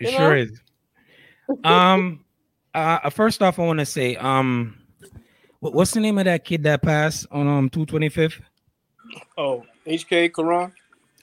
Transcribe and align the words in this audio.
It 0.00 0.06
you 0.06 0.16
sure 0.16 0.34
know? 0.34 0.42
is. 0.42 0.60
Um, 1.64 2.24
uh, 2.74 3.10
first 3.10 3.42
off, 3.42 3.58
I 3.58 3.62
want 3.62 3.80
to 3.80 3.86
say, 3.86 4.16
um, 4.16 4.78
what's 5.60 5.92
the 5.92 6.00
name 6.00 6.18
of 6.18 6.24
that 6.24 6.44
kid 6.44 6.62
that 6.64 6.82
passed 6.82 7.26
on 7.30 7.46
um 7.46 7.68
two 7.68 7.86
twenty 7.86 8.08
fifth? 8.08 8.40
Oh, 9.36 9.64
HK 9.86 10.34
Karan. 10.34 10.72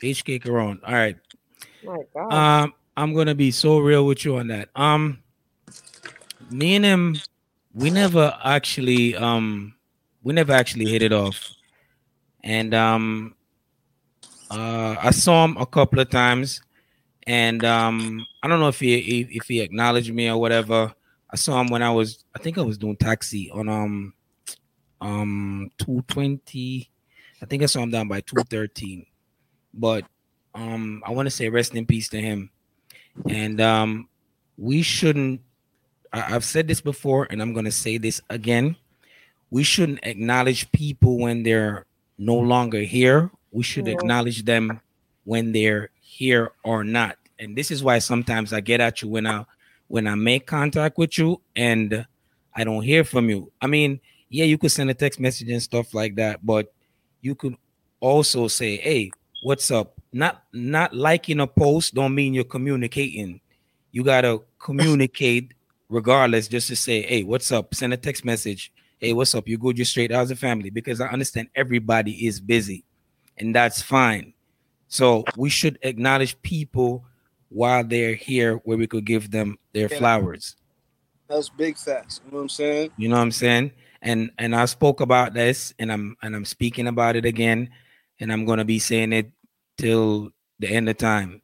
HK 0.02 0.44
Karan. 0.44 0.80
All 0.86 0.94
right. 0.94 1.18
My 1.84 1.98
God. 2.14 2.34
Um, 2.34 2.74
I'm 2.96 3.14
gonna 3.14 3.36
be 3.36 3.52
so 3.52 3.80
real 3.80 4.06
with 4.06 4.26
you 4.26 4.38
on 4.38 4.48
that. 4.48 4.70
Um, 4.76 5.20
me 6.50 6.76
and 6.76 6.86
him, 6.86 7.18
we 7.74 7.90
never 7.90 8.38
actually 8.44 9.16
um, 9.16 9.76
we 10.24 10.34
never 10.34 10.54
actually 10.54 10.86
hit 10.86 11.02
it 11.02 11.14
off, 11.14 11.50
and 12.44 12.74
um, 12.74 13.36
uh, 14.52 14.96
I 15.02 15.12
saw 15.12 15.46
him 15.46 15.58
a 15.58 15.66
couple 15.66 16.00
of 16.00 16.10
times, 16.10 16.62
and 17.28 17.64
um, 17.66 18.26
I 18.42 18.48
don't 18.48 18.62
know 18.62 18.70
if 18.70 18.80
he 18.80 19.28
if 19.32 19.48
he 19.48 19.60
acknowledged 19.60 20.14
me 20.14 20.30
or 20.30 20.40
whatever. 20.40 20.94
I 21.30 21.36
saw 21.36 21.60
him 21.60 21.68
when 21.68 21.84
I 21.84 21.92
was, 21.92 22.24
I 22.34 22.40
think 22.40 22.58
I 22.58 22.62
was 22.62 22.78
doing 22.78 22.96
taxi 22.96 23.52
on 23.52 23.68
um 23.68 24.14
um 25.02 25.70
220. 25.78 26.90
I 27.42 27.46
think 27.46 27.62
I 27.62 27.66
saw 27.68 27.82
him 27.84 27.92
down 27.92 28.08
by 28.08 28.22
213. 28.22 29.06
But 29.74 30.06
um 30.56 31.04
I 31.06 31.12
want 31.12 31.28
to 31.28 31.30
say 31.32 31.50
rest 31.50 31.76
in 31.76 31.86
peace 31.86 32.08
to 32.10 32.22
him. 32.22 32.50
And 33.30 33.60
um 33.60 34.08
we 34.58 34.82
shouldn't 34.82 35.42
I, 36.14 36.34
I've 36.36 36.46
said 36.46 36.68
this 36.70 36.80
before 36.80 37.28
and 37.30 37.42
I'm 37.42 37.54
gonna 37.54 37.72
say 37.72 37.98
this 37.98 38.22
again. 38.30 38.78
We 39.52 39.64
shouldn't 39.64 40.00
acknowledge 40.04 40.72
people 40.72 41.18
when 41.20 41.44
they're 41.44 41.86
no 42.18 42.36
longer 42.38 42.80
here. 42.82 43.32
We 43.52 43.64
should 43.64 43.88
acknowledge 43.90 44.46
them 44.46 44.80
when 45.26 45.52
they're 45.52 45.90
here 46.00 46.52
or 46.64 46.84
not. 46.86 47.18
And 47.40 47.56
this 47.56 47.72
is 47.72 47.84
why 47.84 48.00
sometimes 48.00 48.54
I 48.54 48.62
get 48.62 48.82
at 48.82 49.02
you 49.02 49.10
when 49.10 49.28
I 49.28 49.46
when 49.88 50.08
I 50.08 50.16
make 50.16 50.46
contact 50.46 50.98
with 50.98 51.18
you 51.18 51.42
and 51.56 52.06
I 52.56 52.64
don't 52.64 52.82
hear 52.82 53.04
from 53.04 53.30
you. 53.30 53.52
I 53.62 53.68
mean, 53.68 54.00
yeah, 54.30 54.46
you 54.46 54.58
could 54.58 54.72
send 54.72 54.90
a 54.90 54.94
text 54.94 55.20
message 55.20 55.50
and 55.50 55.62
stuff 55.62 55.94
like 55.94 56.16
that, 56.16 56.46
but 56.46 56.74
you 57.22 57.36
could 57.36 57.56
also 58.00 58.48
say, 58.48 58.78
"Hey, 58.78 59.12
what's 59.44 59.72
up?" 59.72 60.00
Not 60.12 60.44
not 60.52 60.94
liking 60.94 61.40
a 61.40 61.48
post 61.48 61.94
don't 61.94 62.16
mean 62.16 62.34
you're 62.34 62.44
communicating. 62.44 63.40
You 63.92 64.04
gotta 64.04 64.42
communicate 64.60 65.54
regardless, 65.90 66.48
just 66.48 66.68
to 66.68 66.76
say, 66.76 67.04
"Hey, 67.04 67.24
what's 67.24 67.52
up?" 67.52 67.74
Send 67.76 67.94
a 67.94 67.98
text 67.98 68.26
message. 68.26 68.72
Hey, 69.00 69.14
what's 69.14 69.36
up? 69.36 69.48
You 69.48 69.58
good? 69.58 69.78
You 69.78 69.86
straight? 69.86 70.12
How's 70.12 70.30
the 70.30 70.36
family? 70.36 70.72
Because 70.72 71.00
I 71.00 71.08
understand 71.08 71.50
everybody 71.56 72.26
is 72.26 72.40
busy, 72.40 72.84
and 73.38 73.56
that's 73.56 73.82
fine. 73.82 74.34
So 74.88 75.24
we 75.36 75.50
should 75.50 75.78
acknowledge 75.84 76.42
people 76.42 77.06
while 77.50 77.84
they're 77.84 78.16
here 78.16 78.56
where 78.64 78.78
we 78.78 78.88
could 78.88 79.06
give 79.06 79.32
them 79.32 79.58
their 79.74 79.88
yeah. 79.90 79.98
flowers. 79.98 80.56
That's 81.28 81.50
big 81.50 81.78
facts. 81.78 82.22
You 82.26 82.32
know 82.32 82.38
what 82.38 82.44
I'm 82.44 82.50
saying? 82.50 82.92
You 82.98 83.10
know 83.10 83.16
what 83.16 83.22
I'm 83.22 83.32
saying? 83.32 83.72
And 84.02 84.32
and 84.38 84.56
I 84.56 84.66
spoke 84.66 85.02
about 85.02 85.34
this 85.34 85.74
and 85.80 85.92
I'm 85.92 86.16
and 86.22 86.36
I'm 86.36 86.46
speaking 86.46 86.88
about 86.88 87.16
it 87.16 87.26
again 87.26 87.70
and 88.20 88.32
I'm 88.32 88.46
gonna 88.46 88.66
be 88.66 88.80
saying 88.80 89.14
it 89.14 89.32
till 89.78 90.32
the 90.60 90.68
end 90.68 90.90
of 90.90 90.98
time. 90.98 91.42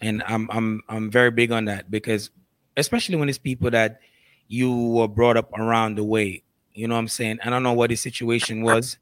And 0.00 0.22
I'm 0.26 0.48
I'm 0.50 0.82
I'm 0.88 1.10
very 1.10 1.30
big 1.30 1.52
on 1.52 1.66
that 1.66 1.90
because 1.90 2.30
especially 2.76 3.16
when 3.16 3.28
it's 3.28 3.38
people 3.38 3.70
that 3.70 4.00
you 4.48 4.88
were 4.88 5.08
brought 5.08 5.36
up 5.36 5.52
around 5.58 5.96
the 5.96 6.04
way. 6.04 6.42
You 6.74 6.88
know 6.88 6.94
what 6.94 7.00
I'm 7.00 7.08
saying? 7.08 7.38
I 7.44 7.50
don't 7.50 7.62
know 7.62 7.72
what 7.72 7.90
the 7.90 7.96
situation 7.96 8.62
was, 8.62 8.98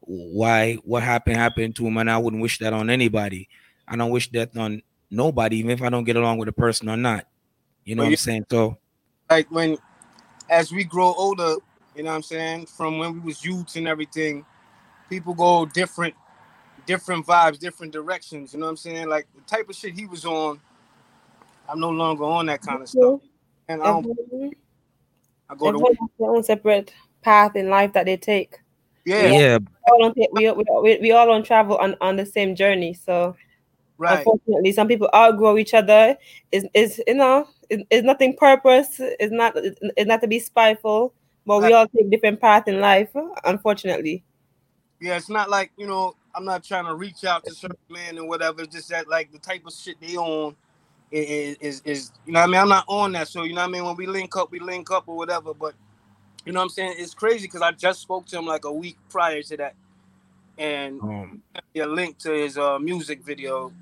why 0.00 0.74
what 0.84 1.02
happened 1.02 1.36
happened 1.36 1.74
to 1.76 1.86
him, 1.86 1.96
and 1.96 2.10
I 2.10 2.18
wouldn't 2.18 2.42
wish 2.42 2.58
that 2.58 2.72
on 2.72 2.90
anybody. 2.90 3.48
I 3.88 3.96
don't 3.96 4.10
wish 4.10 4.30
that 4.32 4.56
on 4.56 4.82
nobody, 5.12 5.58
even 5.58 5.70
if 5.70 5.82
I 5.82 5.90
don't 5.90 6.04
get 6.04 6.16
along 6.16 6.38
with 6.38 6.48
a 6.48 6.52
person 6.52 6.88
or 6.88 6.96
not. 6.96 7.26
You 7.84 7.94
know 7.94 8.02
well, 8.02 8.10
what 8.10 8.12
I'm 8.12 8.16
saying? 8.16 8.46
So 8.50 8.78
like 9.30 9.50
when 9.50 9.76
as 10.50 10.72
we 10.72 10.84
grow 10.84 11.14
older, 11.14 11.56
you 11.94 12.02
know 12.02 12.10
what 12.10 12.16
I'm 12.16 12.22
saying, 12.22 12.66
from 12.66 12.98
when 12.98 13.14
we 13.14 13.20
was 13.20 13.44
youths 13.44 13.76
and 13.76 13.86
everything, 13.86 14.44
people 15.08 15.34
go 15.34 15.66
different 15.66 16.14
different 16.86 17.26
vibes, 17.26 17.58
different 17.58 17.92
directions. 17.92 18.52
You 18.52 18.60
know 18.60 18.66
what 18.66 18.70
I'm 18.70 18.76
saying? 18.76 19.08
Like 19.08 19.26
the 19.34 19.42
type 19.42 19.68
of 19.68 19.76
shit 19.76 19.94
he 19.94 20.06
was 20.06 20.24
on, 20.24 20.60
I'm 21.68 21.78
no 21.78 21.90
longer 21.90 22.24
on 22.24 22.46
that 22.46 22.62
kind 22.62 22.82
of 22.82 22.88
stuff. 22.88 23.20
And 23.68 23.82
I 23.82 23.86
don't 23.86 24.54
I 25.48 25.54
go 25.54 25.72
to 25.72 25.96
their 26.18 26.30
own 26.30 26.42
separate 26.42 26.92
path 27.20 27.56
in 27.56 27.68
life 27.68 27.92
that 27.92 28.06
they 28.06 28.16
take. 28.16 28.58
Yeah. 29.04 29.30
Yeah. 29.30 29.58
We 29.58 29.66
all 29.86 30.12
don't, 30.12 30.32
we, 30.32 30.50
we, 30.50 30.98
we 31.00 31.12
all 31.12 31.26
don't 31.26 31.44
travel 31.44 31.76
on, 31.76 31.96
on 32.00 32.16
the 32.16 32.24
same 32.24 32.54
journey. 32.54 32.94
So 32.94 33.36
Right. 34.02 34.18
Unfortunately, 34.18 34.72
some 34.72 34.88
people 34.88 35.08
outgrow 35.14 35.56
each 35.58 35.74
other. 35.74 36.18
Is 36.50 36.66
is 36.74 37.00
you 37.06 37.14
know, 37.14 37.46
it's 37.70 38.04
nothing 38.04 38.36
purpose. 38.36 38.96
It's 38.98 39.32
not 39.32 39.52
it's 39.54 40.08
not 40.08 40.20
to 40.22 40.26
be 40.26 40.40
spiteful, 40.40 41.14
but 41.46 41.62
we 41.62 41.72
all 41.72 41.86
take 41.86 42.10
different 42.10 42.40
paths 42.40 42.66
in 42.66 42.80
life. 42.80 43.10
Unfortunately. 43.44 44.24
Yeah, 45.00 45.16
it's 45.16 45.28
not 45.28 45.48
like 45.48 45.70
you 45.76 45.86
know. 45.86 46.16
I'm 46.34 46.44
not 46.44 46.64
trying 46.64 46.86
to 46.86 46.96
reach 46.96 47.24
out 47.24 47.44
to 47.44 47.54
certain 47.54 47.76
men 47.90 48.18
and 48.18 48.26
whatever. 48.26 48.62
It's 48.62 48.74
just 48.74 48.88
that 48.88 49.06
like 49.06 49.30
the 49.30 49.38
type 49.38 49.64
of 49.66 49.72
shit 49.72 50.00
they 50.00 50.16
on 50.16 50.56
is, 51.12 51.56
is 51.60 51.82
is 51.84 52.12
you 52.26 52.32
know 52.32 52.40
what 52.40 52.48
I 52.48 52.52
mean. 52.52 52.60
I'm 52.60 52.68
not 52.68 52.84
on 52.88 53.12
that, 53.12 53.28
so 53.28 53.44
you 53.44 53.54
know 53.54 53.60
what 53.60 53.68
I 53.68 53.70
mean. 53.70 53.84
When 53.84 53.94
we 53.94 54.06
link 54.06 54.34
up, 54.34 54.50
we 54.50 54.58
link 54.58 54.90
up 54.90 55.04
or 55.06 55.16
whatever. 55.16 55.54
But 55.54 55.74
you 56.44 56.52
know 56.52 56.58
what 56.58 56.64
I'm 56.64 56.70
saying. 56.70 56.94
It's 56.96 57.14
crazy 57.14 57.46
because 57.46 57.62
I 57.62 57.70
just 57.70 58.00
spoke 58.00 58.26
to 58.26 58.38
him 58.38 58.46
like 58.46 58.64
a 58.64 58.72
week 58.72 58.98
prior 59.10 59.42
to 59.42 59.56
that, 59.58 59.74
and 60.58 61.00
um, 61.02 61.42
a 61.76 61.84
link 61.84 62.18
to 62.18 62.32
his 62.32 62.58
uh, 62.58 62.80
music 62.80 63.22
video 63.22 63.72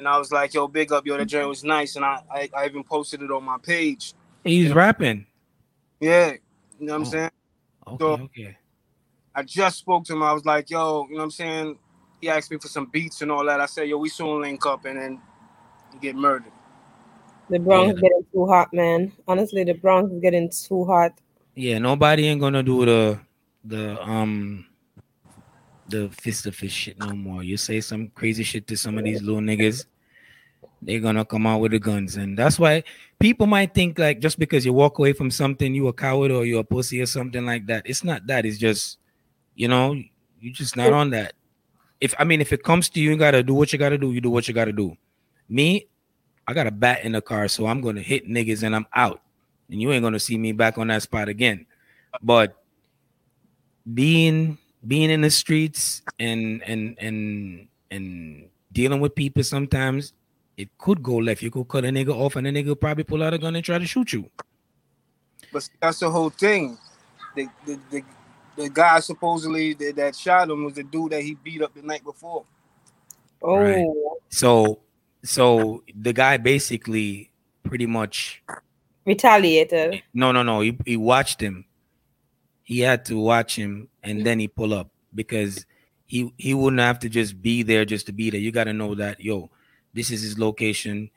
and 0.00 0.08
I 0.08 0.18
was 0.18 0.32
like, 0.32 0.54
"Yo, 0.54 0.66
big 0.66 0.90
up, 0.92 1.06
yo, 1.06 1.16
that 1.16 1.26
joint 1.26 1.46
was 1.46 1.62
nice," 1.62 1.94
and 1.94 2.04
I, 2.04 2.22
I, 2.32 2.48
I 2.56 2.66
even 2.66 2.82
posted 2.82 3.20
it 3.22 3.30
on 3.30 3.44
my 3.44 3.58
page. 3.58 4.14
He's 4.42 4.64
you 4.64 4.68
know? 4.70 4.74
rapping. 4.74 5.26
Yeah, 6.00 6.32
you 6.78 6.86
know 6.86 6.94
what 6.94 6.96
I'm 6.96 7.02
oh. 7.02 7.10
saying. 7.10 7.30
Okay, 7.86 7.98
so, 7.98 8.12
okay. 8.24 8.56
I 9.34 9.42
just 9.42 9.78
spoke 9.78 10.04
to 10.06 10.14
him. 10.14 10.22
I 10.22 10.32
was 10.32 10.44
like, 10.44 10.70
"Yo, 10.70 11.06
you 11.08 11.12
know 11.12 11.18
what 11.18 11.24
I'm 11.24 11.30
saying." 11.30 11.78
He 12.20 12.28
asked 12.28 12.50
me 12.50 12.58
for 12.58 12.68
some 12.68 12.86
beats 12.86 13.22
and 13.22 13.30
all 13.30 13.44
that. 13.44 13.60
I 13.60 13.66
said, 13.66 13.88
"Yo, 13.88 13.98
we 13.98 14.08
soon 14.08 14.40
link 14.40 14.64
up," 14.64 14.86
and 14.86 14.98
then 14.98 15.20
get 16.00 16.16
murdered. 16.16 16.52
The 17.50 17.58
Bronx 17.58 17.94
yeah. 17.96 18.00
getting 18.00 18.26
too 18.32 18.46
hot, 18.46 18.72
man. 18.72 19.12
Honestly, 19.28 19.64
the 19.64 19.74
Bronx 19.74 20.12
is 20.12 20.20
getting 20.20 20.50
too 20.50 20.84
hot. 20.86 21.12
Yeah, 21.54 21.78
nobody 21.78 22.26
ain't 22.26 22.40
gonna 22.40 22.62
do 22.62 22.86
the 22.86 23.20
the 23.64 24.02
um 24.02 24.64
the 25.90 26.08
fist 26.10 26.46
of 26.46 26.54
fist 26.54 26.74
shit 26.74 26.98
no 26.98 27.12
more. 27.12 27.42
You 27.42 27.56
say 27.56 27.80
some 27.80 28.08
crazy 28.14 28.42
shit 28.42 28.66
to 28.68 28.76
some 28.76 28.98
of 28.98 29.04
these 29.04 29.22
little 29.22 29.40
niggas, 29.40 29.86
they're 30.82 31.00
gonna 31.00 31.24
come 31.24 31.46
out 31.46 31.60
with 31.60 31.72
the 31.72 31.78
guns, 31.78 32.16
and 32.16 32.38
that's 32.38 32.58
why 32.58 32.82
people 33.18 33.46
might 33.46 33.74
think 33.74 33.98
like 33.98 34.20
just 34.20 34.38
because 34.38 34.64
you 34.64 34.72
walk 34.72 34.98
away 34.98 35.12
from 35.12 35.30
something, 35.30 35.74
you 35.74 35.88
a 35.88 35.92
coward 35.92 36.30
or 36.30 36.46
you 36.46 36.58
a 36.58 36.64
pussy 36.64 37.00
or 37.00 37.06
something 37.06 37.44
like 37.44 37.66
that. 37.66 37.82
It's 37.84 38.02
not 38.02 38.26
that. 38.26 38.46
It's 38.46 38.58
just 38.58 38.98
you 39.54 39.68
know 39.68 39.92
you 40.40 40.52
just 40.52 40.76
not 40.76 40.92
on 40.92 41.10
that. 41.10 41.34
If 42.00 42.14
I 42.18 42.24
mean, 42.24 42.40
if 42.40 42.52
it 42.52 42.62
comes 42.62 42.88
to 42.90 43.00
you, 43.00 43.10
you 43.10 43.16
gotta 43.16 43.42
do 43.42 43.54
what 43.54 43.72
you 43.72 43.78
gotta 43.78 43.98
do. 43.98 44.12
You 44.12 44.20
do 44.20 44.30
what 44.30 44.48
you 44.48 44.54
gotta 44.54 44.72
do. 44.72 44.96
Me, 45.48 45.86
I 46.46 46.54
got 46.54 46.66
a 46.66 46.70
bat 46.70 47.04
in 47.04 47.12
the 47.12 47.20
car, 47.20 47.46
so 47.48 47.66
I'm 47.66 47.82
gonna 47.82 48.00
hit 48.00 48.26
niggas 48.26 48.62
and 48.62 48.74
I'm 48.74 48.86
out, 48.94 49.20
and 49.68 49.82
you 49.82 49.92
ain't 49.92 50.02
gonna 50.02 50.18
see 50.18 50.38
me 50.38 50.52
back 50.52 50.78
on 50.78 50.86
that 50.88 51.02
spot 51.02 51.28
again. 51.28 51.66
But 52.22 52.56
being 53.92 54.56
being 54.86 55.10
in 55.10 55.20
the 55.20 55.30
streets 55.30 56.02
and 56.18 56.62
and 56.62 56.96
and 56.98 57.68
and 57.90 58.48
dealing 58.72 59.00
with 59.00 59.14
people 59.14 59.42
sometimes 59.42 60.12
it 60.56 60.68
could 60.78 61.02
go 61.02 61.16
left. 61.16 61.42
You 61.42 61.50
could 61.50 61.68
cut 61.68 61.84
a 61.84 61.88
nigga 61.88 62.14
off 62.14 62.36
and 62.36 62.46
a 62.46 62.52
nigga 62.52 62.78
probably 62.78 63.04
pull 63.04 63.22
out 63.22 63.34
a 63.34 63.38
gun 63.38 63.56
and 63.56 63.64
try 63.64 63.78
to 63.78 63.86
shoot 63.86 64.12
you. 64.12 64.30
But 65.52 65.68
that's 65.80 66.00
the 66.00 66.10
whole 66.10 66.30
thing. 66.30 66.78
The 67.34 67.48
the 67.66 67.80
the, 67.90 68.02
the 68.56 68.68
guy 68.68 69.00
supposedly 69.00 69.74
that, 69.74 69.96
that 69.96 70.16
shot 70.16 70.50
him 70.50 70.64
was 70.64 70.74
the 70.74 70.82
dude 70.82 71.12
that 71.12 71.22
he 71.22 71.34
beat 71.34 71.62
up 71.62 71.74
the 71.74 71.82
night 71.82 72.04
before. 72.04 72.44
Oh. 73.42 73.56
Right. 73.56 73.86
So 74.28 74.80
so 75.22 75.82
the 75.94 76.12
guy 76.12 76.36
basically 76.36 77.30
pretty 77.62 77.86
much 77.86 78.42
retaliated. 79.04 80.02
No, 80.14 80.32
no, 80.32 80.42
no. 80.42 80.60
He, 80.60 80.76
he 80.84 80.96
watched 80.96 81.40
him 81.40 81.64
he 82.70 82.78
had 82.78 83.04
to 83.04 83.18
watch 83.18 83.56
him 83.56 83.88
and 84.04 84.24
then 84.24 84.38
he 84.38 84.46
pull 84.46 84.72
up 84.72 84.92
because 85.12 85.66
he 86.06 86.32
he 86.38 86.54
wouldn't 86.54 86.78
have 86.78 87.00
to 87.00 87.08
just 87.08 87.42
be 87.42 87.64
there 87.64 87.84
just 87.84 88.06
to 88.06 88.12
be 88.12 88.30
there. 88.30 88.38
You 88.38 88.52
got 88.52 88.64
to 88.64 88.72
know 88.72 88.94
that 88.94 89.18
yo, 89.18 89.50
this 89.92 90.12
is 90.12 90.22
his 90.22 90.38
location. 90.38 91.10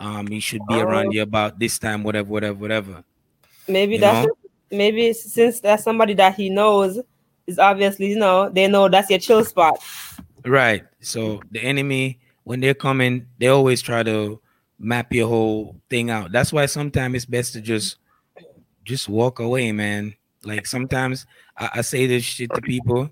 Um, 0.00 0.26
he 0.26 0.40
should 0.40 0.62
be 0.66 0.80
around 0.80 1.06
oh. 1.06 1.12
you 1.12 1.22
about 1.22 1.60
this 1.60 1.78
time, 1.78 2.02
whatever, 2.02 2.28
whatever, 2.28 2.58
whatever. 2.58 3.04
Maybe 3.68 3.94
you 3.94 4.00
that's 4.00 4.28
maybe 4.72 5.12
since 5.12 5.60
that's 5.60 5.84
somebody 5.84 6.14
that 6.14 6.34
he 6.34 6.50
knows 6.50 6.98
is 7.46 7.60
obviously 7.60 8.08
you 8.08 8.18
know 8.18 8.48
they 8.48 8.66
know 8.66 8.88
that's 8.88 9.10
your 9.10 9.20
chill 9.20 9.44
spot. 9.44 9.78
Right. 10.44 10.82
So 10.98 11.40
the 11.52 11.60
enemy 11.60 12.18
when 12.42 12.58
they're 12.58 12.74
coming, 12.74 13.28
they 13.38 13.46
always 13.46 13.80
try 13.80 14.02
to 14.02 14.40
map 14.76 15.12
your 15.12 15.28
whole 15.28 15.76
thing 15.88 16.10
out. 16.10 16.32
That's 16.32 16.52
why 16.52 16.66
sometimes 16.66 17.14
it's 17.14 17.26
best 17.26 17.52
to 17.52 17.60
just 17.60 17.98
just 18.82 19.08
walk 19.08 19.38
away, 19.38 19.70
man. 19.70 20.16
Like 20.44 20.66
sometimes 20.66 21.26
I, 21.56 21.70
I 21.74 21.80
say 21.82 22.06
this 22.06 22.24
shit 22.24 22.50
to 22.54 22.60
people, 22.60 23.10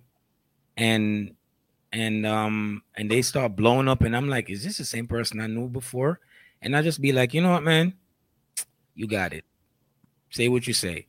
and 0.76 1.34
and 1.92 2.26
um 2.26 2.82
and 2.96 3.10
they 3.10 3.22
start 3.22 3.56
blowing 3.56 3.88
up, 3.88 4.02
and 4.02 4.16
I'm 4.16 4.28
like, 4.28 4.50
is 4.50 4.64
this 4.64 4.78
the 4.78 4.84
same 4.84 5.06
person 5.06 5.40
I 5.40 5.46
knew 5.46 5.68
before? 5.68 6.20
and 6.62 6.76
I 6.76 6.82
just 6.82 7.00
be 7.00 7.12
like, 7.12 7.34
you 7.34 7.40
know 7.40 7.52
what, 7.52 7.62
man, 7.62 7.94
you 8.94 9.06
got 9.06 9.32
it. 9.32 9.44
Say 10.30 10.48
what 10.48 10.66
you 10.66 10.74
say. 10.74 11.06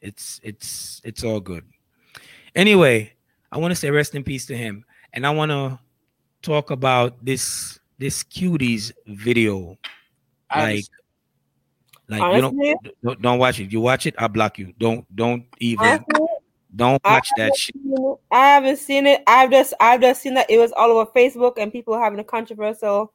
It's 0.00 0.40
it's 0.42 1.00
it's 1.04 1.24
all 1.24 1.40
good. 1.40 1.64
Anyway, 2.54 3.12
I 3.50 3.58
want 3.58 3.72
to 3.72 3.76
say 3.76 3.90
rest 3.90 4.14
in 4.14 4.22
peace 4.22 4.46
to 4.46 4.56
him, 4.56 4.84
and 5.12 5.26
I 5.26 5.30
want 5.30 5.50
to 5.50 5.78
talk 6.42 6.70
about 6.70 7.24
this 7.24 7.78
this 7.98 8.22
cuties 8.22 8.92
video. 9.06 9.76
Like, 10.54 10.84
like 12.08 12.22
Honestly, 12.22 12.68
you 12.68 12.78
don't, 12.82 13.02
don't 13.02 13.22
don't 13.22 13.38
watch 13.38 13.60
it. 13.60 13.72
You 13.72 13.80
watch 13.80 14.06
it, 14.06 14.14
I 14.18 14.28
block 14.28 14.58
you. 14.58 14.72
Don't 14.78 15.04
don't 15.14 15.44
even 15.58 15.86
Honestly, 15.86 16.26
don't 16.74 17.02
watch 17.04 17.28
that 17.36 17.56
shit. 17.56 17.74
I 18.30 18.46
haven't 18.48 18.78
seen 18.78 19.06
it. 19.06 19.22
I've 19.26 19.50
just 19.50 19.74
I've 19.80 20.00
just 20.00 20.22
seen 20.22 20.34
that 20.34 20.50
it 20.50 20.58
was 20.58 20.72
all 20.72 20.90
over 20.90 21.10
Facebook 21.10 21.54
and 21.58 21.72
people 21.72 21.98
having 21.98 22.18
a 22.18 22.24
controversial 22.24 23.12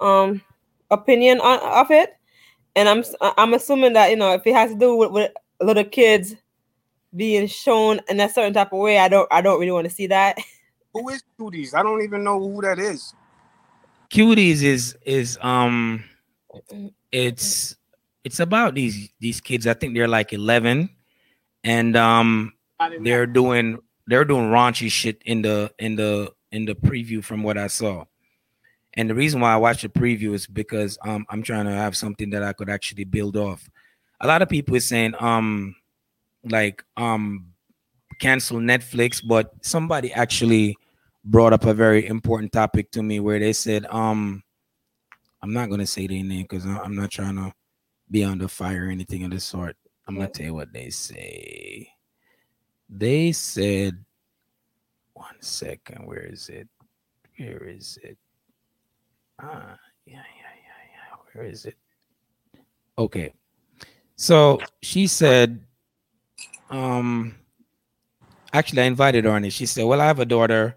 um 0.00 0.42
opinion 0.90 1.40
on 1.40 1.58
of 1.60 1.90
it. 1.90 2.16
And 2.76 2.88
I'm 2.88 3.04
I'm 3.20 3.54
assuming 3.54 3.94
that 3.94 4.10
you 4.10 4.16
know 4.16 4.32
if 4.34 4.46
it 4.46 4.54
has 4.54 4.70
to 4.72 4.78
do 4.78 4.96
with, 4.96 5.10
with 5.10 5.32
little 5.60 5.84
kids 5.84 6.36
being 7.14 7.46
shown 7.46 8.00
in 8.08 8.20
a 8.20 8.28
certain 8.28 8.54
type 8.54 8.72
of 8.72 8.78
way, 8.78 8.98
I 8.98 9.08
don't 9.08 9.28
I 9.32 9.40
don't 9.40 9.58
really 9.58 9.72
want 9.72 9.88
to 9.88 9.94
see 9.94 10.06
that. 10.08 10.38
Who 10.92 11.08
is 11.08 11.24
cuties? 11.38 11.74
I 11.74 11.82
don't 11.82 12.02
even 12.02 12.22
know 12.22 12.38
who 12.38 12.60
that 12.62 12.78
is. 12.78 13.14
Cuties 14.10 14.62
is 14.62 14.96
is 15.06 15.38
um 15.40 16.04
it's 17.10 17.76
it's 18.24 18.40
about 18.40 18.74
these 18.74 19.10
these 19.20 19.40
kids. 19.40 19.66
I 19.66 19.74
think 19.74 19.94
they're 19.94 20.08
like 20.08 20.32
11 20.32 20.88
and 21.64 21.96
um 21.96 22.52
they're 23.02 23.26
doing 23.26 23.78
they're 24.06 24.24
doing 24.24 24.46
raunchy 24.46 24.90
shit 24.90 25.22
in 25.24 25.42
the 25.42 25.72
in 25.78 25.96
the 25.96 26.32
in 26.50 26.64
the 26.64 26.74
preview 26.74 27.22
from 27.24 27.42
what 27.42 27.56
I 27.58 27.66
saw. 27.68 28.04
And 28.94 29.08
the 29.08 29.14
reason 29.14 29.40
why 29.40 29.54
I 29.54 29.56
watched 29.56 29.82
the 29.82 29.88
preview 29.88 30.34
is 30.34 30.46
because 30.46 30.98
um 31.04 31.26
I'm 31.30 31.42
trying 31.42 31.66
to 31.66 31.72
have 31.72 31.96
something 31.96 32.30
that 32.30 32.42
I 32.42 32.52
could 32.52 32.68
actually 32.68 33.04
build 33.04 33.36
off. 33.36 33.68
A 34.20 34.26
lot 34.26 34.42
of 34.42 34.48
people 34.48 34.76
are 34.76 34.80
saying 34.80 35.14
um 35.18 35.74
like 36.44 36.84
um 36.96 37.48
cancel 38.20 38.58
Netflix, 38.58 39.26
but 39.26 39.52
somebody 39.62 40.12
actually 40.12 40.76
brought 41.24 41.52
up 41.52 41.64
a 41.64 41.74
very 41.74 42.06
important 42.06 42.52
topic 42.52 42.90
to 42.90 43.02
me 43.02 43.20
where 43.20 43.38
they 43.38 43.52
said 43.52 43.86
um 43.86 44.42
I'm 45.42 45.52
not 45.52 45.70
gonna 45.70 45.86
say 45.86 46.06
their 46.06 46.22
name 46.22 46.42
because 46.42 46.64
I'm 46.66 46.94
not 46.94 47.10
trying 47.10 47.36
to 47.36 47.52
be 48.12 48.22
under 48.22 48.46
fire 48.46 48.86
or 48.86 48.90
anything 48.90 49.24
of 49.24 49.30
the 49.30 49.40
sort. 49.40 49.76
I'm 50.06 50.16
gonna 50.16 50.28
tell 50.28 50.46
you 50.46 50.54
what 50.54 50.72
they 50.72 50.90
say. 50.90 51.88
They 52.88 53.32
said, 53.32 54.04
one 55.14 55.40
second, 55.40 56.06
where 56.06 56.26
is 56.26 56.48
it? 56.50 56.68
Where 57.38 57.64
is 57.64 57.98
it? 58.02 58.18
Ah, 59.40 59.78
yeah, 60.04 60.16
yeah, 60.16 60.52
yeah, 60.62 60.82
yeah. 60.92 61.16
Where 61.32 61.46
is 61.46 61.64
it? 61.64 61.76
Okay. 62.98 63.32
So 64.16 64.60
she 64.82 65.06
said, 65.06 65.64
um, 66.70 67.34
actually, 68.52 68.82
I 68.82 68.86
invited 68.86 69.24
her 69.24 69.30
on 69.30 69.44
it. 69.44 69.52
She 69.52 69.66
said, 69.66 69.86
Well, 69.86 70.00
I 70.00 70.06
have 70.06 70.20
a 70.20 70.26
daughter, 70.26 70.76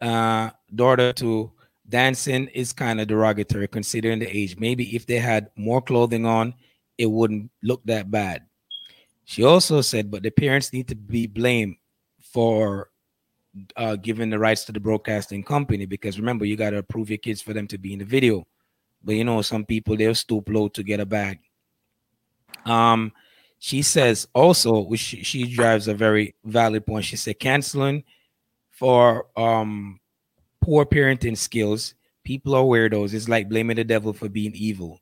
uh, 0.00 0.50
daughter 0.74 1.12
to 1.14 1.50
dancing 1.94 2.48
is 2.48 2.72
kind 2.72 3.00
of 3.00 3.06
derogatory 3.06 3.68
considering 3.68 4.18
the 4.18 4.26
age. 4.26 4.58
Maybe 4.58 4.96
if 4.96 5.06
they 5.06 5.20
had 5.20 5.50
more 5.54 5.80
clothing 5.80 6.26
on, 6.26 6.52
it 6.98 7.06
wouldn't 7.06 7.52
look 7.62 7.84
that 7.84 8.10
bad. 8.10 8.42
She 9.24 9.44
also 9.44 9.80
said, 9.80 10.10
but 10.10 10.24
the 10.24 10.30
parents 10.30 10.72
need 10.72 10.88
to 10.88 10.96
be 10.96 11.28
blamed 11.28 11.76
for 12.20 12.90
uh, 13.76 13.94
giving 13.94 14.28
the 14.28 14.40
rights 14.40 14.64
to 14.64 14.72
the 14.72 14.80
broadcasting 14.80 15.44
company 15.44 15.86
because 15.86 16.18
remember, 16.18 16.44
you 16.44 16.56
got 16.56 16.70
to 16.70 16.78
approve 16.78 17.10
your 17.10 17.18
kids 17.18 17.40
for 17.40 17.52
them 17.52 17.68
to 17.68 17.78
be 17.78 17.92
in 17.92 18.00
the 18.00 18.04
video. 18.04 18.44
But 19.04 19.14
you 19.14 19.22
know, 19.22 19.40
some 19.42 19.64
people 19.64 19.96
they'll 19.96 20.16
stoop 20.16 20.48
low 20.48 20.66
to 20.70 20.82
get 20.82 20.98
a 20.98 21.06
bag. 21.06 21.38
Um, 22.66 23.12
she 23.60 23.82
says 23.82 24.26
also, 24.34 24.80
which 24.80 24.98
she, 24.98 25.22
she 25.22 25.54
drives 25.54 25.86
a 25.86 25.94
very 25.94 26.34
valid 26.44 26.84
point. 26.84 27.04
She 27.04 27.14
said 27.14 27.38
canceling 27.38 28.02
for 28.72 29.26
um 29.36 30.00
poor 30.64 30.86
parenting 30.86 31.36
skills. 31.36 31.94
People 32.24 32.54
are 32.54 32.64
weirdos. 32.64 33.12
It's 33.12 33.28
like 33.28 33.48
blaming 33.48 33.76
the 33.76 33.84
devil 33.84 34.12
for 34.12 34.28
being 34.28 34.54
evil. 34.54 35.00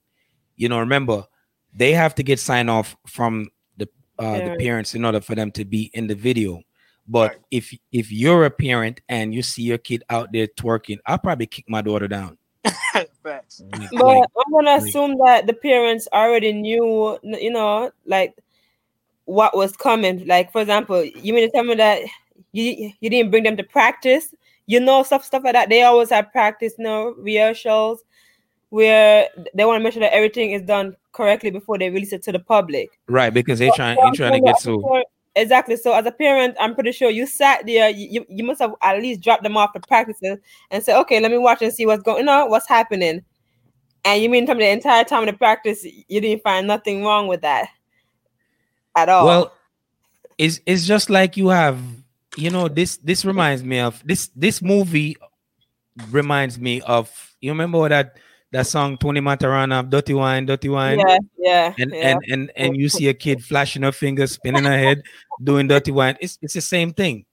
You 0.56 0.68
know, 0.68 0.80
remember, 0.80 1.24
they 1.72 1.92
have 1.92 2.14
to 2.16 2.22
get 2.22 2.38
sign 2.40 2.68
off 2.68 2.96
from 3.06 3.48
uh, 4.18 4.38
the 4.38 4.56
parents 4.58 4.94
in 4.94 5.04
order 5.04 5.20
for 5.20 5.34
them 5.34 5.50
to 5.52 5.64
be 5.64 5.90
in 5.94 6.06
the 6.06 6.14
video. 6.14 6.62
But 7.08 7.30
right. 7.30 7.38
if 7.50 7.74
if 7.90 8.12
you're 8.12 8.44
a 8.44 8.50
parent 8.50 9.00
and 9.08 9.34
you 9.34 9.42
see 9.42 9.62
your 9.62 9.78
kid 9.78 10.04
out 10.08 10.30
there 10.32 10.46
twerking, 10.46 10.98
I'll 11.06 11.18
probably 11.18 11.46
kick 11.46 11.64
my 11.68 11.82
daughter 11.82 12.06
down. 12.06 12.38
but 12.62 13.44
I'm 13.72 14.52
gonna 14.52 14.76
assume 14.76 15.18
that 15.24 15.46
the 15.46 15.54
parents 15.54 16.06
already 16.12 16.52
knew, 16.52 17.18
you 17.22 17.50
know, 17.50 17.90
like 18.06 18.36
what 19.24 19.56
was 19.56 19.76
coming. 19.76 20.26
Like, 20.26 20.52
for 20.52 20.60
example, 20.60 21.02
you 21.02 21.32
mean 21.32 21.48
to 21.48 21.52
tell 21.52 21.64
me 21.64 21.74
that 21.74 22.02
you 22.52 22.92
you 23.00 23.10
didn't 23.10 23.32
bring 23.32 23.42
them 23.42 23.56
to 23.56 23.64
practice? 23.64 24.32
You 24.66 24.80
know, 24.80 25.02
stuff 25.02 25.24
stuff 25.24 25.44
like 25.44 25.54
that. 25.54 25.68
They 25.68 25.82
always 25.82 26.10
have 26.10 26.30
practice, 26.32 26.74
you 26.78 26.84
know, 26.84 27.14
rehearsals 27.18 28.04
where 28.70 29.28
they 29.54 29.64
want 29.64 29.80
to 29.80 29.84
make 29.84 29.92
sure 29.92 30.00
that 30.00 30.14
everything 30.14 30.52
is 30.52 30.62
done 30.62 30.96
correctly 31.12 31.50
before 31.50 31.78
they 31.78 31.90
release 31.90 32.12
it 32.12 32.22
to 32.22 32.32
the 32.32 32.38
public. 32.38 32.98
Right, 33.06 33.32
because 33.32 33.58
they're 33.58 33.72
trying 33.74 33.98
they 34.02 34.16
trying 34.16 34.32
to 34.32 34.40
get 34.40 34.60
to 34.60 35.04
exactly. 35.34 35.76
So 35.76 35.92
as 35.92 36.06
a 36.06 36.12
parent, 36.12 36.56
I'm 36.58 36.74
pretty 36.74 36.92
sure 36.92 37.10
you 37.10 37.26
sat 37.26 37.66
there, 37.66 37.90
you, 37.90 38.24
you 38.28 38.44
must 38.44 38.60
have 38.60 38.74
at 38.82 39.00
least 39.00 39.20
dropped 39.20 39.42
them 39.42 39.56
off 39.56 39.72
to 39.74 39.80
practices 39.80 40.38
and 40.70 40.82
said, 40.82 40.98
okay, 41.00 41.20
let 41.20 41.30
me 41.30 41.38
watch 41.38 41.62
and 41.62 41.72
see 41.72 41.86
what's 41.86 42.02
going 42.02 42.28
on, 42.28 42.50
what's 42.50 42.68
happening. 42.68 43.22
And 44.04 44.22
you 44.22 44.28
mean 44.28 44.46
me 44.46 44.54
the 44.54 44.68
entire 44.68 45.04
time 45.04 45.20
of 45.20 45.26
the 45.26 45.38
practice 45.38 45.84
you 45.84 46.20
didn't 46.20 46.42
find 46.42 46.66
nothing 46.66 47.04
wrong 47.04 47.28
with 47.28 47.42
that 47.42 47.68
at 48.96 49.08
all? 49.08 49.26
Well, 49.26 49.52
it's 50.38 50.60
it's 50.66 50.86
just 50.86 51.08
like 51.08 51.36
you 51.36 51.48
have, 51.48 51.78
you 52.36 52.50
know, 52.50 52.68
this 52.68 52.96
this 52.98 53.24
reminds 53.24 53.62
me 53.62 53.80
of 53.80 54.02
this 54.04 54.30
this 54.34 54.62
movie 54.62 55.16
reminds 56.10 56.58
me 56.58 56.80
of 56.82 57.10
you 57.40 57.50
remember 57.50 57.88
that 57.88 58.16
that 58.52 58.66
song 58.66 58.98
Tony 58.98 59.20
Matterhorn 59.20 59.70
Dirty 59.88 60.14
Wine, 60.14 60.46
Dirty 60.46 60.68
Wine. 60.68 60.98
Yeah, 60.98 61.18
yeah. 61.38 61.74
And 61.78 61.92
yeah. 61.92 62.08
and 62.08 62.20
and 62.30 62.52
and 62.56 62.76
you 62.76 62.88
see 62.88 63.08
a 63.08 63.14
kid 63.14 63.44
flashing 63.44 63.82
her 63.82 63.92
fingers, 63.92 64.32
spinning 64.32 64.64
her 64.64 64.78
head, 64.78 65.02
doing 65.42 65.66
dirty 65.68 65.90
wine. 65.90 66.16
It's 66.20 66.38
it's 66.42 66.54
the 66.54 66.60
same 66.60 66.92
thing. 66.92 67.24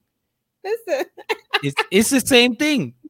Listen. 0.64 1.04
it's 1.62 1.82
it's 1.90 2.10
the 2.10 2.20
same 2.20 2.56
thing. 2.56 2.94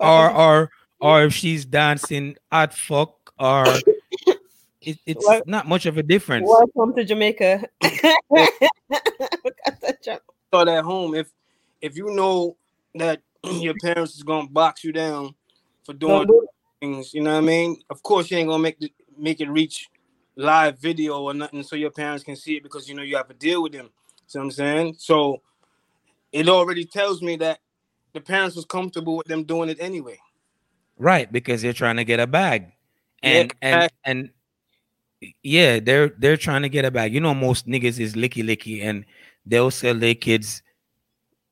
Or 0.00 0.30
or 0.30 0.70
or 1.00 1.24
if 1.24 1.32
she's 1.34 1.64
dancing 1.64 2.36
at 2.52 2.72
fuck 2.72 3.32
or 3.36 3.66
it, 4.80 4.96
it's 5.06 5.26
not 5.44 5.66
much 5.66 5.86
of 5.86 5.98
a 5.98 6.04
difference. 6.04 6.46
Welcome 6.46 6.94
to 6.94 7.04
Jamaica. 7.04 7.64
So 10.52 10.68
at 10.68 10.84
home, 10.84 11.14
if 11.14 11.30
if 11.80 11.96
you 11.96 12.10
know 12.10 12.56
that 12.94 13.22
your 13.44 13.74
parents 13.82 14.16
is 14.16 14.22
gonna 14.22 14.48
box 14.48 14.84
you 14.84 14.92
down 14.92 15.34
for 15.84 15.92
doing 15.92 16.28
things. 16.80 17.14
You 17.14 17.22
know 17.22 17.32
what 17.32 17.38
I 17.38 17.46
mean? 17.46 17.80
Of 17.90 18.02
course, 18.02 18.30
you 18.30 18.38
ain't 18.38 18.48
gonna 18.48 18.62
make 18.62 18.78
the, 18.78 18.92
make 19.16 19.40
it 19.40 19.48
reach 19.48 19.88
live 20.36 20.78
video 20.78 21.22
or 21.22 21.34
nothing, 21.34 21.62
so 21.62 21.76
your 21.76 21.90
parents 21.90 22.24
can 22.24 22.36
see 22.36 22.56
it 22.56 22.62
because 22.62 22.88
you 22.88 22.94
know 22.94 23.02
you 23.02 23.16
have 23.16 23.28
to 23.28 23.34
deal 23.34 23.62
with 23.62 23.72
them. 23.72 23.90
See 24.26 24.38
what 24.38 24.44
I'm 24.44 24.50
saying? 24.50 24.96
So 24.98 25.42
it 26.32 26.48
already 26.48 26.84
tells 26.84 27.22
me 27.22 27.36
that 27.36 27.60
the 28.12 28.20
parents 28.20 28.56
was 28.56 28.64
comfortable 28.64 29.16
with 29.16 29.26
them 29.26 29.44
doing 29.44 29.68
it 29.68 29.78
anyway. 29.80 30.18
Right, 30.96 31.30
because 31.30 31.62
they're 31.62 31.72
trying 31.72 31.96
to 31.96 32.04
get 32.04 32.20
a 32.20 32.26
bag, 32.26 32.72
and 33.22 33.52
yeah, 33.62 33.82
and 33.82 33.90
and 34.04 34.30
yeah, 35.42 35.80
they're 35.80 36.08
they're 36.18 36.36
trying 36.36 36.62
to 36.62 36.68
get 36.68 36.84
a 36.84 36.90
bag. 36.90 37.14
You 37.14 37.20
know, 37.20 37.34
most 37.34 37.66
niggas 37.66 38.00
is 38.00 38.14
licky 38.14 38.44
licky, 38.44 38.82
and 38.82 39.04
they'll 39.48 39.70
sell 39.70 39.94
their 39.94 40.14
kids 40.14 40.62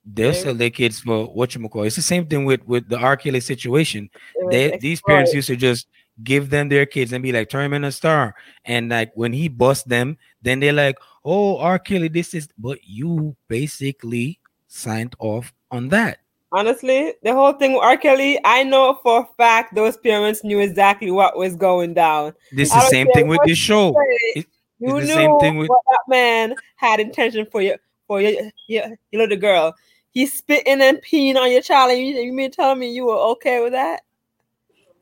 they'll 0.06 0.32
sell 0.32 0.54
their 0.54 0.70
kids 0.70 1.00
for 1.00 1.26
what 1.26 1.54
you 1.54 1.68
call. 1.68 1.82
It's 1.82 1.96
the 1.96 2.02
same 2.02 2.26
thing 2.26 2.44
with 2.44 2.66
with 2.66 2.88
the 2.88 2.98
R. 2.98 3.16
Kelly 3.16 3.40
situation. 3.40 4.08
They 4.50 4.78
these 4.78 5.02
parents 5.02 5.34
used 5.34 5.48
to 5.48 5.56
just 5.56 5.88
give 6.22 6.50
them 6.50 6.68
their 6.68 6.86
kids 6.86 7.12
and 7.12 7.22
be 7.22 7.32
like, 7.32 7.50
turn 7.50 7.66
him 7.66 7.74
in 7.74 7.84
a 7.84 7.92
star. 7.92 8.34
And 8.64 8.88
like 8.90 9.12
when 9.14 9.32
he 9.32 9.48
bust 9.48 9.88
them, 9.88 10.16
then 10.40 10.60
they're 10.60 10.72
like, 10.72 10.96
oh, 11.24 11.58
R. 11.58 11.78
Kelly, 11.78 12.08
this 12.08 12.34
is 12.34 12.48
but 12.56 12.78
you 12.84 13.36
basically 13.48 14.38
signed 14.68 15.16
off 15.18 15.52
on 15.70 15.88
that. 15.88 16.18
Honestly, 16.52 17.12
the 17.22 17.34
whole 17.34 17.52
thing 17.52 17.72
with 17.72 17.82
R. 17.82 17.96
Kelly, 17.96 18.38
I 18.44 18.62
know 18.62 18.98
for 19.02 19.22
a 19.22 19.26
fact 19.36 19.74
those 19.74 19.96
parents 19.96 20.44
knew 20.44 20.60
exactly 20.60 21.10
what 21.10 21.36
was 21.36 21.56
going 21.56 21.92
down. 21.94 22.34
This 22.52 22.68
is 22.68 22.74
the 22.74 22.88
same 22.88 23.08
thing 23.12 23.26
with 23.26 23.40
this 23.44 23.58
show. 23.58 23.94
It, 24.36 24.46
you 24.78 24.88
knew 24.88 25.00
the 25.00 25.06
same 25.08 25.38
thing 25.40 25.56
with 25.56 25.68
what 25.68 25.82
that 25.90 26.02
man 26.08 26.54
had 26.76 27.00
intention 27.00 27.46
for 27.50 27.60
you 27.60 27.76
for 28.06 28.20
your, 28.20 28.50
your, 28.68 28.88
your 29.10 29.22
little 29.22 29.36
girl 29.36 29.74
he's 30.16 30.32
spitting 30.32 30.80
and 30.80 31.02
peeing 31.02 31.36
on 31.36 31.52
your 31.52 31.60
child, 31.60 31.90
and 31.90 32.00
you, 32.00 32.14
you 32.14 32.32
mean 32.32 32.50
tell 32.50 32.74
me 32.74 32.90
you 32.90 33.04
were 33.04 33.18
okay 33.18 33.62
with 33.62 33.72
that? 33.72 34.00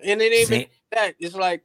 And 0.04 0.20
it 0.20 0.32
ain't 0.32 0.50
even 0.50 0.66
that. 0.90 1.14
It's 1.20 1.36
like, 1.36 1.62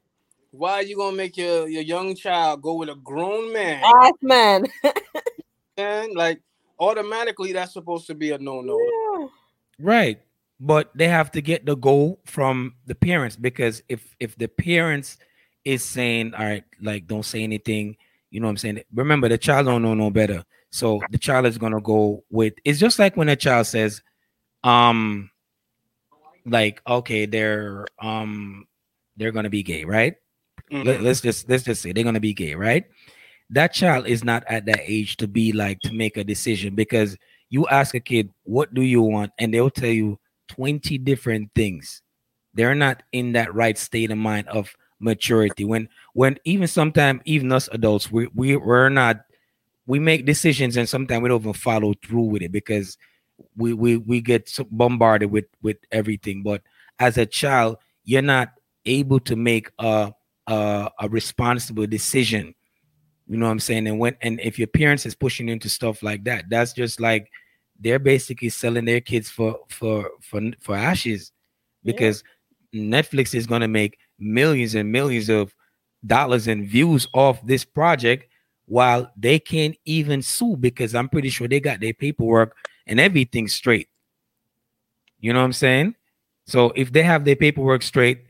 why 0.51 0.74
are 0.74 0.84
you 0.84 0.96
gonna 0.96 1.17
make 1.17 1.36
your, 1.36 1.67
your 1.67 1.81
young 1.81 2.15
child 2.15 2.62
go 2.62 2.75
with 2.75 2.89
a 2.89 2.96
grown 2.96 3.51
man? 3.51 3.84
Ass 3.84 4.12
man. 4.22 4.67
and 5.77 6.13
like 6.13 6.41
automatically 6.79 7.51
that's 7.51 7.74
supposed 7.74 8.05
to 8.08 8.13
be 8.13 8.29
a 8.31 8.38
no-no. 8.38 8.77
Yeah. 8.79 9.27
Right. 9.79 10.19
but 10.60 10.91
they 10.96 11.08
have 11.08 11.31
to 11.31 11.41
get 11.41 11.65
the 11.65 11.75
goal 11.75 12.19
from 12.25 12.75
the 12.86 12.96
parents 12.96 13.36
because 13.36 13.81
if 13.89 14.15
if 14.19 14.38
the 14.38 14.48
parents 14.48 15.17
is 15.65 15.84
saying, 15.84 16.36
all 16.36 16.46
right, 16.46 16.63
like 16.81 17.08
don't 17.08 17.25
say 17.25 17.41
anything, 17.41 17.98
you 18.29 18.39
know 18.39 18.48
what 18.48 18.51
I'm 18.51 18.58
saying? 18.58 18.84
Remember, 18.93 19.27
the 19.27 19.38
child 19.38 19.65
don't 19.65 19.81
know 19.81 19.96
no 19.96 20.12
better. 20.12 20.43
So 20.71 21.01
the 21.09 21.17
child 21.17 21.45
is 21.45 21.57
gonna 21.57 21.81
go 21.81 22.23
with 22.29 22.53
it's 22.63 22.79
just 22.79 22.99
like 22.99 23.17
when 23.17 23.29
a 23.29 23.35
child 23.35 23.67
says, 23.67 24.01
um, 24.63 25.31
like, 26.45 26.81
okay, 26.88 27.25
they're 27.25 27.85
um 28.01 28.67
they're 29.17 29.31
gonna 29.31 29.49
be 29.49 29.63
gay, 29.63 29.83
right? 29.83 30.15
Mm-hmm. 30.71 30.88
Let, 30.88 31.01
let's 31.01 31.21
just 31.21 31.49
let's 31.49 31.63
just 31.63 31.81
say 31.81 31.91
they're 31.91 32.03
gonna 32.03 32.19
be 32.19 32.33
gay, 32.33 32.55
right? 32.55 32.85
That 33.49 33.73
child 33.73 34.07
is 34.07 34.23
not 34.23 34.43
at 34.47 34.65
that 34.65 34.81
age 34.81 35.17
to 35.17 35.27
be 35.27 35.51
like 35.51 35.79
to 35.81 35.93
make 35.93 36.17
a 36.17 36.23
decision 36.23 36.75
because 36.75 37.17
you 37.49 37.67
ask 37.67 37.95
a 37.95 37.99
kid, 37.99 38.29
what 38.43 38.73
do 38.73 38.81
you 38.81 39.01
want? 39.01 39.31
And 39.39 39.51
they'll 39.51 39.71
tell 39.71 39.89
you 39.89 40.19
20 40.49 40.99
different 40.99 41.49
things. 41.55 42.03
They're 42.53 42.75
not 42.75 43.01
in 43.11 43.33
that 43.33 43.53
right 43.53 43.77
state 43.77 44.11
of 44.11 44.17
mind 44.17 44.47
of 44.49 44.75
maturity. 44.99 45.65
When 45.65 45.89
when 46.13 46.38
even 46.45 46.67
sometimes 46.67 47.21
even 47.25 47.51
us 47.51 47.69
adults, 47.71 48.11
we, 48.11 48.27
we 48.35 48.55
we're 48.55 48.89
not 48.89 49.21
we 49.89 49.98
make 49.98 50.24
decisions 50.24 50.77
and 50.77 50.88
sometimes 50.88 51.24
we 51.24 51.29
don't 51.29 51.41
even 51.41 51.53
follow 51.53 51.96
through 52.05 52.25
with 52.25 52.43
it 52.43 52.51
because 52.51 52.96
we 53.58 53.74
we 53.74 53.98
we 53.98 54.22
get 54.22 54.55
bombarded 54.69 55.31
with 55.31 55.46
with 55.63 55.77
everything. 55.91 56.43
But 56.43 56.62
as 57.00 57.17
a 57.17 57.25
child, 57.25 57.77
you're 58.03 58.22
not 58.22 58.50
able 58.86 59.19
to 59.22 59.36
make 59.36 59.72
a 59.79 60.13
a, 60.46 60.91
a 61.00 61.10
responsible 61.10 61.88
decision. 61.88 62.53
You 63.25 63.38
know 63.38 63.48
what 63.48 63.51
I'm 63.53 63.60
saying? 63.60 63.88
And 63.88 63.98
when 63.98 64.15
and 64.22 64.39
if 64.41 64.60
your 64.60 64.67
parents 64.67 65.08
is 65.08 65.15
pushing 65.15 65.48
you 65.48 65.53
into 65.53 65.69
stuff 65.69 66.03
like 66.03 66.24
that, 66.25 66.46
that's 66.51 66.74
just 66.74 67.00
like 67.00 67.27
they're 67.79 67.98
basically 67.98 68.50
selling 68.50 68.86
their 68.86 69.01
kids 69.01 69.27
for 69.27 69.58
for 69.69 70.12
for 70.22 70.39
for 70.60 70.75
ashes 70.75 71.31
because 71.84 72.24
yeah. 72.72 72.84
Netflix 72.84 73.34
is 73.34 73.48
going 73.48 73.62
to 73.62 73.67
make 73.67 73.98
millions 74.19 74.75
and 74.75 74.91
millions 74.91 75.29
of 75.29 75.55
dollars 76.05 76.48
and 76.48 76.67
views 76.67 77.08
off 77.12 77.43
this 77.43 77.65
project 77.65 78.29
while 78.69 79.11
they 79.17 79.39
can't 79.39 79.75
even 79.83 80.21
sue 80.21 80.55
because 80.55 80.93
I'm 80.93 81.09
pretty 81.09 81.29
sure 81.29 81.47
they 81.47 81.59
got 81.59 81.79
their 81.79 81.93
paperwork 81.93 82.55
and 82.85 82.99
everything 82.99 83.47
straight. 83.47 83.89
You 85.19 85.33
know 85.33 85.39
what 85.39 85.45
I'm 85.45 85.53
saying? 85.53 85.95
So 86.45 86.71
if 86.75 86.93
they 86.93 87.01
have 87.01 87.25
their 87.25 87.35
paperwork 87.35 87.81
straight, 87.81 88.25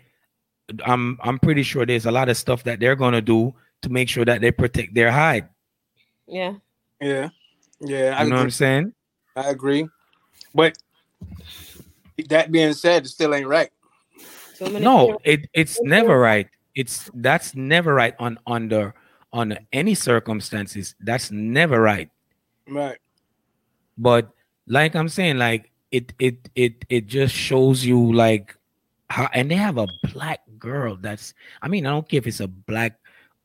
I'm 0.86 1.20
I'm 1.22 1.40
pretty 1.40 1.64
sure 1.64 1.86
there's 1.86 2.06
a 2.06 2.12
lot 2.12 2.30
of 2.30 2.38
stuff 2.38 2.64
that 2.64 2.80
they're 2.80 2.96
gonna 2.96 3.22
do 3.22 3.54
to 3.82 3.90
make 3.90 4.08
sure 4.08 4.24
that 4.24 4.40
they 4.40 4.52
protect 4.52 4.94
their 4.94 5.12
hide. 5.12 5.50
Yeah. 6.26 6.54
Yeah. 7.02 7.30
Yeah. 7.82 8.16
I 8.18 8.24
you 8.24 8.30
know 8.30 8.36
agree. 8.36 8.38
what 8.38 8.40
I'm 8.40 8.52
saying? 8.52 8.94
I 9.36 9.50
agree. 9.50 9.90
But 10.56 10.78
that 12.30 12.52
being 12.52 12.74
said, 12.74 13.06
it 13.06 13.10
still 13.10 13.36
ain't 13.36 13.48
right. 13.48 13.72
So 14.56 14.68
no, 14.68 15.20
it, 15.24 15.50
it's 15.54 15.82
never 15.82 16.18
right. 16.18 16.48
It's 16.76 17.10
that's 17.14 17.56
never 17.56 17.94
right 17.94 18.16
on 18.20 18.40
under 18.48 18.94
on 19.32 19.58
any 19.72 19.96
circumstances. 19.96 20.96
That's 21.00 21.32
never 21.32 21.82
right. 21.82 22.10
Right. 22.68 22.98
But 23.98 24.30
like 24.68 24.96
I'm 24.96 25.10
saying, 25.10 25.38
like 25.38 25.72
it 25.92 26.14
it 26.20 26.50
it 26.56 26.86
it 26.90 27.08
just 27.08 27.34
shows 27.34 27.84
you 27.84 28.14
like 28.14 28.56
how 29.10 29.30
and 29.34 29.50
they 29.50 29.56
have 29.56 29.78
a 29.78 29.88
black 30.14 30.42
girl 30.58 30.96
that's 30.96 31.34
I 31.62 31.68
mean, 31.68 31.86
I 31.86 31.92
don't 31.92 32.08
care 32.08 32.20
if 32.20 32.28
it's 32.28 32.40
a 32.40 32.48
black 32.48 33.00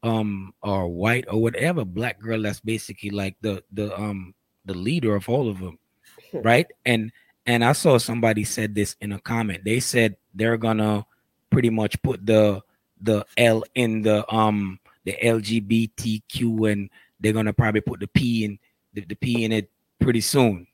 um 0.05 0.53
or 0.62 0.87
white 0.87 1.25
or 1.29 1.41
whatever 1.41 1.85
black 1.85 2.21
girl 2.21 2.43
that's 2.43 2.61
basically 2.61 3.11
like 3.11 3.35
the 3.41 3.64
the 3.73 3.99
um 3.99 4.35
the 4.67 4.75
leader 4.75 5.17
of 5.17 5.29
all 5.29 5.49
of 5.49 5.59
them 5.59 5.79
right 6.45 6.67
and 6.85 7.11
and 7.47 7.64
i 7.64 7.73
saw 7.73 7.97
somebody 7.97 8.45
said 8.45 8.75
this 8.75 8.97
in 9.00 9.12
a 9.12 9.19
comment 9.21 9.64
they 9.64 9.81
said 9.81 10.14
they're 10.35 10.59
gonna 10.59 11.05
pretty 11.49 11.71
much 11.71 12.00
put 12.03 12.25
the 12.26 12.61
the 13.00 13.25
l 13.38 13.64
in 13.75 14.03
the 14.03 14.31
um 14.33 14.79
the 15.04 15.16
lgbtq 15.23 16.73
and 16.73 16.90
they're 17.20 17.32
gonna 17.32 17.52
probably 17.52 17.80
put 17.80 18.00
the 18.00 18.06
p 18.08 18.44
in 18.44 18.58
the, 18.94 19.04
the 19.06 19.14
p 19.14 19.44
in 19.44 19.52
it 19.52 19.70
pretty 20.00 20.20
soon 20.20 20.66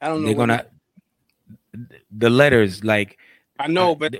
i 0.00 0.08
don't 0.08 0.20
know 0.20 0.26
they're 0.26 0.36
gonna 0.36 0.66
the 2.10 2.30
letters 2.30 2.84
like 2.84 3.18
i 3.58 3.66
know 3.66 3.92
uh, 3.92 3.94
but 3.94 4.14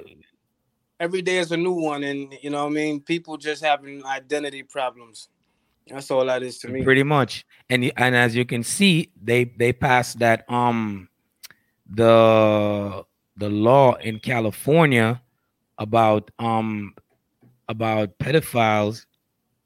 every 0.99 1.23
day 1.23 1.39
is 1.39 1.53
a 1.53 1.57
new 1.57 1.73
one 1.73 2.05
and 2.05 2.37
you 2.43 2.51
know 2.51 2.67
i 2.67 2.69
mean 2.69 3.01
people 3.01 3.37
just 3.37 3.63
having 3.63 4.05
identity 4.05 4.63
problems 4.63 5.29
that's 5.91 6.11
all 6.11 6.25
that 6.27 6.43
is 6.43 6.59
to 6.59 6.69
me. 6.69 6.83
Pretty 6.83 7.03
much. 7.03 7.45
And 7.69 7.93
and 7.97 8.15
as 8.15 8.37
you 8.37 8.45
can 8.45 8.63
see, 8.63 9.11
they 9.23 9.45
they 9.45 9.73
passed 9.73 10.19
that 10.21 10.51
um 10.51 11.09
the 11.89 13.05
the 13.37 13.51
law 13.51 13.95
in 13.95 14.21
California 14.21 15.21
about 15.79 16.31
um 16.39 16.95
about 17.71 18.19
pedophiles, 18.19 19.07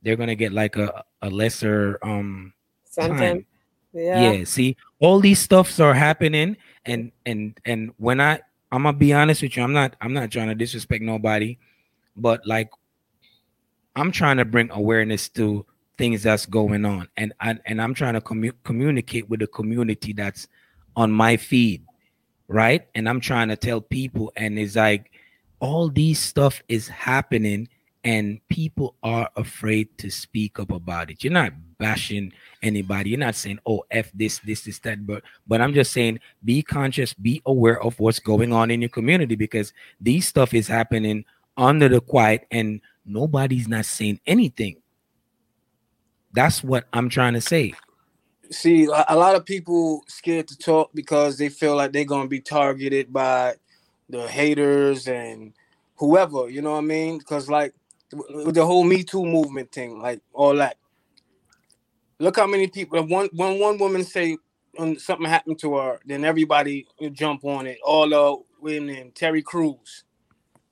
they're 0.03 0.17
gonna 0.17 0.37
get 0.37 0.53
like 0.53 0.77
a, 0.77 1.03
a 1.23 1.31
lesser 1.31 1.99
um 2.03 2.53
time. 2.95 3.47
Yeah. 3.93 4.33
yeah. 4.33 4.45
See, 4.45 4.77
all 5.01 5.21
these 5.21 5.39
stuffs 5.39 5.81
are 5.81 5.95
happening, 5.95 6.57
and 6.85 7.11
and 7.27 7.59
and 7.65 7.93
when 7.97 8.21
I 8.21 8.41
I'm 8.71 8.85
gonna 8.85 8.97
be 8.97 9.13
honest 9.13 9.43
with 9.43 9.57
you, 9.57 9.63
I'm 9.63 9.73
not 9.73 9.97
I'm 10.01 10.13
not 10.13 10.31
trying 10.31 10.49
to 10.49 10.55
disrespect 10.55 11.03
nobody, 11.03 11.59
but 12.17 12.47
like 12.47 12.71
I'm 13.97 14.13
trying 14.13 14.37
to 14.37 14.45
bring 14.45 14.71
awareness 14.71 15.29
to 15.31 15.67
things 15.97 16.23
that's 16.25 16.47
going 16.47 16.85
on 16.85 17.09
and 17.17 17.33
and, 17.41 17.61
and 17.67 17.81
i'm 17.81 17.95
trying 17.95 18.15
to 18.15 18.21
commu- 18.21 18.53
communicate 18.65 19.29
with 19.29 19.41
the 19.41 19.47
community 19.47 20.13
that's 20.13 20.49
on 20.97 21.11
my 21.11 21.37
feed 21.37 21.85
right 22.49 22.89
and 22.95 23.09
i'm 23.09 23.21
trying 23.21 23.49
to 23.49 23.57
tell 23.57 23.81
people 23.81 24.33
and 24.37 24.59
it's 24.59 24.77
like 24.77 25.11
all 25.61 25.89
these 25.89 26.19
stuff 26.19 26.63
is 26.69 26.89
happening 26.89 27.69
and 28.05 28.39
people 28.49 28.95
are 29.03 29.29
afraid 29.37 29.89
to 29.99 30.11
speak 30.11 30.59
up 30.61 30.71
about 30.71 31.11
it 31.11 31.25
you're 31.25 31.33
not 31.33 31.53
bashing 31.79 32.33
anybody 32.63 33.11
you're 33.11 33.19
not 33.19 33.35
saying 33.35 33.59
oh 33.67 33.83
f 33.91 34.11
this 34.15 34.39
this 34.41 34.63
this 34.63 34.79
that 34.81 35.07
but 35.07 35.23
but 35.47 35.61
i'm 35.61 35.75
just 35.75 35.93
saying 35.93 36.19
be 36.45 36.63
conscious 36.63 37.15
be 37.15 37.43
aware 37.47 37.83
of 37.83 37.99
what's 37.99 38.19
going 38.19 38.53
on 38.53 38.71
in 38.71 38.81
your 38.81 38.91
community 38.91 39.35
because 39.35 39.73
these 40.01 40.27
stuff 40.27 40.55
is 40.55 40.69
happening 40.69 41.25
under 41.57 41.89
the 41.89 42.01
quiet 42.01 42.47
and 42.51 42.81
nobody's 43.07 43.69
not 43.69 43.85
saying 43.85 44.21
anything 44.27 44.77
that's 46.35 46.65
what 46.65 46.87
I'm 46.93 47.09
trying 47.09 47.35
to 47.35 47.41
say. 47.41 47.73
See, 48.51 48.85
a 48.85 49.17
lot 49.17 49.37
of 49.37 49.47
people 49.47 50.03
scared 50.09 50.49
to 50.49 50.59
talk 50.59 50.91
because 50.93 51.39
they 51.39 51.49
feel 51.49 51.77
like 51.77 51.93
they're 51.93 52.05
gonna 52.05 52.29
be 52.29 52.41
targeted 52.41 53.13
by 53.13 53.55
the 54.11 54.29
haters 54.29 55.09
and 55.09 55.55
whoever. 55.97 56.51
You 56.51 56.61
know 56.61 56.73
what 56.73 56.79
I 56.79 56.83
mean? 56.83 57.19
Because 57.19 57.49
like 57.49 57.73
with 58.13 58.55
the 58.55 58.65
whole 58.65 58.85
Me 58.85 59.03
Too 59.03 59.25
movement 59.25 59.73
thing, 59.73 60.01
like 60.01 60.21
all 60.33 60.55
that. 60.57 60.77
Look 62.19 62.37
how 62.37 62.47
many 62.47 62.69
people. 62.69 63.03
One 63.07 63.29
when 63.33 63.59
one 63.59 63.79
woman 63.79 64.05
say 64.05 64.37
when 64.77 64.99
something 64.99 65.29
happened 65.29 65.59
to 65.61 65.77
her, 65.77 66.01
then 66.07 66.25
everybody 66.25 66.87
jump 67.13 67.45
on 67.45 67.67
it. 67.67 67.79
All 67.85 68.09
the 68.09 68.37
women, 68.61 69.13
Terry 69.15 69.43
Crews. 69.43 70.05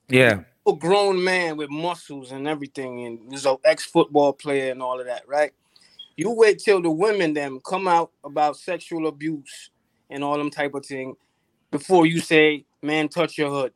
Yeah 0.08 0.40
a 0.66 0.72
grown 0.72 1.22
man 1.22 1.56
with 1.56 1.70
muscles 1.70 2.30
and 2.32 2.46
everything, 2.46 3.04
and 3.04 3.18
he's 3.30 3.46
an 3.46 3.56
ex 3.64 3.84
football 3.84 4.32
player 4.32 4.70
and 4.70 4.82
all 4.82 5.00
of 5.00 5.06
that, 5.06 5.26
right? 5.26 5.52
You 6.16 6.30
wait 6.30 6.60
till 6.60 6.80
the 6.80 6.90
women 6.90 7.34
them 7.34 7.60
come 7.66 7.88
out 7.88 8.12
about 8.22 8.56
sexual 8.56 9.06
abuse 9.08 9.70
and 10.10 10.22
all 10.22 10.38
them 10.38 10.50
type 10.50 10.74
of 10.74 10.84
thing 10.86 11.14
before 11.70 12.06
you 12.06 12.20
say, 12.20 12.64
"Man, 12.82 13.08
touch 13.08 13.38
your 13.38 13.50
hood." 13.50 13.72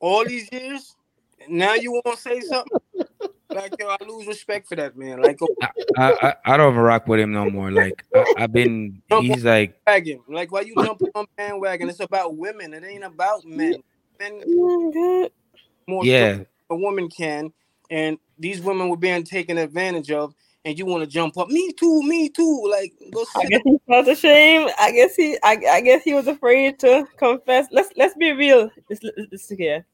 All 0.00 0.24
these 0.24 0.48
years, 0.50 0.96
now 1.48 1.74
you 1.74 1.92
want 1.92 2.16
to 2.16 2.16
say 2.16 2.40
something? 2.40 2.78
like 3.54 3.74
yo, 3.78 3.88
I 3.88 3.96
lose 4.06 4.26
respect 4.26 4.68
for 4.68 4.76
that 4.76 4.96
man. 4.96 5.22
Like, 5.22 5.38
oh. 5.42 5.48
I, 5.96 6.14
I, 6.22 6.34
I 6.44 6.56
don't 6.56 6.72
even 6.72 6.82
rock 6.82 7.06
with 7.08 7.20
him 7.20 7.32
no 7.32 7.50
more. 7.50 7.70
Like, 7.70 8.04
I, 8.14 8.24
have 8.38 8.52
been. 8.52 9.02
He's 9.20 9.44
like, 9.44 9.80
wagon. 9.86 10.20
like, 10.28 10.52
why 10.52 10.62
you 10.62 10.74
jumping 10.74 11.08
on 11.14 11.26
bandwagon? 11.36 11.88
It's 11.88 12.00
about 12.00 12.36
women. 12.36 12.74
It 12.74 12.84
ain't 12.84 13.04
about 13.04 13.44
men. 13.44 13.82
Men 14.18 15.30
more 15.86 16.04
yeah. 16.04 16.38
a 16.68 16.76
woman 16.76 17.08
can, 17.08 17.52
and 17.90 18.18
these 18.38 18.60
women 18.60 18.88
were 18.88 18.96
being 18.96 19.24
taken 19.24 19.58
advantage 19.58 20.10
of, 20.10 20.34
and 20.64 20.78
you 20.78 20.86
want 20.86 21.02
to 21.02 21.06
jump 21.06 21.36
up, 21.38 21.48
me 21.48 21.72
too, 21.72 22.02
me 22.02 22.28
too. 22.28 22.68
Like, 22.70 22.92
go. 23.12 23.24
I 23.34 23.46
guess 23.46 23.62
he 23.64 23.78
felt 23.86 24.08
ashamed. 24.08 24.70
I 24.78 24.92
guess 24.92 25.16
he, 25.16 25.38
I, 25.42 25.58
I 25.70 25.80
guess 25.80 26.02
he 26.02 26.14
was 26.14 26.26
afraid 26.26 26.78
to 26.80 27.06
confess. 27.16 27.66
Let's 27.70 27.90
let's 27.96 28.14
be 28.14 28.32
real. 28.32 28.70
This, 28.88 29.00
this 29.30 29.48
here. 29.48 29.84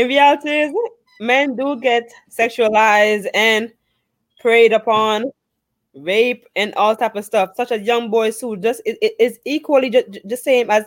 In 0.00 0.08
reality, 0.08 0.72
men 1.20 1.56
do 1.56 1.78
get 1.78 2.10
sexualized 2.30 3.26
and 3.34 3.72
preyed 4.40 4.72
upon, 4.72 5.30
rape 5.94 6.46
and 6.56 6.74
all 6.74 6.96
type 6.96 7.16
of 7.16 7.24
stuff. 7.24 7.50
Such 7.56 7.72
as 7.72 7.82
young 7.82 8.10
boys 8.10 8.40
who 8.40 8.56
just 8.56 8.80
it, 8.86 8.98
it 9.02 9.12
is 9.18 9.38
equally 9.44 9.90
just 9.90 10.18
the 10.24 10.36
same 10.36 10.70
as 10.70 10.84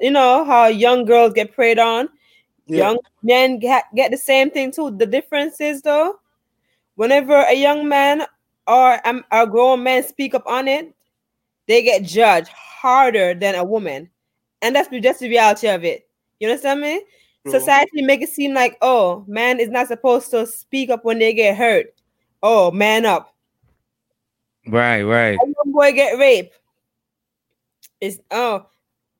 you 0.00 0.10
know 0.10 0.44
how 0.44 0.66
young 0.66 1.04
girls 1.04 1.32
get 1.32 1.52
preyed 1.52 1.78
on 1.78 2.08
yeah. 2.70 2.90
Young 2.90 2.98
men 3.24 3.58
get, 3.58 3.84
get 3.96 4.12
the 4.12 4.16
same 4.16 4.48
thing 4.48 4.70
too. 4.70 4.92
The 4.96 5.06
difference 5.06 5.60
is 5.60 5.82
though, 5.82 6.20
whenever 6.94 7.34
a 7.34 7.54
young 7.54 7.88
man 7.88 8.22
or 8.68 9.06
um, 9.08 9.24
a 9.32 9.44
grown 9.44 9.82
man 9.82 10.06
speak 10.06 10.34
up 10.34 10.46
on 10.46 10.68
it, 10.68 10.94
they 11.66 11.82
get 11.82 12.04
judged 12.04 12.48
harder 12.48 13.34
than 13.34 13.56
a 13.56 13.64
woman. 13.64 14.08
and 14.62 14.76
that's 14.76 14.88
just 14.88 15.18
the 15.18 15.28
reality 15.28 15.66
of 15.68 15.84
it. 15.84 16.08
You 16.38 16.48
understand 16.48 16.80
me? 16.80 17.02
True. 17.44 17.52
Society 17.52 18.02
make 18.02 18.20
it 18.20 18.28
seem 18.28 18.52
like 18.52 18.76
oh, 18.82 19.24
man 19.26 19.60
is 19.60 19.70
not 19.70 19.88
supposed 19.88 20.30
to 20.30 20.46
speak 20.46 20.90
up 20.90 21.04
when 21.04 21.18
they 21.18 21.32
get 21.32 21.56
hurt. 21.56 21.86
Oh, 22.42 22.70
man 22.70 23.06
up. 23.06 23.34
Right, 24.66 25.02
right. 25.02 25.38
A 25.42 25.68
boy 25.68 25.92
get 25.92 26.18
raped. 26.18 26.58
It's 28.00 28.18
oh, 28.30 28.66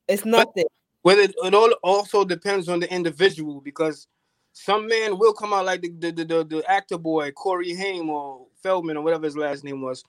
it's 0.07 0.25
nothing. 0.25 0.65
But, 0.65 0.67
well, 1.03 1.19
it, 1.19 1.35
it 1.45 1.55
all 1.55 1.73
also 1.83 2.25
depends 2.25 2.69
on 2.69 2.81
the 2.81 2.93
individual 2.93 3.61
because 3.61 4.07
some 4.53 4.87
man 4.87 5.19
will 5.19 5.33
come 5.33 5.53
out 5.53 5.65
like 5.65 5.83
the 5.83 5.89
the, 5.89 6.13
the, 6.13 6.45
the 6.45 6.65
actor 6.71 6.99
boy 6.99 7.31
Corey 7.33 7.75
Haim 7.75 8.11
or 8.11 8.47
Feldman 8.63 8.97
or 8.97 9.03
whatever 9.03 9.25
his 9.25 9.37
last 9.37 9.65
name 9.65 9.81
was. 9.81 10.05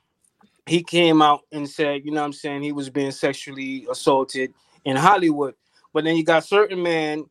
He 0.65 0.84
came 0.84 1.22
out 1.22 1.41
and 1.51 1.68
said, 1.68 2.06
you 2.06 2.12
know 2.12 2.22
what 2.22 2.27
I'm 2.27 2.34
saying, 2.34 2.62
he 2.62 2.72
was 2.72 2.89
being 2.89 3.12
sexually 3.12 3.88
assaulted 3.89 4.53
in 4.86 4.96
Hollywood. 4.96 5.56
But 5.94 6.03
then 6.03 6.15
you 6.15 6.24
got 6.24 6.46
certain 6.46 6.82
men 6.82 7.25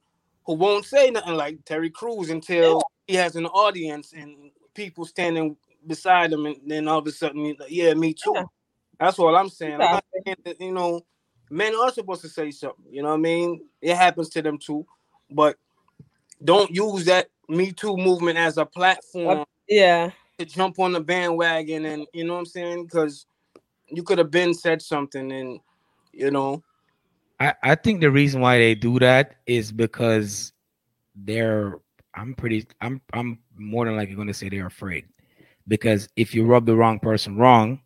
who 0.44 0.54
won't 0.54 0.84
say 0.84 1.10
nothing 1.10 1.34
like 1.34 1.64
Terry 1.64 1.90
Crews 1.90 2.30
until 2.30 2.82
he 3.06 3.14
has 3.14 3.36
an 3.36 3.46
audience 3.46 4.12
and 4.12 4.50
people 4.74 5.04
standing 5.04 5.56
beside 5.86 6.32
him, 6.32 6.46
and 6.46 6.56
then 6.66 6.88
all 6.88 6.98
of 6.98 7.06
a 7.06 7.12
sudden, 7.12 7.56
yeah, 7.68 7.94
me 7.94 8.14
too. 8.14 8.32
Yeah. 8.34 8.44
That's 8.98 9.18
all 9.18 9.34
I'm 9.34 9.48
saying. 9.48 9.80
I'm 9.80 10.00
saying 10.24 10.36
that, 10.44 10.60
you 10.60 10.72
know, 10.72 11.00
men 11.50 11.74
are 11.74 11.90
supposed 11.90 12.22
to 12.22 12.28
say 12.28 12.50
something. 12.50 12.84
You 12.90 13.02
know 13.02 13.08
what 13.08 13.14
I 13.14 13.18
mean? 13.18 13.62
It 13.80 13.96
happens 13.96 14.28
to 14.30 14.42
them 14.42 14.58
too, 14.58 14.86
but 15.30 15.56
don't 16.44 16.70
use 16.70 17.04
that 17.06 17.28
Me 17.48 17.72
Too 17.72 17.96
movement 17.96 18.38
as 18.38 18.58
a 18.58 18.66
platform. 18.66 19.44
Yeah. 19.68 20.10
To 20.38 20.44
jump 20.44 20.78
on 20.78 20.92
the 20.92 21.00
bandwagon 21.00 21.84
and 21.86 22.06
you 22.12 22.24
know 22.24 22.34
what 22.34 22.40
I'm 22.40 22.46
saying? 22.46 22.84
Because 22.84 23.26
you 23.88 24.02
could 24.02 24.18
have 24.18 24.30
been 24.30 24.54
said 24.54 24.80
something 24.82 25.32
and 25.32 25.60
you 26.12 26.30
know. 26.30 26.62
I, 27.40 27.54
I 27.62 27.74
think 27.74 28.00
the 28.00 28.10
reason 28.10 28.40
why 28.42 28.58
they 28.58 28.74
do 28.74 28.98
that 28.98 29.36
is 29.46 29.72
because 29.72 30.52
they're 31.16 31.78
I'm 32.14 32.34
pretty 32.34 32.66
I'm 32.80 33.00
I'm 33.12 33.38
more 33.56 33.86
than 33.86 33.96
likely 33.96 34.14
gonna 34.14 34.34
say 34.34 34.48
they're 34.48 34.66
afraid. 34.66 35.06
Because 35.66 36.08
if 36.16 36.34
you 36.34 36.44
rub 36.44 36.66
the 36.66 36.76
wrong 36.76 36.98
person 37.00 37.36
wrong, 37.36 37.80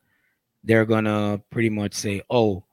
they're 0.64 0.84
gonna 0.86 1.40
pretty 1.50 1.70
much 1.70 1.94
say, 1.94 2.22
Oh, 2.30 2.64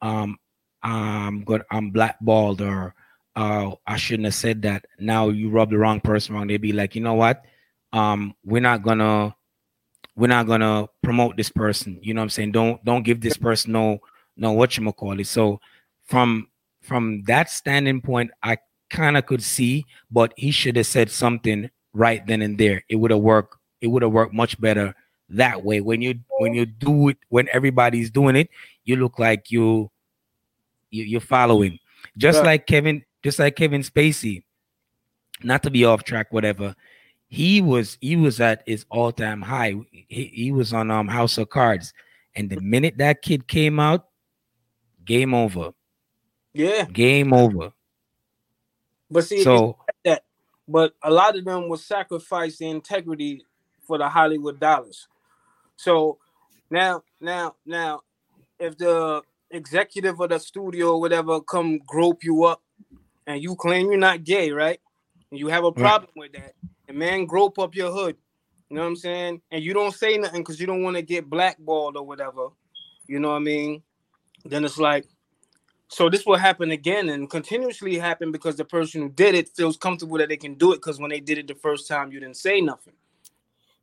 um, 0.00 0.38
I'm 0.82 1.44
good, 1.44 1.62
I'm 1.70 1.90
blackballed 1.90 2.60
or 2.60 2.94
uh, 3.34 3.72
I 3.86 3.96
shouldn't 3.96 4.26
have 4.26 4.34
said 4.34 4.62
that. 4.62 4.84
Now 4.98 5.28
you 5.30 5.50
rub 5.50 5.70
the 5.70 5.78
wrong 5.78 6.00
person 6.00 6.34
wrong. 6.34 6.46
They'd 6.46 6.58
be 6.58 6.72
like, 6.72 6.94
you 6.94 7.00
know 7.00 7.14
what? 7.14 7.44
Um, 7.92 8.34
we're 8.44 8.62
not 8.62 8.82
gonna 8.82 9.34
we're 10.14 10.28
not 10.28 10.46
gonna 10.46 10.86
promote 11.02 11.36
this 11.36 11.50
person. 11.50 11.98
You 12.02 12.14
know 12.14 12.20
what 12.20 12.24
I'm 12.24 12.30
saying? 12.30 12.52
Don't 12.52 12.84
don't 12.84 13.02
give 13.02 13.20
this 13.20 13.36
person 13.36 13.72
no 13.72 13.98
no 14.36 14.52
what 14.52 14.76
you 14.76 14.92
call 14.92 15.18
it. 15.18 15.26
So 15.26 15.60
from 16.08 16.48
from 16.82 17.22
that 17.26 17.50
standing 17.50 18.00
point, 18.00 18.30
I 18.42 18.58
kind 18.90 19.16
of 19.16 19.26
could 19.26 19.42
see, 19.42 19.84
but 20.10 20.32
he 20.36 20.50
should 20.50 20.76
have 20.76 20.86
said 20.86 21.10
something 21.10 21.70
right 21.92 22.26
then 22.26 22.42
and 22.42 22.58
there. 22.58 22.82
It 22.88 22.96
would 22.96 23.10
have 23.10 23.20
worked. 23.20 23.56
It 23.80 23.88
would 23.88 24.02
have 24.02 24.12
worked 24.12 24.34
much 24.34 24.60
better 24.60 24.94
that 25.28 25.64
way. 25.64 25.80
When 25.80 26.02
you 26.02 26.18
when 26.38 26.54
you 26.54 26.66
do 26.66 27.10
it, 27.10 27.18
when 27.28 27.48
everybody's 27.52 28.10
doing 28.10 28.36
it, 28.36 28.48
you 28.84 28.96
look 28.96 29.18
like 29.18 29.50
you, 29.50 29.90
you 30.90 31.04
you're 31.04 31.20
following. 31.20 31.78
Just 32.16 32.42
like 32.42 32.66
Kevin, 32.66 33.04
just 33.22 33.38
like 33.38 33.56
Kevin 33.56 33.82
Spacey, 33.82 34.42
not 35.42 35.62
to 35.64 35.70
be 35.70 35.84
off 35.84 36.04
track, 36.04 36.32
whatever. 36.32 36.74
He 37.28 37.60
was 37.60 37.98
he 38.00 38.16
was 38.16 38.40
at 38.40 38.62
his 38.66 38.86
all 38.88 39.12
time 39.12 39.42
high. 39.42 39.74
He, 39.90 40.24
he 40.34 40.52
was 40.52 40.72
on 40.72 40.90
um 40.90 41.08
House 41.08 41.36
of 41.36 41.50
Cards, 41.50 41.92
and 42.34 42.48
the 42.48 42.60
minute 42.60 42.96
that 42.98 43.20
kid 43.20 43.46
came 43.46 43.78
out, 43.78 44.06
game 45.04 45.34
over. 45.34 45.72
Yeah, 46.58 46.86
game 46.86 47.32
over. 47.32 47.72
But 49.08 49.24
see, 49.24 49.44
so 49.44 49.76
that, 50.04 50.24
but 50.66 50.92
a 51.04 51.10
lot 51.10 51.36
of 51.38 51.44
them 51.44 51.68
will 51.68 51.76
sacrifice 51.76 52.58
the 52.58 52.68
integrity 52.68 53.44
for 53.86 53.96
the 53.96 54.08
Hollywood 54.08 54.58
dollars. 54.58 55.06
So 55.76 56.18
now, 56.68 57.04
now, 57.20 57.54
now, 57.64 58.00
if 58.58 58.76
the 58.76 59.22
executive 59.52 60.18
of 60.18 60.30
the 60.30 60.40
studio 60.40 60.94
or 60.94 61.00
whatever 61.00 61.40
come 61.40 61.78
grope 61.86 62.24
you 62.24 62.42
up 62.42 62.60
and 63.28 63.40
you 63.40 63.54
claim 63.54 63.86
you're 63.86 63.96
not 63.96 64.24
gay, 64.24 64.50
right? 64.50 64.80
And 65.30 65.38
you 65.38 65.46
have 65.46 65.62
a 65.62 65.70
problem 65.70 66.10
right. 66.16 66.32
with 66.32 66.42
that. 66.42 66.54
And 66.88 66.98
man, 66.98 67.26
grope 67.26 67.60
up 67.60 67.76
your 67.76 67.92
hood. 67.92 68.16
You 68.68 68.76
know 68.76 68.82
what 68.82 68.88
I'm 68.88 68.96
saying? 68.96 69.42
And 69.52 69.62
you 69.62 69.74
don't 69.74 69.94
say 69.94 70.18
nothing 70.18 70.40
because 70.40 70.60
you 70.60 70.66
don't 70.66 70.82
want 70.82 70.96
to 70.96 71.02
get 71.02 71.30
blackballed 71.30 71.96
or 71.96 72.04
whatever. 72.04 72.48
You 73.06 73.20
know 73.20 73.28
what 73.28 73.36
I 73.36 73.40
mean? 73.40 73.82
Then 74.44 74.64
it's 74.64 74.78
like, 74.78 75.06
so 75.88 76.08
this 76.08 76.24
will 76.26 76.36
happen 76.36 76.70
again 76.70 77.08
and 77.08 77.28
continuously 77.28 77.98
happen 77.98 78.30
because 78.30 78.56
the 78.56 78.64
person 78.64 79.02
who 79.02 79.08
did 79.08 79.34
it 79.34 79.48
feels 79.48 79.76
comfortable 79.76 80.18
that 80.18 80.28
they 80.28 80.36
can 80.36 80.54
do 80.54 80.72
it 80.72 80.76
because 80.76 80.98
when 80.98 81.10
they 81.10 81.20
did 81.20 81.38
it 81.38 81.46
the 81.46 81.54
first 81.54 81.88
time, 81.88 82.12
you 82.12 82.20
didn't 82.20 82.36
say 82.36 82.60
nothing. 82.60 82.94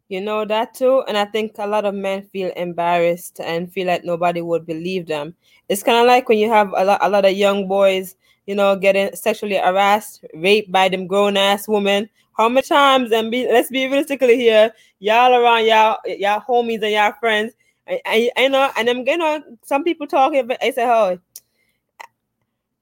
You 0.08 0.22
know 0.22 0.46
that 0.46 0.76
too, 0.76 1.04
and 1.08 1.18
I 1.18 1.26
think 1.26 1.56
a 1.58 1.66
lot 1.66 1.86
of 1.86 1.96
men 1.96 2.22
feel 2.22 2.52
embarrassed 2.56 3.40
and 3.40 3.72
feel 3.72 3.88
like 3.88 4.06
nobody 4.06 4.40
would 4.40 4.66
believe 4.66 5.08
them. 5.08 5.34
It's 5.68 5.82
kind 5.82 5.98
of 5.98 6.06
like 6.06 6.30
when 6.30 6.38
you 6.38 6.48
have 6.50 6.72
a 6.78 6.86
lot, 6.86 7.00
a 7.02 7.10
lot 7.10 7.26
of 7.26 7.34
young 7.34 7.68
boys 7.68 8.16
you 8.46 8.56
know, 8.56 8.76
getting 8.76 9.16
sexually 9.16 9.58
harassed, 9.58 10.24
raped 10.34 10.72
by 10.72 10.90
them 10.90 11.08
grown 11.08 11.38
ass 11.38 11.68
women. 11.68 12.10
How 12.38 12.50
many 12.50 12.66
times? 12.66 13.12
And 13.12 13.32
be 13.32 13.48
let's 13.48 13.70
be 13.70 13.86
realistically 13.88 14.36
here, 14.38 14.74
y'all 15.00 15.34
around 15.34 15.66
y'all 15.66 15.98
y'all 16.06 16.42
homies 16.42 16.84
and 16.84 16.92
y'all 16.92 17.14
friends. 17.20 17.54
I, 17.88 18.02
I, 18.06 18.32
I 18.38 18.48
know, 18.48 18.70
and 18.78 18.90
I'm 18.90 19.08
you 19.08 19.18
know 19.18 19.42
some 19.64 19.84
people 19.84 20.08
talking, 20.08 20.48
but 20.48 20.62
I 20.62 20.72
say, 20.72 20.86
oh, 20.86 21.20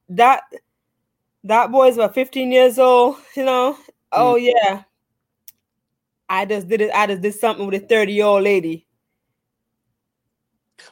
that 0.10 0.44
that 1.44 1.72
boy's 1.72 1.96
about 1.96 2.16
15 2.16 2.52
years 2.52 2.80
old, 2.80 3.18
you 3.36 3.44
know. 3.44 3.78
Oh 4.12 4.36
mm. 4.36 4.54
yeah. 4.54 4.84
I 6.30 6.46
just 6.46 6.68
did 6.68 6.82
it, 6.82 6.92
I 6.94 7.08
just 7.08 7.22
did 7.22 7.36
something 7.36 7.66
with 7.66 7.84
a 7.84 7.86
30 7.86 8.14
year 8.14 8.26
old 8.26 8.44
lady. 8.44 8.88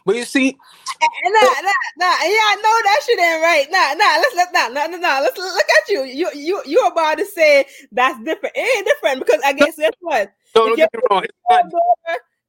But 0.05 0.15
you 0.15 0.25
see, 0.25 0.57
nah, 1.01 1.29
nah, 1.29 1.71
nah. 1.97 2.15
Yeah, 2.23 2.55
no, 2.55 2.71
that 2.83 3.01
shit 3.05 3.19
ain't 3.19 3.41
right. 3.41 3.67
Nah, 3.69 3.93
nah. 3.93 4.21
Let's 4.21 4.35
let 4.35 4.53
nah, 4.53 4.67
nah, 4.69 4.87
nah, 4.87 4.97
nah. 4.97 5.19
Let's 5.19 5.37
look 5.37 5.57
at 5.57 5.89
you. 5.89 6.03
You, 6.03 6.29
you, 6.33 6.61
you 6.65 6.87
about 6.87 7.17
to 7.17 7.25
say 7.25 7.65
that's 7.91 8.17
different. 8.23 8.55
It 8.55 8.77
ain't 8.77 8.87
different 8.87 9.25
because 9.25 9.41
I 9.45 9.53
guess 9.53 9.75
guess 9.75 9.91
what? 9.99 10.33
Don't 10.53 10.75
get 10.75 10.89
me 10.93 11.01
wrong. 11.09 11.23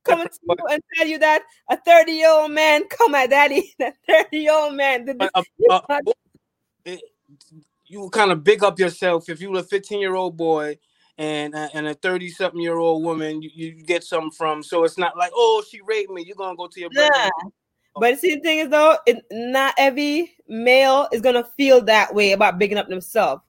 Coming 0.05 0.27
to 0.27 0.39
you 0.43 0.67
and 0.69 0.83
tell 0.97 1.07
you 1.07 1.19
that 1.21 1.43
a 1.71 1.77
30 1.77 2.13
year 2.13 2.31
old 2.31 2.51
man 2.51 2.89
come 2.89 3.15
at 3.15 3.31
daddy, 3.31 3.73
that 3.79 3.95
30 4.09 4.37
year 4.37 4.53
old 4.53 4.75
man 4.75 5.05
did 5.05 5.19
this. 5.19 5.31
Uh, 5.35 5.81
uh, 5.89 6.01
uh, 6.87 6.97
you 7.87 8.09
kind 8.11 8.33
of 8.33 8.45
big 8.45 8.63
up 8.63 8.79
yourself 8.79 9.29
if 9.29 9.41
you 9.41 9.51
were 9.51 9.61
a 9.61 9.65
15 9.65 10.01
year 10.01 10.15
old 10.15 10.37
boy 10.37 10.77
and 11.19 11.55
uh, 11.55 11.69
and 11.75 11.87
a 11.87 11.95
30 11.95 12.31
something 12.31 12.61
year 12.61 12.77
old 12.79 13.03
woman 13.03 13.43
you, 13.43 13.51
you 13.55 13.73
get 13.73 14.03
something 14.03 14.31
from 14.31 14.63
so 14.63 14.85
it's 14.85 14.99
not 14.99 15.17
like 15.17 15.31
oh 15.35 15.63
she 15.69 15.81
raped 15.87 16.11
me 16.11 16.25
you're 16.27 16.37
gonna 16.37 16.57
go 16.57 16.67
to 16.67 16.81
your 16.81 16.91
brother 16.91 17.31
but 17.97 18.19
see, 18.19 18.37
the 18.37 18.41
thing 18.41 18.59
is 18.61 18.69
though, 18.69 18.97
it, 19.07 19.25
not 19.31 19.75
every 19.77 20.33
male 20.49 21.09
is 21.13 21.21
gonna 21.21 21.45
feel 21.57 21.83
that 21.83 22.15
way 22.15 22.33
about 22.33 22.59
bigging 22.59 22.79
up 22.79 22.89
themselves. 22.89 23.43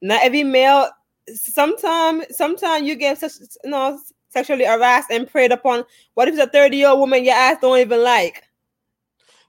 Not 0.00 0.24
every 0.24 0.42
male. 0.42 0.88
Sometimes, 1.28 2.24
sometimes 2.36 2.86
you 2.86 2.96
get 2.96 3.18
such, 3.18 3.32
you 3.62 3.70
know, 3.70 3.98
sexually 4.30 4.64
harassed 4.64 5.10
and 5.10 5.30
preyed 5.30 5.52
upon. 5.52 5.84
What 6.14 6.28
if 6.28 6.34
it's 6.34 6.42
a 6.42 6.48
thirty-year-old 6.48 6.98
woman 6.98 7.24
your 7.24 7.34
ass 7.34 7.58
don't 7.60 7.78
even 7.78 8.02
like? 8.02 8.42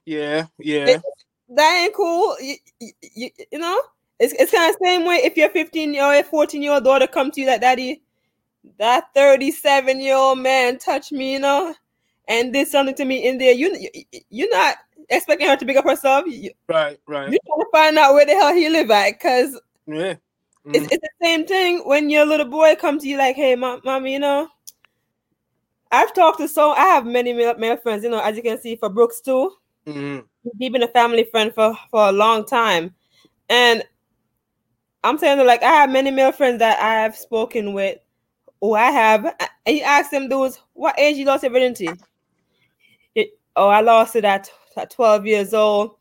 Yeah, 0.04 0.46
yeah. 0.58 0.98
That 1.48 1.82
ain't 1.84 1.94
cool. 1.94 2.36
You, 2.40 2.56
you, 3.00 3.30
you 3.52 3.58
know, 3.58 3.80
it's 4.18 4.32
it's 4.34 4.52
kind 4.52 4.70
of 4.70 4.76
same 4.82 5.06
way 5.06 5.16
if 5.16 5.36
your 5.36 5.50
15 5.50 5.96
or 5.98 6.22
14 6.22 6.62
year 6.62 6.72
old 6.72 6.84
daughter 6.84 7.06
come 7.06 7.30
to 7.32 7.40
you 7.40 7.46
like 7.46 7.60
daddy, 7.60 8.02
that 8.78 9.12
37 9.14 10.00
year 10.00 10.16
old 10.16 10.38
man 10.38 10.78
touch 10.78 11.12
me, 11.12 11.32
you 11.32 11.40
know 11.40 11.74
and 12.28 12.52
did 12.52 12.68
something 12.68 12.94
to 12.94 13.04
me 13.04 13.26
in 13.26 13.38
there, 13.38 13.52
you 13.52 13.76
you're 14.30 14.50
not 14.50 14.76
expecting 15.10 15.46
her 15.46 15.56
to 15.56 15.66
pick 15.66 15.76
up 15.76 15.84
herself. 15.84 16.24
right, 16.68 16.98
right. 17.06 17.30
You're 17.30 17.40
trying 17.46 17.60
to 17.60 17.66
find 17.72 17.98
out 17.98 18.14
where 18.14 18.26
the 18.26 18.32
hell 18.32 18.54
he 18.54 18.68
live 18.68 18.90
at, 18.90 19.12
because 19.12 19.60
yeah. 19.86 20.14
Mm-hmm. 20.66 20.76
It's, 20.76 20.92
it's, 20.92 21.02
the 21.02 21.10
same 21.22 21.46
thing 21.46 21.82
when 21.84 22.08
your 22.08 22.24
little 22.24 22.46
boy 22.46 22.74
comes 22.76 23.02
to 23.02 23.08
you 23.08 23.18
like, 23.18 23.36
"Hey, 23.36 23.54
mom, 23.54 23.80
mommy, 23.84 24.14
you 24.14 24.18
know." 24.18 24.48
I've 25.92 26.12
talked 26.14 26.40
to 26.40 26.48
so 26.48 26.72
I 26.72 26.86
have 26.86 27.06
many 27.06 27.32
male, 27.32 27.56
male 27.56 27.76
friends, 27.76 28.02
you 28.02 28.10
know, 28.10 28.20
as 28.20 28.36
you 28.36 28.42
can 28.42 28.58
see 28.58 28.74
for 28.74 28.88
Brooks 28.88 29.20
too. 29.20 29.52
Mm-hmm. 29.86 30.20
He's 30.58 30.70
been 30.70 30.82
a 30.82 30.88
family 30.88 31.24
friend 31.24 31.52
for 31.54 31.76
for 31.90 32.08
a 32.08 32.12
long 32.12 32.44
time, 32.44 32.94
and 33.48 33.82
I'm 35.02 35.18
saying 35.18 35.44
like 35.46 35.62
I 35.62 35.70
have 35.70 35.90
many 35.90 36.10
male 36.10 36.32
friends 36.32 36.58
that 36.60 36.80
I 36.80 37.02
have 37.02 37.16
spoken 37.16 37.72
with. 37.72 37.98
Who 38.60 38.74
I 38.74 38.90
have, 38.90 39.26
and 39.66 39.76
you 39.76 39.82
ask 39.82 40.10
them 40.10 40.28
those, 40.28 40.58
what 40.72 40.98
age 40.98 41.16
you 41.16 41.26
lost 41.26 41.42
your 41.42 41.52
virginity? 41.52 41.90
oh, 43.56 43.68
I 43.68 43.80
lost 43.80 44.16
it 44.16 44.24
at, 44.24 44.50
at 44.76 44.90
12 44.90 45.26
years 45.26 45.54
old. 45.54 45.96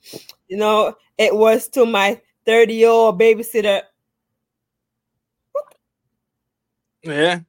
You 0.48 0.58
know, 0.58 0.96
it 1.18 1.36
was 1.36 1.68
to 1.70 1.86
my 1.86 2.20
30 2.46 2.74
year 2.74 2.90
old 2.90 3.20
babysitter. 3.20 3.82
Yeah. 7.04 7.40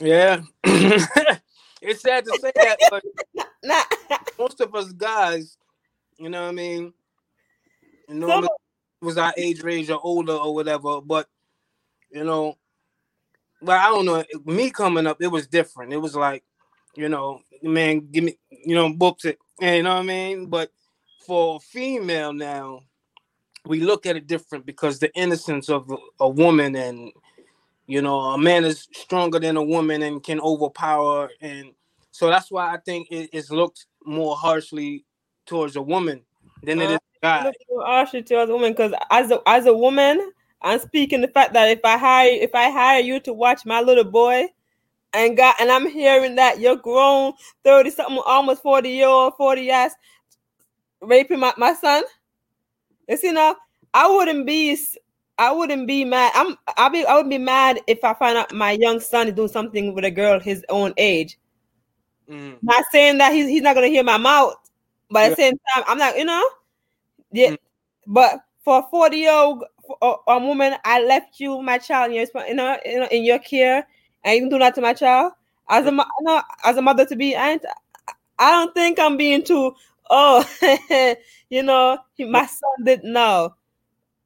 Yeah. 0.00 0.40
it's 1.80 2.02
sad 2.02 2.24
to 2.24 2.38
say 2.40 2.52
that, 2.54 2.78
but 2.90 3.04
most 4.38 4.60
of 4.60 4.74
us 4.74 4.92
guys, 4.92 5.56
you 6.18 6.28
know 6.28 6.42
what 6.42 6.48
I 6.48 6.52
mean? 6.52 6.92
normally 8.08 8.48
was 9.00 9.18
our 9.18 9.32
age 9.36 9.62
range 9.62 9.90
or 9.90 10.00
older 10.02 10.32
or 10.32 10.54
whatever, 10.54 11.00
but 11.00 11.28
you 12.10 12.24
know, 12.24 12.56
but 13.60 13.76
I 13.78 13.88
don't 13.88 14.06
know. 14.06 14.24
Me 14.44 14.70
coming 14.70 15.06
up, 15.06 15.20
it 15.20 15.28
was 15.28 15.46
different. 15.46 15.92
It 15.92 15.98
was 15.98 16.16
like, 16.16 16.42
you 16.94 17.08
know, 17.08 17.42
man, 17.62 18.08
give 18.10 18.24
me, 18.24 18.38
you 18.50 18.74
know, 18.74 18.92
books 18.92 19.24
it. 19.24 19.38
You 19.60 19.82
know 19.82 19.94
what 19.94 20.00
I 20.00 20.04
mean? 20.04 20.46
But 20.46 20.70
for 21.26 21.60
female 21.60 22.32
now, 22.32 22.80
we 23.66 23.80
look 23.80 24.06
at 24.06 24.16
it 24.16 24.26
different 24.26 24.64
because 24.64 24.98
the 24.98 25.12
innocence 25.14 25.68
of 25.68 25.92
a 26.20 26.28
woman 26.28 26.74
and 26.74 27.12
you 27.88 28.00
know 28.00 28.20
a 28.20 28.38
man 28.38 28.64
is 28.64 28.86
stronger 28.92 29.40
than 29.40 29.56
a 29.56 29.62
woman 29.62 30.02
and 30.02 30.22
can 30.22 30.40
overpower 30.40 31.30
and 31.40 31.72
so 32.12 32.28
that's 32.28 32.50
why 32.50 32.72
I 32.72 32.78
think 32.78 33.08
it, 33.10 33.30
it's 33.32 33.50
looked 33.50 33.86
more 34.04 34.36
harshly 34.36 35.04
towards 35.46 35.76
a 35.76 35.82
woman 35.82 36.22
than 36.62 36.80
it 36.80 36.90
is 36.90 36.98
a 37.22 37.26
uh, 37.26 37.42
guy. 37.44 37.52
Harshly 37.80 38.22
towards 38.22 38.50
a 38.50 38.54
woman 38.54 38.72
because 38.72 38.92
as 39.10 39.30
a 39.30 39.40
as 39.46 39.66
a 39.66 39.74
woman, 39.74 40.32
I'm 40.62 40.80
speaking 40.80 41.20
the 41.20 41.28
fact 41.28 41.52
that 41.54 41.68
if 41.68 41.80
I 41.84 41.96
hire 41.96 42.30
if 42.30 42.54
I 42.54 42.70
hire 42.70 43.00
you 43.00 43.20
to 43.20 43.32
watch 43.32 43.64
my 43.64 43.80
little 43.80 44.04
boy 44.04 44.46
and 45.12 45.36
got 45.36 45.60
and 45.60 45.70
I'm 45.70 45.88
hearing 45.88 46.34
that 46.34 46.60
you're 46.60 46.76
grown 46.76 47.32
30 47.64 47.90
something 47.90 48.22
almost 48.26 48.62
40 48.62 48.88
year 48.88 49.06
old 49.06 49.34
40 49.36 49.70
ass 49.70 49.94
raping 51.00 51.40
my, 51.40 51.52
my 51.56 51.72
son. 51.74 52.02
It's 53.06 53.22
you 53.22 53.32
know, 53.32 53.54
I 53.94 54.10
wouldn't 54.10 54.46
be 54.46 54.76
I 55.38 55.52
wouldn't 55.52 55.86
be 55.86 56.04
mad. 56.04 56.32
I'm 56.34 56.56
I'll 56.76 56.90
be 56.90 57.04
I 57.06 57.14
would 57.16 57.30
be 57.30 57.38
mad 57.38 57.80
if 57.86 58.02
I 58.02 58.12
find 58.14 58.36
out 58.36 58.52
my 58.52 58.72
young 58.72 58.98
son 58.98 59.28
is 59.28 59.34
doing 59.34 59.48
something 59.48 59.94
with 59.94 60.04
a 60.04 60.10
girl 60.10 60.40
his 60.40 60.64
own 60.68 60.92
age. 60.96 61.38
Mm. 62.28 62.58
Not 62.60 62.84
saying 62.90 63.18
that 63.18 63.32
he's 63.32 63.48
he's 63.48 63.62
not 63.62 63.74
gonna 63.74 63.86
hear 63.86 64.02
my 64.02 64.16
mouth, 64.16 64.56
but 65.10 65.24
at 65.24 65.28
the 65.30 65.36
same 65.36 65.54
time, 65.74 65.84
I'm 65.86 65.98
not, 65.98 66.18
you 66.18 66.24
know, 66.24 66.48
yeah. 67.32 67.50
Mm. 67.50 67.58
But 68.06 68.40
for 68.64 68.80
a 68.80 68.82
40 68.90 69.16
year 69.16 69.32
old 69.32 69.64
a, 70.02 70.14
a, 70.26 70.38
woman, 70.38 70.74
I 70.84 71.02
left 71.02 71.40
you, 71.40 71.62
my 71.62 71.78
child, 71.78 72.10
in 72.10 72.16
your, 72.16 72.26
you 72.46 72.54
know, 72.54 72.78
in, 72.84 73.02
in 73.04 73.24
your 73.24 73.38
care, 73.38 73.86
and 74.24 74.34
you 74.34 74.42
can 74.42 74.50
do 74.50 74.58
that 74.58 74.74
to 74.74 74.80
my 74.80 74.92
child. 74.92 75.32
As 75.68 75.86
a, 75.86 75.90
you 75.90 76.04
know, 76.22 76.42
as 76.64 76.76
a 76.76 76.82
mother 76.82 77.04
to 77.06 77.16
be, 77.16 77.36
I, 77.36 77.58
I 78.38 78.50
don't 78.50 78.74
think 78.74 78.98
I'm 78.98 79.16
being 79.16 79.44
too. 79.44 79.74
Oh, 80.10 80.44
you 81.50 81.62
know, 81.62 81.98
my 82.18 82.46
son 82.46 82.84
didn't 82.84 83.12
know 83.12 83.54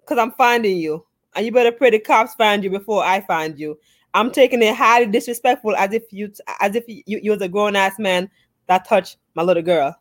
because 0.02 0.18
I'm 0.18 0.32
finding 0.32 0.76
you, 0.76 1.04
and 1.34 1.46
you 1.46 1.52
better 1.52 1.72
pray 1.72 1.90
the 1.90 1.98
cops 1.98 2.34
find 2.34 2.62
you 2.62 2.70
before 2.70 3.02
I 3.02 3.20
find 3.22 3.58
you. 3.58 3.78
I'm 4.14 4.30
taking 4.30 4.62
it 4.62 4.74
highly 4.74 5.06
disrespectful, 5.06 5.74
as 5.76 5.92
if 5.92 6.04
you, 6.10 6.32
as 6.60 6.76
if 6.76 6.84
you, 6.86 7.02
you 7.06 7.30
was 7.30 7.40
a 7.40 7.48
grown 7.48 7.76
ass 7.76 7.98
man 7.98 8.30
that 8.66 8.86
touched 8.86 9.16
my 9.34 9.42
little 9.42 9.62
girl. 9.62 9.96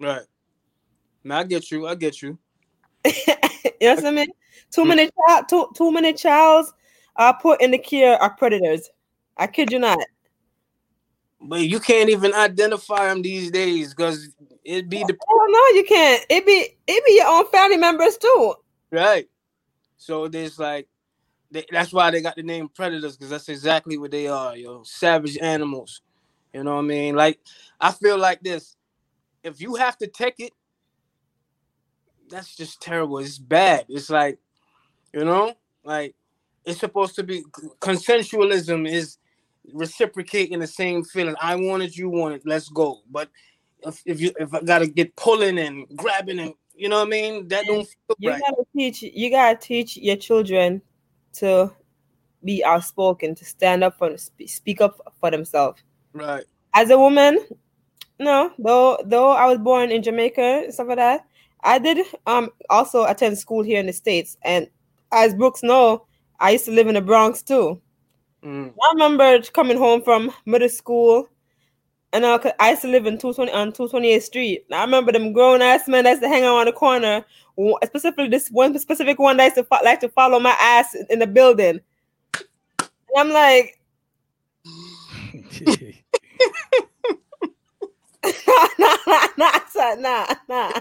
Right. 0.00 0.22
Now 1.22 1.38
I 1.38 1.44
get 1.44 1.70
you. 1.70 1.86
I 1.86 1.94
get 1.94 2.20
you. 2.20 2.38
you 3.04 3.12
know 3.80 3.94
what 3.94 4.06
I 4.06 4.10
mean? 4.10 4.28
Too 4.70 4.84
many 4.84 5.08
child, 5.26 5.48
too, 5.48 5.68
too 5.76 5.92
many 5.92 6.12
childs 6.12 6.72
are 7.16 7.38
put 7.40 7.60
in 7.62 7.70
the 7.70 7.78
care 7.78 8.22
of 8.22 8.36
predators. 8.36 8.90
I 9.36 9.46
kid 9.46 9.72
you 9.72 9.78
not. 9.78 9.98
But 11.40 11.60
you 11.60 11.78
can't 11.78 12.08
even 12.08 12.32
identify 12.34 13.08
them 13.08 13.22
these 13.22 13.50
days 13.50 13.94
because 13.94 14.30
it'd 14.64 14.88
be 14.88 15.04
the. 15.04 15.16
Oh 15.28 15.46
no, 15.48 15.78
you 15.78 15.84
can't. 15.84 16.24
It'd 16.30 16.46
be 16.46 16.68
it 16.86 17.06
be 17.06 17.16
your 17.16 17.28
own 17.28 17.46
family 17.50 17.76
members 17.76 18.16
too. 18.16 18.54
Right. 18.90 19.28
So 20.04 20.28
there's 20.28 20.58
like, 20.58 20.86
they, 21.50 21.64
that's 21.70 21.92
why 21.92 22.10
they 22.10 22.20
got 22.20 22.36
the 22.36 22.42
name 22.42 22.68
predators 22.68 23.16
because 23.16 23.30
that's 23.30 23.48
exactly 23.48 23.96
what 23.96 24.10
they 24.10 24.28
are, 24.28 24.54
yo, 24.54 24.82
savage 24.84 25.38
animals. 25.38 26.02
You 26.52 26.62
know 26.62 26.74
what 26.74 26.82
I 26.84 26.88
mean? 26.88 27.16
Like, 27.16 27.40
I 27.80 27.90
feel 27.90 28.18
like 28.18 28.42
this: 28.42 28.76
if 29.42 29.62
you 29.62 29.76
have 29.76 29.96
to 29.98 30.06
take 30.06 30.40
it, 30.40 30.52
that's 32.28 32.54
just 32.54 32.82
terrible. 32.82 33.18
It's 33.18 33.38
bad. 33.38 33.86
It's 33.88 34.10
like, 34.10 34.38
you 35.14 35.24
know, 35.24 35.54
like 35.84 36.14
it's 36.66 36.80
supposed 36.80 37.14
to 37.16 37.22
be 37.22 37.42
consensualism 37.80 38.86
is 38.86 39.16
reciprocating 39.72 40.58
the 40.58 40.66
same 40.66 41.02
feeling. 41.02 41.34
I 41.40 41.56
wanted, 41.56 41.96
you 41.96 42.10
wanted. 42.10 42.42
Let's 42.44 42.68
go. 42.68 43.00
But 43.10 43.30
if, 43.80 44.02
if 44.04 44.20
you 44.20 44.32
if 44.38 44.52
I 44.52 44.60
gotta 44.60 44.86
get 44.86 45.16
pulling 45.16 45.58
and 45.58 45.86
grabbing 45.96 46.40
and 46.40 46.52
you 46.76 46.88
know 46.88 46.98
what 46.98 47.08
I 47.08 47.10
mean, 47.10 47.48
that 47.48 47.66
don't 47.66 47.86
feel 47.86 48.16
you 48.18 48.30
right. 48.30 48.40
gotta 48.40 48.64
teach. 48.76 49.02
You 49.02 49.30
gotta 49.30 49.56
teach 49.56 49.96
your 49.96 50.16
children 50.16 50.82
to 51.34 51.72
be 52.44 52.64
outspoken, 52.64 53.34
to 53.34 53.44
stand 53.44 53.84
up 53.84 53.96
for 53.98 54.16
speak 54.46 54.80
up 54.80 55.14
for 55.20 55.30
themselves. 55.30 55.82
Right. 56.12 56.44
As 56.74 56.90
a 56.90 56.98
woman, 56.98 57.38
no, 58.18 58.52
though 58.58 58.98
though 59.04 59.30
I 59.30 59.46
was 59.46 59.58
born 59.58 59.90
in 59.90 60.02
Jamaica 60.02 60.62
and 60.64 60.74
stuff 60.74 60.88
like 60.88 60.96
that, 60.96 61.26
I 61.62 61.78
did 61.78 62.06
um 62.26 62.50
also 62.70 63.04
attend 63.04 63.38
school 63.38 63.62
here 63.62 63.80
in 63.80 63.86
the 63.86 63.92
States. 63.92 64.36
And 64.42 64.68
as 65.12 65.34
Brooks 65.34 65.62
know, 65.62 66.06
I 66.40 66.50
used 66.50 66.64
to 66.66 66.72
live 66.72 66.88
in 66.88 66.94
the 66.94 67.00
Bronx 67.00 67.42
too. 67.42 67.80
Mm. 68.44 68.72
I 68.82 68.92
remember 68.92 69.40
coming 69.52 69.78
home 69.78 70.02
from 70.02 70.32
middle 70.44 70.68
school 70.68 71.28
and 72.14 72.24
uh, 72.24 72.38
I 72.60 72.70
used 72.70 72.82
to 72.82 72.88
live 72.88 73.06
in 73.06 73.18
220 73.18 73.50
on 73.50 73.72
228th 73.72 74.22
Street. 74.22 74.64
I 74.72 74.82
remember 74.82 75.10
them 75.10 75.32
grown 75.32 75.60
ass 75.60 75.88
men 75.88 76.04
that 76.04 76.10
used 76.10 76.22
to 76.22 76.28
hang 76.28 76.44
out 76.44 76.58
on 76.58 76.66
the 76.66 76.72
corner. 76.72 77.24
Specifically, 77.84 78.28
this 78.28 78.48
one 78.50 78.78
specific 78.78 79.18
one 79.18 79.36
that 79.36 79.44
used 79.46 79.56
to 79.56 79.64
fo- 79.64 79.84
like 79.84 79.98
to 80.00 80.08
follow 80.08 80.38
my 80.38 80.56
ass 80.60 80.94
in 81.10 81.18
the 81.18 81.26
building. 81.26 81.80
And 82.34 83.18
I'm 83.18 83.30
like, 83.30 83.80
nah, 88.78 88.98
nah, 89.36 89.58
nah, 89.66 89.94
nah, 89.96 90.34
nah. 90.48 90.72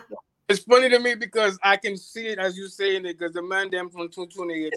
It's 0.50 0.60
funny 0.60 0.90
to 0.90 1.00
me 1.00 1.16
because 1.16 1.58
I 1.64 1.78
can 1.78 1.98
see 1.98 2.28
it 2.28 2.38
as 2.38 2.56
you 2.56 2.68
saying 2.68 3.06
it 3.06 3.18
because 3.18 3.34
the 3.34 3.42
man 3.42 3.72
them 3.72 3.90
from 3.90 4.10
228 4.10 4.74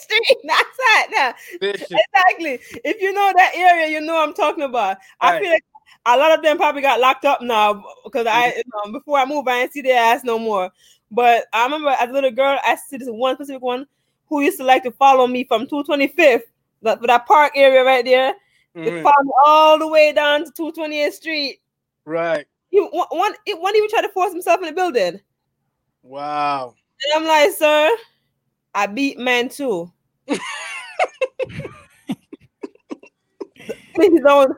street, 0.00 0.20
not 0.44 0.66
that. 0.78 1.34
Nah. 1.60 1.68
Exactly. 1.68 2.58
If 2.82 3.00
you 3.00 3.12
know 3.12 3.32
that 3.36 3.52
area, 3.54 3.86
you 3.88 4.00
know 4.00 4.20
I'm 4.20 4.34
talking 4.34 4.64
about. 4.64 4.96
Right. 5.22 5.36
I 5.36 5.40
feel 5.40 5.50
like 5.50 5.64
a 6.06 6.16
lot 6.16 6.32
of 6.32 6.42
them 6.42 6.56
probably 6.56 6.82
got 6.82 7.00
locked 7.00 7.24
up 7.24 7.40
now 7.42 7.84
because 8.04 8.26
I 8.26 8.54
you 8.56 8.62
know, 8.74 8.92
before 8.92 9.18
I 9.18 9.24
moved, 9.24 9.48
I 9.48 9.60
didn't 9.60 9.72
see 9.72 9.82
their 9.82 10.02
ass 10.02 10.24
no 10.24 10.38
more. 10.38 10.70
But 11.10 11.44
I 11.52 11.64
remember 11.64 11.90
as 11.90 12.08
a 12.08 12.12
little 12.12 12.30
girl, 12.30 12.58
I 12.64 12.76
see 12.76 12.96
this 12.96 13.08
one 13.08 13.36
specific 13.36 13.62
one 13.62 13.86
who 14.28 14.40
used 14.40 14.58
to 14.58 14.64
like 14.64 14.82
to 14.84 14.90
follow 14.92 15.26
me 15.26 15.44
from 15.44 15.66
225th, 15.66 16.42
that, 16.82 17.02
that 17.02 17.26
park 17.26 17.52
area 17.54 17.84
right 17.84 18.04
there. 18.04 18.32
Mm-hmm. 18.74 18.84
They 18.84 19.02
followed 19.02 19.24
me 19.24 19.32
all 19.44 19.78
the 19.78 19.88
way 19.88 20.12
down 20.12 20.44
to 20.44 20.50
228th 20.52 21.12
Street. 21.12 21.60
Right. 22.06 22.46
He 22.70 22.80
one, 22.80 23.06
one, 23.10 23.34
one 23.46 23.76
even 23.76 23.90
tried 23.90 24.02
to 24.02 24.08
force 24.08 24.32
himself 24.32 24.60
in 24.60 24.66
the 24.66 24.72
building. 24.72 25.20
Wow. 26.02 26.74
And 27.04 27.22
I'm 27.22 27.28
like, 27.28 27.52
sir, 27.52 27.94
I 28.74 28.86
beat 28.86 29.18
man 29.18 29.50
too. 29.50 29.92
Please 33.94 34.20
don't. 34.24 34.56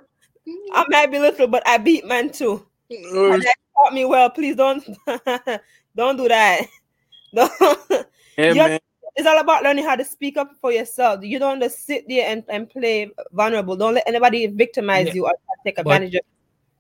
I 0.73 0.85
might 0.89 1.11
be 1.11 1.19
little, 1.19 1.47
but 1.47 1.63
I 1.67 1.79
beat 1.79 2.07
man 2.07 2.31
too. 2.31 2.67
Mm. 2.91 3.43
That 3.43 3.57
taught 3.75 3.95
me 3.95 4.05
well. 4.05 4.31
Please 4.31 4.57
don't, 4.57 4.85
don't 5.97 6.17
do 6.17 6.29
that. 6.29 6.67
Don't. 7.35 7.51
Yeah, 8.37 8.79
it's 9.17 9.27
all 9.27 9.41
about 9.41 9.65
learning 9.65 9.85
how 9.85 9.97
to 9.97 10.05
speak 10.05 10.37
up 10.37 10.53
for 10.61 10.71
yourself. 10.71 11.25
You 11.25 11.41
don't 11.41 11.61
just 11.61 11.85
sit 11.85 12.05
there 12.09 12.31
and, 12.31 12.45
and 12.49 12.71
play 12.71 13.11
vulnerable. 13.33 13.75
Don't 13.75 13.95
let 13.95 14.05
anybody 14.07 14.47
victimize 14.47 15.09
yeah. 15.09 15.15
you 15.15 15.27
or 15.27 15.33
take 15.65 15.79
advantage 15.79 16.13
but, 16.13 16.19
of 16.19 16.27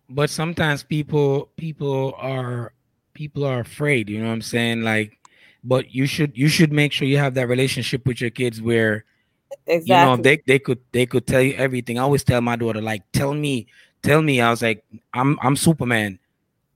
but 0.08 0.30
sometimes 0.30 0.82
people 0.82 1.50
people 1.56 2.14
are 2.18 2.72
people 3.14 3.44
are 3.44 3.60
afraid 3.60 4.08
you 4.08 4.18
know 4.18 4.26
what 4.26 4.32
i'm 4.32 4.42
saying 4.42 4.82
like 4.82 5.18
but 5.62 5.94
you 5.94 6.06
should 6.06 6.36
you 6.36 6.48
should 6.48 6.72
make 6.72 6.92
sure 6.92 7.08
you 7.08 7.18
have 7.18 7.34
that 7.34 7.48
relationship 7.48 8.06
with 8.06 8.20
your 8.20 8.30
kids 8.30 8.60
where 8.60 9.04
exactly. 9.66 9.94
you 9.94 10.16
know 10.16 10.16
they, 10.22 10.42
they 10.46 10.58
could 10.58 10.78
they 10.92 11.06
could 11.06 11.26
tell 11.26 11.40
you 11.40 11.54
everything 11.54 11.98
i 11.98 12.02
always 12.02 12.24
tell 12.24 12.40
my 12.40 12.56
daughter 12.56 12.80
like 12.80 13.02
tell 13.12 13.34
me 13.34 13.66
tell 14.02 14.22
me 14.22 14.40
i 14.40 14.50
was 14.50 14.62
like 14.62 14.84
i'm 15.12 15.38
i'm 15.42 15.56
superman 15.56 16.18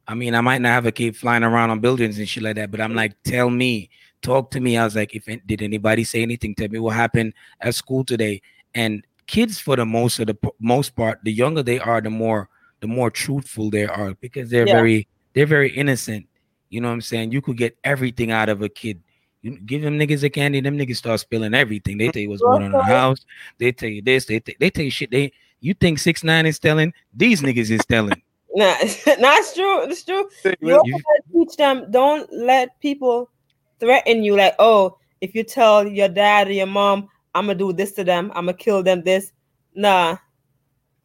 i 0.07 0.15
mean 0.15 0.35
i 0.35 0.41
might 0.41 0.61
not 0.61 0.71
have 0.71 0.87
a 0.87 0.93
kid 0.93 1.17
flying 1.17 1.43
around 1.43 1.71
on 1.71 1.81
buildings 1.81 2.19
and 2.19 2.29
shit 2.29 2.43
like 2.43 2.57
that 2.57 2.71
but 2.71 2.81
i'm 2.81 2.95
like 2.95 3.15
tell 3.25 3.51
me 3.51 3.89
talk 4.23 4.51
to 4.51 4.61
me 4.61 4.77
i 4.77 4.85
was 4.85 4.97
like 4.97 5.15
if 5.15 5.27
did 5.47 5.63
anybody 5.63 6.05
say 6.05 6.23
anything 6.23 6.55
tell 6.55 6.69
me 6.69 6.79
what 6.79 6.95
happened 6.95 7.33
at 7.61 7.75
school 7.75 8.05
today 8.05 8.41
and 8.75 9.05
kids 9.27 9.59
for 9.61 9.77
the 9.77 9.85
most 9.85 10.19
of 10.19 10.27
the 10.27 10.37
most 10.59 10.97
part 10.97 11.19
the 11.23 11.33
younger 11.33 11.63
they 11.63 11.79
are 11.79 12.01
the 12.01 12.11
more 12.11 12.49
the 12.81 12.87
more 12.87 13.11
truthful 13.11 13.71
they 13.71 13.87
are 13.87 14.15
because 14.15 14.51
they're 14.51 14.67
yeah. 14.67 14.75
very 14.75 15.07
they're 15.39 15.47
very 15.47 15.71
innocent. 15.71 16.27
You 16.69 16.81
know 16.81 16.89
what 16.89 16.95
I'm 16.95 17.01
saying? 17.01 17.33
You 17.33 17.41
could 17.41 17.57
get 17.57 17.77
everything 17.85 18.31
out 18.31 18.49
of 18.49 18.63
a 18.63 18.69
kid. 18.69 19.01
You 19.43 19.59
give 19.59 19.83
them 19.83 19.99
niggas 19.99 20.23
a 20.25 20.31
candy, 20.31 20.61
them 20.61 20.77
niggas 20.77 20.97
start 20.97 21.21
spilling 21.21 21.55
everything. 21.55 21.99
They 21.99 22.09
tell 22.09 22.23
you 22.23 22.31
what's 22.31 22.43
going 22.43 22.57
on 22.57 22.63
in 22.65 22.73
the 22.73 22.79
mm-hmm. 22.79 22.91
house. 22.91 23.25
They 23.59 23.73
tell 23.73 23.89
you 23.89 24.03
this. 24.03 24.25
They 24.25 24.41
they 24.59 24.71
tell 24.71 24.85
you 24.85 24.91
shit. 24.91 25.11
They 25.11 25.33
you 25.61 25.75
think 25.75 25.99
six 25.99 26.25
nine 26.25 26.47
is 26.47 26.59
telling? 26.59 26.93
These 27.15 27.43
niggas 27.43 27.71
is 27.71 27.85
telling. 27.87 28.21
Nah, 28.55 28.75
that's 29.05 29.55
true. 29.55 29.83
It's 29.83 30.03
true. 30.03 30.29
You, 30.61 30.83
you 30.85 31.01
teach 31.33 31.57
them. 31.57 31.89
Don't 31.93 32.29
let 32.33 32.81
people 32.81 33.31
threaten 33.79 34.25
you. 34.25 34.37
Like, 34.37 34.57
oh, 34.59 34.97
if 35.21 35.35
you 35.35 35.45
tell 35.45 35.87
your 35.87 36.09
dad 36.09 36.49
or 36.49 36.53
your 36.53 36.67
mom, 36.67 37.09
I'm 37.35 37.47
gonna 37.47 37.59
do 37.59 37.73
this 37.73 37.93
to 37.93 38.05
them. 38.05 38.33
I'm 38.35 38.47
gonna 38.47 38.55
kill 38.57 38.83
them. 38.83 39.03
This. 39.03 39.33
Nah. 39.75 40.17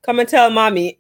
Come 0.02 0.20
and 0.20 0.28
tell 0.28 0.50
mommy. 0.50 1.00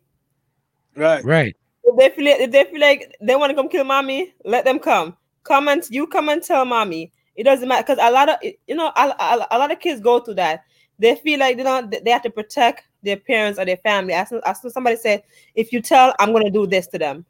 Right. 0.95 1.23
Right. 1.23 1.55
If 1.85 1.97
they 1.97 2.09
feel 2.09 2.27
if 2.27 2.51
they 2.51 2.65
feel 2.65 2.81
like 2.81 3.15
they 3.21 3.35
want 3.35 3.49
to 3.49 3.55
come 3.55 3.69
kill 3.69 3.85
mommy, 3.85 4.33
let 4.43 4.65
them 4.65 4.79
come. 4.79 5.17
come 5.43 5.67
and 5.67 5.83
you 5.89 6.07
come 6.07 6.29
and 6.29 6.43
tell 6.43 6.65
mommy. 6.65 7.11
It 7.35 7.43
doesn't 7.43 7.67
matter 7.67 7.83
because 7.83 7.99
a 8.01 8.11
lot 8.11 8.29
of 8.29 8.37
you 8.43 8.75
know 8.75 8.91
a, 8.95 9.15
a, 9.19 9.47
a, 9.51 9.59
lot 9.59 9.71
of 9.71 9.79
kids 9.79 10.01
go 10.01 10.19
through 10.19 10.35
that. 10.35 10.63
They 10.99 11.15
feel 11.15 11.39
like 11.39 11.57
they 11.57 11.63
don't 11.63 11.89
they 11.89 12.11
have 12.11 12.21
to 12.23 12.29
protect 12.29 12.83
their 13.01 13.17
parents 13.17 13.59
or 13.59 13.65
their 13.65 13.77
family. 13.77 14.13
As 14.13 14.29
soon 14.29 14.41
as 14.45 14.73
somebody 14.73 14.97
said, 14.97 15.23
if 15.55 15.73
you 15.73 15.81
tell, 15.81 16.13
I'm 16.19 16.31
gonna 16.31 16.51
do 16.51 16.67
this 16.67 16.87
to 16.87 16.99
them. 16.99 17.25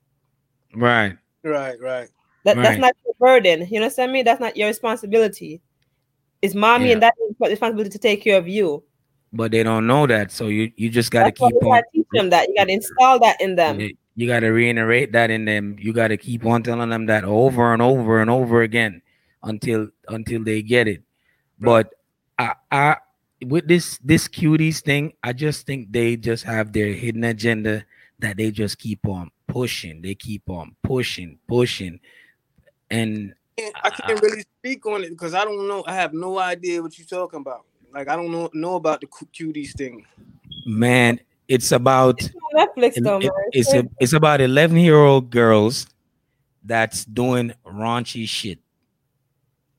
Right. 0.76 1.16
Right. 1.44 1.80
Right. 1.80 2.10
That, 2.44 2.58
right. 2.58 2.64
That's 2.64 2.80
not 2.80 2.96
your 3.06 3.16
burden. 3.20 3.68
You 3.70 3.78
understand 3.78 4.12
me? 4.12 4.24
That's 4.24 4.42
not 4.42 4.58
your 4.58 4.68
responsibility. 4.68 5.62
It's 6.42 6.56
mommy 6.56 6.88
yeah. 6.88 6.94
and 6.94 7.02
daddy's 7.02 7.36
responsibility 7.40 7.90
to 7.92 8.00
take 8.00 8.22
care 8.22 8.38
of 8.38 8.48
you. 8.48 8.84
But 9.32 9.52
they 9.52 9.64
don't 9.64 9.88
know 9.88 10.06
that, 10.06 10.32
so 10.32 10.48
you 10.48 10.72
you 10.76 10.90
just 10.90 11.10
got 11.10 11.24
to 11.24 11.32
keep 11.32 11.56
on. 11.64 11.82
Teach 11.94 12.06
them 12.12 12.30
that. 12.30 12.50
You 12.50 12.56
got 12.56 12.66
to 12.66 12.74
install 12.74 13.20
that 13.20 13.40
in 13.42 13.56
them. 13.56 13.80
You 14.16 14.28
got 14.28 14.42
to 14.42 14.50
reiterate 14.50 15.14
that 15.14 15.32
in 15.32 15.46
them. 15.46 15.76
You 15.80 15.92
got 15.92 16.10
to 16.10 16.18
keep 16.18 16.46
on 16.46 16.62
telling 16.62 16.90
them 16.90 17.08
that 17.08 17.24
over 17.24 17.74
and 17.74 17.82
over 17.82 18.22
and 18.22 18.30
over 18.30 18.62
again 18.62 19.02
until 19.44 19.90
until 20.08 20.44
they 20.44 20.62
get 20.62 20.88
it. 20.88 21.04
Right. 21.60 21.88
But 21.88 21.94
I 22.40 22.56
I 22.72 22.98
with 23.46 23.68
this 23.68 24.00
this 24.04 24.28
cuties 24.28 24.82
thing, 24.82 25.14
I 25.24 25.34
just 25.34 25.66
think 25.66 25.92
they 25.92 26.16
just 26.16 26.44
have 26.46 26.74
their 26.74 26.94
hidden 26.94 27.24
agenda 27.24 27.86
that 28.20 28.38
they 28.38 28.52
just 28.52 28.80
keep 28.80 29.06
on 29.08 29.32
pushing. 29.48 30.02
They 30.02 30.16
keep 30.16 30.50
on 30.50 30.76
pushing, 30.82 31.38
pushing, 31.48 32.00
and 32.90 33.34
I 33.58 33.90
can't 33.90 34.22
really 34.22 34.46
speak 34.60 34.86
on 34.86 35.04
it 35.04 35.10
because 35.10 35.34
I 35.34 35.44
don't 35.44 35.68
know. 35.68 35.84
I 35.86 35.94
have 35.94 36.14
no 36.14 36.40
idea 36.40 36.82
what 36.82 36.98
you're 36.98 37.08
talking 37.08 37.40
about. 37.40 37.66
Like 37.94 38.08
I 38.08 38.16
don't 38.16 38.32
know 38.32 38.50
know 38.54 38.76
about 38.76 39.02
the 39.02 39.08
cuties 39.08 39.76
thing. 39.76 40.06
Man, 40.66 41.20
it's 41.48 41.72
about 41.72 42.22
it's 42.22 42.34
Netflix 42.56 43.04
though, 43.04 43.20
it, 43.20 43.32
it's 43.52 43.74
a, 43.74 43.84
it's 44.00 44.14
about 44.14 44.42
11 44.42 44.78
year 44.78 44.98
old 44.98 45.30
girls 45.30 45.88
that's 46.64 47.06
doing 47.06 47.54
raunchy 47.66 48.28
shit. 48.28 48.60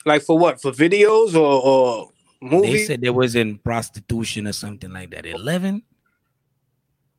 Like 0.05 0.23
for 0.23 0.39
what? 0.39 0.61
For 0.61 0.71
videos 0.71 1.35
or, 1.35 1.63
or 1.63 2.11
movies? 2.41 2.73
They 2.73 2.85
said 2.85 3.01
there 3.01 3.13
was 3.13 3.35
in 3.35 3.59
prostitution 3.59 4.47
or 4.47 4.53
something 4.53 4.93
like 4.93 5.11
that. 5.11 5.27
11? 5.27 5.83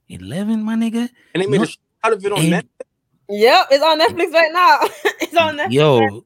11, 0.09 0.63
my 0.63 0.75
nigga. 0.75 1.09
And 1.33 1.43
they 1.43 1.47
made 1.47 1.61
no, 1.61 1.63
a 1.63 2.07
out 2.07 2.13
of 2.13 2.25
it 2.25 2.31
on 2.31 2.39
Netflix. 2.39 2.69
Yep, 3.29 3.67
it's 3.71 3.83
on 3.83 3.99
Netflix 3.99 4.31
right 4.33 4.51
now. 4.53 4.79
it's 5.19 5.35
on 5.35 5.57
Netflix. 5.57 5.71
Yo, 5.71 6.25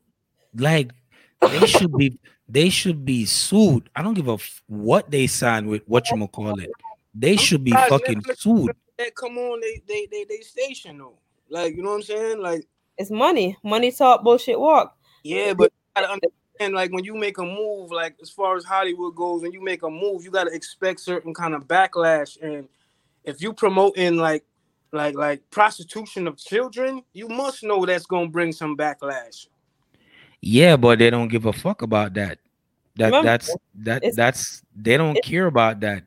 like 0.55 0.91
they 1.41 1.65
should 1.65 1.95
be 1.95 2.19
they 2.47 2.69
should 2.69 3.05
be 3.05 3.25
sued. 3.25 3.89
I 3.95 4.01
don't 4.01 4.15
give 4.15 4.27
a 4.27 4.33
f- 4.33 4.61
what 4.67 5.09
they 5.09 5.27
signed 5.27 5.69
with 5.69 5.83
what 5.87 6.09
you 6.09 6.17
gonna 6.17 6.27
call 6.27 6.59
it. 6.59 6.69
They 7.13 7.37
should 7.37 7.63
be 7.63 7.71
fucking 7.71 8.21
Netflix 8.21 8.39
sued. 8.39 8.75
That 8.97 9.15
come 9.15 9.37
on, 9.37 9.61
they 9.61 9.81
they 9.87 10.07
they 10.11 10.25
they 10.25 10.39
station 10.39 10.97
though. 10.97 11.19
Like 11.49 11.75
you 11.75 11.83
know 11.83 11.91
what 11.91 11.95
I'm 11.97 12.03
saying? 12.03 12.41
Like 12.41 12.67
it's 12.97 13.11
money. 13.11 13.55
Money 13.63 13.93
talk, 13.93 14.23
bullshit 14.23 14.59
walk. 14.59 14.97
Yeah, 15.23 15.53
but 15.53 15.71
I 16.59 16.65
understand 16.65 16.75
like 16.75 16.91
when 16.91 17.05
you 17.05 17.15
make 17.15 17.37
a 17.37 17.43
move, 17.43 17.91
like 17.91 18.15
as 18.21 18.29
far 18.29 18.57
as 18.57 18.65
Hollywood 18.65 19.15
goes, 19.15 19.41
when 19.41 19.51
you 19.51 19.61
make 19.63 19.83
a 19.83 19.89
move, 19.89 20.23
you 20.23 20.31
gotta 20.31 20.51
expect 20.51 20.99
certain 20.99 21.33
kind 21.33 21.53
of 21.53 21.67
backlash. 21.67 22.41
And 22.41 22.67
if 23.23 23.41
you 23.41 23.53
promoting 23.53 24.17
like 24.17 24.43
like 24.91 25.15
like 25.15 25.49
prostitution 25.51 26.27
of 26.27 26.37
children, 26.37 27.03
you 27.13 27.29
must 27.29 27.63
know 27.63 27.85
that's 27.85 28.05
gonna 28.05 28.27
bring 28.27 28.51
some 28.51 28.75
backlash. 28.75 29.47
Yeah, 30.41 30.75
but 30.75 30.99
they 30.99 31.09
don't 31.09 31.29
give 31.29 31.45
a 31.45 31.53
fuck 31.53 31.81
about 31.81 32.13
that. 32.15 32.39
That 32.95 33.05
Remember, 33.05 33.27
that's 33.27 33.55
that 33.75 34.03
that's 34.15 34.61
they 34.75 34.97
don't 34.97 35.21
care 35.23 35.45
about 35.45 35.79
that. 35.81 36.03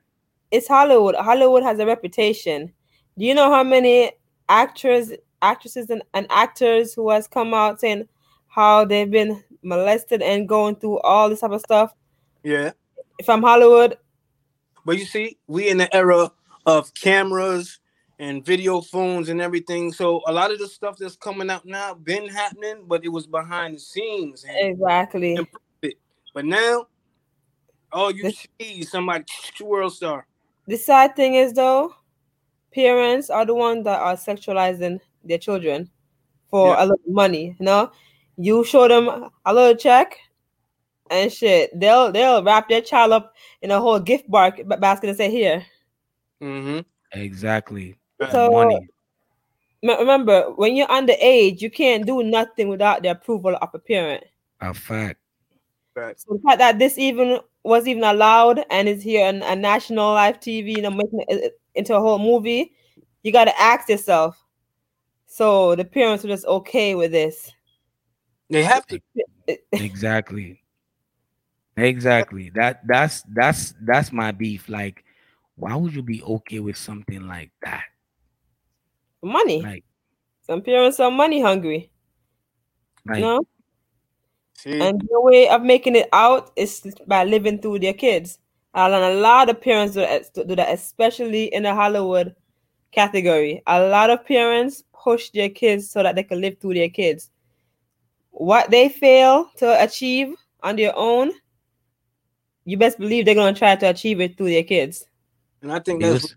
It's 0.51 0.69
Hollywood. 0.69 1.15
Hollywood 1.15 1.63
has 1.63 1.79
a 1.79 1.87
reputation. 1.87 2.73
Do 3.17 3.25
you 3.25 3.35
know 3.35 3.51
how 3.51 3.65
many 3.65 4.13
actors, 4.51 5.13
actresses, 5.41 5.89
and, 5.89 6.03
and 6.13 6.27
actors 6.29 6.93
who 6.93 7.09
has 7.09 7.27
come 7.27 7.55
out 7.55 7.81
saying 7.81 8.07
how 8.49 8.85
they've 8.85 9.11
been 9.11 9.43
molested 9.63 10.23
and 10.23 10.49
going 10.49 10.77
through 10.77 11.01
all 11.01 11.29
this 11.29 11.41
type 11.41 11.53
of 11.53 11.61
stuff? 11.61 11.95
Yeah. 12.43 12.73
From 13.25 13.43
Hollywood. 13.43 13.99
But 14.85 14.99
you 14.99 15.05
see, 15.05 15.39
we 15.47 15.69
in 15.69 15.79
the 15.79 15.95
era 15.95 16.31
of 16.67 16.93
cameras 16.95 17.79
and 18.19 18.45
video 18.45 18.81
phones 18.81 19.29
and 19.29 19.41
everything. 19.41 19.93
So 19.93 20.23
a 20.27 20.33
lot 20.33 20.53
of 20.53 20.59
the 20.59 20.69
stuff 20.69 20.97
that's 20.99 21.17
coming 21.17 21.51
out 21.51 21.67
now 21.67 21.95
been 21.95 22.29
happening, 22.29 22.85
but 22.87 23.05
it 23.05 23.09
was 23.09 23.27
behind 23.27 23.77
the 23.77 23.81
scenes. 23.81 24.45
exactly. 24.49 25.39
But 26.35 26.47
now, 26.47 26.87
oh, 27.93 28.09
you 28.09 28.23
the, 28.23 28.37
see 28.61 28.83
somebody 28.85 29.25
world 29.61 29.93
star. 29.93 30.27
The 30.67 30.77
sad 30.77 31.15
thing 31.15 31.35
is 31.35 31.53
though, 31.53 31.95
parents 32.73 33.29
are 33.29 33.45
the 33.45 33.55
ones 33.55 33.85
that 33.85 34.01
are 34.01 34.15
sexualizing 34.15 35.01
their 35.25 35.39
children 35.39 35.91
for 36.49 36.69
yeah. 36.69 36.85
a 36.85 36.93
of 36.93 36.99
money. 37.07 37.57
You 37.59 37.65
know, 37.67 37.93
you 38.37 38.65
show 38.65 38.89
them 38.89 39.29
a 39.45 39.55
little 39.55 39.77
check 39.77 40.17
and 41.11 41.33
shit. 41.33 41.79
They'll 41.79 42.13
they'll 42.13 42.43
wrap 42.43 42.69
their 42.69 42.81
child 42.81 43.13
up 43.13 43.35
in 43.61 43.71
a 43.71 43.81
whole 43.81 44.01
gift 44.01 44.31
bar 44.31 44.53
basket 44.79 45.09
and 45.09 45.17
say 45.17 45.31
here. 45.31 45.65
Mm-hmm. 46.41 46.81
Exactly 47.13 47.97
so, 48.31 48.51
money. 48.51 48.89
Remember, 49.83 50.53
when 50.55 50.77
you're 50.77 50.87
underage, 50.87 51.61
you 51.61 51.71
can't 51.71 52.07
do 52.07 52.23
nothing 52.23 52.69
without 52.69 53.03
the 53.03 53.11
approval 53.11 53.57
of 53.61 53.69
a 53.75 53.79
parent. 53.79 54.23
A 54.61 54.73
fact. 54.73 55.19
Right. 55.97 56.19
So 56.19 56.35
the 56.35 56.41
fact 56.41 56.59
that 56.59 56.79
this 56.79 56.99
even 56.99 57.41
was 57.65 57.87
even 57.87 58.05
allowed 58.05 58.65
and 58.71 58.89
is 58.89 59.03
here 59.03 59.27
on 59.27 59.43
a 59.43 59.57
national 59.57 60.13
live 60.13 60.39
TV, 60.41 60.77
you 60.77 60.83
know, 60.83 60.91
making 60.91 61.25
it 61.29 61.61
into 61.75 61.97
a 61.97 62.01
whole 62.01 62.19
movie, 62.19 62.73
you 63.23 63.33
got 63.33 63.45
to 63.45 63.61
ask 63.61 63.89
yourself. 63.89 64.41
So 65.27 65.75
the 65.75 65.85
parents 65.85 66.25
are 66.25 66.29
just 66.29 66.47
okay 66.47 66.95
with 66.95 67.11
this. 67.11 67.51
They 68.51 68.63
have 68.65 68.87
to. 68.89 69.01
exactly. 69.73 70.63
Exactly. 71.77 72.51
That 72.55 72.87
that's 72.87 73.23
that's 73.35 73.75
that's 73.83 74.13
my 74.13 74.31
beef. 74.31 74.69
Like, 74.69 75.05
why 75.57 75.75
would 75.75 75.95
you 75.95 76.03
be 76.03 76.23
okay 76.23 76.61
with 76.61 76.77
something 76.77 77.27
like 77.27 77.51
that? 77.63 77.85
money. 79.23 79.63
Like, 79.63 79.85
Some 80.43 80.63
parents 80.63 81.01
are 81.01 81.11
money 81.11 81.41
hungry. 81.41 81.91
Like, 83.07 83.19
you 83.19 83.25
know? 83.25 83.43
See? 84.55 84.81
And 84.81 85.01
the 85.01 85.21
way 85.21 85.49
of 85.49 85.63
making 85.63 85.97
it 85.97 86.09
out 86.13 86.53
is 86.57 86.83
by 87.07 87.25
living 87.25 87.61
through 87.61 87.81
their 87.81 87.95
kids. 87.95 88.39
And 88.75 88.95
a 88.95 89.15
lot 89.15 89.51
of 89.51 89.61
parents 89.61 89.95
do 89.95 90.45
that, 90.57 90.73
especially 90.73 91.45
in 91.53 91.63
the 91.65 91.75
Hollywood 91.75 92.35
category. 92.91 93.63
A 93.67 93.83
lot 93.89 94.11
of 94.11 94.25
parents 94.25 94.83
push 94.93 95.31
their 95.31 95.49
kids 95.49 95.91
so 95.91 96.03
that 96.03 96.15
they 96.15 96.23
can 96.23 96.41
live 96.41 96.59
through 96.59 96.75
their 96.75 96.89
kids. 96.89 97.31
What 98.33 98.71
they 98.71 98.89
fail 98.89 99.51
to 99.59 99.83
achieve 99.83 100.35
on 100.63 100.77
their 100.77 100.93
own, 100.97 101.33
you 102.65 102.77
best 102.77 102.99
believe 102.99 103.25
they're 103.25 103.35
going 103.35 103.55
to 103.55 103.59
try 103.59 103.77
to 103.77 103.89
achieve 103.89 104.21
it 104.21 104.37
through 104.37 104.51
their 104.51 104.65
kids. 104.65 105.05
And 105.63 105.73
I 105.73 105.79
think 105.79 106.03
that's 106.03 106.35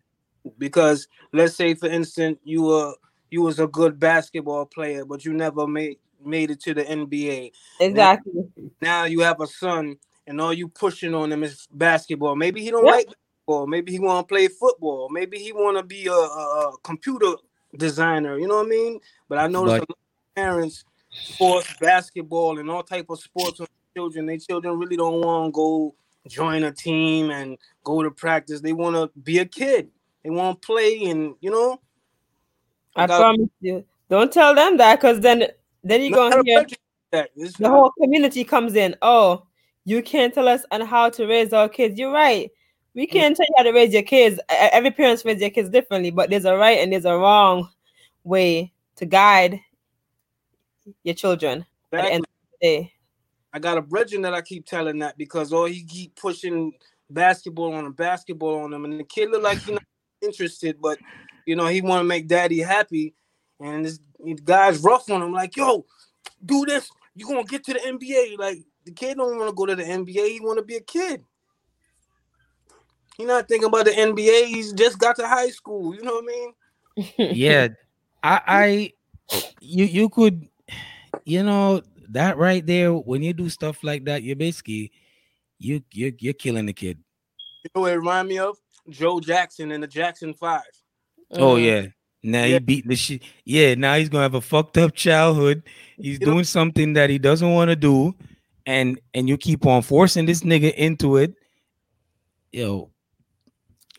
because 0.60 1.08
let's 1.34 1.56
say 1.56 1.74
for 1.74 1.88
instance 1.88 2.38
you 2.44 2.62
were 2.62 2.94
you 3.32 3.42
was 3.42 3.60
a 3.60 3.66
good 3.66 4.00
basketball 4.00 4.64
player 4.64 5.04
but 5.04 5.26
you 5.26 5.34
never 5.34 5.66
made 5.66 5.98
made 6.24 6.52
it 6.52 6.62
to 6.62 6.74
the 6.74 6.84
NBA. 6.84 7.52
Exactly. 7.80 8.34
Now, 8.56 8.70
now 8.82 9.04
you 9.06 9.22
have 9.22 9.42
a 9.42 9.48
son 9.48 9.98
and 10.28 10.42
all 10.42 10.54
you 10.54 10.68
pushing 10.68 11.14
on 11.14 11.32
him 11.32 11.44
is 11.44 11.68
basketball. 11.72 12.36
Maybe 12.36 12.62
he 12.62 12.72
don't 12.72 12.86
yep. 12.86 12.96
like 12.96 13.06
basketball. 13.08 13.68
Maybe 13.68 13.92
he 13.92 14.00
want 14.00 14.28
to 14.28 14.34
play 14.34 14.48
football. 14.48 15.10
Maybe 15.10 15.38
he 15.38 15.52
want 15.52 15.78
to 15.78 15.84
be 15.84 16.08
a, 16.08 16.12
a, 16.12 16.72
computer 16.84 17.34
designer. 17.78 18.40
You 18.40 18.48
know 18.48 18.58
what 18.58 18.66
I 18.66 18.70
mean? 18.70 19.00
But 19.30 19.38
I 19.38 19.48
notice 19.48 19.86
but, 19.88 19.98
parents 20.36 20.84
force 21.38 21.74
basketball 21.80 22.60
and 22.60 22.70
all 22.70 22.84
type 22.84 23.08
of 23.10 23.20
sports 23.20 23.60
on 23.60 23.68
children. 23.96 24.26
Their 24.26 24.38
children 24.38 24.78
really 24.78 24.98
don't 24.98 25.22
want 25.22 25.48
to 25.48 25.52
go 25.52 25.96
join 26.28 26.64
a 26.64 26.72
team 26.72 27.32
and 27.32 27.58
go 27.84 28.02
to 28.04 28.12
practice. 28.12 28.62
They 28.62 28.74
want 28.74 28.96
to 28.96 29.20
be 29.20 29.40
a 29.40 29.46
kid. 29.46 29.90
They 30.24 30.30
want 30.30 30.62
to 30.62 30.66
play, 30.66 31.06
and 31.06 31.36
you 31.40 31.52
know. 31.52 31.80
I, 32.96 33.04
I 33.04 33.08
promise 33.08 33.50
you. 33.62 33.86
Don't 34.10 34.32
tell 34.32 34.56
them 34.56 34.78
that, 34.78 35.00
because 35.00 35.20
then 35.20 35.48
then 35.84 36.02
you're 36.02 36.12
gonna 36.12 36.42
hear 36.44 36.66
the 37.12 37.56
not... 37.60 37.72
whole 37.72 37.92
community 38.02 38.44
comes 38.44 38.76
in. 38.76 38.96
Oh, 39.02 39.46
you 39.84 40.02
can't 40.02 40.34
tell 40.34 40.48
us 40.48 40.66
on 40.72 40.82
how 40.82 41.10
to 41.12 41.28
raise 41.28 41.54
our 41.54 41.70
kids. 41.70 41.98
You're 42.00 42.12
right. 42.12 42.52
We 42.94 43.06
mm. 43.08 43.12
can't 43.12 43.36
tell 43.36 43.46
you 43.48 43.54
how 43.58 43.64
to 43.64 43.72
raise 43.72 43.94
your 43.94 44.04
kids. 44.04 44.40
Every 44.50 44.92
parent's 44.92 45.26
raise 45.26 45.40
their 45.40 45.50
kids 45.50 45.70
differently, 45.70 46.12
but 46.12 46.30
there's 46.30 46.46
a 46.46 46.56
right 46.56 46.80
and 46.80 46.92
there's 46.92 47.06
a 47.06 47.18
wrong 47.18 47.70
way 48.24 48.74
to 48.96 49.06
guide 49.06 49.60
your 51.04 51.16
children. 51.16 51.66
Exactly. 51.92 52.00
At 52.00 52.04
the 52.04 52.12
end 52.12 52.26
of 52.26 52.60
the 52.62 52.68
day. 52.68 52.94
I 53.54 53.60
got 53.60 53.78
a 53.78 53.82
brethren 53.82 54.22
that 54.24 54.34
I 54.34 54.42
keep 54.42 54.66
telling 54.66 55.00
that 55.00 55.18
because 55.18 55.54
all 55.54 55.66
he 55.66 55.84
keep 55.84 56.16
pushing 56.16 56.74
basketball 57.10 57.74
on 57.74 57.86
him, 57.86 57.94
basketball 57.94 58.64
on 58.64 58.74
him, 58.74 58.84
and 58.86 59.00
the 59.00 59.04
kid 59.04 59.30
look 59.30 59.44
like 59.44 59.66
you 59.66 59.74
know 59.74 59.80
interested, 60.22 60.82
but 60.82 60.98
you 61.46 61.56
know, 61.56 61.68
he 61.68 61.82
want 61.82 62.02
to 62.02 62.04
make 62.04 62.28
daddy 62.28 62.60
happy. 62.60 63.14
And 63.60 63.86
this 63.86 64.00
guy's 64.44 64.80
rough 64.80 65.10
on 65.10 65.22
him, 65.22 65.32
like, 65.32 65.56
yo, 65.56 65.86
do 66.46 66.66
this. 66.66 66.90
you 67.16 67.26
gonna 67.26 67.44
get 67.44 67.64
to 67.66 67.74
the 67.74 67.80
NBA. 67.80 68.38
Like 68.38 68.60
the 68.84 68.92
kid 68.92 69.18
don't 69.18 69.38
want 69.38 69.50
to 69.50 69.56
go 69.56 69.66
to 69.66 69.76
the 69.76 69.84
NBA, 69.84 70.30
he 70.30 70.40
wanna 70.42 70.64
be 70.64 70.76
a 70.76 70.82
kid. 70.82 71.24
He 73.18 73.24
not 73.24 73.48
thinking 73.48 73.68
about 73.68 73.86
the 73.86 73.92
NBA, 73.92 74.48
he's 74.48 74.74
just 74.74 75.00
got 75.00 75.16
to 75.18 75.28
high 75.28 75.50
school, 75.50 75.96
you 75.96 76.02
know 76.02 76.16
what 76.16 76.26
I 76.26 77.02
mean? 77.18 77.34
yeah. 77.36 77.68
I 78.24 78.42
I 78.48 78.94
you 79.62 79.86
you 79.86 80.10
could 80.10 80.48
you 81.24 81.44
know 81.44 81.82
that 82.10 82.38
right 82.38 82.66
there, 82.66 82.94
when 82.94 83.24
you 83.24 83.34
do 83.34 83.50
stuff 83.50 83.84
like 83.84 84.06
that, 84.06 84.24
you're 84.24 84.36
basically 84.36 84.92
you 85.60 85.82
you 85.92 86.14
you're 86.20 86.34
killing 86.34 86.66
the 86.66 86.74
kid. 86.74 87.00
You 87.64 87.70
know 87.76 87.82
what 87.82 87.94
it 87.94 87.98
remind 87.98 88.28
me 88.28 88.40
of? 88.40 88.58
Joe 88.90 89.20
Jackson 89.20 89.72
and 89.72 89.84
the 89.84 89.88
Jackson 89.88 90.34
Five. 90.34 90.62
Oh 91.32 91.52
uh-huh. 91.52 91.56
yeah. 91.56 91.88
Now 92.24 92.44
yeah. 92.44 92.54
he 92.54 92.60
beat 92.60 92.88
the 92.88 92.96
shit. 92.96 93.22
Yeah, 93.44 93.76
now 93.76 93.96
he's 93.96 94.10
gonna 94.10 94.24
have 94.24 94.34
a 94.34 94.42
fucked 94.42 94.78
up 94.78 94.96
childhood. 94.96 95.64
He's 95.98 96.20
you 96.20 96.26
doing 96.26 96.38
know? 96.38 96.44
something 96.44 96.94
that 96.94 97.10
he 97.10 97.20
doesn't 97.20 97.52
want 97.52 97.70
to 97.70 97.76
do, 97.76 98.16
and 98.66 99.00
and 99.14 99.30
you 99.30 99.38
keep 99.38 99.66
on 99.66 99.82
forcing 99.82 100.26
this 100.26 100.42
nigga 100.42 100.74
into 100.74 101.18
it. 101.18 101.36
Yo, 102.52 102.90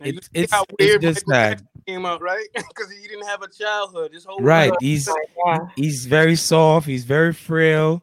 it's 0.01 0.29
it's, 0.35 0.53
it's 0.79 1.03
just 1.03 1.25
that 1.27 1.63
came 1.87 2.05
out 2.05 2.21
right 2.21 2.47
because 2.55 2.91
he 2.91 3.07
didn't 3.07 3.27
have 3.27 3.43
a 3.43 3.49
childhood. 3.49 4.13
His 4.13 4.25
whole 4.25 4.41
right. 4.41 4.71
Life. 4.71 4.79
He's 4.81 5.09
he's 5.77 6.07
very 6.07 6.37
soft. 6.37 6.87
He's 6.87 7.05
very 7.05 7.33
frail. 7.33 8.03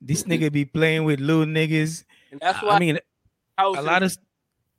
This 0.00 0.22
mm-hmm. 0.22 0.32
nigga 0.32 0.52
be 0.52 0.64
playing 0.64 1.04
with 1.04 1.20
little 1.20 1.46
niggas. 1.46 2.04
And 2.30 2.40
that's 2.40 2.62
why 2.62 2.70
I 2.70 2.78
mean 2.78 2.98
a 3.58 3.68
lot 3.68 4.02
of 4.02 4.16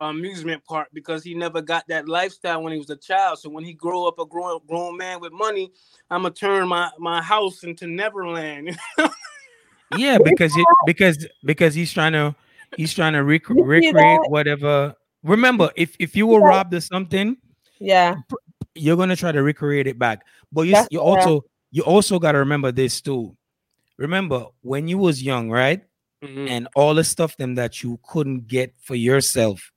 amusement 0.02 0.64
park 0.66 0.90
because 0.94 1.24
he 1.24 1.34
never 1.34 1.62
got 1.62 1.88
that 1.88 2.08
lifestyle 2.08 2.62
when 2.62 2.74
he 2.74 2.80
was 2.80 2.90
a 2.90 2.98
child. 2.98 3.40
So 3.40 3.50
when 3.50 3.64
he 3.64 3.74
grow 3.74 4.08
up 4.08 4.20
a 4.20 4.26
grown 4.26 4.60
grown 4.68 4.98
man 4.98 5.20
with 5.20 5.32
money, 5.32 5.72
I'm 6.10 6.24
gonna 6.24 6.34
turn 6.34 6.68
my 6.68 6.90
my 7.00 7.22
house 7.22 7.64
into 7.64 7.88
Neverland. 7.88 8.78
yeah, 9.98 10.18
because 10.24 10.56
it, 10.56 10.66
because 10.86 11.28
because 11.44 11.74
he's 11.74 11.94
trying 11.94 12.14
to 12.14 12.36
he's 12.76 12.94
trying 12.94 13.14
to 13.14 13.24
rec- 13.24 13.50
recreate 13.50 14.20
whatever. 14.28 14.96
Remember, 15.24 15.72
if 15.76 15.96
if 16.00 16.16
you 16.16 16.28
were 16.28 16.42
robbed 16.42 16.74
of 16.74 16.84
something, 16.84 17.38
yeah, 17.84 18.16
you're 18.76 18.98
gonna 18.98 19.16
try 19.16 19.32
to 19.32 19.44
recreate 19.44 19.88
it 19.88 20.00
back. 20.00 20.26
But 20.52 20.64
you 20.64 20.78
you 20.90 21.00
also 21.00 21.46
you 21.72 21.84
also 21.84 22.20
gotta 22.20 22.40
remember 22.40 22.72
this 22.72 23.02
too. 23.02 23.36
Remember 23.98 24.48
when 24.62 24.88
you 24.88 24.98
was 24.98 25.22
young, 25.22 25.50
right? 25.50 25.82
Mm-hmm. 26.24 26.48
And 26.48 26.68
all 26.76 26.96
the 26.96 27.04
stuff 27.04 27.36
them 27.36 27.56
that 27.56 27.84
you 27.84 28.00
couldn't 28.08 28.48
get 28.48 28.74
for 28.82 28.96
yourself, 28.96 29.74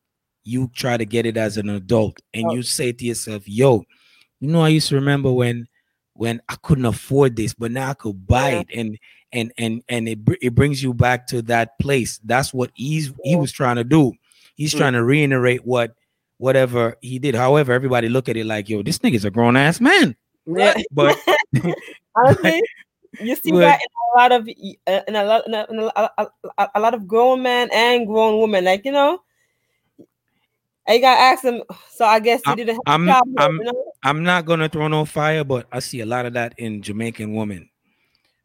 you 0.46 0.70
try 0.72 0.96
to 0.96 1.04
get 1.04 1.26
it 1.26 1.36
as 1.36 1.56
an 1.56 1.68
adult 1.68 2.20
and 2.32 2.46
oh. 2.46 2.54
you 2.54 2.62
say 2.62 2.92
to 2.92 3.04
yourself 3.04 3.42
yo 3.46 3.82
you 4.40 4.48
know 4.48 4.62
i 4.62 4.68
used 4.68 4.88
to 4.88 4.94
remember 4.94 5.30
when 5.30 5.66
when 6.14 6.40
i 6.48 6.54
couldn't 6.62 6.84
afford 6.86 7.36
this 7.36 7.52
but 7.52 7.72
now 7.72 7.90
i 7.90 7.94
could 7.94 8.26
buy 8.26 8.50
yeah. 8.50 8.60
it 8.60 8.66
and 8.74 8.98
and 9.32 9.52
and 9.58 9.82
and 9.88 10.08
it, 10.08 10.18
it 10.40 10.54
brings 10.54 10.82
you 10.82 10.94
back 10.94 11.26
to 11.26 11.42
that 11.42 11.78
place 11.80 12.20
that's 12.24 12.54
what 12.54 12.70
he's 12.74 13.12
he 13.24 13.36
was 13.36 13.52
trying 13.52 13.76
to 13.76 13.84
do 13.84 14.12
he's 14.54 14.70
mm-hmm. 14.70 14.78
trying 14.78 14.92
to 14.92 15.04
reiterate 15.04 15.66
what 15.66 15.94
whatever 16.38 16.96
he 17.00 17.18
did 17.18 17.34
however 17.34 17.72
everybody 17.72 18.08
look 18.08 18.28
at 18.28 18.36
it 18.36 18.46
like 18.46 18.68
yo 18.68 18.82
this 18.82 18.98
nigga's 18.98 19.24
a 19.24 19.30
grown-ass 19.30 19.80
man 19.80 20.14
yeah 20.46 20.74
but 20.92 21.16
honestly 22.16 22.62
you 23.20 23.34
see 23.36 23.50
but, 23.50 23.60
that 23.60 23.80
in 23.80 23.88
a 24.14 24.18
lot 24.18 24.32
of 24.32 24.48
uh, 24.86 25.00
in 25.08 25.16
a 25.16 25.24
lot 25.24 25.46
in 25.46 25.54
a, 25.54 25.66
in 25.70 25.78
a, 25.78 26.10
a, 26.58 26.68
a 26.74 26.80
lot 26.80 26.94
of 26.94 27.08
grown 27.08 27.42
men 27.42 27.68
and 27.72 28.06
grown 28.06 28.40
women 28.40 28.64
like 28.64 28.84
you 28.84 28.92
know 28.92 29.20
I 30.88 30.98
gotta 30.98 31.20
ask 31.20 31.44
him. 31.44 31.62
So 31.90 32.04
I 32.04 32.20
guess 32.20 32.42
he 32.44 32.54
didn't. 32.54 32.80
I'm, 32.86 33.08
I'm, 33.08 33.22
I'm, 33.38 33.56
you 33.56 33.64
know? 33.64 33.92
I'm 34.02 34.22
not 34.22 34.46
gonna 34.46 34.68
throw 34.68 34.88
no 34.88 35.04
fire, 35.04 35.44
but 35.44 35.66
I 35.72 35.80
see 35.80 36.00
a 36.00 36.06
lot 36.06 36.26
of 36.26 36.34
that 36.34 36.54
in 36.58 36.82
Jamaican 36.82 37.34
women. 37.34 37.68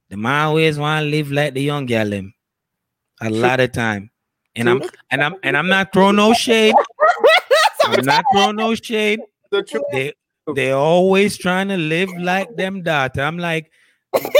The 0.10 0.18
man 0.18 0.48
always 0.48 0.78
want 0.78 1.04
to 1.04 1.10
live 1.10 1.32
like 1.32 1.54
the 1.54 1.62
young 1.62 1.86
girl 1.86 2.10
them. 2.10 2.34
A 3.22 3.30
lot 3.30 3.60
of 3.60 3.72
time, 3.72 4.10
and 4.56 4.68
I'm 4.68 4.82
and 5.12 5.24
I'm 5.24 5.36
and 5.44 5.56
I'm 5.56 5.68
not 5.68 5.94
throwing 5.94 6.16
no 6.16 6.34
shade. 6.34 6.74
I'm 7.86 8.06
not 8.06 8.26
throwing 8.34 8.56
no 8.56 8.76
shade. 8.76 9.20
They 9.92 10.14
they 10.56 10.72
always 10.72 11.38
trying 11.38 11.68
to 11.70 11.78
live 11.78 12.10
like 12.18 12.56
them 12.56 12.82
daughter. 12.84 13.22
I'm 13.22 13.38
like, 13.38 13.72
I, 14.14 14.32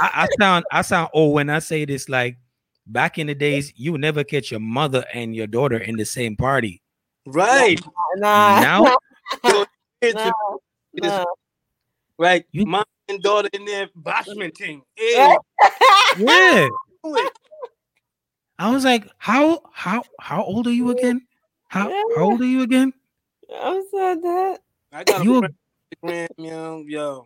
I 0.00 0.28
sound 0.40 0.64
I 0.72 0.82
sound 0.82 1.10
old 1.12 1.34
when 1.34 1.50
I 1.50 1.58
say 1.58 1.84
this. 1.84 2.08
Like 2.08 2.38
back 2.86 3.18
in 3.18 3.26
the 3.26 3.34
days, 3.34 3.72
you 3.76 3.98
never 3.98 4.24
catch 4.24 4.50
your 4.50 4.60
mother 4.60 5.04
and 5.12 5.34
your 5.34 5.46
daughter 5.46 5.78
in 5.78 5.96
the 5.96 6.04
same 6.04 6.36
party. 6.36 6.82
Right. 7.26 7.80
Nah. 8.16 8.60
Now, 8.60 8.96
nah. 10.02 10.32
nah. 10.94 11.24
right. 12.18 12.44
You, 12.52 12.66
mom 12.66 12.84
and 13.08 13.22
daughter 13.22 13.48
in 13.52 13.64
there 13.64 13.88
bashment 13.96 14.56
thing. 14.56 14.82
Hey. 14.96 15.36
yeah. 16.18 16.68
I 18.60 18.70
was 18.70 18.84
like, 18.84 19.08
how 19.18 19.62
how 19.72 20.02
how 20.20 20.42
old 20.42 20.66
are 20.66 20.72
you 20.72 20.90
again? 20.90 21.27
How 21.68 21.90
how 22.16 22.22
old 22.22 22.40
are 22.40 22.46
you 22.46 22.62
again? 22.62 22.92
I'm 23.54 23.82
so 23.90 24.20
that. 24.22 24.60
I 24.92 25.04
got 25.04 25.24
you 25.24 25.44
a 25.44 25.48
friend, 26.00 26.28
yo, 26.38 26.84
yo. 26.86 27.24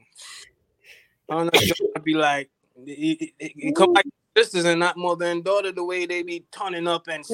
I 1.29 1.35
don't 1.35 1.55
know 1.55 1.61
I'd 1.97 2.05
be 2.05 2.15
like 2.15 2.51
it, 2.87 2.91
it, 2.91 3.31
it, 3.39 3.53
it 3.57 3.77
come 3.77 3.93
like 3.93 4.07
sisters 4.37 4.65
and 4.65 4.81
not 4.81 4.97
mother 4.97 5.27
and 5.27 5.45
daughter 5.45 5.73
the 5.73 5.85
way 5.85 6.07
they 6.07 6.23
be 6.23 6.45
turning 6.51 6.89
up 6.89 7.07
and 7.09 7.25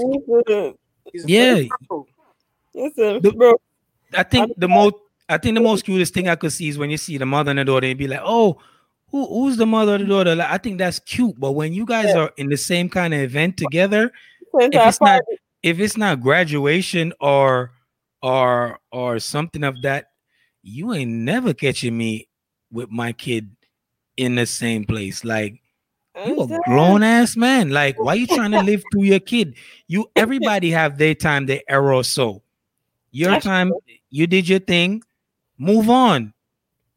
yeah. 1.24 1.62
Listen, 2.74 3.22
the, 3.22 3.32
bro. 3.34 3.54
I 4.12 4.22
think 4.22 4.52
the 4.58 4.68
most 4.68 4.94
I 5.28 5.38
think 5.38 5.56
the 5.56 5.62
most 5.62 5.84
cutest 5.84 6.14
thing 6.14 6.28
I 6.28 6.36
could 6.36 6.52
see 6.52 6.68
is 6.68 6.78
when 6.78 6.90
you 6.90 6.96
see 6.96 7.18
the 7.18 7.26
mother 7.26 7.50
and 7.50 7.58
the 7.58 7.64
daughter 7.64 7.86
and 7.86 7.98
be 7.98 8.08
like, 8.08 8.20
oh, 8.22 8.58
who, 9.10 9.26
who's 9.26 9.56
the 9.56 9.66
mother 9.66 9.94
or 9.94 9.98
the 9.98 10.04
daughter? 10.04 10.34
Like, 10.34 10.50
I 10.50 10.58
think 10.58 10.78
that's 10.78 10.98
cute. 10.98 11.38
But 11.38 11.52
when 11.52 11.72
you 11.72 11.84
guys 11.84 12.06
yeah. 12.08 12.18
are 12.18 12.32
in 12.36 12.48
the 12.48 12.56
same 12.56 12.88
kind 12.88 13.12
of 13.12 13.20
event 13.20 13.56
together, 13.56 14.10
if 14.54 14.70
it's 14.74 15.00
not 15.00 15.22
if 15.62 15.80
it's 15.80 15.96
not 15.96 16.20
graduation 16.20 17.12
or 17.20 17.72
or 18.22 18.78
or 18.92 19.18
something 19.18 19.64
of 19.64 19.82
that, 19.82 20.06
you 20.62 20.92
ain't 20.92 21.10
never 21.10 21.54
catching 21.54 21.96
me 21.96 22.28
with 22.70 22.90
my 22.90 23.12
kid 23.12 23.50
in 24.16 24.34
the 24.34 24.46
same 24.46 24.84
place. 24.84 25.24
Like 25.24 25.60
you 26.26 26.40
a 26.40 26.60
grown 26.64 27.02
ass 27.02 27.36
man. 27.36 27.70
Like, 27.70 27.98
why 27.98 28.14
you 28.14 28.26
trying 28.26 28.50
to 28.52 28.62
live 28.62 28.82
through 28.92 29.04
your 29.04 29.20
kid? 29.20 29.54
You 29.86 30.10
everybody 30.16 30.70
have 30.70 30.98
their 30.98 31.14
time, 31.14 31.46
their 31.46 31.62
error. 31.68 32.02
So 32.02 32.42
your 33.10 33.40
time, 33.40 33.72
you 34.10 34.26
did 34.26 34.48
your 34.48 34.58
thing. 34.58 35.02
Move 35.58 35.90
on. 35.90 36.34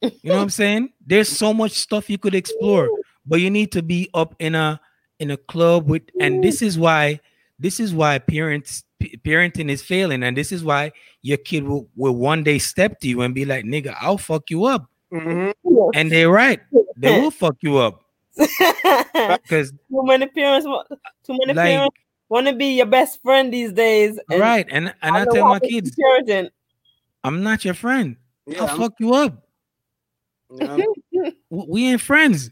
You 0.02 0.12
know 0.24 0.36
what 0.36 0.42
I'm 0.42 0.50
saying? 0.62 0.90
There's 1.06 1.30
so 1.30 1.54
much 1.54 1.74
stuff 1.74 2.10
you 2.10 2.18
could 2.18 2.36
explore, 2.36 2.90
but 3.26 3.40
you 3.42 3.50
need 3.50 3.72
to 3.74 3.82
be 3.82 4.10
up 4.14 4.36
in 4.40 4.56
a 4.56 4.80
in 5.20 5.32
a 5.32 5.38
club 5.38 5.88
with. 5.90 6.04
And 6.20 6.44
this 6.44 6.62
is 6.62 6.78
why 6.78 7.20
this 7.62 7.80
is 7.80 7.94
why 7.94 8.18
parents 8.20 8.84
parenting 9.02 9.70
is 9.70 9.82
failing, 9.82 10.24
and 10.24 10.36
this 10.36 10.52
is 10.52 10.64
why 10.64 10.92
your 11.22 11.38
kid 11.38 11.64
will, 11.64 11.88
will 11.96 12.16
one 12.16 12.44
day 12.44 12.60
step 12.60 13.00
to 13.02 13.08
you 13.08 13.22
and 13.22 13.36
be 13.36 13.46
like, 13.46 13.66
"Nigga, 13.66 13.96
I'll 14.00 14.18
fuck 14.18 14.50
you 14.50 14.66
up," 14.66 14.90
mm-hmm. 15.14 15.52
and 15.94 16.12
they're 16.12 16.30
right. 16.30 16.60
They 16.98 17.20
will 17.20 17.32
fuck 17.32 17.58
you 17.62 17.78
up 17.78 18.04
because 18.38 19.72
too 19.72 20.04
many 20.04 20.28
parents, 20.28 20.68
want 20.68 20.88
too 21.24 21.38
many 21.40 21.54
like, 21.54 21.68
parents 21.68 21.98
want 22.30 22.48
to 22.48 22.54
be 22.54 22.78
your 22.78 22.86
best 22.86 23.22
friend 23.22 23.54
these 23.54 23.74
days. 23.74 24.20
And 24.30 24.40
right. 24.40 24.66
And 24.72 24.94
and 25.02 25.16
I, 25.16 25.22
I 25.22 25.26
tell 25.26 25.48
my 25.48 25.60
kids, 25.60 25.96
I'm 27.24 27.44
not 27.44 27.66
your 27.66 27.74
friend. 27.74 28.16
Yeah, 28.48 28.64
I'll 28.64 28.70
I'm... 28.70 28.78
fuck 28.78 28.94
you 29.00 29.14
up. 29.14 29.46
Yeah. 30.50 30.78
we 31.50 31.92
ain't 31.92 32.02
friends. 32.02 32.50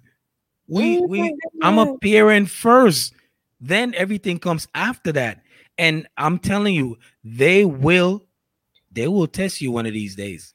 We 0.67 0.99
we 0.99 1.35
I'm 1.61 1.79
a 1.79 1.97
parent 1.97 2.49
first. 2.49 3.13
Then 3.61 3.93
everything 3.95 4.39
comes 4.39 4.67
after 4.73 5.11
that. 5.13 5.41
And 5.77 6.07
I'm 6.17 6.39
telling 6.39 6.75
you, 6.75 6.97
they 7.23 7.65
will 7.65 8.25
they 8.91 9.07
will 9.07 9.27
test 9.27 9.61
you 9.61 9.71
one 9.71 9.85
of 9.85 9.93
these 9.93 10.15
days. 10.15 10.53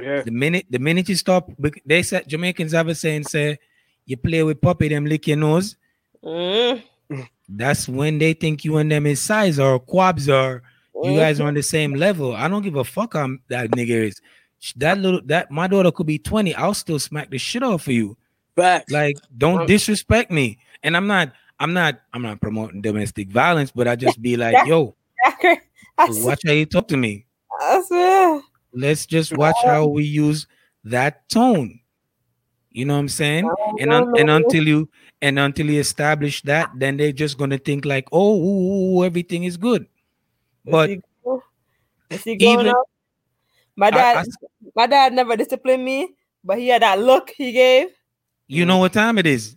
Yeah. 0.00 0.22
The 0.22 0.30
minute 0.30 0.66
the 0.70 0.78
minute 0.78 1.08
you 1.08 1.16
stop, 1.16 1.50
they 1.84 2.02
said 2.02 2.28
Jamaicans 2.28 2.72
have 2.72 2.88
a 2.88 2.94
saying, 2.94 3.24
say, 3.24 3.58
you 4.06 4.16
play 4.16 4.42
with 4.42 4.60
puppy, 4.60 4.88
them 4.88 5.06
lick 5.06 5.26
your 5.26 5.36
nose. 5.36 5.76
Mm 6.24 6.82
that's 7.48 7.88
when 7.88 8.18
they 8.18 8.32
think 8.32 8.64
you 8.64 8.76
and 8.76 8.90
them 8.90 9.06
is 9.06 9.20
size 9.20 9.58
or 9.58 9.78
quabs 9.78 10.28
or 10.28 10.62
you 11.02 11.16
guys 11.16 11.40
are 11.40 11.48
on 11.48 11.54
the 11.54 11.62
same 11.62 11.94
level. 11.94 12.34
I 12.34 12.48
don't 12.48 12.62
give 12.62 12.76
a 12.76 12.84
fuck 12.84 13.14
on 13.14 13.40
that 13.48 13.70
nigga 13.70 14.08
is. 14.08 14.20
That 14.76 14.98
little 14.98 15.20
that 15.24 15.50
my 15.50 15.66
daughter 15.66 15.90
could 15.90 16.06
be 16.06 16.18
20. 16.18 16.54
I'll 16.54 16.74
still 16.74 16.98
smack 16.98 17.30
the 17.30 17.38
shit 17.38 17.62
off 17.62 17.86
of 17.86 17.92
you. 17.92 18.16
But 18.54 18.84
like 18.90 19.16
don't 19.36 19.66
disrespect 19.66 20.30
me. 20.30 20.58
And 20.82 20.96
I'm 20.96 21.06
not 21.06 21.32
I'm 21.62 21.72
not 21.72 22.00
I'm 22.12 22.22
not 22.22 22.40
promoting 22.40 22.82
domestic 22.82 23.30
violence, 23.30 23.70
but 23.70 23.86
I 23.86 23.94
just 23.94 24.20
be 24.20 24.36
like, 24.44 24.66
yo, 24.66 24.96
watch 26.08 26.40
how 26.44 26.52
you 26.52 26.66
talk 26.66 26.88
to 26.88 26.96
me. 26.96 27.26
Let's 28.74 29.06
just 29.06 29.36
watch 29.36 29.56
how 29.64 29.86
we 29.86 30.02
use 30.02 30.48
that 30.84 31.28
tone. 31.28 31.78
You 32.72 32.86
know 32.86 32.94
what 32.94 33.00
I'm 33.00 33.08
saying? 33.08 33.48
And 33.78 33.92
un- 33.92 34.12
and 34.18 34.28
until 34.28 34.66
you 34.66 34.88
and 35.20 35.38
until 35.38 35.66
you 35.70 35.78
establish 35.78 36.42
that, 36.42 36.70
then 36.74 36.96
they're 36.96 37.12
just 37.12 37.38
gonna 37.38 37.58
think 37.58 37.84
like, 37.84 38.08
oh, 38.10 38.34
ooh, 38.34 38.98
ooh, 38.98 39.04
everything 39.04 39.44
is 39.44 39.56
good. 39.56 39.86
But 40.64 40.90
is 40.90 41.00
going 42.24 42.66
even, 42.66 42.74
My 43.76 43.90
dad, 43.90 44.16
I, 44.16 44.20
I, 44.20 44.24
my 44.74 44.86
dad 44.86 45.12
never 45.12 45.36
disciplined 45.36 45.84
me, 45.84 46.14
but 46.42 46.58
he 46.58 46.68
had 46.68 46.82
that 46.82 46.98
look 46.98 47.30
he 47.30 47.52
gave. 47.52 47.88
You 48.48 48.66
know 48.66 48.78
what 48.78 48.92
time 48.92 49.18
it 49.18 49.26
is, 49.26 49.56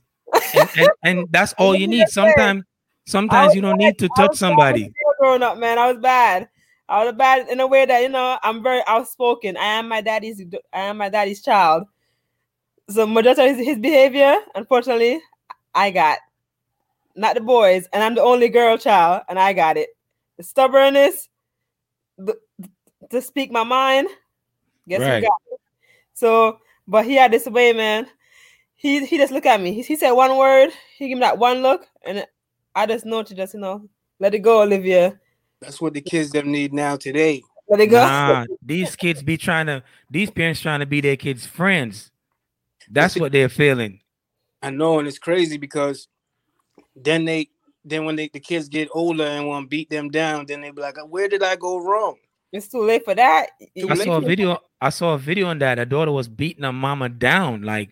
and, 0.56 0.70
and, 0.78 0.89
and 1.03 1.28
that's 1.32 1.53
all 1.58 1.76
you 1.76 1.88
need. 1.88 2.08
Sometimes, 2.10 2.64
sometimes 3.06 3.56
you 3.56 3.62
don't 3.62 3.78
need 3.78 3.97
to 3.99 4.10
touch 4.16 4.36
somebody. 4.36 4.91
Growing 5.20 5.43
up, 5.43 5.58
man, 5.58 5.78
I 5.78 5.91
was 5.91 6.01
bad. 6.01 6.49
I 6.88 7.03
was 7.03 7.16
bad 7.16 7.49
in 7.49 7.60
a 7.60 7.68
way 7.68 7.86
that 7.86 8.01
you 8.01 8.10
know 8.10 8.38
I'm 8.43 8.62
very 8.62 8.82
outspoken. 8.88 9.58
I 9.58 9.66
am 9.66 9.88
my 9.88 10.01
daddy's. 10.01 10.41
I 10.72 10.82
am 10.82 10.97
my 10.97 11.10
daddy's 11.10 11.41
child. 11.41 11.86
So 12.89 13.08
majority 13.08 13.49
of 13.49 13.58
his 13.58 13.80
behavior, 13.80 14.36
unfortunately, 14.53 15.20
I 15.74 15.89
got 15.89 16.20
not 17.16 17.36
the 17.36 17.41
boys, 17.41 17.88
and 17.93 18.03
I'm 18.03 18.16
the 18.16 18.22
only 18.22 18.49
girl 18.49 18.78
child, 18.78 19.24
and 19.30 19.39
I 19.39 19.53
got 19.53 19.78
it. 19.78 19.89
The 20.38 20.43
stubbornness, 20.43 21.30
the, 22.18 22.38
to 23.10 23.22
speak 23.22 23.51
my 23.51 23.64
mind. 23.64 24.10
Guess 24.88 25.01
right. 25.01 25.24
got 25.24 25.41
it? 25.51 25.60
So, 26.14 26.60
but 26.88 27.06
he 27.06 27.16
had 27.16 27.32
this 27.32 27.47
way, 27.47 27.74
man. 27.74 28.08
He 28.86 29.03
he 29.03 29.17
just 29.17 29.33
look 29.33 29.47
at 29.47 29.59
me. 29.59 29.73
He, 29.73 29.81
he 29.81 29.95
said 29.95 30.11
one 30.11 30.38
word. 30.38 30.69
He 30.99 31.07
gave 31.07 31.17
me 31.17 31.21
that 31.21 31.39
one 31.39 31.63
look, 31.63 31.88
and 32.05 32.23
I 32.75 32.86
just 32.86 33.03
know 33.03 33.23
to 33.23 33.33
just 33.33 33.55
you 33.55 33.59
know 33.59 33.89
let 34.19 34.36
it 34.36 34.39
go, 34.39 34.61
Olivia. 34.61 35.19
That's 35.59 35.81
what 35.81 35.95
the 35.95 36.01
kids 36.01 36.29
them 36.29 36.51
need 36.51 36.71
now 36.71 36.95
today. 36.95 37.41
Let 37.67 37.79
it 37.79 37.88
go. 37.88 38.05
Nah, 38.05 38.45
these 38.61 38.95
kids 38.95 39.23
be 39.23 39.38
trying 39.38 39.65
to. 39.65 39.81
These 40.11 40.29
parents 40.29 40.61
trying 40.61 40.81
to 40.81 40.86
be 40.86 41.01
their 41.01 41.15
kids' 41.15 41.47
friends. 41.47 42.11
That's 42.88 43.15
what 43.15 43.31
they're 43.31 43.49
feeling. 43.49 44.01
I 44.61 44.69
know, 44.69 44.99
and 44.99 45.07
it's 45.07 45.17
crazy 45.17 45.57
because 45.57 46.07
then 46.95 47.25
they 47.25 47.49
then 47.83 48.05
when 48.05 48.15
they, 48.15 48.27
the 48.31 48.39
kids 48.39 48.69
get 48.69 48.89
older 48.93 49.23
and 49.23 49.47
want 49.47 49.65
to 49.65 49.67
beat 49.67 49.89
them 49.89 50.11
down, 50.11 50.45
then 50.45 50.61
they 50.61 50.69
be 50.69 50.83
like, 50.83 50.97
"Where 51.09 51.27
did 51.27 51.41
I 51.41 51.55
go 51.55 51.79
wrong?" 51.79 52.17
It's 52.51 52.67
too 52.67 52.83
late 52.83 53.03
for 53.03 53.15
that. 53.15 53.47
Too 53.75 53.89
I 53.89 53.95
saw 53.95 54.17
a 54.17 54.21
video. 54.21 54.59
I 54.79 54.89
saw 54.91 55.15
a 55.15 55.17
video 55.17 55.47
on 55.47 55.57
that. 55.57 55.79
A 55.79 55.88
daughter 55.88 56.11
was 56.11 56.27
beating 56.27 56.65
her 56.65 56.71
mama 56.71 57.09
down, 57.09 57.63
like 57.63 57.89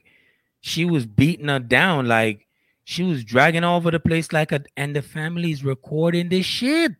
she 0.65 0.85
was 0.85 1.05
beating 1.05 1.49
her 1.49 1.59
down, 1.59 2.07
like 2.07 2.47
she 2.85 3.03
was 3.03 3.25
dragging 3.25 3.65
all 3.65 3.75
over 3.75 3.91
the 3.91 3.99
place, 3.99 4.31
like 4.31 4.53
a, 4.53 4.63
and 4.77 4.95
the 4.95 5.01
family's 5.01 5.61
recording 5.61 6.29
this 6.29 6.45
shit. 6.45 6.93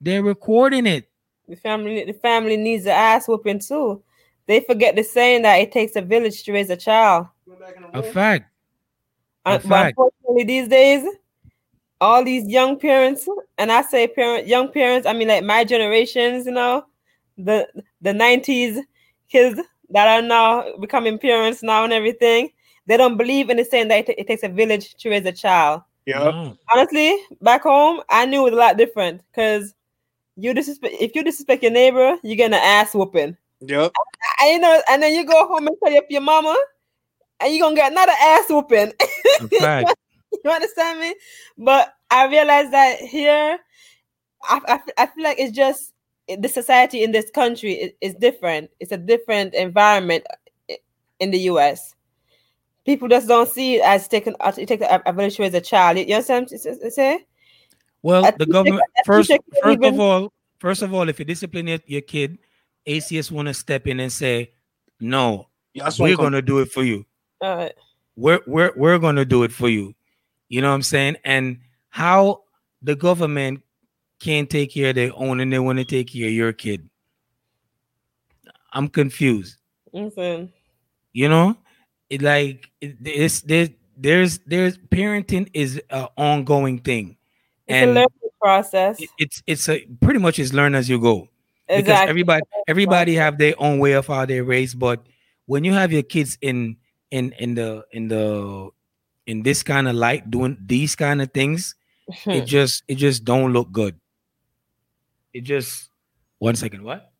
They're 0.00 0.24
recording 0.24 0.88
it. 0.88 1.08
The 1.48 1.54
family, 1.54 2.02
the 2.04 2.14
family 2.14 2.56
needs 2.56 2.84
an 2.84 2.92
ass 2.92 3.28
whooping 3.28 3.60
too. 3.60 4.02
They 4.46 4.58
forget 4.58 4.96
the 4.96 5.04
saying 5.04 5.42
that 5.42 5.60
it 5.60 5.70
takes 5.70 5.94
a 5.94 6.02
village 6.02 6.42
to 6.42 6.52
raise 6.52 6.68
a 6.68 6.76
child. 6.76 7.28
A 7.94 8.02
fact. 8.02 8.50
A 9.44 9.60
fact. 9.60 9.96
unfortunately, 9.96 10.42
these 10.42 10.66
days, 10.66 11.06
all 12.00 12.24
these 12.24 12.48
young 12.48 12.76
parents, 12.76 13.28
and 13.56 13.70
I 13.70 13.82
say 13.82 14.08
parent, 14.08 14.48
young 14.48 14.72
parents, 14.72 15.06
I 15.06 15.12
mean 15.12 15.28
like 15.28 15.44
my 15.44 15.62
generations, 15.62 16.46
you 16.46 16.52
know, 16.52 16.86
the 17.38 17.68
the 18.00 18.12
nineties 18.12 18.80
kids 19.28 19.60
that 19.90 20.08
are 20.08 20.26
now 20.26 20.76
becoming 20.80 21.18
parents 21.18 21.62
now 21.62 21.84
and 21.84 21.92
everything. 21.92 22.50
They 22.86 22.96
don't 22.96 23.16
believe 23.16 23.50
in 23.50 23.56
the 23.56 23.64
saying 23.64 23.88
that 23.88 24.08
it, 24.08 24.18
it 24.18 24.26
takes 24.26 24.42
a 24.42 24.48
village 24.48 24.94
to 24.96 25.10
raise 25.10 25.26
a 25.26 25.32
child. 25.32 25.82
Yeah. 26.06 26.20
Mm. 26.20 26.58
Honestly, 26.72 27.18
back 27.42 27.62
home, 27.62 28.00
I 28.08 28.26
knew 28.26 28.40
it 28.40 28.50
was 28.50 28.52
a 28.52 28.56
lot 28.56 28.76
different 28.76 29.22
because 29.30 29.74
you 30.36 30.54
disrespect 30.54 30.94
if 31.00 31.14
you 31.14 31.24
disrespect 31.24 31.62
your 31.62 31.72
neighbor, 31.72 32.16
you 32.22 32.36
get 32.36 32.52
an 32.52 32.54
ass 32.54 32.94
whooping. 32.94 33.36
Yep. 33.60 33.92
And, 34.40 34.52
you 34.52 34.58
know, 34.60 34.82
and 34.88 35.02
then 35.02 35.14
you 35.14 35.24
go 35.24 35.46
home 35.48 35.66
and 35.66 35.76
tell 35.82 35.92
your, 35.92 36.02
your 36.08 36.20
mama, 36.20 36.56
and 37.40 37.52
you're 37.52 37.66
gonna 37.66 37.74
get 37.74 37.92
another 37.92 38.12
ass 38.20 38.48
whooping. 38.48 38.92
you 39.50 40.50
understand 40.50 41.00
me? 41.00 41.14
But 41.58 41.92
I 42.10 42.26
realized 42.26 42.72
that 42.72 43.00
here, 43.00 43.58
I, 44.44 44.60
I, 44.68 45.02
I 45.02 45.06
feel 45.06 45.24
like 45.24 45.38
it's 45.40 45.56
just 45.56 45.92
the 46.28 46.48
society 46.48 47.02
in 47.02 47.12
this 47.12 47.30
country 47.30 47.74
is, 47.74 47.92
is 48.00 48.14
different. 48.14 48.70
It's 48.80 48.92
a 48.92 48.96
different 48.96 49.54
environment 49.54 50.24
in 51.20 51.30
the 51.30 51.38
US. 51.50 51.94
People 52.84 53.08
just 53.08 53.28
don't 53.28 53.48
see 53.48 53.76
it 53.76 53.82
as 53.84 54.08
taking 54.08 54.34
it 54.40 54.66
takes 54.66 54.82
a, 54.82 55.02
a 55.06 55.12
village 55.12 55.40
as 55.40 55.54
a 55.54 55.60
child. 55.60 55.98
You 55.98 56.14
understand 56.14 56.48
what 56.50 56.84
I'm 56.84 56.90
saying? 56.90 57.20
Well, 58.02 58.30
the 58.38 58.46
government 58.46 58.84
first 59.04 59.30
first 59.62 59.78
even, 59.78 59.94
of 59.94 60.00
all, 60.00 60.32
first 60.58 60.82
of 60.82 60.94
all, 60.94 61.08
if 61.08 61.18
you 61.18 61.24
discipline 61.24 61.66
your, 61.66 61.80
your 61.86 62.02
kid, 62.02 62.38
ACS 62.86 63.32
want 63.32 63.48
to 63.48 63.54
step 63.54 63.88
in 63.88 63.98
and 63.98 64.12
say, 64.12 64.52
"No, 65.00 65.48
yeah, 65.74 65.90
we're 65.98 66.16
gonna 66.16 66.42
do 66.42 66.60
it 66.60 66.70
for 66.70 66.84
you. 66.84 67.04
All 67.40 67.56
right. 67.56 67.74
We're 68.14 68.40
we're 68.46 68.72
we're 68.76 68.98
gonna 68.98 69.24
do 69.24 69.42
it 69.42 69.50
for 69.50 69.68
you." 69.68 69.94
You 70.48 70.60
know 70.60 70.68
what 70.68 70.74
I'm 70.76 70.82
saying? 70.82 71.16
And 71.24 71.58
how 71.88 72.42
the 72.82 72.94
government 72.94 73.62
can't 74.18 74.48
take 74.48 74.72
care 74.72 74.90
of 74.90 74.94
their 74.94 75.12
own 75.14 75.40
and 75.40 75.52
they 75.52 75.58
want 75.58 75.78
to 75.78 75.84
take 75.84 76.12
care 76.12 76.26
of 76.26 76.32
your 76.32 76.52
kid. 76.52 76.88
I'm 78.72 78.88
confused. 78.88 79.58
Mm-hmm. 79.94 80.46
You 81.12 81.28
know, 81.28 81.56
it 82.10 82.22
like 82.22 82.70
it, 82.80 82.96
it's 83.02 83.40
there's 83.40 83.70
there's 83.96 84.38
there's 84.40 84.78
parenting 84.78 85.48
is 85.54 85.80
an 85.90 86.08
ongoing 86.16 86.80
thing, 86.80 87.16
it's 87.66 87.74
and 87.74 87.90
a 87.90 87.94
learning 87.94 88.08
process. 88.40 89.00
It, 89.00 89.08
it's 89.18 89.42
it's 89.46 89.68
a 89.68 89.84
pretty 90.00 90.20
much 90.20 90.38
is 90.38 90.52
learn 90.52 90.74
as 90.74 90.88
you 90.88 91.00
go. 91.00 91.28
Exactly. 91.68 91.82
Because 91.82 92.08
everybody 92.08 92.42
everybody 92.68 93.14
have 93.14 93.38
their 93.38 93.54
own 93.58 93.78
way 93.78 93.92
of 93.92 94.06
how 94.06 94.26
they 94.26 94.40
raise, 94.40 94.74
but 94.74 95.06
when 95.46 95.64
you 95.64 95.72
have 95.72 95.90
your 95.90 96.02
kids 96.02 96.36
in 96.42 96.76
in 97.10 97.32
in 97.38 97.54
the 97.54 97.84
in 97.92 98.08
the 98.08 98.70
in 99.26 99.42
this 99.42 99.62
kind 99.62 99.88
of 99.88 99.96
light 99.96 100.30
doing 100.30 100.58
these 100.60 100.94
kind 100.94 101.22
of 101.22 101.32
things, 101.32 101.74
it 102.26 102.44
just 102.46 102.84
it 102.88 102.96
just 102.96 103.24
don't 103.24 103.52
look 103.52 103.72
good. 103.72 103.98
It 105.36 105.44
just 105.44 105.90
one 106.38 106.56
second. 106.56 106.82
What? 106.82 107.12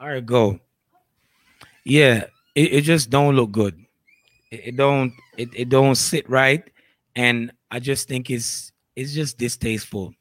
All 0.00 0.08
right, 0.08 0.26
go. 0.26 0.58
Yeah, 1.84 2.24
it, 2.56 2.72
it 2.74 2.80
just 2.82 3.08
don't 3.08 3.36
look 3.36 3.52
good. 3.52 3.78
It, 4.50 4.74
it 4.74 4.76
don't 4.76 5.12
it, 5.38 5.50
it 5.54 5.68
don't 5.68 5.94
sit 5.94 6.28
right, 6.28 6.64
and 7.14 7.52
I 7.70 7.78
just 7.78 8.08
think 8.08 8.30
it's 8.30 8.72
it's 8.96 9.14
just 9.14 9.38
distasteful. 9.38 10.12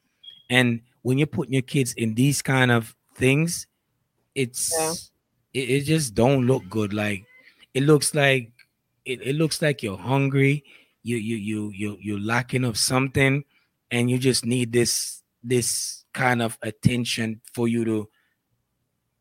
And 0.51 0.82
when 1.01 1.17
you're 1.17 1.25
putting 1.25 1.53
your 1.53 1.63
kids 1.63 1.93
in 1.93 2.13
these 2.13 2.43
kind 2.43 2.69
of 2.69 2.95
things, 3.15 3.65
it's 4.36 4.71
yeah. 4.77 5.63
it, 5.63 5.69
it 5.69 5.82
just 5.86 6.13
don't 6.13 6.45
look 6.45 6.61
good. 6.69 6.93
Like 6.93 7.25
it 7.73 7.82
looks 7.82 8.13
like 8.13 8.51
it, 9.03 9.19
it 9.23 9.36
looks 9.36 9.63
like 9.63 9.82
you're 9.82 9.97
hungry. 9.97 10.63
You 11.01 11.17
you 11.17 11.38
you 11.38 11.71
you 11.73 11.97
you're 11.99 12.19
lacking 12.19 12.65
of 12.65 12.77
something, 12.77 13.45
and 13.89 14.11
you 14.11 14.19
just 14.19 14.45
need 14.45 14.73
this 14.73 15.20
this 15.43 16.05
kind 16.13 16.41
of 16.41 16.57
attention 16.61 17.41
for 17.53 17.67
you 17.67 17.85
to 17.85 18.09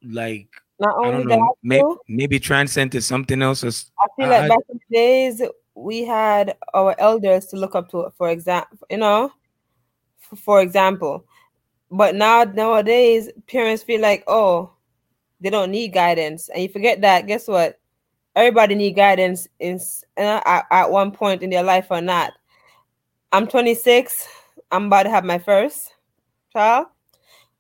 like 0.03 0.49
not 0.79 0.97
only 0.97 1.09
I 1.09 1.11
don't 1.13 1.27
know, 1.27 1.37
that, 1.37 1.55
maybe, 1.63 1.95
maybe 2.09 2.39
transcend 2.41 2.93
to 2.93 3.03
something 3.03 3.43
else. 3.43 3.63
I 3.63 4.07
feel 4.17 4.29
like 4.31 4.45
I, 4.45 4.49
back 4.49 4.59
in 4.69 4.81
the 4.89 4.97
days 4.97 5.43
we 5.75 6.05
had 6.05 6.57
our 6.75 6.95
elders 6.99 7.47
to 7.47 7.57
look 7.57 7.75
up 7.75 7.91
to, 7.91 8.11
for 8.17 8.31
example, 8.31 8.79
you 8.91 8.97
know, 8.97 9.33
for 10.37 10.61
example. 10.61 11.25
But 11.91 12.15
now 12.15 12.45
nowadays, 12.45 13.31
parents 13.47 13.83
feel 13.83 14.01
like, 14.01 14.25
oh, 14.27 14.73
they 15.41 15.51
don't 15.51 15.71
need 15.71 15.93
guidance, 15.93 16.49
and 16.49 16.63
you 16.63 16.69
forget 16.69 17.01
that. 17.01 17.27
Guess 17.27 17.49
what? 17.49 17.79
Everybody 18.37 18.75
need 18.75 18.93
guidance 18.93 19.49
in 19.59 19.81
at, 20.17 20.67
at 20.71 20.91
one 20.91 21.11
point 21.11 21.43
in 21.43 21.51
their 21.51 21.65
life 21.65 21.89
or 21.91 22.01
not. 22.01 22.33
I'm 23.33 23.47
26. 23.47 24.29
I'm 24.71 24.87
about 24.87 25.03
to 25.05 25.11
have 25.11 25.25
my 25.25 25.39
first 25.39 25.95
child. 26.53 26.87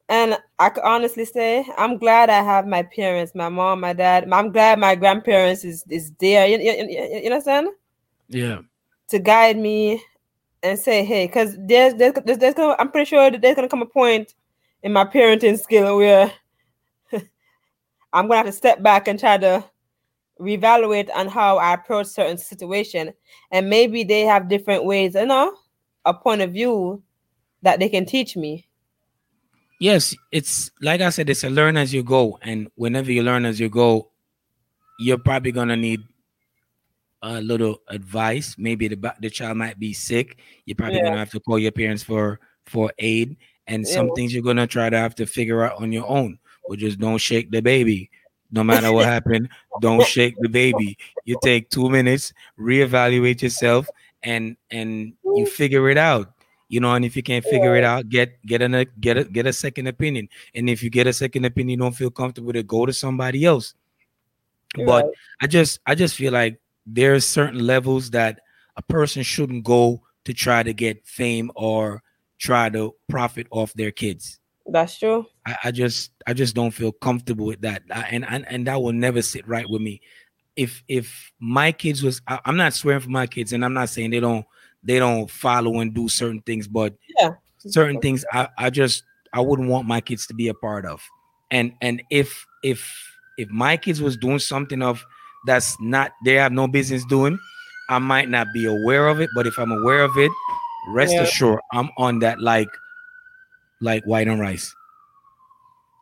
And 0.08 0.36
I 0.58 0.70
can 0.70 0.82
honestly 0.84 1.24
say 1.24 1.64
I'm 1.78 1.96
glad 1.96 2.30
I 2.30 2.42
have 2.42 2.66
my 2.66 2.82
parents, 2.82 3.32
my 3.34 3.48
mom, 3.48 3.80
my 3.80 3.92
dad. 3.92 4.28
I'm 4.30 4.50
glad 4.50 4.78
my 4.80 4.96
grandparents 4.96 5.64
is 5.64 5.84
is 5.88 6.12
there. 6.18 6.46
You, 6.46 6.58
you, 6.58 6.72
you, 6.88 7.20
you 7.22 7.30
understand? 7.30 7.68
Yeah. 8.28 8.60
To 9.08 9.18
guide 9.18 9.56
me 9.56 10.02
and 10.62 10.78
say, 10.78 11.04
hey, 11.04 11.26
because 11.26 11.56
there's, 11.58 11.94
there's, 11.94 12.14
there's, 12.24 12.38
there's 12.38 12.54
gonna, 12.54 12.76
I'm 12.78 12.90
pretty 12.90 13.08
sure 13.08 13.30
that 13.30 13.40
there's 13.40 13.56
gonna 13.56 13.68
come 13.68 13.82
a 13.82 13.86
point 13.86 14.34
in 14.82 14.92
my 14.92 15.04
parenting 15.04 15.58
skill 15.58 15.96
where 15.96 16.32
I'm 18.12 18.26
gonna 18.26 18.36
have 18.36 18.46
to 18.46 18.52
step 18.52 18.82
back 18.82 19.08
and 19.08 19.18
try 19.18 19.38
to 19.38 19.64
reevaluate 20.40 21.08
on 21.14 21.28
how 21.28 21.58
I 21.58 21.74
approach 21.74 22.06
certain 22.06 22.38
situation, 22.38 23.12
and 23.52 23.68
maybe 23.68 24.04
they 24.04 24.22
have 24.22 24.48
different 24.48 24.84
ways, 24.84 25.14
you 25.14 25.26
know, 25.26 25.54
a 26.04 26.14
point 26.14 26.40
of 26.40 26.52
view 26.52 27.02
that 27.62 27.78
they 27.78 27.88
can 27.88 28.06
teach 28.06 28.36
me. 28.36 28.66
Yes, 29.80 30.14
it's 30.30 30.70
like 30.82 31.00
I 31.00 31.08
said, 31.08 31.30
it's 31.30 31.42
a 31.42 31.48
learn 31.48 31.78
as 31.78 31.92
you 31.94 32.02
go, 32.02 32.38
and 32.42 32.70
whenever 32.74 33.10
you 33.10 33.22
learn 33.22 33.46
as 33.46 33.58
you 33.58 33.70
go, 33.70 34.10
you're 34.98 35.16
probably 35.16 35.52
gonna 35.52 35.74
need 35.74 36.02
a 37.22 37.40
little 37.40 37.78
advice. 37.88 38.56
Maybe 38.58 38.88
the 38.88 39.14
the 39.20 39.30
child 39.30 39.56
might 39.56 39.78
be 39.78 39.94
sick. 39.94 40.36
You're 40.66 40.76
probably 40.76 40.98
yeah. 40.98 41.04
gonna 41.04 41.18
have 41.18 41.30
to 41.30 41.40
call 41.40 41.58
your 41.58 41.72
parents 41.72 42.02
for 42.02 42.40
for 42.66 42.92
aid, 42.98 43.38
and 43.66 43.86
yeah. 43.86 43.94
some 43.94 44.12
things 44.12 44.34
you're 44.34 44.42
gonna 44.42 44.66
try 44.66 44.90
to 44.90 44.98
have 44.98 45.14
to 45.14 45.24
figure 45.24 45.64
out 45.64 45.80
on 45.80 45.92
your 45.92 46.06
own. 46.06 46.38
Or 46.64 46.76
just 46.76 46.98
don't 46.98 47.18
shake 47.18 47.50
the 47.50 47.62
baby. 47.62 48.10
No 48.52 48.62
matter 48.62 48.92
what 48.92 49.06
happened, 49.06 49.48
don't 49.80 50.04
shake 50.06 50.34
the 50.40 50.48
baby. 50.48 50.98
You 51.24 51.38
take 51.42 51.70
two 51.70 51.88
minutes, 51.88 52.34
reevaluate 52.58 53.40
yourself, 53.40 53.88
and 54.22 54.58
and 54.70 55.14
you 55.24 55.46
figure 55.58 55.88
it 55.88 55.96
out. 55.96 56.34
You 56.70 56.80
know, 56.80 56.94
and 56.94 57.04
if 57.04 57.16
you 57.16 57.22
can't 57.22 57.44
figure 57.44 57.74
it 57.76 57.84
out, 57.84 58.08
get 58.08 58.40
get 58.46 58.62
a 58.62 58.86
get 58.98 59.18
a 59.18 59.24
get 59.24 59.44
a 59.44 59.52
second 59.52 59.88
opinion. 59.88 60.30
And 60.54 60.70
if 60.70 60.82
you 60.82 60.88
get 60.88 61.06
a 61.06 61.12
second 61.12 61.44
opinion, 61.44 61.78
you 61.78 61.84
don't 61.84 61.96
feel 61.96 62.10
comfortable 62.10 62.52
to 62.52 62.62
go 62.62 62.86
to 62.86 62.92
somebody 62.92 63.44
else. 63.44 63.74
But 64.86 65.10
I 65.42 65.48
just 65.48 65.80
I 65.84 65.96
just 65.96 66.14
feel 66.14 66.32
like 66.32 66.60
there's 66.86 67.26
certain 67.26 67.58
levels 67.58 68.10
that 68.10 68.40
a 68.76 68.82
person 68.82 69.22
shouldn't 69.24 69.64
go 69.64 70.00
to 70.24 70.32
try 70.32 70.62
to 70.62 70.72
get 70.72 71.04
fame 71.04 71.50
or 71.56 72.02
try 72.38 72.70
to 72.70 72.94
profit 73.08 73.48
off 73.50 73.74
their 73.74 73.90
kids. 73.90 74.38
That's 74.66 74.96
true. 74.96 75.26
I, 75.44 75.56
I 75.64 75.70
just 75.72 76.12
I 76.24 76.34
just 76.34 76.54
don't 76.54 76.70
feel 76.70 76.92
comfortable 76.92 77.46
with 77.46 77.62
that, 77.62 77.82
I, 77.90 78.02
and, 78.12 78.24
and 78.28 78.46
and 78.48 78.66
that 78.68 78.80
will 78.80 78.92
never 78.92 79.22
sit 79.22 79.46
right 79.48 79.68
with 79.68 79.82
me. 79.82 80.00
if 80.56 80.84
if 80.88 81.32
my 81.40 81.72
kids 81.72 82.02
was 82.02 82.20
I, 82.28 82.38
am 82.44 82.56
not 82.56 82.74
swearing 82.74 83.00
for 83.00 83.10
my 83.10 83.26
kids, 83.26 83.52
and 83.52 83.64
I'm 83.64 83.72
not 83.72 83.88
saying 83.88 84.10
they 84.10 84.20
don't 84.20 84.44
they 84.82 84.98
don't 84.98 85.30
follow 85.30 85.80
and 85.80 85.94
do 85.94 86.08
certain 86.08 86.40
things, 86.42 86.66
but 86.66 86.94
yeah, 87.18 87.34
certain 87.58 88.00
things 88.00 88.24
I, 88.32 88.48
I 88.56 88.70
just 88.70 89.04
I 89.32 89.40
wouldn't 89.40 89.68
want 89.68 89.86
my 89.86 90.00
kids 90.00 90.26
to 90.28 90.34
be 90.34 90.48
a 90.48 90.54
part 90.54 90.86
of. 90.86 91.02
And 91.50 91.72
and 91.80 92.02
if 92.10 92.46
if 92.62 92.88
if 93.36 93.48
my 93.50 93.76
kids 93.76 94.00
was 94.00 94.16
doing 94.16 94.38
something 94.38 94.82
of 94.82 95.04
that's 95.46 95.76
not 95.80 96.12
they 96.24 96.34
have 96.34 96.52
no 96.52 96.68
business 96.68 97.04
doing, 97.04 97.38
I 97.88 97.98
might 97.98 98.28
not 98.28 98.48
be 98.54 98.66
aware 98.66 99.08
of 99.08 99.20
it. 99.20 99.30
But 99.34 99.46
if 99.46 99.58
I'm 99.58 99.72
aware 99.72 100.02
of 100.02 100.16
it, 100.16 100.32
rest 100.88 101.12
yeah. 101.12 101.22
assured 101.22 101.60
I'm 101.72 101.90
on 101.98 102.20
that 102.20 102.40
like 102.40 102.68
like 103.80 104.04
white 104.04 104.28
and 104.28 104.40
rice. 104.40 104.74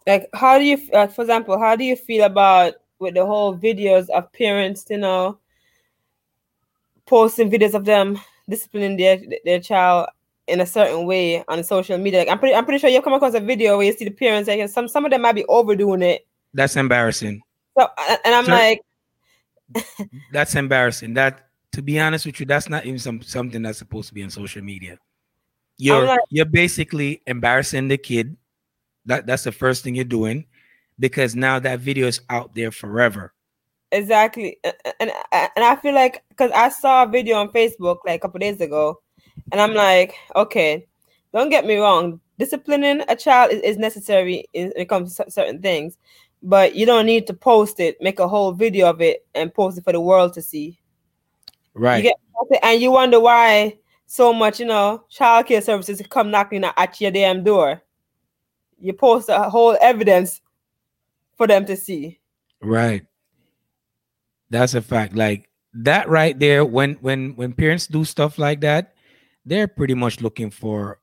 Like 0.06 0.28
how 0.34 0.58
do 0.58 0.64
you 0.64 0.78
uh, 0.92 1.08
for 1.08 1.22
example, 1.22 1.58
how 1.58 1.76
do 1.76 1.84
you 1.84 1.96
feel 1.96 2.24
about 2.24 2.74
with 2.98 3.14
the 3.14 3.26
whole 3.26 3.56
videos 3.56 4.08
of 4.10 4.32
parents, 4.32 4.86
you 4.90 4.98
know, 4.98 5.38
posting 7.06 7.50
videos 7.50 7.74
of 7.74 7.84
them 7.84 8.18
disciplining 8.48 8.96
their 8.96 9.20
their 9.44 9.60
child 9.60 10.08
in 10.46 10.60
a 10.60 10.66
certain 10.66 11.06
way 11.06 11.44
on 11.48 11.62
social 11.62 11.98
media. 11.98 12.20
Like 12.20 12.28
I'm 12.28 12.38
pretty 12.38 12.54
I'm 12.54 12.64
pretty 12.64 12.78
sure 12.78 12.90
you've 12.90 13.04
come 13.04 13.12
across 13.12 13.34
a 13.34 13.40
video 13.40 13.76
where 13.76 13.86
you 13.86 13.92
see 13.92 14.04
the 14.04 14.10
parents 14.10 14.48
like 14.48 14.68
some 14.68 14.88
some 14.88 15.04
of 15.04 15.10
them 15.10 15.22
might 15.22 15.34
be 15.34 15.44
overdoing 15.46 16.02
it. 16.02 16.26
That's 16.54 16.76
embarrassing. 16.76 17.42
So 17.78 17.88
and 18.24 18.34
I'm 18.34 18.46
Sir, 18.46 18.52
like 18.52 18.80
that's 20.32 20.54
embarrassing. 20.54 21.14
That 21.14 21.48
to 21.72 21.82
be 21.82 22.00
honest 22.00 22.26
with 22.26 22.40
you, 22.40 22.46
that's 22.46 22.68
not 22.68 22.86
even 22.86 22.98
some 22.98 23.22
something 23.22 23.62
that's 23.62 23.78
supposed 23.78 24.08
to 24.08 24.14
be 24.14 24.22
on 24.22 24.30
social 24.30 24.62
media. 24.62 24.98
You're 25.76 26.06
like, 26.06 26.20
you're 26.30 26.44
basically 26.44 27.22
embarrassing 27.26 27.88
the 27.88 27.98
kid. 27.98 28.36
That 29.06 29.26
that's 29.26 29.44
the 29.44 29.52
first 29.52 29.84
thing 29.84 29.94
you're 29.94 30.04
doing 30.04 30.46
because 30.98 31.36
now 31.36 31.58
that 31.60 31.80
video 31.80 32.06
is 32.06 32.20
out 32.28 32.54
there 32.54 32.70
forever. 32.70 33.32
Exactly, 33.90 34.58
and 35.00 35.10
and, 35.32 35.64
I 35.64 35.76
feel 35.76 35.94
like 35.94 36.22
because 36.28 36.50
I 36.52 36.68
saw 36.68 37.04
a 37.04 37.08
video 37.08 37.36
on 37.36 37.48
Facebook 37.48 37.98
like 38.04 38.16
a 38.16 38.18
couple 38.18 38.38
days 38.38 38.60
ago, 38.60 39.00
and 39.50 39.60
I'm 39.60 39.72
like, 39.72 40.14
okay, 40.36 40.86
don't 41.32 41.48
get 41.48 41.64
me 41.64 41.76
wrong, 41.76 42.20
disciplining 42.38 43.02
a 43.08 43.16
child 43.16 43.52
is, 43.52 43.62
is 43.62 43.76
necessary 43.78 44.44
in, 44.52 44.68
when 44.68 44.82
it 44.82 44.88
comes 44.88 45.14
to 45.16 45.30
certain 45.30 45.62
things, 45.62 45.96
but 46.42 46.74
you 46.74 46.86
don't 46.86 47.06
need 47.06 47.26
to 47.26 47.34
post 47.34 47.80
it, 47.80 47.96
make 48.00 48.18
a 48.18 48.28
whole 48.28 48.52
video 48.52 48.88
of 48.88 49.00
it, 49.00 49.26
and 49.34 49.52
post 49.54 49.78
it 49.78 49.84
for 49.84 49.92
the 49.92 50.00
world 50.00 50.34
to 50.34 50.42
see. 50.42 50.78
Right. 51.74 52.04
You 52.04 52.10
get, 52.50 52.62
and 52.62 52.80
you 52.80 52.90
wonder 52.90 53.20
why 53.20 53.78
so 54.06 54.32
much, 54.32 54.60
you 54.60 54.66
know, 54.66 55.04
childcare 55.10 55.62
services 55.62 56.02
come 56.08 56.30
knocking 56.30 56.64
at 56.64 57.00
your 57.00 57.10
damn 57.10 57.42
door. 57.42 57.82
You 58.80 58.92
post 58.92 59.28
a 59.28 59.50
whole 59.50 59.76
evidence 59.80 60.40
for 61.36 61.46
them 61.46 61.66
to 61.66 61.76
see. 61.76 62.20
Right. 62.60 63.04
That's 64.50 64.74
a 64.74 64.82
fact. 64.82 65.14
Like 65.14 65.48
that 65.74 66.08
right 66.08 66.38
there, 66.38 66.64
when 66.64 66.94
when 67.00 67.36
when 67.36 67.52
parents 67.52 67.86
do 67.86 68.04
stuff 68.04 68.38
like 68.38 68.60
that, 68.62 68.94
they're 69.44 69.68
pretty 69.68 69.94
much 69.94 70.20
looking 70.20 70.50
for 70.50 71.00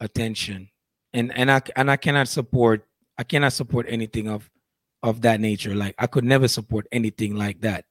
attention. 0.00 0.70
And 1.12 1.36
and 1.36 1.50
I 1.50 1.62
and 1.76 1.90
I 1.90 1.96
cannot 1.96 2.28
support 2.28 2.86
I 3.18 3.24
cannot 3.24 3.52
support 3.52 3.86
anything 3.88 4.28
of 4.28 4.50
of 5.02 5.22
that 5.22 5.40
nature. 5.40 5.74
Like 5.74 5.94
I 5.98 6.06
could 6.06 6.24
never 6.24 6.48
support 6.48 6.86
anything 6.92 7.36
like 7.36 7.60
that. 7.60 7.84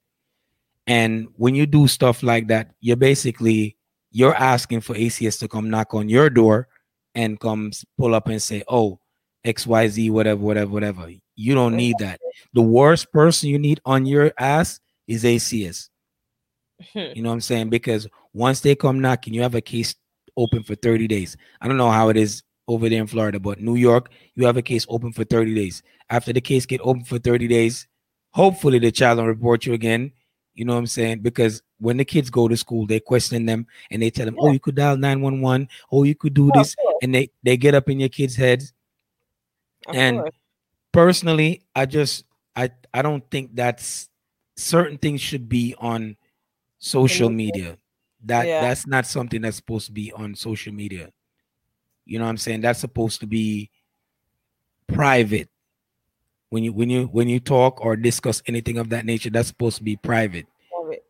And 0.88 1.30
when 1.38 1.56
you 1.56 1.66
do 1.66 1.88
stuff 1.88 2.24
like 2.24 2.48
that, 2.48 2.72
you're 2.82 2.98
basically 2.98 3.78
you're 4.12 4.36
asking 4.36 4.82
for 4.82 4.96
ACS 4.96 5.40
to 5.40 5.48
come 5.48 5.70
knock 5.70 5.94
on 5.94 6.10
your 6.10 6.30
door 6.30 6.68
and 7.16 7.40
comes 7.40 7.86
pull 7.98 8.16
up 8.16 8.28
and 8.28 8.42
say, 8.42 8.64
"Oh, 8.68 9.00
XYZ, 9.46 10.10
whatever, 10.10 10.42
whatever, 10.42 10.72
whatever. 10.72 11.10
You 11.36 11.56
don't 11.56 11.76
need 11.76 11.96
that. 12.00 12.20
The 12.54 12.62
worst 12.62 13.12
person 13.12 13.50
you 13.50 13.60
need 13.60 13.82
on 13.86 14.06
your 14.06 14.32
ass 14.38 14.80
is 15.08 15.24
ACS. 15.24 15.90
you 16.94 17.22
know 17.22 17.30
what 17.30 17.36
I'm 17.36 17.42
saying? 17.42 17.70
Because 17.70 18.08
once 18.34 18.62
they 18.62 18.76
come 18.76 19.00
knocking, 19.00 19.34
you 19.34 19.42
have 19.42 19.56
a 19.56 19.62
case 19.62 19.96
open 20.38 20.64
for 20.64 20.76
30 20.76 21.08
days. 21.08 21.38
I 21.62 21.68
don't 21.68 21.78
know 21.78 21.92
how 21.92 22.10
it 22.10 22.18
is 22.18 22.44
over 22.68 22.90
there 22.90 23.02
in 23.02 23.08
Florida, 23.08 23.40
but 23.40 23.60
New 23.60 23.76
York, 23.76 24.10
you 24.36 24.46
have 24.46 24.58
a 24.58 24.62
case 24.62 24.86
open 24.90 25.12
for 25.14 25.24
30 25.24 25.54
days. 25.54 25.84
After 26.10 26.34
the 26.34 26.42
case 26.42 26.66
get 26.66 26.82
open 26.84 27.04
for 27.04 27.20
30 27.20 27.48
days, 27.48 27.88
hopefully 28.32 28.80
the 28.80 28.92
child 28.92 29.20
will 29.20 29.28
report 29.28 29.66
you 29.66 29.74
again. 29.74 30.12
You 30.56 30.66
know 30.66 30.74
what 30.74 30.80
I'm 30.80 30.88
saying? 30.88 31.20
Because 31.20 31.62
when 31.80 31.98
the 31.98 32.06
kids 32.06 32.30
go 32.30 32.48
to 32.48 32.56
school, 32.56 32.86
they 32.86 33.00
question 33.00 33.46
them 33.46 33.66
and 33.92 34.02
they 34.02 34.10
tell 34.12 34.26
them, 34.26 34.36
oh, 34.40 34.46
yeah. 34.46 34.50
"Oh, 34.50 34.54
you 34.54 34.60
could 34.60 34.76
dial 34.76 34.98
911. 34.98 35.68
Oh, 35.92 36.04
you 36.04 36.16
could 36.16 36.34
do 36.34 36.52
this," 36.54 36.76
and 37.02 37.14
they 37.14 37.30
they 37.44 37.58
get 37.58 37.74
up 37.74 37.90
in 37.90 38.00
your 38.00 38.10
kids' 38.10 38.36
heads 38.36 38.74
of 39.88 39.96
and 39.96 40.20
course. 40.20 40.36
personally, 40.92 41.64
I 41.76 41.86
just 41.86 42.26
I 42.56 42.72
I 42.94 43.02
don't 43.02 43.30
think 43.32 43.56
that's 43.56 44.10
certain 44.56 44.98
things 44.98 45.22
should 45.22 45.50
be 45.50 45.76
on 45.80 46.16
social 46.80 47.30
media. 47.30 47.78
That 48.26 48.48
yeah. 48.48 48.62
that's 48.62 48.88
not 48.88 49.06
something 49.06 49.42
that's 49.42 49.58
supposed 49.58 49.88
to 49.88 49.92
be 49.92 50.12
on 50.14 50.36
social 50.36 50.74
media. 50.74 51.10
You 52.06 52.20
know 52.20 52.26
what 52.26 52.32
I'm 52.32 52.38
saying? 52.38 52.62
That's 52.62 52.80
supposed 52.80 53.20
to 53.22 53.28
be 53.28 53.70
private. 54.88 55.50
When 56.50 56.64
you 56.64 56.72
when 56.72 56.90
you 56.90 57.06
when 57.08 57.28
you 57.28 57.40
talk 57.40 57.84
or 57.84 57.96
discuss 57.96 58.42
anything 58.48 58.78
of 58.78 58.90
that 58.90 59.06
nature, 59.06 59.30
that's 59.30 59.48
supposed 59.48 59.78
to 59.78 59.84
be 59.84 59.96
private. 59.98 60.46
private. 60.72 61.04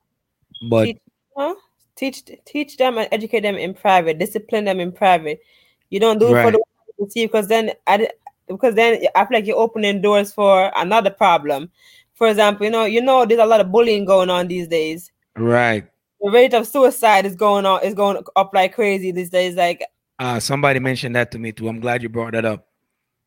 But 0.70 0.86
teach, 0.86 0.98
huh? 1.36 1.56
teach 1.96 2.24
teach 2.46 2.78
them 2.78 2.98
and 2.98 3.08
educate 3.12 3.41
them 3.41 3.56
in 3.56 3.74
private, 3.74 4.20
discipline 4.20 4.66
them 4.66 4.80
in 4.80 4.91
private. 4.91 5.41
You 5.89 6.00
don't 6.00 6.18
do 6.18 6.30
it 6.30 6.34
right. 6.34 6.46
for 6.46 6.52
the 6.52 6.64
to 7.06 7.12
see 7.12 7.26
because 7.26 7.48
then 7.48 7.72
I, 7.88 8.10
because 8.48 8.76
then 8.76 9.06
I 9.16 9.26
feel 9.26 9.38
like 9.38 9.46
you're 9.46 9.58
opening 9.58 10.02
doors 10.02 10.32
for 10.32 10.72
another 10.76 11.10
problem. 11.10 11.72
For 12.16 12.28
example, 12.28 12.66
you 12.66 12.72
know, 12.72 12.86
you 12.86 13.01
know, 13.01 13.26
there's 13.26 13.39
a 13.39 13.45
lot 13.45 13.61
of 13.61 13.72
bullying 13.72 14.05
going 14.05 14.30
on 14.30 14.47
these 14.47 14.68
days. 14.68 15.11
Right. 15.36 15.88
The 16.22 16.32
rate 16.32 16.53
of 16.53 16.68
suicide 16.68 17.26
is 17.26 17.36
going 17.36 17.66
on 17.66 17.84
is 17.84 17.93
going 17.93 18.24
up 18.36 18.51
like 18.53 18.76
crazy 18.76 19.11
these 19.11 19.30
days. 19.30 19.55
Like, 19.55 19.84
uh, 20.20 20.39
somebody 20.39 20.80
mentioned 20.80 21.16
that 21.16 21.32
to 21.32 21.39
me 21.39 21.51
too. 21.51 21.68
I'm 21.68 21.80
glad 21.80 22.01
you 22.01 22.09
brought 22.09 22.34
that 22.34 22.45
up. 22.45 22.68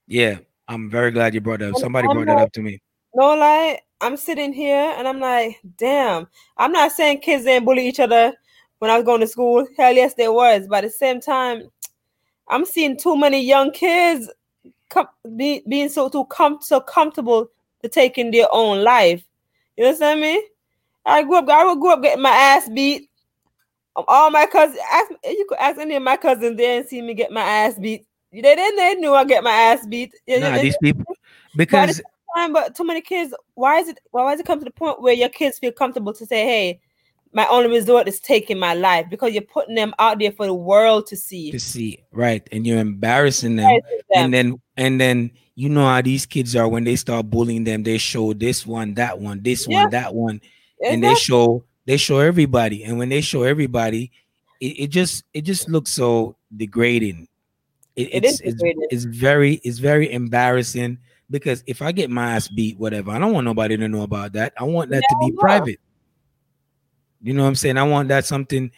Yeah, 0.06 0.38
I'm 0.68 0.88
very 0.88 1.10
glad 1.10 1.34
you 1.34 1.40
brought 1.40 1.58
that 1.58 1.70
up. 1.70 1.76
Somebody 1.76 2.08
I'm 2.08 2.14
brought 2.14 2.28
like, 2.28 2.36
that 2.38 2.42
up 2.44 2.52
to 2.52 2.62
me. 2.62 2.80
No 3.14 3.34
lie, 3.34 3.80
I'm 4.00 4.16
sitting 4.16 4.52
here 4.52 4.94
and 4.96 5.08
I'm 5.08 5.20
like, 5.20 5.60
damn. 5.76 6.28
I'm 6.56 6.72
not 6.72 6.92
saying 6.92 7.20
kids 7.20 7.44
didn't 7.44 7.64
bully 7.64 7.86
each 7.86 8.00
other 8.00 8.32
when 8.78 8.90
I 8.90 8.96
was 8.96 9.04
going 9.04 9.20
to 9.20 9.26
school. 9.26 9.66
Hell 9.76 9.94
yes, 9.94 10.14
there 10.14 10.32
was. 10.32 10.66
But 10.68 10.84
at 10.84 10.88
the 10.88 10.90
same 10.90 11.20
time, 11.20 11.62
I'm 12.48 12.64
seeing 12.64 12.96
too 12.96 13.16
many 13.16 13.42
young 13.42 13.72
kids 13.72 14.30
com- 14.90 15.08
be, 15.36 15.62
being 15.68 15.88
so 15.88 16.08
too 16.08 16.24
com- 16.26 16.58
so 16.60 16.80
comfortable 16.80 17.48
to 17.82 17.88
taking 17.88 18.30
their 18.30 18.46
own 18.50 18.82
life. 18.82 19.24
You 19.76 19.84
understand 19.84 20.20
me? 20.20 20.42
I 21.04 21.22
grew 21.22 21.36
up. 21.36 21.48
I 21.48 21.64
would 21.64 21.80
grew 21.80 21.92
up 21.92 22.02
getting 22.02 22.22
my 22.22 22.30
ass 22.30 22.68
beat. 22.68 23.08
Um, 23.94 24.04
all 24.08 24.30
my 24.30 24.46
cousins. 24.46 24.78
Ask, 24.92 25.12
you 25.24 25.46
could 25.48 25.58
ask 25.58 25.78
any 25.78 25.94
of 25.94 26.02
my 26.02 26.16
cousins. 26.16 26.56
They 26.56 26.64
didn't 26.64 26.88
see 26.88 27.00
me 27.02 27.14
get 27.14 27.30
my 27.30 27.42
ass 27.42 27.78
beat. 27.78 28.06
They 28.32 28.40
didn't. 28.40 28.76
They 28.76 28.94
knew 28.96 29.14
I 29.14 29.24
get 29.24 29.44
my 29.44 29.52
ass 29.52 29.86
beat. 29.86 30.12
Nah, 30.28 30.58
these 30.58 30.76
people 30.78 31.14
because. 31.56 32.00
Time, 32.34 32.52
but 32.52 32.74
too 32.74 32.84
many 32.84 33.00
kids. 33.00 33.32
Why 33.54 33.78
is 33.78 33.88
it? 33.88 33.98
Why 34.10 34.30
does 34.30 34.40
it 34.40 34.46
come 34.46 34.58
to 34.58 34.64
the 34.64 34.70
point 34.70 35.00
where 35.00 35.14
your 35.14 35.30
kids 35.30 35.58
feel 35.58 35.72
comfortable 35.72 36.12
to 36.12 36.26
say, 36.26 36.44
"Hey, 36.44 36.80
my 37.36 37.46
only 37.48 37.68
resort 37.68 38.08
is 38.08 38.18
taking 38.18 38.58
my 38.58 38.72
life 38.72 39.10
because 39.10 39.34
you're 39.34 39.42
putting 39.42 39.74
them 39.74 39.92
out 39.98 40.18
there 40.18 40.32
for 40.32 40.46
the 40.46 40.54
world 40.54 41.06
to 41.08 41.18
see. 41.18 41.50
To 41.50 41.60
see, 41.60 42.02
right? 42.10 42.48
And 42.50 42.66
you're 42.66 42.78
embarrassing 42.78 43.56
them. 43.56 43.68
Embarrassing 43.68 44.00
them. 44.08 44.24
And 44.24 44.34
then 44.34 44.60
and 44.78 44.98
then 44.98 45.30
you 45.54 45.68
know 45.68 45.84
how 45.84 46.00
these 46.00 46.24
kids 46.24 46.56
are 46.56 46.66
when 46.66 46.84
they 46.84 46.96
start 46.96 47.28
bullying 47.28 47.64
them, 47.64 47.82
they 47.82 47.98
show 47.98 48.32
this 48.32 48.66
one, 48.66 48.94
that 48.94 49.18
one, 49.18 49.42
this 49.42 49.68
yeah. 49.68 49.82
one, 49.82 49.90
that 49.90 50.14
one, 50.14 50.36
exactly. 50.36 50.94
and 50.94 51.04
they 51.04 51.14
show 51.14 51.62
they 51.84 51.98
show 51.98 52.20
everybody. 52.20 52.84
And 52.84 52.98
when 52.98 53.10
they 53.10 53.20
show 53.20 53.42
everybody, 53.42 54.12
it, 54.58 54.80
it 54.80 54.86
just 54.86 55.22
it 55.34 55.42
just 55.42 55.68
looks 55.68 55.90
so 55.90 56.38
degrading. 56.56 57.28
It, 57.96 58.14
it 58.14 58.24
it's, 58.24 58.40
it's, 58.40 58.62
it's 58.64 59.04
very 59.04 59.60
it's 59.62 59.78
very 59.78 60.10
embarrassing 60.10 61.00
because 61.28 61.62
if 61.66 61.82
I 61.82 61.92
get 61.92 62.08
my 62.08 62.32
ass 62.32 62.48
beat, 62.48 62.78
whatever, 62.78 63.10
I 63.10 63.18
don't 63.18 63.34
want 63.34 63.44
nobody 63.44 63.76
to 63.76 63.88
know 63.88 64.04
about 64.04 64.32
that. 64.32 64.54
I 64.58 64.64
want 64.64 64.88
that 64.88 65.02
to 65.06 65.16
be 65.20 65.32
private. 65.38 65.80
You 67.26 67.34
know 67.34 67.42
what 67.42 67.48
I'm 67.48 67.54
saying? 67.56 67.76
I 67.76 67.82
want 67.82 68.06
that 68.10 68.24
something 68.24 68.70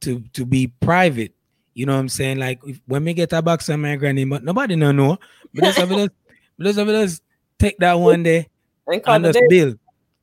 to 0.00 0.20
to 0.34 0.44
be 0.44 0.66
private. 0.66 1.32
You 1.72 1.86
know 1.86 1.94
what 1.94 2.00
I'm 2.00 2.10
saying? 2.10 2.38
Like 2.38 2.60
if, 2.66 2.78
when 2.84 3.04
we 3.04 3.14
get 3.14 3.32
a 3.32 3.40
box 3.40 3.70
on 3.70 3.80
my 3.80 3.96
granny, 3.96 4.26
but 4.26 4.44
nobody 4.44 4.76
no 4.76 4.92
know. 4.92 5.18
But 5.54 5.64
let's 5.64 5.78
have 5.78 5.90
us, 5.90 6.10
let's 6.58 6.76
have 6.76 6.88
us 6.90 7.22
take 7.58 7.78
that 7.78 7.94
one 7.94 8.22
day 8.22 8.48
and 8.86 9.24
just 9.24 9.40
build. 9.48 9.78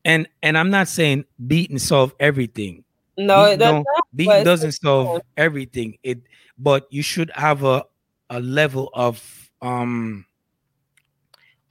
And 0.05 0.27
and 0.43 0.55
I'm 0.55 0.69
not 0.69 0.87
saying 0.87 1.25
beat 1.47 1.71
and 1.71 1.81
solve 1.81 2.13
everything. 2.19 2.83
No, 3.17 3.45
it 3.45 3.57
doesn't. 3.57 3.87
Beat 4.15 4.43
doesn't 4.43 4.73
solve 4.73 5.23
everything. 5.35 5.97
It 6.03 6.21
but 6.59 6.85
you 6.91 7.01
should 7.01 7.31
have 7.33 7.63
a 7.63 7.85
a 8.29 8.39
level 8.39 8.91
of 8.93 9.49
um 9.63 10.27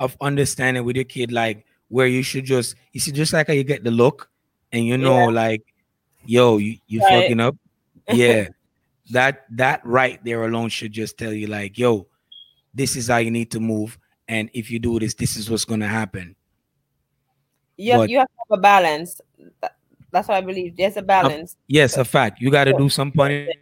of 0.01 0.17
understanding 0.21 0.83
with 0.83 0.97
your 0.97 1.05
kid, 1.05 1.31
like 1.31 1.65
where 1.87 2.09
you 2.09 2.25
should 2.25 2.45
just 2.45 2.75
you 2.93 2.99
see 2.99 3.13
just 3.13 3.33
like 3.33 3.47
how 3.47 3.53
you 3.53 3.63
get 3.63 3.85
the 3.85 3.93
look 3.93 4.29
and 4.73 4.85
you 4.85 4.99
know 4.99 5.29
yeah. 5.29 5.35
like 5.35 5.72
yo, 6.25 6.59
you, 6.59 6.79
you 6.87 7.01
right. 7.01 7.23
fucking 7.23 7.41
up. 7.41 7.57
Yeah. 8.13 8.49
that 9.11 9.45
that 9.51 9.81
right 9.87 10.23
there 10.25 10.45
alone 10.45 10.69
should 10.69 10.93
just 10.93 11.17
tell 11.17 11.33
you, 11.33 11.47
like, 11.47 11.79
yo, 11.79 12.09
this 12.75 12.97
is 12.97 13.09
how 13.09 13.19
you 13.19 13.31
need 13.31 13.51
to 13.53 13.61
move. 13.61 13.99
And 14.29 14.51
if 14.53 14.71
you 14.71 14.79
do 14.79 14.99
this, 14.99 15.15
this 15.15 15.37
is 15.37 15.49
what's 15.49 15.65
gonna 15.65 15.89
happen. 15.89 16.35
Yeah, 17.77 18.03
you 18.05 18.19
have 18.19 18.27
to 18.29 18.35
have 18.51 18.59
a 18.59 18.61
balance. 18.61 19.21
that's 20.11 20.29
what 20.29 20.37
I 20.37 20.41
believe. 20.41 20.77
There's 20.77 20.97
a 20.97 21.03
balance. 21.03 21.55
Uh, 21.55 21.63
yes, 21.69 21.97
a 21.97 22.05
fact. 22.05 22.41
You 22.41 22.51
got 22.51 22.65
to 22.65 22.75
do 22.75 22.89
some 22.89 23.13
punishment 23.13 23.59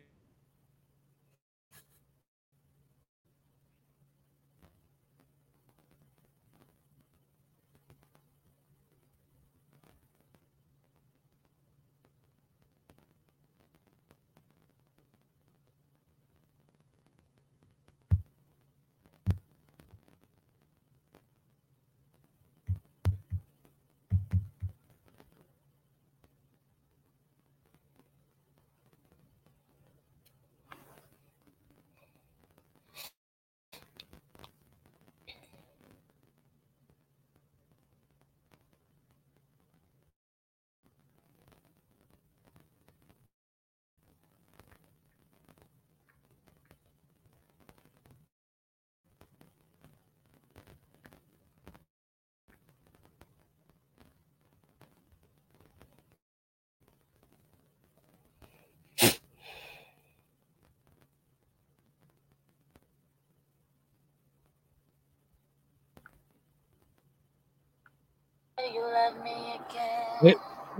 you 68.75 68.83
love 68.83 69.23
me 69.25 69.59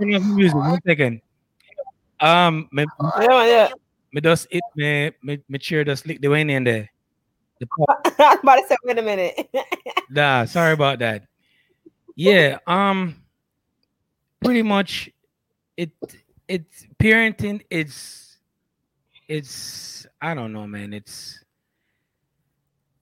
again. 0.01 0.21
Wait, 0.27 0.35
music. 0.35 0.55
One 0.55 0.79
second. 0.85 1.21
Um, 2.19 2.69
me, 2.71 2.85
yeah, 3.19 3.45
yeah. 3.45 3.69
Me 4.13 4.21
just 4.21 4.47
it 4.51 4.61
me 4.75 5.11
me 5.23 5.39
me 5.47 5.57
just 5.57 6.05
lick 6.05 6.21
the 6.21 6.27
way 6.27 6.41
in 6.41 6.63
there. 6.63 6.91
The 7.59 7.67
I'm 8.19 8.39
about 8.39 8.55
to 8.55 8.67
say, 8.67 8.77
wait 8.83 8.97
a 8.97 9.01
minute. 9.01 9.49
nah, 10.09 10.45
sorry 10.45 10.73
about 10.73 10.99
that. 10.99 11.25
Yeah, 12.15 12.57
um, 12.67 13.15
pretty 14.43 14.61
much, 14.61 15.09
it 15.77 15.91
it's 16.47 16.85
parenting. 16.99 17.61
It's 17.69 18.37
it's 19.27 20.05
I 20.21 20.33
don't 20.33 20.53
know, 20.53 20.67
man. 20.67 20.93
It's 20.93 21.43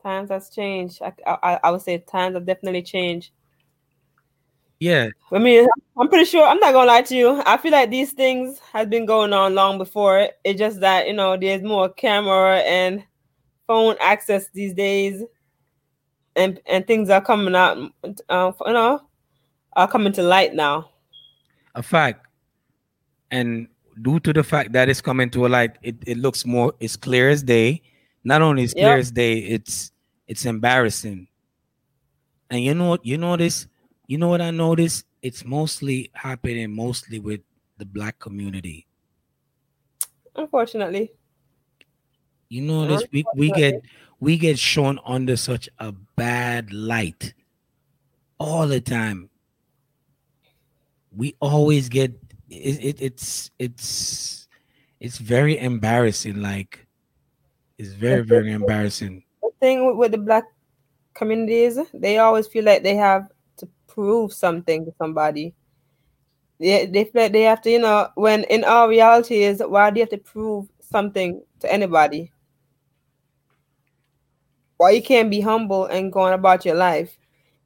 times 0.01 0.29
has 0.29 0.49
changed. 0.49 1.01
I, 1.01 1.13
I 1.25 1.59
I 1.63 1.71
would 1.71 1.81
say 1.81 1.97
times 1.97 2.35
have 2.35 2.45
definitely 2.45 2.83
changed. 2.83 3.31
Yeah. 4.79 5.09
I 5.31 5.39
mean, 5.39 5.67
I'm 5.97 6.07
pretty 6.07 6.25
sure 6.25 6.45
I'm 6.45 6.59
not 6.59 6.73
gonna 6.73 6.87
lie 6.87 7.01
to 7.01 7.15
you. 7.15 7.41
I 7.45 7.57
feel 7.57 7.71
like 7.71 7.89
these 7.89 8.13
things 8.13 8.59
have 8.71 8.89
been 8.89 9.05
going 9.05 9.33
on 9.33 9.53
long 9.53 9.77
before. 9.77 10.29
It's 10.43 10.57
just 10.57 10.79
that 10.79 11.07
you 11.07 11.13
know 11.13 11.35
there's 11.35 11.61
more 11.61 11.89
camera 11.89 12.59
and 12.59 13.03
phone 13.67 13.95
access 13.99 14.47
these 14.53 14.73
days, 14.73 15.23
and 16.35 16.61
and 16.65 16.87
things 16.87 17.09
are 17.09 17.21
coming 17.21 17.55
out. 17.55 17.77
Uh, 18.29 18.51
you 18.65 18.73
know, 18.73 19.01
are 19.73 19.87
coming 19.87 20.13
to 20.13 20.23
light 20.23 20.55
now. 20.55 20.89
A 21.75 21.83
fact, 21.83 22.25
and 23.31 23.67
due 24.01 24.21
to 24.21 24.31
the 24.31 24.43
fact 24.43 24.71
that 24.71 24.87
it's 24.87 25.01
coming 25.01 25.29
to 25.31 25.45
a 25.45 25.49
light, 25.49 25.77
it, 25.81 25.97
it 26.07 26.17
looks 26.17 26.45
more. 26.45 26.73
It's 26.79 26.95
clear 26.95 27.29
as 27.29 27.43
day. 27.43 27.81
Not 28.23 28.41
only 28.41 28.63
is 28.63 28.73
clear 28.73 28.95
yep. 28.95 28.99
as 28.99 29.11
day, 29.11 29.39
it's 29.39 29.91
it's 30.25 30.45
embarrassing. 30.45 31.27
And 32.49 32.63
you 32.63 32.73
know 32.73 32.89
what? 32.89 33.05
You 33.05 33.17
know 33.17 33.35
this 33.35 33.67
you 34.09 34.17
know 34.17 34.27
what 34.27 34.41
I 34.41 34.49
noticed? 34.49 35.05
It's 35.21 35.45
mostly 35.45 36.09
happening 36.13 36.75
mostly 36.75 37.19
with 37.19 37.41
the 37.77 37.85
black 37.85 38.17
community. 38.17 38.87
Unfortunately. 40.35 41.11
You 42.49 42.63
know 42.63 42.87
this 42.87 43.03
we, 43.13 43.23
we 43.35 43.51
get 43.51 43.83
we 44.19 44.39
get 44.39 44.57
shown 44.57 44.97
under 45.05 45.37
such 45.37 45.69
a 45.77 45.91
bad 46.15 46.73
light 46.73 47.35
all 48.39 48.67
the 48.67 48.81
time. 48.81 49.29
We 51.15 51.35
always 51.39 51.87
get 51.87 52.19
it, 52.49 52.83
it 52.83 53.01
it's 53.03 53.51
it's 53.59 54.47
it's 54.99 55.19
very 55.19 55.59
embarrassing 55.59 56.41
like 56.41 56.87
it's 57.77 57.93
very 57.93 58.23
very 58.23 58.51
embarrassing 58.59 59.23
the 59.43 59.51
thing 59.59 59.95
with 59.97 60.11
the 60.11 60.17
black 60.17 60.45
communities 61.13 61.77
they 61.93 62.17
always 62.17 62.47
feel 62.47 62.65
like 62.65 62.81
they 62.81 62.95
have 62.95 63.29
prove 63.99 64.31
something 64.31 64.85
to 64.85 64.93
somebody. 64.97 65.53
They 66.57 66.85
they 66.85 67.27
they 67.27 67.41
have 67.41 67.61
to, 67.63 67.69
you 67.69 67.79
know, 67.79 68.07
when 68.15 68.45
in 68.45 68.63
our 68.63 68.87
reality 68.87 69.43
is 69.43 69.61
why 69.65 69.89
do 69.89 69.99
you 69.99 70.03
have 70.03 70.09
to 70.11 70.17
prove 70.17 70.69
something 70.79 71.41
to 71.59 71.71
anybody? 71.71 72.31
Why 74.77 74.91
you 74.91 75.01
can't 75.01 75.29
be 75.29 75.41
humble 75.41 75.85
and 75.87 76.13
going 76.13 76.33
about 76.33 76.63
your 76.63 76.75
life? 76.75 77.17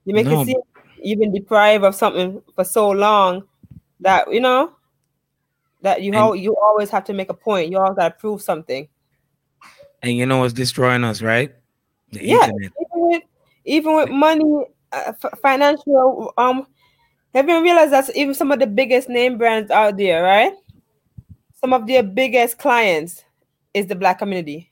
You 0.06 0.16
make 0.16 0.26
no. 0.26 0.42
it 0.42 0.46
seem 0.48 0.58
you've 0.98 1.20
been 1.20 1.34
deprived 1.34 1.84
of 1.84 1.94
something 1.94 2.42
for 2.56 2.64
so 2.64 2.90
long 2.90 3.44
that 4.00 4.34
you 4.34 4.40
know 4.40 4.74
that 5.84 6.02
you 6.02 6.12
and, 6.14 6.40
you 6.42 6.56
always 6.58 6.90
have 6.90 7.04
to 7.06 7.14
make 7.14 7.30
a 7.30 7.36
point. 7.36 7.70
You 7.70 7.78
always 7.78 7.96
gotta 7.96 8.16
prove 8.16 8.42
something. 8.42 8.88
And 10.02 10.18
you 10.18 10.26
know 10.26 10.40
what's 10.40 10.54
destroying 10.54 11.04
us, 11.04 11.22
right? 11.22 11.54
The 12.12 12.26
yeah, 12.26 12.46
internet. 12.48 12.72
even 12.82 13.08
with 13.08 13.24
even 13.66 13.96
with 13.96 14.10
money 14.10 14.66
uh, 14.94 15.14
financial 15.42 16.34
um 16.38 16.66
have 17.34 17.50
you 17.50 17.62
realized 17.64 17.92
that 17.92 18.16
even 18.16 18.34
some 18.34 18.52
of 18.52 18.60
the 18.60 18.68
biggest 18.68 19.10
name 19.10 19.38
brands 19.38 19.72
out 19.72 19.98
there 19.98 20.24
right? 20.24 20.54
Some 21.60 21.74
of 21.74 21.88
their 21.88 22.04
biggest 22.04 22.60
clients 22.60 23.24
is 23.74 23.88
the 23.88 23.96
black 23.96 24.20
community. 24.20 24.72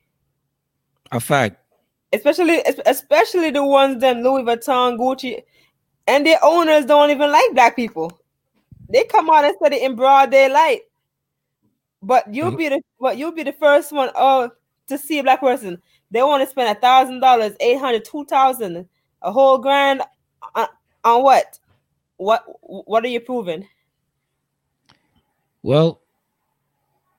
A 1.11 1.19
fact. 1.19 1.57
Especially 2.13 2.61
especially 2.85 3.49
the 3.51 3.65
ones 3.65 3.99
them 3.99 4.21
louis 4.21 4.43
vuitton 4.43 4.97
gucci 4.97 5.41
and 6.07 6.25
their 6.25 6.39
owners 6.43 6.85
don't 6.85 7.09
even 7.09 7.31
like 7.31 7.53
black 7.53 7.75
people. 7.75 8.11
They 8.89 9.05
come 9.05 9.29
out 9.29 9.45
and 9.45 9.55
say 9.61 9.75
it 9.75 9.81
in 9.83 9.95
broad 9.95 10.31
daylight. 10.31 10.81
But 12.03 12.33
you'll 12.33 12.49
mm-hmm. 12.49 12.57
be 12.57 12.69
the 12.69 12.81
but 12.99 13.17
you'll 13.17 13.31
be 13.31 13.43
the 13.43 13.53
first 13.53 13.91
one 13.91 14.11
oh 14.15 14.51
to 14.87 14.97
see 14.97 15.19
a 15.19 15.23
black 15.23 15.39
person. 15.39 15.81
They 16.11 16.21
want 16.21 16.43
to 16.43 16.49
spend 16.49 16.77
a 16.77 16.79
thousand 16.79 17.21
dollars 17.21 17.55
eight 17.59 17.79
hundred 17.79 18.05
two 18.05 18.25
thousand 18.25 18.87
a 19.21 19.31
whole 19.31 19.57
grand 19.57 20.01
on, 20.55 20.67
on 21.03 21.23
what? 21.23 21.59
What 22.17 22.43
what 22.61 23.03
are 23.03 23.07
you 23.07 23.19
proving? 23.19 23.67
Well, 25.63 26.01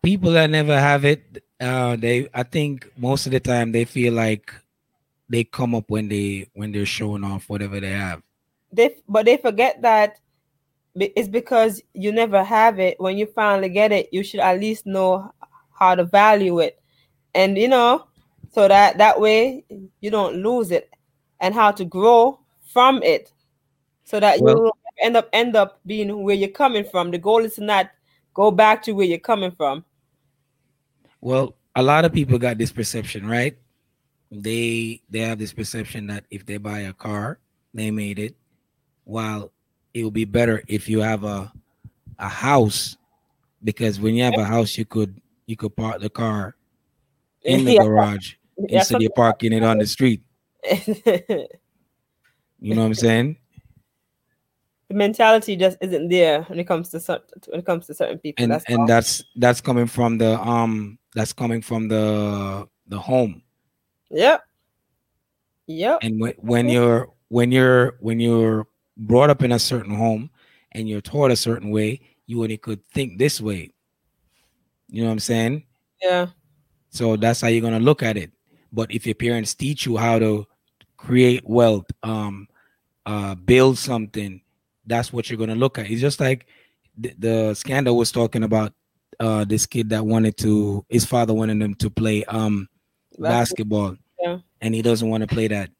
people 0.02 0.32
that 0.32 0.50
never 0.50 0.78
have 0.78 1.04
it, 1.04 1.42
uh, 1.60 1.96
they 1.96 2.28
I 2.34 2.42
think 2.42 2.90
most 2.96 3.26
of 3.26 3.32
the 3.32 3.40
time 3.40 3.72
they 3.72 3.84
feel 3.84 4.12
like 4.12 4.52
they 5.28 5.44
come 5.44 5.74
up 5.74 5.90
when 5.90 6.08
they 6.08 6.48
when 6.54 6.72
they're 6.72 6.86
showing 6.86 7.24
off 7.24 7.48
whatever 7.48 7.80
they 7.80 7.90
have. 7.90 8.22
They 8.72 8.96
but 9.08 9.26
they 9.26 9.36
forget 9.36 9.82
that 9.82 10.18
it's 10.94 11.28
because 11.28 11.82
you 11.94 12.12
never 12.12 12.44
have 12.44 12.78
it. 12.78 13.00
When 13.00 13.16
you 13.16 13.26
finally 13.26 13.70
get 13.70 13.92
it, 13.92 14.08
you 14.12 14.22
should 14.22 14.40
at 14.40 14.60
least 14.60 14.86
know 14.86 15.32
how 15.72 15.94
to 15.94 16.04
value 16.04 16.60
it, 16.60 16.80
and 17.34 17.58
you 17.58 17.68
know, 17.68 18.06
so 18.52 18.68
that 18.68 18.98
that 18.98 19.20
way 19.20 19.64
you 20.00 20.10
don't 20.10 20.36
lose 20.36 20.70
it 20.70 20.90
and 21.42 21.54
how 21.54 21.72
to 21.72 21.84
grow 21.84 22.38
from 22.72 23.02
it 23.02 23.32
so 24.04 24.18
that 24.20 24.40
well, 24.40 24.56
you 24.56 24.72
end 25.02 25.16
up 25.16 25.28
end 25.32 25.56
up 25.56 25.80
being 25.84 26.22
where 26.22 26.36
you're 26.36 26.48
coming 26.48 26.84
from. 26.84 27.10
The 27.10 27.18
goal 27.18 27.44
is 27.44 27.56
to 27.56 27.64
not 27.64 27.90
go 28.32 28.50
back 28.50 28.82
to 28.84 28.92
where 28.92 29.06
you're 29.06 29.18
coming 29.18 29.50
from. 29.50 29.84
Well, 31.20 31.54
a 31.76 31.82
lot 31.82 32.04
of 32.04 32.12
people 32.12 32.38
got 32.38 32.58
this 32.58 32.72
perception, 32.72 33.26
right? 33.26 33.58
They 34.30 35.02
they 35.10 35.20
have 35.20 35.38
this 35.38 35.52
perception 35.52 36.06
that 36.06 36.24
if 36.30 36.46
they 36.46 36.56
buy 36.56 36.80
a 36.80 36.92
car, 36.92 37.38
they 37.74 37.90
made 37.90 38.18
it. 38.18 38.36
While 39.04 39.52
it 39.92 40.04
will 40.04 40.12
be 40.12 40.24
better 40.24 40.62
if 40.68 40.88
you 40.88 41.00
have 41.00 41.24
a 41.24 41.52
a 42.18 42.28
house, 42.28 42.96
because 43.64 43.98
when 43.98 44.14
you 44.14 44.22
have 44.22 44.38
a 44.38 44.44
house, 44.44 44.78
you 44.78 44.84
could 44.84 45.20
you 45.46 45.56
could 45.56 45.74
park 45.74 46.00
the 46.00 46.08
car 46.08 46.54
in 47.42 47.64
the 47.64 47.74
yeah. 47.74 47.82
garage 47.82 48.34
instead 48.68 49.02
of 49.02 49.14
parking 49.16 49.52
it 49.52 49.64
on 49.64 49.78
the 49.78 49.86
street. 49.86 50.22
You 52.62 52.76
know 52.76 52.82
what 52.82 52.86
I'm 52.86 52.94
saying? 52.94 53.36
The 54.86 54.94
mentality 54.94 55.56
just 55.56 55.78
isn't 55.80 56.08
there 56.08 56.42
when 56.44 56.60
it 56.60 56.64
comes 56.64 56.90
to 56.90 57.00
certain 57.00 57.26
when 57.48 57.58
it 57.58 57.66
comes 57.66 57.88
to 57.88 57.94
certain 57.94 58.18
people. 58.18 58.40
And 58.40 58.52
that's 58.52 58.64
and 58.68 58.88
that's 58.88 59.24
that's 59.34 59.60
coming 59.60 59.86
from 59.86 60.16
the 60.18 60.40
um 60.40 60.96
that's 61.12 61.32
coming 61.32 61.60
from 61.60 61.88
the 61.88 62.68
the 62.86 63.00
home. 63.00 63.42
Yep. 64.10 64.44
Yep. 65.66 65.98
And 66.02 66.20
when 66.20 66.34
when 66.38 66.68
you're 66.68 67.10
when 67.28 67.50
you're 67.50 67.96
when 67.98 68.20
you're 68.20 68.68
brought 68.96 69.28
up 69.28 69.42
in 69.42 69.50
a 69.50 69.58
certain 69.58 69.96
home 69.96 70.30
and 70.70 70.88
you're 70.88 71.00
taught 71.00 71.32
a 71.32 71.36
certain 71.36 71.70
way, 71.70 72.00
you 72.26 72.42
only 72.42 72.58
could 72.58 72.86
think 72.90 73.18
this 73.18 73.40
way. 73.40 73.72
You 74.88 75.02
know 75.02 75.08
what 75.08 75.14
I'm 75.14 75.18
saying? 75.18 75.64
Yeah. 76.00 76.28
So 76.90 77.16
that's 77.16 77.40
how 77.40 77.48
you're 77.48 77.62
gonna 77.62 77.80
look 77.80 78.04
at 78.04 78.16
it. 78.16 78.30
But 78.72 78.92
if 78.92 79.04
your 79.04 79.16
parents 79.16 79.52
teach 79.52 79.84
you 79.84 79.96
how 79.96 80.20
to 80.20 80.46
create 81.02 81.42
wealth, 81.44 81.86
um, 82.02 82.48
uh, 83.06 83.34
build 83.34 83.78
something, 83.78 84.40
that's 84.86 85.12
what 85.12 85.28
you're 85.28 85.38
gonna 85.38 85.54
look 85.54 85.78
at. 85.78 85.90
It's 85.90 86.00
just 86.00 86.20
like 86.20 86.46
the, 86.96 87.14
the 87.18 87.54
scandal 87.54 87.96
was 87.96 88.12
talking 88.12 88.44
about 88.44 88.72
uh 89.20 89.44
this 89.44 89.66
kid 89.66 89.90
that 89.90 90.04
wanted 90.04 90.36
to 90.38 90.84
his 90.88 91.04
father 91.04 91.34
wanted 91.34 91.60
him 91.60 91.74
to 91.74 91.90
play 91.90 92.24
um 92.24 92.66
basketball 93.18 93.94
yeah. 94.18 94.38
and 94.62 94.74
he 94.74 94.80
doesn't 94.82 95.08
want 95.08 95.22
to 95.22 95.26
play 95.26 95.48
that. 95.48 95.70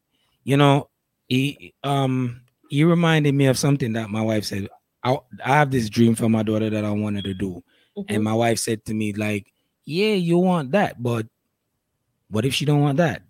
You 0.43 0.57
know, 0.57 0.89
he 1.27 1.73
um 1.83 2.41
he 2.69 2.83
reminded 2.83 3.33
me 3.33 3.47
of 3.47 3.57
something 3.57 3.93
that 3.93 4.09
my 4.09 4.21
wife 4.21 4.45
said. 4.45 4.69
I, 5.05 5.17
I 5.43 5.55
have 5.57 5.69
this 5.69 5.89
dream 5.89 6.15
for 6.15 6.29
my 6.29 6.43
daughter 6.43 6.69
that 6.69 6.85
I 6.85 6.91
wanted 6.91 7.25
to 7.25 7.33
do. 7.33 7.61
Mm-hmm. 7.97 8.13
And 8.13 8.23
my 8.23 8.33
wife 8.33 8.57
said 8.57 8.85
to 8.85 8.93
me, 8.93 9.11
like, 9.11 9.51
yeah, 9.83 10.13
you 10.13 10.37
want 10.37 10.71
that, 10.71 11.03
but 11.03 11.27
what 12.29 12.45
if 12.45 12.53
she 12.53 12.63
don't 12.63 12.81
want 12.81 12.97
that? 12.97 13.21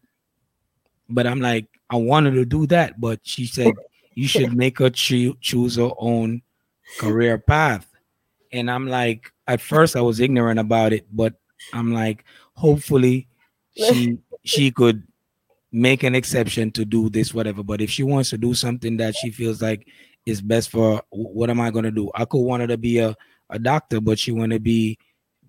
But 1.09 1.25
I'm 1.25 1.41
like, 1.41 1.65
I 1.93 1.97
wanted 1.97 2.31
to 2.31 2.43
do 2.43 2.65
that, 2.67 2.99
but 2.99 3.19
she 3.21 3.45
said 3.45 3.75
you 4.15 4.27
should 4.27 4.57
make 4.57 4.79
her 4.79 4.89
cho- 4.89 5.37
choose 5.39 5.75
her 5.75 5.91
own 5.99 6.41
career 6.99 7.37
path. 7.37 7.85
And 8.51 8.69
I'm 8.69 8.87
like, 8.87 9.31
at 9.47 9.61
first 9.61 9.95
I 9.95 10.01
was 10.01 10.19
ignorant 10.19 10.59
about 10.59 10.91
it, 10.91 11.05
but 11.11 11.35
I'm 11.71 11.93
like, 11.93 12.25
hopefully 12.55 13.27
she 13.75 14.17
she 14.43 14.71
could 14.71 15.03
make 15.71 16.01
an 16.01 16.15
exception 16.15 16.71
to 16.71 16.83
do 16.83 17.09
this, 17.09 17.31
whatever. 17.31 17.61
But 17.61 17.79
if 17.79 17.91
she 17.91 18.01
wants 18.01 18.31
to 18.31 18.39
do 18.39 18.55
something 18.55 18.97
that 18.97 19.15
she 19.15 19.29
feels 19.29 19.61
like 19.61 19.87
is 20.25 20.41
best 20.41 20.71
for 20.71 20.99
what 21.11 21.51
am 21.51 21.61
I 21.61 21.69
gonna 21.69 21.91
do? 21.91 22.09
I 22.15 22.25
could 22.25 22.41
want 22.41 22.61
her 22.61 22.67
to 22.69 22.77
be 22.77 22.97
a, 22.97 23.15
a 23.51 23.59
doctor, 23.59 24.01
but 24.01 24.17
she 24.17 24.31
wanna 24.31 24.59
be 24.59 24.97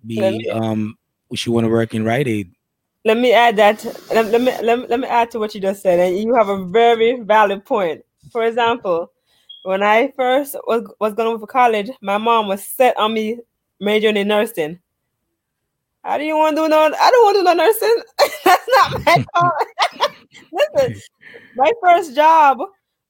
be 0.05 0.47
um 0.51 0.95
she 1.33 1.49
wanna 1.49 1.69
work 1.69 1.95
in 1.95 2.05
Rite 2.05 2.27
Aid. 2.27 2.54
Let 3.05 3.17
me 3.17 3.33
add 3.33 3.55
that 3.57 3.85
let, 4.11 4.25
let 4.31 4.41
me 4.41 4.51
let 4.63 4.89
let 4.89 4.99
me 4.99 5.07
add 5.07 5.29
to 5.31 5.39
what 5.39 5.53
you 5.53 5.61
just 5.61 5.83
said, 5.83 5.99
and 5.99 6.17
you 6.17 6.33
have 6.33 6.49
a 6.49 6.65
very 6.65 7.21
valid 7.21 7.63
point. 7.63 8.03
For 8.31 8.43
example, 8.43 9.11
when 9.63 9.83
I 9.83 10.11
first 10.15 10.55
was 10.65 10.91
was 10.99 11.13
going 11.13 11.39
for 11.39 11.47
college, 11.47 11.91
my 12.01 12.17
mom 12.17 12.47
was 12.47 12.63
set 12.63 12.97
on 12.97 13.13
me 13.13 13.37
majoring 13.79 14.17
in 14.17 14.27
nursing. 14.27 14.79
I 16.03 16.17
didn't 16.17 16.37
want 16.37 16.55
to 16.55 16.63
do 16.63 16.69
no. 16.69 16.81
I 16.99 17.11
don't 17.11 17.23
want 17.25 17.35
to 17.35 17.39
do 17.39 17.43
no 17.43 17.53
nursing. 17.53 18.03
That's 18.45 18.67
not 18.67 19.01
my 19.05 19.17
fault. 19.35 20.11
Listen, 20.51 21.01
my 21.55 21.71
first 21.83 22.15
job 22.15 22.59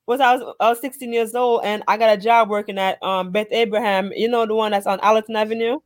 was 0.08 0.20
I 0.20 0.36
was 0.36 0.56
I 0.60 0.70
was 0.70 0.82
16 0.82 1.12
years 1.12 1.36
old 1.36 1.62
and 1.64 1.84
I 1.88 1.98
got 1.98 2.18
a 2.18 2.22
job 2.22 2.50
working 2.50 2.78
at 2.78 3.02
um 3.04 3.32
Beth 3.32 3.52
Abraham. 3.52 4.12
You 4.16 4.30
know 4.30 4.46
the 4.46 4.56
one 4.56 4.72
that's 4.72 4.88
on 4.88 5.00
Allerton 5.02 5.36
Avenue. 5.36 5.80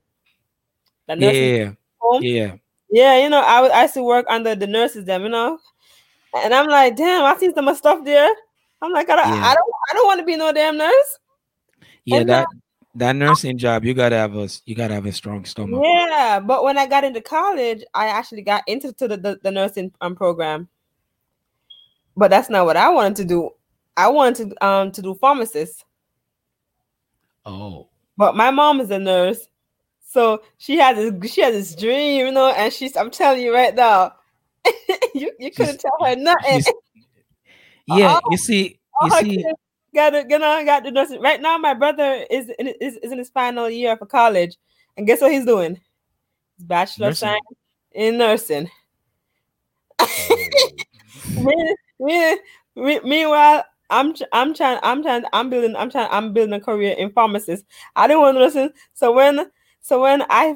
yeah, 1.07 1.72
home? 1.99 2.24
yeah, 2.24 2.55
yeah. 2.92 3.22
You 3.22 3.30
know 3.30 3.42
I 3.42 3.68
I 3.68 3.82
used 3.84 3.94
to 3.96 4.04
work 4.04 4.26
under 4.30 4.56
the 4.56 4.68
nurses 4.68 5.06
them. 5.06 5.24
You 5.24 5.30
know, 5.30 5.60
and 6.38 6.54
I'm 6.54 6.68
like, 6.68 6.96
damn, 6.96 7.24
I 7.24 7.38
seen 7.38 7.54
some 7.54 7.74
stuff 7.76 8.04
there. 8.04 8.30
I'm 8.82 8.92
like, 8.94 9.10
I 9.10 9.16
don't, 9.16 9.28
yeah. 9.28 9.46
I 9.46 9.54
don't, 9.56 9.74
I 9.90 9.94
don't 9.94 10.06
want 10.06 10.20
to 10.20 10.26
be 10.26 10.38
no 10.38 10.54
damn 10.54 10.78
nurse. 10.78 11.20
Yeah, 12.06 12.20
and 12.20 12.30
that 12.30 12.48
that 12.96 13.16
nursing 13.16 13.58
job, 13.58 13.84
you 13.84 13.94
gotta 13.94 14.16
have 14.16 14.36
a 14.36 14.50
you 14.66 14.76
gotta 14.76 14.94
have 14.94 15.06
a 15.06 15.12
strong 15.12 15.46
stomach. 15.46 15.82
Yeah, 15.84 16.40
but 16.40 16.64
when 16.64 16.78
I 16.78 16.86
got 16.86 17.04
into 17.04 17.22
college, 17.22 17.84
I 17.94 18.08
actually 18.08 18.42
got 18.42 18.64
into 18.68 18.94
the, 18.94 19.18
the, 19.18 19.40
the 19.44 19.52
nursing 19.52 19.92
um, 20.02 20.16
program. 20.16 20.68
But 22.16 22.30
that's 22.30 22.50
not 22.50 22.66
what 22.66 22.78
I 22.78 22.90
wanted 22.90 23.18
to 23.18 23.26
do. 23.26 23.52
I 23.96 24.08
wanted 24.10 24.50
to 24.50 24.66
um 24.66 24.92
to 24.94 25.02
do 25.02 25.14
pharmacist. 25.16 25.86
Oh. 27.46 27.90
But 28.18 28.36
my 28.36 28.52
mom 28.52 28.80
is 28.82 28.92
a 28.92 29.00
nurse. 29.00 29.48
So 30.12 30.41
she 30.57 30.78
has 30.78 30.95
this 30.97 31.32
she 31.32 31.41
has 31.41 31.53
this 31.53 31.76
dream, 31.76 32.26
you 32.26 32.32
know, 32.32 32.47
and 32.47 32.74
she's 32.74 32.97
I'm 32.97 33.12
telling 33.12 33.43
you 33.43 33.53
right 33.53 33.76
now, 33.76 34.14
you, 35.14 35.32
you 35.38 35.51
couldn't 35.51 35.80
tell 35.80 35.97
her 36.03 36.16
nothing. 36.16 36.64
Yeah, 37.91 38.20
oh, 38.24 38.30
you 38.30 38.38
see, 38.38 38.80
you 39.01 39.10
oh, 39.12 39.20
see 39.20 39.43
got 39.93 40.12
to 40.12 40.24
get 40.24 40.41
on, 40.41 40.66
got 40.66 40.84
to 40.84 40.91
nursing. 40.91 41.22
Right 41.22 41.41
now, 41.41 41.57
my 41.57 41.74
brother 41.74 42.26
is 42.30 42.51
in, 42.60 42.68
is, 42.68 42.97
is 42.97 43.12
in 43.12 43.18
his 43.18 43.30
final 43.30 43.70
year 43.70 43.97
for 43.97 44.05
college, 44.05 44.57
and 44.97 45.07
guess 45.07 45.22
what 45.22 45.32
he's 45.32 45.45
doing? 45.45 45.80
Bachelor 46.60 47.07
nursing. 47.07 47.28
science 47.28 47.45
in 47.91 48.18
nursing. 48.18 48.70
Oh. 49.99 50.47
me, 51.38 51.76
me, 51.99 52.38
me, 52.76 52.99
meanwhile, 53.03 53.66
I'm 53.89 54.14
I'm 54.32 54.53
trying 54.53 54.80
I'm 54.84 55.01
trying 55.01 55.24
I'm 55.34 55.49
building 55.49 55.76
I'm 55.76 55.89
trying 55.89 56.10
I'm 56.12 56.34
building 56.34 56.53
a 56.53 56.60
career 56.60 56.95
in 56.97 57.12
pharmacist. 57.12 57.66
I 57.95 58.07
didn't 58.07 58.22
want 58.22 58.38
to 58.38 58.43
listen. 58.43 58.74
So 58.93 59.12
when 59.12 59.49
so 59.82 60.02
when 60.02 60.24
I 60.30 60.56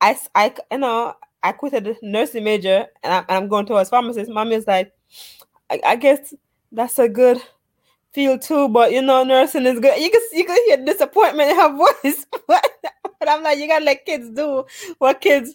I 0.00 0.18
I 0.34 0.54
you 0.70 0.78
know 0.78 1.14
I 1.42 1.52
quit 1.52 2.02
nursing 2.02 2.44
major 2.44 2.86
and 3.02 3.12
I'm, 3.12 3.24
and 3.28 3.36
I'm 3.36 3.48
going 3.48 3.66
towards 3.66 3.90
pharmacist, 3.90 4.30
mommy 4.30 4.56
is 4.56 4.66
like, 4.66 4.92
I, 5.70 5.80
I 5.84 5.96
guess 5.96 6.34
that's 6.72 6.98
a 6.98 7.08
good 7.08 7.40
feel 8.12 8.38
too, 8.38 8.68
but 8.68 8.92
you 8.92 9.02
know, 9.02 9.22
nursing 9.22 9.66
is 9.66 9.78
good. 9.78 10.00
You 10.00 10.10
can 10.10 10.20
you 10.32 10.44
can 10.44 10.58
hear 10.66 10.84
disappointment 10.84 11.50
in 11.50 11.56
her 11.56 11.76
voice. 12.02 12.26
but 12.48 12.64
I'm 13.28 13.42
like, 13.42 13.58
you 13.58 13.68
gotta 13.68 13.84
let 13.84 14.04
kids 14.04 14.30
do 14.30 14.64
what 14.98 15.20
kids 15.20 15.54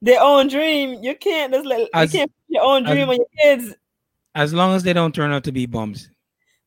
their 0.00 0.22
own 0.22 0.48
dream. 0.48 1.02
You 1.02 1.14
can't 1.16 1.52
just 1.52 1.66
let 1.66 1.88
as, 1.92 2.12
you 2.12 2.20
can't 2.20 2.30
put 2.30 2.54
your 2.54 2.64
own 2.64 2.84
dream 2.84 3.08
as, 3.08 3.08
on 3.08 3.16
your 3.16 3.26
kids. 3.38 3.74
As 4.34 4.54
long 4.54 4.74
as 4.74 4.82
they 4.82 4.92
don't 4.92 5.14
turn 5.14 5.32
out 5.32 5.44
to 5.44 5.52
be 5.52 5.66
bums. 5.66 6.10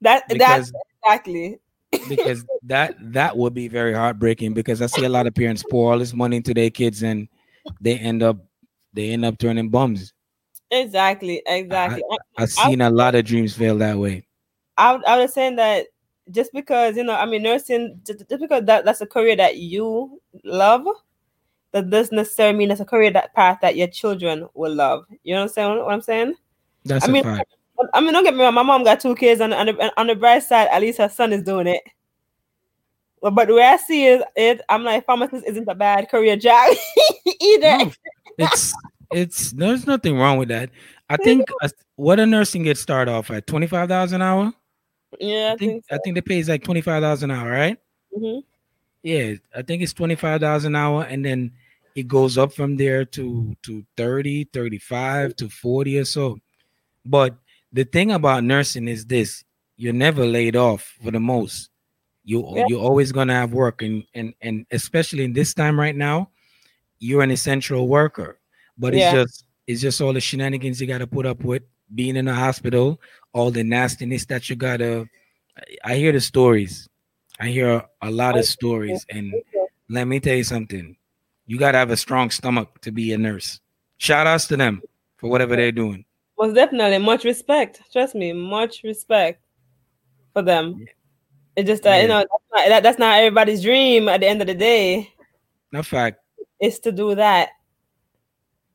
That 0.02 0.24
that's 0.38 0.72
exactly 1.04 1.60
because 2.08 2.46
that 2.64 2.96
that 3.00 3.38
would 3.38 3.54
be 3.54 3.68
very 3.68 3.94
heartbreaking 3.94 4.54
because 4.54 4.82
I 4.82 4.86
see 4.86 5.06
a 5.06 5.10
lot 5.10 5.28
of 5.28 5.36
parents 5.36 5.64
pour 5.70 5.92
all 5.92 6.00
this 6.00 6.14
money 6.14 6.38
into 6.38 6.54
their 6.54 6.70
kids 6.70 7.04
and 7.04 7.28
they 7.80 7.98
end 7.98 8.24
up 8.24 8.38
they 8.94 9.10
end 9.10 9.26
up 9.26 9.38
turning 9.38 9.70
bums. 9.70 10.14
Exactly, 10.70 11.42
exactly. 11.46 12.04
I, 12.38 12.42
have 12.42 12.50
seen 12.50 12.82
I, 12.82 12.88
a 12.88 12.90
lot 12.90 13.16
of 13.16 13.26
dreams 13.26 13.56
fail 13.56 13.78
that 13.80 13.98
way. 13.98 14.26
I, 14.78 14.96
I 15.06 15.18
was 15.18 15.34
saying 15.34 15.58
that 15.58 15.88
just 16.30 16.54
because 16.54 16.96
you 16.96 17.04
know, 17.04 17.16
I 17.16 17.26
mean, 17.26 17.44
nursing 17.44 18.00
just, 18.06 18.28
just 18.30 18.42
because 18.42 18.66
that, 18.66 18.86
that's 18.86 19.02
a 19.02 19.06
career 19.06 19.36
that 19.36 19.58
you 19.58 20.22
love, 20.46 20.86
that 21.72 21.90
doesn't 21.90 22.16
necessarily 22.16 22.58
mean 22.58 22.70
that's 22.70 22.82
a 22.82 22.86
career 22.86 23.12
that 23.12 23.34
path 23.34 23.60
that 23.62 23.76
your 23.76 23.88
children 23.88 24.48
will 24.54 24.74
love. 24.74 25.06
You 25.24 25.36
understand 25.36 25.80
what 25.80 25.92
I'm 25.92 26.02
saying? 26.02 26.36
That's 26.86 27.08
I 27.08 27.12
mean, 27.12 27.24
fact. 27.24 27.54
I 27.94 28.02
mean, 28.02 28.14
don't 28.14 28.24
get 28.24 28.36
me 28.36 28.42
wrong. 28.42 28.54
My 28.54 28.64
mom 28.64 28.84
got 28.84 29.00
two 29.00 29.16
kids, 29.16 29.42
and 29.42 29.54
on, 29.54 29.66
the, 29.68 29.94
on 30.00 30.08
the 30.08 30.16
bright 30.16 30.44
side, 30.44 30.68
at 30.72 30.82
least 30.82 31.00
her 31.00 31.10
son 31.10 31.34
is 31.34 31.44
doing 31.44 31.68
it. 31.68 31.82
But, 33.22 33.32
but 33.32 33.48
the 33.48 33.56
way 33.56 33.64
I 33.64 33.78
see 33.78 34.08
it, 34.08 34.24
it 34.36 34.62
I'm 34.68 34.84
like, 34.84 35.06
pharmacist 35.06 35.46
isn't 35.48 35.68
a 35.68 35.76
bad 35.76 36.10
career 36.10 36.36
job 36.36 36.76
either. 37.42 37.78
No, 37.78 37.92
it's 38.38 38.74
it's 39.12 39.52
there's 39.52 39.86
nothing 39.86 40.18
wrong 40.18 40.38
with 40.38 40.50
that. 40.50 40.72
I 41.10 41.18
think 41.18 41.48
what 41.96 42.20
a 42.20 42.26
nursing 42.26 42.64
gets 42.64 42.82
start 42.82 43.08
off 43.08 43.30
at 43.30 43.46
twenty 43.46 43.68
five 43.68 43.90
dollars 43.90 44.14
an 44.14 44.22
hour. 44.22 44.54
Yeah, 45.20 45.50
I, 45.50 45.54
I 45.54 45.56
think, 45.58 45.84
so. 45.88 45.96
I 45.96 46.00
think 46.00 46.16
they 46.16 46.22
pay 46.22 46.40
is 46.40 46.50
like 46.50 46.64
twenty 46.64 46.82
five 46.82 47.02
dollars 47.02 47.22
an 47.22 47.32
hour, 47.32 47.50
right? 47.50 47.78
Mm-hmm. 48.16 48.40
Yeah, 49.04 49.34
I 49.56 49.62
think 49.62 49.84
it's 49.84 49.94
twenty 49.94 50.16
five 50.16 50.42
dollars 50.42 50.66
an 50.66 50.76
hour, 50.76 51.04
and 51.04 51.24
then 51.24 51.52
it 51.96 52.08
goes 52.08 52.38
up 52.38 52.54
from 52.54 52.78
there 52.78 53.06
to 53.06 53.56
to 53.64 53.86
30, 53.98 54.46
35 54.46 55.36
to 55.36 55.50
40 55.50 56.00
or 56.00 56.06
so. 56.06 56.38
But 57.06 57.36
the 57.72 57.84
thing 57.84 58.12
about 58.12 58.44
nursing 58.44 58.88
is 58.88 59.06
this 59.06 59.44
you're 59.78 59.94
never 59.94 60.26
laid 60.26 60.56
off 60.56 60.94
for 61.04 61.12
the 61.12 61.20
most. 61.20 61.70
You 62.24 62.46
yeah. 62.56 62.66
you're 62.68 62.82
always 62.82 63.12
gonna 63.12 63.34
have 63.34 63.54
work 63.54 63.82
and 63.82 64.04
and 64.14 64.34
and 64.42 64.66
especially 64.72 65.24
in 65.24 65.34
this 65.34 65.54
time 65.54 65.80
right 65.80 65.96
now, 65.96 66.30
you're 67.00 67.24
an 67.24 67.32
essential 67.32 67.88
worker. 67.88 68.40
But 68.78 68.94
yeah. 68.94 69.12
it's 69.12 69.14
just 69.14 69.46
it's 69.68 69.82
just 69.82 70.02
all 70.02 70.14
the 70.14 70.22
shenanigans 70.22 70.80
you 70.80 70.88
gotta 70.88 71.08
put 71.08 71.26
up 71.26 71.44
with 71.44 71.64
being 71.94 72.16
in 72.16 72.28
a 72.28 72.34
hospital, 72.34 73.02
all 73.34 73.52
the 73.52 73.64
nastiness 73.64 74.26
that 74.26 74.50
you 74.50 74.56
gotta. 74.56 75.08
I 75.84 75.96
hear 75.96 76.12
the 76.12 76.22
stories. 76.22 76.88
I 77.40 77.48
hear 77.48 77.84
a 78.02 78.12
lot 78.12 78.38
of 78.38 78.46
stories, 78.46 79.06
and 79.10 79.34
let 79.90 80.06
me 80.06 80.20
tell 80.20 80.36
you 80.36 80.44
something. 80.44 80.96
You 81.48 81.58
gotta 81.58 81.80
have 81.80 81.90
a 81.90 81.98
strong 81.98 82.30
stomach 82.30 82.82
to 82.82 82.92
be 82.92 83.14
a 83.14 83.18
nurse. 83.18 83.60
Shout 83.98 84.28
outs 84.28 84.48
to 84.48 84.58
them 84.58 84.82
for 85.18 85.30
whatever 85.30 85.56
they're 85.56 85.72
doing. 85.72 86.06
Most 86.42 86.56
definitely, 86.56 86.98
much 86.98 87.24
respect. 87.24 87.82
Trust 87.92 88.16
me, 88.16 88.34
much 88.34 88.84
respect 88.84 89.42
for 90.34 90.42
them. 90.42 90.78
Yeah. 90.80 90.86
It's 91.58 91.68
just 91.68 91.84
that 91.84 91.98
yeah. 91.98 92.02
you 92.02 92.08
know 92.08 92.20
that's 92.20 92.44
not, 92.52 92.70
that, 92.70 92.84
that's 92.84 93.00
not 93.00 93.20
everybody's 93.20 93.62
dream. 93.62 94.10
At 94.10 94.22
the 94.22 94.28
end 94.28 94.42
of 94.42 94.48
the 94.48 94.56
day, 94.56 95.14
no 95.72 95.84
fact. 95.84 96.20
Is 96.60 96.80
to 96.80 96.92
do 96.92 97.16
that. 97.16 97.50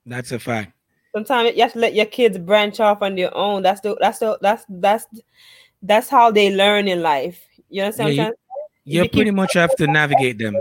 That's 0.05 0.33
a 0.33 0.39
fact 0.39 0.77
sometimes 1.17 1.57
you 1.57 1.63
have 1.63 1.73
to 1.73 1.79
let 1.79 1.95
your 1.95 2.05
kids 2.05 2.37
branch 2.37 2.79
off 2.79 3.01
on 3.01 3.15
their 3.15 3.35
own. 3.35 3.63
That's 3.63 3.81
the 3.81 3.97
that's 4.01 4.19
the 4.19 4.39
that's 4.43 4.65
that's 4.69 5.07
that's 5.83 6.09
how 6.09 6.31
they 6.31 6.55
learn 6.55 6.89
in 6.89 7.01
life. 7.01 7.41
You 7.71 7.83
understand? 7.85 8.15
Yeah, 8.15 8.31
you, 8.85 9.03
you 9.03 9.09
pretty 9.09 9.31
much 9.31 9.55
have 9.55 9.75
to 9.77 9.87
navigate 9.87 10.39
them. 10.39 10.57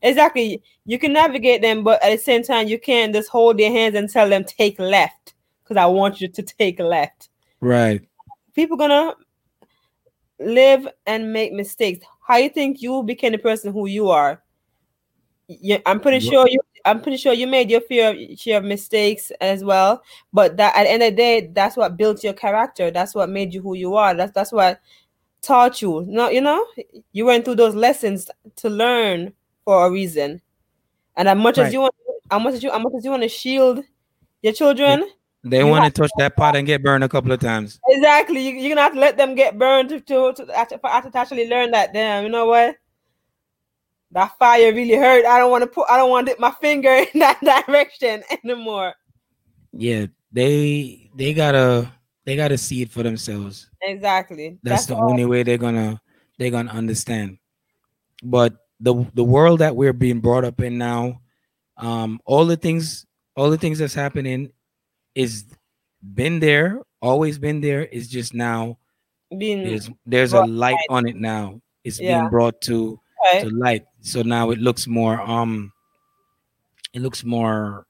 Exactly. 0.00 0.62
You 0.84 0.98
can 0.98 1.12
navigate 1.12 1.62
them, 1.62 1.82
but 1.82 2.02
at 2.02 2.10
the 2.10 2.22
same 2.22 2.44
time, 2.44 2.68
you 2.68 2.78
can't 2.78 3.12
just 3.12 3.28
hold 3.28 3.58
their 3.58 3.72
hands 3.72 3.96
and 3.96 4.08
tell 4.08 4.28
them 4.28 4.44
take 4.44 4.78
left 4.78 5.34
because 5.68 5.80
I 5.80 5.86
want 5.86 6.20
you 6.20 6.28
to 6.28 6.42
take 6.58 6.80
left. 6.80 7.28
Right. 7.60 8.02
People 8.54 8.76
gonna 8.76 9.14
live 10.38 10.88
and 11.06 11.32
make 11.32 11.52
mistakes. 11.52 12.04
How 12.26 12.36
you 12.36 12.48
think 12.48 12.82
you 12.82 13.02
became 13.02 13.32
the 13.32 13.38
person 13.38 13.72
who 13.72 13.86
you 13.86 14.10
are? 14.10 14.42
yeah, 15.48 15.78
I'm 15.86 16.00
pretty 16.00 16.20
sure 16.20 16.46
you. 16.48 16.60
I'm 16.84 17.02
pretty 17.02 17.16
sure 17.16 17.32
you 17.32 17.46
made 17.46 17.70
your 17.70 17.80
fear 17.80 18.14
share 18.36 18.58
of 18.58 18.64
mistakes 18.64 19.32
as 19.40 19.64
well. 19.64 20.02
But 20.32 20.56
that 20.58 20.76
at 20.76 20.84
the 20.84 20.90
end 20.90 21.02
of 21.02 21.10
the 21.10 21.16
day, 21.16 21.50
that's 21.52 21.76
what 21.76 21.96
built 21.96 22.22
your 22.22 22.34
character. 22.34 22.90
That's 22.90 23.14
what 23.14 23.30
made 23.30 23.52
you 23.52 23.62
who 23.62 23.74
you 23.74 23.96
are. 23.96 24.14
That's 24.14 24.32
that's 24.32 24.52
what 24.52 24.80
taught 25.40 25.80
you. 25.82 26.04
No, 26.06 26.28
you 26.28 26.40
know, 26.40 26.64
you 27.12 27.24
went 27.24 27.44
through 27.44 27.56
those 27.56 27.74
lessons 27.74 28.30
to 28.56 28.68
learn 28.68 29.32
for 29.64 29.86
a 29.86 29.90
reason. 29.90 30.42
And 31.16 31.28
as 31.28 31.36
much 31.36 31.58
right. 31.58 31.66
as 31.66 31.72
you 31.72 31.80
want, 31.80 31.94
as 32.30 32.42
much 32.42 32.54
as 32.54 32.62
you, 32.62 32.70
as 32.70 32.82
much 32.82 32.92
as 32.98 33.04
you 33.04 33.10
want 33.10 33.22
to 33.22 33.28
shield 33.28 33.82
your 34.42 34.52
children, 34.52 35.00
they, 35.00 35.06
they 35.44 35.64
want 35.64 35.84
to 35.84 35.90
touch 35.90 36.10
that 36.18 36.36
pot 36.36 36.56
and 36.56 36.66
get 36.66 36.82
burned 36.82 37.04
a 37.04 37.08
couple 37.08 37.32
of 37.32 37.40
times. 37.40 37.78
Exactly. 37.88 38.46
You, 38.46 38.54
you're 38.54 38.74
gonna 38.74 38.82
have 38.82 38.94
to 38.94 39.00
let 39.00 39.16
them 39.16 39.34
get 39.34 39.58
burned 39.58 39.88
to 39.90 40.00
to, 40.00 40.32
to, 40.32 40.46
to, 40.46 41.10
to 41.10 41.10
actually 41.14 41.48
learn 41.48 41.70
that. 41.70 41.92
Damn, 41.92 42.24
you 42.24 42.30
know 42.30 42.46
what? 42.46 42.76
that 44.12 44.38
fire 44.38 44.72
really 44.72 44.94
hurt. 44.94 45.26
I 45.26 45.38
don't 45.38 45.50
want 45.50 45.62
to 45.62 45.66
put 45.66 45.86
I 45.90 45.96
don't 45.96 46.10
want 46.10 46.26
to 46.26 46.32
dip 46.32 46.40
my 46.40 46.50
finger 46.52 46.90
in 47.14 47.20
that 47.20 47.40
direction 47.66 48.22
anymore. 48.44 48.94
Yeah, 49.72 50.06
they 50.32 51.10
they 51.14 51.34
gotta 51.34 51.92
they 52.24 52.36
gotta 52.36 52.58
see 52.58 52.82
it 52.82 52.90
for 52.90 53.02
themselves. 53.02 53.70
Exactly. 53.82 54.58
That's, 54.62 54.86
That's 54.86 54.86
the 54.86 54.96
all. 54.96 55.10
only 55.10 55.24
way 55.24 55.42
they're 55.42 55.58
gonna 55.58 56.00
they're 56.38 56.50
gonna 56.50 56.72
understand. 56.72 57.38
But 58.22 58.56
the 58.80 59.06
the 59.14 59.24
world 59.24 59.60
that 59.60 59.76
we're 59.76 59.92
being 59.92 60.20
brought 60.20 60.44
up 60.44 60.60
in 60.60 60.78
now, 60.78 61.20
um, 61.76 62.20
all 62.24 62.46
the 62.46 62.56
things 62.56 63.06
all 63.36 63.50
the 63.50 63.58
things 63.58 63.78
that's 63.78 63.94
happening 63.94 64.50
is 65.18 65.44
been 66.14 66.38
there, 66.38 66.80
always 67.02 67.38
been 67.38 67.60
there. 67.60 67.88
It's 67.90 68.06
just 68.06 68.34
now 68.34 68.78
being 69.36 69.64
there's 69.64 69.90
there's 70.06 70.32
a 70.32 70.46
light 70.46 70.78
on 70.88 71.08
it 71.08 71.16
now. 71.16 71.60
It's 71.82 72.00
yeah. 72.00 72.20
being 72.20 72.30
brought 72.30 72.60
to 72.62 73.00
to 73.40 73.50
light. 73.50 73.84
So 74.00 74.22
now 74.22 74.50
it 74.50 74.60
looks 74.60 74.86
more 74.86 75.20
um 75.20 75.72
it 76.94 77.02
looks 77.02 77.24
more 77.24 77.86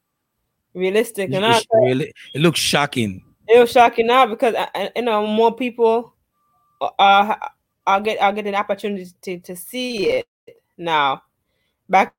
realistic 0.72 1.30
and 1.32 1.44
it, 1.44 1.66
really, 1.72 2.12
it 2.34 2.40
looks 2.40 2.60
shocking. 2.60 3.22
It 3.46 3.60
was 3.60 3.70
shocking 3.70 4.06
now 4.06 4.26
because 4.26 4.54
uh, 4.54 4.66
uh, 4.74 4.88
you 4.96 5.02
know 5.02 5.26
more 5.26 5.54
people 5.54 6.14
are 6.98 7.38
I'll 7.86 8.00
get 8.00 8.22
I'll 8.22 8.32
get 8.32 8.46
an 8.46 8.54
opportunity 8.54 9.12
to, 9.22 9.38
to 9.40 9.54
see 9.54 10.10
it 10.10 10.26
now. 10.78 11.22
Back 11.88 12.14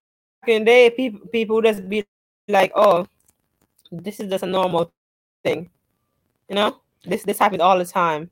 in 0.48 0.62
the 0.62 0.66
day, 0.66 0.90
people 0.90 1.28
people 1.28 1.62
just 1.62 1.88
be 1.90 2.06
like, 2.48 2.72
"Oh, 2.76 3.06
this 3.92 4.20
is 4.20 4.30
just 4.30 4.44
a 4.44 4.48
normal 4.48 4.92
thing," 5.44 5.70
you 6.48 6.56
know. 6.56 6.78
This 7.06 7.24
this 7.24 7.40
happens 7.40 7.62
all 7.62 7.78
the 7.78 7.86
time. 7.86 8.30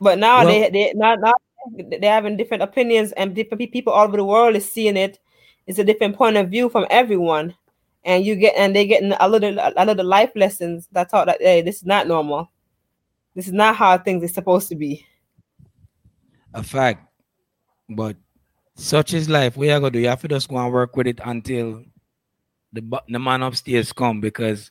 But 0.00 0.18
now 0.18 0.44
well, 0.44 0.48
they 0.48 0.70
they 0.70 0.92
now, 0.94 1.14
now 1.14 1.34
they're 1.76 2.12
having 2.12 2.36
different 2.36 2.62
opinions 2.62 3.12
and 3.12 3.34
different 3.34 3.72
people 3.72 3.92
all 3.92 4.06
over 4.06 4.16
the 4.16 4.24
world 4.24 4.56
is 4.56 4.70
seeing 4.70 4.96
it. 4.96 5.18
It's 5.66 5.78
a 5.78 5.84
different 5.84 6.16
point 6.16 6.36
of 6.36 6.50
view 6.50 6.68
from 6.68 6.86
everyone, 6.90 7.54
and 8.04 8.24
you 8.24 8.36
get 8.36 8.54
and 8.56 8.74
they 8.74 8.86
getting 8.86 9.12
a 9.18 9.28
little 9.28 9.56
a 9.58 9.86
little 9.86 10.04
life 10.04 10.32
lessons 10.34 10.88
that 10.92 11.10
taught 11.10 11.26
that 11.26 11.40
hey, 11.40 11.62
this 11.62 11.76
is 11.76 11.84
not 11.84 12.08
normal. 12.08 12.50
This 13.34 13.46
is 13.46 13.52
not 13.52 13.76
how 13.76 13.98
things 13.98 14.22
are 14.22 14.28
supposed 14.28 14.68
to 14.68 14.76
be. 14.76 15.06
A 16.52 16.62
fact, 16.62 17.08
but 17.88 18.16
such 18.74 19.14
is 19.14 19.28
life. 19.28 19.56
We 19.56 19.70
are 19.70 19.80
gonna 19.80 19.92
do. 19.92 20.00
You 20.00 20.08
have 20.08 20.22
to 20.22 20.28
just 20.28 20.48
go 20.48 20.56
and 20.56 20.72
work 20.72 20.96
with 20.96 21.06
it 21.06 21.20
until 21.24 21.84
the 22.72 22.82
the 23.08 23.18
man 23.18 23.42
upstairs 23.42 23.92
come 23.92 24.20
because 24.20 24.70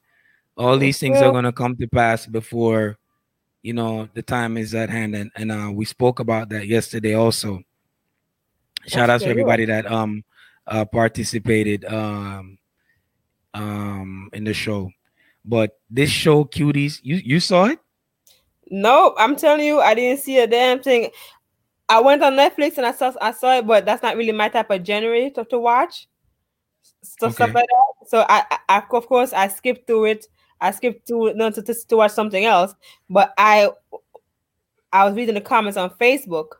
all 0.57 0.77
these 0.77 0.99
things 0.99 1.21
are 1.21 1.31
gonna 1.31 1.51
come 1.51 1.75
to 1.77 1.87
pass 1.87 2.25
before 2.25 2.97
you 3.63 3.73
know 3.73 4.07
the 4.13 4.21
time 4.21 4.57
is 4.57 4.75
at 4.75 4.89
hand. 4.89 5.15
And, 5.15 5.31
and 5.35 5.51
uh, 5.51 5.71
we 5.73 5.85
spoke 5.85 6.19
about 6.19 6.49
that 6.49 6.67
yesterday 6.67 7.15
also. 7.15 7.61
Shout 8.85 9.09
out 9.09 9.21
to 9.21 9.27
everybody 9.27 9.65
that 9.65 9.89
um 9.89 10.23
uh 10.67 10.85
participated 10.85 11.85
um 11.85 12.57
um 13.53 14.29
in 14.33 14.43
the 14.43 14.53
show. 14.53 14.91
But 15.45 15.79
this 15.89 16.09
show 16.09 16.43
cuties 16.43 16.99
you 17.01 17.15
you 17.15 17.39
saw 17.39 17.65
it? 17.65 17.79
No 18.69 19.13
i'm 19.17 19.35
telling 19.35 19.65
you 19.65 19.79
i 19.79 19.93
didn't 19.93 20.21
see 20.21 20.37
a 20.39 20.47
damn 20.47 20.81
thing. 20.81 21.09
I 21.87 21.99
went 21.99 22.23
on 22.23 22.33
netflix 22.33 22.77
and 22.77 22.85
i 22.85 22.91
saw 22.91 23.13
i 23.21 23.31
saw 23.31 23.57
it 23.57 23.67
but 23.67 23.85
that's 23.85 24.01
not 24.03 24.17
really 24.17 24.31
my 24.31 24.49
type 24.49 24.69
of 24.69 24.85
genre 24.85 25.29
to, 25.31 25.45
to 25.45 25.59
watch. 25.59 26.07
Stuff, 27.01 27.27
okay. 27.27 27.35
stuff 27.35 27.55
like 27.55 27.65
that. 27.65 28.09
So 28.09 28.25
I, 28.27 28.59
I 28.67 28.83
of 28.89 29.07
course 29.07 29.31
i 29.31 29.47
skipped 29.47 29.87
through 29.87 30.05
it 30.05 30.27
I 30.63 30.71
skipped 30.71 31.07
to 31.09 31.33
no 31.33 31.51
to, 31.51 31.61
to, 31.61 31.73
to 31.73 31.97
watch 31.97 32.11
something 32.11 32.45
else, 32.45 32.73
but 33.09 33.33
I 33.37 33.69
I 34.93 35.05
was 35.05 35.13
reading 35.13 35.35
the 35.35 35.41
comments 35.41 35.77
on 35.77 35.89
Facebook 35.91 36.53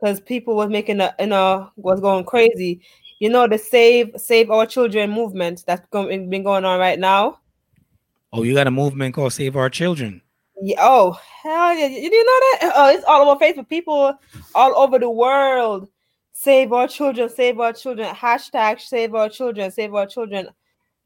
because 0.00 0.20
people 0.20 0.54
was 0.54 0.70
making 0.70 1.00
a 1.00 1.14
you 1.18 1.26
know 1.26 1.70
was 1.76 2.00
going 2.00 2.24
crazy. 2.24 2.80
You 3.18 3.30
know 3.30 3.48
the 3.48 3.58
save 3.58 4.14
save 4.16 4.50
our 4.50 4.64
children 4.64 5.10
movement 5.10 5.64
that's 5.66 5.84
going 5.90 6.30
been 6.30 6.44
going 6.44 6.64
on 6.64 6.78
right 6.78 6.98
now. 6.98 7.40
Oh, 8.32 8.44
you 8.44 8.54
got 8.54 8.68
a 8.68 8.70
movement 8.70 9.14
called 9.14 9.32
Save 9.32 9.56
Our 9.56 9.68
Children. 9.68 10.22
Yeah. 10.62 10.76
Oh 10.78 11.18
hell 11.42 11.76
yeah! 11.76 11.86
You 11.86 12.08
didn't 12.08 12.26
know 12.26 12.40
that? 12.40 12.72
Oh, 12.76 12.88
it's 12.94 13.04
all 13.04 13.28
over 13.28 13.44
Facebook. 13.44 13.68
People 13.68 14.16
all 14.54 14.76
over 14.76 15.00
the 15.00 15.10
world 15.10 15.88
save 16.32 16.72
our 16.72 16.86
children, 16.86 17.28
save 17.28 17.58
our 17.58 17.72
children. 17.72 18.14
Hashtag 18.14 18.80
save 18.80 19.16
our 19.16 19.28
children, 19.28 19.70
save 19.72 19.94
our 19.94 20.06
children. 20.06 20.48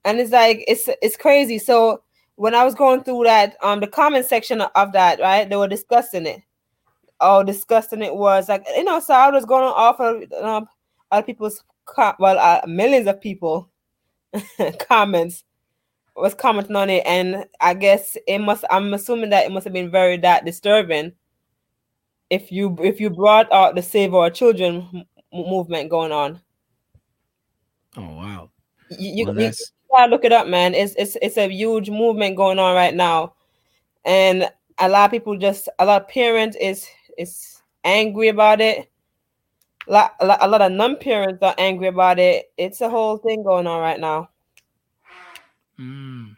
And 0.05 0.20
it's 0.20 0.32
like 0.32 0.64
it's 0.68 0.89
it's 1.01 1.16
crazy. 1.16 1.59
So 1.59 2.03
when 2.37 2.55
I 2.55 2.64
was 2.64 2.74
going 2.74 3.03
through 3.03 3.24
that, 3.24 3.57
um, 3.62 3.80
the 3.80 3.87
comment 3.87 4.26
section 4.26 4.61
of 4.61 4.93
that, 4.93 5.20
right, 5.20 5.49
they 5.49 5.57
were 5.57 5.68
discussing 5.68 6.26
it. 6.26 6.43
Oh, 7.20 7.43
discussing 7.43 8.03
it 8.03 8.14
was 8.14 8.49
like 8.49 8.64
you 8.76 8.84
know, 8.84 9.01
so 9.01 9.14
I 9.14 9.30
was 9.30 9.47
going 9.47 9.64
off 9.64 9.99
of 10.01 10.22
um, 10.43 10.68
other 11.11 11.24
people's 11.24 11.64
well, 12.18 12.39
uh, 12.39 12.61
millions 12.66 13.07
of 13.07 13.20
people 13.20 13.70
comments 14.78 15.45
was 16.14 16.34
commenting 16.34 16.76
on 16.76 16.91
it, 16.91 17.05
and 17.07 17.47
I 17.61 17.74
guess 17.74 18.16
it 18.26 18.39
must. 18.39 18.64
I'm 18.70 18.93
assuming 18.93 19.30
that 19.30 19.47
it 19.47 19.53
must 19.53 19.64
have 19.64 19.72
been 19.72 19.91
very 19.91 20.18
that 20.18 20.45
disturbing. 20.45 21.12
If 22.28 22.51
you 22.53 22.76
if 22.82 23.01
you 23.01 23.09
brought 23.09 23.51
out 23.53 23.76
the 23.76 23.82
Save 23.82 24.14
Our 24.14 24.30
Children 24.30 24.89
m- 24.95 25.05
movement 25.32 25.91
going 25.91 26.12
on. 26.12 26.41
Oh 27.97 28.03
wow! 28.03 28.51
You, 28.91 29.26
well, 29.26 29.41
you, 29.41 29.53
gotta 29.97 30.11
look 30.11 30.24
it 30.24 30.32
up, 30.32 30.47
man. 30.47 30.74
It's 30.74 30.94
it's 30.97 31.16
it's 31.22 31.36
a 31.36 31.49
huge 31.49 31.90
movement 31.90 32.36
going 32.36 32.59
on 32.59 32.74
right 32.74 32.94
now, 32.94 33.34
and 34.05 34.51
a 34.78 34.88
lot 34.88 35.07
of 35.07 35.11
people 35.11 35.36
just 35.36 35.68
a 35.78 35.86
lot 35.86 36.03
of 36.03 36.09
parents 36.09 36.57
is 36.61 36.86
is 37.18 37.62
angry 37.84 38.28
about 38.28 38.61
it. 38.61 38.90
A 39.88 39.92
lot, 39.92 40.16
a 40.20 40.26
lot, 40.26 40.38
a 40.40 40.49
lot 40.49 40.62
of 40.62 40.72
non-parents 40.72 41.42
are 41.42 41.55
angry 41.59 41.86
about 41.86 42.18
it. 42.18 42.51
It's 42.57 42.80
a 42.80 42.90
whole 42.90 43.18
thing 43.18 43.44
going 43.44 43.68
on 43.68 43.80
right 43.80 44.01
now. 44.01 44.30
Mm, 45.78 46.36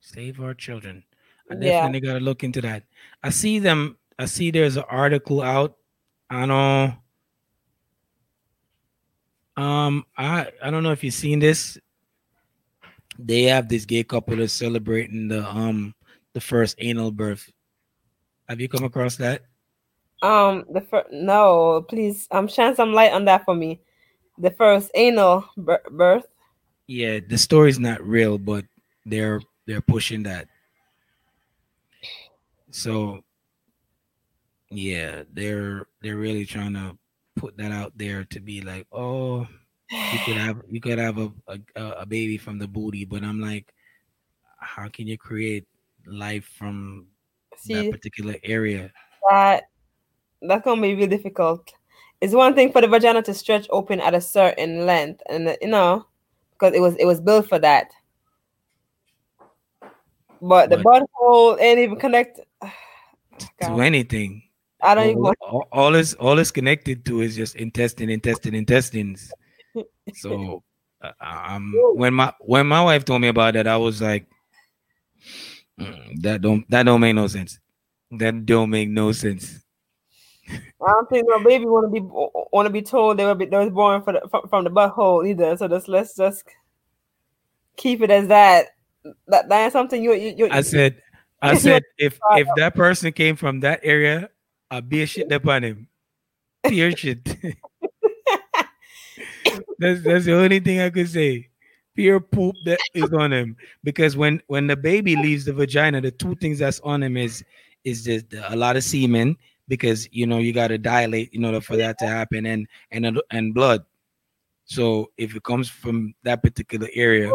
save 0.00 0.40
our 0.40 0.52
children. 0.52 1.04
I 1.50 1.54
definitely 1.54 2.00
yeah. 2.00 2.12
gotta 2.12 2.24
look 2.24 2.44
into 2.44 2.60
that. 2.60 2.84
I 3.22 3.30
see 3.30 3.58
them. 3.58 3.96
I 4.18 4.26
see 4.26 4.50
there's 4.50 4.76
an 4.76 4.84
article 4.88 5.42
out. 5.42 5.76
I 6.28 6.46
know. 6.46 6.94
Um, 9.56 10.06
I 10.16 10.52
I 10.62 10.70
don't 10.70 10.82
know 10.82 10.92
if 10.92 11.02
you've 11.02 11.14
seen 11.14 11.38
this 11.38 11.78
they 13.26 13.42
have 13.44 13.68
this 13.68 13.84
gay 13.84 14.04
couple 14.04 14.36
that's 14.36 14.52
celebrating 14.52 15.28
the 15.28 15.48
um 15.48 15.94
the 16.32 16.40
first 16.40 16.76
anal 16.78 17.10
birth. 17.10 17.50
Have 18.48 18.60
you 18.60 18.68
come 18.68 18.84
across 18.84 19.16
that? 19.16 19.42
Um, 20.22 20.64
the 20.70 20.80
first 20.82 21.08
no, 21.12 21.84
please, 21.88 22.28
um, 22.30 22.48
shine 22.48 22.76
some 22.76 22.92
light 22.92 23.12
on 23.12 23.24
that 23.26 23.44
for 23.44 23.54
me. 23.54 23.80
The 24.38 24.50
first 24.50 24.90
anal 24.94 25.44
birth. 25.56 26.26
Yeah, 26.86 27.20
the 27.26 27.38
story's 27.38 27.78
not 27.78 28.02
real, 28.02 28.36
but 28.38 28.64
they're 29.06 29.40
they're 29.66 29.80
pushing 29.80 30.24
that. 30.24 30.48
So, 32.70 33.22
yeah, 34.70 35.22
they're 35.32 35.86
they're 36.02 36.16
really 36.16 36.44
trying 36.44 36.74
to 36.74 36.98
put 37.36 37.56
that 37.56 37.72
out 37.72 37.96
there 37.96 38.24
to 38.24 38.40
be 38.40 38.60
like, 38.60 38.86
oh, 38.92 39.46
you 39.90 40.18
could 40.24 40.36
have 40.36 40.62
you 40.68 40.80
could 40.80 40.98
have 40.98 41.18
a, 41.18 41.32
a 41.48 41.82
a 42.00 42.06
baby 42.06 42.38
from 42.38 42.58
the 42.58 42.68
booty, 42.68 43.04
but 43.04 43.22
I'm 43.24 43.40
like, 43.40 43.74
how 44.58 44.88
can 44.88 45.06
you 45.06 45.18
create 45.18 45.66
life 46.06 46.44
from 46.56 47.06
See, 47.56 47.74
that 47.74 47.90
particular 47.90 48.36
area? 48.44 48.92
That 49.28 49.64
that's 50.42 50.64
gonna 50.64 50.80
be 50.80 50.94
really 50.94 51.08
difficult. 51.08 51.72
It's 52.20 52.34
one 52.34 52.54
thing 52.54 52.70
for 52.70 52.80
the 52.80 52.88
vagina 52.88 53.22
to 53.22 53.34
stretch 53.34 53.66
open 53.70 54.00
at 54.00 54.14
a 54.14 54.20
certain 54.20 54.86
length, 54.86 55.22
and 55.28 55.56
you 55.60 55.68
know, 55.68 56.06
because 56.52 56.74
it 56.74 56.80
was 56.80 56.94
it 56.96 57.06
was 57.06 57.20
built 57.20 57.48
for 57.48 57.58
that. 57.58 57.90
But, 60.42 60.70
the 60.70 60.76
butthole 60.76 61.60
ain't 61.60 61.80
even 61.80 61.96
connected 61.96 62.46
to 63.62 63.80
anything. 63.80 64.42
I 64.82 64.94
don't 64.94 65.04
all, 65.04 65.10
even. 65.10 65.34
All, 65.40 65.68
all 65.72 65.94
is 65.94 66.14
all 66.14 66.38
is 66.38 66.50
connected 66.50 67.04
to 67.06 67.20
is 67.20 67.36
just 67.36 67.56
intestine, 67.56 68.08
intestine, 68.08 68.54
intestines. 68.54 69.32
So 70.14 70.62
um, 71.20 71.74
when 71.94 72.14
my 72.14 72.32
when 72.40 72.66
my 72.66 72.82
wife 72.82 73.04
told 73.04 73.22
me 73.22 73.28
about 73.28 73.54
that, 73.54 73.66
I 73.66 73.76
was 73.76 74.00
like, 74.02 74.26
mm, 75.78 76.22
that 76.22 76.40
don't 76.40 76.68
that 76.70 76.84
don't 76.84 77.00
make 77.00 77.14
no 77.14 77.26
sense. 77.26 77.58
That 78.10 78.44
don't 78.44 78.70
make 78.70 78.88
no 78.88 79.12
sense. 79.12 79.62
I 80.48 80.92
don't 80.92 81.08
think 81.08 81.26
no 81.28 81.44
baby 81.44 81.66
want 81.66 81.86
to 81.86 81.90
be 81.90 82.00
want 82.00 82.66
to 82.66 82.72
be 82.72 82.82
told 82.82 83.18
they 83.18 83.24
were 83.24 83.34
be, 83.34 83.46
they 83.46 83.56
was 83.56 83.70
born 83.70 84.02
for 84.02 84.14
the, 84.14 84.22
from, 84.30 84.48
from 84.48 84.64
the 84.64 84.70
butthole 84.70 85.28
either. 85.28 85.56
So 85.56 85.68
just 85.68 85.88
let's 85.88 86.16
just 86.16 86.44
keep 87.76 88.02
it 88.02 88.10
as 88.10 88.28
that. 88.28 88.68
That 89.28 89.48
that's 89.48 89.72
something 89.72 90.02
you 90.02 90.12
you. 90.14 90.34
you 90.36 90.48
I 90.50 90.62
said, 90.62 91.00
I 91.40 91.54
said 91.58 91.82
if 91.98 92.18
if 92.32 92.48
that 92.56 92.74
person 92.74 93.12
came 93.12 93.36
from 93.36 93.60
that 93.60 93.80
area, 93.82 94.30
I'd 94.70 94.88
be 94.88 95.02
a 95.02 95.06
shit 95.06 95.30
upon 95.30 95.64
him. 95.64 95.88
Pure 96.66 96.92
shit. 96.96 97.36
That's 99.80 100.02
that's 100.02 100.24
the 100.26 100.34
only 100.34 100.60
thing 100.60 100.80
I 100.80 100.90
could 100.90 101.08
say. 101.08 101.48
Pure 101.96 102.20
poop 102.20 102.54
that 102.64 102.78
is 102.94 103.12
on 103.12 103.32
him. 103.32 103.56
Because 103.82 104.16
when 104.16 104.42
when 104.46 104.66
the 104.66 104.76
baby 104.76 105.16
leaves 105.16 105.46
the 105.46 105.52
vagina, 105.52 106.00
the 106.00 106.10
two 106.10 106.36
things 106.36 106.58
that's 106.60 106.80
on 106.80 107.02
him 107.02 107.16
is 107.16 107.42
is 107.84 108.04
just 108.04 108.26
a 108.48 108.54
lot 108.54 108.76
of 108.76 108.84
semen 108.84 109.36
because 109.68 110.06
you 110.12 110.26
know 110.26 110.38
you 110.38 110.52
got 110.52 110.68
to 110.68 110.78
dilate 110.78 111.30
in 111.32 111.44
order 111.44 111.60
for 111.60 111.76
that 111.76 111.98
to 111.98 112.06
happen 112.06 112.44
and 112.46 112.68
and 112.90 113.20
and 113.30 113.54
blood. 113.54 113.84
So 114.64 115.10
if 115.16 115.34
it 115.34 115.42
comes 115.42 115.68
from 115.68 116.14
that 116.22 116.42
particular 116.42 116.88
area, 116.94 117.32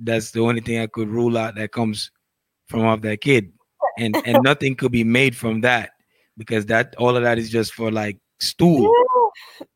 that's 0.00 0.32
the 0.32 0.40
only 0.40 0.60
thing 0.60 0.80
I 0.80 0.88
could 0.88 1.08
rule 1.08 1.38
out 1.38 1.54
that 1.54 1.72
comes 1.72 2.10
from 2.66 2.84
off 2.84 3.00
that 3.02 3.20
kid, 3.20 3.52
and 3.98 4.16
and 4.26 4.42
nothing 4.42 4.74
could 4.74 4.92
be 4.92 5.04
made 5.04 5.36
from 5.36 5.60
that 5.60 5.90
because 6.36 6.66
that 6.66 6.94
all 6.98 7.16
of 7.16 7.22
that 7.22 7.38
is 7.38 7.48
just 7.48 7.74
for 7.74 7.92
like 7.92 8.18
stool. 8.40 8.92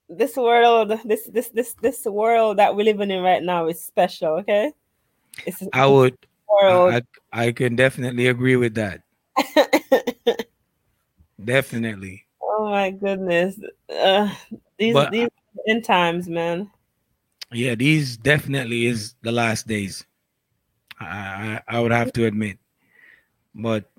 This 0.09 0.37
world, 0.37 0.99
this 1.05 1.29
this 1.33 1.49
this 1.49 1.75
this 1.81 2.05
world 2.05 2.59
that 2.59 2.75
we're 2.75 2.85
living 2.85 3.11
in 3.11 3.23
right 3.23 3.43
now 3.43 3.67
is 3.69 3.83
special. 3.83 4.39
Okay, 4.41 4.73
it's, 5.47 5.63
I 5.73 5.87
would. 5.87 6.17
World. 6.49 7.05
I, 7.33 7.47
I 7.47 7.53
can 7.53 7.77
definitely 7.77 8.27
agree 8.27 8.57
with 8.57 8.75
that. 8.75 9.03
definitely. 11.45 12.27
Oh 12.43 12.69
my 12.69 12.91
goodness, 12.91 13.57
uh, 13.89 14.35
these 14.79 14.95
but, 14.95 15.13
these 15.13 15.29
end 15.69 15.85
times, 15.85 16.29
man. 16.29 16.71
Yeah, 17.53 17.75
these 17.75 18.17
definitely 18.17 18.87
is 18.87 19.15
the 19.23 19.33
last 19.33 19.67
days. 19.67 20.05
I, 21.01 21.07
I, 21.07 21.77
I 21.77 21.81
would 21.81 21.93
have 21.93 22.13
to 22.15 22.27
admit, 22.27 22.59
but 23.55 23.91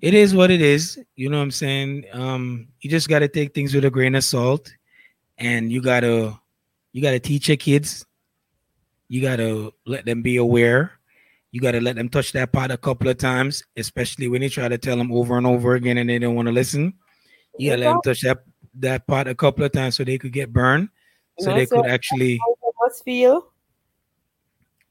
it 0.00 0.14
is 0.14 0.34
what 0.34 0.50
it 0.50 0.60
is. 0.60 0.98
You 1.16 1.28
know 1.28 1.38
what 1.38 1.44
I'm 1.44 1.50
saying? 1.50 2.04
Um, 2.12 2.68
you 2.80 2.90
just 2.90 3.08
got 3.08 3.20
to 3.20 3.28
take 3.28 3.54
things 3.54 3.74
with 3.74 3.84
a 3.84 3.90
grain 3.90 4.14
of 4.14 4.24
salt, 4.24 4.72
and 5.38 5.72
you 5.72 5.80
gotta 5.80 6.38
you 6.92 7.02
gotta 7.02 7.20
teach 7.20 7.48
your 7.48 7.56
kids. 7.56 8.04
You 9.08 9.22
gotta 9.22 9.72
let 9.86 10.04
them 10.04 10.22
be 10.22 10.36
aware. 10.36 10.92
You 11.50 11.60
gotta 11.60 11.80
let 11.80 11.96
them 11.96 12.08
touch 12.08 12.32
that 12.32 12.52
pot 12.52 12.70
a 12.70 12.76
couple 12.76 13.08
of 13.08 13.16
times, 13.16 13.62
especially 13.76 14.28
when 14.28 14.42
you 14.42 14.50
try 14.50 14.68
to 14.68 14.76
tell 14.76 14.96
them 14.96 15.12
over 15.12 15.38
and 15.38 15.46
over 15.46 15.74
again 15.74 15.96
and 15.98 16.10
they 16.10 16.18
don't 16.18 16.34
want 16.34 16.46
to 16.46 16.52
listen. 16.52 16.94
You 17.56 17.70
gotta 17.70 17.82
let 17.82 17.90
them 17.90 18.00
touch 18.04 18.20
that 18.22 18.44
that 18.74 19.06
pot 19.06 19.28
a 19.28 19.34
couple 19.34 19.64
of 19.64 19.72
times 19.72 19.96
so 19.96 20.04
they 20.04 20.18
could 20.18 20.32
get 20.32 20.52
burned, 20.52 20.90
so 21.38 21.54
they 21.54 21.66
could 21.66 21.86
actually 21.86 22.38
feel. 23.04 23.52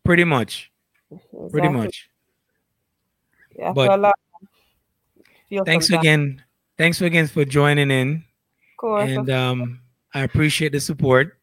Pretty 0.04 0.24
much. 0.24 0.72
Exactly. 1.12 1.50
Pretty 1.50 1.70
much. 1.70 2.10
Yeah, 3.56 3.74
but 3.74 4.14
thanks 5.66 5.90
again. 5.90 6.44
Thanks 6.78 7.02
again 7.02 7.28
for 7.28 7.44
joining 7.44 7.90
in. 7.90 8.18
Of 8.18 8.78
course. 8.78 9.10
And 9.10 9.30
um, 9.32 9.82
I 10.18 10.24
appreciate 10.24 10.72
the 10.72 10.80
support. 10.80 11.38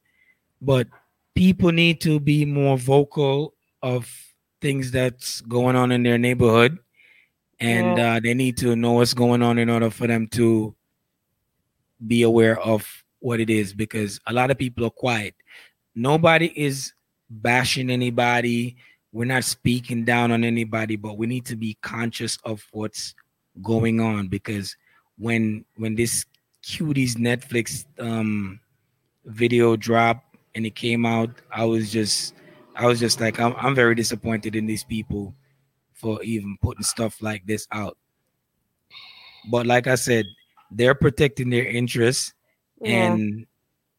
But 0.60 0.88
people 1.34 1.72
need 1.72 2.00
to 2.02 2.20
be 2.20 2.44
more 2.44 2.78
vocal 2.78 3.54
of 3.82 4.10
things 4.60 4.90
that's 4.90 5.40
going 5.42 5.76
on 5.76 5.92
in 5.92 6.02
their 6.02 6.18
neighborhood. 6.18 6.78
And 7.60 7.98
yeah. 7.98 8.14
uh, 8.14 8.20
they 8.20 8.34
need 8.34 8.56
to 8.58 8.74
know 8.76 8.92
what's 8.92 9.14
going 9.14 9.42
on 9.42 9.58
in 9.58 9.70
order 9.70 9.90
for 9.90 10.06
them 10.06 10.26
to 10.28 10.74
be 12.06 12.22
aware 12.22 12.58
of 12.60 12.86
what 13.20 13.40
it 13.40 13.48
is 13.48 13.72
because 13.72 14.20
a 14.26 14.32
lot 14.32 14.50
of 14.50 14.58
people 14.58 14.84
are 14.84 14.90
quiet. 14.90 15.34
Nobody 15.94 16.52
is 16.56 16.92
bashing 17.30 17.90
anybody 17.90 18.76
we're 19.14 19.24
not 19.24 19.44
speaking 19.44 20.04
down 20.04 20.32
on 20.32 20.42
anybody, 20.42 20.96
but 20.96 21.16
we 21.16 21.28
need 21.28 21.46
to 21.46 21.54
be 21.54 21.78
conscious 21.80 22.36
of 22.44 22.66
what's 22.72 23.14
going 23.62 24.00
on 24.00 24.26
because 24.26 24.76
when 25.16 25.64
when 25.76 25.94
this 25.94 26.26
cuties 26.64 27.14
Netflix 27.14 27.84
um 28.00 28.58
video 29.24 29.76
dropped 29.76 30.36
and 30.54 30.66
it 30.66 30.74
came 30.74 31.04
out, 31.04 31.30
I 31.50 31.64
was 31.64 31.90
just 31.90 32.34
I 32.76 32.86
was 32.86 33.00
just 33.00 33.20
like 33.20 33.40
I'm, 33.40 33.54
I'm 33.56 33.74
very 33.74 33.94
disappointed 33.94 34.56
in 34.56 34.66
these 34.66 34.84
people 34.84 35.34
for 35.92 36.22
even 36.22 36.56
putting 36.60 36.82
stuff 36.82 37.22
like 37.22 37.46
this 37.46 37.66
out. 37.72 37.96
But 39.50 39.66
like 39.66 39.86
I 39.86 39.94
said, 39.94 40.26
they're 40.70 40.94
protecting 40.94 41.50
their 41.50 41.66
interests 41.66 42.32
yeah. 42.80 43.12
and 43.12 43.46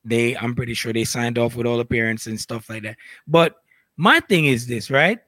they 0.04 0.36
I'm 0.38 0.56
pretty 0.56 0.74
sure 0.74 0.94
they 0.94 1.04
signed 1.04 1.38
off 1.38 1.56
with 1.56 1.66
all 1.66 1.78
the 1.78 1.86
parents 1.86 2.28
and 2.28 2.40
stuff 2.40 2.70
like 2.70 2.84
that. 2.84 2.98
But 3.28 3.56
my 3.98 4.20
thing 4.20 4.46
is 4.46 4.68
this, 4.68 4.92
right? 4.92 5.20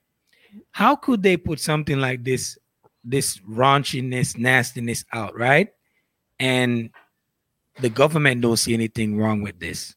How 0.72 0.96
could 0.96 1.24
they 1.24 1.38
put 1.38 1.60
something 1.60 2.00
like 2.00 2.24
this, 2.24 2.58
this 3.04 3.38
raunchiness, 3.40 4.38
nastiness 4.38 5.06
out, 5.14 5.36
right? 5.38 5.70
And 6.40 6.92
the 7.80 7.90
government 7.90 8.42
don't 8.42 8.58
see 8.58 8.74
anything 8.74 9.18
wrong 9.18 9.42
with 9.42 9.60
this. 9.60 9.96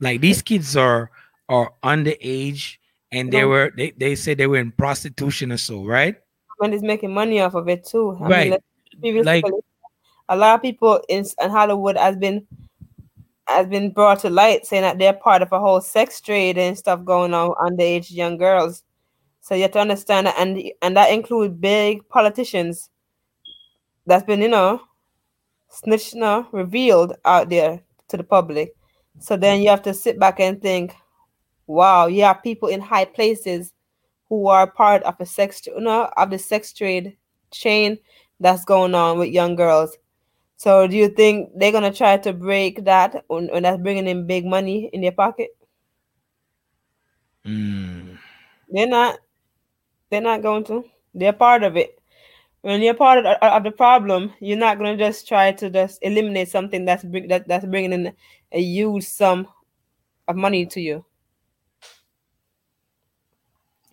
Like 0.00 0.20
these 0.20 0.42
kids 0.42 0.76
are 0.76 1.10
are 1.48 1.72
underage 1.82 2.76
and 3.10 3.32
they 3.32 3.44
were 3.44 3.72
they, 3.76 3.90
they 3.92 4.14
said 4.14 4.38
they 4.38 4.46
were 4.46 4.58
in 4.58 4.72
prostitution 4.72 5.52
or 5.52 5.56
so, 5.56 5.84
right? 5.84 6.16
And 6.60 6.74
is 6.74 6.82
making 6.82 7.14
money 7.14 7.40
off 7.40 7.54
of 7.54 7.68
it 7.68 7.84
too. 7.84 8.16
I 8.20 8.28
right. 8.28 8.62
Mean, 9.00 9.24
like 9.24 9.44
a 10.28 10.36
lot 10.36 10.56
of 10.56 10.62
people 10.62 11.00
in, 11.08 11.24
in 11.40 11.50
Hollywood 11.50 11.96
has 11.96 12.16
been 12.16 12.46
has 13.46 13.66
been 13.66 13.90
brought 13.90 14.20
to 14.20 14.30
light 14.30 14.66
saying 14.66 14.82
that 14.82 14.98
they're 14.98 15.14
part 15.14 15.40
of 15.40 15.52
a 15.52 15.58
whole 15.58 15.80
sex 15.80 16.20
trade 16.20 16.58
and 16.58 16.76
stuff 16.76 17.04
going 17.04 17.32
on 17.32 17.50
underage 17.54 18.10
young 18.10 18.36
girls. 18.36 18.82
So 19.40 19.54
you 19.54 19.62
have 19.62 19.72
to 19.72 19.80
understand 19.80 20.26
that, 20.26 20.36
and 20.38 20.62
and 20.82 20.96
that 20.96 21.10
includes 21.10 21.54
big 21.54 22.06
politicians 22.08 22.90
that's 24.06 24.24
been, 24.24 24.42
you 24.42 24.48
know, 24.48 24.80
snitched, 25.68 26.14
you 26.14 26.46
revealed 26.52 27.14
out 27.24 27.48
there 27.48 27.80
to 28.08 28.16
the 28.16 28.24
public. 28.24 28.74
So 29.20 29.36
then 29.36 29.62
you 29.62 29.70
have 29.70 29.82
to 29.82 29.94
sit 29.94 30.18
back 30.18 30.40
and 30.40 30.60
think, 30.60 30.94
wow, 31.66 32.06
you 32.06 32.22
have 32.22 32.42
people 32.42 32.68
in 32.68 32.80
high 32.80 33.04
places 33.04 33.72
who 34.28 34.48
are 34.48 34.70
part 34.70 35.02
of 35.04 35.16
a 35.20 35.26
sex, 35.26 35.66
you 35.66 35.80
know, 35.80 36.10
of 36.16 36.30
the 36.30 36.38
sex 36.38 36.72
trade 36.72 37.16
chain 37.50 37.98
that's 38.40 38.64
going 38.64 38.94
on 38.94 39.18
with 39.18 39.30
young 39.30 39.56
girls. 39.56 39.96
So 40.56 40.86
do 40.86 40.96
you 40.96 41.08
think 41.08 41.50
they're 41.54 41.72
gonna 41.72 41.92
try 41.92 42.16
to 42.18 42.32
break 42.32 42.84
that 42.84 43.24
when, 43.28 43.48
when 43.48 43.62
that's 43.62 43.80
bringing 43.80 44.06
in 44.08 44.26
big 44.26 44.44
money 44.44 44.90
in 44.92 45.00
their 45.00 45.12
pocket? 45.12 45.50
Mm. 47.44 48.18
They're 48.68 48.86
not. 48.86 49.18
They're 50.10 50.20
not 50.20 50.42
going 50.42 50.64
to. 50.64 50.84
They're 51.14 51.32
part 51.32 51.62
of 51.62 51.76
it. 51.76 51.97
When 52.62 52.82
you're 52.82 52.94
part 52.94 53.24
of, 53.24 53.36
of 53.40 53.64
the 53.64 53.70
problem, 53.70 54.32
you're 54.40 54.58
not 54.58 54.78
gonna 54.78 54.96
just 54.96 55.28
try 55.28 55.52
to 55.52 55.70
just 55.70 55.98
eliminate 56.02 56.48
something 56.48 56.84
that's 56.84 57.04
bring, 57.04 57.28
that, 57.28 57.46
that's 57.46 57.66
bringing 57.66 57.92
in 57.92 58.12
a 58.52 58.60
huge 58.60 59.04
sum 59.04 59.46
of 60.26 60.36
money 60.36 60.66
to 60.66 60.80
you. 60.80 61.04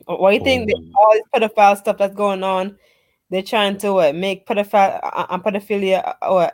What 0.06 0.32
do 0.32 0.38
you 0.38 0.44
think? 0.44 0.72
Oh. 0.74 0.92
All 1.00 1.14
this 1.14 1.24
pedophile 1.34 1.78
stuff 1.78 1.98
that's 1.98 2.16
going 2.16 2.44
on 2.44 2.78
they're 3.30 3.42
trying 3.42 3.78
to 3.78 3.94
what, 3.94 4.16
make 4.16 4.46
pedophile 4.46 5.00
uh, 5.04 5.26
uh 5.30 5.38
pedophilia 5.40 6.16
uh, 6.22 6.28
or 6.30 6.52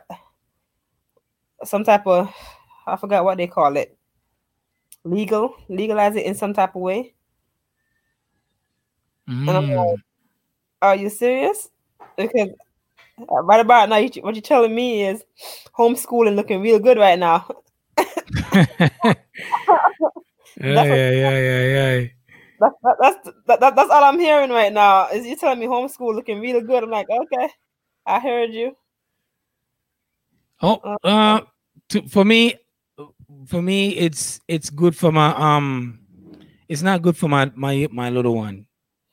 some 1.64 1.84
type 1.84 2.06
of 2.06 2.32
I 2.86 2.96
forgot 2.96 3.24
what 3.24 3.38
they 3.38 3.46
call 3.46 3.76
it. 3.76 3.96
Legal, 5.04 5.54
legalize 5.68 6.16
it 6.16 6.26
in 6.26 6.34
some 6.34 6.54
type 6.54 6.74
of 6.74 6.82
way. 6.82 7.14
Mm. 9.28 9.48
And 9.48 9.50
I'm 9.50 9.70
like, 9.70 9.98
are 10.80 10.96
you 10.96 11.08
serious? 11.08 11.68
Because 12.16 12.50
right 13.30 13.60
about 13.60 13.88
now, 13.88 13.96
you, 13.96 14.10
what 14.22 14.34
you're 14.34 14.42
telling 14.42 14.74
me 14.74 15.06
is 15.06 15.24
homeschooling 15.76 16.36
looking 16.36 16.60
real 16.60 16.78
good 16.78 16.98
right 16.98 17.18
now. 17.18 17.48
yeah, 18.54 19.14
yeah, 20.60 21.10
yeah, 21.10 21.38
yeah, 21.38 21.62
yeah 21.66 22.06
that's 22.62 22.74
that's 23.00 23.28
that, 23.46 23.60
that, 23.60 23.76
that's 23.76 23.90
all 23.90 24.04
I'm 24.04 24.18
hearing 24.18 24.50
right 24.50 24.72
now. 24.72 25.08
Is 25.08 25.26
you 25.26 25.36
telling 25.36 25.58
me 25.58 25.66
homeschool 25.66 26.14
looking 26.14 26.40
really 26.40 26.60
good? 26.60 26.84
I'm 26.84 26.90
like, 26.90 27.08
okay, 27.10 27.48
I 28.06 28.20
heard 28.20 28.52
you. 28.52 28.76
Oh, 30.60 30.80
uh, 30.84 31.06
uh 31.06 31.40
to, 31.90 32.06
for 32.08 32.24
me, 32.24 32.54
for 33.46 33.62
me, 33.62 33.96
it's 33.96 34.40
it's 34.46 34.70
good 34.70 34.96
for 34.96 35.10
my 35.10 35.34
um, 35.34 36.00
it's 36.68 36.82
not 36.82 37.02
good 37.02 37.16
for 37.16 37.28
my 37.28 37.50
my 37.54 37.88
my 37.90 38.10
little 38.10 38.36
one. 38.36 38.66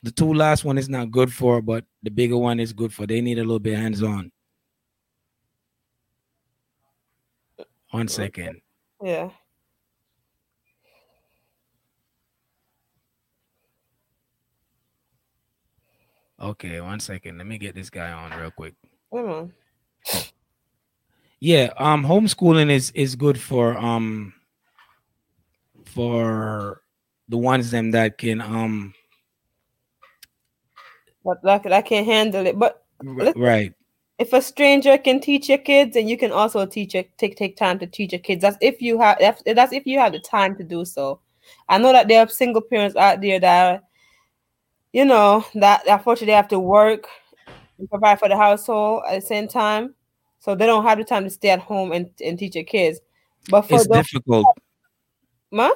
The 0.03 0.11
two 0.11 0.33
last 0.33 0.63
one 0.63 0.77
is 0.77 0.87
not 0.87 1.11
good 1.11 1.33
for, 1.33 1.61
but 1.61 1.83
the 2.03 2.09
bigger 2.09 2.37
one 2.37 2.59
is 2.59 2.71
good 2.71 2.93
for. 2.93 3.05
They 3.05 3.21
need 3.21 3.37
a 3.37 3.41
little 3.43 3.59
bit 3.59 3.77
hands 3.77 4.01
on. 4.01 4.31
One 7.91 8.07
second. 8.07 8.61
Yeah. 9.03 9.29
Okay, 16.39 16.79
one 16.79 17.01
second. 17.01 17.37
Let 17.37 17.47
me 17.47 17.57
get 17.57 17.75
this 17.75 17.89
guy 17.89 18.11
on 18.11 18.39
real 18.39 18.51
quick. 18.51 18.75
Mm. 19.11 19.51
Yeah, 21.41 21.73
um, 21.77 22.05
homeschooling 22.05 22.69
is 22.69 22.91
is 22.91 23.15
good 23.15 23.39
for 23.39 23.77
um 23.77 24.33
for 25.85 26.81
the 27.27 27.37
ones 27.37 27.71
them 27.71 27.91
that 27.91 28.17
can 28.17 28.41
um 28.41 28.93
but 31.23 31.43
like, 31.43 31.65
I 31.65 31.81
can't 31.81 32.05
handle 32.05 32.45
it. 32.45 32.57
But 32.57 32.83
right. 33.01 33.73
If 34.17 34.33
a 34.33 34.41
stranger 34.41 34.97
can 34.97 35.21
teach 35.21 35.47
your 35.47 35.59
kids, 35.59 35.95
and 35.95 36.09
you 36.09 36.17
can 36.17 36.31
also 36.31 36.65
teach 36.65 36.93
it, 36.93 37.17
take 37.17 37.37
take 37.37 37.55
time 37.55 37.79
to 37.79 37.87
teach 37.87 38.11
your 38.11 38.19
kids. 38.19 38.41
That's 38.41 38.57
if 38.59 38.81
you 38.81 38.99
have 38.99 39.17
that's, 39.19 39.41
that's 39.45 39.71
if 39.71 39.85
you 39.85 39.97
have 39.99 40.11
the 40.11 40.19
time 40.19 40.57
to 40.57 40.63
do 40.63 40.83
so. 40.83 41.21
I 41.69 41.77
know 41.77 41.93
that 41.93 42.07
there 42.07 42.19
are 42.21 42.27
single 42.27 42.61
parents 42.61 42.97
out 42.97 43.21
there 43.21 43.39
that 43.39 43.83
you 44.91 45.05
know 45.05 45.45
that 45.55 45.83
unfortunately 45.87 46.33
have 46.33 46.49
to 46.49 46.59
work 46.59 47.07
and 47.77 47.89
provide 47.89 48.19
for 48.19 48.27
the 48.27 48.35
household 48.35 49.03
at 49.07 49.21
the 49.21 49.25
same 49.25 49.47
time. 49.47 49.95
So 50.39 50.55
they 50.55 50.65
don't 50.65 50.85
have 50.85 50.97
the 50.97 51.03
time 51.03 51.23
to 51.23 51.29
stay 51.29 51.49
at 51.49 51.59
home 51.59 51.91
and, 51.91 52.09
and 52.23 52.37
teach 52.37 52.55
your 52.55 52.63
kids. 52.63 52.99
But 53.49 53.63
for 53.63 53.75
it's 53.75 53.87
those, 53.87 54.05
difficult. 54.05 54.47
Ma? 55.51 55.71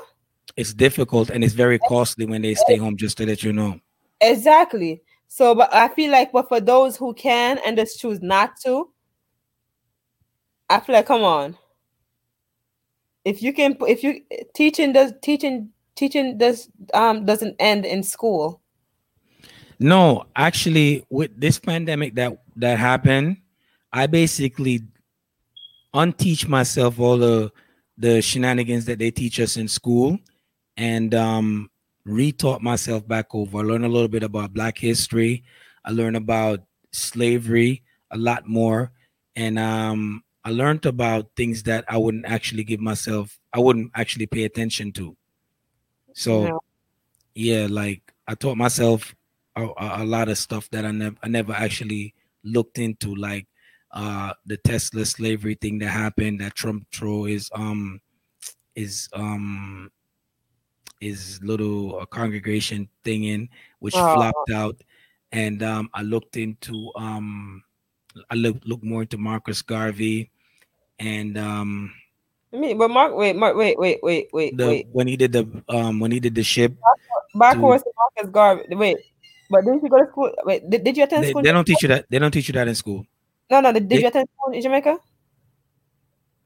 It's 0.56 0.74
difficult 0.74 1.30
and 1.30 1.44
it's 1.44 1.54
very 1.54 1.80
costly 1.80 2.26
when 2.26 2.42
they 2.42 2.56
stay 2.56 2.78
home, 2.78 2.98
just 2.98 3.18
to 3.18 3.26
let 3.26 3.44
you 3.44 3.54
know. 3.54 3.80
Exactly. 4.22 5.02
So, 5.36 5.56
but 5.56 5.74
I 5.74 5.88
feel 5.88 6.12
like, 6.12 6.32
but 6.32 6.48
for 6.48 6.62
those 6.62 6.96
who 6.96 7.12
can 7.16 7.60
and 7.66 7.76
just 7.76 8.00
choose 8.00 8.22
not 8.22 8.56
to, 8.62 8.92
I 10.70 10.80
feel 10.80 10.94
like, 10.94 11.08
come 11.08 11.24
on. 11.24 11.58
If 13.26 13.42
you 13.42 13.52
can, 13.52 13.76
if 13.82 14.04
you 14.04 14.22
teaching 14.54 14.94
does 14.94 15.12
teaching 15.24 15.70
teaching 15.96 16.38
does 16.38 16.70
um 16.94 17.26
doesn't 17.26 17.56
end 17.58 17.84
in 17.84 18.04
school. 18.04 18.62
No, 19.80 20.26
actually, 20.36 21.04
with 21.10 21.32
this 21.36 21.58
pandemic 21.58 22.14
that 22.14 22.38
that 22.58 22.78
happened, 22.78 23.38
I 23.92 24.06
basically 24.06 24.82
unteach 25.96 26.48
myself 26.48 27.00
all 27.00 27.18
the 27.18 27.52
the 27.98 28.22
shenanigans 28.22 28.86
that 28.86 29.00
they 29.00 29.10
teach 29.10 29.40
us 29.40 29.58
in 29.58 29.68
school, 29.68 30.20
and 30.78 31.16
um 31.16 31.72
retaught 32.08 32.62
myself 32.62 33.08
back 33.08 33.34
over. 33.34 33.60
I 33.60 33.62
learned 33.62 33.86
a 33.86 33.90
little 33.90 34.08
bit 34.08 34.24
about 34.24 34.54
Black 34.54 34.78
history. 34.78 35.44
I 35.86 35.92
learned 35.92 36.18
about 36.18 36.62
slavery 36.92 37.84
a 38.12 38.18
lot 38.18 38.48
more, 38.48 38.92
and 39.36 39.58
um, 39.58 40.24
I 40.44 40.52
learned 40.52 40.86
about 40.86 41.32
things 41.36 41.64
that 41.64 41.86
I 41.88 41.98
wouldn't 41.98 42.26
actually 42.26 42.64
give 42.64 42.80
myself. 42.80 43.40
I 43.54 43.60
wouldn't 43.60 43.92
actually 43.96 44.28
pay 44.28 44.44
attention 44.44 44.92
to. 44.94 45.16
So, 46.14 46.62
yeah, 47.34 47.62
yeah 47.62 47.68
like 47.70 48.14
I 48.28 48.36
taught 48.36 48.58
myself 48.58 49.16
a, 49.56 49.68
a, 49.78 50.06
lot 50.06 50.30
of 50.30 50.38
stuff 50.38 50.70
that 50.72 50.86
I 50.86 50.92
never 50.92 51.16
I 51.24 51.28
never 51.28 51.54
actually 51.54 52.14
looked 52.44 52.78
into, 52.80 53.16
like 53.16 53.48
uh 53.92 54.34
the 54.46 54.58
Tulsa 54.58 55.06
slavery 55.06 55.56
thing 55.56 55.80
that 55.80 55.90
happened 55.90 56.42
that 56.42 56.56
Trump 56.56 56.88
throw 56.92 57.26
is 57.26 57.50
um 57.54 58.02
is 58.76 59.08
um 59.14 59.92
his 61.04 61.44
little 61.44 62.00
uh, 62.00 62.06
congregation 62.06 62.88
thing 63.04 63.26
in, 63.26 63.50
which 63.80 63.96
oh. 63.96 64.16
flopped 64.16 64.52
out. 64.52 64.78
And 65.32 65.62
um, 65.64 65.90
I 65.94 66.04
looked 66.04 66.38
into 66.38 66.92
um, 66.96 67.64
I 68.30 68.36
looked 68.36 68.66
looked 68.66 68.84
more 68.84 69.02
into 69.02 69.18
Marcus 69.18 69.62
Garvey, 69.62 70.30
and 71.00 71.38
um, 71.38 71.92
I 72.54 72.58
mean, 72.58 72.78
but 72.78 72.90
Mark, 72.90 73.16
wait, 73.16 73.36
Mark, 73.36 73.58
wait, 73.58 73.80
wait, 73.80 74.00
wait, 74.04 74.30
wait, 74.32 74.56
the, 74.58 74.68
wait. 74.68 74.88
When 74.92 75.08
he 75.08 75.18
did 75.18 75.34
the 75.34 75.50
um, 75.70 76.00
when 76.00 76.12
he 76.12 76.20
did 76.20 76.36
the 76.36 76.44
ship. 76.44 76.78
Backwards 77.34 77.82
to, 77.82 77.90
Marcus 77.98 78.32
Garvey. 78.32 78.76
Wait, 78.76 78.98
but 79.50 79.66
didn't 79.66 79.82
you 79.82 79.90
go 79.90 79.98
to 79.98 80.08
school? 80.12 80.32
Wait, 80.46 80.70
did, 80.70 80.84
did 80.84 80.96
you 80.96 81.04
attend 81.04 81.24
they, 81.24 81.30
school? 81.32 81.42
They 81.42 81.52
don't 81.52 81.66
teach 81.66 81.82
you 81.82 81.88
that. 81.90 82.06
They 82.10 82.20
don't 82.20 82.32
teach 82.32 82.48
you 82.48 82.54
that 82.54 82.68
in 82.68 82.76
school. 82.76 83.08
No, 83.50 83.60
no. 83.60 83.74
Did, 83.74 83.90
did 83.90 83.98
they, 83.98 84.02
you 84.04 84.08
attend 84.08 84.30
school 84.38 84.54
in 84.54 84.62
Jamaica? 84.62 85.00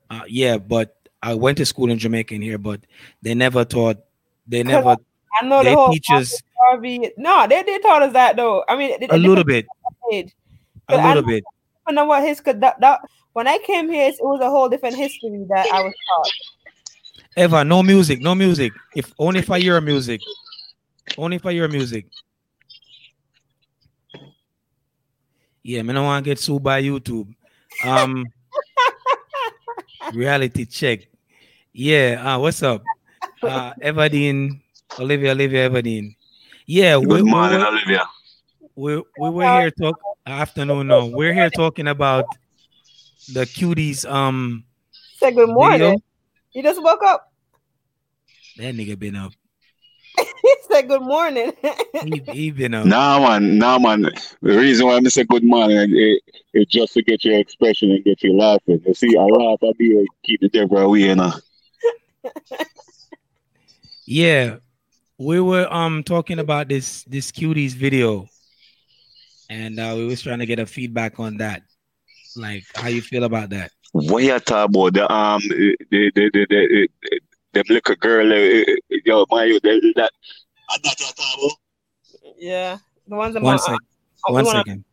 Uh, 0.10 0.22
yeah, 0.28 0.58
but 0.58 0.96
I 1.22 1.34
went 1.34 1.58
to 1.58 1.66
school 1.66 1.92
in 1.92 2.00
Jamaica 2.00 2.34
in 2.34 2.42
here, 2.42 2.58
but 2.58 2.80
they 3.22 3.36
never 3.36 3.66
taught 3.66 3.98
they 4.48 4.64
never. 4.64 4.98
I 5.40 5.46
know 5.46 5.64
the 5.64 5.74
whole 5.74 5.92
teachers. 5.92 6.42
Harvey. 6.60 7.12
No, 7.18 7.48
they 7.48 7.64
did 7.64 7.82
taught 7.82 8.02
us 8.02 8.14
that 8.14 8.36
though. 8.36 8.64
I 8.68 8.76
mean, 8.76 8.98
a 9.10 9.18
little 9.18 9.44
bit. 9.44 9.66
A 10.90 11.08
little 11.08 11.24
bit. 11.24 11.44
I 11.86 11.92
know 11.92 12.06
what 12.06 12.24
his 12.24 12.42
that, 12.42 12.80
that 12.80 13.00
when 13.34 13.48
I 13.48 13.60
came 13.60 13.90
here, 13.90 14.10
it 14.10 14.16
was 14.20 14.42
a 14.42 14.50
whole 14.50 14.68
different 14.68 14.96
history 14.96 15.46
that 15.50 15.68
I 15.72 15.82
was 15.82 15.94
taught. 16.10 16.32
Ever, 17.38 17.64
no 17.64 17.84
music, 17.84 18.20
no 18.20 18.34
music. 18.34 18.74
If 18.96 19.14
only 19.20 19.40
if 19.40 19.52
I 19.52 19.60
hear 19.60 19.80
music, 19.80 20.22
only 21.18 21.36
if 21.36 21.46
I 21.46 21.54
hear 21.54 21.68
music. 21.68 22.08
Yeah, 25.62 25.84
me 25.84 25.94
don't 25.94 26.06
want 26.06 26.24
to 26.24 26.32
get 26.32 26.40
sued 26.40 26.64
by 26.64 26.82
YouTube. 26.82 27.34
Um, 27.84 28.26
reality 30.14 30.66
check. 30.66 31.08
Yeah, 31.74 32.24
uh, 32.26 32.40
what's 32.40 32.64
up? 32.64 32.82
Uh, 33.44 33.74
Everdeen, 33.82 34.62
Olivia, 35.00 35.32
Olivia 35.32 35.70
Everdeen. 35.70 36.16
Yeah, 36.66 37.00
good 37.00 37.24
we, 37.24 37.24
morning, 37.24 37.60
we, 37.60 37.66
Olivia. 37.66 38.04
We 38.76 39.04
we 39.20 39.30
were 39.30 39.62
here 39.62 39.72
talk 39.72 40.00
afternoon. 40.26 40.88
No, 40.88 41.08
we're 41.08 41.34
here 41.34 41.50
talking 41.50 41.88
about 41.88 42.26
the 43.34 43.46
cuties. 43.46 44.10
Um, 44.10 44.66
say 45.18 45.32
good 45.32 45.50
morning. 45.50 45.80
Video. 45.80 45.98
You 46.54 46.64
just 46.64 46.82
woke 46.82 47.04
up. 47.04 47.32
That 48.58 48.76
nigga 48.76 48.98
been 48.98 49.16
up. 49.16 49.32
he 50.18 50.56
said 50.70 50.88
good 50.88 51.02
morning. 51.02 51.54
he, 52.04 52.24
he 52.32 52.52
been 52.52 52.74
up. 52.74 52.86
Nah, 52.86 53.20
man, 53.20 53.58
nah, 53.58 53.78
man. 53.78 54.02
The 54.42 54.58
reason 54.58 54.88
why 54.88 54.96
I 54.98 55.10
say 55.10 55.24
good 55.24 55.44
morning 55.44 55.78
is 55.78 56.20
it, 56.54 56.70
just 56.70 56.94
to 56.94 57.04
get 57.04 57.24
your 57.24 57.38
expression 57.38 57.92
and 57.92 58.04
get 58.04 58.24
you 58.24 58.36
laughing. 58.36 58.82
You 58.86 58.94
see, 58.94 59.16
I 59.16 59.24
laugh, 59.24 59.60
I 59.64 59.72
be 59.78 60.06
keep 60.24 60.42
the 60.42 60.50
devil 60.50 60.78
away, 60.78 61.02
you 61.02 61.16
know. 61.16 61.32
Yeah, 64.08 64.60
we 65.20 65.42
were 65.42 65.68
um 65.72 66.02
talking 66.02 66.40
about 66.40 66.70
this 66.70 67.04
this 67.04 67.30
cuties 67.30 67.74
video, 67.74 68.26
and 69.50 69.78
uh, 69.78 69.96
we 69.98 70.06
was 70.06 70.22
trying 70.22 70.40
to 70.40 70.46
get 70.46 70.60
a 70.60 70.66
feedback 70.66 71.20
on 71.20 71.38
that. 71.38 71.64
Like, 72.38 72.64
how 72.74 72.88
you 72.88 73.02
feel 73.02 73.26
about 73.26 73.50
that? 73.50 73.72
What 73.92 74.24
you 74.24 74.40
talk 74.40 74.70
about 74.70 74.94
the 74.94 75.12
um 75.12 75.42
the 75.50 75.76
the 75.92 76.12
the 76.16 76.30
the, 76.32 76.48
the, 76.48 76.88
the, 77.04 77.20
the 77.52 77.64
little 77.68 77.96
girl? 77.96 78.32
Uh, 78.32 78.64
yo, 79.04 79.26
my 79.30 79.60
that 79.62 79.94
that. 79.98 80.12
Yeah, 82.38 82.78
the 83.10 83.16
ones 83.16 83.34
that 83.34 83.44
one 83.44 83.60
second. 83.60 83.80
Uh, 84.24 84.32
one 84.32 84.46
second. 84.46 84.86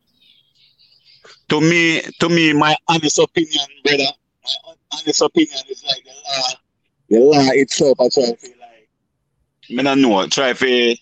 To 1.50 1.60
me, 1.60 2.00
to 2.18 2.28
me, 2.28 2.52
my 2.52 2.74
honest 2.88 3.20
opinion, 3.20 3.64
brother, 3.84 4.10
my 4.42 4.74
honest 4.90 5.22
opinion 5.22 5.58
is 5.70 5.84
like 5.86 6.02
the 6.02 6.10
law, 6.10 6.48
the 7.10 7.18
law 7.20 7.52
itself. 7.52 8.00
I 8.00 8.08
try 8.08 8.24
to 8.24 8.36
feel 8.36 8.50
like 8.58 8.63
I 9.70 9.82
don't 9.82 10.02
know, 10.02 10.26
try 10.26 10.52
to 10.52 10.96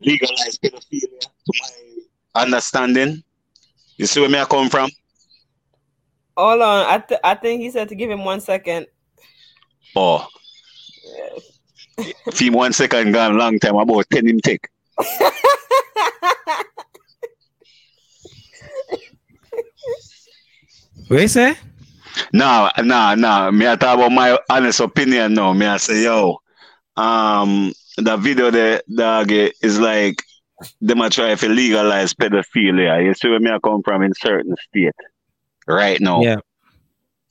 legalize 0.00 0.58
pedophilia 0.58 1.20
to 1.20 1.52
my 1.60 2.42
understanding. 2.42 3.22
You 3.96 4.06
see 4.06 4.20
where 4.20 4.28
me 4.28 4.38
I 4.38 4.44
come 4.44 4.68
from? 4.68 4.90
Hold 6.36 6.62
on. 6.62 6.86
I 6.86 6.98
th- 6.98 7.20
I 7.22 7.34
think 7.34 7.62
he 7.62 7.70
said 7.70 7.88
to 7.88 7.94
give 7.94 8.10
him 8.10 8.24
one 8.24 8.40
second. 8.40 8.86
Oh. 9.94 10.26
If 11.96 12.40
him 12.40 12.54
one 12.54 12.72
second 12.72 13.12
gone 13.12 13.38
long 13.38 13.58
time, 13.60 13.76
about 13.76 14.10
10 14.10 14.26
him 14.26 14.40
take. 14.40 14.68
what 21.08 21.20
you 21.20 21.28
say? 21.28 21.54
No, 22.32 22.70
no, 22.82 23.14
no. 23.14 23.52
Me 23.52 23.68
I 23.68 23.76
talk 23.76 23.96
about 23.96 24.10
my 24.12 24.38
honest 24.48 24.80
opinion 24.80 25.34
No, 25.34 25.52
Me 25.54 25.66
I 25.66 25.76
say, 25.76 26.02
yo, 26.04 26.38
um, 26.96 27.72
the 27.96 28.16
video 28.16 28.50
the 28.50 28.82
dog 28.94 29.30
is 29.30 29.78
like 29.78 30.22
them 30.80 31.00
are 31.00 31.10
trying 31.10 31.36
to 31.36 31.48
legalize 31.48 32.14
pedophilia. 32.14 33.04
You 33.04 33.14
see 33.14 33.28
where 33.28 33.40
me 33.40 33.50
I 33.50 33.58
come 33.58 33.82
from 33.82 34.02
in 34.02 34.12
certain 34.14 34.54
state 34.68 34.94
right 35.66 36.00
now. 36.00 36.22
Yeah. 36.22 36.36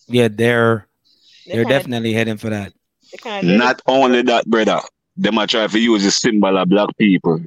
Yeah, 0.07 0.27
they're 0.27 0.87
they're, 1.45 1.55
they're 1.55 1.65
definitely 1.65 2.13
heading 2.13 2.37
for 2.37 2.49
that. 2.49 2.73
Not 3.43 3.81
only 3.87 4.21
that, 4.23 4.45
brother. 4.45 4.81
Them 5.15 5.37
are 5.37 5.47
trying 5.47 5.69
to 5.69 5.79
use 5.79 6.03
the 6.03 6.11
symbol 6.11 6.57
of 6.57 6.67
black 6.67 6.89
people. 6.97 7.39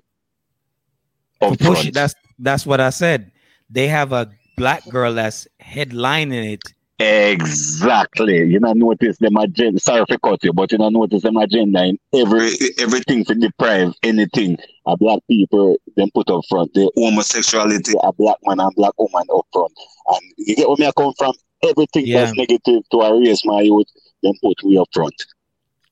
Push, 1.40 1.90
that's 1.90 2.14
that's 2.38 2.64
what 2.64 2.80
I 2.80 2.90
said. 2.90 3.32
They 3.68 3.88
have 3.88 4.12
a 4.12 4.30
black 4.56 4.88
girl 4.88 5.14
that's 5.14 5.48
headlining 5.60 6.52
it 6.52 6.62
Exactly. 6.98 8.46
You 8.46 8.58
know, 8.60 8.72
notice 8.72 9.18
them 9.18 9.36
agenda. 9.36 9.80
Sorry 9.80 10.04
for 10.08 10.18
cut 10.18 10.42
you, 10.42 10.52
but 10.52 10.72
you 10.72 10.78
know, 10.78 10.88
notice 10.88 11.22
them 11.22 11.36
agenda 11.36 11.84
in 11.84 11.98
every 12.14 12.52
everything 12.78 13.24
to 13.26 13.34
deprive 13.34 13.92
anything 14.02 14.56
a 14.86 14.96
black 14.96 15.18
people 15.28 15.76
then 15.96 16.10
put 16.14 16.30
up 16.30 16.42
front. 16.48 16.72
The 16.74 16.90
homosexuality, 16.96 17.92
a 18.02 18.12
black 18.12 18.36
man 18.44 18.60
and 18.60 18.74
black 18.76 18.98
woman 18.98 19.26
up 19.34 19.46
front. 19.52 19.72
And 20.08 20.20
you 20.38 20.56
get 20.56 20.68
where 20.68 20.76
me 20.78 20.86
I 20.86 20.92
come 20.92 21.12
from? 21.18 21.34
Everything 21.62 22.06
yeah. 22.06 22.24
that's 22.24 22.36
negative 22.36 22.82
to 22.90 23.00
our 23.00 23.18
race, 23.18 23.44
my 23.44 23.62
youth, 23.62 23.88
then 24.22 24.32
put 24.42 24.62
we 24.64 24.78
up 24.78 24.88
front. 24.92 25.14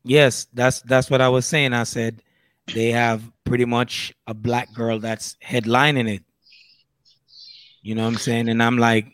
Yes, 0.04 0.46
that's 0.54 0.80
that's 0.82 1.10
what 1.10 1.20
I 1.20 1.28
was 1.28 1.46
saying. 1.46 1.72
I 1.72 1.84
said 1.84 2.22
they 2.72 2.92
have 2.92 3.22
pretty 3.44 3.64
much 3.64 4.14
a 4.26 4.34
black 4.34 4.72
girl 4.72 4.98
that's 4.98 5.36
headlining 5.44 6.14
it. 6.14 6.22
You 7.82 7.94
know 7.94 8.04
what 8.04 8.12
I'm 8.14 8.18
saying? 8.18 8.48
And 8.48 8.62
I'm 8.62 8.78
like, 8.78 9.13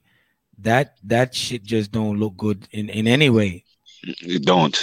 that 0.62 0.96
that 1.04 1.34
shit 1.34 1.62
just 1.62 1.92
don't 1.92 2.18
look 2.18 2.36
good 2.36 2.68
in 2.72 2.88
in 2.88 3.06
any 3.06 3.30
way. 3.30 3.64
It 4.02 4.44
don't. 4.44 4.76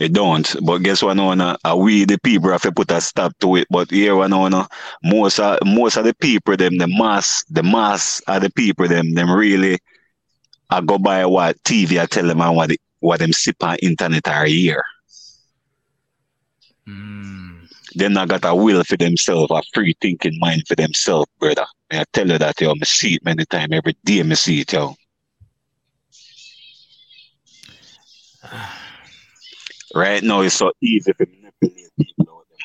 It 0.00 0.12
don't. 0.12 0.56
But 0.64 0.78
guess 0.78 1.02
what? 1.02 1.14
No, 1.14 1.34
no, 1.34 1.56
uh, 1.64 1.76
we 1.76 2.04
the 2.04 2.18
people 2.18 2.50
have 2.50 2.62
to 2.62 2.72
put 2.72 2.90
a 2.90 3.00
stop 3.00 3.38
to 3.40 3.56
it. 3.56 3.68
But 3.70 3.90
here, 3.90 4.16
no, 4.28 4.48
no, 4.48 4.66
most 5.02 5.38
of 5.38 5.58
most 5.64 5.96
of 5.96 6.04
the 6.04 6.14
people, 6.14 6.56
them 6.56 6.78
the 6.78 6.88
mass, 6.88 7.44
the 7.50 7.62
mass 7.62 8.20
of 8.26 8.42
the 8.42 8.50
people, 8.50 8.88
them 8.88 9.14
them 9.14 9.30
really, 9.30 9.78
I 10.70 10.80
go 10.80 10.98
by 10.98 11.24
what 11.26 11.62
TV 11.62 12.00
I 12.00 12.06
tell 12.06 12.26
them 12.26 12.40
and 12.40 12.56
what 12.56 12.70
what 13.00 13.20
them 13.20 13.32
sip 13.32 13.62
on 13.62 13.76
internet 13.82 14.26
are 14.28 14.46
here. 14.46 14.82
Mm. 16.88 17.68
Then 17.94 18.16
I 18.16 18.26
got 18.26 18.44
a 18.44 18.54
will 18.54 18.82
for 18.84 18.96
themselves, 18.96 19.50
a 19.50 19.62
free 19.74 19.94
thinking 20.00 20.38
mind 20.38 20.66
for 20.66 20.74
themselves, 20.74 21.30
brother. 21.38 21.66
And 21.92 22.00
I 22.00 22.04
tell 22.10 22.26
you 22.26 22.38
that, 22.38 22.58
yo, 22.58 22.70
I 22.70 22.84
see 22.84 23.16
it 23.16 23.24
many 23.24 23.44
times, 23.44 23.70
every 23.70 23.94
day 24.02 24.22
I 24.22 24.32
see 24.32 24.62
it, 24.62 24.72
yo. 24.72 24.94
right 29.94 30.22
now, 30.22 30.40
it's 30.40 30.54
so 30.54 30.72
easy 30.80 31.12
to 31.12 31.26
manipulate 31.26 31.90
people 32.00 32.28
out 32.30 32.46
there, 32.48 32.56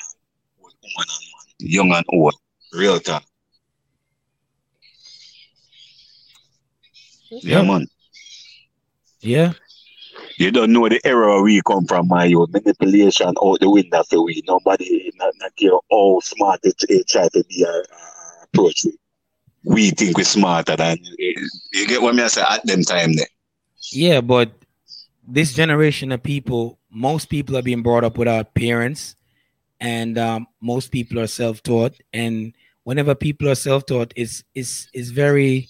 woman 0.58 0.72
and 0.96 1.06
man, 1.06 1.46
young 1.58 1.92
and 1.92 2.06
old, 2.08 2.36
real 2.72 2.98
time. 3.00 3.20
Yeah, 7.30 7.60
man. 7.64 7.86
Yeah. 9.20 9.52
You 10.38 10.50
don't 10.52 10.72
know 10.72 10.88
the 10.88 11.06
era 11.06 11.42
we 11.42 11.60
come 11.66 11.84
from, 11.84 12.08
my 12.08 12.24
your 12.24 12.46
manipulation 12.46 13.34
out 13.44 13.60
the 13.60 13.68
window 13.68 14.02
for 14.04 14.24
we. 14.24 14.42
Nobody 14.46 15.12
not, 15.16 15.34
not 15.38 15.54
care 15.56 15.72
how 15.90 16.20
smart 16.22 16.62
they, 16.62 16.72
they 16.88 17.02
try 17.02 17.28
to 17.28 17.44
be 17.46 17.62
a, 17.64 17.68
a 17.68 18.44
approach. 18.44 18.86
We 19.64 19.90
think 19.90 20.16
we're 20.16 20.24
smarter 20.24 20.76
than 20.76 20.98
you 21.18 21.86
get 21.86 22.00
what 22.00 22.14
me 22.14 22.22
I 22.22 22.28
say 22.28 22.42
at 22.42 22.64
them 22.66 22.82
time 22.82 23.14
there. 23.14 23.26
Yeah, 23.92 24.20
but 24.20 24.52
this 25.26 25.52
generation 25.54 26.12
of 26.12 26.22
people, 26.22 26.78
most 26.90 27.28
people 27.28 27.56
are 27.56 27.62
being 27.62 27.82
brought 27.82 28.04
up 28.04 28.18
without 28.18 28.54
parents, 28.54 29.16
and 29.80 30.16
um, 30.18 30.46
most 30.60 30.90
people 30.90 31.18
are 31.20 31.26
self-taught. 31.26 31.94
And 32.12 32.54
whenever 32.84 33.14
people 33.14 33.48
are 33.48 33.54
self-taught, 33.54 34.12
it's 34.16 34.44
it's 34.54 34.88
it's 34.92 35.10
very 35.10 35.68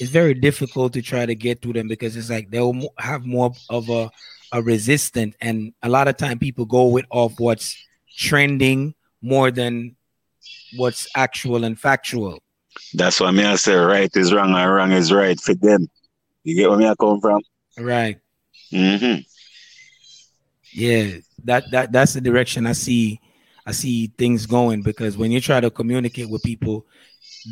it's 0.00 0.10
very 0.10 0.34
difficult 0.34 0.92
to 0.92 1.02
try 1.02 1.26
to 1.26 1.34
get 1.34 1.62
to 1.62 1.72
them 1.72 1.88
because 1.88 2.16
it's 2.16 2.30
like 2.30 2.50
they'll 2.50 2.88
have 2.98 3.24
more 3.24 3.52
of 3.70 3.88
a 3.88 4.10
a 4.52 4.62
resistant 4.62 5.34
and 5.40 5.74
a 5.82 5.88
lot 5.88 6.08
of 6.08 6.16
time 6.16 6.38
people 6.38 6.64
go 6.64 6.86
with 6.86 7.04
off 7.10 7.38
what's 7.38 7.76
trending 8.16 8.94
more 9.20 9.50
than 9.50 9.94
what's 10.76 11.06
actual 11.14 11.64
and 11.64 11.78
factual 11.78 12.42
that's 12.94 13.20
what 13.20 13.32
mean 13.32 13.46
I 13.46 13.56
say 13.56 13.74
right 13.74 14.10
is 14.14 14.32
wrong 14.32 14.54
and 14.54 14.72
wrong 14.72 14.92
is 14.92 15.12
right 15.12 15.38
for 15.40 15.54
them 15.54 15.88
you 16.44 16.54
get 16.54 16.68
where 16.68 16.78
me 16.78 16.88
I 16.88 16.94
come 16.94 17.20
from 17.20 17.42
right 17.78 18.18
mm-hmm. 18.72 19.20
yeah 20.72 21.18
that 21.44 21.64
that 21.70 21.92
that's 21.92 22.14
the 22.14 22.20
direction 22.20 22.66
I 22.66 22.72
see 22.72 23.20
I 23.66 23.72
see 23.72 24.08
things 24.18 24.46
going 24.46 24.82
because 24.82 25.16
when 25.16 25.30
you 25.30 25.40
try 25.40 25.60
to 25.60 25.70
communicate 25.70 26.30
with 26.30 26.42
people 26.42 26.86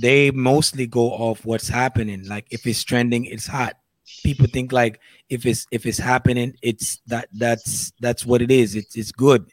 they 0.01 0.31
mostly 0.31 0.87
go 0.87 1.11
off 1.11 1.45
what's 1.45 1.69
happening. 1.69 2.27
Like 2.27 2.47
if 2.51 2.67
it's 2.67 2.83
trending, 2.85 3.25
it's 3.25 3.47
hot. 3.47 3.77
People 4.23 4.47
think 4.47 4.73
like 4.73 5.01
if 5.29 5.47
it's 5.47 5.67
if 5.71 5.87
it's 5.87 5.99
happening, 5.99 6.55
it's 6.63 7.01
that 7.07 7.29
that's 7.33 7.93
that's 8.01 8.25
what 8.25 8.43
it 8.43 8.51
is. 8.51 8.75
It's 8.75 8.97
it's 8.97 9.13
good. 9.13 9.51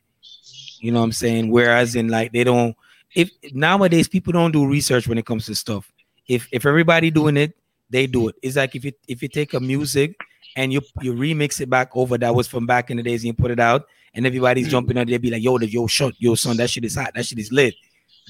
You 0.79 0.91
know 0.91 0.99
what 0.99 1.05
I'm 1.05 1.11
saying? 1.11 1.49
Whereas 1.49 1.95
in 1.95 2.09
like 2.09 2.33
they 2.33 2.43
don't 2.43 2.75
if 3.15 3.31
nowadays 3.53 4.07
people 4.07 4.33
don't 4.33 4.51
do 4.51 4.65
research 4.65 5.07
when 5.07 5.17
it 5.17 5.25
comes 5.25 5.45
to 5.47 5.55
stuff. 5.55 5.91
If 6.27 6.47
if 6.51 6.65
everybody 6.65 7.11
doing 7.11 7.37
it, 7.37 7.55
they 7.89 8.07
do 8.07 8.27
it. 8.29 8.35
It's 8.41 8.55
like 8.55 8.75
if 8.75 8.85
you 8.85 8.91
if 9.07 9.21
you 9.21 9.27
take 9.27 9.53
a 9.53 9.59
music 9.59 10.15
and 10.55 10.71
you 10.71 10.81
you 11.01 11.13
remix 11.13 11.61
it 11.61 11.69
back 11.69 11.95
over 11.95 12.17
that 12.17 12.33
was 12.33 12.47
from 12.47 12.65
back 12.65 12.89
in 12.89 12.97
the 12.97 13.03
days 13.03 13.21
and 13.21 13.27
you 13.27 13.33
put 13.33 13.51
it 13.51 13.59
out 13.59 13.87
and 14.13 14.25
everybody's 14.25 14.65
mm-hmm. 14.65 14.71
jumping 14.71 14.97
on, 14.97 15.07
they 15.07 15.17
be 15.17 15.31
like, 15.31 15.43
yo, 15.43 15.57
the 15.57 15.67
yo 15.67 15.87
shot, 15.87 16.13
yo 16.17 16.35
son, 16.35 16.57
that 16.57 16.69
shit 16.69 16.85
is 16.85 16.95
hot, 16.95 17.13
that 17.15 17.25
shit 17.25 17.39
is 17.39 17.51
lit. 17.51 17.75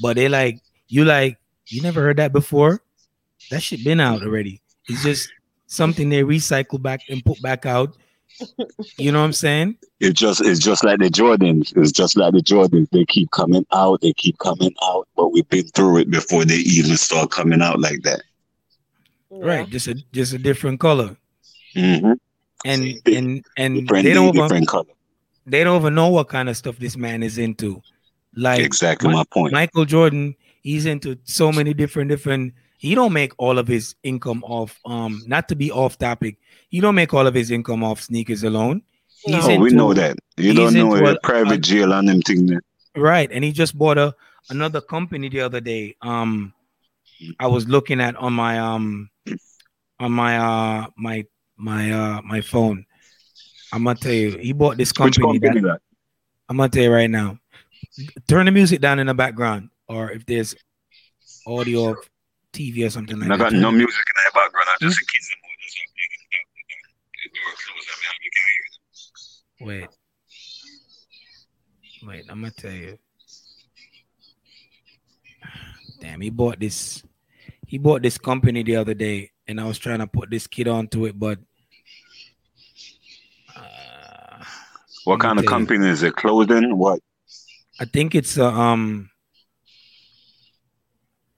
But 0.01 0.15
they 0.15 0.29
like 0.29 0.59
you 0.87 1.05
like 1.05 1.37
you 1.67 1.81
never 1.81 2.01
heard 2.01 2.17
that 2.17 2.33
before? 2.33 2.81
That 3.51 3.61
shit 3.61 3.83
been 3.83 3.99
out 3.99 4.23
already. 4.23 4.61
It's 4.87 5.03
just 5.03 5.31
something 5.67 6.09
they 6.09 6.23
recycle 6.23 6.81
back 6.81 7.01
and 7.09 7.23
put 7.23 7.41
back 7.41 7.65
out. 7.65 7.95
You 8.97 9.11
know 9.11 9.19
what 9.19 9.25
I'm 9.25 9.33
saying? 9.33 9.77
It 9.99 10.13
just 10.13 10.41
it's 10.41 10.59
just 10.59 10.83
like 10.83 10.99
the 10.99 11.09
Jordans. 11.09 11.75
It's 11.77 11.91
just 11.91 12.17
like 12.17 12.33
the 12.33 12.41
Jordans. 12.41 12.89
They 12.91 13.05
keep 13.05 13.31
coming 13.31 13.65
out. 13.71 14.01
They 14.01 14.13
keep 14.13 14.37
coming 14.39 14.73
out. 14.83 15.07
But 15.15 15.31
we've 15.31 15.47
been 15.49 15.67
through 15.67 15.99
it 15.99 16.09
before 16.09 16.45
they 16.45 16.55
even 16.55 16.97
start 16.97 17.31
coming 17.31 17.61
out 17.61 17.79
like 17.79 18.01
that. 18.03 18.21
Right. 19.29 19.67
Just 19.69 19.87
a 19.87 19.95
just 20.11 20.33
a 20.33 20.37
different 20.37 20.79
color. 20.79 21.15
Mm-hmm. 21.75 22.13
And 22.65 23.01
and 23.05 23.45
and 23.57 23.87
they 23.87 24.13
don't 24.13 24.35
even, 24.35 24.65
color. 24.65 24.85
They 25.45 25.63
don't 25.63 25.79
even 25.81 25.95
know 25.95 26.09
what 26.09 26.29
kind 26.29 26.49
of 26.49 26.57
stuff 26.57 26.77
this 26.77 26.97
man 26.97 27.23
is 27.23 27.37
into. 27.37 27.81
Like 28.35 28.61
exactly 28.61 29.09
my, 29.09 29.15
my 29.15 29.23
point. 29.31 29.53
Michael 29.53 29.85
Jordan 29.85 30.35
he's 30.63 30.85
into 30.85 31.17
so 31.25 31.51
many 31.51 31.73
different 31.73 32.09
different 32.09 32.53
he 32.83 32.95
don't 32.95 33.13
make 33.13 33.31
all 33.37 33.57
of 33.57 33.67
his 33.67 33.95
income 34.03 34.43
off 34.43 34.77
um 34.85 35.23
not 35.25 35.47
to 35.47 35.55
be 35.55 35.71
off 35.71 35.97
topic 35.97 36.37
he 36.67 36.81
don't 36.81 36.95
make 36.95 37.13
all 37.13 37.25
of 37.25 37.33
his 37.33 37.49
income 37.49 37.83
off 37.83 38.01
sneakers 38.01 38.43
alone. 38.43 38.81
He's 39.23 39.45
no, 39.45 39.51
into, 39.51 39.63
we 39.63 39.69
know 39.69 39.93
that. 39.93 40.17
You 40.37 40.53
don't 40.55 40.73
know 40.73 40.95
a, 40.95 41.19
private 41.21 41.53
a, 41.53 41.57
jail 41.59 41.93
on 41.93 42.07
them 42.07 42.21
thing 42.21 42.47
there. 42.47 42.61
right 42.97 43.29
and 43.31 43.43
he 43.43 43.51
just 43.51 43.77
bought 43.77 43.97
a 43.97 44.13
another 44.49 44.81
company 44.81 45.29
the 45.29 45.39
other 45.41 45.61
day. 45.61 45.95
Um 46.01 46.53
i 47.39 47.47
was 47.47 47.67
looking 47.67 48.01
at 48.01 48.15
on 48.17 48.33
my 48.33 48.59
um 48.59 49.09
on 49.99 50.11
my 50.11 50.37
uh 50.37 50.87
my 50.97 51.25
my 51.55 51.91
uh 51.91 52.21
my 52.23 52.41
phone. 52.41 52.85
I'm 53.71 53.83
gonna 53.85 53.99
tell 53.99 54.11
you 54.11 54.37
he 54.37 54.51
bought 54.51 54.77
this 54.77 54.91
company, 54.91 55.39
company 55.39 55.61
that, 55.61 55.67
that? 55.67 55.81
i'm 56.49 56.57
gonna 56.57 56.69
tell 56.69 56.83
you 56.83 56.91
right 56.91 57.09
now. 57.09 57.37
Turn 58.27 58.47
the 58.47 58.51
music 58.51 58.81
down 58.81 58.97
in 58.99 59.07
the 59.07 59.13
background 59.13 59.69
or 59.87 60.11
if 60.11 60.25
there's 60.25 60.55
audio 61.45 61.91
of 61.91 61.97
TV 62.53 62.85
or 62.85 62.89
something 62.89 63.19
like 63.19 63.29
I 63.31 63.37
that. 63.37 63.47
I 63.47 63.49
got 63.49 63.59
no 63.59 63.71
music 63.71 64.05
in 64.07 64.15
the 64.15 64.31
background. 64.33 64.67
I 64.69 64.77
just 64.79 64.99
a 64.99 65.05
hmm? 69.59 69.65
Wait. 69.65 69.87
Wait, 72.05 72.25
I'm 72.29 72.41
gonna 72.41 72.51
tell 72.51 72.71
you. 72.71 72.97
Damn, 75.99 76.21
he 76.21 76.29
bought 76.29 76.59
this. 76.59 77.03
He 77.65 77.77
bought 77.77 78.01
this 78.01 78.17
company 78.17 78.61
the 78.63 78.75
other 78.75 78.93
day, 78.93 79.31
and 79.47 79.59
I 79.59 79.65
was 79.65 79.79
trying 79.79 79.99
to 79.99 80.07
put 80.07 80.29
this 80.29 80.47
kid 80.47 80.67
onto 80.67 81.05
it, 81.05 81.17
but. 81.17 81.39
Uh, 83.55 84.43
what 85.05 85.19
kind 85.19 85.39
of 85.39 85.45
company 85.45 85.87
is 85.87 86.03
it? 86.03 86.15
Clothing? 86.15 86.77
What? 86.77 86.99
I 87.79 87.85
think 87.85 88.15
it's 88.15 88.37
a 88.37 88.45
um 88.45 89.09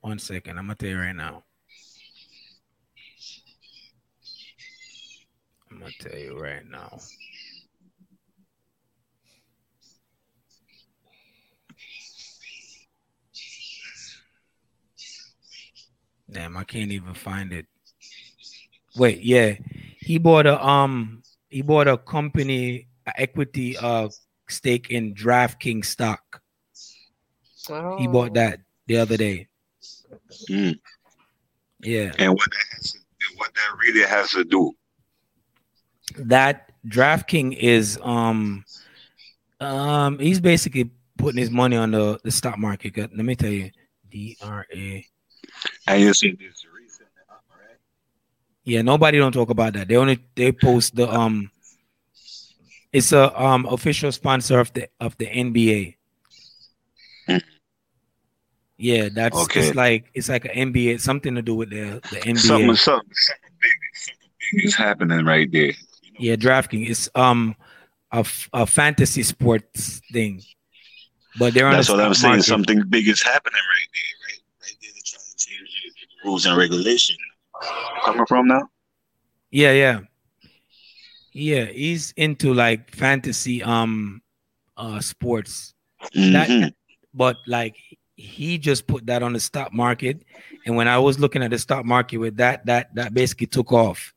one 0.06 0.20
second. 0.20 0.56
I'm 0.56 0.66
gonna 0.66 0.76
tell 0.76 0.88
you 0.88 0.98
right 1.00 1.16
now. 1.16 1.42
I'm 5.68 5.80
gonna 5.80 5.90
tell 5.98 6.16
you 6.16 6.38
right 6.38 6.64
now. 6.64 6.98
Damn, 16.30 16.56
I 16.56 16.62
can't 16.62 16.92
even 16.92 17.14
find 17.14 17.52
it. 17.52 17.66
Wait, 18.96 19.22
yeah. 19.22 19.54
He 19.98 20.18
bought 20.18 20.46
a 20.46 20.64
um 20.64 21.24
he 21.48 21.62
bought 21.62 21.88
a 21.88 21.98
company 21.98 22.86
a 23.08 23.20
equity 23.20 23.76
uh 23.76 24.08
stake 24.48 24.90
in 24.90 25.14
DraftKings 25.14 25.86
stock. 25.86 26.40
Oh. 27.68 27.98
He 27.98 28.06
bought 28.06 28.34
that 28.34 28.60
the 28.86 28.98
other 28.98 29.16
day. 29.16 29.48
Mm. 30.50 30.78
Yeah. 31.80 32.12
And 32.18 32.32
what 32.32 32.50
that 32.50 32.64
has 32.76 32.92
to, 32.92 32.98
what 33.36 33.52
that 33.54 33.76
really 33.78 34.06
has 34.06 34.30
to 34.30 34.44
do. 34.44 34.72
That 36.18 36.72
DraftKings 36.86 37.56
is 37.56 37.98
um 38.02 38.64
um 39.60 40.18
he's 40.18 40.40
basically 40.40 40.90
putting 41.16 41.38
his 41.40 41.50
money 41.50 41.76
on 41.76 41.90
the, 41.90 42.18
the 42.22 42.30
stock 42.30 42.58
market. 42.58 42.96
Let 42.96 43.12
me 43.12 43.34
tell 43.34 43.50
you, 43.50 43.70
D 44.10 44.36
R 44.42 44.66
A. 44.72 45.06
And 45.86 46.02
you 46.02 46.14
see 46.14 46.32
this 46.32 46.64
recent, 46.74 47.08
right? 47.28 47.76
Yeah, 48.64 48.82
nobody 48.82 49.18
don't 49.18 49.32
talk 49.32 49.50
about 49.50 49.74
that. 49.74 49.88
They 49.88 49.96
only 49.96 50.18
they 50.34 50.52
post 50.52 50.96
the 50.96 51.08
um. 51.10 51.50
It's 52.92 53.12
a 53.12 53.38
um 53.40 53.66
official 53.66 54.12
sponsor 54.12 54.58
of 54.60 54.72
the 54.72 54.88
of 55.00 55.16
the 55.18 55.26
NBA. 55.26 55.96
Yeah, 58.78 59.08
that's 59.12 59.36
okay. 59.44 59.68
it's 59.68 59.76
like 59.76 60.10
it's 60.14 60.28
like 60.28 60.44
an 60.44 60.72
NBA, 60.72 61.00
something 61.00 61.34
to 61.34 61.42
do 61.42 61.54
with 61.54 61.70
the 61.70 62.00
the 62.10 62.20
NBA. 62.20 62.38
Something, 62.38 62.74
something, 62.74 62.76
something 62.76 63.50
big, 63.60 63.72
something 63.94 64.30
big 64.52 64.64
is 64.64 64.74
happening 64.74 65.24
right 65.24 65.50
there. 65.50 65.72
Yeah, 66.18 66.36
DraftKings 66.36 66.88
is 66.88 67.10
um 67.14 67.56
a, 68.12 68.26
a 68.52 68.66
fantasy 68.66 69.22
sports 69.22 70.00
thing, 70.12 70.42
but 71.38 71.54
they're 71.54 71.66
on. 71.66 71.72
That's 71.72 71.88
what 71.88 72.00
I'm 72.00 72.14
saying. 72.14 72.32
Market. 72.32 72.44
Something 72.44 72.82
big 72.88 73.08
is 73.08 73.22
happening 73.22 73.54
right 73.54 73.88
there, 73.94 74.12
right? 74.28 74.42
Right 74.60 74.76
there, 74.82 74.90
they're 74.92 75.02
trying 75.04 75.24
to 75.24 75.36
change 75.36 75.94
the 76.22 76.28
rules 76.28 76.46
and 76.46 76.56
regulation. 76.56 77.16
Coming 78.04 78.26
from 78.26 78.48
now. 78.48 78.68
Yeah, 79.50 79.72
yeah. 79.72 80.00
Yeah, 81.32 81.64
he's 81.64 82.12
into 82.16 82.52
like 82.52 82.94
fantasy 82.94 83.62
um 83.62 84.22
uh 84.76 85.00
sports. 85.00 85.74
Mm-hmm. 86.14 86.32
That, 86.32 86.74
but 87.14 87.36
like 87.46 87.76
he 88.16 88.58
just 88.58 88.86
put 88.86 89.06
that 89.06 89.22
on 89.22 89.34
the 89.34 89.40
stock 89.40 89.72
market 89.72 90.22
and 90.64 90.74
when 90.74 90.88
I 90.88 90.98
was 90.98 91.18
looking 91.18 91.42
at 91.42 91.50
the 91.50 91.58
stock 91.58 91.84
market 91.84 92.18
with 92.18 92.36
that 92.38 92.66
that 92.66 92.94
that 92.94 93.14
basically 93.14 93.46
took 93.46 93.72
off. 93.72 94.12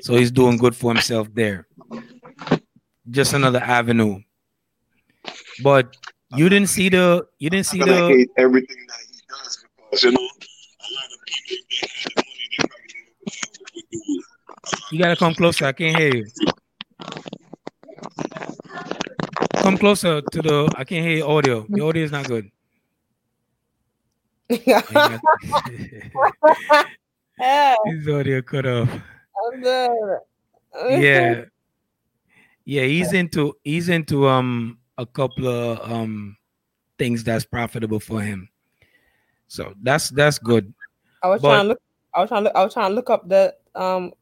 So 0.00 0.16
he's 0.16 0.30
doing 0.30 0.56
good 0.56 0.74
for 0.74 0.92
himself 0.92 1.32
there. 1.32 1.68
Just 3.08 3.34
another 3.34 3.60
avenue. 3.60 4.20
But 5.62 5.96
you 6.34 6.48
didn't 6.48 6.68
see 6.68 6.88
the 6.88 7.26
you 7.38 7.50
didn't 7.50 7.66
see 7.66 7.78
the 7.78 8.08
hate 8.08 8.30
everything 8.36 8.84
that 8.88 9.00
he 9.12 9.20
does 9.28 9.64
because 9.76 10.02
you 10.02 10.10
know 10.10 10.18
a 10.18 10.88
lot 10.94 11.08
of 11.12 11.24
people 11.26 11.56
they 11.70 11.76
have 11.80 12.02
the 12.04 12.22
money 12.22 12.48
they 12.50 12.64
probably 14.66 14.88
You 14.90 14.98
gotta 14.98 15.16
come 15.16 15.34
closer. 15.34 15.66
I 15.66 15.72
can't 15.72 15.96
hear 15.96 16.16
you. 16.16 16.26
Come 19.64 19.78
closer 19.78 20.20
to 20.20 20.42
the. 20.42 20.70
I 20.76 20.84
can't 20.84 21.06
hear 21.06 21.16
your 21.16 21.30
audio. 21.30 21.64
The 21.70 21.80
audio 21.80 22.04
is 22.04 22.12
not 22.12 22.28
good. 22.28 22.50
Yeah. 24.66 24.82
His 27.86 28.06
audio 28.06 28.42
cut 28.42 28.66
off. 28.66 28.90
I'm 28.92 29.62
good. 29.62 30.18
yeah, 31.00 31.44
yeah. 32.66 32.82
He's 32.82 33.14
into. 33.14 33.56
He's 33.64 33.88
into 33.88 34.28
um 34.28 34.76
a 34.98 35.06
couple 35.06 35.48
of 35.48 35.90
um 35.90 36.36
things 36.98 37.24
that's 37.24 37.46
profitable 37.46 38.00
for 38.00 38.20
him. 38.20 38.50
So 39.48 39.72
that's 39.82 40.10
that's 40.10 40.38
good. 40.38 40.74
I 41.22 41.28
was 41.28 41.40
but, 41.40 41.48
trying 41.48 41.64
to 41.64 41.68
look. 41.68 41.80
I 42.12 42.20
was 42.20 42.28
trying 42.28 42.42
to 42.42 42.44
look. 42.44 42.54
I 42.54 42.64
was 42.64 42.74
trying 42.74 42.90
to 42.90 42.94
look 42.94 43.08
up 43.08 43.26
the 43.30 43.54
um. 43.74 44.12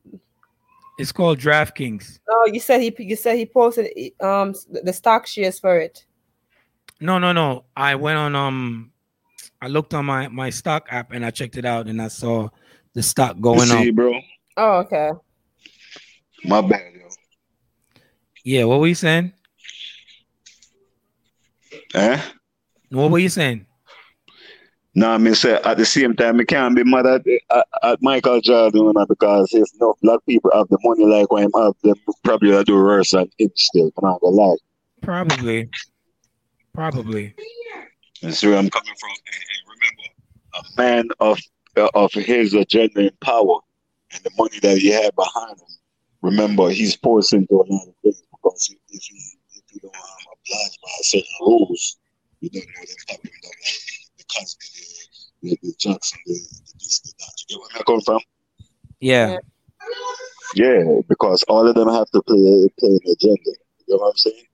It's 1.02 1.10
called 1.10 1.40
DraftKings. 1.40 2.20
Oh, 2.30 2.48
you 2.52 2.60
said 2.60 2.80
he 2.80 2.94
you 3.00 3.16
said 3.16 3.36
he 3.36 3.44
posted 3.44 3.90
um 4.20 4.54
the 4.70 4.92
stock 4.92 5.26
shares 5.26 5.58
for 5.58 5.76
it. 5.76 6.06
No, 7.00 7.18
no, 7.18 7.32
no. 7.32 7.64
I 7.76 7.96
went 7.96 8.18
on 8.18 8.36
um 8.36 8.92
I 9.60 9.66
looked 9.66 9.94
on 9.94 10.04
my 10.06 10.28
my 10.28 10.48
stock 10.50 10.86
app 10.90 11.10
and 11.10 11.26
I 11.26 11.32
checked 11.32 11.56
it 11.56 11.64
out 11.64 11.88
and 11.88 12.00
I 12.00 12.06
saw 12.06 12.50
the 12.94 13.02
stock 13.02 13.40
going 13.40 13.66
see, 13.66 13.90
up. 13.90 13.96
bro. 13.96 14.20
Oh, 14.56 14.74
okay. 14.84 15.10
My 16.44 16.60
bad, 16.60 16.92
yo. 16.94 17.08
Yeah, 18.44 18.64
what 18.66 18.78
were 18.78 18.86
you 18.86 18.94
saying? 18.94 19.32
Eh? 21.94 22.22
What 22.90 23.10
were 23.10 23.18
you 23.18 23.28
saying? 23.28 23.66
No, 24.94 25.10
I 25.10 25.18
mean, 25.18 25.34
say 25.34 25.54
at 25.54 25.78
the 25.78 25.86
same 25.86 26.14
time, 26.14 26.38
I 26.38 26.44
can't 26.44 26.76
be 26.76 26.84
mad 26.84 27.06
at, 27.06 27.22
at, 27.50 27.66
at 27.82 28.02
Michael 28.02 28.42
Jordan 28.42 28.92
because 29.08 29.48
if 29.52 29.66
no 29.80 29.94
black 30.02 30.20
people 30.26 30.50
have 30.52 30.68
the 30.68 30.78
money 30.84 31.06
like 31.06 31.32
when 31.32 31.44
him 31.44 31.50
have, 31.56 31.72
them 31.82 31.94
probably 32.22 32.54
I 32.54 32.62
do 32.62 32.74
worse 32.74 33.12
than 33.12 33.30
him 33.38 33.50
still. 33.54 33.90
I'm 33.96 34.08
not 34.08 34.20
gonna 34.20 34.36
lie. 34.36 34.56
Probably. 35.00 35.70
Probably. 36.74 37.34
That's 38.20 38.42
where 38.42 38.58
I'm 38.58 38.68
coming 38.68 38.94
from. 39.00 39.10
And, 39.10 39.46
remember, 39.66 40.12
a 40.54 40.80
man 40.80 41.08
of 41.20 41.38
of 41.94 42.12
his 42.12 42.52
agenda 42.52 43.00
and 43.00 43.20
power 43.20 43.60
and 44.12 44.22
the 44.24 44.30
money 44.36 44.58
that 44.60 44.76
he 44.76 44.88
had 44.88 45.14
behind 45.16 45.58
him. 45.58 45.66
Remember, 46.20 46.68
he's 46.68 46.96
forced 46.96 47.32
into 47.32 47.54
a 47.54 47.64
lot 47.66 47.88
of 47.88 47.94
things 48.02 48.22
because 48.30 48.76
if 48.90 49.10
you, 49.10 49.18
if 49.54 49.80
don't 49.82 49.94
um, 49.94 50.02
oblige 50.32 50.78
by 50.82 50.90
certain 51.00 51.24
rules, 51.40 51.96
you 52.40 52.50
don't 52.50 52.66
know 52.66 52.84
don't 53.08 53.24
like 53.24 53.32
the 54.34 54.46
the, 55.42 55.50
the, 55.50 55.58
the 55.62 55.74
Jackson, 55.78 56.18
the, 56.26 56.32
the 56.32 56.72
this, 56.78 57.00
the 57.00 57.12
that. 57.18 57.32
You 57.48 57.56
get 57.56 57.60
where 57.60 57.80
I 57.80 57.82
come 57.84 58.00
from? 58.00 58.20
Yeah. 59.00 59.38
Yeah, 60.54 61.00
because 61.08 61.42
all 61.48 61.66
of 61.66 61.74
them 61.74 61.88
have 61.88 62.10
to 62.10 62.22
play 62.22 62.68
play 62.78 62.90
an 62.90 63.12
agenda. 63.12 63.52
You 63.86 63.88
know 63.88 63.96
what 63.98 64.10
I'm 64.10 64.16
saying? 64.16 64.46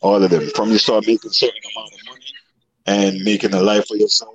All 0.00 0.22
of 0.22 0.30
them. 0.30 0.48
From 0.54 0.70
you 0.70 0.78
start 0.78 1.06
making 1.06 1.30
certain 1.30 1.60
amount 1.74 1.92
of 1.92 2.00
money 2.08 2.32
and 2.86 3.24
making 3.24 3.54
a 3.54 3.60
life 3.60 3.86
for 3.86 3.96
yourself, 3.96 4.34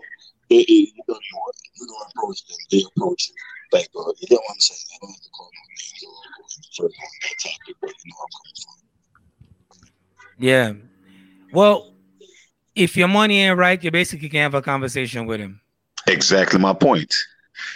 it, 0.50 0.66
it, 0.68 0.90
you 0.96 1.04
don't 1.08 1.20
know 1.34 1.52
you 1.80 1.88
don't 1.88 2.12
approach 2.16 2.46
them, 2.48 2.58
they 2.72 2.84
approach 2.96 3.30
you. 3.30 3.36
Like, 3.72 3.90
uh, 3.96 4.12
you 4.20 4.28
get 4.28 4.40
what 4.40 4.52
I'm 4.52 4.60
saying? 4.60 4.80
I 4.94 4.98
don't 5.02 5.12
have 5.12 5.22
to 5.22 5.30
call 5.30 5.50
no 5.54 5.62
names 5.70 6.04
or 6.06 6.12
go 6.38 6.48
further 6.78 6.94
on 6.94 7.12
that 7.22 7.36
topic, 7.44 7.76
but 7.82 7.90
you 7.90 8.12
know 8.12 8.20
I'm 8.24 8.32
coming 8.38 8.58
from. 8.64 8.78
Yeah. 10.40 10.74
Well, 11.52 11.94
if 12.80 12.96
your 12.96 13.10
money 13.10 13.42
ain't 13.42 13.58
right, 13.58 13.84
you 13.84 13.92
basically 13.92 14.30
can 14.30 14.40
have 14.40 14.54
a 14.54 14.62
conversation 14.62 15.26
with 15.26 15.40
him. 15.40 15.60
Exactly 16.08 16.60
my 16.60 16.74
point. 16.74 17.14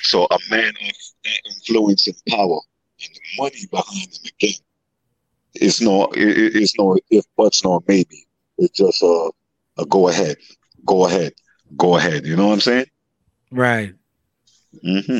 So 0.04 0.26
a 0.32 0.38
man 0.50 0.70
of 0.70 0.92
influence 1.46 2.08
and 2.08 2.16
power 2.30 2.60
and 3.02 3.10
the 3.14 3.22
money 3.38 3.66
behind 3.70 4.08
him 4.08 4.32
again, 4.40 4.62
it's 5.56 5.82
no, 5.82 6.06
it, 6.14 6.56
it's 6.56 6.78
no 6.80 6.98
if 7.10 7.26
buts 7.36 7.64
nor 7.64 7.84
maybe. 7.88 8.26
It's 8.58 8.78
just 8.78 9.04
a, 9.04 9.32
a 9.78 9.86
go 9.86 10.08
ahead, 10.08 10.38
go 10.86 11.06
ahead, 11.06 11.34
go 11.76 11.98
ahead. 11.98 12.26
You 12.26 12.38
know 12.38 12.48
what 12.48 12.54
I'm 12.54 12.62
saying? 12.62 12.86
Right. 13.52 13.94
Mm-hmm. 14.84 15.20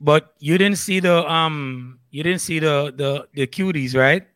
But 0.00 0.32
you 0.38 0.56
didn't 0.56 0.78
see 0.78 1.00
the 1.00 1.30
um, 1.30 1.98
you 2.10 2.22
didn't 2.22 2.40
see 2.40 2.58
the 2.58 2.92
the 2.96 3.28
the 3.34 3.46
cuties, 3.46 3.94
right? 3.94 4.26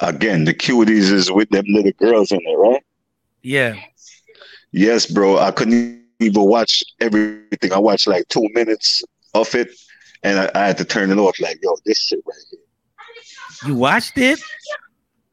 Again, 0.00 0.44
the 0.44 0.54
cuties 0.54 1.12
is 1.12 1.30
with 1.30 1.50
them 1.50 1.64
little 1.68 1.92
girls 1.92 2.32
in 2.32 2.40
there, 2.44 2.58
right? 2.58 2.82
Yeah. 3.42 3.76
Yes, 4.72 5.06
bro. 5.06 5.38
I 5.38 5.50
couldn't 5.50 6.04
even 6.20 6.42
watch 6.42 6.82
everything. 7.00 7.72
I 7.72 7.78
watched 7.78 8.06
like 8.06 8.26
two 8.28 8.48
minutes 8.54 9.02
of 9.34 9.54
it, 9.54 9.68
and 10.22 10.38
I, 10.38 10.50
I 10.54 10.66
had 10.66 10.78
to 10.78 10.84
turn 10.84 11.10
it 11.10 11.18
off. 11.18 11.38
Like, 11.40 11.58
yo, 11.62 11.76
this 11.84 11.98
shit 11.98 12.20
right 12.26 12.36
here. 12.50 12.60
You 13.66 13.74
watched 13.74 14.16
it? 14.16 14.40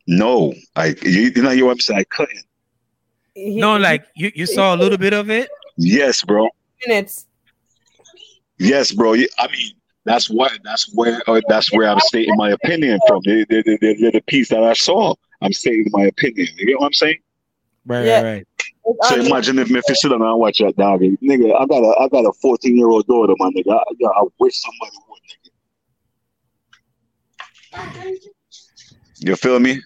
No, 0.07 0.53
I. 0.75 0.95
You, 1.01 1.31
you 1.35 1.41
know 1.41 1.51
your 1.51 1.73
website. 1.73 1.95
I 1.95 2.03
couldn't. 2.05 2.45
No, 3.35 3.77
like 3.77 4.05
you, 4.15 4.31
you 4.33 4.45
saw 4.45 4.73
a 4.73 4.77
little 4.77 4.97
bit 4.97 5.13
of 5.13 5.29
it. 5.29 5.49
Yes, 5.77 6.23
bro. 6.23 6.49
Minutes. 6.85 7.27
Yes, 8.57 8.91
bro. 8.91 9.13
I 9.13 9.47
mean, 9.51 9.71
that's 10.07 10.29
what 10.29 10.51
that's 10.63 10.93
where 10.95 11.21
uh, 11.27 11.41
that's 11.49 11.71
where 11.71 11.89
I'm 11.89 11.99
stating 11.99 12.35
my 12.37 12.51
opinion 12.51 12.99
from. 13.07 13.21
The, 13.23 13.45
the, 13.49 13.63
the, 13.63 13.77
the, 13.77 14.11
the 14.11 14.21
piece 14.21 14.49
that 14.49 14.63
I 14.63 14.73
saw, 14.73 15.15
I'm 15.41 15.53
stating 15.53 15.87
my 15.91 16.05
opinion. 16.05 16.47
You 16.55 16.65
get 16.65 16.79
what 16.79 16.87
I'm 16.87 16.93
saying? 16.93 17.17
Right, 17.85 18.05
yeah. 18.05 18.21
right, 18.21 18.23
right. 18.23 18.47
So 19.03 19.15
imagine 19.15 19.59
if 19.59 19.69
me 19.69 19.81
sit 19.81 20.09
down 20.09 20.21
and 20.21 20.39
watch 20.39 20.59
that 20.59 20.75
dog. 20.77 21.01
Nigga, 21.01 21.59
I 21.59 21.65
got 21.65 21.83
a 21.83 21.99
I 21.99 22.07
got 22.07 22.25
a 22.25 22.31
14 22.41 22.77
year 22.77 22.87
old 22.87 23.05
daughter, 23.07 23.33
my 23.37 23.49
nigga. 23.49 23.73
I, 23.73 23.83
I 24.07 24.23
wish 24.39 24.61
somebody 24.61 24.97
would, 25.09 25.21
nigga. 27.99 28.17
You 29.19 29.35
feel 29.35 29.59
me? 29.59 29.81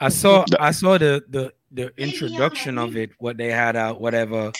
I 0.00 0.08
saw 0.10 0.44
I 0.60 0.72
saw 0.72 0.98
the 0.98 1.24
the 1.28 1.52
the 1.72 1.92
introduction 1.96 2.78
of 2.78 2.96
it, 2.96 3.10
what 3.18 3.36
they 3.36 3.50
had 3.50 3.74
out, 3.74 4.00
whatever, 4.00 4.52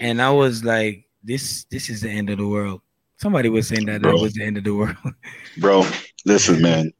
and 0.00 0.20
I 0.20 0.30
was 0.30 0.64
like, 0.64 1.06
this 1.22 1.64
this 1.70 1.88
is 1.88 2.02
the 2.02 2.10
end 2.10 2.30
of 2.30 2.38
the 2.38 2.46
world. 2.46 2.82
Somebody 3.22 3.48
was 3.48 3.68
saying 3.68 3.86
that 3.86 4.02
bro, 4.02 4.16
that 4.16 4.20
was 4.20 4.32
the 4.32 4.42
end 4.42 4.58
of 4.58 4.64
the 4.64 4.74
world. 4.74 4.96
bro, 5.58 5.86
listen, 6.26 6.60
man. 6.60 6.92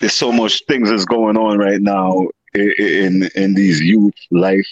There's 0.00 0.14
so 0.14 0.32
much 0.32 0.62
things 0.66 0.88
that's 0.88 1.04
going 1.04 1.36
on 1.36 1.58
right 1.58 1.80
now 1.82 2.28
in 2.54 3.28
in 3.34 3.52
these 3.52 3.82
youth 3.82 4.14
life, 4.30 4.66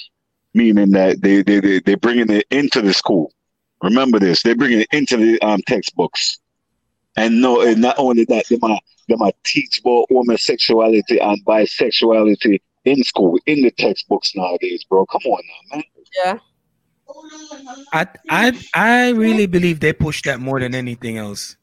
meaning 0.54 0.92
that 0.92 1.20
they 1.20 1.42
they 1.42 1.60
they 1.60 1.80
they're 1.80 1.98
bringing 1.98 2.30
it 2.30 2.46
into 2.50 2.80
the 2.80 2.94
school. 2.94 3.30
Remember 3.82 4.18
this: 4.18 4.42
they're 4.42 4.54
bringing 4.54 4.80
it 4.80 4.88
into 4.90 5.18
the 5.18 5.38
um, 5.42 5.60
textbooks, 5.66 6.38
and 7.18 7.42
no, 7.42 7.60
and 7.60 7.82
not 7.82 7.96
only 7.98 8.24
that, 8.24 8.46
they 8.48 8.56
might 8.56 8.80
they 9.06 9.16
might 9.16 9.36
teach 9.44 9.80
about 9.80 10.06
homosexuality 10.08 11.18
and 11.18 11.44
bisexuality 11.44 12.58
in 12.86 13.04
school 13.04 13.38
in 13.44 13.60
the 13.60 13.70
textbooks 13.72 14.32
nowadays, 14.34 14.82
bro. 14.88 15.04
Come 15.04 15.22
on 15.26 15.42
now, 15.46 15.76
man. 15.76 15.84
Yeah. 16.24 16.38
I 17.92 18.06
I 18.28 18.52
I 18.74 19.10
really 19.10 19.46
believe 19.46 19.80
they 19.80 19.92
push 19.92 20.22
that 20.22 20.40
more 20.40 20.60
than 20.60 20.74
anything 20.74 21.18
else. 21.18 21.56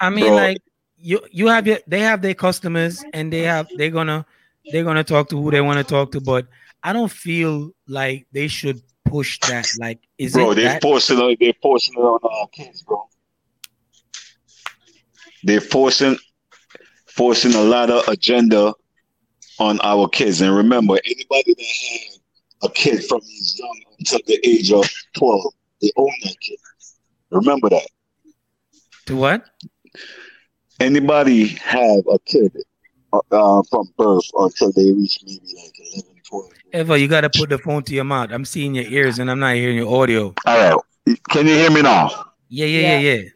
I 0.00 0.10
mean, 0.10 0.26
bro. 0.26 0.36
like 0.36 0.58
you 0.96 1.20
you 1.30 1.46
have 1.48 1.66
your 1.66 1.78
they 1.86 2.00
have 2.00 2.22
their 2.22 2.34
customers 2.34 3.04
and 3.12 3.32
they 3.32 3.42
have 3.42 3.68
they're 3.76 3.90
gonna 3.90 4.26
they're 4.72 4.84
gonna 4.84 5.04
talk 5.04 5.28
to 5.30 5.40
who 5.40 5.50
they 5.50 5.60
want 5.60 5.78
to 5.78 5.84
talk 5.84 6.12
to, 6.12 6.20
but 6.20 6.46
I 6.82 6.92
don't 6.92 7.10
feel 7.10 7.72
like 7.86 8.26
they 8.32 8.48
should 8.48 8.82
push 9.04 9.38
that. 9.48 9.68
Like, 9.78 10.00
is 10.18 10.34
bro, 10.34 10.52
it 10.52 10.56
they're 10.56 10.64
that? 10.64 10.82
forcing 10.82 11.18
it, 11.20 11.38
they're 11.40 11.52
forcing 11.62 11.94
it 11.94 12.00
on 12.00 12.20
our 12.22 12.48
kids, 12.48 12.82
bro. 12.82 13.08
They're 15.44 15.60
forcing 15.60 16.18
forcing 17.06 17.54
a 17.54 17.62
lot 17.62 17.90
of 17.90 18.06
agenda 18.08 18.74
on 19.58 19.80
our 19.82 20.08
kids. 20.08 20.40
And 20.40 20.54
remember, 20.54 20.98
anybody 21.04 21.54
that 21.54 21.64
had 21.64 22.17
a 22.62 22.68
kid 22.70 23.04
from 23.04 23.20
he's 23.22 23.58
young 23.58 23.82
until 23.98 24.20
the 24.26 24.38
age 24.44 24.72
of 24.72 24.88
12, 25.16 25.42
they 25.82 25.92
own 25.96 26.10
that 26.24 26.36
kid. 26.40 26.58
Remember 27.30 27.68
that. 27.68 27.86
To 29.06 29.16
what? 29.16 29.44
Anybody 30.80 31.48
have 31.48 32.04
a 32.10 32.18
kid 32.24 32.56
uh, 33.12 33.20
uh, 33.30 33.62
from 33.70 33.88
birth 33.96 34.24
until 34.38 34.72
they 34.72 34.92
reach 34.92 35.18
maybe 35.24 35.40
like 35.56 35.72
11, 35.94 36.14
12. 36.28 36.50
Eva, 36.74 36.98
you 36.98 37.08
got 37.08 37.22
to 37.22 37.30
put 37.30 37.48
the 37.48 37.58
phone 37.58 37.82
to 37.84 37.94
your 37.94 38.04
mouth. 38.04 38.30
I'm 38.32 38.44
seeing 38.44 38.74
your 38.74 38.84
ears 38.84 39.18
and 39.18 39.30
I'm 39.30 39.40
not 39.40 39.54
hearing 39.54 39.76
your 39.76 40.02
audio. 40.02 40.34
All 40.46 40.76
right. 41.06 41.16
Can 41.30 41.46
you 41.46 41.54
hear 41.54 41.70
me 41.70 41.82
now? 41.82 42.32
Yeah, 42.48 42.66
yeah, 42.66 42.98
yeah, 42.98 43.14
yeah. 43.14 43.28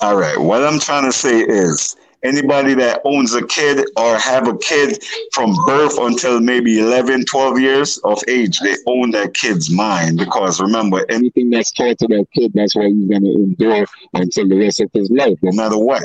All 0.00 0.16
right. 0.16 0.38
What 0.38 0.64
I'm 0.64 0.78
trying 0.78 1.04
to 1.04 1.12
say 1.12 1.40
is 1.40 1.96
anybody 2.22 2.74
that 2.74 3.00
owns 3.04 3.34
a 3.34 3.46
kid 3.46 3.86
or 3.96 4.18
have 4.18 4.48
a 4.48 4.56
kid 4.58 5.02
from 5.32 5.54
birth 5.66 5.98
until 5.98 6.40
maybe 6.40 6.80
11 6.80 7.24
12 7.24 7.60
years 7.60 7.98
of 7.98 8.22
age 8.28 8.58
they 8.60 8.74
own 8.86 9.10
that 9.10 9.34
kid's 9.34 9.70
mind. 9.70 10.18
Because 10.18 10.60
remember 10.60 11.04
anything 11.08 11.50
that's 11.50 11.72
taught 11.72 11.98
to 11.98 12.06
that 12.08 12.26
kid 12.34 12.52
that's 12.54 12.74
what 12.74 12.86
he's 12.86 13.08
going 13.08 13.24
to 13.24 13.32
endure 13.32 13.86
until 14.14 14.48
the 14.48 14.58
rest 14.58 14.80
of 14.80 14.90
his 14.92 15.10
life 15.10 15.38
no 15.42 15.52
matter 15.52 15.78
what. 15.78 16.04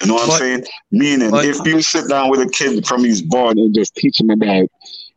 You 0.00 0.08
know 0.08 0.14
what 0.14 0.26
but, 0.26 0.34
i'm 0.34 0.38
saying? 0.40 0.64
Meaning 0.90 1.30
but, 1.30 1.44
if 1.44 1.64
you 1.64 1.80
sit 1.80 2.08
down 2.08 2.30
with 2.30 2.40
a 2.40 2.48
kid 2.48 2.86
from 2.86 3.04
he's 3.04 3.22
born 3.22 3.58
and 3.58 3.74
just 3.74 3.94
teach 3.94 4.20
him 4.20 4.30
about 4.30 4.68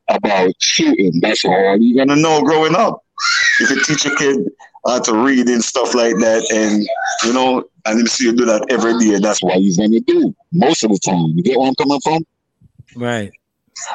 about 0.07 0.53
shooting 0.59 1.19
that's 1.19 1.43
all 1.45 1.77
you're 1.80 2.05
going 2.05 2.15
to 2.15 2.22
know 2.22 2.41
growing 2.43 2.76
up. 2.76 3.03
If 3.59 3.72
you 3.72 3.84
teach 3.84 4.05
a 4.05 4.15
kid 4.15 4.38
how 4.85 4.99
to 4.99 5.13
read 5.15 5.47
and 5.47 5.63
stuff 5.63 5.95
like 5.95 6.15
that 6.17 6.45
and 6.53 6.87
you 7.25 7.33
know 7.33 7.63
and 7.85 7.99
you 7.99 8.07
see 8.07 8.25
you 8.25 8.33
do 8.33 8.45
that 8.45 8.65
every 8.69 8.97
day. 8.99 9.19
That's 9.19 9.41
what 9.41 9.55
he's 9.55 9.77
gonna 9.77 9.99
do 9.99 10.35
most 10.51 10.83
of 10.83 10.91
the 10.91 10.99
time. 10.99 11.33
You 11.35 11.43
get 11.43 11.57
where 11.57 11.67
I'm 11.67 11.75
coming 11.75 11.99
from? 12.01 12.25
Right. 12.95 13.31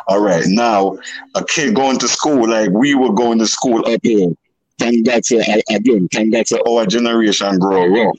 All 0.08 0.20
right. 0.20 0.44
Now, 0.46 0.98
a 1.34 1.44
kid 1.44 1.74
going 1.74 1.98
to 1.98 2.08
school 2.08 2.48
like 2.48 2.70
we 2.70 2.94
were 2.94 3.12
going 3.12 3.38
to 3.38 3.46
school 3.46 3.86
up 3.88 4.00
here. 4.02 4.30
Thank 4.78 5.06
God 5.06 5.22
to 5.24 5.62
again, 5.70 6.08
thank 6.12 6.32
God 6.32 6.46
to 6.46 6.62
our 6.64 6.86
generation 6.86 7.58
grow 7.58 8.08
up. 8.08 8.16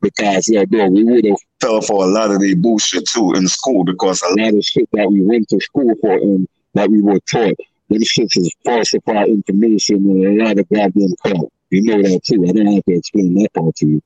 Because 0.00 0.48
yeah, 0.48 0.64
bro, 0.64 0.88
we 0.88 1.04
would 1.04 1.24
have 1.26 1.38
fell 1.60 1.80
for 1.80 2.04
a 2.04 2.08
lot 2.08 2.30
of 2.30 2.40
the 2.40 2.54
bullshit 2.54 3.06
too 3.08 3.34
in 3.34 3.46
school 3.46 3.84
because 3.84 4.20
a 4.22 4.40
lot 4.40 4.54
of 4.54 4.64
shit 4.64 4.88
that 4.92 5.10
we 5.10 5.22
went 5.22 5.48
to 5.48 5.60
school 5.60 5.94
for 6.00 6.12
and 6.12 6.48
that 6.74 6.90
we 6.90 7.00
were 7.00 7.20
taught, 7.20 7.54
them 7.88 8.02
shit 8.02 8.28
is 8.34 8.52
falsified 8.64 9.28
information 9.28 9.96
and 9.96 10.40
a 10.40 10.44
lot 10.44 10.58
of 10.58 10.68
goddamn 10.68 11.14
crap. 11.22 11.36
You 11.72 11.80
know 11.80 12.02
that 12.02 12.20
too. 12.22 12.44
I 12.46 12.52
don't 12.52 12.66
have 12.66 12.84
to 12.84 12.92
explain 12.92 13.32
that 13.34 13.54
part 13.54 13.74
to 13.76 13.86
you. 13.86 14.02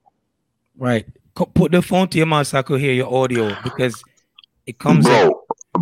Right. 0.78 1.04
Put 1.34 1.72
the 1.72 1.82
phone 1.82 2.06
to 2.08 2.16
your 2.16 2.26
mouth 2.26 2.46
so 2.46 2.58
I 2.58 2.62
could 2.62 2.80
hear 2.80 2.92
your 2.92 3.12
audio 3.12 3.56
because 3.64 4.04
it 4.66 4.78
comes 4.78 5.04
bro, 5.04 5.14
out. 5.16 5.34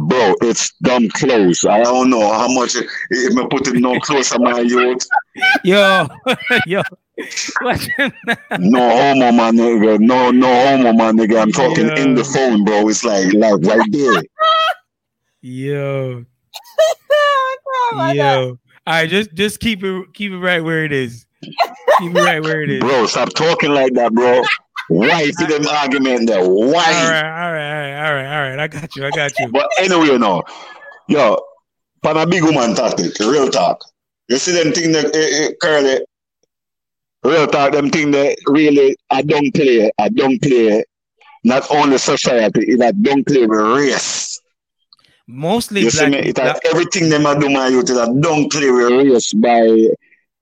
Bro, 0.08 0.34
it's 0.40 0.72
dumb 0.82 1.10
close. 1.10 1.66
I 1.66 1.82
don't 1.82 2.08
know 2.08 2.32
how 2.32 2.48
much 2.48 2.74
it, 2.74 2.86
if 3.10 3.36
I 3.36 3.46
put 3.48 3.68
it 3.68 3.74
no 3.74 4.00
closer, 4.00 4.38
my 4.38 4.60
youth. 4.60 5.06
Yo, 5.64 6.08
yo. 6.66 6.80
no 8.58 8.90
homo, 8.90 9.32
my 9.32 9.50
nigga. 9.50 10.00
No, 10.00 10.30
no 10.30 10.46
homo, 10.46 10.92
my 10.94 11.12
nigga. 11.12 11.42
I'm 11.42 11.52
talking 11.52 11.88
yo. 11.88 11.94
in 11.96 12.14
the 12.14 12.24
phone, 12.24 12.64
bro. 12.64 12.88
It's 12.88 13.04
like, 13.04 13.30
like 13.34 13.62
right 13.62 13.92
there. 13.92 14.22
Yo. 15.42 16.24
oh 17.92 18.12
Yo. 18.12 18.58
All 18.86 18.94
right, 18.94 19.08
just 19.08 19.34
just 19.34 19.60
keep 19.60 19.84
it 19.84 20.14
keep 20.14 20.32
it 20.32 20.38
right 20.38 20.64
where 20.64 20.84
it 20.84 20.92
is. 20.92 21.23
Keep 21.98 22.16
it 22.16 22.20
right 22.20 22.42
where 22.42 22.62
it 22.62 22.70
is. 22.70 22.80
Bro, 22.80 23.06
stop 23.06 23.30
talking 23.34 23.70
like 23.70 23.94
that, 23.94 24.12
bro. 24.12 24.42
Why 24.88 25.30
see 25.30 25.46
them 25.46 25.66
argument 25.66 26.28
there? 26.28 26.46
Why? 26.46 26.46
All 26.46 27.10
right, 27.10 27.44
all 27.44 27.52
right, 27.52 27.72
all 27.72 27.80
right, 27.80 28.06
all 28.06 28.14
right, 28.14 28.36
all 28.36 28.50
right. 28.50 28.58
I 28.58 28.68
got 28.68 28.94
you. 28.96 29.06
I 29.06 29.10
got 29.10 29.38
you. 29.38 29.48
But 29.48 29.68
anyway, 29.78 30.06
you 30.06 30.18
know, 30.18 30.42
yo, 31.08 31.38
pan 32.02 32.16
a 32.16 32.26
big 32.26 32.42
woman 32.44 32.74
tactic, 32.74 33.18
real 33.20 33.48
talk. 33.48 33.80
You 34.28 34.36
see 34.36 34.52
them 34.52 34.72
thing 34.72 34.92
that 34.92 35.06
uh, 35.06 35.46
uh, 35.46 35.52
curly, 35.60 36.04
real 37.22 37.46
talk. 37.46 37.72
Them 37.72 37.90
thing 37.90 38.10
that 38.10 38.36
really 38.46 38.96
I 39.10 39.22
don't 39.22 39.54
play. 39.54 39.90
I 39.98 40.08
don't 40.10 40.40
play. 40.42 40.84
Not 41.44 41.70
only 41.70 41.98
society, 41.98 42.60
it 42.72 42.82
I 42.82 42.92
don't 42.92 43.26
play 43.26 43.46
with 43.46 43.60
race. 43.60 44.40
Mostly 45.26 45.82
you 45.82 45.90
black, 45.90 46.04
see 46.04 46.10
me? 46.10 46.18
It 46.28 46.34
black. 46.36 46.58
everything 46.66 47.08
them 47.08 47.26
I 47.26 47.38
do 47.38 47.48
my 47.48 47.68
youth. 47.68 47.88
It 47.88 48.20
don't 48.20 48.50
play 48.52 48.70
with 48.70 48.90
race 48.92 49.32
by 49.32 49.88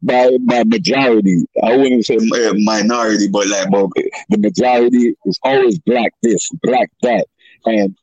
by 0.02 0.36
by 0.42 0.64
majority. 0.64 1.46
I 1.62 1.76
wouldn't 1.76 2.04
say 2.04 2.18
minority, 2.18 3.28
but 3.28 3.48
like 3.48 3.70
but 3.70 3.88
the 4.28 4.38
majority 4.38 5.14
is 5.24 5.38
always 5.42 5.78
black 5.78 6.12
this, 6.22 6.48
black 6.62 6.90
that, 7.02 7.26
and 7.64 7.96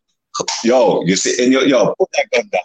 yo, 0.63 1.03
you 1.03 1.15
see, 1.15 1.43
and 1.43 1.53
yo, 1.53 1.61
yo, 1.61 1.93
put 1.99 2.09
that 2.13 2.27
gun 2.31 2.49
down. 2.51 2.61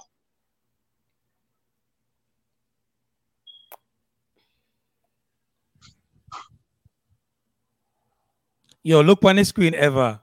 Yo, 8.83 9.01
look 9.01 9.25
on 9.25 9.37
the 9.37 9.45
screen 9.45 9.75
ever. 9.75 10.21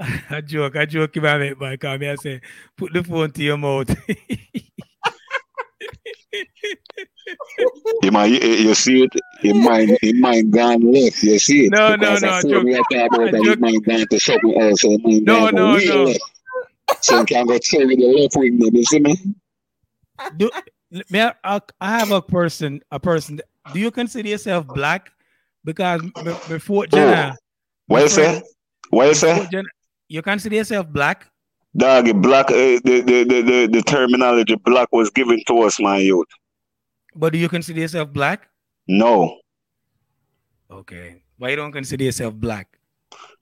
I 0.00 0.40
joke, 0.40 0.76
I 0.76 0.86
joke 0.86 1.16
about 1.16 1.40
it, 1.40 1.58
but 1.58 1.80
come 1.80 2.00
here, 2.00 2.12
I 2.12 2.16
say, 2.16 2.40
put 2.76 2.92
the 2.92 3.02
phone 3.02 3.32
to 3.32 3.42
your 3.42 3.56
mouth. 3.56 3.90
you, 8.02 8.10
might, 8.12 8.26
you 8.26 8.74
see 8.74 9.02
it, 9.02 9.12
it 9.42 9.54
might, 9.54 9.88
it 10.02 10.16
might 10.16 10.50
gone 10.50 10.92
left. 10.92 11.22
You 11.22 11.38
see 11.38 11.66
it? 11.66 11.72
No, 11.72 11.96
no, 11.96 12.16
no. 12.16 12.28
I 12.28 12.42
joke. 12.42 12.64
We 12.64 12.76
I 12.76 12.78
about 12.78 13.32
that 13.32 13.44
it 13.44 13.60
might 13.60 13.82
gone 13.82 14.06
to 14.08 14.20
something 14.20 14.60
else. 14.60 14.82
So 14.82 14.92
it 14.92 15.00
might 15.02 15.22
no, 15.22 15.50
no, 15.50 15.76
no. 15.76 16.04
Left. 16.04 16.20
So 17.00 17.18
you 17.18 17.24
can 17.24 17.46
go 17.46 17.58
tell 17.58 17.84
me 17.84 17.96
the 17.96 18.06
left 18.06 18.36
wing, 18.36 18.60
you 18.60 18.84
see 18.84 19.00
me? 19.00 19.16
Do, 20.36 20.50
may 21.10 21.32
I, 21.44 21.60
I 21.80 21.98
have 21.98 22.12
a 22.12 22.22
person, 22.22 22.80
a 22.90 23.00
person. 23.00 23.40
Do 23.72 23.80
you 23.80 23.90
consider 23.90 24.28
yourself 24.28 24.66
black? 24.66 25.10
Because 25.64 26.02
before 26.48 26.86
Jenna, 26.86 27.36
what 27.86 28.02
you 28.02 28.08
say? 28.08 28.42
What 28.90 29.08
you 29.08 29.14
say? 29.14 29.48
You 30.08 30.22
consider 30.22 30.56
yourself 30.56 30.88
black? 30.88 31.30
Dog, 31.76 32.22
black. 32.22 32.50
Uh, 32.50 32.80
the, 32.82 33.02
the, 33.04 33.24
the, 33.24 33.42
the, 33.42 33.68
the 33.70 33.82
terminology 33.82 34.56
black 34.56 34.88
was 34.90 35.10
given 35.10 35.42
to 35.46 35.60
us, 35.62 35.78
my 35.78 35.98
youth. 35.98 36.26
But 37.14 37.34
do 37.34 37.38
you 37.38 37.48
consider 37.48 37.80
yourself 37.80 38.12
black? 38.12 38.48
No. 38.86 39.38
Okay. 40.70 41.22
Why 41.36 41.50
you 41.50 41.56
don't 41.56 41.72
consider 41.72 42.04
yourself 42.04 42.34
black? 42.34 42.68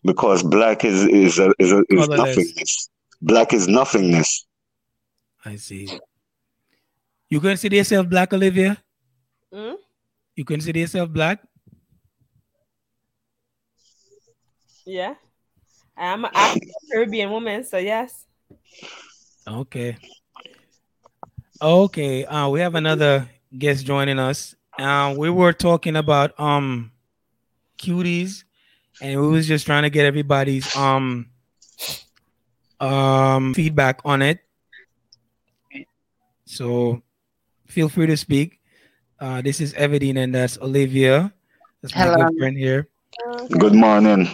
Because 0.04 0.42
black 0.42 0.84
is 0.84 1.02
is 1.04 1.38
a, 1.38 1.52
is, 1.58 1.72
a, 1.72 1.82
is 1.88 2.08
nothingness. 2.08 2.90
Black 3.22 3.52
is 3.52 3.66
nothingness. 3.68 4.46
I 5.44 5.56
see. 5.56 5.88
You 7.28 7.40
consider 7.40 7.76
yourself 7.76 8.08
black, 8.08 8.32
Olivia? 8.32 8.78
Hmm? 9.52 9.74
You 10.34 10.44
consider 10.44 10.78
yourself 10.80 11.10
black? 11.10 11.40
Yeah. 14.84 15.14
I'm 15.96 16.24
a 16.24 16.30
Caribbean 16.90 17.30
woman, 17.30 17.64
so 17.64 17.78
yes. 17.78 18.26
Okay. 19.46 19.96
Okay. 21.60 22.24
Uh, 22.24 22.48
we 22.48 22.60
have 22.60 22.74
another 22.74 23.28
guest 23.56 23.86
joining 23.86 24.18
us. 24.18 24.54
Uh, 24.78 25.14
we 25.16 25.30
were 25.30 25.52
talking 25.52 25.96
about 25.96 26.38
um 26.38 26.92
cuties, 27.78 28.44
and 29.00 29.20
we 29.20 29.28
was 29.28 29.46
just 29.46 29.64
trying 29.64 29.84
to 29.84 29.90
get 29.90 30.04
everybody's 30.04 30.74
um 30.76 31.30
um 32.80 33.54
feedback 33.54 34.00
on 34.04 34.20
it. 34.20 34.40
So 36.44 37.02
feel 37.66 37.88
free 37.88 38.06
to 38.06 38.16
speak. 38.16 38.60
Uh, 39.18 39.40
this 39.40 39.60
is 39.60 39.72
Everdeen, 39.74 40.18
and 40.18 40.34
that's 40.34 40.58
Olivia. 40.58 41.32
That's 41.80 41.94
my 41.94 42.04
Hello. 42.04 42.16
good 42.28 42.38
friend 42.38 42.56
here. 42.56 42.88
Good 43.48 43.74
morning. 43.74 44.28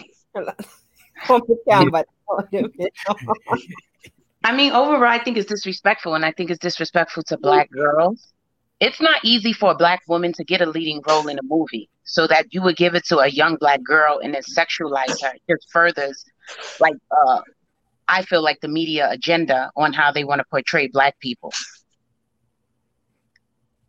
I 4.44 4.54
mean, 4.54 4.72
overall, 4.72 5.04
I 5.10 5.22
think 5.22 5.36
it's 5.36 5.48
disrespectful, 5.48 6.14
and 6.14 6.24
I 6.24 6.32
think 6.32 6.50
it's 6.50 6.58
disrespectful 6.58 7.22
to 7.24 7.38
black 7.38 7.70
girls. 7.70 8.32
It's 8.80 9.00
not 9.00 9.24
easy 9.24 9.52
for 9.52 9.70
a 9.70 9.76
black 9.76 10.02
woman 10.08 10.32
to 10.32 10.44
get 10.44 10.60
a 10.60 10.66
leading 10.66 11.00
role 11.06 11.28
in 11.28 11.38
a 11.38 11.42
movie, 11.44 11.88
so 12.02 12.26
that 12.26 12.46
you 12.50 12.60
would 12.62 12.76
give 12.76 12.96
it 12.96 13.04
to 13.06 13.18
a 13.18 13.28
young 13.28 13.56
black 13.56 13.82
girl 13.84 14.18
and 14.22 14.34
then 14.34 14.42
sexualize 14.42 15.22
her. 15.22 15.32
It 15.34 15.42
just 15.48 15.70
furthers, 15.70 16.24
like, 16.80 16.96
uh, 17.10 17.42
I 18.08 18.22
feel 18.22 18.42
like 18.42 18.60
the 18.60 18.68
media 18.68 19.08
agenda 19.10 19.70
on 19.76 19.92
how 19.92 20.10
they 20.10 20.24
want 20.24 20.40
to 20.40 20.44
portray 20.50 20.88
black 20.88 21.18
people. 21.20 21.52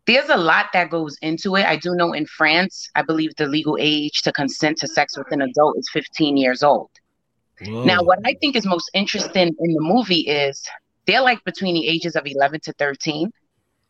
There's 0.06 0.28
a 0.28 0.36
lot 0.36 0.66
that 0.74 0.90
goes 0.90 1.16
into 1.22 1.56
it. 1.56 1.64
I 1.64 1.76
do 1.76 1.94
know 1.94 2.12
in 2.12 2.26
France, 2.26 2.88
I 2.94 3.02
believe 3.02 3.34
the 3.36 3.46
legal 3.46 3.76
age 3.80 4.22
to 4.22 4.32
consent 4.32 4.78
to 4.78 4.86
sex 4.86 5.16
with 5.16 5.32
an 5.32 5.40
adult 5.40 5.78
is 5.78 5.88
15 5.92 6.36
years 6.36 6.62
old. 6.62 6.90
Whoa. 7.62 7.84
Now, 7.84 8.02
what 8.02 8.18
I 8.24 8.34
think 8.34 8.56
is 8.56 8.66
most 8.66 8.90
interesting 8.94 9.54
in 9.58 9.74
the 9.74 9.80
movie 9.80 10.20
is 10.20 10.66
they're 11.06 11.20
like 11.22 11.44
between 11.44 11.74
the 11.74 11.88
ages 11.88 12.16
of 12.16 12.26
11 12.26 12.60
to 12.64 12.72
13. 12.72 13.30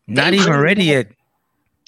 Not 0.07 0.31
they 0.31 0.36
even 0.36 0.51
really 0.51 0.62
ready 0.62 0.85
yet. 0.85 1.12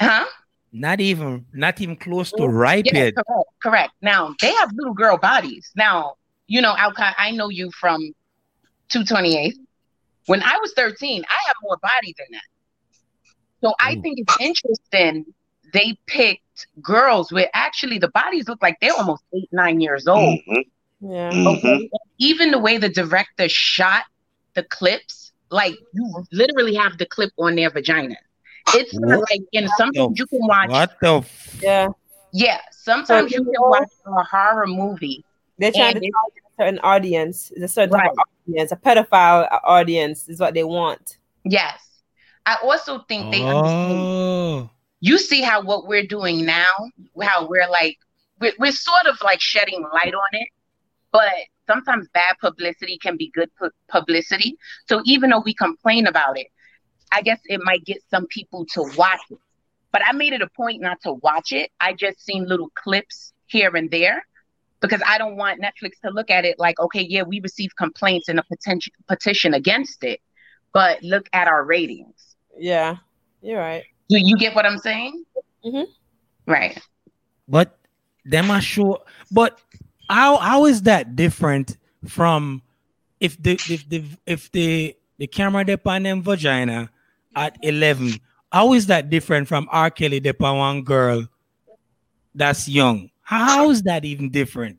Huh? 0.01 0.27
Not 0.73 1.01
even, 1.01 1.47
not 1.53 1.81
even 1.81 1.97
close 1.97 2.31
to 2.33 2.47
ripe 2.49 2.87
yeah, 2.87 3.05
yet. 3.05 3.15
Correct, 3.15 3.51
correct. 3.63 3.93
Now 4.03 4.35
they 4.41 4.53
have 4.53 4.73
little 4.75 4.95
girl 4.95 5.17
bodies. 5.17 5.71
Now, 5.75 6.17
you 6.47 6.61
know, 6.61 6.75
Alcott, 6.77 7.15
I 7.19 7.31
know 7.31 7.49
you 7.49 7.71
from 7.73 8.01
228. 8.89 9.57
When 10.27 10.43
I 10.43 10.59
was 10.61 10.73
13, 10.75 11.25
I 11.29 11.47
have 11.47 11.57
more 11.63 11.79
body 11.81 12.15
than 12.19 12.27
that. 12.33 12.43
So 13.63 13.71
Ooh. 13.71 13.75
I 13.81 14.01
think 14.01 14.19
it's 14.19 14.37
interesting 14.41 15.27
they 15.73 15.99
picked 16.07 16.67
girls 16.81 17.33
where 17.33 17.49
actually 17.53 17.99
the 17.99 18.09
bodies 18.09 18.49
look 18.49 18.63
like 18.63 18.79
they're 18.81 18.95
almost 18.97 19.23
eight, 19.35 19.49
nine 19.53 19.81
years 19.81 20.07
old. 20.07 20.39
Mm-hmm. 20.41 20.61
Yeah. 21.09 21.31
Mm-hmm. 21.31 21.47
Okay. 21.47 21.91
Even 22.19 22.51
the 22.51 22.59
way 22.59 22.79
the 22.79 22.89
director 22.89 23.49
shot 23.49 24.05
the 24.55 24.63
clips 24.63 25.33
like 25.51 25.75
you 25.93 26.25
literally 26.33 26.75
have 26.75 26.99
the 26.99 27.07
clip 27.07 27.31
on 27.39 27.57
their 27.57 27.71
vagina. 27.71 28.17
It's 28.75 28.95
not 28.95 29.21
like, 29.31 29.43
and 29.53 29.69
sometimes 29.77 30.19
you 30.19 30.27
can 30.27 30.41
watch. 30.43 30.71
What 30.71 30.97
the? 31.01 31.19
F- 31.19 31.61
yeah. 31.63 31.89
Yeah. 32.33 32.61
Sometimes 32.73 33.31
so, 33.31 33.39
you 33.39 33.45
can 33.45 33.55
watch 33.59 33.89
a 34.07 34.23
horror 34.25 34.67
movie. 34.67 35.25
They're 35.59 35.73
trying 35.73 35.95
to 35.95 36.01
target 36.01 36.43
a 36.47 36.63
certain 36.63 36.79
audience, 36.81 37.53
a 37.53 37.69
certain 37.69 37.95
right. 37.95 38.11
audience, 38.49 38.73
a 38.73 38.77
pedophile 38.77 39.49
audience 39.65 40.29
is 40.29 40.41
what 40.41 40.55
they 40.55 40.65
want. 40.65 41.19
Yes. 41.45 42.03
I 42.45 42.59
also 42.63 43.01
think 43.09 43.33
they 43.33 43.43
oh. 43.43 43.59
understand. 43.59 44.71
You 45.01 45.19
see 45.19 45.43
how 45.43 45.63
what 45.63 45.87
we're 45.87 46.07
doing 46.07 46.45
now, 46.45 46.73
how 47.23 47.47
we're 47.47 47.69
like, 47.69 47.99
we're, 48.41 48.53
we're 48.59 48.73
sort 48.73 49.07
of 49.07 49.17
like 49.23 49.41
shedding 49.41 49.85
light 49.93 50.15
on 50.15 50.29
it, 50.33 50.49
but 51.17 51.33
sometimes 51.67 52.07
bad 52.13 52.37
publicity 52.43 52.99
can 52.99 53.17
be 53.17 53.31
good 53.33 53.49
pu- 53.59 53.71
publicity. 53.89 54.59
So 54.87 55.01
even 55.07 55.31
though 55.31 55.43
we 55.43 55.55
complain 55.55 56.07
about 56.07 56.39
it, 56.39 56.49
I 57.11 57.23
guess 57.23 57.41
it 57.47 57.63
might 57.65 57.87
get 57.87 58.03
some 58.11 58.27
people 58.27 58.67
to 58.75 58.83
watch 58.99 59.21
it. 59.31 59.39
But 59.93 60.03
I 60.07 60.13
made 60.13 60.35
it 60.35 60.43
a 60.43 60.49
point 60.55 60.83
not 60.83 61.01
to 61.05 61.15
watch 61.15 61.53
it. 61.53 61.71
I 61.81 61.95
just 61.95 62.23
seen 62.23 62.47
little 62.47 62.69
clips 62.75 63.33
here 63.47 63.75
and 63.75 63.91
there 63.91 64.27
because 64.81 65.01
I 65.07 65.17
don't 65.17 65.37
want 65.37 65.59
Netflix 65.63 65.93
to 66.05 66.11
look 66.11 66.31
at 66.31 66.45
it 66.45 66.59
like, 66.59 66.79
okay, 66.79 67.07
yeah, 67.09 67.23
we 67.23 67.41
received 67.41 67.75
complaints 67.79 68.29
and 68.29 68.39
a 68.39 68.43
potential 68.43 68.93
petition 69.09 69.55
against 69.55 70.05
it, 70.05 70.21
but 70.75 71.03
look 71.03 71.31
at 71.33 71.49
our 71.49 71.65
ratings. 71.65 72.37
Yeah, 72.59 72.97
you're 73.41 73.59
right. 73.59 73.85
Do 74.11 74.19
you 74.23 74.37
get 74.37 74.55
what 74.55 74.67
I'm 74.67 74.77
saying? 74.77 75.25
Mm-hmm. 75.65 75.91
Right. 76.47 76.79
But 77.49 77.79
them 78.27 78.51
are 78.51 78.61
sure. 78.61 79.01
But 79.31 79.61
how 80.09 80.37
how 80.37 80.67
is 80.67 80.83
that 80.83 81.17
different 81.17 81.77
from 82.07 82.63
if 83.21 83.41
the 83.43 83.53
if 83.69 83.89
the 83.89 84.05
if 84.27 84.51
the 84.53 84.97
the 85.19 85.27
camera 85.27 85.65
dip 85.65 85.87
on 85.87 86.03
them 86.03 86.23
vagina 86.23 86.91
at 87.35 87.57
11 87.63 88.21
how 88.53 88.73
is 88.73 88.87
that 88.87 89.11
different 89.11 89.49
from 89.49 89.69
R. 89.71 89.91
Kelly 89.91 90.21
dip 90.21 90.43
on 90.43 90.59
one 90.59 90.83
girl 90.83 91.27
that's 92.35 92.69
young? 92.69 93.11
How 93.23 93.71
is 93.71 93.83
that 93.83 94.05
even 94.05 94.31
different 94.31 94.79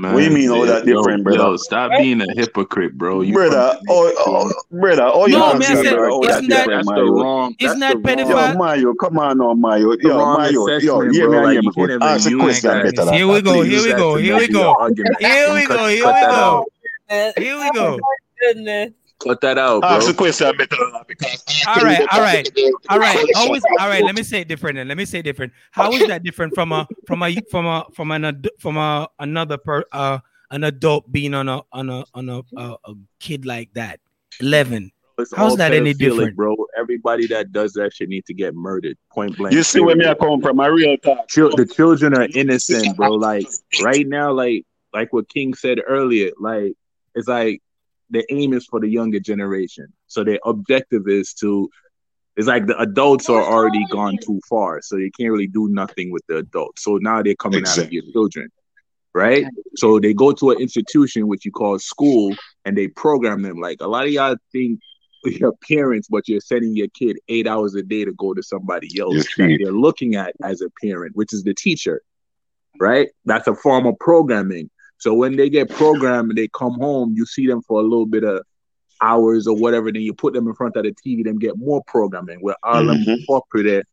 Man, 0.00 0.14
what 0.14 0.20
do 0.20 0.24
you 0.24 0.30
mean 0.30 0.48
all 0.48 0.64
that 0.64 0.86
different, 0.86 1.18
yo, 1.18 1.24
brother? 1.24 1.38
Yo, 1.38 1.56
stop 1.56 1.92
being 1.98 2.22
a 2.22 2.26
hypocrite, 2.34 2.96
bro. 2.96 3.20
You 3.20 3.34
brother, 3.34 3.78
oh, 3.90 4.12
oh, 4.26 4.50
brother, 4.70 5.10
oh, 5.12 5.26
you 5.26 5.36
no, 5.38 5.52
man, 5.52 5.76
said, 5.84 5.94
bro, 5.94 6.22
isn't 6.22 6.48
that, 6.48 6.68
that's 6.68 6.88
the 6.88 7.04
wrong, 7.04 7.54
isn't 7.58 7.80
that 7.80 7.96
pedophile? 7.98 8.52
Yo, 8.52 8.58
Mario, 8.58 8.94
come 8.94 9.18
on, 9.18 9.36
no, 9.36 9.54
Mario, 9.54 9.94
yo, 10.00 10.16
Mario, 10.16 10.66
yo, 10.78 11.00
hear 11.10 11.28
me, 11.28 11.70
hear 11.74 11.98
me, 11.98 12.06
ask 12.06 12.30
a 12.30 12.34
question 12.34 12.80
better. 12.80 13.12
Here 13.12 13.28
we 13.28 13.42
go, 13.42 13.60
here 13.60 13.82
we 13.82 13.92
go, 13.92 14.16
here 14.16 14.36
we 14.38 14.48
go, 14.48 14.74
here 15.18 15.52
we 15.54 15.66
go, 15.66 15.86
here 15.88 16.06
we 16.06 16.10
go, 16.10 16.64
here 17.36 17.60
we 17.60 17.70
go. 17.72 17.98
Goodness. 18.40 18.92
Cut 19.20 19.40
that 19.42 19.58
out. 19.58 19.80
Bro. 19.80 19.90
Ask 19.90 20.10
a 20.10 20.14
question 20.14 20.56
better. 20.56 20.76
All 21.68 21.76
right, 21.82 22.06
all 22.10 22.20
right, 22.20 22.48
all 22.88 22.98
right. 22.98 23.26
How 23.34 23.54
is 23.54 23.62
all 23.78 23.88
right? 23.88 24.02
Let 24.02 24.14
me 24.14 24.22
say 24.22 24.40
it 24.40 24.48
different. 24.48 24.76
Then. 24.76 24.88
Let 24.88 24.96
me 24.96 25.04
say 25.04 25.18
it 25.18 25.24
different. 25.24 25.52
How 25.72 25.92
is 25.92 26.06
that 26.08 26.22
different 26.22 26.54
from 26.54 26.72
a 26.72 26.88
from 27.06 27.22
a 27.22 27.36
from 27.50 27.66
a 27.66 27.86
from 27.92 28.10
an 28.12 28.44
from 28.58 28.76
a 28.78 29.08
another 29.18 29.58
per 29.58 29.84
uh 29.92 30.18
an 30.50 30.64
adult 30.64 31.12
being 31.12 31.34
on 31.34 31.48
a 31.48 31.60
on 31.70 31.90
a 31.90 32.04
on 32.14 32.28
a 32.30 32.40
a, 32.56 32.76
a 32.84 32.94
kid 33.18 33.44
like 33.44 33.72
that? 33.74 34.00
Eleven. 34.40 34.90
It's 35.18 35.36
How's 35.36 35.56
that 35.58 35.74
any 35.74 35.92
different, 35.92 36.34
bro? 36.34 36.56
Everybody 36.78 37.26
that 37.26 37.52
does 37.52 37.74
that 37.74 37.92
shit 37.92 38.08
need 38.08 38.24
to 38.26 38.32
get 38.32 38.54
murdered. 38.54 38.96
Point 39.12 39.36
blank. 39.36 39.54
You 39.54 39.62
see 39.62 39.80
where 39.80 39.94
me 39.94 40.06
I 40.06 40.14
come 40.14 40.40
from? 40.40 40.56
My 40.56 40.68
real 40.68 40.96
talk. 40.96 41.28
the 41.28 41.70
children 41.70 42.16
are 42.16 42.26
innocent, 42.34 42.96
bro. 42.96 43.10
Like 43.10 43.46
right 43.82 44.06
now, 44.06 44.32
like 44.32 44.64
like 44.94 45.12
what 45.12 45.28
King 45.28 45.52
said 45.54 45.80
earlier, 45.86 46.30
like 46.40 46.72
it's 47.14 47.28
like 47.28 47.62
the 48.10 48.24
aim 48.32 48.52
is 48.52 48.66
for 48.66 48.80
the 48.80 48.88
younger 48.88 49.20
generation. 49.20 49.92
So 50.06 50.24
their 50.24 50.38
objective 50.44 51.06
is 51.06 51.32
to 51.34 51.70
it's 52.36 52.46
like 52.46 52.66
the 52.66 52.78
adults 52.78 53.28
are 53.28 53.42
already 53.42 53.84
gone 53.90 54.16
too 54.24 54.40
far, 54.48 54.80
so 54.82 54.96
they 54.96 55.10
can't 55.10 55.30
really 55.30 55.48
do 55.48 55.68
nothing 55.68 56.10
with 56.10 56.22
the 56.28 56.38
adults. 56.38 56.84
So 56.84 56.96
now 56.96 57.22
they're 57.22 57.34
coming 57.34 57.60
exactly. 57.60 57.84
of 57.84 57.92
your 57.92 58.02
children, 58.12 58.48
right? 59.12 59.44
So 59.76 59.98
they 59.98 60.14
go 60.14 60.32
to 60.32 60.50
an 60.52 60.60
institution 60.60 61.26
which 61.26 61.44
you 61.44 61.50
call 61.50 61.78
school, 61.78 62.34
and 62.64 62.78
they 62.78 62.88
program 62.88 63.42
them. 63.42 63.58
Like 63.58 63.78
a 63.80 63.88
lot 63.88 64.06
of 64.06 64.12
y'all 64.12 64.36
think 64.52 64.80
your 65.24 65.52
parents, 65.68 66.08
but 66.08 66.28
you're 66.28 66.40
sending 66.40 66.74
your 66.74 66.88
kid 66.88 67.18
eight 67.28 67.46
hours 67.46 67.74
a 67.74 67.82
day 67.82 68.04
to 68.04 68.12
go 68.12 68.32
to 68.32 68.42
somebody 68.42 68.98
else 68.98 69.26
that 69.36 69.58
they're 69.60 69.72
looking 69.72 70.14
at 70.14 70.34
as 70.42 70.62
a 70.62 70.70
parent, 70.82 71.16
which 71.16 71.32
is 71.32 71.42
the 71.42 71.54
teacher, 71.54 72.00
right? 72.78 73.08
That's 73.24 73.48
a 73.48 73.54
form 73.54 73.86
of 73.86 73.98
programming. 73.98 74.70
So 75.00 75.14
when 75.14 75.36
they 75.36 75.48
get 75.48 75.70
programmed 75.70 76.30
and 76.30 76.38
they 76.38 76.48
come 76.48 76.74
home, 76.74 77.14
you 77.16 77.24
see 77.24 77.46
them 77.46 77.62
for 77.62 77.80
a 77.80 77.82
little 77.82 78.06
bit 78.06 78.22
of 78.22 78.42
hours 79.00 79.46
or 79.46 79.56
whatever, 79.56 79.90
then 79.90 80.02
you 80.02 80.12
put 80.12 80.34
them 80.34 80.46
in 80.46 80.54
front 80.54 80.76
of 80.76 80.84
the 80.84 80.92
TV, 80.92 81.24
them 81.24 81.38
get 81.38 81.56
more 81.56 81.82
programming 81.86 82.38
where 82.40 82.56
all 82.62 82.82
mm-hmm. 82.82 83.04
them 83.04 83.18
corporate 83.26 83.86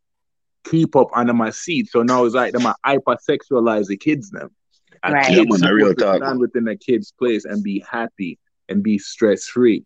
keep 0.64 0.94
up 0.96 1.08
under 1.14 1.32
my 1.32 1.48
seat. 1.48 1.90
So 1.90 2.02
now 2.02 2.24
it's 2.24 2.34
like 2.34 2.52
them 2.52 2.70
hypersexualize 2.84 3.86
the 3.86 3.96
kids 3.96 4.30
them. 4.30 4.50
And 5.02 5.14
right. 5.14 5.26
kids 5.26 5.62
yeah, 5.62 5.68
real 5.70 5.94
talk. 5.94 6.16
stand 6.16 6.40
within 6.40 6.64
the 6.64 6.76
kid's 6.76 7.12
place 7.12 7.44
and 7.46 7.62
be 7.62 7.84
happy 7.90 8.38
and 8.68 8.82
be 8.82 8.98
stress 8.98 9.46
free. 9.46 9.84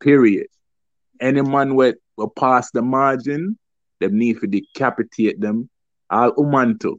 Period. 0.00 0.46
Any 1.20 1.42
man 1.42 1.74
with 1.74 1.96
will 2.16 2.28
pass 2.28 2.70
the 2.70 2.82
margin, 2.82 3.58
them 4.00 4.18
need 4.18 4.40
to 4.40 4.46
decapitate 4.46 5.40
them. 5.40 5.68
All 6.10 6.32
umanto. 6.32 6.98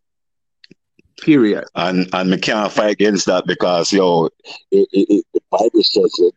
Period. 1.21 1.63
And 1.75 2.09
and 2.13 2.31
we 2.31 2.37
can't 2.37 2.71
fight 2.71 2.91
against 2.91 3.25
that 3.27 3.45
because 3.45 3.93
yo, 3.93 4.25
it, 4.25 4.33
it, 4.71 5.07
it, 5.09 5.25
the 5.33 5.41
Bible 5.49 5.83
says 5.83 6.11
it. 6.19 6.33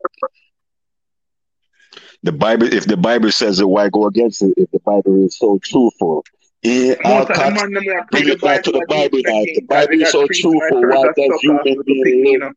The 2.22 2.32
Bible, 2.32 2.72
if 2.72 2.86
the 2.86 2.96
Bible 2.96 3.30
says 3.30 3.60
it, 3.60 3.68
why 3.68 3.88
go 3.88 4.06
against 4.06 4.42
it? 4.42 4.54
If 4.56 4.70
the 4.70 4.80
Bible 4.80 5.24
is 5.24 5.38
so 5.38 5.58
truthful, 5.62 6.24
yeah, 6.62 6.94
I'll 7.04 7.26
cut, 7.26 7.54
bring 8.10 8.28
it 8.28 8.40
back 8.40 8.64
to 8.64 8.72
the 8.72 8.84
Bible 8.88 9.20
now. 9.24 9.42
The 9.44 9.66
Bible 9.68 10.02
is 10.02 10.10
so 10.10 10.26
truthful, 10.26 10.82
why 10.82 11.08
does 11.16 11.40
human 11.40 11.82
being 11.86 12.40
live? 12.40 12.52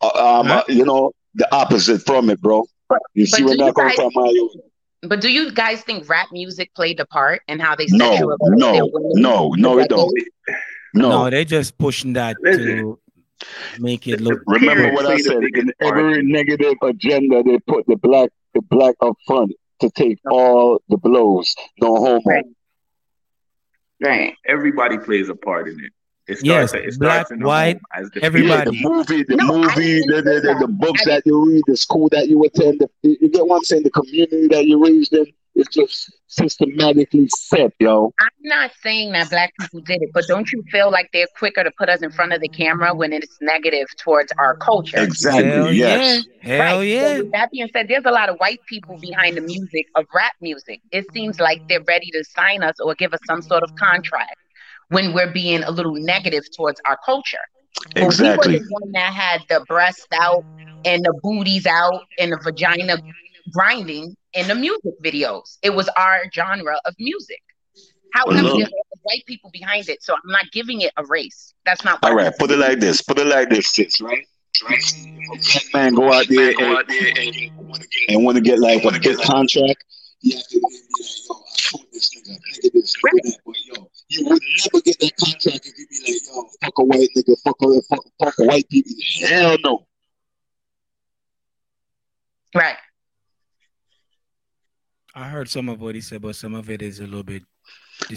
Uh, 0.00 0.40
um, 0.40 0.62
you 0.68 0.84
know, 0.84 1.12
the 1.34 1.52
opposite 1.54 2.02
from 2.02 2.30
it, 2.30 2.40
bro. 2.40 2.64
You 3.14 3.26
see 3.26 3.44
where 3.44 3.56
that 3.56 3.74
comes 3.74 3.94
from, 3.94 4.10
Mario? 4.14 4.48
But 5.02 5.20
do 5.20 5.30
you 5.30 5.52
guys 5.52 5.82
think 5.82 6.08
rap 6.08 6.28
music 6.32 6.74
played 6.74 6.98
a 7.00 7.06
part 7.06 7.42
in 7.48 7.60
how 7.60 7.76
they 7.76 7.86
no, 7.90 8.36
no, 8.42 8.90
no, 9.14 9.52
no, 9.56 9.78
it 9.78 9.88
don't. 9.88 10.12
No, 10.94 11.10
no 11.10 11.30
they 11.30 11.44
just 11.44 11.78
pushing 11.78 12.14
that 12.14 12.36
Listen. 12.40 12.66
to 12.66 12.98
make 13.78 14.06
it 14.06 14.20
look. 14.20 14.42
Remember 14.46 14.92
what 14.92 15.06
I 15.06 15.18
said. 15.18 15.42
In 15.54 15.72
every 15.80 16.22
negative 16.22 16.74
agenda, 16.82 17.42
they 17.42 17.58
put 17.60 17.86
the 17.86 17.96
black 17.96 18.30
the 18.54 18.62
black 18.62 18.94
up 19.00 19.16
front 19.26 19.52
to 19.80 19.90
take 19.90 20.18
all 20.30 20.80
the 20.88 20.96
blows. 20.96 21.54
No 21.80 21.96
homo. 21.96 22.20
Right. 22.24 22.44
right. 24.02 24.34
Everybody 24.46 24.98
plays 24.98 25.28
a 25.28 25.34
part 25.34 25.68
in 25.68 25.78
it. 25.84 25.92
It 26.28 26.40
starts, 26.40 26.74
yes, 26.74 26.94
it 26.94 27.00
black, 27.00 27.26
white, 27.30 27.80
everybody. 28.20 28.76
Yeah, 28.76 28.82
the 28.82 28.88
movie, 28.90 29.22
the 29.22 29.36
no, 29.36 29.46
movie, 29.46 30.00
the, 30.02 30.16
the, 30.16 30.40
the, 30.42 30.56
the, 30.60 30.68
books 30.68 31.02
that 31.06 31.22
you 31.24 31.42
read, 31.48 31.62
the 31.66 31.74
school 31.74 32.10
that 32.10 32.28
you 32.28 32.44
attend, 32.44 32.80
the, 32.80 32.88
you 33.02 33.30
get 33.30 33.46
what 33.46 33.56
I'm 33.56 33.64
saying, 33.64 33.84
the 33.84 33.90
community 33.90 34.46
that 34.48 34.66
you 34.66 34.84
raised 34.84 35.14
in. 35.14 35.24
It's 35.58 35.74
just 35.74 36.12
systematically 36.28 37.28
set, 37.36 37.72
yo. 37.80 38.12
I'm 38.20 38.28
not 38.42 38.70
saying 38.80 39.10
that 39.12 39.28
black 39.28 39.52
people 39.58 39.80
did 39.80 40.00
it, 40.02 40.10
but 40.14 40.24
don't 40.28 40.50
you 40.52 40.62
feel 40.70 40.88
like 40.88 41.10
they're 41.12 41.26
quicker 41.36 41.64
to 41.64 41.70
put 41.76 41.88
us 41.88 42.00
in 42.00 42.12
front 42.12 42.32
of 42.32 42.40
the 42.40 42.48
camera 42.48 42.94
when 42.94 43.12
it's 43.12 43.38
negative 43.40 43.88
towards 43.96 44.32
our 44.38 44.56
culture? 44.56 45.02
Exactly. 45.02 45.50
Hell 45.50 45.72
yes. 45.72 46.24
Yeah. 46.44 46.56
Hell 46.56 46.78
right. 46.78 46.82
yeah. 46.84 47.16
So 47.16 47.30
that 47.32 47.50
being 47.50 47.68
said, 47.72 47.88
there's 47.88 48.04
a 48.04 48.12
lot 48.12 48.28
of 48.28 48.36
white 48.36 48.60
people 48.68 48.98
behind 48.98 49.36
the 49.36 49.40
music 49.40 49.86
of 49.96 50.06
rap 50.14 50.34
music. 50.40 50.80
It 50.92 51.06
seems 51.12 51.40
like 51.40 51.66
they're 51.68 51.82
ready 51.82 52.10
to 52.12 52.22
sign 52.22 52.62
us 52.62 52.78
or 52.78 52.94
give 52.94 53.12
us 53.12 53.20
some 53.26 53.42
sort 53.42 53.64
of 53.64 53.74
contract 53.74 54.36
when 54.90 55.12
we're 55.12 55.32
being 55.32 55.64
a 55.64 55.72
little 55.72 55.94
negative 55.94 56.44
towards 56.56 56.80
our 56.84 56.98
culture. 57.04 57.38
Exactly. 57.96 58.52
we 58.52 58.58
were 58.58 58.64
the 58.64 58.70
one 58.70 58.92
that 58.92 59.12
had 59.12 59.42
the 59.48 59.64
breast 59.66 60.06
out 60.12 60.44
and 60.84 61.04
the 61.04 61.18
booties 61.22 61.66
out 61.66 62.04
and 62.18 62.30
the 62.30 62.38
vagina 62.44 62.96
grinding 63.52 64.16
in 64.34 64.48
the 64.48 64.54
music 64.54 64.94
videos. 65.02 65.58
It 65.62 65.70
was 65.70 65.88
our 65.90 66.22
genre 66.32 66.78
of 66.84 66.94
music. 66.98 67.42
However, 68.14 68.42
there's 68.42 68.70
white 69.02 69.24
people 69.26 69.50
behind 69.50 69.88
it, 69.88 70.02
so 70.02 70.14
I'm 70.14 70.30
not 70.30 70.50
giving 70.52 70.80
it 70.80 70.92
a 70.96 71.04
race. 71.04 71.54
That's 71.64 71.84
not. 71.84 71.98
All 72.02 72.14
right, 72.14 72.32
put 72.38 72.50
it 72.50 72.58
like 72.58 72.80
this. 72.80 73.02
Put 73.02 73.18
it 73.18 73.26
like 73.26 73.50
this, 73.50 73.68
sis. 73.68 74.00
Right. 74.00 74.26
Right. 74.68 74.82
Man, 75.72 75.94
go 75.94 76.12
out 76.12 76.26
there, 76.28 76.52
go 76.54 76.78
out 76.78 76.88
there 76.88 77.12
and, 77.16 77.36
and 78.08 78.24
want 78.24 78.36
to 78.36 78.42
get 78.42 78.58
like 78.58 78.84
a 78.84 79.16
contract. 79.16 79.84
Yeah, 80.20 80.40
yo, 80.50 80.58
I 80.58 80.72
told 81.70 81.84
this 81.92 82.10
nigga, 82.16 82.34
nigga 82.34 82.72
this, 82.72 82.96
nigga 82.96 83.22
that, 83.22 83.38
but 83.46 83.54
yo, 83.66 83.88
you 84.08 84.26
would 84.26 84.42
never 84.64 84.82
get 84.82 84.98
that 84.98 85.16
contract 85.16 85.64
if 85.64 85.78
you 85.78 85.86
be 85.86 86.12
like, 86.12 86.22
yo, 86.26 86.48
fuck 86.60 86.78
a 86.78 86.84
white 86.84 87.08
nigga, 87.16 87.36
fuck 87.44 87.56
a 87.62 87.82
fuck, 87.82 88.04
fuck 88.18 88.38
a 88.40 88.44
white 88.44 88.68
people. 88.68 88.92
Hell 89.28 89.56
no. 89.62 89.86
Right. 92.52 92.76
I 95.18 95.28
heard 95.28 95.48
some 95.48 95.68
of 95.68 95.80
what 95.80 95.94
he 95.94 96.00
said, 96.00 96.22
but 96.22 96.36
some 96.36 96.54
of 96.54 96.70
it 96.70 96.80
is 96.80 97.00
a 97.00 97.04
little 97.04 97.24
bit 97.24 97.42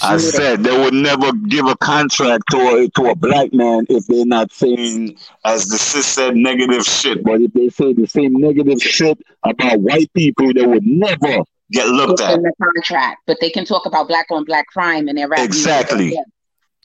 I 0.04 0.18
said 0.18 0.64
they 0.64 0.78
would 0.78 0.94
never 0.94 1.34
give 1.34 1.66
a 1.66 1.76
contract 1.78 2.44
to 2.52 2.58
a, 2.58 2.90
to 2.90 3.10
a 3.10 3.16
black 3.16 3.52
man 3.52 3.86
if 3.90 4.06
they're 4.06 4.26
not 4.26 4.52
saying, 4.52 5.18
as 5.44 5.68
the 5.68 5.78
sis 5.78 6.06
said, 6.06 6.36
negative 6.36 6.84
shit. 6.84 7.24
But 7.24 7.42
if 7.42 7.52
they 7.54 7.70
say 7.70 7.94
the 7.94 8.06
same 8.06 8.34
negative 8.34 8.82
shit 8.82 9.18
about 9.44 9.80
white 9.80 10.14
people, 10.14 10.54
they 10.54 10.66
would 10.66 10.86
never 10.86 11.40
get 11.72 11.88
looked 11.88 12.22
at. 12.22 12.36
In 12.36 12.44
the 12.44 12.54
contract, 12.62 13.22
but 13.26 13.38
they 13.42 13.50
can 13.50 13.66
talk 13.66 13.86
about 13.86 14.08
black 14.08 14.28
on 14.30 14.46
black 14.46 14.68
crime 14.68 15.08
and 15.08 15.18
they're 15.18 15.34
exactly, 15.34 16.16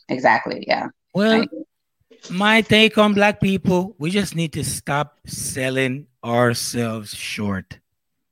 exactly, 0.09 0.65
yeah. 0.67 0.89
Well, 1.15 1.45
my 2.31 2.63
take 2.63 2.97
on 2.97 3.13
black 3.13 3.41
people, 3.41 3.95
we 3.99 4.11
just 4.11 4.35
need 4.35 4.55
to 4.55 4.65
stop 4.65 5.21
selling 5.27 6.07
ourselves 6.25 7.15
short. 7.15 7.79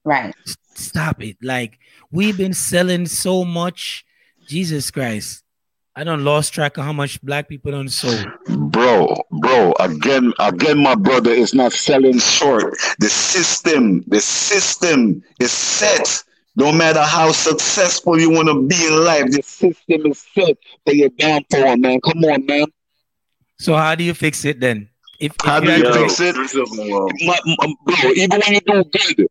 Right. 0.04 0.34
Stop 0.78 1.22
it. 1.22 1.36
Like 1.42 1.78
we've 2.10 2.36
been 2.36 2.54
selling 2.54 3.06
so 3.06 3.44
much 3.44 4.04
Jesus 4.48 4.90
Christ. 4.90 5.44
I 5.96 6.02
don't 6.02 6.24
lost 6.24 6.52
track 6.52 6.76
of 6.76 6.84
how 6.84 6.92
much 6.92 7.22
black 7.22 7.48
people 7.48 7.70
don't 7.70 7.88
sold. 7.88 8.26
Bro, 8.48 9.14
bro, 9.30 9.72
again, 9.78 10.32
again, 10.40 10.78
my 10.78 10.96
brother 10.96 11.30
is 11.30 11.54
not 11.54 11.72
selling 11.72 12.18
short. 12.18 12.74
The 12.98 13.08
system, 13.08 14.02
the 14.08 14.20
system 14.20 15.22
is 15.38 15.52
set. 15.52 16.24
No 16.56 16.72
matter 16.72 17.02
how 17.02 17.30
successful 17.30 18.18
you 18.18 18.30
want 18.30 18.48
to 18.48 18.66
be 18.66 18.86
in 18.86 19.04
life, 19.04 19.30
the 19.30 19.42
system 19.42 20.06
is 20.06 20.24
set 20.34 20.56
for 20.84 20.92
your 20.92 21.10
downfall, 21.10 21.76
man. 21.76 22.00
Come 22.00 22.24
on, 22.24 22.46
man. 22.46 22.66
So 23.58 23.74
how 23.74 23.94
do 23.94 24.02
you 24.02 24.14
fix 24.14 24.44
it 24.44 24.60
then? 24.60 24.88
If, 25.20 25.32
if 25.32 25.40
how 25.44 25.60
do 25.60 25.72
you 25.72 26.08
fix 26.08 26.20
it? 26.20 26.36
My, 27.24 27.38
my, 27.44 27.74
bro, 27.84 28.10
even 28.10 28.40
when 28.40 28.54
you 28.54 28.60
do 28.60 28.84
good, 28.84 29.28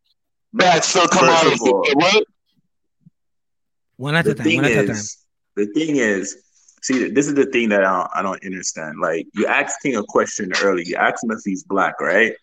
bad 0.54 0.84
still 0.84 1.08
come 1.08 1.28
out 1.28 1.46
of 1.46 1.54
it, 1.54 1.96
right? 1.96 2.24
One 3.98 4.16
at 4.16 4.28
a 4.28 4.34
time. 4.34 4.56
One 4.56 4.66
at 4.66 4.72
a 4.72 4.88
time. 4.88 4.96
The 5.56 5.66
thing 5.68 5.98
is, 5.98 6.38
see, 6.82 7.10
this 7.10 7.28
is 7.28 7.36
the 7.36 7.46
thing 7.46 7.70
that 7.70 7.84
I 7.84 8.00
don't, 8.00 8.10
I 8.16 8.22
don't 8.22 8.44
understand. 8.46 9.00
Like, 9.00 9.28
you 9.34 9.46
asked 9.48 9.82
King 9.82 9.96
a 9.96 10.04
question 10.04 10.52
earlier. 10.62 10.86
You 10.86 10.96
asked 10.96 11.24
him 11.24 11.32
if 11.32 11.40
he's 11.46 11.64
black, 11.64 12.00
right? 12.02 12.34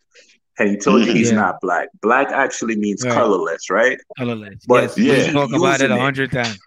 And 0.59 0.71
he 0.71 0.77
told 0.77 1.01
you 1.01 1.09
mm-hmm. 1.09 1.17
he's 1.17 1.31
yeah. 1.31 1.37
not 1.37 1.61
black. 1.61 1.89
Black 2.03 2.29
actually 2.29 2.77
means 2.77 3.03
right. 3.03 3.15
colorless, 3.15 3.71
right? 3.71 3.99
Colorless. 4.19 4.65
But 4.67 4.97
yes, 4.99 5.27
yeah, 5.27 5.33
talk 5.33 5.53
about 5.53 5.81
it 5.81 5.91
a 5.91 5.99
hundred 5.99 6.33
times. 6.33 6.59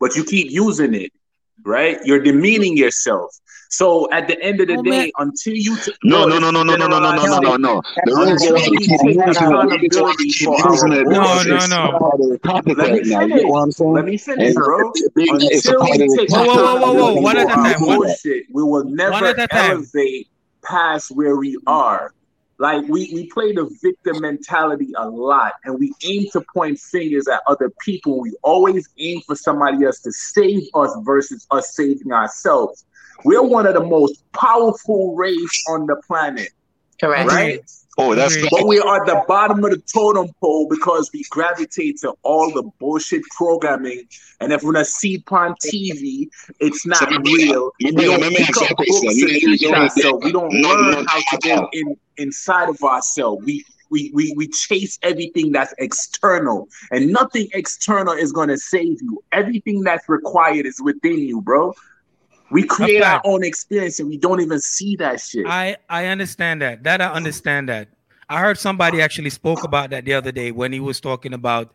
But 0.00 0.16
you 0.16 0.24
keep 0.24 0.50
using 0.50 0.94
it, 0.94 1.12
right? 1.64 1.98
You're 2.04 2.22
demeaning 2.22 2.76
yourself. 2.76 3.30
So 3.68 4.10
at 4.10 4.28
the 4.28 4.40
end 4.42 4.60
of 4.60 4.68
the 4.68 4.76
oh, 4.76 4.82
day, 4.82 4.90
man. 4.90 5.10
until 5.18 5.54
you 5.54 5.76
t- 5.76 5.92
no, 6.02 6.26
no, 6.26 6.38
no, 6.38 6.50
no, 6.50 6.62
no, 6.62 6.74
no, 6.76 6.86
no, 6.86 6.98
no, 6.98 7.26
no, 7.26 7.38
no, 7.38 7.56
no. 7.56 7.82
The 8.04 8.16
reason 8.16 8.54
why 8.54 8.64
you 8.64 8.78
keep 8.78 9.00
using 10.64 10.92
it, 10.92 11.06
no, 11.06 11.42
no, 11.44 11.66
no. 11.66 12.18
Let 12.74 12.92
me 12.92 13.04
finish. 13.04 13.44
Let 13.78 14.04
me 14.04 14.16
finish, 14.16 14.54
bro. 14.54 14.92
Until 15.16 15.82
we 15.82 16.16
take 16.16 16.30
whoa, 16.30 16.44
whoa, 16.44 16.80
whoa, 16.80 16.92
whoa, 16.92 17.20
one 17.20 17.36
at 17.36 17.48
a 17.48 17.54
time. 17.54 17.78
Bullshit, 17.80 18.46
we 18.52 18.62
will 18.62 18.84
never 18.84 19.34
elevate 19.50 20.28
past 20.64 21.10
where 21.10 21.36
we 21.36 21.58
are. 21.66 22.12
Like 22.60 22.88
we 22.88 23.10
we 23.14 23.28
play 23.28 23.52
the 23.52 23.70
victim 23.82 24.20
mentality 24.20 24.92
a 24.96 25.08
lot, 25.08 25.52
and 25.64 25.78
we 25.78 25.92
aim 26.02 26.26
to 26.32 26.44
point 26.52 26.80
fingers 26.80 27.28
at 27.28 27.40
other 27.46 27.70
people. 27.80 28.20
We 28.20 28.32
always 28.42 28.88
aim 28.98 29.20
for 29.26 29.36
somebody 29.36 29.84
else 29.84 30.00
to 30.00 30.10
save 30.10 30.62
us 30.74 30.96
versus 31.02 31.46
us 31.52 31.76
saving 31.76 32.10
ourselves. 32.12 32.84
We're 33.24 33.42
one 33.42 33.66
of 33.66 33.74
the 33.74 33.84
most 33.84 34.22
powerful 34.32 35.14
race 35.14 35.64
on 35.68 35.86
the 35.86 35.96
planet. 36.06 36.50
Correct. 37.00 37.28
Right? 37.28 37.60
Oh, 38.00 38.14
that's 38.14 38.36
but 38.50 38.64
we 38.68 38.78
are 38.78 39.00
at 39.00 39.06
the 39.06 39.24
bottom 39.26 39.64
of 39.64 39.72
the 39.72 39.82
totem 39.92 40.28
pole 40.40 40.68
because 40.68 41.10
we 41.12 41.24
gravitate 41.30 41.98
to 42.02 42.14
all 42.22 42.48
the 42.52 42.62
bullshit 42.78 43.22
programming. 43.36 44.04
And 44.40 44.52
if 44.52 44.62
we're 44.62 44.72
gonna 44.72 44.84
see 44.84 45.22
on 45.32 45.56
TV, 45.66 46.28
it's 46.60 46.86
not 46.86 46.98
so, 46.98 47.06
real. 47.06 47.72
We 47.80 47.90
don't 47.90 48.22
pick 48.22 48.56
up 48.56 48.76
books 48.76 49.02
and 49.02 49.90
so 49.90 50.16
we 50.18 50.30
don't 50.30 50.52
learn 50.52 51.06
how 51.06 51.18
to 51.18 51.38
go 51.42 51.68
in 51.72 51.96
inside 52.18 52.68
of 52.68 52.80
ourselves. 52.84 53.44
We 53.44 53.64
we, 53.90 54.12
we 54.14 54.32
we 54.36 54.46
chase 54.48 54.98
everything 55.02 55.50
that's 55.50 55.74
external, 55.78 56.68
and 56.92 57.12
nothing 57.12 57.48
external 57.52 58.12
is 58.12 58.30
gonna 58.30 58.58
save 58.58 59.02
you. 59.02 59.24
Everything 59.32 59.82
that's 59.82 60.08
required 60.08 60.66
is 60.66 60.80
within 60.80 61.18
you, 61.18 61.40
bro. 61.40 61.74
We 62.50 62.62
create 62.62 63.02
our 63.02 63.20
own 63.24 63.44
experience 63.44 64.00
and 64.00 64.08
we 64.08 64.16
don't 64.16 64.40
even 64.40 64.60
see 64.60 64.96
that 64.96 65.20
shit. 65.20 65.46
I 65.46 65.76
I 65.88 66.06
understand 66.06 66.62
that. 66.62 66.82
That 66.84 67.00
I 67.00 67.12
understand 67.12 67.68
that. 67.68 67.88
I 68.28 68.40
heard 68.40 68.58
somebody 68.58 69.00
actually 69.00 69.30
spoke 69.30 69.64
about 69.64 69.90
that 69.90 70.04
the 70.04 70.14
other 70.14 70.32
day 70.32 70.52
when 70.52 70.72
he 70.72 70.80
was 70.80 71.00
talking 71.00 71.32
about 71.32 71.72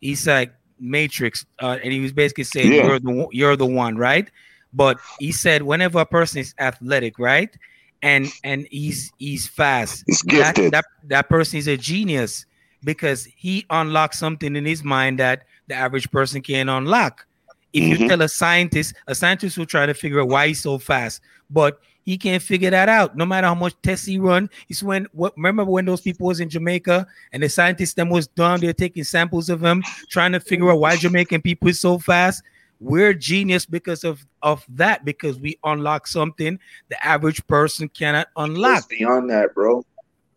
he's 0.00 0.26
like 0.26 0.52
Matrix, 0.78 1.46
uh, 1.60 1.78
and 1.82 1.92
he 1.92 2.00
was 2.00 2.12
basically 2.12 2.44
saying 2.44 2.72
yeah. 2.72 2.84
you're 2.84 2.98
the 2.98 3.28
you're 3.30 3.56
the 3.56 3.66
one, 3.66 3.96
right? 3.96 4.30
But 4.74 4.98
he 5.18 5.32
said 5.32 5.62
whenever 5.62 6.00
a 6.00 6.06
person 6.06 6.40
is 6.40 6.54
athletic, 6.58 7.18
right, 7.18 7.56
and 8.02 8.26
and 8.44 8.66
he's 8.70 9.12
he's 9.18 9.46
fast, 9.46 10.04
he's 10.06 10.22
gifted. 10.22 10.72
That, 10.72 10.84
that 11.02 11.08
that 11.08 11.28
person 11.28 11.58
is 11.58 11.68
a 11.68 11.76
genius 11.76 12.44
because 12.84 13.24
he 13.24 13.64
unlocks 13.70 14.18
something 14.18 14.56
in 14.56 14.66
his 14.66 14.82
mind 14.82 15.20
that 15.20 15.44
the 15.68 15.74
average 15.74 16.10
person 16.10 16.42
can't 16.42 16.68
unlock. 16.68 17.26
If 17.72 17.82
mm-hmm. 17.82 18.02
you 18.02 18.08
tell 18.08 18.22
a 18.22 18.28
scientist, 18.28 18.94
a 19.06 19.14
scientist 19.14 19.56
will 19.56 19.66
try 19.66 19.86
to 19.86 19.94
figure 19.94 20.20
out 20.20 20.28
why 20.28 20.48
he's 20.48 20.60
so 20.60 20.78
fast, 20.78 21.22
but 21.50 21.80
he 22.04 22.18
can't 22.18 22.42
figure 22.42 22.70
that 22.70 22.88
out. 22.88 23.16
No 23.16 23.24
matter 23.24 23.46
how 23.46 23.54
much 23.54 23.74
tests 23.82 24.06
he 24.06 24.18
run, 24.18 24.50
it's 24.68 24.82
when 24.82 25.06
what 25.12 25.34
remember 25.36 25.64
when 25.64 25.84
those 25.84 26.00
people 26.00 26.26
was 26.26 26.40
in 26.40 26.48
Jamaica 26.48 27.06
and 27.32 27.42
the 27.42 27.48
scientists 27.48 27.94
them 27.94 28.10
was 28.10 28.26
down 28.26 28.60
there 28.60 28.72
taking 28.72 29.04
samples 29.04 29.48
of 29.48 29.62
him, 29.62 29.82
trying 30.10 30.32
to 30.32 30.40
figure 30.40 30.70
out 30.70 30.80
why 30.80 30.96
Jamaican 30.96 31.42
people 31.42 31.68
is 31.68 31.80
so 31.80 31.98
fast. 31.98 32.42
We're 32.80 33.14
genius 33.14 33.64
because 33.64 34.02
of 34.02 34.26
of 34.42 34.66
that 34.70 35.04
because 35.04 35.38
we 35.38 35.58
unlock 35.62 36.08
something 36.08 36.58
the 36.88 37.06
average 37.06 37.46
person 37.46 37.88
cannot 37.88 38.26
unlock. 38.36 38.78
It's 38.78 38.86
beyond 38.86 39.30
that, 39.30 39.54
bro. 39.54 39.84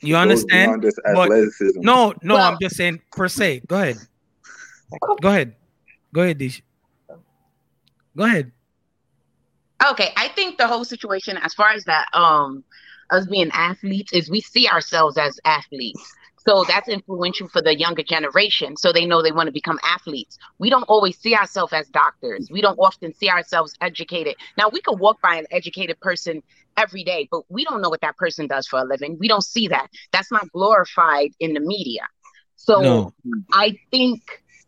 You 0.02 0.16
understand? 0.18 0.86
But, 1.14 1.30
no, 1.78 2.14
no, 2.22 2.36
well, 2.36 2.52
I'm 2.52 2.58
just 2.62 2.76
saying 2.76 3.02
per 3.12 3.28
se. 3.28 3.62
Go 3.66 3.82
ahead. 3.82 3.98
Go 5.22 5.30
ahead. 5.30 5.56
Go 6.14 6.22
ahead, 6.22 6.38
Dish. 6.38 6.62
Go 8.16 8.24
ahead. 8.24 8.52
Okay, 9.92 10.12
I 10.16 10.30
think 10.30 10.58
the 10.58 10.68
whole 10.68 10.86
situation, 10.86 11.38
as 11.38 11.54
far 11.54 11.70
as 11.72 11.84
that, 11.86 12.08
um, 12.14 12.64
us 13.12 13.26
being 13.28 13.52
athletes, 13.54 14.14
is 14.14 14.30
we 14.30 14.42
see 14.42 14.68
ourselves 14.68 15.18
as 15.18 15.40
athletes. 15.46 16.14
So 16.48 16.64
that's 16.68 16.88
influential 16.88 17.50
for 17.50 17.62
the 17.62 17.78
younger 17.78 18.04
generation. 18.04 18.78
So 18.78 18.94
they 18.94 19.06
know 19.06 19.22
they 19.22 19.32
want 19.32 19.48
to 19.48 19.54
become 19.54 19.80
athletes. 19.84 20.38
We 20.60 20.70
don't 20.70 20.84
always 20.84 21.18
see 21.18 21.36
ourselves 21.36 21.74
as 21.74 21.90
doctors. 21.90 22.50
We 22.52 22.62
don't 22.62 22.78
often 22.78 23.14
see 23.14 23.30
ourselves 23.30 23.74
educated. 23.82 24.36
Now 24.58 24.70
we 24.70 24.82
could 24.82 25.00
walk 25.00 25.22
by 25.22 25.36
an 25.36 25.46
educated 25.52 26.00
person 26.00 26.44
every 26.78 27.04
day, 27.04 27.28
but 27.32 27.42
we 27.50 27.66
don't 27.66 27.82
know 27.82 27.90
what 27.90 28.02
that 28.02 28.18
person 28.18 28.48
does 28.48 28.68
for 28.68 28.80
a 28.80 28.86
living. 28.86 29.18
We 29.20 29.28
don't 29.28 29.44
see 29.44 29.68
that. 29.70 29.88
That's 30.12 30.32
not 30.32 30.52
glorified 30.52 31.32
in 31.40 31.54
the 31.54 31.60
media. 31.60 32.08
So 32.56 32.82
no. 32.84 33.14
I 33.52 33.78
think 33.92 34.22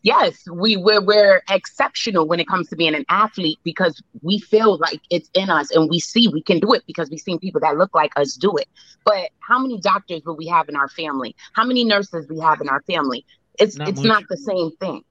yes, 0.08 0.48
we 0.50 0.78
we're, 0.78 1.02
we're 1.02 1.44
exceptional 1.50 2.28
when 2.28 2.40
it 2.40 2.48
comes 2.48 2.70
to 2.70 2.78
being 2.78 2.96
an 2.96 3.06
athlete 3.10 3.60
because 3.64 4.02
we 4.22 4.40
feel 4.40 4.78
like 4.78 5.02
it's 5.10 5.30
in 5.34 5.50
us 5.50 5.70
and 5.72 5.90
we 5.90 6.00
see 6.00 6.30
we 6.30 6.42
can 6.42 6.60
do 6.60 6.74
it 6.74 6.84
because 6.88 7.10
we've 7.10 7.20
seen 7.20 7.38
people 7.40 7.60
that 7.60 7.78
look 7.78 7.94
like 7.94 8.14
us 8.16 8.36
do 8.36 8.56
it. 8.56 8.70
But 9.04 9.30
how 9.40 9.60
many 9.60 9.80
doctors 9.82 10.22
will 10.26 10.38
we 10.38 10.48
have 10.48 10.70
in 10.70 10.78
our 10.78 10.88
family? 10.88 11.36
How 11.54 11.66
many 11.66 11.84
nurses 11.84 12.26
we 12.30 12.40
have 12.40 12.62
in 12.62 12.70
our 12.70 12.82
family? 12.84 13.26
It's 13.60 13.76
not 13.76 13.90
it's 13.90 14.00
much. 14.00 14.08
not 14.08 14.24
the 14.30 14.38
same 14.38 14.72
thing. 14.78 15.04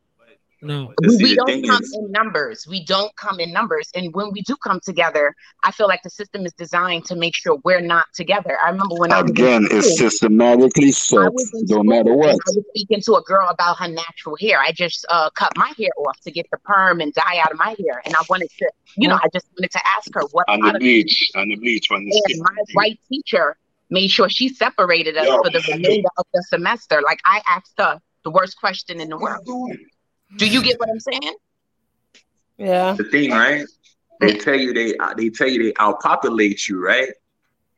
No, 0.63 0.93
we, 1.03 1.17
we 1.17 1.37
don't 1.37 1.67
come 1.67 1.83
is, 1.83 1.93
in 1.93 2.11
numbers. 2.11 2.67
We 2.67 2.85
don't 2.85 3.15
come 3.17 3.41
in 3.41 3.53
numbers. 3.53 3.91
And 3.95 4.15
when 4.15 4.33
we 4.33 4.41
do 4.43 4.57
come 4.57 4.81
together, 4.81 5.35
I 5.65 5.71
feel 5.71 5.87
like 5.87 6.03
the 6.03 6.11
system 6.11 6.47
is 6.47 6.53
designed 6.55 7.05
to 7.07 7.17
make 7.17 7.35
sure 7.35 7.59
we're 7.63 7.83
not 7.83 8.07
together. 8.15 8.57
I 8.65 8.71
remember 8.71 8.95
when 8.97 9.13
again, 9.13 9.69
it's 9.71 9.99
systematically 9.99 10.93
set. 10.93 11.31
No 11.69 11.83
matter 11.83 12.15
what. 12.15 12.31
I 12.31 12.35
was 12.35 12.65
speaking 12.71 13.03
to 13.03 13.17
a 13.17 13.23
girl 13.23 13.49
about 13.49 13.79
her 13.79 13.89
natural 13.89 14.37
hair. 14.41 14.59
I 14.59 14.73
just 14.73 15.05
uh, 15.11 15.29
cut 15.31 15.53
my 15.57 15.73
hair 15.79 15.91
off 15.99 16.19
to 16.21 16.31
get 16.31 16.47
the 16.51 16.59
perm 16.59 17.01
and 17.01 17.13
dye 17.13 17.39
out 17.45 17.53
of 17.53 17.59
my 17.59 17.77
hair, 17.79 18.01
and 18.05 18.15
I 18.15 18.23
wanted 18.31 18.49
to, 18.59 18.71
you 18.97 19.09
know, 19.09 19.17
I 19.17 19.29
just 19.33 19.47
wanted 19.59 19.71
to 19.73 19.81
ask 19.87 20.09
her 20.15 20.23
what 20.33 20.49
on 20.49 20.61
the 20.61 20.79
bleach, 20.79 21.31
on 21.35 21.49
the 21.49 21.57
bleach, 21.57 21.91
on 21.91 22.05
the 22.05 22.23
and 22.29 22.41
my 22.41 22.63
white 22.73 22.99
teacher 23.09 23.57
made 23.91 24.09
sure 24.09 24.29
she 24.29 24.49
separated 24.49 25.17
us 25.17 25.27
Yo, 25.27 25.37
for 25.43 25.51
the 25.51 25.63
remainder 25.71 26.09
of 26.17 26.27
the 26.33 26.43
semester. 26.49 27.03
Like 27.03 27.21
I 27.25 27.41
asked 27.49 27.75
her 27.79 28.01
the 28.25 28.31
worst 28.31 28.59
question 28.59 29.01
in 29.01 29.09
the 29.09 29.17
world. 29.17 29.47
Do 30.37 30.47
you 30.47 30.63
get 30.63 30.79
what 30.81 30.89
I'm 30.89 31.01
saying? 31.01 31.35
Yeah. 32.59 32.95
The 32.95 33.05
thing, 33.05 33.31
right? 33.31 33.67
They 34.21 34.39
tell 34.39 34.57
you 34.57 34.73
they 34.73 34.97
uh, 34.97 35.15
they 35.15 35.29
tell 35.29 35.49
you 35.49 35.63
they 35.63 35.73
outpopulate 35.73 36.69
you, 36.69 36.83
right? 36.83 37.11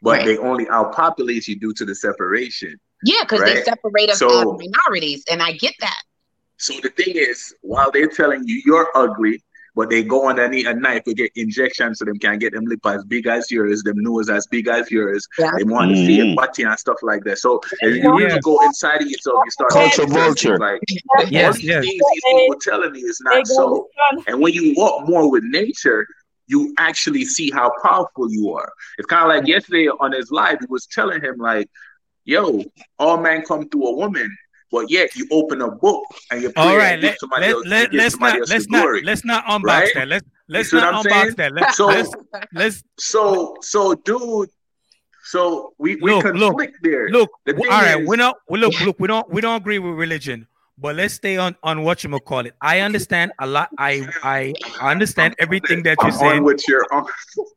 But 0.00 0.18
right. 0.18 0.26
they 0.26 0.38
only 0.38 0.66
outpopulate 0.66 1.48
you 1.48 1.58
due 1.58 1.74
to 1.74 1.84
the 1.84 1.94
separation. 1.94 2.78
Yeah, 3.04 3.22
because 3.22 3.40
right? 3.40 3.56
they 3.56 3.62
separate 3.62 4.10
us 4.10 4.18
so, 4.18 4.54
as 4.54 4.60
minorities, 4.86 5.24
and 5.30 5.42
I 5.42 5.52
get 5.52 5.74
that. 5.80 6.02
So 6.56 6.74
the 6.80 6.90
thing 6.90 7.14
is, 7.16 7.54
while 7.62 7.90
they're 7.90 8.08
telling 8.08 8.46
you 8.46 8.62
you're 8.64 8.88
ugly, 8.94 9.42
but 9.78 9.90
they 9.90 10.02
go 10.02 10.28
underneath 10.28 10.66
a 10.66 10.74
knife 10.74 11.04
to 11.04 11.14
get 11.14 11.30
injections 11.36 12.00
so 12.00 12.04
them 12.04 12.18
can 12.18 12.36
get 12.36 12.52
them 12.52 12.64
lip 12.64 12.84
as 12.84 13.04
big 13.04 13.28
as 13.28 13.48
yours, 13.48 13.84
them 13.84 14.02
nose 14.02 14.28
as 14.28 14.44
big 14.48 14.66
as 14.66 14.90
yours. 14.90 15.24
Yeah. 15.38 15.52
They 15.56 15.62
want 15.62 15.92
mm-hmm. 15.92 16.00
to 16.00 16.06
see 16.06 16.32
a 16.32 16.34
body 16.34 16.64
and 16.64 16.76
stuff 16.76 16.96
like 17.00 17.22
that. 17.22 17.38
So 17.38 17.60
if 17.82 18.02
you 18.02 18.12
really 18.12 18.40
go 18.40 18.60
inside 18.64 19.02
of 19.02 19.08
yourself, 19.08 19.36
you 19.44 19.50
start 19.52 19.70
culture 19.70 20.04
vulture. 20.06 20.58
Like 20.58 20.80
yes, 21.30 21.62
yes. 21.62 21.84
things 21.84 22.00
these 22.12 22.22
people 22.24 22.56
telling 22.60 22.90
me 22.90 22.98
is 22.98 23.20
not 23.20 23.46
so. 23.46 23.88
And 24.26 24.40
when 24.40 24.52
you 24.52 24.74
walk 24.76 25.08
more 25.08 25.30
with 25.30 25.44
nature, 25.44 26.08
you 26.48 26.74
actually 26.78 27.24
see 27.24 27.48
how 27.52 27.70
powerful 27.80 28.32
you 28.32 28.52
are. 28.54 28.72
It's 28.98 29.06
kind 29.06 29.30
of 29.30 29.36
like 29.36 29.46
yesterday 29.46 29.86
on 29.86 30.10
his 30.10 30.32
live, 30.32 30.58
he 30.58 30.66
was 30.68 30.86
telling 30.86 31.22
him 31.22 31.36
like, 31.38 31.70
"Yo, 32.24 32.64
all 32.98 33.18
men 33.18 33.42
come 33.42 33.68
through 33.68 33.86
a 33.86 33.94
woman." 33.94 34.36
But 34.70 34.90
yet 34.90 35.16
you 35.16 35.26
open 35.30 35.62
a 35.62 35.70
book 35.70 36.02
and 36.30 36.42
you 36.42 36.52
all 36.56 36.76
right. 36.76 37.00
Let, 37.00 37.16
let, 37.30 37.42
else, 37.48 37.66
let, 37.66 37.94
let's 37.94 38.18
not 38.18 38.48
let's 38.48 38.68
not 38.68 39.02
let's 39.02 39.24
not 39.24 39.44
unbox 39.46 39.64
right? 39.64 39.94
that. 39.94 40.08
Let's 40.08 40.26
let's 40.48 40.72
not 40.72 41.04
unbox 41.04 41.36
that. 41.36 41.52
Let's, 41.52 41.76
so 41.76 41.86
let's, 41.86 42.10
let's 42.52 42.84
so 42.98 43.56
so 43.62 43.94
dude. 43.94 44.50
So 45.24 45.74
we 45.78 45.96
we 45.96 46.12
look, 46.12 46.24
conflict 46.24 46.74
look, 46.82 46.82
there. 46.82 47.08
Look, 47.10 47.30
the 47.46 47.54
all 47.54 47.80
right. 47.80 48.00
Is, 48.00 48.08
we 48.08 48.16
don't 48.16 48.36
we 48.48 48.58
look 48.58 48.78
look 48.80 48.96
we 48.98 49.08
don't 49.08 49.30
we 49.30 49.40
don't 49.40 49.56
agree 49.56 49.78
with 49.78 49.94
religion. 49.94 50.46
But 50.80 50.94
let's 50.94 51.14
stay 51.14 51.36
on 51.36 51.56
on 51.64 51.82
what 51.82 52.04
you 52.04 52.20
call 52.20 52.46
it. 52.46 52.54
I 52.60 52.80
understand 52.80 53.32
a 53.40 53.46
lot. 53.46 53.70
I 53.78 54.06
I 54.22 54.54
understand 54.80 55.34
everything 55.40 55.82
that 55.82 55.98
you're 56.02 56.12
saying. 56.12 56.44
with 56.44 56.62
your 56.68 56.86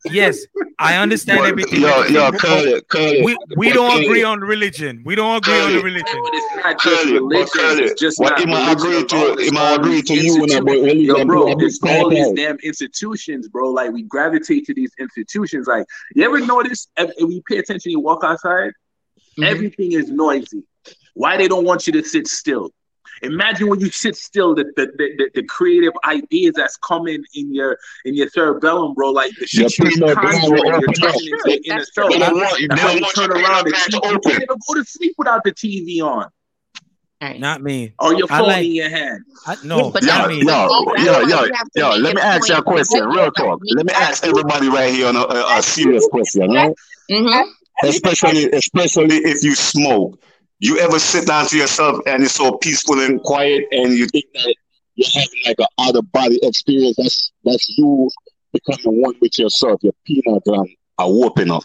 yes, 0.06 0.40
I 0.80 0.96
understand 0.96 1.46
everything. 1.46 1.82
Yo, 1.82 2.04
yo, 2.06 2.32
cut 2.32 2.66
it, 2.66 2.88
cut 2.88 3.02
it. 3.02 3.24
We 3.24 3.38
we 3.56 3.72
don't 3.72 4.04
agree 4.04 4.24
on 4.24 4.40
religion. 4.40 5.04
We 5.06 5.14
don't 5.14 5.38
agree 5.38 5.60
on 5.60 5.74
the 5.74 5.84
religion. 5.84 6.18
It's 6.34 6.56
not 6.56 6.82
just 6.82 7.06
religion. 7.06 7.84
It's 7.84 8.02
just 8.02 8.20
what 8.20 8.44
not 8.48 8.70
I 8.70 8.72
agree 8.72 9.06
to? 9.06 9.38
Am 9.48 9.58
I 9.58 9.76
agree 9.76 10.02
to 10.02 10.14
you 10.16 10.42
when 10.42 10.52
I 10.52 10.58
religion? 10.58 11.06
Yo, 11.06 11.26
bro, 11.26 11.56
it's 11.60 11.80
all 11.84 12.10
these 12.10 12.32
damn 12.32 12.58
institutions, 12.64 13.48
bro. 13.50 13.70
Like 13.70 13.92
we 13.92 14.02
gravitate 14.02 14.66
to 14.66 14.74
these 14.74 14.92
institutions. 15.00 15.68
Like 15.68 15.86
you 16.16 16.24
ever 16.24 16.40
notice? 16.40 16.88
If 16.98 17.12
we 17.20 17.44
pay 17.48 17.60
attention, 17.60 17.92
you 17.92 18.00
walk 18.00 18.24
outside. 18.24 18.72
Mm-hmm. 18.72 19.44
Everything 19.44 19.92
is 19.92 20.10
noisy. 20.10 20.64
Why 21.14 21.38
they 21.38 21.48
don't 21.48 21.66
want 21.66 21.86
you 21.86 21.94
to 21.94 22.04
sit 22.04 22.28
still? 22.28 22.72
Imagine 23.22 23.68
when 23.68 23.80
you 23.80 23.90
sit 23.90 24.16
still, 24.16 24.56
the 24.56 24.66
the, 24.76 24.88
the, 24.98 25.30
the 25.36 25.44
creative 25.44 25.94
ideas 26.06 26.54
that's 26.56 26.78
coming 26.78 27.24
in 27.34 27.54
your 27.54 27.78
in 28.06 28.16
your 28.16 28.28
cerebellum, 28.30 28.94
bro. 28.94 29.12
Like 29.12 29.32
the 29.40 29.48
shit 29.48 29.78
you're 29.78 29.92
you're 29.92 30.16
turning 30.16 30.44
into 30.44 31.62
inner 31.66 31.86
self. 31.86 32.12
They 32.12 32.20
don't 32.20 32.36
want 32.36 32.60
you. 32.60 32.68
Don't 32.68 33.02
want 33.02 33.16
turn 33.16 33.32
around 33.32 33.66
the 33.66 33.72
TV. 33.72 34.12
You 34.12 34.20
can't 34.20 34.48
go 34.48 34.74
to 34.76 34.84
sleep 34.84 35.16
without 35.18 35.44
the 35.44 35.52
TV 35.52 36.02
on. 36.02 36.30
Not 37.40 37.62
me. 37.62 37.94
Or 38.00 38.16
your 38.16 38.28
phone 38.28 38.48
like, 38.48 38.66
in 38.66 38.72
your 38.72 38.90
hand. 38.90 39.24
I, 39.46 39.56
no, 39.64 39.92
but 39.92 40.04
yo, 40.04 40.28
yo, 40.28 40.82
yo, 40.98 41.22
yo, 41.22 41.46
yo, 41.76 41.90
let 41.98 42.16
me 42.16 42.22
ask 42.22 42.50
you 42.50 42.56
a 42.56 42.64
question. 42.64 43.06
Real 43.06 43.32
talk. 43.32 43.60
Let 43.76 43.86
me 43.86 43.94
ask 43.94 44.26
everybody 44.26 44.70
right 44.70 44.92
here 44.92 45.08
on 45.08 45.16
a, 45.16 45.22
a, 45.22 45.60
a 45.60 45.62
serious 45.62 46.08
question, 46.12 46.50
right? 46.52 46.74
Mm-hmm. 47.12 47.88
Especially, 47.88 48.50
especially 48.52 49.18
if 49.18 49.44
you 49.44 49.54
smoke 49.54 50.20
you 50.62 50.78
ever 50.78 51.00
sit 51.00 51.28
down 51.28 51.48
to 51.48 51.58
yourself 51.58 52.00
and 52.06 52.24
it's 52.24 52.36
so 52.36 52.58
peaceful 52.58 53.00
and 53.02 53.22
quiet 53.24 53.66
and 53.72 53.94
you 53.94 54.06
think 54.08 54.26
that 54.34 54.56
you're 54.96 55.10
having 55.14 55.42
like 55.46 55.56
an 55.60 55.66
out 55.80 55.96
of 55.96 56.10
body 56.12 56.40
experience 56.44 56.96
that's 56.98 57.32
that's 57.44 57.78
you 57.78 58.10
becoming 58.54 59.02
one 59.02 59.16
with 59.22 59.38
yourself 59.38 59.80
your 59.84 59.94
pineal 60.06 60.40
gland 60.42 60.70
are 60.98 61.12
whooping 61.12 61.52
up 61.52 61.64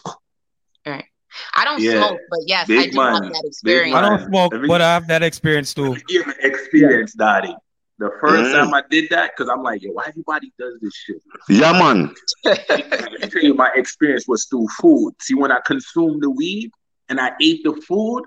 right 0.85 1.05
I 1.53 1.65
don't 1.65 1.79
yeah. 1.79 2.07
smoke, 2.07 2.19
but 2.31 2.39
yes, 2.47 2.67
Big 2.67 2.79
I 2.79 2.89
do 2.89 2.97
man. 2.97 3.13
have 3.13 3.33
that 3.33 3.43
experience. 3.45 3.95
I 3.95 4.01
don't 4.01 4.25
smoke, 4.27 4.55
Every, 4.55 4.67
but 4.67 4.81
I 4.81 4.93
have 4.93 5.07
that 5.07 5.21
experience 5.21 5.71
too. 5.71 5.95
Experience, 6.41 7.13
Daddy. 7.13 7.55
The 7.99 8.09
first 8.19 8.43
mm. 8.43 8.53
time 8.53 8.73
I 8.73 8.81
did 8.89 9.09
that, 9.11 9.33
because 9.35 9.47
I'm 9.49 9.61
like, 9.61 9.83
yo, 9.83 9.91
why 9.91 10.05
everybody 10.07 10.51
does 10.57 10.79
this 10.81 10.95
shit? 10.95 11.21
Yeah, 11.47 11.73
man. 11.73 12.13
I 12.45 13.27
tell 13.27 13.43
you, 13.43 13.53
my 13.53 13.69
experience 13.75 14.27
was 14.27 14.45
through 14.45 14.67
food. 14.79 15.13
See, 15.21 15.35
when 15.35 15.51
I 15.51 15.59
consumed 15.65 16.23
the 16.23 16.31
weed 16.31 16.71
and 17.09 17.19
I 17.19 17.31
ate 17.39 17.63
the 17.63 17.73
food, 17.87 18.23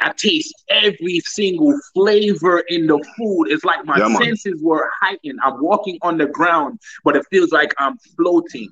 I 0.00 0.12
taste 0.12 0.54
every 0.68 1.20
single 1.24 1.78
flavor 1.94 2.60
in 2.68 2.86
the 2.86 2.98
food. 3.16 3.46
It's 3.46 3.64
like 3.64 3.84
my 3.84 3.98
yeah, 3.98 4.14
senses 4.16 4.62
were 4.62 4.90
heightened. 5.00 5.40
I'm 5.42 5.60
walking 5.62 5.98
on 6.02 6.18
the 6.18 6.26
ground, 6.26 6.80
but 7.04 7.16
it 7.16 7.26
feels 7.30 7.50
like 7.50 7.74
I'm 7.78 7.98
floating. 8.16 8.70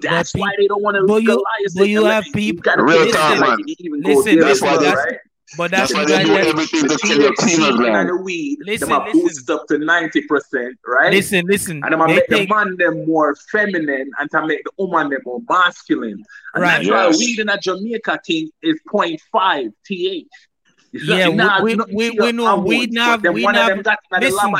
That's 0.00 0.34
why 0.34 0.50
they 0.58 0.66
don't 0.66 0.82
want 0.82 0.96
to 0.96 1.02
legalize 1.02 1.40
you, 1.74 1.84
it. 1.84 1.88
You 1.88 2.04
have 2.04 2.24
people. 2.32 2.72
You 2.76 2.84
real 2.84 3.12
time, 3.12 3.40
man. 3.40 3.58
Listen, 4.02 4.36
listen, 4.36 4.68
right? 4.68 5.18
But 5.56 5.70
that's, 5.70 5.92
that's 5.92 6.10
why 6.10 6.16
they 6.18 6.24
do 6.24 6.36
everything 6.36 6.88
to 6.88 6.98
kill 6.98 7.20
your 7.20 7.34
pineal 7.34 7.76
gland. 7.76 8.08
The 8.08 8.16
weed, 8.16 8.58
listen, 8.62 8.88
them 8.88 9.04
listen. 9.04 9.20
boost 9.20 9.50
up 9.50 9.66
to 9.68 9.78
ninety 9.78 10.22
percent, 10.22 10.78
right? 10.86 11.12
Listen, 11.12 11.44
listen. 11.46 11.82
And 11.84 11.94
I'm 11.94 12.06
make 12.06 12.26
take... 12.28 12.48
the 12.48 12.54
man 12.54 12.76
them 12.76 13.06
more 13.06 13.36
feminine 13.52 14.10
and 14.18 14.30
to 14.30 14.46
make 14.46 14.64
the 14.64 14.70
woman 14.78 15.10
them 15.10 15.20
more 15.24 15.40
masculine. 15.48 16.24
And 16.54 16.62
right. 16.62 16.78
that's 16.78 16.86
yes. 16.86 17.14
why 17.14 17.18
weed 17.18 17.38
in 17.40 17.48
a 17.50 17.58
Jamaica 17.58 18.20
thing 18.26 18.50
is 18.62 18.80
0.5 18.90 19.72
th. 19.84 20.26
Yeah, 20.92 21.28
we, 21.60 21.74
we, 21.74 21.84
we, 21.92 22.10
we 22.12 22.32
know 22.32 22.56
we 22.56 22.86
now 22.86 23.16
we 23.16 23.42
now 23.44 23.68
listen. 24.18 24.54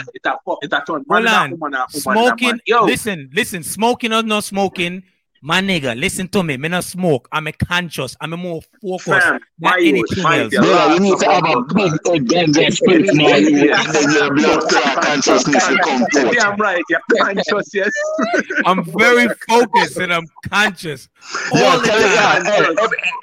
Hold 0.45 1.27
on. 1.27 1.89
Smoking. 1.91 2.61
Listen, 2.69 3.31
listen. 3.33 3.63
Smoking 3.63 4.13
or 4.13 4.23
not 4.23 4.45
smoking 4.45 5.05
my 5.45 5.61
nigga, 5.61 5.95
listen 5.95 6.27
to 6.29 6.43
me. 6.43 6.57
Me 6.57 6.71
not 6.71 6.85
smoke. 6.85 7.29
I'm 7.31 7.47
a 7.47 7.53
conscious. 7.53 8.17
I'm 8.19 8.33
a 8.33 8.37
more 8.39 8.63
focused. 8.81 9.05
Fam, 9.05 9.39
not 9.59 9.79
anything 9.79 10.25
else. 10.25 10.51
Yeah, 10.51 10.95
you 10.95 11.01
need 11.01 11.19
to 11.19 11.31
have 11.31 11.45
a 11.45 11.61
big 11.75 11.93
ganja 12.29 12.73
spirit 12.73 13.11
now. 13.13 13.37
Your 14.15 14.35
blood 14.35 14.71
consciousness 15.03 15.69
will 15.69 15.79
come 15.85 16.07
forth. 16.11 16.35
Yeah, 16.35 16.49
I'm 16.49 16.57
right. 16.57 16.83
You're 16.89 17.01
conscious, 17.21 17.75
yes. 17.75 17.93
I'm 18.65 18.85
very 18.85 19.29
focused 19.47 19.99
and 19.99 20.15
I'm 20.15 20.25
conscious. 20.49 21.11
All 21.53 21.59
yo, 21.59 21.79
the 21.79 21.89
time. 21.89 22.01
Yeah, 22.01 22.43
hey, 22.45 22.75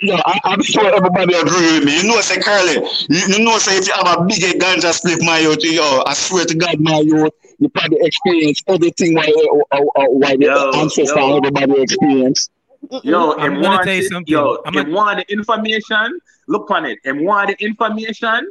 yo, 0.01 0.15
I, 0.23 0.39
I'm 0.43 0.61
sure 0.61 0.93
everybody 0.93 1.33
agree 1.33 1.79
with 1.79 1.85
me. 1.85 2.03
You 2.03 2.07
know, 2.07 2.21
say 2.21 2.39
Curly, 2.39 2.87
you, 3.09 3.35
you 3.35 3.43
know, 3.43 3.57
say 3.57 3.79
if 3.79 3.87
you 3.87 3.93
have 3.95 4.19
a 4.19 4.23
big 4.25 4.61
ganja 4.61 4.93
split, 4.93 5.23
my 5.23 5.39
yo, 5.39 5.55
yo, 5.59 6.03
I 6.05 6.13
swear 6.13 6.45
to 6.45 6.53
God, 6.53 6.79
my 6.79 6.99
yo, 6.99 7.29
you 7.61 7.69
probably 7.69 7.99
experience 8.01 8.61
everything 8.67 9.15
why, 9.15 9.31
uh, 9.71 9.77
uh, 9.77 10.01
uh 10.01 10.05
why 10.07 10.35
the 10.35 10.73
ancestors 10.75 11.17
everybody 11.17 11.81
experience. 11.81 12.49
Yo, 13.03 13.33
I'm 13.33 13.53
and 13.53 13.63
gonna 13.63 13.83
tell 13.83 13.93
you 13.93 14.03
something. 14.03 14.31
Yo, 14.31 14.57
I'm 14.65 14.75
and 14.75 14.91
want 14.91 15.19
the 15.19 15.31
information, 15.31 16.19
look 16.47 16.69
on 16.71 16.85
it. 16.85 16.97
And 17.05 17.21
want 17.21 17.49
the 17.49 17.63
information, 17.63 18.49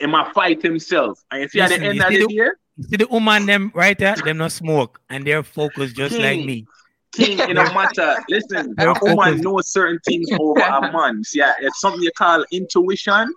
and 0.00 0.12
my 0.12 0.30
fight 0.32 0.60
himself. 0.60 1.22
And 1.30 1.42
you 1.42 1.48
see 1.48 1.60
Listen, 1.60 1.74
at 1.74 1.80
the 1.80 1.86
end 1.86 2.00
of 2.22 2.28
the 2.28 2.34
year. 2.34 2.58
You 2.76 2.84
see 2.84 2.96
the 2.96 3.06
woman 3.06 3.46
them 3.46 3.70
right 3.74 3.96
there, 3.96 4.16
them 4.16 4.38
not 4.38 4.50
smoke 4.50 5.00
and 5.08 5.26
they're 5.26 5.42
focused 5.42 5.94
just 5.94 6.14
King. 6.14 6.22
like 6.22 6.46
me 6.46 6.66
thing 7.12 7.38
in 7.38 7.56
a 7.56 7.64
matter. 7.72 8.16
Listen, 8.28 8.74
a 8.78 8.94
woman 9.02 9.40
knows 9.40 9.68
certain 9.68 9.98
things 10.06 10.28
over 10.38 10.60
a 10.60 10.92
man. 10.92 11.22
Yeah, 11.32 11.52
it's 11.60 11.80
something 11.80 12.02
you 12.02 12.10
call 12.16 12.44
intuition. 12.50 13.32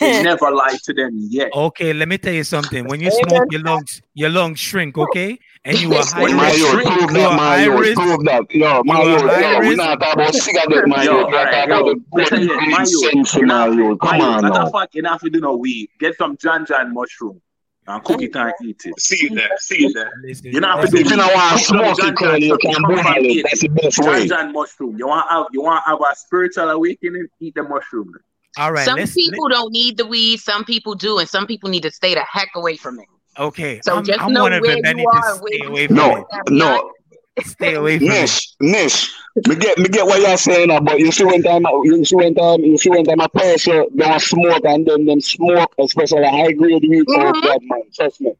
You 0.00 0.22
never 0.22 0.50
lie 0.50 0.76
to 0.84 0.92
them 0.92 1.12
yet. 1.30 1.50
Okay, 1.54 1.92
let 1.92 2.08
me 2.08 2.18
tell 2.18 2.32
you 2.32 2.44
something. 2.44 2.86
When 2.88 3.00
you 3.00 3.10
smoke, 3.10 3.44
your 3.50 3.62
lungs, 3.62 4.02
your 4.14 4.30
lungs 4.30 4.58
shrink. 4.58 4.98
Okay, 4.98 5.38
and 5.64 5.80
you 5.80 5.94
are 5.94 6.04
high 6.04 6.32
my 6.32 6.50
risk. 6.50 6.58
Yo, 6.58 6.82
prove 6.82 7.12
that, 7.12 7.36
my 7.36 7.62
yo, 7.62 7.76
prove 7.94 8.24
that. 8.24 8.50
Yo, 8.50 8.82
my 8.84 9.02
yo, 9.02 9.16
yo, 9.18 9.58
we're 9.60 9.76
not 9.76 9.96
about 9.96 10.34
cigarette, 10.34 10.88
my 10.88 11.04
yo. 11.04 11.26
We're 11.26 11.44
talking 11.44 11.70
about 11.70 11.84
the 11.84 12.02
body 12.10 12.86
sense, 12.86 13.40
my 13.42 13.66
yo. 13.68 13.96
Come 13.96 14.20
on 14.20 14.42
now. 14.42 14.50
Matter 14.50 14.62
of 14.62 14.72
fact, 14.72 14.94
you 14.96 15.04
have 15.04 15.20
to 15.20 15.30
do 15.30 15.40
no 15.40 15.56
weed. 15.56 15.90
Get 16.00 16.16
some 16.16 16.36
John 16.36 16.66
John 16.66 16.92
mushroom 16.92 17.40
and 17.86 18.04
cook 18.04 18.20
it 18.22 18.34
and 18.34 18.52
eat 18.62 18.82
it. 18.84 19.00
See 19.00 19.28
that, 19.28 19.60
see 19.60 19.92
that. 19.92 20.10
You 20.42 20.60
know, 20.60 20.80
if 20.80 20.92
you 20.92 21.04
don't 21.04 21.18
want 21.18 21.58
to 21.58 21.64
smoke 21.64 21.98
it, 22.00 22.16
Curly, 22.16 22.46
you 22.46 22.58
can 22.58 22.82
boil 22.82 22.98
it. 22.98 23.42
That's 23.44 23.60
the 23.60 23.68
best 23.68 23.98
way. 23.98 24.28
And 24.28 24.52
mushroom. 24.52 24.96
You 24.98 25.06
want 25.06 25.30
have 25.30 25.46
you 25.52 25.62
want 25.62 25.84
have 25.86 26.00
a 26.00 26.16
spiritual 26.16 26.68
awakening? 26.70 27.28
Eat 27.40 27.54
the 27.54 27.62
mushroom. 27.62 28.12
All 28.56 28.72
right. 28.72 28.84
Some 28.84 28.96
people 28.96 29.44
let 29.44 29.52
don't 29.52 29.72
need 29.72 29.98
the 29.98 30.06
weed. 30.06 30.38
Some 30.40 30.64
people 30.64 30.94
do, 30.94 31.18
and 31.18 31.28
some 31.28 31.46
people 31.46 31.70
need 31.70 31.82
to 31.82 31.90
stay 31.90 32.14
the 32.14 32.22
heck 32.22 32.50
away 32.54 32.76
from 32.76 32.98
it. 32.98 33.06
Okay. 33.38 33.80
So 33.84 33.96
I'm, 33.96 34.04
just 34.04 34.20
I'm 34.20 34.32
know 34.32 34.44
where 34.44 34.64
you 34.64 35.08
are. 35.08 35.36
Where 35.38 35.82
you 35.82 35.88
no, 35.88 36.26
no. 36.48 36.92
Stay 37.44 37.74
away 37.74 37.98
from 37.98 38.08
Nish, 38.08 38.48
it. 38.60 38.66
Nish. 38.66 39.14
Me 39.46 39.54
get 39.54 39.78
me 39.78 39.88
get 39.88 40.04
what 40.04 40.20
you're 40.20 40.36
saying, 40.36 40.68
but 40.84 40.98
you 40.98 41.12
see 41.12 41.24
when 41.24 41.42
time 41.42 41.62
you 41.84 42.04
see 42.04 42.16
when 42.16 42.34
time 42.34 42.60
you 42.60 42.76
see 42.76 42.90
when 42.90 43.04
time 43.04 43.20
a 43.20 43.28
person 43.28 43.86
don't 43.94 44.20
smoke 44.20 44.64
and 44.64 44.84
then 44.84 45.04
them 45.04 45.20
smoke, 45.20 45.72
especially 45.78 46.24
high 46.24 46.50
grade 46.50 46.82
weed 46.88 47.06
mm-hmm. 47.06 47.40
oh 47.44 47.58
man, 47.62 47.82
trust 47.94 48.20
me. 48.20 48.32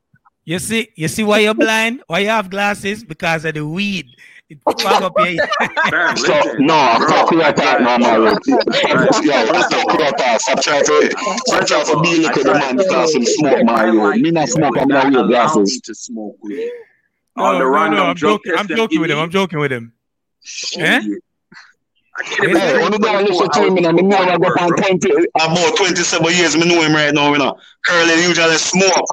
You 0.44 0.59
see, 0.59 0.89
you 0.97 1.09
see 1.09 1.24
why 1.24 1.40
you're 1.40 1.55
blind? 1.55 2.02
Why 2.06 2.20
you 2.20 2.28
have 2.28 2.51
glasses? 2.51 3.05
Because 3.05 3.44
of 3.44 3.55
the 3.55 3.66
weed. 3.66 4.06
It 4.51 4.59
up 4.66 4.81
your 4.81 6.16
so, 6.16 6.55
no, 6.59 6.97
stop 7.07 7.33
your 7.33 7.49
attack, 7.49 7.81
no, 7.81 7.99
man. 7.99 8.23
Yo, 8.23 9.61
stop 9.61 9.99
your 9.99 10.09
attack. 10.09 10.41
Stop 10.41 10.62
trying 10.62 10.85
to, 10.85 11.11
stop 11.47 11.66
trying 11.66 11.85
to 11.85 12.01
be 12.01 12.23
like 12.23 12.35
the 12.35 12.55
man 12.55 12.77
because 12.79 13.12
some 13.12 13.25
smoke, 13.27 13.62
man. 13.65 14.23
Me 14.23 14.31
not 14.31 14.49
smoke, 14.49 14.79
I'm 14.79 14.89
not 14.89 15.12
wear 15.12 15.27
glasses. 15.27 15.81
To 15.83 15.95
smoke 15.95 16.39
weed. 16.43 16.70
On 17.37 17.57
oh, 17.57 17.59
no, 17.59 17.89
no, 17.89 18.05
I'm 18.05 18.16
joking. 18.16 18.55
I'm 18.57 18.66
joking 18.66 19.01
with 19.03 19.11
him. 19.11 19.19
I'm 19.19 19.31
joking 19.31 19.59
with 19.59 19.70
him. 19.70 19.93
Eh? 20.79 21.01
Hey, 22.41 22.83
when 22.83 22.93
you 22.93 22.99
go 22.99 23.20
listen 23.20 23.51
to 23.51 23.66
him, 23.66 23.87
I 23.87 23.93
mean, 23.93 24.09
now 24.09 24.23
I 24.23 24.39
go 24.39 24.47
on 24.47 24.70
20, 24.70 25.11
about 25.37 25.77
27 25.77 26.33
years, 26.33 26.57
I 26.57 26.59
know 26.61 26.83
him 26.83 26.93
right 26.93 27.15
now, 27.15 27.33
you 27.33 27.39
know. 27.39 27.57
Curly 27.85 28.23
usually 28.23 28.57
smoke. 28.57 29.07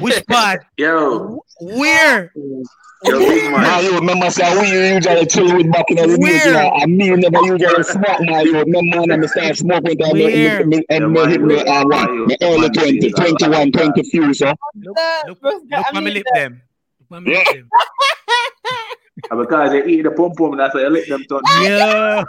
Which 0.00 0.14
spot? 0.14 0.58
Yo. 0.76 1.42
Where? 1.60 2.32
Yo, 3.04 3.18
big 3.18 3.52
man. 3.52 3.84
you 3.84 3.94
remember 3.94 4.28
say 4.30 4.60
we 4.60 4.94
usually 4.94 5.26
chill 5.26 5.56
with 5.56 5.70
back 5.70 5.84
in 5.90 5.96
the 5.96 6.18
music. 6.18 6.54
I 6.56 6.86
mean 6.86 7.20
never 7.20 7.46
usually 7.46 7.84
smoke 7.84 8.20
man. 8.22 8.44
You 8.44 8.58
remember 8.58 9.02
when 9.02 9.22
I 9.22 9.26
start 9.26 9.56
smoking 9.56 9.98
that 9.98 10.12
Where? 10.12 10.60
and 10.60 11.12
me 11.12 11.20
hit 11.28 11.40
me 11.40 11.60
uh, 11.60 11.84
what? 11.84 12.10
Me 12.10 12.36
early 12.42 12.70
20, 12.70 13.10
21, 13.10 13.72
20 13.72 14.02
few 14.10 14.34
so. 14.34 14.52
Look, 14.74 14.96
look, 15.28 15.42
look, 15.42 15.62
look 15.70 15.94
my 15.94 16.00
lip 16.00 16.26
them. 16.34 16.62
Look 17.10 17.22
my 17.22 17.30
lip 17.30 17.46
them. 19.28 19.38
because 19.40 19.70
they 19.72 19.84
eat 19.86 20.02
the 20.02 20.10
pom 20.10 20.32
pom, 20.32 20.56
that's 20.56 20.74
why 20.74 20.82
you 20.82 20.90
lick 20.90 21.08
them 21.08 21.24
tongue. 21.24 21.42
Yeah. 21.62 22.24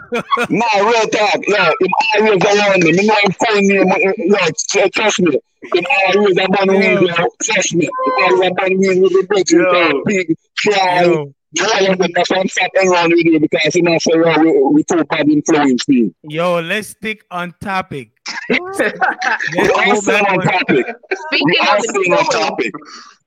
nah, 0.49 0.79
real 0.79 1.07
talk. 1.07 1.39
Yo, 1.47 1.63
him 1.79 1.91
always 2.15 2.43
around 2.43 2.83
me. 2.83 2.91
Me 2.91 3.05
know 3.07 3.15
him 3.15 3.31
phone 3.33 3.67
me. 3.67 3.75
Yo, 4.17 4.89
trust 4.89 5.19
me. 5.21 5.39
Him 5.73 5.85
always 6.07 6.37
a 6.37 6.47
bun 6.47 6.67
weed, 6.69 7.09
yo. 7.09 7.27
Trust 7.43 7.75
me. 7.75 7.85
Him 7.85 8.13
always 8.23 8.49
a 8.49 8.53
bun 8.53 8.77
weed 8.77 9.01
with 9.01 9.13
the 9.13 9.27
bitch. 9.29 9.51
Yo. 9.51 10.03
Big, 10.05 10.35
try. 10.57 11.03
Yo. 11.03 11.33
Try 11.55 11.79
and 11.79 11.99
that's 12.13 12.29
why 12.29 12.37
I'm 12.37 12.47
sat 12.47 12.69
around 12.75 13.09
with 13.09 13.25
you 13.25 13.39
because 13.39 13.73
he 13.73 13.81
not 13.81 13.99
say, 14.03 14.11
yo, 14.13 14.39
we, 14.39 14.61
we 14.71 14.83
too 14.83 15.03
bad 15.05 15.27
influence 15.27 15.87
me. 15.89 16.13
Yo, 16.21 16.59
let's 16.59 16.89
stick 16.89 17.25
on 17.31 17.55
topic. 17.59 18.11
Let's 18.49 18.79
are 18.79 19.85
go 19.85 19.99
still 19.99 20.15
on 20.17 20.25
on 20.25 20.41
topic. 20.41 20.85
We 21.09 21.17
Speaking 21.17 21.67
are 21.67 21.77
of 21.77 21.83
still 21.83 22.13
on 22.13 22.19
it, 22.19 22.31
topic. 22.31 22.73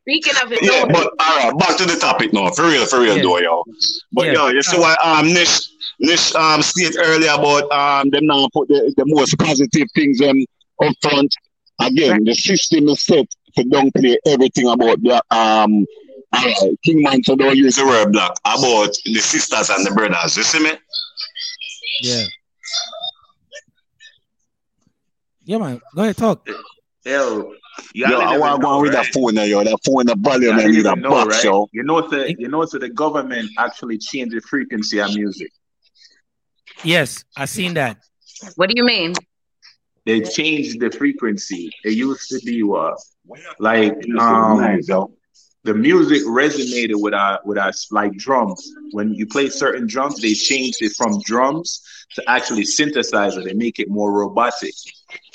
Speaking 0.02 0.34
of 0.42 0.52
it, 0.52 0.62
Yeah, 0.62 0.84
but 0.86 1.12
all 1.18 1.36
right, 1.38 1.58
back 1.58 1.76
to 1.78 1.84
the 1.84 1.96
topic 1.96 2.32
now. 2.32 2.50
For 2.50 2.64
real, 2.64 2.86
for 2.86 3.00
real, 3.00 3.16
Yeah. 3.16 3.22
though, 3.22 3.38
yo. 3.38 3.64
But 4.12 4.26
Yeah. 4.26 4.32
yo, 4.34 4.48
you 4.48 4.62
see 4.62 4.78
what 4.78 4.98
um 5.04 5.26
Nish 5.32 5.70
Nish 6.00 6.34
um 6.34 6.62
stated 6.62 6.96
earlier 6.98 7.32
about 7.32 7.70
um 7.72 8.10
them 8.10 8.26
now 8.26 8.48
put 8.52 8.68
the, 8.68 8.92
the 8.96 9.04
most 9.06 9.38
positive 9.38 9.88
things 9.94 10.20
um 10.20 10.44
up 10.82 10.94
front. 11.02 11.32
Again, 11.80 12.24
the 12.24 12.34
system 12.34 12.88
is 12.88 13.02
set 13.02 13.26
to 13.56 13.64
downplay 13.64 14.16
everything 14.26 14.68
about 14.68 15.02
the 15.02 15.22
um 15.30 15.86
uh, 16.32 16.52
King 16.84 17.02
Man 17.02 17.22
so 17.22 17.36
don't 17.36 17.56
use 17.56 17.76
the 17.76 17.84
word 17.86 18.10
black 18.12 18.32
about 18.44 18.90
the 19.04 19.20
sisters 19.20 19.68
and 19.70 19.84
the 19.86 19.90
brothers. 19.92 20.36
You 20.36 20.42
see 20.42 20.62
me? 20.62 20.70
Yeah. 22.02 22.24
Yeah, 25.44 25.58
man. 25.58 25.80
Go 25.94 26.02
ahead, 26.02 26.16
talk. 26.16 26.48
Yo, 27.04 27.52
Yo, 27.94 28.06
I 28.18 28.36
want 28.38 28.60
to 28.60 28.64
go 28.66 28.80
with 28.80 28.92
that 28.92 29.06
phone 29.06 29.34
there, 29.34 29.46
yo. 29.46 29.62
That 29.64 29.78
phone, 29.84 30.02
in 30.02 30.06
the 30.06 30.16
volume, 30.16 30.58
I 30.58 30.62
and 30.62 30.72
need 30.72 30.86
a 30.86 30.96
know, 30.96 31.10
box, 31.10 31.36
right? 31.36 31.44
yo. 31.44 31.68
You 31.72 31.82
know, 31.82 32.08
so, 32.08 32.24
you 32.24 32.48
know, 32.48 32.64
so 32.64 32.78
the 32.78 32.88
government 32.88 33.50
actually 33.58 33.98
changed 33.98 34.34
the 34.34 34.40
frequency 34.40 34.98
of 34.98 35.14
music. 35.14 35.50
Yes, 36.84 37.24
I 37.36 37.44
seen 37.44 37.74
that. 37.74 37.98
what 38.56 38.68
do 38.68 38.74
you 38.76 38.84
mean? 38.84 39.14
They 40.04 40.20
changed 40.20 40.80
the 40.80 40.90
frequency. 40.90 41.70
It 41.84 41.92
used 41.92 42.28
to 42.30 42.40
be 42.44 42.62
what, 42.62 42.98
like, 43.60 43.94
um, 44.18 44.80
yo. 44.82 45.12
the 45.62 45.74
music 45.74 46.22
resonated 46.24 47.00
with 47.00 47.14
our 47.14 47.38
with 47.44 47.56
us 47.58 47.86
like 47.92 48.12
drums. 48.16 48.72
When 48.92 49.14
you 49.14 49.26
play 49.26 49.48
certain 49.48 49.86
drums, 49.86 50.20
they 50.20 50.34
changed 50.34 50.78
it 50.82 50.92
from 50.96 51.20
drums 51.24 51.82
to 52.16 52.22
actually 52.28 52.64
synthesizer. 52.64 53.44
They 53.44 53.54
make 53.54 53.78
it 53.78 53.88
more 53.88 54.10
robotic, 54.12 54.74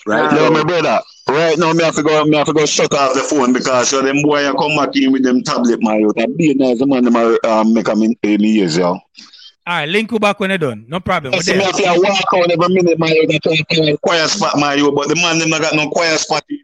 right? 0.06 0.30
Yo, 0.34 0.48
So- 0.48 0.52
my 0.52 0.64
brother. 0.64 1.00
Right 1.30 1.58
now, 1.58 1.74
me 1.74 1.84
have 1.84 1.96
to 1.96 2.04
go. 2.04 2.24
Me 2.26 2.38
have 2.38 2.48
to 2.48 2.54
go 2.54 2.66
shut 2.66 2.94
off 2.94 3.14
the 3.14 3.22
phone 3.22 3.52
because 3.54 3.90
so 3.90 4.02
them 4.02 4.22
boy 4.22 4.50
come 4.54 4.76
back 4.78 4.96
in 4.96 5.12
with 5.12 5.24
them 5.24 5.44
tablet, 5.44 5.82
man. 5.84 6.00
Yo, 6.00 6.12
that 6.14 6.36
be 6.38 6.54
nice, 6.54 6.80
the 6.80 6.88
man. 6.88 7.04
Them 7.04 7.16
a, 7.18 7.38
um, 7.48 7.74
make 7.74 7.86
them 7.86 8.02
in 8.02 8.16
in 8.24 8.40
years, 8.42 8.78
yo. 8.78 8.86
All 8.88 9.02
right, 9.68 9.90
link 9.90 10.10
you 10.12 10.20
back 10.20 10.40
when 10.40 10.50
you're 10.52 10.58
done. 10.58 10.86
No 10.88 11.02
problem. 11.02 11.34
We're 11.34 11.58
me 11.58 11.64
have 11.64 11.76
to 11.76 11.84
walk 12.02 12.34
out 12.34 12.50
every 12.52 12.74
minute, 12.74 12.98
man. 12.98 13.10
Yo, 13.14 13.28
that 13.28 13.66
kind 13.70 13.90
of 13.90 14.02
quiet 14.02 14.30
spot, 14.30 14.58
man. 14.58 14.78
Yo, 14.78 14.92
but 14.92 15.10
the 15.10 15.16
man 15.16 15.38
them 15.40 15.50
not 15.50 15.62
got 15.62 15.76
no 15.76 15.90
quiet 15.90 16.18
spot. 16.20 16.44
in 16.50 16.60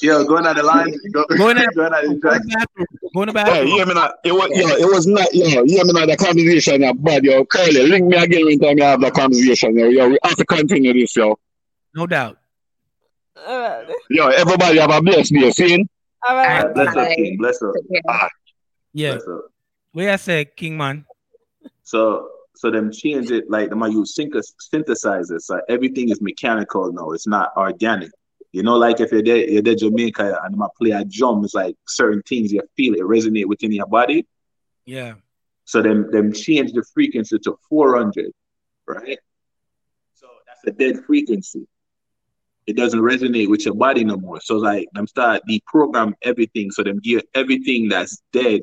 Yo, 0.00 0.24
going 0.24 0.46
on 0.46 0.56
the 0.56 0.62
line. 0.62 0.94
Go, 1.12 1.24
Go 1.36 1.48
in 1.50 1.56
there. 1.58 1.70
going 1.72 1.92
on 1.92 2.02
the 2.04 2.08
Go 2.08 2.12
in 2.14 2.20
track. 2.20 2.40
the 2.42 2.48
bathroom. 2.48 2.86
Go 3.14 3.22
in 3.22 3.26
the 3.28 3.32
Yeah, 3.34 3.44
bathroom. 3.44 3.66
hear 3.68 3.86
me 3.86 3.94
not. 3.94 4.14
It 4.24 4.32
was, 4.32 4.48
yo, 4.54 4.68
it 4.88 4.92
was 4.94 5.06
not, 5.06 5.34
yo, 5.34 5.64
hear 5.64 5.84
me 5.84 5.92
not. 5.92 6.08
The 6.08 6.16
conversation 6.16 6.82
is 6.82 6.92
bad, 6.96 7.24
yo. 7.24 7.44
Curly, 7.44 7.86
link 7.86 8.06
me 8.06 8.16
again 8.16 8.46
when 8.46 8.58
time 8.58 8.78
you 8.78 8.84
have 8.84 9.00
the 9.00 9.10
conversation, 9.10 9.78
yo. 9.78 9.88
Yo, 9.88 10.08
we 10.08 10.18
have 10.24 10.36
to 10.36 10.44
continue 10.46 10.92
this, 10.94 11.14
yo. 11.16 11.38
No 11.94 12.06
doubt. 12.06 12.38
All 13.44 13.60
right. 13.60 13.86
Yo, 14.10 14.28
everybody 14.28 14.78
have 14.78 14.90
a 14.90 15.02
blessed 15.02 15.32
day, 15.32 15.50
see? 15.50 15.86
All 16.28 16.36
right. 16.36 16.72
Bless 16.74 16.96
up, 16.96 17.08
King. 17.08 17.36
Bless 17.38 17.62
up. 17.62 17.74
Yeah. 18.92 19.12
Bless 19.12 19.28
up. 19.28 19.44
Where 19.92 20.12
I 20.12 20.16
said, 20.16 20.56
King 20.56 20.76
Man. 20.76 21.04
So 21.82 22.30
so 22.54 22.70
them 22.70 22.90
change 22.90 23.30
it 23.30 23.50
like 23.50 23.68
them 23.70 23.82
I 23.82 23.88
use 23.88 24.14
synth- 24.14 24.54
synthesizers. 24.72 25.42
So 25.42 25.60
everything 25.68 26.08
is 26.08 26.20
mechanical 26.20 26.90
now. 26.92 27.10
It's 27.10 27.26
not 27.26 27.52
organic. 27.56 28.10
You 28.52 28.62
know, 28.62 28.76
like 28.76 29.00
if 29.00 29.12
you're 29.12 29.22
there, 29.22 29.48
you're 29.48 29.62
there 29.62 29.74
Jamaica 29.74 30.40
and 30.44 30.62
I 30.62 30.66
play 30.78 30.90
a 30.90 31.04
drum, 31.04 31.44
it's 31.44 31.54
like 31.54 31.76
certain 31.86 32.22
things 32.22 32.52
you 32.52 32.62
feel 32.76 32.94
it 32.94 33.00
resonate 33.00 33.46
within 33.46 33.72
your 33.72 33.86
body. 33.86 34.26
Yeah. 34.86 35.14
So 35.66 35.82
them 35.82 36.10
them 36.10 36.32
change 36.32 36.72
the 36.72 36.84
frequency 36.94 37.38
to 37.40 37.58
400, 37.68 38.32
right? 38.86 39.18
So 40.14 40.26
that's 40.46 40.64
a 40.66 40.70
dead 40.70 41.04
frequency. 41.04 41.66
It 42.66 42.76
doesn't 42.76 43.00
resonate 43.00 43.48
with 43.48 43.64
your 43.64 43.74
body 43.74 44.04
no 44.04 44.16
more. 44.16 44.40
So 44.40 44.56
like 44.56 44.88
them 44.92 45.06
start 45.06 45.42
deprogram 45.48 46.14
everything. 46.22 46.70
So 46.70 46.82
them 46.82 46.98
give 47.00 47.22
everything 47.34 47.88
that's 47.88 48.22
dead 48.32 48.62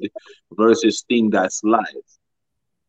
versus 0.51 1.05
thing 1.07 1.29
that's 1.29 1.61
live. 1.63 1.85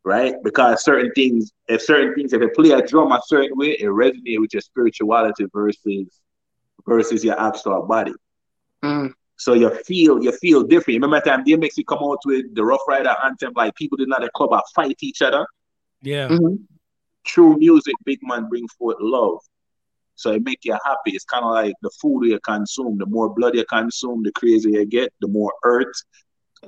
Right? 0.03 0.35
Because 0.43 0.83
certain 0.83 1.11
things, 1.13 1.51
if 1.67 1.81
certain 1.81 2.13
things, 2.13 2.33
if 2.33 2.41
you 2.41 2.49
play 2.49 2.71
a 2.71 2.85
drum 2.85 3.11
a 3.11 3.21
certain 3.25 3.57
way, 3.57 3.71
it 3.71 3.85
resonates 3.85 4.39
with 4.39 4.53
your 4.53 4.61
spirituality 4.61 5.45
versus 5.53 6.21
versus 6.85 7.23
your 7.23 7.39
actual 7.39 7.83
body. 7.83 8.13
Mm. 8.83 9.13
So 9.37 9.53
you 9.53 9.69
feel 9.83 10.23
you 10.23 10.31
feel 10.33 10.63
different. 10.63 11.01
Remember 11.01 11.19
that 11.23 11.25
time 11.25 11.45
DMX 11.45 11.83
come 11.87 11.99
out 12.01 12.19
with 12.25 12.53
the 12.55 12.63
Ruff 12.63 12.81
Ryder 12.87 13.15
anthem, 13.23 13.53
like 13.55 13.75
people 13.75 13.97
did 13.97 14.07
not 14.07 14.23
at 14.23 14.27
the 14.27 14.31
club 14.31 14.53
uh, 14.53 14.61
fight 14.73 14.97
each 15.01 15.21
other. 15.21 15.45
Yeah. 16.01 16.27
Mhm. 16.29 16.59
True 17.25 17.57
music, 17.57 17.95
big 18.05 18.19
man 18.21 18.47
bring 18.47 18.67
forth 18.67 18.97
love. 18.99 19.39
So 20.15 20.31
it 20.33 20.43
make 20.43 20.59
you 20.63 20.73
happy. 20.73 21.11
It's 21.11 21.25
kind 21.25 21.45
of 21.45 21.51
like 21.51 21.73
the 21.81 21.91
food 22.01 22.25
you 22.25 22.39
consume. 22.39 22.97
The 22.97 23.05
more 23.05 23.33
blood 23.33 23.55
you 23.55 23.65
consume, 23.65 24.23
the 24.23 24.31
crazier 24.31 24.79
you 24.79 24.85
get. 24.85 25.13
The 25.21 25.27
more 25.27 25.53
earth 25.63 25.93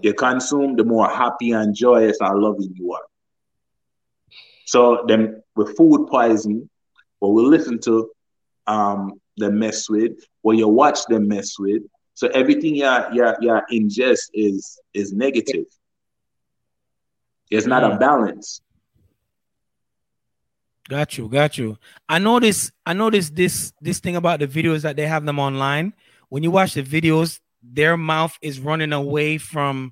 you 0.01 0.13
consume, 0.13 0.75
the 0.75 0.83
more 0.85 1.09
happy 1.09 1.51
and 1.51 1.75
joyous 1.75 2.17
and 2.21 2.39
loving 2.41 2.71
you 2.75 2.93
are. 2.93 3.05
So 4.65 5.03
then 5.07 5.41
with 5.55 5.75
food 5.77 6.07
poison, 6.09 6.69
what 7.19 7.29
we 7.33 7.43
listen 7.43 7.79
to 7.85 8.09
um 8.67 9.13
them 9.37 9.59
mess 9.59 9.89
with, 9.89 10.11
what 10.41 10.57
you 10.57 10.67
watch 10.67 10.99
them 11.07 11.27
mess 11.27 11.53
with. 11.59 11.83
So 12.13 12.27
everything 12.27 12.75
you 12.75 12.91
you 13.13 13.33
you 13.41 13.61
ingest 13.71 14.29
is 14.33 14.79
is 14.93 15.13
negative. 15.13 15.65
It's 17.49 17.67
not 17.67 17.83
a 17.83 17.91
Mm. 17.91 17.99
balance. 17.99 18.61
Got 20.89 21.17
you, 21.17 21.27
got 21.27 21.57
you. 21.57 21.77
I 22.07 22.19
notice, 22.19 22.71
I 22.85 22.93
noticed 22.93 23.35
this 23.35 23.73
this 23.81 23.99
thing 23.99 24.15
about 24.15 24.39
the 24.39 24.47
videos 24.47 24.81
that 24.81 24.95
they 24.95 25.05
have 25.07 25.25
them 25.25 25.39
online. 25.39 25.93
When 26.29 26.43
you 26.43 26.51
watch 26.51 26.73
the 26.73 26.83
videos, 26.83 27.39
their 27.61 27.97
mouth 27.97 28.37
is 28.41 28.59
running 28.59 28.93
away 28.93 29.37
from 29.37 29.91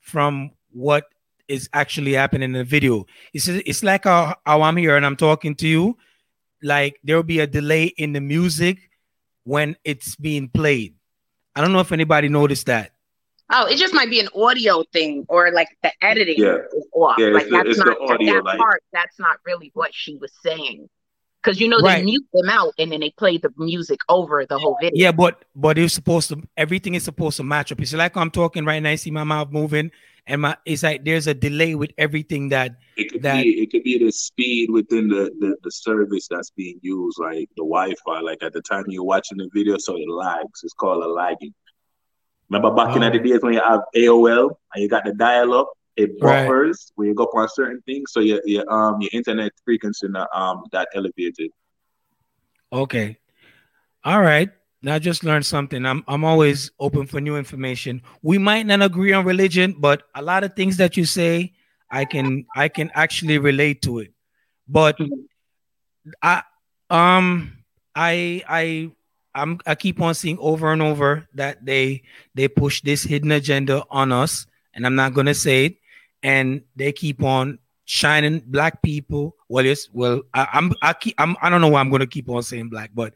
from 0.00 0.50
what 0.72 1.04
is 1.48 1.68
actually 1.72 2.12
happening 2.12 2.50
in 2.50 2.52
the 2.52 2.64
video. 2.64 3.06
It's 3.32 3.48
it's 3.48 3.82
like 3.82 4.04
how, 4.04 4.36
how 4.44 4.62
I'm 4.62 4.76
here 4.76 4.96
and 4.96 5.06
I'm 5.06 5.16
talking 5.16 5.54
to 5.56 5.68
you. 5.68 5.96
Like 6.62 7.00
there 7.02 7.16
will 7.16 7.22
be 7.22 7.40
a 7.40 7.46
delay 7.46 7.84
in 7.84 8.12
the 8.12 8.20
music 8.20 8.90
when 9.44 9.76
it's 9.84 10.16
being 10.16 10.48
played. 10.48 10.94
I 11.54 11.62
don't 11.62 11.72
know 11.72 11.80
if 11.80 11.92
anybody 11.92 12.28
noticed 12.28 12.66
that. 12.66 12.92
Oh, 13.52 13.66
it 13.66 13.76
just 13.76 13.94
might 13.94 14.10
be 14.10 14.18
an 14.18 14.28
audio 14.34 14.82
thing 14.92 15.24
or 15.28 15.52
like 15.52 15.68
the 15.82 15.92
editing 16.02 16.38
Yeah. 16.38 16.56
is 16.76 16.86
off. 16.92 17.16
Yeah, 17.18 17.28
like 17.28 17.44
it's 17.44 17.50
the- 17.50 17.56
that's 17.64 17.78
the 17.78 17.84
not 17.84 18.10
audio, 18.10 18.34
that 18.34 18.44
like- 18.44 18.58
part. 18.58 18.82
That's 18.92 19.18
not 19.20 19.38
really 19.46 19.70
what 19.74 19.94
she 19.94 20.16
was 20.16 20.32
saying. 20.42 20.88
Because 21.42 21.60
you 21.60 21.68
know 21.68 21.78
Right. 21.78 21.98
they 21.98 22.04
mute 22.04 22.26
them 22.32 22.48
out 22.50 22.72
and 22.76 22.90
then 22.90 22.98
they 22.98 23.10
play 23.10 23.38
the 23.38 23.52
music 23.56 24.00
over 24.08 24.44
the 24.46 24.58
whole 24.58 24.76
video. 24.80 25.00
Yeah, 25.00 25.12
but 25.12 25.44
but 25.54 25.78
it's 25.78 25.94
supposed 25.94 26.28
to 26.30 26.42
everything 26.56 26.94
is 26.94 27.04
supposed 27.04 27.36
to 27.36 27.44
match 27.44 27.70
up. 27.70 27.80
It's 27.80 27.94
like 27.94 28.16
I'm 28.16 28.32
talking 28.32 28.64
right 28.64 28.82
now. 28.82 28.90
I 28.90 28.96
see 28.96 29.12
my 29.12 29.22
mouth 29.22 29.52
moving, 29.52 29.92
and 30.26 30.42
my 30.42 30.56
it's 30.66 30.82
like 30.82 31.04
there's 31.04 31.28
a 31.28 31.34
delay 31.34 31.76
with 31.76 31.92
everything 31.98 32.48
that 32.48 32.72
It 32.96 33.12
could 33.12 33.22
That- 33.22 33.44
be 33.44 33.62
it 33.62 33.70
could 33.70 33.84
be 33.84 33.96
the 33.98 34.10
speed 34.10 34.70
within 34.70 35.06
the, 35.06 35.30
the 35.38 35.56
the 35.62 35.70
service 35.70 36.26
that's 36.28 36.50
being 36.50 36.80
used, 36.82 37.18
like 37.20 37.48
the 37.56 37.62
Wi-Fi. 37.62 38.20
Like 38.22 38.42
at 38.42 38.52
the 38.52 38.62
time 38.62 38.82
you're 38.88 39.04
watching 39.04 39.38
the 39.38 39.48
video, 39.54 39.76
so 39.78 39.94
it 39.96 40.08
lags. 40.08 40.64
It's 40.64 40.74
called 40.74 41.04
a 41.04 41.06
lagging. 41.08 41.54
Remember 42.48 42.70
back 42.74 42.94
in 42.96 43.02
Oh. 43.02 43.10
the 43.10 43.18
days 43.18 43.40
when 43.42 43.54
you 43.54 43.60
have 43.60 43.80
AOL 43.94 44.58
and 44.74 44.82
you 44.82 44.88
got 44.88 45.04
the 45.04 45.12
dial-up, 45.14 45.68
it 45.96 46.18
Right. 46.20 46.46
buffers 46.46 46.92
when 46.96 47.08
you 47.08 47.14
go 47.14 47.24
on 47.34 47.48
certain 47.48 47.80
things, 47.82 48.12
so 48.12 48.20
your 48.20 48.40
your 48.44 48.64
um 48.72 49.00
your 49.00 49.10
internet 49.12 49.52
frequency 49.64 50.06
um 50.34 50.62
got 50.72 50.86
elevated. 50.94 51.50
okay, 52.72 53.18
all 54.04 54.20
right. 54.20 54.50
Now 54.82 54.94
I 54.94 54.98
just 54.98 55.24
learned 55.24 55.46
something. 55.46 55.84
I'm 55.84 56.04
I'm 56.06 56.24
always 56.24 56.70
open 56.78 57.06
for 57.06 57.20
new 57.20 57.36
information. 57.36 58.02
We 58.22 58.38
might 58.38 58.66
not 58.66 58.82
agree 58.82 59.12
on 59.12 59.24
religion, 59.24 59.76
but 59.78 60.02
a 60.14 60.22
lot 60.22 60.44
of 60.44 60.54
things 60.54 60.76
that 60.78 60.96
you 60.96 61.04
say, 61.04 61.54
I 61.90 62.04
can 62.04 62.46
I 62.54 62.68
can 62.68 62.90
actually 62.94 63.38
relate 63.38 63.82
to 63.82 63.98
it. 64.00 64.12
But 64.68 64.96
I 66.22 66.42
um 66.90 67.52
I 67.94 68.42
I 68.48 68.90
I'm 69.36 69.60
I 69.66 69.74
keep 69.74 70.00
on 70.00 70.14
seeing 70.14 70.38
over 70.40 70.72
and 70.72 70.80
over 70.80 71.28
that 71.34 71.64
they 71.64 72.02
they 72.34 72.48
push 72.48 72.80
this 72.80 73.02
hidden 73.02 73.30
agenda 73.30 73.84
on 73.90 74.10
us, 74.10 74.46
and 74.74 74.86
I'm 74.86 74.94
not 74.94 75.12
gonna 75.12 75.34
say 75.34 75.66
it, 75.66 75.76
and 76.22 76.62
they 76.74 76.92
keep 76.92 77.22
on 77.22 77.58
shining 77.84 78.42
black 78.46 78.82
people. 78.82 79.36
Well, 79.48 79.64
yes, 79.64 79.88
well, 79.92 80.22
I, 80.32 80.48
I'm 80.54 80.72
I 80.80 80.94
keep 80.94 81.14
I'm 81.18 81.36
I 81.42 81.50
don't 81.50 81.60
know 81.60 81.68
why 81.68 81.80
I'm 81.80 81.90
gonna 81.90 82.06
keep 82.06 82.30
on 82.30 82.42
saying 82.42 82.70
black, 82.70 82.90
but 82.94 83.12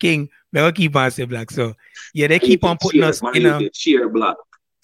King, 0.00 0.28
never 0.52 0.72
keep 0.72 0.96
on 0.96 1.10
saying 1.12 1.28
black. 1.28 1.52
So 1.52 1.74
yeah, 2.12 2.26
they 2.26 2.40
keep 2.40 2.64
on 2.64 2.76
putting 2.76 3.04
us 3.04 3.22
in 3.34 3.46
a 3.46 3.70
cheer 3.70 4.08
black. 4.08 4.36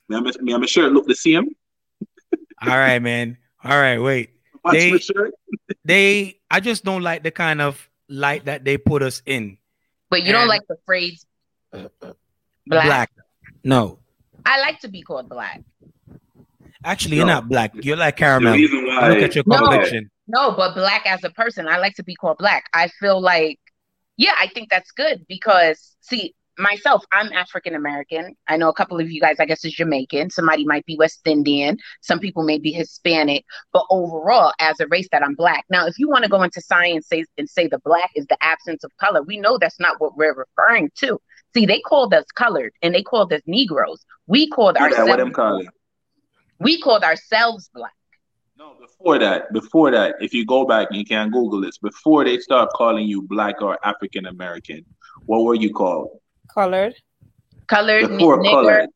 Me, 0.09 0.17
I'm, 0.17 0.25
me, 0.41 0.55
I'm 0.55 0.67
sure 0.67 0.87
it 0.87 0.93
look 0.93 1.07
the 1.07 1.17
same. 1.17 1.49
All 2.63 2.79
right, 2.79 3.01
man. 3.01 3.39
All 3.65 3.77
right, 3.77 3.99
wait. 3.99 4.31
they, 4.71 5.01
they, 5.85 6.39
I 6.49 6.61
just 6.61 6.85
don't 6.85 7.03
like 7.03 7.25
the 7.25 7.33
kind 7.33 7.61
of 7.61 7.89
light 8.09 8.45
that 8.45 8.65
they 8.65 8.79
put 8.79 9.03
us 9.03 9.21
in. 9.27 9.59
But 10.17 10.23
you 10.23 10.29
and 10.29 10.41
don't 10.41 10.49
like 10.49 10.67
the 10.67 10.79
phrase 10.87 11.27
uh, 11.75 11.89
uh, 12.01 12.13
black. 12.67 12.87
black. 12.87 13.11
No. 13.63 13.99
I 14.47 14.61
like 14.63 14.81
to 14.81 14.89
be 14.89 15.03
called 15.03 15.29
black. 15.29 15.63
Actually, 16.83 17.17
no. 17.17 17.19
you're 17.19 17.27
not 17.27 17.49
black. 17.51 17.73
You're 17.75 17.99
like 17.99 18.17
caramel. 18.17 18.53
Why, 18.53 19.09
Look 19.11 19.19
at 19.19 19.35
your 19.35 19.45
complexion. 19.45 20.11
No, 20.27 20.49
no, 20.49 20.57
but 20.57 20.75
black 20.75 21.05
as 21.05 21.23
a 21.23 21.29
person, 21.29 21.69
I 21.69 21.77
like 21.77 21.97
to 21.97 22.03
be 22.03 22.15
called 22.15 22.39
black. 22.39 22.65
I 22.73 22.89
feel 22.89 23.21
like, 23.21 23.61
yeah, 24.17 24.33
I 24.41 24.47
think 24.49 24.71
that's 24.71 24.91
good 24.93 25.27
because, 25.29 25.95
see, 26.01 26.35
myself, 26.59 27.05
I'm 27.13 27.33
African 27.33 27.75
American. 27.75 28.35
I 28.49 28.57
know 28.57 28.69
a 28.69 28.75
couple 28.75 28.99
of 29.01 29.11
you 29.11 29.21
guys, 29.21 29.37
I 29.39 29.47
guess, 29.47 29.65
is 29.65 29.75
Jamaican. 29.75 30.31
Somebody 30.31 30.65
might 30.65 30.87
be 30.87 30.97
West 30.97 31.27
Indian. 31.27 31.79
Some 32.01 32.19
people 32.19 32.43
may 32.43 32.59
be 32.59 32.73
Hispanic. 32.73 33.45
But 33.73 33.85
overall, 33.91 34.53
as 34.59 34.81
a 34.81 34.87
race, 34.89 35.09
that 35.13 35.23
I'm 35.23 35.35
black. 35.35 35.65
Now, 35.71 35.87
if 35.87 35.99
you 35.99 36.09
want 36.09 36.25
to 36.25 36.31
go 36.31 36.43
into 36.43 36.61
science 36.61 37.09
say, 37.09 37.25
and 37.39 37.49
say 37.49 37.67
the 37.67 37.79
black 37.81 38.11
is 38.15 38.27
the 38.27 38.39
absence 38.43 38.85
of 38.85 38.97
color, 38.99 39.23
we 39.23 39.39
know 39.39 39.59
that's 39.59 39.81
not 39.81 40.01
what 40.01 40.17
we're 40.17 40.35
referring 40.35 40.91
to. 40.97 41.21
See, 41.55 41.67
they 41.67 41.81
called 41.81 42.13
us 42.13 42.25
colored 42.35 42.73
and 42.83 42.95
they 42.95 43.03
called 43.03 43.33
us 43.33 43.43
Negroes. 43.47 44.05
We 44.27 44.49
called 44.49 44.77
yeah, 44.79 44.85
ourselves. 44.85 45.11
What 45.11 45.21
I'm 45.21 45.33
calling. 45.33 45.69
We 46.59 46.81
called 46.81 47.03
ourselves 47.03 47.71
black. 47.75 47.93
No, 48.59 48.75
before 48.81 49.19
that, 49.19 49.53
before 49.53 49.91
that, 49.91 50.15
if 50.21 50.33
you 50.33 50.47
go 50.47 50.65
back, 50.65 50.89
you 50.91 51.05
can 51.05 51.31
Google 51.31 51.61
this. 51.61 51.77
Before 51.77 52.25
they 52.25 52.39
start 52.39 52.71
calling 52.75 53.07
you 53.07 53.21
black 53.21 53.61
or 53.61 53.79
African 53.85 54.27
American, 54.27 54.85
what 55.27 55.45
were 55.45 55.55
you 55.55 55.73
called? 55.73 56.19
Colored. 56.57 56.95
Colored. 57.67 58.09
Before 58.09 58.39
nigger. 58.39 58.51
colored. 58.51 58.89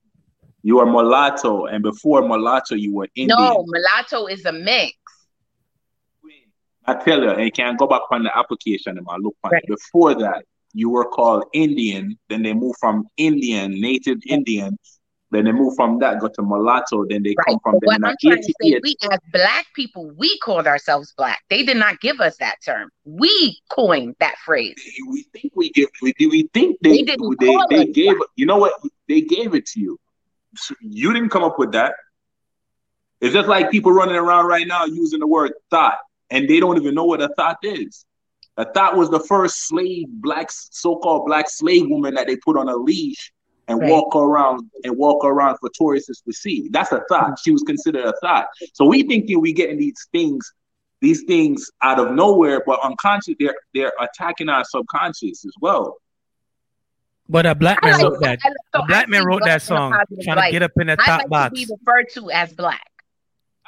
You 0.62 0.78
are 0.78 0.86
mulatto, 0.86 1.66
and 1.66 1.82
before 1.82 2.22
mulatto, 2.22 2.74
you 2.74 2.94
were 2.94 3.08
Indian. 3.14 3.38
No, 3.38 3.64
mulatto 3.66 4.26
is 4.26 4.44
a 4.46 4.52
mix. 4.52 4.94
I 6.86 6.94
tell 6.94 7.22
you, 7.22 7.30
and 7.30 7.44
you 7.44 7.52
can 7.52 7.76
go 7.76 7.86
back 7.86 8.02
on 8.10 8.24
the 8.24 8.36
application 8.36 8.96
and 8.98 9.06
I 9.08 9.16
look 9.16 9.36
on 9.44 9.50
right. 9.52 9.62
Before 9.68 10.14
that, 10.14 10.44
you 10.72 10.90
were 10.90 11.04
called 11.04 11.44
Indian. 11.52 12.18
Then 12.28 12.42
they 12.42 12.54
moved 12.54 12.78
from 12.80 13.06
Indian, 13.16 13.78
native 13.80 14.18
Indian, 14.26 14.78
then 15.30 15.44
they 15.44 15.52
move 15.52 15.74
from 15.76 16.00
that, 16.00 16.20
go 16.20 16.28
to 16.28 16.42
mulatto. 16.42 17.06
Then 17.06 17.22
they 17.22 17.36
right. 17.38 17.46
come 17.48 17.60
from. 17.62 17.74
What 17.82 18.04
I'm 18.04 18.16
trying 18.20 18.42
to 18.42 18.54
say, 18.60 18.80
we 18.82 18.96
as 19.10 19.18
black 19.32 19.66
people, 19.74 20.10
we 20.16 20.36
called 20.38 20.66
ourselves 20.66 21.14
black. 21.16 21.40
They 21.48 21.62
did 21.62 21.76
not 21.76 22.00
give 22.00 22.20
us 22.20 22.36
that 22.38 22.56
term. 22.64 22.90
We 23.04 23.60
coined 23.70 24.16
that 24.18 24.36
phrase. 24.38 24.74
We 25.08 25.24
think 25.32 25.52
we 25.54 25.70
give. 25.70 25.88
We, 26.02 26.14
we 26.18 26.48
think 26.52 26.78
they 26.82 26.90
they, 26.90 27.02
didn't 27.02 27.36
they, 27.38 27.56
they 27.70 27.84
gave. 27.86 28.16
Black. 28.16 28.28
You 28.34 28.46
know 28.46 28.58
what? 28.58 28.72
They 29.08 29.20
gave 29.20 29.54
it 29.54 29.66
to 29.66 29.80
you. 29.80 29.98
You 30.80 31.12
didn't 31.12 31.30
come 31.30 31.44
up 31.44 31.58
with 31.58 31.72
that. 31.72 31.94
It's 33.20 33.34
just 33.34 33.48
like 33.48 33.70
people 33.70 33.92
running 33.92 34.16
around 34.16 34.46
right 34.46 34.66
now 34.66 34.84
using 34.86 35.20
the 35.20 35.26
word 35.26 35.52
thought, 35.70 35.98
and 36.30 36.48
they 36.48 36.58
don't 36.58 36.76
even 36.76 36.94
know 36.94 37.04
what 37.04 37.22
a 37.22 37.28
thought 37.28 37.58
is. 37.62 38.04
A 38.56 38.64
thought 38.64 38.96
was 38.96 39.10
the 39.10 39.20
first 39.20 39.68
slave, 39.68 40.06
black, 40.08 40.48
so-called 40.50 41.26
black 41.26 41.48
slave 41.48 41.88
woman 41.88 42.14
that 42.14 42.26
they 42.26 42.36
put 42.36 42.56
on 42.56 42.68
a 42.68 42.74
leash 42.74 43.32
and 43.70 43.80
right. 43.80 43.90
walk 43.90 44.16
around 44.16 44.68
and 44.82 44.96
walk 44.96 45.24
around 45.24 45.56
for 45.58 45.70
tourists 45.72 46.20
to 46.22 46.32
see. 46.32 46.68
That's 46.72 46.90
a 46.90 47.02
thought. 47.08 47.24
Mm-hmm. 47.24 47.34
She 47.44 47.50
was 47.52 47.62
considered 47.62 48.04
a 48.04 48.12
thought. 48.20 48.46
So 48.74 48.84
we 48.84 49.04
thinking 49.04 49.40
we 49.40 49.52
getting 49.52 49.78
these 49.78 50.08
things, 50.12 50.52
these 51.00 51.22
things 51.22 51.70
out 51.80 52.00
of 52.00 52.12
nowhere, 52.12 52.62
but 52.66 52.80
unconscious, 52.82 53.36
they're 53.38 53.54
they're 53.72 53.92
attacking 54.00 54.48
our 54.48 54.64
subconscious 54.64 55.44
as 55.44 55.52
well. 55.60 55.98
But 57.28 57.46
a 57.46 57.54
black 57.54 57.82
man 57.84 57.92
like, 57.92 58.02
wrote 58.02 58.20
that. 58.22 58.40
So 58.74 58.82
a 58.82 58.86
black 58.86 59.08
man 59.08 59.24
wrote 59.24 59.42
that 59.44 59.62
song, 59.62 59.96
trying 60.22 60.44
to 60.44 60.50
get 60.50 60.64
up 60.64 60.72
in 60.80 60.88
the 60.88 60.96
top 60.96 61.08
I 61.08 61.16
like 61.18 61.28
box. 61.28 61.60
To 61.60 61.66
be 61.66 61.72
referred 61.72 62.08
to 62.14 62.30
as 62.32 62.52
black. 62.52 62.82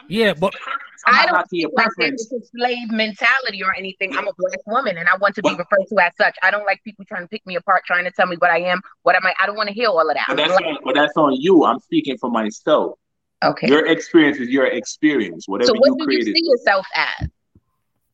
Yeah, 0.08 0.34
but 0.34 0.54
I 1.06 1.26
don't 1.26 1.48
feel 1.48 1.70
like 1.74 1.88
there's 1.98 2.32
a 2.32 2.44
slave 2.56 2.90
mentality 2.90 3.62
or 3.62 3.74
anything. 3.74 4.16
I'm 4.16 4.28
a 4.28 4.32
black 4.36 4.66
woman 4.66 4.98
and 4.98 5.08
I 5.08 5.16
want 5.16 5.34
to 5.36 5.42
be 5.42 5.50
referred 5.50 5.86
to 5.88 5.98
as 6.00 6.12
such. 6.16 6.36
I 6.42 6.50
don't 6.50 6.64
like 6.64 6.82
people 6.84 7.04
trying 7.04 7.22
to 7.22 7.28
pick 7.28 7.44
me 7.46 7.56
apart, 7.56 7.82
trying 7.86 8.04
to 8.04 8.10
tell 8.10 8.26
me 8.26 8.36
what 8.36 8.50
I 8.50 8.60
am, 8.60 8.80
what 9.02 9.16
am 9.16 9.26
I. 9.26 9.34
I 9.40 9.46
don't 9.46 9.56
want 9.56 9.68
to 9.68 9.74
hear 9.74 9.88
all 9.88 10.08
of 10.08 10.14
that. 10.14 10.26
But 10.28 10.36
that's, 10.36 10.52
on, 10.52 10.78
but 10.84 10.94
that's 10.94 11.16
on 11.16 11.34
you. 11.34 11.64
I'm 11.64 11.80
speaking 11.80 12.18
for 12.18 12.30
myself. 12.30 12.98
Okay. 13.42 13.66
Your 13.66 13.86
experience 13.86 14.38
is 14.38 14.48
your 14.48 14.66
experience. 14.66 15.48
Whatever 15.48 15.68
so 15.68 15.74
what 15.74 15.86
you 15.88 15.96
do 15.98 16.04
created. 16.04 16.28
you 16.28 16.34
see 16.36 16.50
yourself 16.50 16.86
as? 16.94 17.28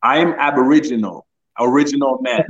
I 0.01 0.17
am 0.17 0.33
Aboriginal, 0.33 1.27
original 1.59 2.19
man. 2.21 2.43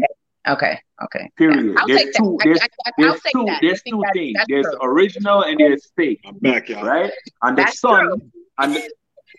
Okay. 0.47 0.79
Okay. 1.03 1.31
Period. 1.37 1.75
Yeah, 1.87 1.95
there's 1.97 2.15
two. 2.15 2.37
That. 2.39 2.45
There's, 2.45 2.61
I, 2.61 2.67
I, 2.85 2.91
there's 2.97 3.21
two. 3.33 3.47
There's 3.61 3.81
two 3.81 4.03
things. 4.13 4.37
There's 4.47 4.65
true. 4.65 4.77
original 4.81 5.43
and 5.43 5.59
there's 5.59 5.91
fake. 5.95 6.21
I'm 6.25 6.37
back, 6.37 6.69
y'all. 6.69 6.85
Right? 6.85 7.11
And 7.41 7.57
the 7.57 7.63
that's 7.63 7.79
sun. 7.79 8.05
True. 8.05 8.21
And 8.59 8.75
the, 8.75 8.89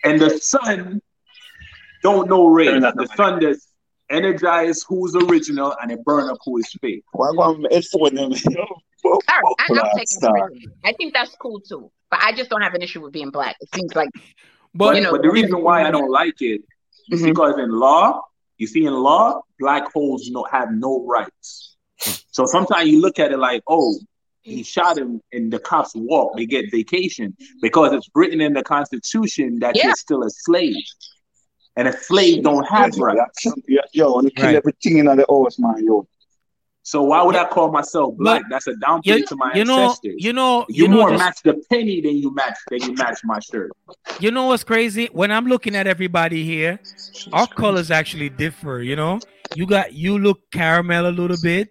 and 0.03 0.19
the 0.19 0.29
sun 0.39 1.01
don't 2.03 2.29
know 2.29 2.47
race. 2.47 2.81
The 2.81 3.09
sun 3.15 3.39
does 3.39 3.67
energize 4.09 4.83
who's 4.87 5.15
original 5.15 5.75
and 5.81 5.91
it 5.91 6.03
burn 6.03 6.29
up 6.29 6.37
who 6.45 6.57
is 6.57 6.71
fake. 6.81 7.03
Well, 7.13 7.41
I'm 7.41 7.65
for 7.91 8.09
them. 8.09 8.33
All 9.03 9.19
right, 9.29 9.55
I, 9.59 9.65
am 9.69 9.81
taking 9.95 10.71
I 10.83 10.93
think 10.93 11.13
that's 11.13 11.35
cool 11.37 11.59
too, 11.59 11.91
but 12.11 12.19
I 12.21 12.33
just 12.33 12.51
don't 12.51 12.61
have 12.61 12.75
an 12.75 12.83
issue 12.83 13.01
with 13.01 13.13
being 13.13 13.31
black. 13.31 13.55
It 13.59 13.69
seems 13.73 13.95
like, 13.95 14.09
but 14.75 14.95
you 14.95 15.01
know, 15.01 15.11
but 15.11 15.23
the 15.23 15.31
reason 15.31 15.63
why 15.63 15.83
I 15.87 15.89
don't 15.89 16.11
like 16.11 16.39
it 16.41 16.61
is 17.09 17.21
mm-hmm. 17.21 17.29
because 17.29 17.57
in 17.57 17.71
law, 17.71 18.21
you 18.57 18.67
see, 18.67 18.85
in 18.85 18.93
law, 18.93 19.41
black 19.59 19.91
holes 19.91 20.27
you 20.27 20.33
know 20.33 20.45
have 20.51 20.71
no 20.71 21.03
rights. 21.07 21.77
So 22.29 22.45
sometimes 22.45 22.89
you 22.89 23.01
look 23.01 23.17
at 23.17 23.31
it 23.31 23.37
like, 23.37 23.63
oh, 23.67 23.99
he 24.41 24.63
shot 24.63 24.97
him 24.97 25.21
and 25.31 25.51
the 25.51 25.59
cops 25.59 25.93
walk, 25.95 26.35
they 26.35 26.45
get 26.45 26.71
vacation 26.71 27.35
because 27.61 27.93
it's 27.93 28.09
written 28.15 28.41
in 28.41 28.53
the 28.53 28.63
Constitution 28.63 29.59
that 29.59 29.75
yeah. 29.75 29.87
you're 29.87 29.95
still 29.95 30.23
a 30.23 30.29
slave. 30.29 30.75
And 31.77 31.87
a 31.87 31.93
slave 31.93 32.43
don't 32.43 32.67
have 32.67 32.97
rights. 32.97 33.45
Yo, 33.93 34.19
and 34.19 34.35
kill 34.35 34.45
right. 34.45 34.55
everything 34.55 34.97
in 34.97 35.05
the 35.05 35.25
horse, 35.29 35.57
man, 35.57 35.85
yo. 35.85 36.05
So 36.83 37.03
why 37.03 37.21
would 37.21 37.35
I 37.35 37.45
call 37.45 37.71
myself 37.71 38.15
black? 38.17 38.43
That's 38.49 38.67
a 38.67 38.75
down 38.75 39.01
payment 39.03 39.27
to 39.29 39.35
my 39.35 39.53
you 39.53 39.63
know, 39.63 39.83
ancestors. 39.83 40.15
You 40.17 40.33
know, 40.33 40.65
you, 40.67 40.85
you 40.85 40.89
more 40.89 41.11
know, 41.11 41.17
match 41.17 41.37
the 41.43 41.63
penny 41.69 42.01
than 42.01 42.17
you 42.17 42.33
match 42.33 42.57
than 42.69 42.81
you 42.81 42.93
match 42.95 43.19
my 43.23 43.39
shirt. 43.39 43.71
You 44.19 44.31
know 44.31 44.47
what's 44.47 44.63
crazy? 44.63 45.07
When 45.13 45.31
I'm 45.31 45.45
looking 45.45 45.75
at 45.75 45.85
everybody 45.85 46.43
here, 46.43 46.79
our 47.33 47.47
colors 47.47 47.91
actually 47.91 48.29
differ. 48.29 48.81
You 48.81 48.95
know, 48.95 49.19
you 49.55 49.67
got 49.67 49.93
you 49.93 50.17
look 50.17 50.49
caramel 50.51 51.07
a 51.07 51.11
little 51.11 51.37
bit. 51.41 51.69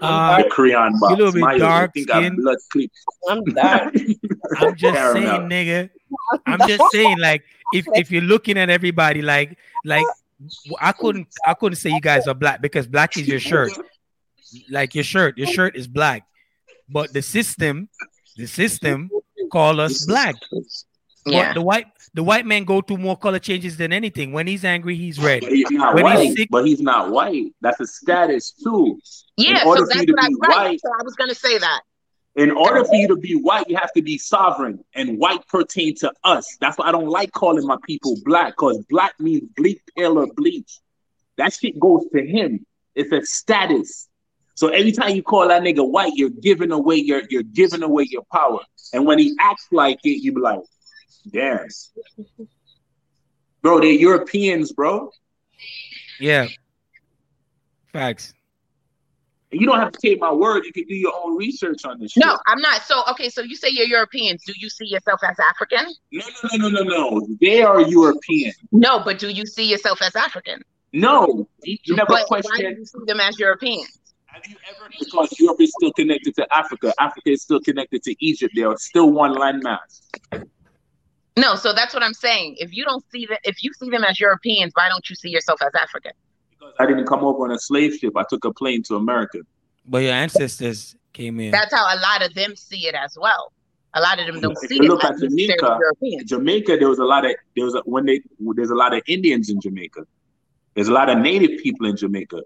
Uh, 0.00 0.42
the 0.42 0.48
crayon 0.48 0.98
box. 0.98 1.10
You 1.10 1.24
little 1.24 1.32
bit 1.32 1.58
dark 1.58 1.92
skin. 1.96 2.36
Blood 2.36 2.58
I'm 3.28 3.44
dark. 3.44 3.94
I'm 4.58 4.76
just 4.76 5.12
saying, 5.12 5.42
nigga. 5.48 5.90
I'm 6.46 6.60
just 6.68 6.82
saying, 6.92 7.18
like, 7.18 7.44
if 7.72 7.86
if 7.94 8.10
you're 8.10 8.22
looking 8.22 8.56
at 8.58 8.70
everybody, 8.70 9.22
like, 9.22 9.58
like, 9.84 10.04
I 10.80 10.92
couldn't, 10.92 11.28
I 11.46 11.54
couldn't 11.54 11.76
say 11.76 11.90
you 11.90 12.00
guys 12.00 12.26
are 12.26 12.34
black 12.34 12.60
because 12.60 12.86
black 12.86 13.16
is 13.16 13.28
your 13.28 13.40
shirt. 13.40 13.72
Like 14.68 14.94
your 14.94 15.04
shirt, 15.04 15.38
your 15.38 15.46
shirt 15.46 15.76
is 15.76 15.86
black, 15.86 16.26
but 16.88 17.12
the 17.12 17.22
system, 17.22 17.88
the 18.36 18.46
system, 18.46 19.10
call 19.52 19.80
us 19.80 20.06
black. 20.06 20.34
Yeah. 21.26 21.52
The 21.52 21.62
white 21.62 21.86
the 22.14 22.22
white 22.22 22.46
man 22.46 22.64
go 22.64 22.80
through 22.80 22.98
more 22.98 23.16
color 23.16 23.38
changes 23.38 23.76
than 23.76 23.92
anything. 23.92 24.32
When 24.32 24.46
he's 24.46 24.64
angry, 24.64 24.96
he's 24.96 25.18
red. 25.18 25.42
But 25.42 25.52
he's 25.52 25.70
not 25.70 25.94
when 25.94 26.04
white. 26.04 26.18
He's 26.20 26.36
sick, 26.36 26.48
but 26.50 26.66
he's 26.66 26.80
not 26.80 27.10
white. 27.10 27.54
That's 27.60 27.80
a 27.80 27.86
status 27.86 28.52
too. 28.52 28.98
Yeah, 29.36 29.62
so 29.62 29.86
that's 29.86 30.06
what 30.06 30.24
I, 30.24 30.28
right. 30.48 30.80
So 30.80 30.90
I 30.98 31.02
was 31.02 31.14
gonna 31.14 31.34
say 31.34 31.58
that. 31.58 31.80
In 32.36 32.52
order 32.52 32.84
for 32.84 32.94
you 32.94 33.08
to 33.08 33.16
be 33.16 33.34
white, 33.34 33.68
you 33.68 33.76
have 33.76 33.92
to 33.94 34.02
be 34.02 34.16
sovereign, 34.16 34.84
and 34.94 35.18
white 35.18 35.46
pertain 35.48 35.96
to 35.96 36.12
us. 36.22 36.56
That's 36.60 36.78
why 36.78 36.86
I 36.86 36.92
don't 36.92 37.08
like 37.08 37.32
calling 37.32 37.66
my 37.66 37.76
people 37.84 38.16
black, 38.24 38.52
because 38.52 38.78
black 38.88 39.18
means 39.18 39.48
bleak, 39.56 39.82
pale, 39.96 40.16
or 40.16 40.28
bleach. 40.34 40.78
That 41.36 41.52
shit 41.52 41.78
goes 41.78 42.04
to 42.14 42.24
him. 42.24 42.64
It's 42.94 43.12
a 43.12 43.24
status. 43.24 44.08
So 44.54 44.68
every 44.68 44.92
time 44.92 45.16
you 45.16 45.22
call 45.22 45.48
that 45.48 45.62
nigga 45.62 45.88
white, 45.88 46.12
you're 46.14 46.30
giving 46.30 46.70
away 46.70 46.96
your 46.96 47.22
you're 47.30 47.42
giving 47.42 47.82
away 47.82 48.06
your 48.08 48.24
power. 48.32 48.60
And 48.92 49.06
when 49.06 49.18
he 49.18 49.34
acts 49.40 49.66
like 49.72 49.98
it, 50.04 50.22
you 50.22 50.32
be 50.32 50.40
like, 50.40 50.60
damn. 51.28 51.66
Bro, 53.62 53.80
they're 53.80 53.90
Europeans, 53.90 54.72
bro. 54.72 55.10
Yeah. 56.18 56.48
Facts. 57.92 58.34
You 59.52 59.66
don't 59.66 59.80
have 59.80 59.90
to 59.92 59.98
take 60.00 60.20
my 60.20 60.32
word. 60.32 60.64
You 60.64 60.72
can 60.72 60.84
do 60.84 60.94
your 60.94 61.12
own 61.24 61.36
research 61.36 61.84
on 61.84 61.98
this. 61.98 62.16
No, 62.16 62.30
shit. 62.30 62.40
I'm 62.46 62.60
not. 62.60 62.82
So, 62.82 63.02
okay, 63.10 63.28
so 63.28 63.42
you 63.42 63.56
say 63.56 63.68
you're 63.70 63.86
Europeans. 63.86 64.44
Do 64.44 64.52
you 64.56 64.70
see 64.70 64.86
yourself 64.86 65.20
as 65.24 65.36
African? 65.40 65.92
No, 66.12 66.24
no, 66.44 66.56
no, 66.56 66.68
no, 66.68 66.82
no, 66.82 67.18
no. 67.18 67.28
They 67.40 67.62
are 67.62 67.80
European. 67.80 68.52
No, 68.70 69.02
but 69.02 69.18
do 69.18 69.28
you 69.28 69.44
see 69.46 69.68
yourself 69.68 70.02
as 70.02 70.14
African? 70.14 70.62
No. 70.92 71.48
You 71.64 71.96
never 71.96 72.06
but 72.08 72.26
Why 72.28 72.40
do 72.40 72.62
you 72.62 72.84
see 72.84 72.98
them 73.06 73.20
as 73.20 73.38
Europeans? 73.38 73.98
Have 74.26 74.46
you 74.46 74.56
ever 74.68 74.88
because 74.98 75.38
Europe 75.40 75.60
is 75.60 75.72
still 75.76 75.92
connected 75.92 76.36
to 76.36 76.56
Africa, 76.56 76.94
Africa 77.00 77.30
is 77.30 77.42
still 77.42 77.60
connected 77.60 78.04
to 78.04 78.14
Egypt. 78.24 78.54
They 78.54 78.62
are 78.62 78.76
still 78.78 79.10
one 79.10 79.34
landmass. 79.34 80.02
No, 81.36 81.54
so 81.54 81.72
that's 81.72 81.94
what 81.94 82.02
I'm 82.02 82.14
saying. 82.14 82.56
If 82.58 82.74
you 82.74 82.84
don't 82.84 83.04
see 83.10 83.26
that, 83.26 83.40
if 83.44 83.62
you 83.62 83.72
see 83.72 83.88
them 83.88 84.04
as 84.04 84.18
Europeans, 84.18 84.72
why 84.74 84.88
don't 84.88 85.08
you 85.08 85.16
see 85.16 85.30
yourself 85.30 85.60
as 85.62 85.72
African? 85.74 86.12
Because 86.50 86.74
I 86.78 86.86
didn't 86.86 87.06
come 87.06 87.24
over 87.24 87.44
on 87.44 87.52
a 87.52 87.58
slave 87.58 87.94
ship. 87.94 88.14
I 88.16 88.24
took 88.28 88.44
a 88.44 88.52
plane 88.52 88.82
to 88.84 88.96
America. 88.96 89.38
But 89.86 89.98
your 89.98 90.12
ancestors 90.12 90.96
came 91.12 91.40
in. 91.40 91.50
That's 91.50 91.72
how 91.74 91.84
a 91.84 91.98
lot 92.00 92.24
of 92.24 92.34
them 92.34 92.56
see 92.56 92.86
it 92.86 92.94
as 92.94 93.16
well. 93.20 93.52
A 93.94 94.00
lot 94.00 94.20
of 94.20 94.26
them 94.26 94.40
don't 94.40 94.52
If 94.52 94.68
see 94.68 94.76
you 94.76 94.82
it 94.82 94.88
look 94.88 95.02
at 95.04 95.18
Jamaica, 95.18 95.78
Jamaica, 96.24 96.76
there 96.76 96.88
was 96.88 96.98
a 97.00 97.04
lot 97.04 97.24
of 97.24 97.32
there 97.56 97.64
was 97.64 97.74
a, 97.74 97.80
when 97.80 98.06
they 98.06 98.20
there's 98.54 98.70
a 98.70 98.74
lot 98.74 98.94
of 98.94 99.02
Indians 99.06 99.50
in 99.50 99.60
Jamaica. 99.60 100.04
There's 100.74 100.88
a 100.88 100.92
lot 100.92 101.08
of 101.08 101.18
native 101.18 101.60
people 101.60 101.86
in 101.86 101.96
Jamaica. 101.96 102.42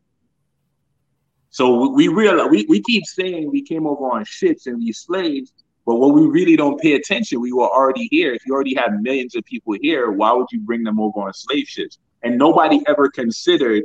So 1.51 1.91
we, 1.91 2.09
we 2.09 2.23
realize 2.23 2.49
we, 2.51 2.65
we 2.69 2.83
keep 2.83 3.05
saying 3.05 3.51
we 3.51 3.63
came 3.63 3.87
over 3.87 4.11
on 4.11 4.25
ships 4.25 4.67
and 4.67 4.79
we 4.79 4.93
slaves, 4.93 5.53
but 5.87 5.97
when 5.97 6.13
we 6.13 6.27
really 6.27 6.57
don't 6.57 6.81
pay 6.81 6.95
attention, 6.95 7.41
we 7.41 7.53
were 7.53 7.69
already 7.69 8.09
here. 8.11 8.33
If 8.33 8.47
you 8.47 8.55
already 8.55 8.75
had 8.75 9.03
millions 9.03 9.35
of 9.35 9.45
people 9.45 9.77
here, 9.81 10.11
why 10.11 10.33
would 10.33 10.47
you 10.51 10.61
bring 10.61 10.83
them 10.83 10.99
over 10.99 11.21
on 11.21 11.35
slave 11.35 11.67
ships? 11.67 11.99
And 12.23 12.39
nobody 12.39 12.81
ever 12.87 13.11
considered, 13.11 13.85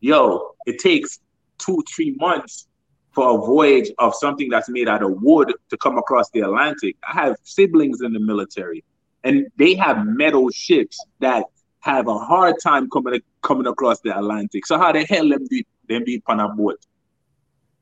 yo, 0.00 0.54
it 0.66 0.78
takes 0.78 1.18
two, 1.58 1.82
three 1.92 2.14
months 2.20 2.68
for 3.12 3.36
a 3.36 3.38
voyage 3.38 3.90
of 3.98 4.14
something 4.14 4.48
that's 4.48 4.68
made 4.68 4.88
out 4.88 5.02
of 5.02 5.22
wood 5.22 5.52
to 5.70 5.76
come 5.76 5.98
across 5.98 6.30
the 6.30 6.40
Atlantic. 6.40 6.96
I 7.08 7.12
have 7.14 7.36
siblings 7.42 8.00
in 8.00 8.12
the 8.12 8.20
military, 8.20 8.84
and 9.24 9.46
they 9.56 9.74
have 9.74 10.06
metal 10.06 10.50
ships 10.50 11.04
that 11.20 11.44
have 11.80 12.08
a 12.08 12.18
hard 12.18 12.56
time 12.62 12.88
coming 12.90 13.20
coming 13.42 13.66
across 13.66 14.00
the 14.00 14.16
Atlantic. 14.16 14.66
So 14.66 14.78
how 14.78 14.92
the 14.92 15.04
hell 15.04 15.28
them 15.28 15.46
be 15.48 15.66
them 15.88 16.04
be 16.04 16.22
on 16.26 16.40
a 16.40 16.48
boat, 16.48 16.78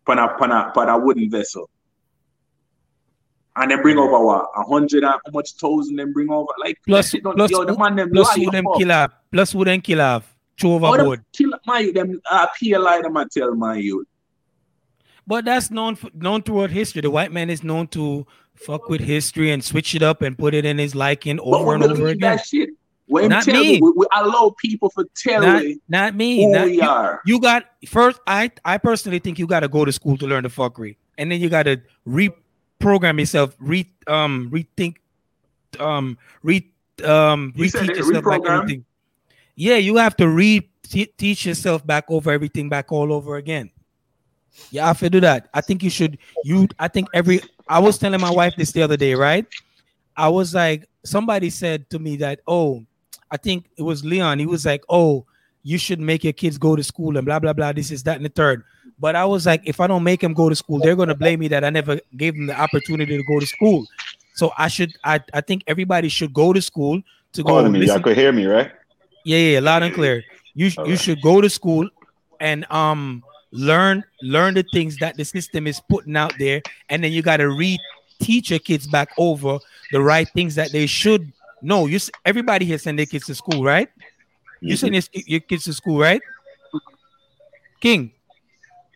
on 0.06 0.18
a, 0.18 0.22
on 0.22 0.50
a, 0.50 0.72
on 0.76 0.88
a 0.88 0.98
wooden 0.98 1.30
vessel? 1.30 1.70
And 3.54 3.70
then 3.70 3.82
bring 3.82 3.98
over 3.98 4.18
what 4.24 4.48
a 4.56 4.62
hundred 4.62 5.04
and 5.04 5.12
how 5.12 5.30
much 5.32 5.52
thousand 5.54 5.96
them 5.96 6.12
bring 6.12 6.30
over 6.30 6.48
like 6.58 6.78
Plus, 6.86 7.14
plus, 7.22 7.50
yo, 7.50 7.64
the 7.64 7.76
man 7.78 7.96
them 7.96 8.10
plus 8.10 8.34
who 8.34 8.50
them 8.50 8.64
kill 8.78 8.90
off. 8.92 9.10
Plus 9.30 9.52
who 9.52 9.64
them 9.64 9.80
kill 9.82 10.00
off. 10.00 10.34
Throw 10.58 10.72
Oh, 10.72 10.86
overboard. 10.86 11.24
kill 11.32 11.50
my 11.66 11.90
them 11.94 12.20
uh, 12.30 12.46
PLI 12.58 13.02
them 13.02 13.16
I 13.16 13.26
tell 13.30 13.54
my 13.54 13.76
youth. 13.76 14.06
But 15.26 15.44
that's 15.44 15.70
known 15.70 15.96
for, 15.96 16.08
known 16.14 16.42
throughout 16.42 16.70
history. 16.70 17.02
The 17.02 17.10
white 17.10 17.30
man 17.32 17.50
is 17.50 17.62
known 17.62 17.88
to 17.88 18.26
fuck 18.54 18.88
with 18.88 19.00
history 19.00 19.50
and 19.50 19.62
switch 19.62 19.94
it 19.94 20.02
up 20.02 20.22
and 20.22 20.36
put 20.36 20.54
it 20.54 20.64
in 20.64 20.78
his 20.78 20.94
liking 20.94 21.38
over 21.40 21.74
and 21.74 21.84
over 21.84 22.06
again. 22.08 22.36
that 22.36 22.46
shit. 22.46 22.70
When 23.06 23.28
Not 23.28 23.44
tell 23.44 23.60
me. 23.60 23.80
we, 23.82 23.92
we 23.96 24.06
allow 24.14 24.54
people 24.58 24.88
for 24.88 25.04
tell 25.14 25.42
Not, 25.42 25.62
not 25.88 26.14
me. 26.14 26.44
who 26.44 26.52
not- 26.52 26.64
we 26.66 26.76
you, 26.76 26.82
are. 26.82 27.20
you 27.26 27.38
got 27.40 27.66
first. 27.86 28.18
I 28.26 28.50
I 28.64 28.78
personally 28.78 29.18
think 29.18 29.38
you 29.38 29.46
got 29.46 29.60
to 29.60 29.68
go 29.68 29.84
to 29.84 29.92
school 29.92 30.16
to 30.18 30.26
learn 30.26 30.44
the 30.44 30.48
fuckery, 30.48 30.96
and 31.18 31.30
then 31.30 31.40
you 31.40 31.50
got 31.50 31.64
to 31.64 31.80
reprogram 32.82 33.18
yourself, 33.18 33.56
re 33.58 33.88
um 34.06 34.50
rethink, 34.52 34.96
um 35.78 36.18
re 36.42 36.66
um 37.04 37.52
You 37.56 37.66
reteach 37.66 37.96
yourself 37.96 38.24
back 38.24 38.40
everything. 38.46 38.84
Yeah, 39.54 39.76
you 39.76 39.96
have 39.96 40.16
to 40.16 40.28
re 40.28 40.68
teach 40.82 41.46
yourself 41.46 41.86
back 41.86 42.04
over 42.08 42.30
everything 42.30 42.68
back 42.68 42.92
all 42.92 43.12
over 43.12 43.36
again. 43.36 43.70
Yeah, 44.70 44.84
I 44.84 44.88
have 44.88 44.98
to 44.98 45.10
do 45.10 45.20
that. 45.20 45.48
I 45.54 45.60
think 45.60 45.82
you 45.82 45.90
should. 45.90 46.18
You, 46.44 46.68
I 46.78 46.88
think 46.88 47.08
every. 47.14 47.40
I 47.68 47.78
was 47.78 47.98
telling 47.98 48.20
my 48.20 48.30
wife 48.30 48.54
this 48.56 48.72
the 48.72 48.82
other 48.82 48.96
day, 48.96 49.14
right? 49.14 49.46
I 50.16 50.28
was 50.28 50.54
like, 50.54 50.86
somebody 51.04 51.48
said 51.48 51.88
to 51.90 51.98
me 51.98 52.16
that, 52.16 52.40
oh, 52.46 52.84
I 53.30 53.38
think 53.38 53.70
it 53.78 53.82
was 53.82 54.04
Leon. 54.04 54.38
He 54.38 54.46
was 54.46 54.66
like, 54.66 54.84
oh, 54.90 55.24
you 55.62 55.78
should 55.78 56.00
make 56.00 56.22
your 56.22 56.34
kids 56.34 56.58
go 56.58 56.76
to 56.76 56.82
school 56.82 57.16
and 57.16 57.24
blah 57.24 57.38
blah 57.38 57.54
blah. 57.54 57.72
This 57.72 57.90
is 57.90 58.02
that 58.02 58.16
and 58.16 58.24
the 58.24 58.30
third. 58.30 58.64
But 59.02 59.16
I 59.16 59.24
was 59.24 59.46
like, 59.46 59.62
if 59.64 59.80
I 59.80 59.88
don't 59.88 60.04
make 60.04 60.20
them 60.20 60.32
go 60.32 60.48
to 60.48 60.54
school, 60.54 60.78
they're 60.78 60.94
gonna 60.94 61.16
blame 61.16 61.40
me 61.40 61.48
that 61.48 61.64
I 61.64 61.70
never 61.70 61.98
gave 62.16 62.34
them 62.36 62.46
the 62.46 62.58
opportunity 62.58 63.16
to 63.16 63.24
go 63.24 63.40
to 63.40 63.46
school. 63.46 63.84
So 64.34 64.52
I 64.56 64.68
should. 64.68 64.92
I 65.02 65.18
I 65.34 65.40
think 65.40 65.64
everybody 65.66 66.08
should 66.08 66.32
go 66.32 66.52
to 66.52 66.62
school 66.62 67.02
to 67.32 67.42
go. 67.42 67.54
Pardon 67.54 67.72
me, 67.72 67.84
y'all 67.84 67.98
could 67.98 68.16
hear 68.16 68.30
me, 68.30 68.46
right? 68.46 68.70
yeah, 69.24 69.38
yeah, 69.38 69.58
loud 69.58 69.82
and 69.82 69.92
clear. 69.92 70.22
You 70.54 70.70
you 70.86 70.96
should 70.96 71.20
go 71.20 71.40
to 71.40 71.50
school 71.50 71.90
and 72.38 72.64
um 72.70 73.24
learn 73.50 74.04
learn 74.22 74.54
the 74.54 74.64
things 74.72 74.98
that 74.98 75.16
the 75.16 75.24
system 75.24 75.66
is 75.66 75.80
putting 75.90 76.16
out 76.16 76.34
there, 76.38 76.62
and 76.88 77.02
then 77.02 77.10
you 77.10 77.22
got 77.22 77.38
to 77.38 77.48
re-teach 77.48 78.50
your 78.50 78.60
kids 78.60 78.86
back 78.86 79.08
over 79.18 79.58
the 79.90 80.00
right 80.00 80.28
things 80.30 80.54
that 80.54 80.70
they 80.70 80.86
should 80.86 81.32
know. 81.60 81.86
You 81.86 81.98
everybody 82.24 82.66
here 82.66 82.78
send 82.78 83.00
their 83.00 83.06
kids 83.06 83.26
to 83.26 83.34
school, 83.34 83.64
right? 83.64 83.88
You 84.60 84.76
send 84.76 84.94
your, 84.94 85.02
your 85.26 85.40
kids 85.40 85.64
to 85.64 85.72
school, 85.72 85.98
right? 85.98 86.22
King, 87.80 88.12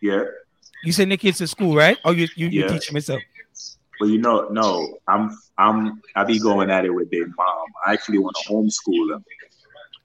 Yeah, 0.01 0.23
you 0.83 0.91
send 0.91 1.09
your 1.11 1.17
kids 1.17 1.39
to 1.39 1.47
school, 1.47 1.75
right? 1.75 1.97
Or 2.05 2.13
you 2.13 2.27
you, 2.35 2.47
you 2.47 2.67
teach 2.67 2.87
them 2.87 2.95
yourself? 2.97 3.21
but 3.99 4.09
you 4.09 4.19
know, 4.19 4.47
no, 4.49 4.97
I'm 5.07 5.35
I'm 5.57 6.01
I 6.15 6.23
be 6.23 6.39
going 6.39 6.69
at 6.69 6.85
it 6.85 6.91
with 6.91 7.09
their 7.11 7.25
mom. 7.27 7.65
I 7.85 7.93
actually 7.93 8.19
want 8.19 8.35
to 8.43 8.49
homeschool 8.53 9.09
them. 9.09 9.25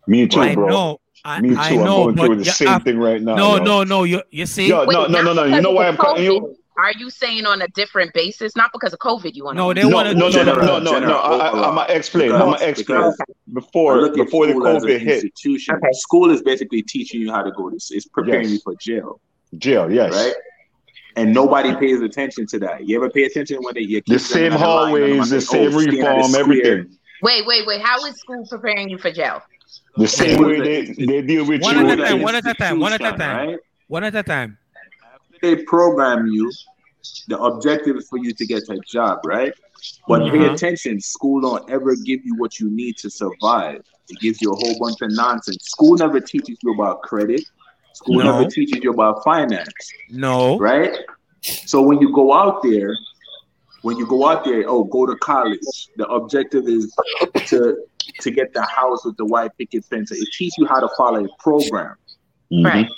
Me 0.07 0.27
too, 0.27 0.41
I 0.41 0.55
bro. 0.55 0.67
know, 0.69 1.01
I, 1.25 1.41
Me 1.41 1.51
too. 1.51 1.57
I 1.59 1.69
I'm 1.69 1.77
know, 1.85 2.05
going 2.13 2.17
through 2.17 2.37
the 2.37 2.45
same 2.47 2.69
have- 2.69 2.83
thing 2.85 2.99
right 2.99 3.21
now. 3.23 3.35
no, 3.37 3.57
yo. 3.57 3.63
no, 3.65 3.85
no. 3.85 4.05
You 4.05 4.23
you 4.31 4.47
see, 4.47 4.69
Yo, 4.69 4.85
Wait, 4.87 4.95
no, 4.95 5.07
no, 5.07 5.23
no, 5.23 5.33
no. 5.35 5.45
You 5.45 5.61
know 5.61 5.73
why 5.73 5.87
I'm 5.89 5.97
cutting 5.97 6.25
you? 6.25 6.57
Are 6.79 6.93
you 6.93 7.11
saying 7.11 7.45
on 7.45 7.61
a 7.61 7.69
different 7.69 8.15
basis? 8.15 8.57
Not 8.57 8.71
because 8.73 8.95
of 8.95 8.99
COVID, 8.99 9.35
you 9.35 9.45
want 9.45 9.59
No, 9.59 9.75
to? 9.75 9.81
they 9.83 9.87
No, 9.87 9.95
wanna- 9.95 10.15
no, 10.15 10.31
no, 10.31 10.43
no, 10.43 10.55
no, 10.55 10.79
no, 10.79 10.99
no. 11.01 11.17
I, 11.19 11.37
I, 11.37 11.49
I'm 11.51 11.55
overall. 11.55 11.75
gonna 11.77 11.93
explain. 11.93 12.33
I'm 12.33 12.39
gonna 12.41 12.65
explain. 12.65 13.13
Before 13.53 14.09
before 14.15 14.47
the 14.47 14.53
school 14.55 14.67
as 14.69 14.83
an 14.83 14.89
COVID 14.89 15.01
hit. 15.01 15.25
Okay. 15.47 15.89
School 15.93 16.31
is 16.31 16.43
basically 16.43 16.83
teaching 16.83 17.21
you 17.21 17.31
how 17.31 17.43
to 17.43 17.53
go 17.53 17.69
to. 17.69 17.77
It's 17.77 18.07
preparing 18.07 18.45
Yes. 18.45 18.53
you 18.55 18.59
for 18.65 18.75
jail, 18.77 19.21
jail. 19.59 19.91
Yes. 19.91 20.13
right? 20.13 20.35
And 21.17 21.35
nobody 21.35 21.75
pays 21.77 22.01
attention 22.01 22.47
to 22.49 22.59
that. 22.61 22.87
You 22.87 22.97
ever 22.97 23.11
pay 23.11 23.25
attention 23.25 23.59
when 23.63 23.75
they 23.75 23.83
you 23.83 24.03
The 24.07 24.19
same 24.19 24.53
them 24.53 24.53
in 24.55 24.61
the 24.61 24.67
line 24.67 25.19
hallways, 25.19 25.31
the 25.31 25.37
oh, 25.37 25.41
same 25.41 25.73
stand 25.73 25.99
at 25.99 26.17
a 26.17 26.17
reform, 26.17 26.35
everything. 26.35 26.99
Wait, 27.23 27.47
wait, 27.47 27.67
wait. 27.67 27.83
How 27.83 28.05
is 28.07 28.17
school 28.17 28.47
preparing 28.47 28.89
you 28.89 28.99
for 28.99 29.11
jail? 29.13 29.43
The 29.97 30.09
same 30.09 30.43
way 30.43 30.61
they, 30.61 30.85
they 31.05 31.23
deal 31.23 31.47
with 31.47 31.63
One 31.63 31.77
you. 31.79 31.91
at 31.91 31.99
a 31.99 32.03
time, 32.03 32.23
one 32.23 32.35
at 32.35 32.47
a 32.47 32.55
time, 32.55 32.81
one 32.81 32.93
at 32.93 33.01
a 33.03 33.13
time. 33.13 33.49
right? 33.49 33.59
one 33.89 34.05
at 34.05 34.15
a 34.15 34.23
time. 34.23 34.57
they 35.43 35.57
program 35.65 36.27
you, 36.29 36.51
the 37.29 37.39
objective 37.39 37.97
is 37.97 38.09
for 38.09 38.19
you 38.19 38.33
to 38.33 38.47
get 38.47 38.63
a 38.71 38.79
job, 38.87 39.21
right? 39.25 39.53
But 40.09 40.21
pay 40.31 40.39
Mhm. 40.39 40.55
attention, 40.55 41.01
school 41.01 41.41
don't 41.43 41.69
ever 41.71 41.95
give 41.97 42.25
you 42.25 42.35
what 42.37 42.59
you 42.59 42.71
need 42.71 42.97
to 42.99 43.11
survive. 43.11 43.83
It 44.09 44.19
gives 44.21 44.41
you 44.41 44.53
a 44.53 44.57
whole 44.57 44.79
bunch 44.79 45.01
of 45.03 45.11
nonsense. 45.13 45.59
School 45.65 45.97
never 45.97 46.21
teaches 46.21 46.59
you 46.63 46.73
about 46.75 47.03
credit. 47.03 47.43
School 47.95 48.19
No. 48.19 48.39
never 48.39 48.49
teaches 48.51 48.83
you 48.83 48.91
about 48.93 49.23
finance, 49.25 49.69
No, 50.11 50.59
right? 50.59 50.97
So 51.43 51.83
when 51.83 52.01
you 52.01 52.13
go 52.13 52.33
out 52.33 52.63
there, 52.63 52.95
when 53.83 53.97
you 53.97 54.07
go 54.07 54.27
out 54.29 54.45
there, 54.45 54.65
oh, 54.69 54.85
go 54.85 55.07
to 55.07 55.17
college. 55.17 55.61
The 55.97 56.07
objective 56.07 56.69
is 56.69 56.95
to 57.47 57.85
to 58.21 58.31
get 58.31 58.53
the 58.53 58.63
house 58.63 59.05
with 59.05 59.17
the 59.17 59.25
white 59.25 59.51
picket 59.59 59.85
fence. 59.85 60.11
It 60.13 60.29
teaches 60.37 60.55
you 60.59 60.67
how 60.67 60.81
to 60.81 60.89
follow 60.97 61.25
a 61.25 61.29
program. 61.39 61.95
Mhm. 62.53 62.65
Right. 62.65 62.89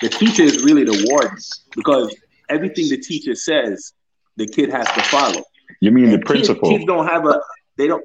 The 0.00 0.08
teacher 0.08 0.42
is 0.42 0.62
really 0.64 0.84
the 0.84 1.06
warden 1.10 1.36
because 1.76 2.14
everything 2.48 2.88
the 2.88 2.96
teacher 2.98 3.34
says, 3.34 3.92
the 4.36 4.46
kid 4.46 4.70
has 4.70 4.86
to 4.92 5.02
follow. 5.02 5.42
You 5.80 5.90
mean 5.90 6.06
the 6.06 6.14
And 6.14 6.26
kids- 6.26 6.30
principal? 6.30 6.70
Kids, 6.70 6.84
don't 6.86 7.06
have 7.06 7.26
a 7.26 7.40
they 7.76 7.86
don't 7.86 8.04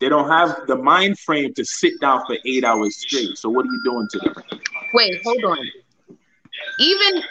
they 0.00 0.08
don't 0.08 0.28
have 0.28 0.66
the 0.66 0.76
mind 0.76 1.18
frame 1.18 1.52
to 1.54 1.64
sit 1.64 1.94
down 2.00 2.22
for 2.26 2.36
eight 2.44 2.64
hours 2.64 2.96
straight. 2.96 3.36
So 3.38 3.48
what 3.50 3.64
are 3.66 3.70
you 3.76 3.80
doing 3.84 4.08
to 4.12 4.18
them? 4.20 4.34
Wait, 4.92 5.20
hold 5.24 5.44
on. 5.44 5.58
Even 6.78 7.22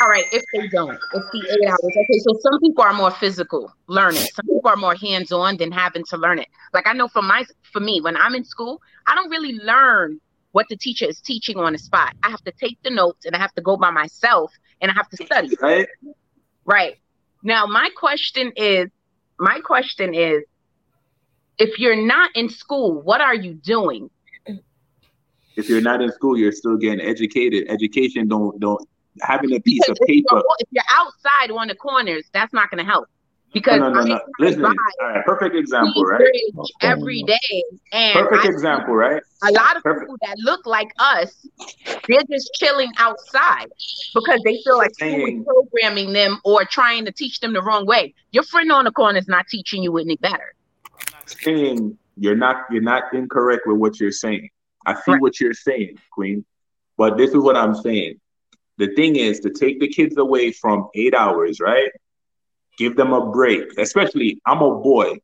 all 0.00 0.08
right, 0.08 0.24
if 0.32 0.42
they 0.54 0.66
don't, 0.68 0.94
if 0.94 1.22
the 1.30 1.46
eight 1.52 1.68
hours. 1.68 1.78
Okay, 1.84 2.18
so 2.20 2.38
some 2.40 2.58
people 2.60 2.82
are 2.82 2.94
more 2.94 3.10
physical 3.10 3.70
learning. 3.86 4.22
Some 4.22 4.46
people 4.46 4.70
are 4.70 4.76
more 4.76 4.94
hands-on 4.94 5.58
than 5.58 5.70
having 5.70 6.04
to 6.04 6.16
learn 6.16 6.38
it. 6.38 6.48
Like 6.72 6.86
I 6.86 6.94
know 6.94 7.06
for 7.08 7.20
my 7.20 7.44
for 7.72 7.80
me, 7.80 8.00
when 8.00 8.16
I'm 8.16 8.34
in 8.34 8.44
school, 8.44 8.80
I 9.06 9.14
don't 9.14 9.28
really 9.28 9.58
learn 9.58 10.18
what 10.52 10.66
the 10.70 10.76
teacher 10.76 11.04
is 11.04 11.20
teaching 11.20 11.58
on 11.58 11.72
the 11.72 11.78
spot. 11.78 12.14
I 12.22 12.30
have 12.30 12.42
to 12.44 12.52
take 12.52 12.78
the 12.82 12.90
notes 12.90 13.26
and 13.26 13.36
I 13.36 13.38
have 13.38 13.52
to 13.54 13.62
go 13.62 13.76
by 13.76 13.90
myself 13.90 14.52
and 14.80 14.90
I 14.90 14.94
have 14.94 15.08
to 15.10 15.24
study. 15.24 15.50
Right? 15.60 15.86
Right. 16.64 16.96
Now, 17.42 17.66
my 17.66 17.90
question 17.96 18.52
is 18.56 18.88
my 19.38 19.60
question 19.60 20.14
is 20.14 20.44
if 21.58 21.78
you're 21.78 22.06
not 22.06 22.30
in 22.34 22.48
school, 22.48 23.02
what 23.02 23.20
are 23.20 23.34
you 23.34 23.52
doing? 23.52 24.08
If 25.56 25.68
you're 25.68 25.80
not 25.80 26.00
in 26.00 26.10
school, 26.12 26.36
you're 26.36 26.52
still 26.52 26.76
getting 26.76 27.00
educated. 27.00 27.68
Education 27.68 28.28
don't 28.28 28.58
don't 28.60 28.86
having 29.22 29.52
a 29.54 29.60
piece 29.60 29.86
of 29.88 29.96
Because 29.96 29.98
if 30.00 30.06
paper. 30.06 30.36
you're, 30.36 30.44
if 30.60 30.68
you're 30.70 30.84
outside 30.90 31.50
on 31.50 31.68
the 31.68 31.74
corners, 31.74 32.24
that's 32.32 32.52
not 32.52 32.70
going 32.70 32.84
to 32.84 32.90
help. 32.90 33.08
Because 33.52 33.80
No, 33.80 33.90
no, 33.90 34.04
no, 34.04 34.14
I. 34.14 34.20
Listen, 34.38 34.64
all 34.64 34.74
right, 35.02 35.24
perfect 35.26 35.56
example, 35.56 36.04
right? 36.04 36.22
Every 36.82 37.24
oh, 37.24 37.26
day, 37.26 37.64
and 37.92 38.28
Perfect 38.28 38.46
I 38.46 38.48
example, 38.48 38.94
right? 38.94 39.20
a 39.42 39.50
lot 39.52 39.76
of 39.76 39.82
Perfect. 39.82 40.02
people 40.02 40.16
that 40.22 40.36
look 40.38 40.64
like 40.66 40.92
us, 41.00 41.46
they're 42.06 42.22
just 42.30 42.50
chilling 42.54 42.92
outside 42.98 43.66
because 44.14 44.40
they 44.44 44.60
feel 44.64 44.78
like 44.78 44.94
school 44.94 45.26
is 45.26 45.44
programming 45.44 46.12
them 46.12 46.40
or 46.44 46.64
trying 46.64 47.04
to 47.06 47.10
teach 47.12 47.40
them 47.40 47.52
the 47.52 47.62
wrong 47.62 47.86
way. 47.86 48.14
Your 48.30 48.44
friend 48.44 48.70
on 48.70 48.84
the 48.84 48.92
corner 48.92 49.18
is 49.18 49.26
not 49.26 49.48
teaching 49.48 49.82
you 49.82 49.98
any 49.98 50.16
better. 50.16 50.54
saying 51.26 51.98
you're 52.16 52.36
not 52.36 52.66
you're 52.70 52.82
not 52.82 53.12
incorrect 53.12 53.62
with 53.66 53.78
what 53.78 53.98
you're 53.98 54.12
saying. 54.12 54.48
I 54.86 54.94
see 54.94 55.02
Right. 55.12 55.20
what 55.20 55.40
you're 55.40 55.54
saying, 55.54 55.98
Queen. 56.12 56.44
But 56.96 57.16
this 57.16 57.30
is 57.30 57.36
what 57.38 57.56
I'm 57.56 57.74
saying. 57.74 58.20
the 58.78 58.88
thing 58.94 59.16
is 59.16 59.40
to 59.40 59.50
take 59.50 59.78
the 59.80 59.88
kids 59.88 60.16
away 60.16 60.52
from 60.52 60.88
eight 60.94 61.14
hours, 61.14 61.60
right? 61.60 61.90
Give 62.78 62.96
them 62.96 63.12
a 63.12 63.30
break. 63.30 63.78
Especially, 63.78 64.40
I'm 64.46 64.62
a 64.62 64.74
boy. 64.80 65.18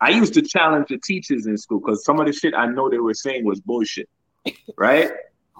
I 0.00 0.10
used 0.10 0.34
to 0.34 0.42
challenge 0.42 0.88
the 0.88 0.98
teachers 0.98 1.46
in 1.46 1.56
school 1.56 1.80
because 1.80 2.04
some 2.04 2.20
of 2.20 2.26
the 2.26 2.32
shit 2.32 2.54
I 2.54 2.66
know 2.66 2.90
they 2.90 2.98
were 2.98 3.14
saying 3.14 3.44
was 3.44 3.60
bullshit, 3.60 4.08
right? 4.76 5.10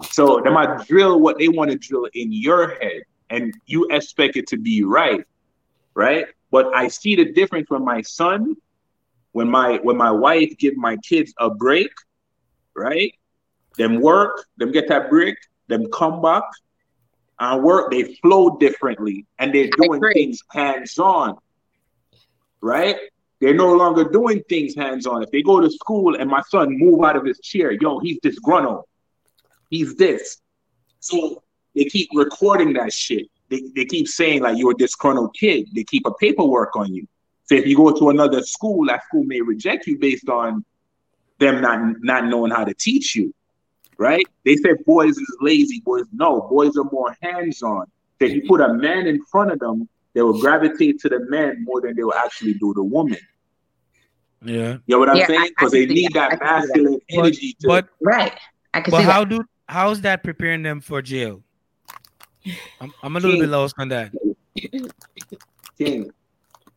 So 0.09 0.41
they 0.43 0.49
might 0.49 0.85
drill 0.87 1.19
what 1.21 1.37
they 1.39 1.47
want 1.47 1.71
to 1.71 1.77
drill 1.77 2.07
in 2.13 2.31
your 2.33 2.75
head, 2.81 3.03
and 3.29 3.53
you 3.65 3.87
expect 3.91 4.35
it 4.35 4.47
to 4.47 4.57
be 4.57 4.83
right, 4.83 5.23
right? 5.95 6.25
But 6.51 6.75
I 6.75 6.89
see 6.89 7.15
the 7.15 7.31
difference 7.31 7.69
when 7.69 7.85
my 7.85 8.01
son, 8.01 8.55
when 9.31 9.49
my 9.49 9.77
when 9.83 9.97
my 9.97 10.11
wife 10.11 10.57
give 10.57 10.75
my 10.75 10.97
kids 10.97 11.33
a 11.39 11.49
break, 11.49 11.91
right? 12.75 13.13
Them 13.77 14.01
work, 14.01 14.45
them 14.57 14.71
get 14.71 14.87
that 14.89 15.09
break, 15.09 15.35
them 15.67 15.89
come 15.91 16.21
back 16.21 16.43
and 17.39 17.63
work. 17.63 17.91
They 17.91 18.15
flow 18.15 18.57
differently, 18.57 19.25
and 19.39 19.53
they're 19.53 19.69
doing 19.69 20.01
things 20.13 20.39
hands 20.51 20.97
on, 20.99 21.37
right? 22.61 22.97
They're 23.39 23.55
no 23.55 23.73
longer 23.73 24.03
doing 24.03 24.43
things 24.47 24.75
hands 24.75 25.07
on. 25.07 25.23
If 25.23 25.31
they 25.31 25.41
go 25.41 25.59
to 25.59 25.69
school 25.69 26.15
and 26.15 26.29
my 26.29 26.41
son 26.49 26.77
move 26.77 27.03
out 27.03 27.15
of 27.15 27.25
his 27.25 27.39
chair, 27.39 27.71
yo, 27.71 27.99
he's 27.99 28.19
disgruntled. 28.21 28.83
He's 29.69 29.95
this. 29.95 30.37
So 30.99 31.41
they 31.75 31.85
keep 31.85 32.09
recording 32.13 32.73
that 32.73 32.93
shit. 32.93 33.27
They, 33.49 33.63
they 33.75 33.85
keep 33.85 34.07
saying 34.07 34.43
like 34.43 34.57
you're 34.57 34.71
a 34.71 34.75
disgruntled 34.75 35.35
kid. 35.35 35.67
They 35.73 35.83
keep 35.83 36.05
a 36.05 36.13
paperwork 36.13 36.75
on 36.75 36.93
you. 36.93 37.07
So 37.45 37.55
if 37.55 37.65
you 37.65 37.75
go 37.75 37.91
to 37.91 38.09
another 38.11 38.43
school, 38.43 38.85
that 38.85 39.03
school 39.05 39.23
may 39.23 39.41
reject 39.41 39.87
you 39.87 39.97
based 39.97 40.29
on 40.29 40.63
them 41.39 41.59
not 41.61 41.95
not 42.01 42.25
knowing 42.25 42.51
how 42.51 42.63
to 42.63 42.73
teach 42.73 43.15
you. 43.15 43.33
Right? 44.01 44.25
They 44.45 44.55
say 44.55 44.73
boys 44.85 45.15
is 45.15 45.37
lazy. 45.41 45.79
Boys, 45.85 46.05
no, 46.11 46.41
boys 46.49 46.75
are 46.75 46.89
more 46.91 47.15
hands-on. 47.21 47.85
So 48.19 48.25
if 48.25 48.31
you 48.33 48.41
put 48.47 48.59
a 48.59 48.73
man 48.73 49.05
in 49.05 49.23
front 49.25 49.51
of 49.51 49.59
them, 49.59 49.87
they 50.13 50.23
will 50.23 50.39
gravitate 50.41 50.99
to 51.01 51.09
the 51.09 51.19
man 51.29 51.63
more 51.63 51.81
than 51.81 51.95
they 51.95 52.03
will 52.03 52.15
actually 52.15 52.55
do 52.55 52.73
the 52.73 52.83
woman. 52.83 53.19
Yeah. 54.43 54.77
You 54.87 54.95
know 54.95 54.99
what 54.99 55.09
I'm 55.09 55.17
yeah, 55.17 55.27
saying? 55.27 55.49
Because 55.49 55.71
they 55.71 55.85
need 55.85 56.13
that, 56.13 56.31
that 56.31 56.41
masculine 56.41 56.93
that. 56.93 57.15
energy. 57.15 57.55
But, 57.61 57.81
to, 57.81 57.87
but 57.99 58.11
right. 58.13 58.39
I 58.73 58.81
can 58.81 58.89
but 58.89 59.01
see 59.01 59.03
how 59.03 59.23
that. 59.23 59.29
do 59.29 59.45
how's 59.67 60.01
that 60.01 60.23
preparing 60.23 60.63
them 60.63 60.81
for 60.81 61.03
jail? 61.03 61.43
I'm, 62.79 62.91
I'm 63.03 63.15
a 63.15 63.19
little 63.19 63.33
King, 63.33 63.41
bit 63.41 63.49
lost 63.49 63.75
on 63.77 63.89
that. 63.89 64.11
King, 65.77 66.11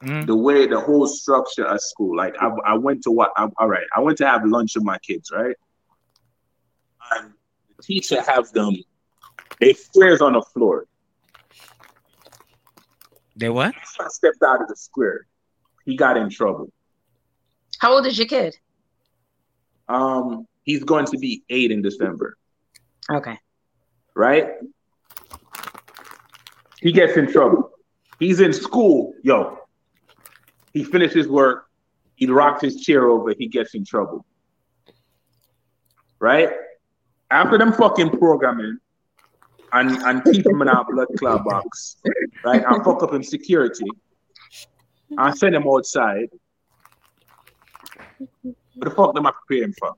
mm-hmm. 0.03 0.27
the 0.27 0.37
way 0.37 0.67
the 0.67 0.79
whole 0.79 1.07
structure 1.07 1.65
of 1.65 1.81
school, 1.81 2.15
like 2.15 2.35
I, 2.39 2.49
I 2.67 2.75
went 2.75 3.03
to 3.05 3.11
what? 3.11 3.33
I, 3.39 3.49
all 3.57 3.69
right, 3.69 3.87
I 3.97 4.01
went 4.01 4.19
to 4.19 4.27
have 4.27 4.45
lunch 4.45 4.75
with 4.75 4.85
my 4.85 4.99
kids, 4.99 5.31
right? 5.35 5.57
And 7.87 7.97
the 7.97 8.01
teacher 8.01 8.23
have 8.23 8.53
them. 8.53 8.77
They 9.61 9.73
squares 9.73 10.21
on 10.21 10.35
the 10.35 10.43
floor. 10.43 10.87
They 13.37 13.49
what? 13.49 13.75
I 14.01 14.09
stepped 14.09 14.43
out 14.43 14.63
of 14.63 14.69
the 14.69 14.77
square. 14.77 15.27
He 15.85 15.97
got 15.97 16.17
in 16.17 16.31
trouble. 16.31 16.73
How 17.79 17.93
old 17.93 18.07
is 18.07 18.17
your 18.17 18.27
kid? 18.27 18.57
Um, 19.89 20.47
he's 20.63 20.85
going 20.85 21.07
to 21.07 21.19
be 21.19 21.43
eight 21.51 21.71
in 21.71 21.83
December. 21.83 22.37
Okay. 23.11 23.39
Right? 24.15 24.53
He 26.81 26.93
gets 26.93 27.17
in 27.17 27.31
trouble. 27.31 27.71
He's 28.19 28.41
in 28.41 28.53
school, 28.53 29.15
yo. 29.23 29.59
He 30.73 30.85
finishes 30.85 31.29
work. 31.29 31.67
He 32.15 32.27
rocks 32.29 32.63
his 32.63 32.81
chair 32.81 33.09
over. 33.09 33.35
He 33.37 33.49
gets 33.49 33.75
in 33.75 33.85
trouble. 33.85 34.25
Right? 36.21 36.51
After 37.35 37.59
them 37.59 37.73
fucking 37.73 38.11
programming 38.11 38.79
and, 39.73 39.91
and 39.91 40.23
keep 40.23 40.47
him 40.47 40.63
in 40.63 40.69
our 40.69 40.85
blood 40.85 41.09
club 41.19 41.45
box, 41.45 41.97
right? 42.45 42.63
I 42.65 42.79
fuck 42.85 43.03
up 43.03 43.13
him 43.13 43.25
security. 43.25 43.87
I 45.19 45.35
send 45.35 45.57
him 45.57 45.67
outside. 45.67 46.29
What 48.43 48.55
the 48.85 48.91
fuck 48.91 49.17
am 49.17 49.27
I 49.27 49.33
preparing 49.33 49.75
for? 49.81 49.95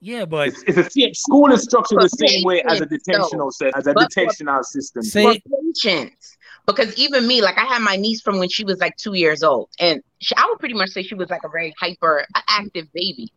Yeah, 0.00 0.26
but 0.26 0.48
it's, 0.48 0.62
it's 0.66 0.96
a 0.96 1.12
school 1.14 1.50
is 1.52 1.62
structured 1.62 2.02
the 2.02 2.08
same 2.08 2.44
way 2.44 2.60
as 2.68 2.82
a 2.82 2.86
detentional 2.86 3.50
set, 3.50 3.74
as 3.74 3.86
a 3.86 3.94
detentional 3.94 4.62
system. 4.62 5.02
Say 5.02 5.42
patience. 5.74 6.36
Because 6.66 6.94
even 6.98 7.26
me, 7.26 7.40
like 7.40 7.56
I 7.56 7.64
had 7.64 7.80
my 7.80 7.96
niece 7.96 8.20
from 8.20 8.38
when 8.38 8.50
she 8.50 8.64
was 8.64 8.78
like 8.78 8.94
two 8.96 9.14
years 9.14 9.42
old, 9.42 9.70
and 9.78 10.02
she, 10.20 10.34
I 10.36 10.46
would 10.50 10.58
pretty 10.58 10.74
much 10.74 10.90
say 10.90 11.02
she 11.02 11.14
was 11.14 11.30
like 11.30 11.44
a 11.44 11.48
very 11.48 11.72
hyper 11.80 12.26
active 12.48 12.92
baby. 12.92 13.32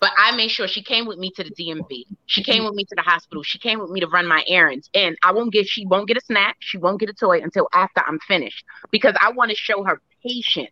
But 0.00 0.10
I 0.16 0.34
made 0.36 0.50
sure 0.50 0.66
she 0.68 0.82
came 0.82 1.06
with 1.06 1.18
me 1.18 1.30
to 1.36 1.44
the 1.44 1.50
DMV. 1.50 2.06
She 2.26 2.42
came 2.42 2.58
mm-hmm. 2.58 2.66
with 2.66 2.74
me 2.74 2.84
to 2.84 2.94
the 2.94 3.02
hospital. 3.02 3.42
She 3.42 3.58
came 3.58 3.78
with 3.78 3.90
me 3.90 4.00
to 4.00 4.06
run 4.06 4.26
my 4.26 4.44
errands. 4.48 4.90
And 4.94 5.16
I 5.22 5.32
won't 5.32 5.52
get 5.52 5.66
she 5.66 5.86
won't 5.86 6.08
get 6.08 6.16
a 6.16 6.20
snack. 6.20 6.56
She 6.60 6.78
won't 6.78 7.00
get 7.00 7.08
a 7.08 7.12
toy 7.12 7.40
until 7.40 7.68
after 7.72 8.02
I'm 8.06 8.18
finished. 8.20 8.64
Because 8.90 9.14
I 9.20 9.30
want 9.32 9.50
to 9.50 9.56
show 9.56 9.84
her 9.84 10.00
patience. 10.22 10.70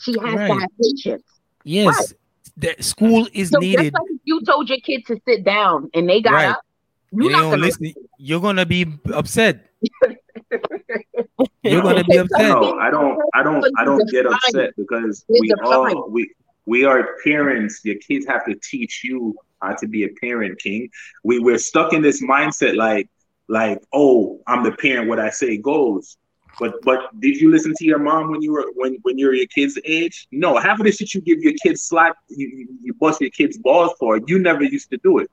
She 0.00 0.12
has 0.12 0.34
right. 0.34 0.48
to 0.48 0.54
have 0.54 0.70
patience. 0.80 1.22
Yes. 1.64 1.96
Right. 1.96 2.18
That 2.56 2.84
school 2.84 3.28
is 3.32 3.50
so 3.50 3.58
needed. 3.58 3.92
Just 3.92 3.94
like 3.94 4.20
you 4.24 4.40
told 4.42 4.68
your 4.68 4.78
kid 4.78 5.06
to 5.06 5.20
sit 5.26 5.44
down 5.44 5.90
and 5.94 6.08
they 6.08 6.20
got 6.20 6.32
right. 6.32 6.48
up. 6.50 6.62
You're 7.10 7.30
not 7.30 7.42
gonna 7.42 7.56
listen. 7.58 7.94
You're 8.18 8.40
gonna 8.40 8.66
be 8.66 8.86
upset. 9.12 9.70
you're 11.62 11.82
gonna 11.82 12.04
be 12.04 12.16
upset. 12.16 12.48
No, 12.48 12.78
I 12.78 12.90
don't. 12.90 13.20
I 13.34 13.42
don't. 13.42 13.64
I 13.78 13.84
don't 13.84 14.08
get 14.10 14.26
upset 14.26 14.70
because 14.76 15.24
we 15.28 15.52
all 15.64 16.08
we 16.10 16.32
we 16.66 16.84
are 16.84 17.16
parents. 17.22 17.80
Your 17.84 17.96
kids 17.96 18.26
have 18.26 18.44
to 18.46 18.54
teach 18.56 19.02
you 19.04 19.36
how 19.60 19.74
to 19.74 19.86
be 19.86 20.04
a 20.04 20.08
parent, 20.20 20.58
King. 20.58 20.90
We 21.22 21.38
we're 21.38 21.58
stuck 21.58 21.92
in 21.92 22.02
this 22.02 22.22
mindset 22.22 22.76
like 22.76 23.08
like 23.48 23.82
oh 23.92 24.40
I'm 24.46 24.64
the 24.64 24.72
parent. 24.72 25.08
What 25.08 25.18
I 25.18 25.30
say 25.30 25.56
goes. 25.56 26.16
But 26.58 26.74
but 26.82 27.20
did 27.20 27.40
you 27.40 27.50
listen 27.50 27.74
to 27.78 27.84
your 27.84 27.98
mom 27.98 28.30
when 28.30 28.40
you 28.40 28.52
were 28.52 28.66
when 28.74 28.98
when 29.02 29.18
you 29.18 29.26
were 29.26 29.34
your 29.34 29.46
kid's 29.46 29.78
age? 29.84 30.28
No, 30.30 30.56
half 30.56 30.78
of 30.78 30.86
the 30.86 30.92
shit 30.92 31.12
you 31.14 31.20
give 31.20 31.40
your 31.40 31.54
kids 31.62 31.82
slack, 31.82 32.14
you, 32.28 32.68
you 32.80 32.94
bust 32.94 33.20
your 33.20 33.30
kids 33.30 33.58
balls 33.58 33.92
for. 33.98 34.20
You 34.26 34.38
never 34.38 34.62
used 34.62 34.90
to 34.90 34.96
do 34.98 35.18
it. 35.18 35.30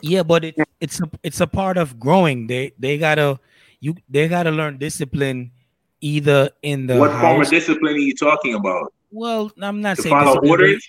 Yeah, 0.00 0.22
but 0.22 0.44
it, 0.44 0.56
it's 0.80 1.00
a 1.00 1.10
it's 1.22 1.40
a 1.40 1.46
part 1.46 1.76
of 1.76 2.00
growing. 2.00 2.46
They 2.46 2.72
they 2.78 2.96
gotta 2.96 3.38
you 3.80 3.96
they 4.08 4.28
gotta 4.28 4.50
learn 4.50 4.78
discipline 4.78 5.52
either 6.00 6.50
in 6.62 6.86
the 6.86 6.96
what 6.96 7.10
house. 7.10 7.20
form 7.20 7.42
of 7.42 7.50
discipline 7.50 7.94
are 7.94 7.98
you 7.98 8.14
talking 8.14 8.54
about? 8.54 8.94
Well, 9.10 9.50
I'm 9.60 9.80
not 9.80 9.96
to 9.96 10.02
saying 10.02 10.14
follow 10.14 10.48
orders. 10.48 10.86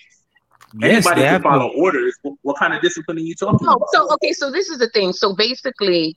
Yes, 0.80 1.06
Anybody 1.06 1.22
can 1.22 1.42
follow 1.42 1.70
to. 1.70 1.76
orders. 1.76 2.16
What, 2.22 2.34
what, 2.42 2.58
kind 2.58 2.72
of 2.72 2.80
discipline 2.80 3.18
are 3.18 3.20
you 3.20 3.34
talking 3.34 3.66
no, 3.66 3.74
about? 3.74 3.88
So 3.92 4.12
okay, 4.14 4.32
so 4.32 4.50
this 4.50 4.68
is 4.68 4.78
the 4.78 4.88
thing. 4.88 5.12
So 5.12 5.34
basically, 5.34 6.16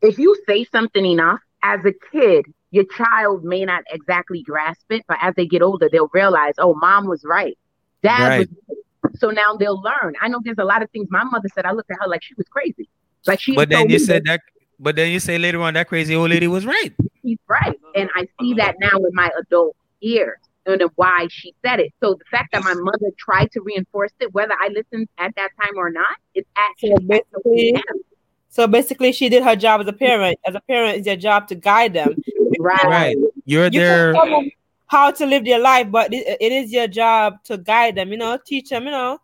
if 0.00 0.18
you 0.18 0.36
say 0.46 0.64
something 0.64 1.04
enough 1.04 1.40
as 1.62 1.80
a 1.84 1.92
kid, 2.10 2.46
your 2.70 2.84
child 2.84 3.44
may 3.44 3.64
not 3.64 3.84
exactly 3.90 4.42
grasp 4.42 4.90
it, 4.90 5.04
but 5.06 5.18
as 5.20 5.34
they 5.36 5.46
get 5.46 5.62
older, 5.62 5.88
they'll 5.92 6.10
realize, 6.12 6.54
oh, 6.58 6.74
mom 6.74 7.06
was 7.06 7.22
right. 7.24 7.56
Dad 8.02 8.28
right. 8.28 8.38
was 8.38 8.48
right. 8.68 9.16
So 9.18 9.30
now 9.30 9.56
they'll 9.56 9.80
learn. 9.80 10.14
I 10.20 10.28
know 10.28 10.40
there's 10.42 10.58
a 10.58 10.64
lot 10.64 10.82
of 10.82 10.90
things 10.90 11.08
my 11.10 11.22
mother 11.22 11.48
said. 11.54 11.66
I 11.66 11.72
looked 11.72 11.90
at 11.90 11.98
her 12.00 12.08
like 12.08 12.22
she 12.22 12.34
was 12.34 12.46
crazy. 12.48 12.88
Like 13.26 13.40
she 13.40 13.54
But 13.54 13.68
then 13.68 13.90
you 13.90 13.98
said 13.98 14.24
that, 14.24 14.40
but 14.80 14.96
then 14.96 15.12
you 15.12 15.20
say 15.20 15.38
later 15.38 15.60
on 15.60 15.74
that 15.74 15.88
crazy 15.88 16.14
old 16.14 16.30
lady 16.30 16.48
was 16.48 16.66
right. 16.66 16.92
She's 17.22 17.38
right. 17.46 17.78
And 17.94 18.10
I 18.16 18.26
see 18.40 18.54
that 18.54 18.76
now 18.80 18.90
with 18.94 19.12
my 19.14 19.30
adult 19.38 19.76
ears 20.00 20.38
and 20.66 20.82
why 20.94 21.26
she 21.30 21.54
said 21.64 21.80
it. 21.80 21.92
So 22.00 22.14
the 22.14 22.24
fact 22.30 22.52
that 22.52 22.64
my 22.64 22.74
mother 22.74 23.10
tried 23.18 23.50
to 23.52 23.60
reinforce 23.60 24.12
it, 24.20 24.32
whether 24.32 24.54
I 24.54 24.68
listened 24.68 25.08
at 25.18 25.34
that 25.36 25.50
time 25.60 25.76
or 25.76 25.90
not, 25.90 26.16
it's 26.34 26.48
actually 26.56 26.94
so 28.52 28.66
basically, 28.66 29.12
she 29.12 29.30
did 29.30 29.42
her 29.44 29.56
job 29.56 29.80
as 29.80 29.88
a 29.88 29.94
parent. 29.94 30.38
As 30.46 30.54
a 30.54 30.60
parent, 30.60 30.98
it's 30.98 31.06
your 31.06 31.16
job 31.16 31.48
to 31.48 31.54
guide 31.54 31.94
them. 31.94 32.14
Right. 32.60 32.84
Right. 32.84 33.16
You're 33.46 33.68
you 33.68 33.80
there. 33.80 34.14
How 34.88 35.10
to 35.10 35.24
live 35.24 35.46
their 35.46 35.58
life, 35.58 35.90
but 35.90 36.12
it, 36.12 36.36
it 36.38 36.52
is 36.52 36.70
your 36.70 36.86
job 36.86 37.42
to 37.44 37.56
guide 37.56 37.94
them. 37.94 38.10
You 38.12 38.18
know, 38.18 38.38
teach 38.44 38.68
them. 38.68 38.84
You 38.84 38.90
know. 38.90 39.18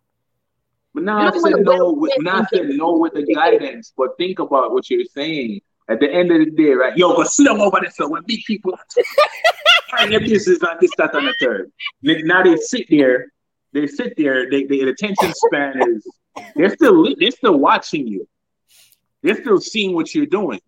But 0.94 1.02
now 1.02 1.28
I 1.28 1.39
said 1.39 1.56
no. 1.59 1.93
With, 1.93 2.12
now 2.20 2.40
I 2.40 2.44
said 2.51 2.70
no 2.70 2.97
with 2.97 3.12
the 3.12 3.23
guidance. 3.35 3.93
But 3.94 4.16
think 4.16 4.39
about 4.39 4.73
what 4.73 4.89
you're 4.89 5.05
saying. 5.05 5.60
At 5.90 6.01
the 6.01 6.12
end 6.12 6.31
of 6.31 6.39
the 6.39 6.51
day, 6.51 6.73
right? 6.73 6.97
Yo, 6.97 7.15
go 7.15 7.24
sit 7.24 7.47
down 7.47 7.60
over 7.60 7.78
there. 7.81 7.90
So 7.90 8.09
when 8.09 8.23
big 8.27 8.40
people, 8.47 8.78
and 9.98 10.12
your 10.12 10.20
business 10.20 10.62
on 10.62 10.77
this, 10.81 10.90
that, 10.98 11.15
and 11.15 11.28
the 11.28 11.35
third. 11.40 11.73
Now 12.02 12.43
they 12.43 12.56
sit 12.56 12.86
there. 12.90 13.32
They 13.73 13.86
sit 13.86 14.15
there. 14.16 14.51
They, 14.51 14.65
they, 14.65 14.81
the 14.81 14.90
attention 14.90 15.32
span 15.35 15.81
is. 15.89 16.06
They're 16.55 16.74
still. 16.74 17.15
They're 17.19 17.31
still 17.31 17.59
watching 17.59 18.06
you. 18.06 18.28
They're 19.23 19.40
still 19.40 19.60
seeing 19.60 19.94
what 19.94 20.15
you're 20.15 20.27
doing. 20.27 20.60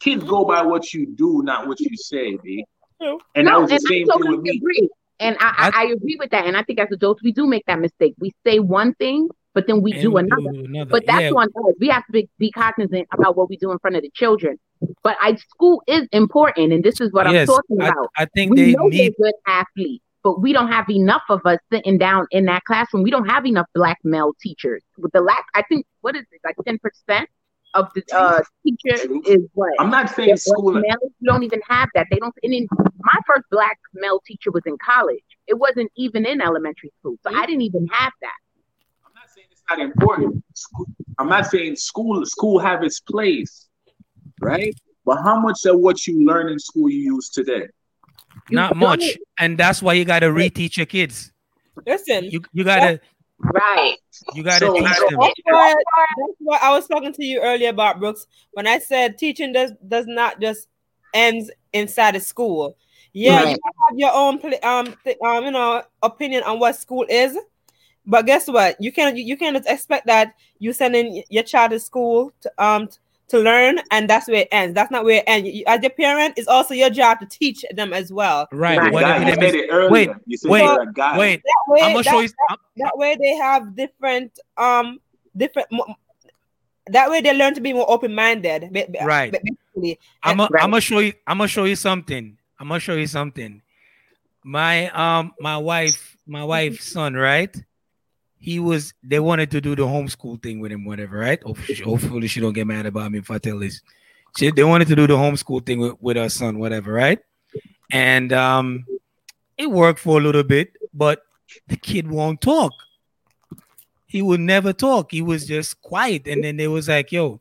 Kids 0.00 0.24
go 0.24 0.44
by 0.44 0.62
what 0.62 0.92
you 0.92 1.06
do, 1.06 1.42
not 1.44 1.68
what 1.68 1.78
you 1.78 1.96
say, 1.96 2.36
B. 2.42 2.64
And 3.00 3.20
no, 3.36 3.44
that 3.44 3.60
was 3.60 3.70
the 3.70 3.78
same 3.80 4.06
thing 4.06 4.30
with 4.30 4.40
me. 4.40 4.56
Agree. 4.56 4.88
And 5.18 5.36
I, 5.40 5.70
I, 5.74 5.82
I, 5.82 5.84
agree 5.92 6.16
with 6.18 6.30
that. 6.30 6.44
And 6.46 6.56
I 6.56 6.62
think 6.62 6.78
as 6.78 6.88
adults, 6.92 7.22
we 7.22 7.32
do 7.32 7.46
make 7.46 7.64
that 7.66 7.78
mistake. 7.78 8.14
We 8.18 8.34
say 8.44 8.58
one 8.58 8.94
thing, 8.94 9.28
but 9.56 9.66
then 9.66 9.80
we 9.80 9.92
do 9.94 10.18
another. 10.18 10.52
do 10.52 10.64
another. 10.66 10.90
But 10.90 11.06
that's 11.06 11.22
yeah. 11.22 11.30
on 11.30 11.46
us. 11.46 11.74
We 11.80 11.88
have 11.88 12.04
to 12.04 12.12
be, 12.12 12.28
be, 12.38 12.52
cognizant 12.52 13.08
about 13.10 13.38
what 13.38 13.48
we 13.48 13.56
do 13.56 13.72
in 13.72 13.78
front 13.78 13.96
of 13.96 14.02
the 14.02 14.10
children. 14.14 14.58
But 15.02 15.16
I, 15.18 15.36
school 15.36 15.82
is 15.86 16.06
important, 16.12 16.74
and 16.74 16.84
this 16.84 17.00
is 17.00 17.10
what 17.10 17.24
yes, 17.32 17.48
I'm 17.48 17.56
talking 17.56 17.80
about. 17.80 18.10
I, 18.18 18.24
I 18.24 18.26
think 18.26 18.50
we 18.50 18.56
they 18.62 18.72
know 18.72 18.88
need 18.88 19.14
good 19.18 19.32
athletes, 19.46 20.04
but 20.22 20.42
we 20.42 20.52
don't 20.52 20.68
have 20.68 20.90
enough 20.90 21.22
of 21.30 21.40
us 21.46 21.58
sitting 21.72 21.96
down 21.96 22.26
in 22.32 22.44
that 22.44 22.64
classroom. 22.64 23.02
We 23.02 23.10
don't 23.10 23.30
have 23.30 23.46
enough 23.46 23.66
black 23.74 23.96
male 24.04 24.34
teachers. 24.42 24.82
With 24.98 25.12
the 25.12 25.22
lack, 25.22 25.46
I 25.54 25.62
think 25.62 25.86
what 26.02 26.14
is 26.16 26.24
it 26.30 26.40
like 26.44 26.56
ten 26.66 26.78
percent 26.78 27.30
of 27.72 27.88
the 27.94 28.02
uh, 28.14 28.42
teacher 28.62 29.08
is 29.26 29.48
what? 29.54 29.72
I'm 29.78 29.88
not 29.88 30.10
saying 30.10 30.36
school. 30.36 30.74
Male, 30.74 30.98
you 31.02 31.30
don't 31.30 31.44
even 31.44 31.62
have 31.66 31.88
that. 31.94 32.08
They 32.10 32.18
don't. 32.18 32.34
And 32.42 32.52
in, 32.52 32.68
my 32.98 33.18
first 33.26 33.46
black 33.50 33.78
male 33.94 34.20
teacher 34.26 34.50
was 34.50 34.64
in 34.66 34.76
college. 34.84 35.24
It 35.46 35.58
wasn't 35.58 35.90
even 35.96 36.26
in 36.26 36.42
elementary 36.42 36.92
school, 36.98 37.16
so 37.22 37.34
I 37.34 37.46
didn't 37.46 37.62
even 37.62 37.86
have 37.90 38.12
that. 38.20 38.36
I'm 39.68 39.78
not 39.78 39.86
saying 39.86 39.90
it's 39.90 39.96
important. 39.96 40.44
I'm 41.18 41.28
not 41.28 41.46
saying 41.46 41.76
school 41.76 42.24
school 42.26 42.58
have 42.58 42.82
its 42.82 43.00
place, 43.00 43.68
right? 44.40 44.74
But 45.04 45.22
how 45.22 45.40
much 45.40 45.64
of 45.66 45.78
what 45.78 46.06
you 46.06 46.26
learn 46.26 46.48
in 46.48 46.58
school 46.58 46.90
you 46.90 47.14
use 47.14 47.30
today? 47.30 47.68
Not 48.50 48.76
much, 48.76 49.16
and 49.38 49.58
that's 49.58 49.82
why 49.82 49.94
you 49.94 50.04
got 50.04 50.20
to 50.20 50.26
reteach 50.26 50.76
your 50.76 50.86
kids. 50.86 51.32
Listen, 51.86 52.24
you 52.24 52.42
you 52.52 52.64
gotta 52.64 53.00
right. 53.38 53.96
You 54.34 54.42
gotta 54.42 54.66
so, 54.66 54.74
teach 54.74 54.84
them. 55.08 55.18
That's 55.20 55.40
why, 55.44 55.74
that's 55.74 56.38
why 56.38 56.58
I 56.62 56.70
was 56.70 56.86
talking 56.86 57.12
to 57.12 57.24
you 57.24 57.40
earlier 57.40 57.70
about 57.70 57.98
Brooks 57.98 58.26
when 58.52 58.66
I 58.66 58.78
said 58.78 59.18
teaching 59.18 59.52
does 59.52 59.72
does 59.86 60.06
not 60.06 60.40
just 60.40 60.68
ends 61.14 61.50
inside 61.72 62.16
of 62.16 62.22
school. 62.22 62.76
Yeah, 63.12 63.44
right. 63.44 63.50
you 63.50 63.58
have 63.88 63.98
your 63.98 64.12
own 64.12 64.40
um 64.62 64.94
th- 65.04 65.18
um 65.24 65.44
you 65.44 65.50
know 65.50 65.82
opinion 66.02 66.42
on 66.44 66.58
what 66.58 66.76
school 66.76 67.06
is, 67.08 67.36
but 68.06 68.26
guess 68.26 68.46
what? 68.46 68.80
You 68.80 68.92
can't 68.92 69.16
you, 69.16 69.24
you 69.24 69.36
can't 69.36 69.56
expect 69.66 70.06
that 70.06 70.34
you 70.58 70.72
sending 70.72 71.22
your 71.28 71.42
child 71.42 71.72
to 71.72 71.80
school 71.80 72.32
to 72.42 72.52
um 72.58 72.88
to 73.28 73.38
learn, 73.38 73.80
and 73.90 74.08
that's 74.08 74.28
where 74.28 74.42
it 74.42 74.48
ends. 74.52 74.74
That's 74.74 74.90
not 74.90 75.04
where 75.04 75.18
it 75.18 75.24
ends. 75.26 75.48
You, 75.48 75.64
as 75.66 75.82
your 75.82 75.90
parent, 75.90 76.34
it's 76.36 76.46
also 76.46 76.74
your 76.74 76.90
job 76.90 77.18
to 77.20 77.26
teach 77.26 77.64
them 77.74 77.92
as 77.92 78.12
well. 78.12 78.46
Right. 78.52 78.78
right. 78.78 78.92
Wait, 78.92 79.04
wait, 79.90 79.90
wait, 79.90 80.10
wait. 80.44 81.42
Way, 81.68 81.82
I'm 81.82 81.92
gonna 81.92 82.04
show 82.04 82.20
you. 82.20 82.28
That, 82.48 82.58
that, 82.76 82.98
way, 82.98 83.16
they 83.20 83.34
have 83.34 83.74
different, 83.74 84.38
um, 84.56 85.00
different. 85.36 85.68
That 86.88 87.10
way, 87.10 87.20
they 87.20 87.34
learn 87.34 87.54
to 87.54 87.60
be 87.60 87.72
more 87.72 87.90
open-minded. 87.90 88.70
Right. 89.02 89.32
Basically. 89.32 89.98
I'm 90.22 90.36
gonna 90.36 90.80
show 90.80 91.00
you. 91.00 91.12
I'm 91.26 91.38
gonna 91.38 91.48
show 91.48 91.64
you 91.64 91.76
something. 91.76 92.38
I'm 92.60 92.68
gonna 92.68 92.80
show 92.80 92.94
you 92.94 93.08
something. 93.08 93.62
My 94.44 94.88
um, 94.90 95.32
my 95.40 95.58
wife, 95.58 96.16
my 96.26 96.44
wife's 96.44 96.86
son, 96.86 97.14
right? 97.14 97.54
He 98.38 98.60
was 98.60 98.94
they 99.02 99.18
wanted 99.18 99.50
to 99.52 99.60
do 99.60 99.74
the 99.74 99.82
homeschool 99.82 100.42
thing 100.42 100.60
with 100.60 100.72
him, 100.72 100.84
whatever, 100.84 101.18
right? 101.18 101.42
Hopefully, 101.42 102.28
she 102.28 102.40
don't 102.40 102.52
get 102.52 102.66
mad 102.66 102.86
about 102.86 103.10
me 103.10 103.18
if 103.18 103.30
I 103.30 103.38
tell 103.38 103.58
this. 103.58 103.80
She, 104.36 104.50
they 104.50 104.64
wanted 104.64 104.88
to 104.88 104.96
do 104.96 105.06
the 105.06 105.16
homeschool 105.16 105.64
thing 105.64 105.80
with, 105.80 105.94
with 106.00 106.18
our 106.18 106.28
son, 106.28 106.58
whatever, 106.58 106.92
right? 106.92 107.18
And 107.90 108.32
um, 108.32 108.84
it 109.56 109.70
worked 109.70 109.98
for 109.98 110.18
a 110.18 110.22
little 110.22 110.42
bit, 110.42 110.76
but 110.92 111.22
the 111.68 111.76
kid 111.76 112.10
won't 112.10 112.40
talk. 112.40 112.72
He 114.04 114.20
would 114.20 114.40
never 114.40 114.72
talk. 114.72 115.10
He 115.10 115.22
was 115.22 115.46
just 115.46 115.80
quiet. 115.80 116.26
And 116.26 116.44
then 116.44 116.56
they 116.56 116.68
was 116.68 116.88
like, 116.88 117.12
"Yo, 117.12 117.40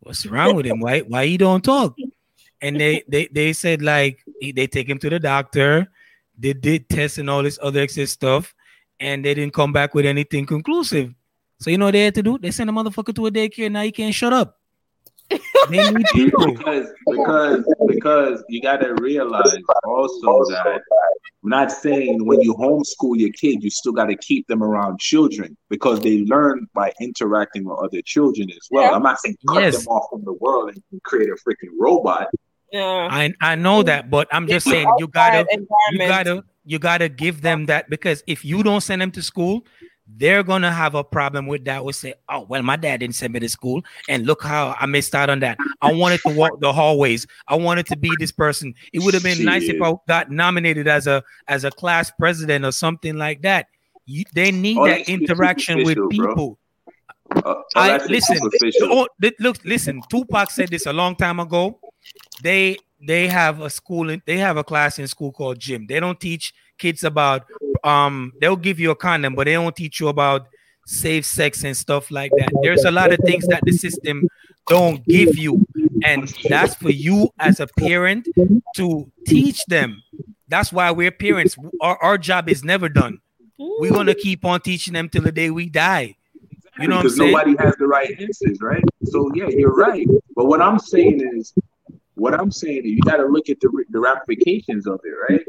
what's 0.00 0.26
wrong 0.26 0.56
with 0.56 0.66
him? 0.66 0.80
Why 0.80 1.00
why 1.00 1.26
he 1.26 1.36
don't 1.36 1.62
talk?" 1.62 1.96
And 2.62 2.80
they 2.80 3.04
they 3.08 3.28
they 3.30 3.52
said 3.52 3.82
like 3.82 4.24
they 4.40 4.66
take 4.66 4.88
him 4.88 4.98
to 4.98 5.10
the 5.10 5.20
doctor. 5.20 5.88
They 6.38 6.54
did 6.54 6.88
tests 6.88 7.18
and 7.18 7.28
all 7.28 7.42
this 7.42 7.58
other 7.60 7.80
extra 7.80 8.06
stuff 8.06 8.54
and 9.00 9.24
they 9.24 9.34
didn't 9.34 9.54
come 9.54 9.72
back 9.72 9.94
with 9.94 10.06
anything 10.06 10.46
conclusive. 10.46 11.14
So 11.58 11.70
you 11.70 11.78
know 11.78 11.86
what 11.86 11.92
they 11.92 12.04
had 12.04 12.14
to 12.14 12.22
do? 12.22 12.38
They 12.38 12.50
sent 12.50 12.70
a 12.70 12.72
motherfucker 12.72 13.14
to 13.14 13.26
a 13.26 13.30
daycare. 13.30 13.70
Now 13.70 13.82
he 13.82 13.92
can't 13.92 14.14
shut 14.14 14.32
up. 14.32 14.58
they 15.68 15.90
need 15.90 16.06
people 16.12 16.54
because 16.54 16.88
because 17.06 17.74
because 17.86 18.44
you 18.48 18.60
got 18.60 18.78
to 18.78 18.94
realize 18.94 19.56
also 19.84 20.44
that 20.50 20.80
I'm 21.42 21.50
not 21.50 21.72
saying 21.72 22.26
when 22.26 22.40
you 22.40 22.54
homeschool 22.54 23.16
your 23.16 23.30
kid, 23.30 23.62
you 23.62 23.70
still 23.70 23.92
got 23.92 24.06
to 24.06 24.16
keep 24.16 24.46
them 24.48 24.62
around 24.62 25.00
children 25.00 25.56
because 25.68 26.00
they 26.00 26.24
learn 26.24 26.66
by 26.74 26.92
interacting 27.00 27.64
with 27.64 27.78
other 27.78 28.02
children 28.02 28.50
as 28.50 28.68
well. 28.70 28.84
Yeah. 28.84 28.90
I'm 28.90 29.02
not 29.02 29.20
saying 29.20 29.36
cut 29.48 29.62
yes. 29.62 29.78
them 29.78 29.86
off 29.88 30.10
from 30.10 30.24
the 30.24 30.34
world 30.34 30.72
and 30.74 31.02
create 31.02 31.28
a 31.30 31.34
freaking 31.34 31.70
robot. 31.78 32.28
Yeah. 32.72 33.08
I 33.10 33.32
I 33.40 33.54
know 33.54 33.82
that, 33.82 34.10
but 34.10 34.28
I'm 34.32 34.46
just 34.48 34.66
saying 34.66 34.90
you 34.98 35.08
gotta 35.08 35.46
you 35.92 35.98
gotta 35.98 36.44
you 36.64 36.78
got 36.78 36.98
to 36.98 37.08
give 37.08 37.42
them 37.42 37.66
that 37.66 37.90
because 37.90 38.22
if 38.26 38.44
you 38.44 38.62
don't 38.62 38.80
send 38.80 39.02
them 39.02 39.10
to 39.12 39.22
school, 39.22 39.64
they're 40.16 40.42
gonna 40.42 40.72
have 40.72 40.94
a 40.94 41.04
problem 41.04 41.46
with 41.46 41.64
that. 41.64 41.84
Will 41.84 41.92
say, 41.92 42.14
"Oh, 42.28 42.46
well, 42.48 42.62
my 42.62 42.76
dad 42.76 42.98
didn't 43.00 43.14
send 43.14 43.32
me 43.32 43.40
to 43.40 43.48
school, 43.48 43.82
and 44.08 44.26
look 44.26 44.42
how 44.42 44.74
I 44.78 44.86
missed 44.86 45.14
out 45.14 45.30
on 45.30 45.40
that. 45.40 45.58
I 45.82 45.92
wanted 45.92 46.20
to 46.26 46.34
walk 46.34 46.60
the 46.60 46.72
hallways. 46.72 47.26
I 47.48 47.56
wanted 47.56 47.86
to 47.86 47.96
be 47.96 48.10
this 48.18 48.32
person. 48.32 48.74
It 48.92 49.02
would 49.02 49.14
have 49.14 49.22
been 49.22 49.36
Shit. 49.36 49.46
nice 49.46 49.68
if 49.68 49.80
I 49.80 49.92
got 50.08 50.30
nominated 50.30 50.88
as 50.88 51.06
a 51.06 51.22
as 51.48 51.64
a 51.64 51.70
class 51.70 52.10
president 52.18 52.64
or 52.64 52.72
something 52.72 53.16
like 53.16 53.42
that. 53.42 53.66
You, 54.06 54.24
they 54.34 54.50
need 54.50 54.78
oh, 54.78 54.86
that 54.86 55.08
interaction 55.08 55.84
with 55.84 55.98
people. 56.10 56.58
Uh, 57.44 57.54
I 57.76 58.04
listen. 58.06 58.38
Oh, 58.82 59.06
look, 59.38 59.58
listen. 59.64 60.02
Tupac 60.10 60.50
said 60.50 60.68
this 60.68 60.86
a 60.86 60.92
long 60.92 61.14
time 61.14 61.38
ago. 61.38 61.78
They 62.42 62.78
they 63.00 63.28
have 63.28 63.60
a 63.60 63.70
school 63.70 64.10
in, 64.10 64.22
they 64.26 64.38
have 64.38 64.56
a 64.56 64.64
class 64.64 64.98
in 64.98 65.06
school 65.08 65.32
called 65.32 65.58
gym. 65.58 65.86
They 65.86 66.00
don't 66.00 66.20
teach 66.20 66.52
kids 66.78 67.04
about 67.04 67.46
um 67.84 68.32
they'll 68.40 68.56
give 68.56 68.78
you 68.80 68.90
a 68.90 68.96
condom, 68.96 69.34
but 69.34 69.44
they 69.44 69.54
don't 69.54 69.74
teach 69.74 70.00
you 70.00 70.08
about 70.08 70.46
safe 70.86 71.24
sex 71.24 71.64
and 71.64 71.76
stuff 71.76 72.10
like 72.10 72.32
that. 72.36 72.50
There's 72.62 72.84
a 72.84 72.90
lot 72.90 73.12
of 73.12 73.20
things 73.24 73.46
that 73.48 73.62
the 73.64 73.72
system 73.72 74.28
don't 74.66 75.04
give 75.06 75.36
you, 75.36 75.66
and 76.04 76.28
that's 76.48 76.74
for 76.74 76.90
you 76.90 77.30
as 77.38 77.60
a 77.60 77.66
parent 77.78 78.28
to 78.76 79.10
teach 79.26 79.64
them. 79.66 80.02
That's 80.48 80.72
why 80.72 80.90
we're 80.90 81.12
parents. 81.12 81.56
Our, 81.80 81.96
our 82.02 82.18
job 82.18 82.48
is 82.48 82.64
never 82.64 82.88
done. 82.88 83.20
We're 83.58 83.92
gonna 83.92 84.14
keep 84.14 84.44
on 84.44 84.60
teaching 84.60 84.94
them 84.94 85.08
till 85.08 85.22
the 85.22 85.32
day 85.32 85.50
we 85.50 85.68
die. 85.68 86.16
You 86.78 86.88
know, 86.88 87.02
because 87.02 87.18
nobody 87.18 87.56
has 87.58 87.76
the 87.76 87.86
right 87.86 88.18
answers, 88.20 88.58
right? 88.60 88.82
So 89.04 89.30
yeah, 89.34 89.48
you're 89.48 89.74
right. 89.74 90.06
But 90.34 90.46
what 90.46 90.62
I'm 90.62 90.78
saying 90.78 91.20
is, 91.36 91.52
what 92.20 92.38
I'm 92.38 92.50
saying 92.50 92.84
is 92.84 92.90
you 92.90 93.00
got 93.00 93.16
to 93.16 93.24
look 93.24 93.48
at 93.48 93.60
the, 93.60 93.84
the 93.88 93.98
ramifications 93.98 94.86
of 94.86 95.00
it, 95.04 95.32
right? 95.32 95.44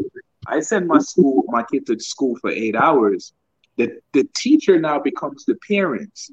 I 0.48 0.61
send 0.61 0.88
my 0.88 0.99
school, 0.99 1.43
my 1.48 1.64
kid 1.64 1.85
to 1.88 1.99
school 1.99 2.38
for 2.39 2.49
eight 2.49 2.77
hours. 2.77 3.34
The, 3.76 3.99
the 4.14 4.26
teacher 4.35 4.80
now 4.80 4.98
becomes 4.98 5.43
the 5.43 5.56
parents. 5.68 6.31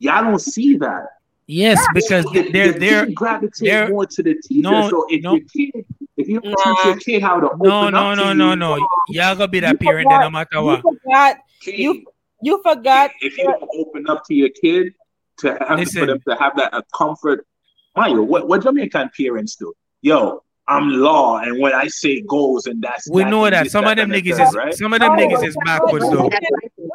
Y'all 0.00 0.24
don't 0.24 0.40
see 0.40 0.76
that. 0.78 1.06
Yes, 1.46 1.86
because 1.94 2.24
the, 2.32 2.50
they're 2.50 2.72
the 2.72 2.78
they're 2.78 3.06
gravitate 3.06 3.52
they're, 3.60 3.88
more 3.88 4.06
to 4.06 4.22
the 4.22 4.34
teacher. 4.34 4.62
No, 4.62 4.90
so 4.90 5.06
if 5.08 5.22
no, 5.22 5.34
your 5.36 5.44
kid, 5.44 5.84
if 6.16 6.28
you 6.28 6.40
nah, 6.42 6.54
teach 6.54 6.84
your 6.84 6.96
kid 6.96 7.22
how 7.22 7.38
to 7.38 7.50
open 7.50 7.68
no, 7.68 7.90
no, 7.90 8.14
no, 8.14 8.32
no, 8.32 8.54
no, 8.54 8.78
y'all 9.08 9.34
gonna 9.36 9.48
be 9.48 9.60
that 9.60 9.78
parent 9.78 10.08
forgot, 10.08 10.20
no 10.22 10.30
matter 10.30 10.62
what. 10.62 10.82
You 10.84 10.98
forgot. 11.04 11.36
You 11.66 12.04
you 12.40 12.62
forgot. 12.62 13.10
If 13.20 13.38
you 13.38 13.54
open 13.74 14.08
up 14.08 14.24
to 14.26 14.34
your 14.34 14.50
kid 14.50 14.94
to 15.38 15.56
have 15.68 15.78
Listen, 15.78 16.00
for 16.00 16.06
them 16.06 16.20
to 16.28 16.36
have 16.36 16.56
that 16.56 16.74
a 16.74 16.82
comfort 16.96 17.46
Mario, 17.96 18.22
what, 18.22 18.48
what 18.48 18.62
Jamaican 18.62 19.10
parents 19.16 19.56
do? 19.56 19.72
Yo, 20.00 20.42
I'm 20.68 20.88
law, 20.90 21.38
and 21.38 21.60
when 21.60 21.74
I 21.74 21.88
say 21.88 22.22
goes, 22.22 22.66
and 22.66 22.82
that's 22.82 23.10
we 23.10 23.24
know 23.24 23.48
that 23.50 23.70
some 23.70 23.84
of 23.84 23.96
them 23.96 24.10
niggas 24.10 24.40
is 24.40 24.54
right? 24.54 24.74
some 24.74 24.92
of 24.92 25.00
them 25.00 25.12
oh, 25.12 25.16
niggas 25.16 25.44
is 25.44 25.56
backwards 25.64 26.08
though. 26.08 26.30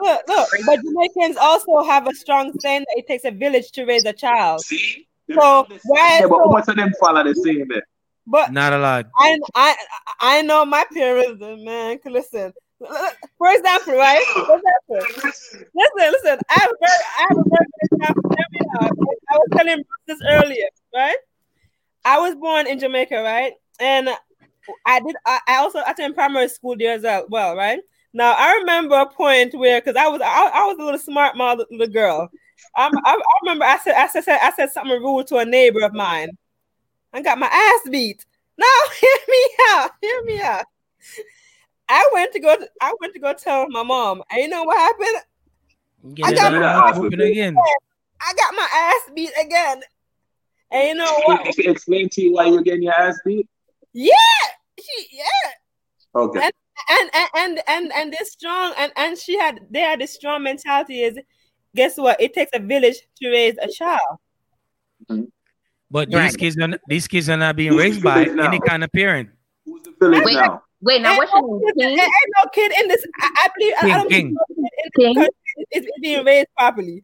Look, 0.01 0.21
look, 0.27 0.49
but 0.65 0.79
Jamaicans 0.83 1.37
also 1.37 1.83
have 1.83 2.07
a 2.07 2.13
strong 2.15 2.53
saying 2.59 2.81
that 2.81 2.95
it 2.97 3.07
takes 3.07 3.25
a 3.25 3.31
village 3.31 3.71
to 3.73 3.85
raise 3.85 4.05
a 4.05 4.13
child. 4.13 4.61
See, 4.61 5.07
so 5.31 5.67
why? 5.85 6.19
Yeah, 6.21 6.27
but 6.27 6.39
most 6.45 6.69
of 6.69 6.77
them 6.77 6.91
follow 6.99 7.23
the 7.23 7.35
same 7.35 7.67
there. 7.67 7.83
But 8.25 8.51
not 8.51 8.73
a 8.73 8.77
lot. 8.77 9.07
I 9.19 9.37
I 9.53 9.75
I 10.19 10.41
know 10.41 10.65
my 10.65 10.85
parents, 10.93 11.41
man. 11.41 11.99
Listen, 12.05 12.53
for 12.79 13.51
example, 13.51 13.93
right? 13.93 14.25
For 14.33 14.57
example, 14.57 15.33
listen, 15.75 16.11
listen. 16.11 16.39
I 16.49 16.59
have 16.59 16.69
a 16.69 16.75
very, 16.79 17.03
I 17.19 17.25
have 17.29 17.37
a 17.37 17.43
very 17.49 17.65
good 17.65 17.89
example. 17.91 18.27
I 19.29 19.37
was 19.37 19.47
telling 19.57 19.83
this 20.07 20.19
earlier, 20.29 20.67
right? 20.97 21.17
I 22.03 22.19
was 22.19 22.35
born 22.35 22.67
in 22.67 22.79
Jamaica, 22.79 23.21
right? 23.21 23.53
And 23.79 24.09
I 24.85 24.99
did. 24.99 25.15
I, 25.25 25.39
I 25.47 25.55
also 25.57 25.81
attended 25.85 26.15
primary 26.15 26.49
school 26.49 26.75
there 26.77 26.93
as 26.93 27.23
well, 27.29 27.55
right? 27.55 27.79
Now 28.13 28.33
I 28.37 28.55
remember 28.55 28.95
a 28.95 29.05
point 29.05 29.53
where, 29.53 29.79
because 29.79 29.95
I 29.95 30.07
was, 30.07 30.21
I, 30.21 30.51
I, 30.53 30.65
was 30.65 30.77
a 30.79 30.83
little 30.83 30.99
smart 30.99 31.37
mouth 31.37 31.59
little 31.69 31.93
girl. 31.93 32.29
I, 32.75 32.91
I, 33.05 33.21
remember 33.43 33.65
I 33.65 33.77
said, 33.77 33.95
I 33.95 34.07
said, 34.07 34.23
I 34.27 34.51
said 34.55 34.71
something 34.71 35.01
rude 35.01 35.27
to 35.27 35.37
a 35.37 35.45
neighbor 35.45 35.81
of 35.81 35.93
mine, 35.93 36.29
and 37.13 37.23
got 37.23 37.37
my 37.37 37.47
ass 37.47 37.89
beat. 37.89 38.25
Now 38.57 38.65
hear 38.99 39.17
me 39.27 39.49
out. 39.69 39.91
Hear 40.01 40.23
me 40.25 40.41
out. 40.41 40.65
I 41.89 42.09
went 42.13 42.33
to 42.33 42.39
go. 42.39 42.55
To, 42.55 42.67
I 42.81 42.93
went 42.99 43.13
to 43.13 43.19
go 43.19 43.33
tell 43.33 43.69
my 43.69 43.83
mom. 43.83 44.23
And 44.31 44.41
you 44.41 44.47
know 44.49 44.63
what 44.63 44.77
happened? 44.77 46.15
Get 46.15 46.27
I 46.27 46.33
got 46.33 46.51
my 46.51 46.67
ass 46.67 46.99
beat 46.99 47.19
again. 47.19 47.55
I 48.19 48.33
got 48.33 48.55
my 48.55 48.67
ass 48.73 49.11
beat 49.13 49.31
again. 49.39 49.81
And 50.71 50.87
you 50.87 50.95
know 50.95 51.21
what? 51.25 51.53
She 51.53 51.67
explained 51.67 52.11
to 52.13 52.21
you 52.21 52.33
why 52.33 52.45
you're 52.45 52.61
getting 52.61 52.83
your 52.83 52.93
ass 52.93 53.19
beat. 53.25 53.47
Yeah, 53.93 54.13
she 54.79 55.07
yeah. 55.11 55.51
Okay. 56.15 56.39
And 56.41 56.53
and 56.89 57.09
and 57.13 57.29
and 57.35 57.59
and, 57.67 57.91
and 57.95 58.13
this 58.13 58.31
strong 58.31 58.73
and 58.77 58.91
and 58.95 59.17
she 59.17 59.37
had 59.37 59.59
they 59.69 59.79
had 59.79 59.99
this 59.99 60.13
strong 60.13 60.43
mentality 60.43 61.03
is 61.03 61.17
guess 61.75 61.97
what? 61.97 62.19
It 62.19 62.33
takes 62.33 62.51
a 62.53 62.59
village 62.59 62.97
to 63.17 63.29
raise 63.29 63.55
a 63.61 63.67
child. 63.67 64.19
Mm-hmm. 65.09 65.25
But 65.89 66.09
right. 66.11 66.23
these 66.23 66.35
kids 66.35 66.57
are 66.57 66.79
these 66.87 67.07
kids 67.07 67.29
are 67.29 67.37
not 67.37 67.55
being 67.55 67.71
Who's 67.71 67.81
raised 67.81 68.03
by 68.03 68.25
now? 68.25 68.47
any 68.47 68.59
kind 68.59 68.83
of 68.83 68.91
parent. 68.91 69.29
Who's 69.65 69.83
the 69.83 69.93
village 69.99 70.25
Wait, 70.25 70.33
now? 70.33 70.63
Wait, 70.81 71.01
now 71.01 71.17
what's 71.17 71.31
your 71.31 71.73
name? 71.75 71.99
Ain't 71.99 72.33
no 72.43 72.49
kid 72.53 72.71
in 72.81 72.87
this. 72.87 73.05
I, 73.19 73.29
I 73.35 73.47
believe 73.57 73.73
King, 73.79 73.91
I 73.91 73.97
don't 73.97 74.09
King. 74.09 74.37
King. 74.99 75.27
Is 75.71 75.87
being 76.01 76.23
raised 76.23 76.47
properly. 76.55 77.01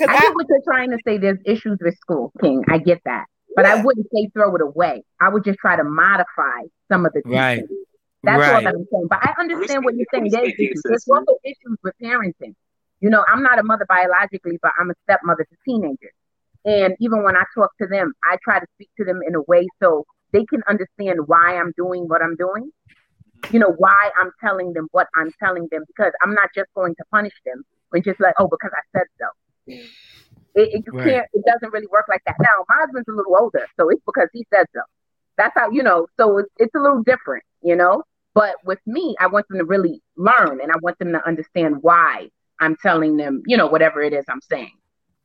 I, 0.00 0.14
I 0.14 0.20
get 0.20 0.34
what 0.34 0.46
you're 0.48 0.62
trying 0.62 0.90
to 0.90 0.98
say. 1.04 1.18
There's 1.18 1.38
issues 1.44 1.78
with 1.80 1.96
school, 1.98 2.32
King. 2.40 2.64
I 2.68 2.78
get 2.78 3.00
that. 3.04 3.26
But 3.56 3.64
yeah. 3.64 3.74
I 3.74 3.82
wouldn't 3.82 4.06
say 4.14 4.30
throw 4.32 4.54
it 4.54 4.62
away. 4.62 5.02
I 5.20 5.28
would 5.28 5.44
just 5.44 5.58
try 5.58 5.76
to 5.76 5.84
modify 5.84 6.62
some 6.90 7.06
of 7.06 7.12
the 7.12 7.22
teaching. 7.22 7.38
Right. 7.38 7.62
That's 8.22 8.40
right. 8.40 8.54
all 8.54 8.62
that 8.62 8.74
I'm 8.74 8.86
saying. 8.92 9.06
But 9.08 9.18
I 9.22 9.34
understand 9.38 9.84
what 9.84 9.94
you're 9.96 10.06
saying. 10.12 10.30
There's, 10.30 10.52
issues. 10.52 10.82
There's 10.84 11.08
also 11.08 11.38
issues 11.44 11.78
with 11.82 11.94
parenting. 12.02 12.54
You 13.00 13.08
know, 13.08 13.24
I'm 13.26 13.42
not 13.42 13.58
a 13.58 13.62
mother 13.62 13.86
biologically, 13.88 14.58
but 14.62 14.72
I'm 14.78 14.90
a 14.90 14.94
stepmother 15.04 15.44
to 15.44 15.56
teenagers. 15.64 16.12
And 16.64 16.94
even 17.00 17.22
when 17.22 17.36
I 17.36 17.44
talk 17.54 17.70
to 17.80 17.86
them, 17.86 18.12
I 18.30 18.36
try 18.44 18.60
to 18.60 18.66
speak 18.74 18.90
to 18.98 19.04
them 19.04 19.20
in 19.26 19.34
a 19.34 19.40
way 19.42 19.66
so 19.82 20.04
they 20.32 20.44
can 20.44 20.62
understand 20.68 21.20
why 21.26 21.56
I'm 21.56 21.72
doing 21.76 22.08
what 22.08 22.22
I'm 22.22 22.36
doing. 22.36 22.70
You 23.50 23.58
know, 23.58 23.72
why 23.78 24.10
I'm 24.20 24.30
telling 24.44 24.74
them 24.74 24.88
what 24.92 25.06
I'm 25.14 25.32
telling 25.42 25.66
them 25.70 25.84
because 25.86 26.12
I'm 26.22 26.34
not 26.34 26.50
just 26.54 26.68
going 26.74 26.94
to 26.96 27.04
punish 27.10 27.32
them 27.46 27.62
when 27.88 28.02
just 28.02 28.20
like, 28.20 28.34
oh, 28.38 28.48
because 28.48 28.70
I 28.74 28.98
said 28.98 29.06
so. 29.18 29.26
It, 29.66 29.88
it 30.54 30.84
you 30.86 30.98
right. 30.98 31.08
can't. 31.08 31.26
It 31.32 31.44
doesn't 31.46 31.72
really 31.72 31.86
work 31.88 32.06
like 32.08 32.22
that. 32.26 32.36
Now, 32.40 32.64
my 32.68 32.76
husband's 32.80 33.08
a 33.08 33.12
little 33.12 33.36
older, 33.36 33.66
so 33.78 33.88
it's 33.88 34.02
because 34.04 34.28
he 34.32 34.46
said 34.52 34.66
so. 34.74 34.80
That's 35.36 35.54
how 35.56 35.70
you 35.70 35.82
know. 35.82 36.06
So 36.18 36.38
it's, 36.38 36.50
it's 36.58 36.74
a 36.74 36.78
little 36.80 37.02
different, 37.02 37.44
you 37.62 37.76
know. 37.76 38.02
But 38.34 38.56
with 38.64 38.78
me, 38.86 39.16
I 39.20 39.26
want 39.26 39.48
them 39.48 39.58
to 39.58 39.64
really 39.64 40.02
learn, 40.16 40.60
and 40.60 40.70
I 40.70 40.76
want 40.82 40.98
them 40.98 41.12
to 41.12 41.26
understand 41.26 41.82
why 41.82 42.30
I'm 42.60 42.76
telling 42.76 43.16
them, 43.16 43.42
you 43.46 43.56
know, 43.56 43.66
whatever 43.66 44.02
it 44.02 44.12
is 44.12 44.24
I'm 44.28 44.40
saying. 44.40 44.72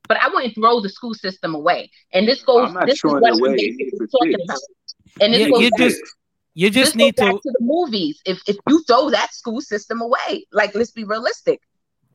But 0.07 0.17
I 0.21 0.27
wouldn't 0.27 0.55
throw 0.55 0.81
the 0.81 0.89
school 0.89 1.13
system 1.13 1.55
away. 1.55 1.89
And 2.13 2.27
this 2.27 2.43
goes. 2.43 2.73
This 2.85 2.95
is 2.95 3.03
what 3.03 3.23
I'm 3.25 3.55
basically 3.55 4.07
talking 4.07 4.35
about. 4.43 4.59
And 5.21 5.33
this 5.33 5.41
yeah, 5.41 5.49
goes 5.49 5.61
you 5.61 5.69
back, 5.71 5.79
just 5.79 6.01
you 6.53 6.69
just 6.69 6.95
need 6.95 7.17
to... 7.17 7.25
to 7.25 7.39
the 7.43 7.57
movies. 7.61 8.21
If 8.25 8.41
if 8.47 8.57
you 8.69 8.83
throw 8.83 9.09
that 9.09 9.33
school 9.33 9.61
system 9.61 10.01
away, 10.01 10.45
like 10.51 10.75
let's 10.75 10.91
be 10.91 11.03
realistic, 11.03 11.61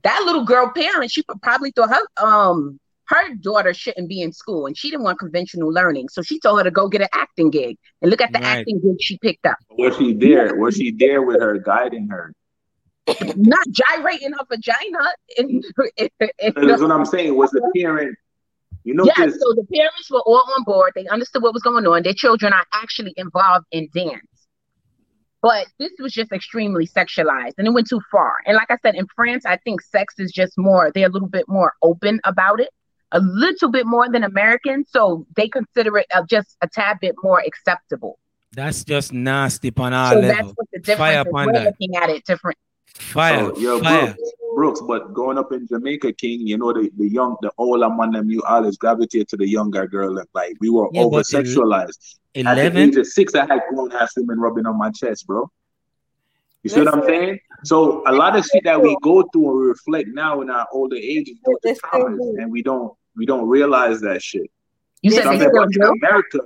that 0.03 0.23
little 0.25 0.45
girl 0.45 0.73
parent, 0.75 1.11
she 1.11 1.23
probably 1.43 1.71
thought 1.73 1.91
her 1.91 2.25
um 2.25 2.79
her 3.11 3.35
daughter 3.35 3.75
shouldn't 3.75 4.09
be 4.09 4.23
in 4.23 4.33
school 4.33 4.67
and 4.67 4.79
she 4.79 4.89
didn't 4.89 5.03
want 5.03 5.19
conventional 5.19 5.73
learning. 5.73 6.09
So 6.09 6.23
she 6.23 6.39
told 6.39 6.61
her 6.61 6.65
to 6.65 6.71
go 6.71 6.89
get 6.89 7.01
an 7.01 7.09
acting 7.13 7.51
gig. 7.51 7.77
And 8.01 8.11
look 8.11 8.21
at 8.21 8.33
the 8.33 8.39
right. 8.39 8.59
acting 8.59 8.81
gig 8.81 8.97
she 9.01 9.19
picked 9.19 9.47
up. 9.47 9.57
Was 9.71 9.97
she 9.97 10.15
there? 10.15 10.55
Was 10.55 10.77
she 10.77 10.93
there 10.93 11.23
with 11.23 11.41
her, 11.41 11.59
guiding 11.59 12.09
her? 12.09 12.33
Not 13.37 13.67
gyrating 13.69 14.33
her 14.33 14.45
vagina. 14.49 15.13
In, 15.37 15.63
in, 15.97 16.09
in, 16.39 16.69
That's 16.69 16.83
what 16.83 16.93
I'm 16.93 17.05
saying. 17.05 17.37
Was 17.37 17.51
the 17.51 17.69
parent, 17.75 18.17
you 18.85 18.95
know, 18.95 19.05
yeah, 19.05 19.25
so 19.27 19.55
the 19.55 19.67
parents 19.75 20.11
were 20.11 20.23
all 20.25 20.45
on 20.57 20.63
board. 20.63 20.93
They 20.95 21.09
understood 21.09 21.43
what 21.43 21.53
was 21.53 21.63
going 21.63 21.87
on. 21.87 22.05
Their 22.05 22.15
children 22.15 22.53
are 22.53 22.65
actually 22.73 23.13
involved 23.17 23.67
in 23.73 23.89
dance. 23.93 24.23
But 25.43 25.67
this 25.79 25.93
was 25.99 26.13
just 26.13 26.33
extremely 26.33 26.87
sexualized 26.87 27.55
and 27.57 27.67
it 27.67 27.71
went 27.71 27.89
too 27.89 28.01
far. 28.13 28.35
And 28.47 28.57
like 28.57 28.71
I 28.71 28.77
said, 28.83 28.95
in 28.95 29.07
France, 29.17 29.47
I 29.47 29.57
think 29.57 29.81
sex 29.81 30.15
is 30.19 30.33
just 30.33 30.59
more, 30.59 30.93
they're 30.95 31.09
a 31.09 31.11
little 31.11 31.29
bit 31.29 31.49
more 31.49 31.73
open 31.83 32.21
about 32.25 32.61
it 32.61 32.71
a 33.13 33.21
little 33.21 33.71
bit 33.71 33.87
more 33.87 34.09
than 34.09 34.23
Americans, 34.23 34.89
so 34.91 35.27
they 35.37 35.49
consider 35.49 35.99
it 35.99 36.07
uh, 36.15 36.23
just 36.29 36.57
a 36.63 36.69
tad 36.69 36.99
bit 37.01 37.15
more 37.23 37.43
acceptable. 37.45 38.19
That's 38.53 38.85
just 38.85 39.13
nasty 39.13 39.73
on 39.77 39.93
our 39.93 40.13
so 40.13 40.19
level. 40.19 40.29
that's 40.29 40.57
what 40.57 40.67
the 40.73 40.79
difference 40.81 40.99
Fire 40.99 41.21
is. 41.21 41.33
We're 41.33 41.53
that. 41.53 41.65
looking 41.67 41.97
at 41.97 42.11
it 42.11 42.25
different. 42.25 42.59
Fire, 42.95 43.51
oh, 43.55 43.59
yo, 43.59 43.81
fire. 43.81 44.07
Brooks, 44.07 44.21
Brooks, 44.55 44.81
but 44.87 45.13
growing 45.15 45.39
up 45.39 45.53
in 45.53 45.67
Jamaica, 45.67 46.13
King, 46.13 46.47
you 46.47 46.59
know 46.59 46.73
the, 46.73 46.91
the 46.97 47.09
young, 47.09 47.37
the 47.41 47.51
older 47.59 47.89
man 47.89 48.13
them, 48.13 48.31
you 48.31 48.43
always 48.43 48.77
gravitate 48.77 49.29
to 49.29 49.37
the 49.37 49.49
younger 49.49 49.87
girl. 49.87 50.23
Like 50.35 50.57
we 50.61 50.71
were 50.71 50.89
yeah, 50.93 51.03
over 51.03 51.21
sexualized. 51.21 52.19
Eleven. 52.35 52.67
At 52.67 52.75
the 52.75 52.81
age 52.81 52.97
of 52.97 53.07
six, 53.07 53.35
I 53.35 53.47
had 53.47 53.61
grown 53.69 53.93
ass 53.93 54.13
women 54.17 54.39
rubbing 54.39 54.67
on 54.67 54.79
my 54.79 54.91
chest, 54.91 55.27
bro. 55.27 55.51
You 56.63 56.71
see 56.71 56.81
Listen. 56.81 57.01
what 57.01 57.05
I'm 57.05 57.09
saying? 57.09 57.41
So 57.65 58.03
a 58.07 58.13
lot 58.13 58.37
of 58.37 58.45
shit 58.45 58.65
that 58.65 58.81
we 58.81 58.97
go 59.03 59.23
through 59.33 59.51
and 59.51 59.59
we 59.61 59.67
reflect 59.67 60.09
now 60.13 60.41
in 60.43 60.51
our 60.51 60.67
older 60.73 60.97
ages 60.97 61.39
due 61.45 61.59
to 61.63 61.81
traumas, 61.81 62.43
and 62.43 62.51
we 62.51 62.63
don't 62.63 62.93
we 63.17 63.27
don't 63.27 63.49
realize 63.49 64.01
that 64.03 64.23
shit. 64.23 64.51
You 65.03 65.11
said 65.13 65.27
in 65.27 65.83
America, 65.83 66.41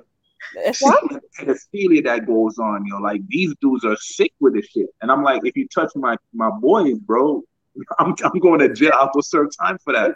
pedophilia 0.56 2.04
that 2.04 2.26
goes 2.26 2.58
on, 2.58 2.84
you 2.84 2.92
know, 2.92 2.98
like 2.98 3.20
these 3.28 3.54
dudes 3.60 3.84
are 3.84 3.96
sick 3.96 4.32
with 4.40 4.54
this 4.54 4.66
shit. 4.66 4.86
And 5.02 5.10
I'm 5.10 5.22
like, 5.22 5.42
if 5.44 5.56
you 5.56 5.66
touch 5.68 5.90
my 5.94 6.16
my 6.32 6.50
boys, 6.50 6.98
bro, 6.98 7.42
I'm 7.98 8.14
I'm 8.24 8.38
going 8.40 8.60
to 8.60 8.72
jail. 8.72 8.92
I'll 8.94 9.22
serve 9.22 9.48
time 9.60 9.78
for 9.82 9.92
that. 9.92 10.14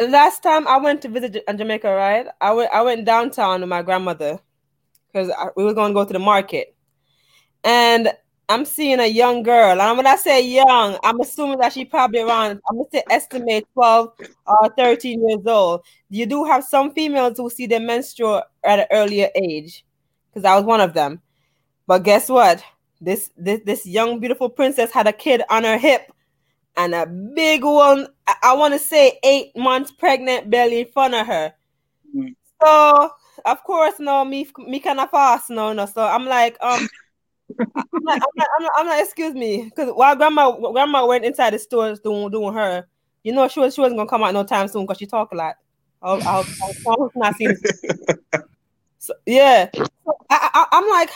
Last 0.00 0.42
time 0.42 0.66
I 0.66 0.78
went 0.78 1.02
to 1.02 1.08
visit 1.08 1.44
uh, 1.46 1.52
Jamaica, 1.52 1.92
right? 1.92 2.26
I 2.40 2.52
went 2.52 2.72
I 2.72 2.82
went 2.82 3.04
downtown 3.04 3.60
with 3.60 3.68
my 3.68 3.82
grandmother 3.82 4.38
because 5.12 5.30
we 5.56 5.64
were 5.64 5.74
going 5.74 5.90
to 5.90 5.94
go 5.94 6.04
to 6.04 6.12
the 6.12 6.18
market, 6.18 6.74
and 7.64 8.12
I'm 8.50 8.64
seeing 8.64 8.98
a 8.98 9.06
young 9.06 9.42
girl, 9.42 9.78
and 9.78 9.96
when 9.96 10.06
I 10.06 10.16
say 10.16 10.40
young, 10.40 10.98
I'm 11.04 11.20
assuming 11.20 11.58
that 11.58 11.74
she 11.74 11.84
probably 11.84 12.20
around, 12.20 12.60
I'm 12.68 12.76
gonna 12.76 12.88
say 12.90 13.02
estimate 13.10 13.66
12 13.74 14.12
or 14.46 14.74
13 14.74 15.28
years 15.28 15.46
old. 15.46 15.82
You 16.08 16.24
do 16.24 16.44
have 16.44 16.64
some 16.64 16.94
females 16.94 17.36
who 17.36 17.50
see 17.50 17.66
their 17.66 17.80
menstrual 17.80 18.42
at 18.64 18.78
an 18.78 18.86
earlier 18.90 19.28
age, 19.34 19.84
because 20.30 20.46
I 20.46 20.56
was 20.56 20.64
one 20.64 20.80
of 20.80 20.94
them. 20.94 21.20
But 21.86 22.04
guess 22.04 22.30
what? 22.30 22.64
This 23.02 23.30
this 23.36 23.60
this 23.66 23.86
young 23.86 24.18
beautiful 24.18 24.48
princess 24.48 24.92
had 24.92 25.06
a 25.06 25.12
kid 25.12 25.42
on 25.50 25.64
her 25.64 25.76
hip, 25.76 26.10
and 26.74 26.94
a 26.94 27.04
big 27.04 27.64
one. 27.64 28.06
I, 28.26 28.34
I 28.44 28.56
want 28.56 28.72
to 28.72 28.80
say 28.80 29.18
eight 29.24 29.54
months 29.56 29.90
pregnant 29.90 30.48
belly 30.48 30.80
in 30.80 30.86
front 30.86 31.14
of 31.14 31.26
her. 31.26 31.52
Mm. 32.16 32.34
So 32.62 33.10
of 33.44 33.62
course, 33.62 34.00
no, 34.00 34.24
me 34.24 34.48
me 34.58 34.80
kind 34.80 35.00
of 35.00 35.10
fast, 35.10 35.50
no, 35.50 35.74
no. 35.74 35.84
So 35.84 36.02
I'm 36.02 36.24
like, 36.24 36.56
um. 36.62 36.88
I'm, 37.58 38.02
not, 38.02 38.22
I'm, 38.22 38.62
not, 38.62 38.72
I'm, 38.76 38.86
not, 38.86 39.00
excuse 39.02 39.34
me, 39.34 39.64
because 39.64 39.90
while 39.94 40.16
grandma 40.16 40.52
grandma 40.72 41.06
went 41.06 41.24
inside 41.24 41.52
the 41.52 41.58
stores 41.58 42.00
doing 42.00 42.30
doing 42.30 42.54
her, 42.54 42.86
you 43.22 43.32
know 43.32 43.48
she 43.48 43.60
was 43.60 43.74
she 43.74 43.80
wasn't 43.80 43.98
gonna 43.98 44.08
come 44.08 44.22
out 44.22 44.34
no 44.34 44.44
time 44.44 44.68
soon 44.68 44.84
because 44.84 44.98
she 44.98 45.06
talk 45.06 45.32
a 45.32 45.34
lot. 45.34 45.56
I'll, 46.02 46.22
I'll, 46.22 46.46
I'll 46.86 47.12
not 47.16 47.34
seen 47.36 47.56
so, 48.98 49.14
yeah. 49.26 49.68
So 49.74 49.86
I, 50.30 50.66
I, 50.70 50.78
am 50.78 50.88
like, 50.88 51.10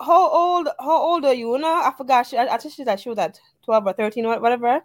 how 0.00 0.28
old 0.28 0.68
how 0.80 1.00
old 1.00 1.24
are 1.24 1.34
you? 1.34 1.52
you 1.52 1.58
know, 1.58 1.68
I 1.68 1.92
forgot. 1.96 2.26
She, 2.26 2.36
I, 2.36 2.54
I 2.54 2.56
think 2.56 2.74
she's 2.74 2.86
like 2.86 2.98
she 2.98 3.08
was 3.08 3.18
at 3.18 3.38
12 3.64 3.86
or 3.86 3.92
13 3.92 4.26
or 4.26 4.40
whatever. 4.40 4.80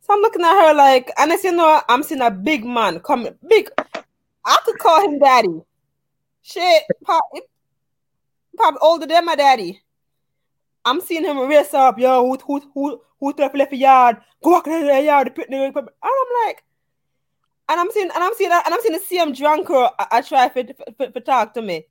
So 0.00 0.14
I'm 0.14 0.20
looking 0.20 0.42
at 0.42 0.68
her 0.68 0.74
like, 0.74 1.12
and 1.16 1.32
I 1.32 1.38
you 1.42 1.52
know, 1.52 1.80
I'm 1.88 2.02
seeing 2.02 2.22
a 2.22 2.30
big 2.30 2.64
man 2.64 2.98
coming, 3.00 3.34
big. 3.48 3.70
I 4.44 4.58
could 4.64 4.78
call 4.78 5.04
him 5.04 5.18
daddy. 5.20 5.60
Shit, 6.42 6.82
pop, 7.04 7.24
probably 8.56 8.78
older 8.82 9.06
than 9.06 9.24
my 9.24 9.36
daddy. 9.36 9.81
I'm 10.84 11.00
seeing 11.00 11.24
him 11.24 11.38
race 11.38 11.74
up, 11.74 11.98
yo, 11.98 12.26
who 12.26 12.38
who 12.38 12.70
who 12.74 13.02
who 13.20 13.34
left 13.38 13.54
left 13.54 13.72
yard, 13.72 14.16
go 14.42 14.50
walk 14.50 14.66
in 14.66 14.86
the 14.86 15.02
yard, 15.02 15.34
put 15.34 15.48
the 15.48 15.56
and 15.56 15.76
I'm 15.76 16.46
like, 16.46 16.64
and 17.68 17.80
I'm 17.80 17.90
seeing 17.90 18.10
and 18.12 18.22
I'm 18.22 18.34
seeing 18.34 18.50
and 18.50 18.74
I'm 18.74 18.80
seeing 18.80 18.94
the 18.94 19.00
same 19.00 19.32
drunker 19.32 19.88
I, 19.98 20.06
I 20.10 20.20
try 20.22 20.48
for, 20.48 20.64
for, 20.96 21.12
for, 21.12 21.20
talk 21.20 21.54
to 21.54 21.62
me. 21.62 21.86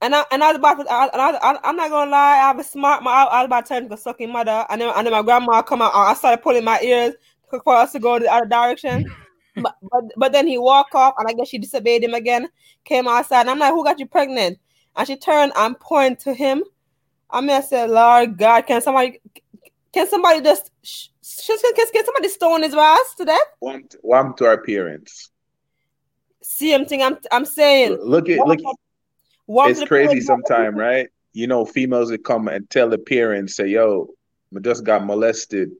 And 0.00 0.14
I 0.16 0.24
and 0.32 0.42
I 0.42 0.48
was 0.48 0.56
about 0.56 0.74
to, 0.80 0.90
I, 0.90 1.06
I, 1.06 1.70
am 1.70 1.76
not 1.76 1.90
gonna 1.90 2.10
lie, 2.10 2.38
I 2.38 2.52
was 2.52 2.68
smart. 2.68 3.04
My, 3.04 3.10
I 3.10 3.40
was 3.40 3.46
about 3.46 3.66
to 3.66 3.68
turn 3.68 3.88
to 3.88 3.96
sucking 3.96 4.32
mother, 4.32 4.66
and 4.68 4.80
then 4.80 4.92
and 4.96 5.06
then 5.06 5.12
my 5.12 5.22
grandma 5.22 5.62
come 5.62 5.80
out. 5.80 5.94
I 5.94 6.14
started 6.14 6.42
pulling 6.42 6.64
my 6.64 6.80
ears 6.80 7.14
for 7.48 7.74
us 7.74 7.92
to 7.92 8.00
go 8.00 8.18
the 8.18 8.32
other 8.32 8.46
direction. 8.46 9.06
but, 9.56 9.76
but 9.80 10.04
but 10.16 10.32
then 10.32 10.48
he 10.48 10.58
walked 10.58 10.96
off, 10.96 11.14
and 11.18 11.28
I 11.28 11.34
guess 11.34 11.48
she 11.48 11.58
disobeyed 11.58 12.02
him 12.02 12.14
again. 12.14 12.48
Came 12.84 13.06
outside, 13.06 13.42
and 13.42 13.50
I'm 13.50 13.60
like, 13.60 13.72
"Who 13.72 13.84
got 13.84 14.00
you 14.00 14.06
pregnant?" 14.06 14.58
And 14.96 15.06
she 15.06 15.16
turned 15.16 15.52
and 15.54 15.78
pointed 15.78 16.18
to 16.20 16.34
him, 16.34 16.64
I 17.32 17.40
mean, 17.40 17.50
I 17.50 17.60
said, 17.62 17.90
Lord 17.90 18.36
God, 18.36 18.66
can 18.66 18.82
somebody, 18.82 19.20
can 19.92 20.06
somebody 20.06 20.42
just, 20.42 20.70
can, 20.82 21.58
can 21.92 22.04
somebody 22.04 22.28
stone 22.28 22.62
his 22.62 22.74
ass 22.74 23.14
to 23.16 23.24
death? 23.24 23.40
One, 23.60 23.84
one 24.02 24.34
to 24.36 24.46
our 24.46 24.62
parents. 24.62 25.30
Same 26.42 26.84
thing 26.84 27.02
I'm, 27.02 27.16
I'm 27.30 27.44
saying. 27.44 27.98
Look 28.02 28.28
at, 28.28 28.46
look, 28.46 28.60
it's 29.48 29.84
crazy 29.84 30.20
sometimes, 30.20 30.76
right? 30.76 31.08
You 31.32 31.46
know, 31.46 31.64
females 31.64 32.10
that 32.10 32.24
come 32.24 32.48
and 32.48 32.68
tell 32.68 32.90
the 32.90 32.98
parents, 32.98 33.56
say, 33.56 33.68
yo, 33.68 34.08
I 34.54 34.60
just 34.60 34.84
got 34.84 35.06
molested. 35.06 35.70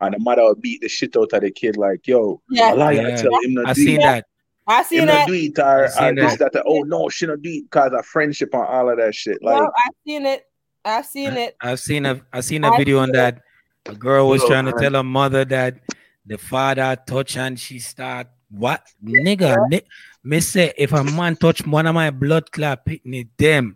And 0.00 0.12
the 0.12 0.18
mother 0.18 0.42
will 0.42 0.54
beat 0.56 0.82
the 0.82 0.88
shit 0.88 1.16
out 1.16 1.32
of 1.32 1.40
the 1.40 1.50
kid, 1.50 1.76
like, 1.76 2.06
yo, 2.06 2.42
yeah. 2.50 2.74
I 2.74 2.90
yeah. 2.92 3.16
tell 3.16 3.30
him 3.42 3.58
I 3.64 3.72
seen 3.72 4.00
that. 4.00 4.26
I 4.66 4.82
seen 4.82 5.06
that. 5.06 5.26
Do 5.26 5.32
it, 5.32 5.58
or, 5.58 5.84
or 5.84 6.14
this, 6.14 6.36
that, 6.36 6.52
that, 6.52 6.64
oh 6.66 6.82
no, 6.82 7.08
she 7.08 7.24
don't 7.24 7.40
do 7.40 7.48
it 7.48 7.62
because 7.70 7.92
of 7.92 8.04
friendship 8.04 8.50
and 8.52 8.62
all 8.62 8.90
of 8.90 8.98
that 8.98 9.14
shit. 9.14 9.42
Like, 9.42 9.56
no, 9.56 9.70
I 9.74 9.88
seen 10.04 10.26
it. 10.26 10.44
I've 10.86 11.06
seen 11.06 11.32
it. 11.32 11.56
I've 11.60 11.80
seen 11.80 12.06
a 12.06 12.20
I've 12.32 12.44
seen 12.44 12.62
a 12.62 12.70
I've 12.70 12.78
video 12.78 13.00
on 13.00 13.10
that. 13.12 13.42
A 13.86 13.94
girl 13.94 14.28
was 14.28 14.44
trying 14.44 14.66
to 14.66 14.72
tell 14.72 14.92
her 14.92 15.02
mother 15.02 15.44
that 15.44 15.78
the 16.24 16.38
father 16.38 16.96
touch 17.06 17.36
and 17.36 17.58
she 17.58 17.78
start 17.78 18.28
what 18.50 18.82
nigga 19.04 19.56
ni- 19.68 19.82
me 20.22 20.40
say 20.40 20.72
if 20.78 20.92
a 20.92 21.02
man 21.02 21.36
touch 21.36 21.66
one 21.66 21.86
of 21.86 21.94
my 21.94 22.10
blood 22.10 22.50
clot 22.52 22.84
picnic 22.84 23.28
them 23.36 23.74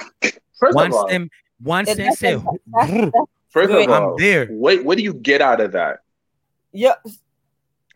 First 0.59 0.75
once 0.75 0.95
all, 0.95 1.09
them 1.09 1.31
once 1.61 1.95
they 1.95 2.11
say 2.11 2.41
First 3.51 3.73
of 3.73 3.89
all, 3.89 3.93
I'm 3.93 4.17
there. 4.17 4.47
What 4.47 4.85
what 4.85 4.97
do 4.97 5.03
you 5.03 5.15
get 5.15 5.43
out 5.43 5.61
of 5.61 5.73
that? 5.73 6.01
Yeah. 6.73 6.95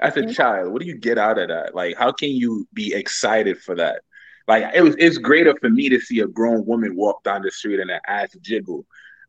As 0.01 0.17
a 0.17 0.23
mm-hmm. 0.23 0.33
child, 0.33 0.73
what 0.73 0.83
do 0.83 0.87
you 0.87 0.97
get 0.97 1.17
out 1.17 1.39
of 1.39 1.49
that? 1.49 1.75
Like, 1.75 1.97
how 1.97 2.11
can 2.11 2.31
you 2.31 2.67
be 2.73 2.93
excited 2.93 3.63
for 3.63 3.77
that? 3.77 4.03
Like, 4.49 4.75
it 4.75 4.83
was 4.83 4.97
it's 4.99 5.19
greater 5.19 5.55
for 5.61 5.71
me 5.71 5.89
to 5.89 6.01
see 6.01 6.21
a 6.21 6.27
grown 6.27 6.67
woman 6.67 6.97
walk 6.97 7.23
down 7.23 7.43
the 7.43 7.53
street 7.53 7.79
and 7.79 7.91
her 7.91 8.01
ass 8.07 8.35
jiggle 8.41 8.85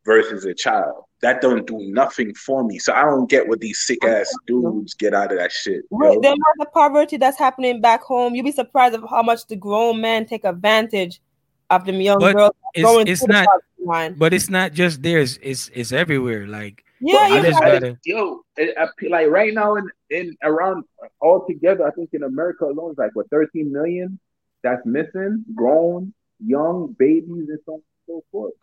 versus 0.06 0.46
a 0.46 0.54
child. 0.54 1.04
That 1.22 1.42
don't 1.42 1.66
do 1.66 1.80
nothing 1.80 2.34
for 2.36 2.64
me. 2.64 2.78
So 2.78 2.94
I 2.94 3.04
don't 3.04 3.30
get 3.30 3.48
what 3.48 3.60
these 3.60 3.80
sick 3.80 4.04
ass 4.06 4.32
dudes 4.46 4.94
get 4.94 5.14
out 5.14 5.32
of 5.32 5.38
that 5.40 5.52
shit. 5.52 5.84
Wait, 5.90 6.22
the 6.22 6.28
amount 6.28 6.60
of 6.60 6.72
poverty 6.72 7.18
that's 7.18 7.40
happening 7.40 7.82
back 7.82 8.04
home, 8.04 8.36
you'd 8.36 8.44
be 8.44 8.52
surprised 8.52 8.96
of 8.96 9.04
how 9.10 9.24
much 9.24 9.48
the 9.48 9.56
grown 9.56 10.02
men 10.02 10.26
take 10.26 10.44
advantage 10.44 11.20
of 11.70 11.86
them 11.86 12.00
young 12.00 12.20
but 12.20 12.36
girls. 12.36 12.52
It's, 12.74 13.24
it's 13.24 13.28
not, 13.28 13.48
but 14.18 14.34
it's 14.34 14.50
not 14.50 14.74
just 14.74 15.02
there. 15.02 15.20
It's 15.20 15.40
it's, 15.42 15.72
it's 15.74 15.92
everywhere. 15.92 16.46
Like 16.46 16.86
yeah, 17.00 17.18
I 17.18 17.42
just 17.42 17.60
gotta, 17.60 17.98
yo, 18.04 18.42
it, 18.58 18.76
I, 18.78 18.88
like 19.10 19.30
right 19.30 19.54
now 19.54 19.76
in 19.76 19.90
in 20.10 20.38
around 20.44 20.84
all 21.20 21.46
together, 21.48 21.88
I 21.88 21.92
think 21.92 22.12
in 22.14 22.24
America 22.24 22.66
alone, 22.66 22.92
it's 22.92 23.00
like 23.00 23.16
what 23.16 23.30
13 23.30 23.72
million 23.72 24.20
that's 24.64 24.86
missing, 24.86 25.46
grown, 25.54 26.14
young 26.44 26.96
babies, 26.98 27.50
and 27.50 27.60
so 27.66 27.74
on 27.74 27.76
and 27.76 27.84
so 28.08 28.24
forth. 28.32 28.54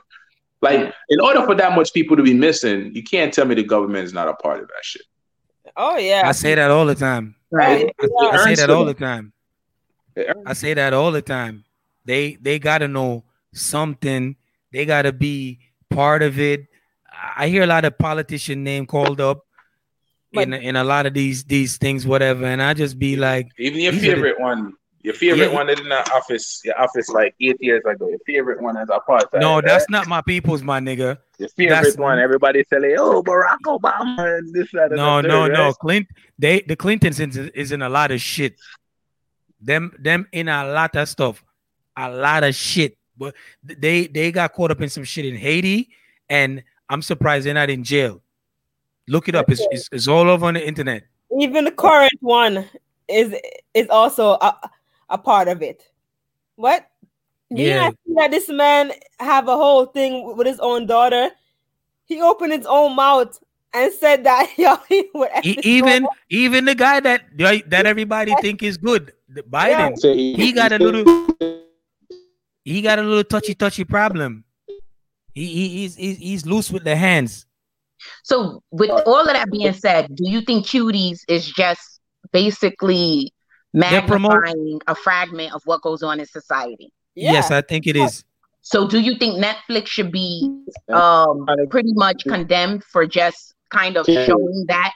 Like, 0.62 0.94
in 1.08 1.20
order 1.20 1.44
for 1.44 1.56
that 1.56 1.74
much 1.74 1.92
people 1.92 2.16
to 2.16 2.22
be 2.22 2.32
missing, 2.32 2.94
you 2.94 3.02
can't 3.02 3.34
tell 3.34 3.44
me 3.44 3.56
the 3.56 3.64
government 3.64 4.04
is 4.04 4.12
not 4.12 4.28
a 4.28 4.34
part 4.34 4.60
of 4.60 4.68
that 4.68 4.82
shit. 4.82 5.02
Oh 5.76 5.96
yeah, 5.96 6.22
I 6.24 6.32
say 6.32 6.54
that 6.54 6.70
all 6.70 6.86
the 6.86 6.94
time. 6.94 7.34
Right. 7.50 7.92
I, 8.00 8.26
I 8.26 8.44
say 8.44 8.54
that 8.54 8.70
all 8.70 8.84
the 8.84 8.94
time. 8.94 9.32
I 10.46 10.52
say 10.52 10.74
that 10.74 10.94
all 10.94 11.10
the 11.10 11.22
time. 11.22 11.64
They 12.04 12.36
they 12.40 12.58
gotta 12.58 12.88
know 12.88 13.24
something. 13.52 14.36
They 14.72 14.86
gotta 14.86 15.12
be 15.12 15.60
part 15.90 16.22
of 16.22 16.38
it. 16.38 16.66
I 17.36 17.48
hear 17.48 17.62
a 17.62 17.66
lot 17.66 17.84
of 17.84 17.98
politician 17.98 18.64
name 18.64 18.86
called 18.86 19.20
up 19.20 19.46
in 20.32 20.52
in 20.52 20.76
a 20.76 20.84
lot 20.84 21.06
of 21.06 21.14
these 21.14 21.44
these 21.44 21.76
things, 21.76 22.06
whatever, 22.06 22.44
and 22.44 22.62
I 22.62 22.74
just 22.74 22.98
be 22.98 23.16
like, 23.16 23.50
even 23.58 23.80
your 23.80 23.92
favorite 23.92 24.36
the, 24.38 24.42
one, 24.42 24.74
your 25.02 25.14
favorite 25.14 25.48
yeah. 25.48 25.54
one 25.54 25.68
in 25.68 25.88
the 25.88 26.12
office, 26.14 26.60
your 26.64 26.80
office 26.80 27.08
like 27.08 27.34
eight 27.40 27.56
years 27.60 27.82
ago. 27.84 28.08
Your 28.08 28.18
favorite 28.24 28.62
one 28.62 28.76
is 28.76 28.88
apartheid. 28.88 29.40
No, 29.40 29.60
that's 29.60 29.88
not 29.90 30.06
my 30.06 30.22
people's, 30.22 30.62
my 30.62 30.78
nigga. 30.78 31.18
Your 31.38 31.48
favorite 31.48 31.82
that's, 31.82 31.96
one, 31.96 32.18
everybody 32.18 32.64
say, 32.70 32.94
"Oh, 32.96 33.22
Barack 33.22 33.58
Obama," 33.66 34.38
and 34.38 34.54
this, 34.54 34.70
that, 34.72 34.92
and 34.92 34.96
no, 34.96 35.20
the 35.20 35.28
no, 35.28 35.46
third, 35.46 35.52
no. 35.52 35.66
Right? 35.66 35.74
Clint, 35.74 36.06
they, 36.38 36.60
the 36.60 36.76
Clintons 36.76 37.18
is, 37.18 37.36
is 37.36 37.72
in 37.72 37.82
a 37.82 37.88
lot 37.88 38.12
of 38.12 38.20
shit. 38.20 38.56
Them, 39.60 39.92
them 39.98 40.26
in 40.32 40.48
a 40.48 40.66
lot 40.66 40.94
of 40.96 41.08
stuff, 41.08 41.42
a 41.96 42.10
lot 42.10 42.44
of 42.44 42.54
shit. 42.54 42.96
But 43.16 43.34
they, 43.62 44.06
they 44.06 44.32
got 44.32 44.52
caught 44.52 44.70
up 44.70 44.80
in 44.80 44.88
some 44.88 45.04
shit 45.04 45.24
in 45.24 45.36
Haiti, 45.36 45.90
and 46.28 46.62
I'm 46.88 47.02
surprised 47.02 47.46
they're 47.46 47.54
not 47.54 47.70
in 47.70 47.84
jail. 47.84 48.22
Look 49.08 49.28
it 49.28 49.34
up. 49.34 49.50
It's, 49.50 49.62
it's, 49.70 49.88
it's 49.92 50.08
all 50.08 50.30
over 50.30 50.46
on 50.46 50.54
the 50.54 50.66
internet. 50.66 51.04
Even 51.40 51.64
the 51.64 51.72
current 51.72 52.18
one 52.20 52.68
is 53.08 53.34
is 53.74 53.88
also 53.88 54.32
a, 54.32 54.56
a 55.12 55.18
part 55.18 55.46
of 55.46 55.62
it. 55.62 55.84
What? 56.56 56.86
Did 57.50 57.66
yeah. 57.66 57.86
you 57.86 57.90
see 58.06 58.14
that 58.16 58.30
this 58.30 58.48
man 58.48 58.92
have 59.20 59.46
a 59.46 59.56
whole 59.56 59.86
thing 59.86 60.36
with 60.36 60.46
his 60.46 60.58
own 60.58 60.86
daughter? 60.86 61.30
He 62.06 62.20
opened 62.20 62.52
his 62.52 62.66
own 62.66 62.96
mouth 62.96 63.38
and 63.74 63.92
said 63.92 64.24
that 64.24 64.50
yo, 64.58 64.76
he 64.88 65.08
would 65.14 65.30
even 65.44 66.06
even 66.30 66.64
the 66.64 66.74
guy 66.74 67.00
that 67.00 67.22
that 67.36 67.86
everybody 67.86 68.34
think 68.40 68.62
is 68.62 68.76
good, 68.76 69.12
Biden, 69.30 69.96
yeah. 70.02 70.36
he 70.36 70.52
got 70.52 70.72
a 70.72 70.78
little 70.78 71.04
he 72.64 72.80
got 72.80 72.98
a 72.98 73.02
little 73.02 73.24
touchy 73.24 73.54
touchy 73.54 73.84
problem. 73.84 74.44
He, 75.34 75.46
he 75.46 75.68
he's, 75.68 75.96
he's 75.96 76.18
he's 76.18 76.46
loose 76.46 76.70
with 76.70 76.84
the 76.84 76.96
hands. 76.96 77.46
So, 78.24 78.62
with 78.70 78.90
all 78.90 79.20
of 79.20 79.26
that 79.28 79.50
being 79.50 79.72
said, 79.72 80.14
do 80.14 80.28
you 80.28 80.40
think 80.40 80.66
Cuties 80.66 81.20
is 81.28 81.46
just 81.46 82.00
basically 82.32 83.31
magnifying 83.72 84.80
a 84.86 84.94
fragment 84.94 85.54
of 85.54 85.62
what 85.64 85.82
goes 85.82 86.02
on 86.02 86.20
in 86.20 86.26
society? 86.26 86.92
Yeah. 87.14 87.32
Yes, 87.32 87.50
I 87.50 87.60
think 87.62 87.86
it 87.86 87.96
is. 87.96 88.24
So, 88.62 88.86
do 88.86 89.00
you 89.00 89.16
think 89.16 89.42
Netflix 89.42 89.88
should 89.88 90.12
be 90.12 90.48
um, 90.88 91.46
pretty 91.68 91.92
much 91.94 92.24
condemned 92.24 92.84
for 92.84 93.06
just 93.06 93.54
kind 93.70 93.96
of 93.96 94.06
showing 94.06 94.64
that 94.68 94.92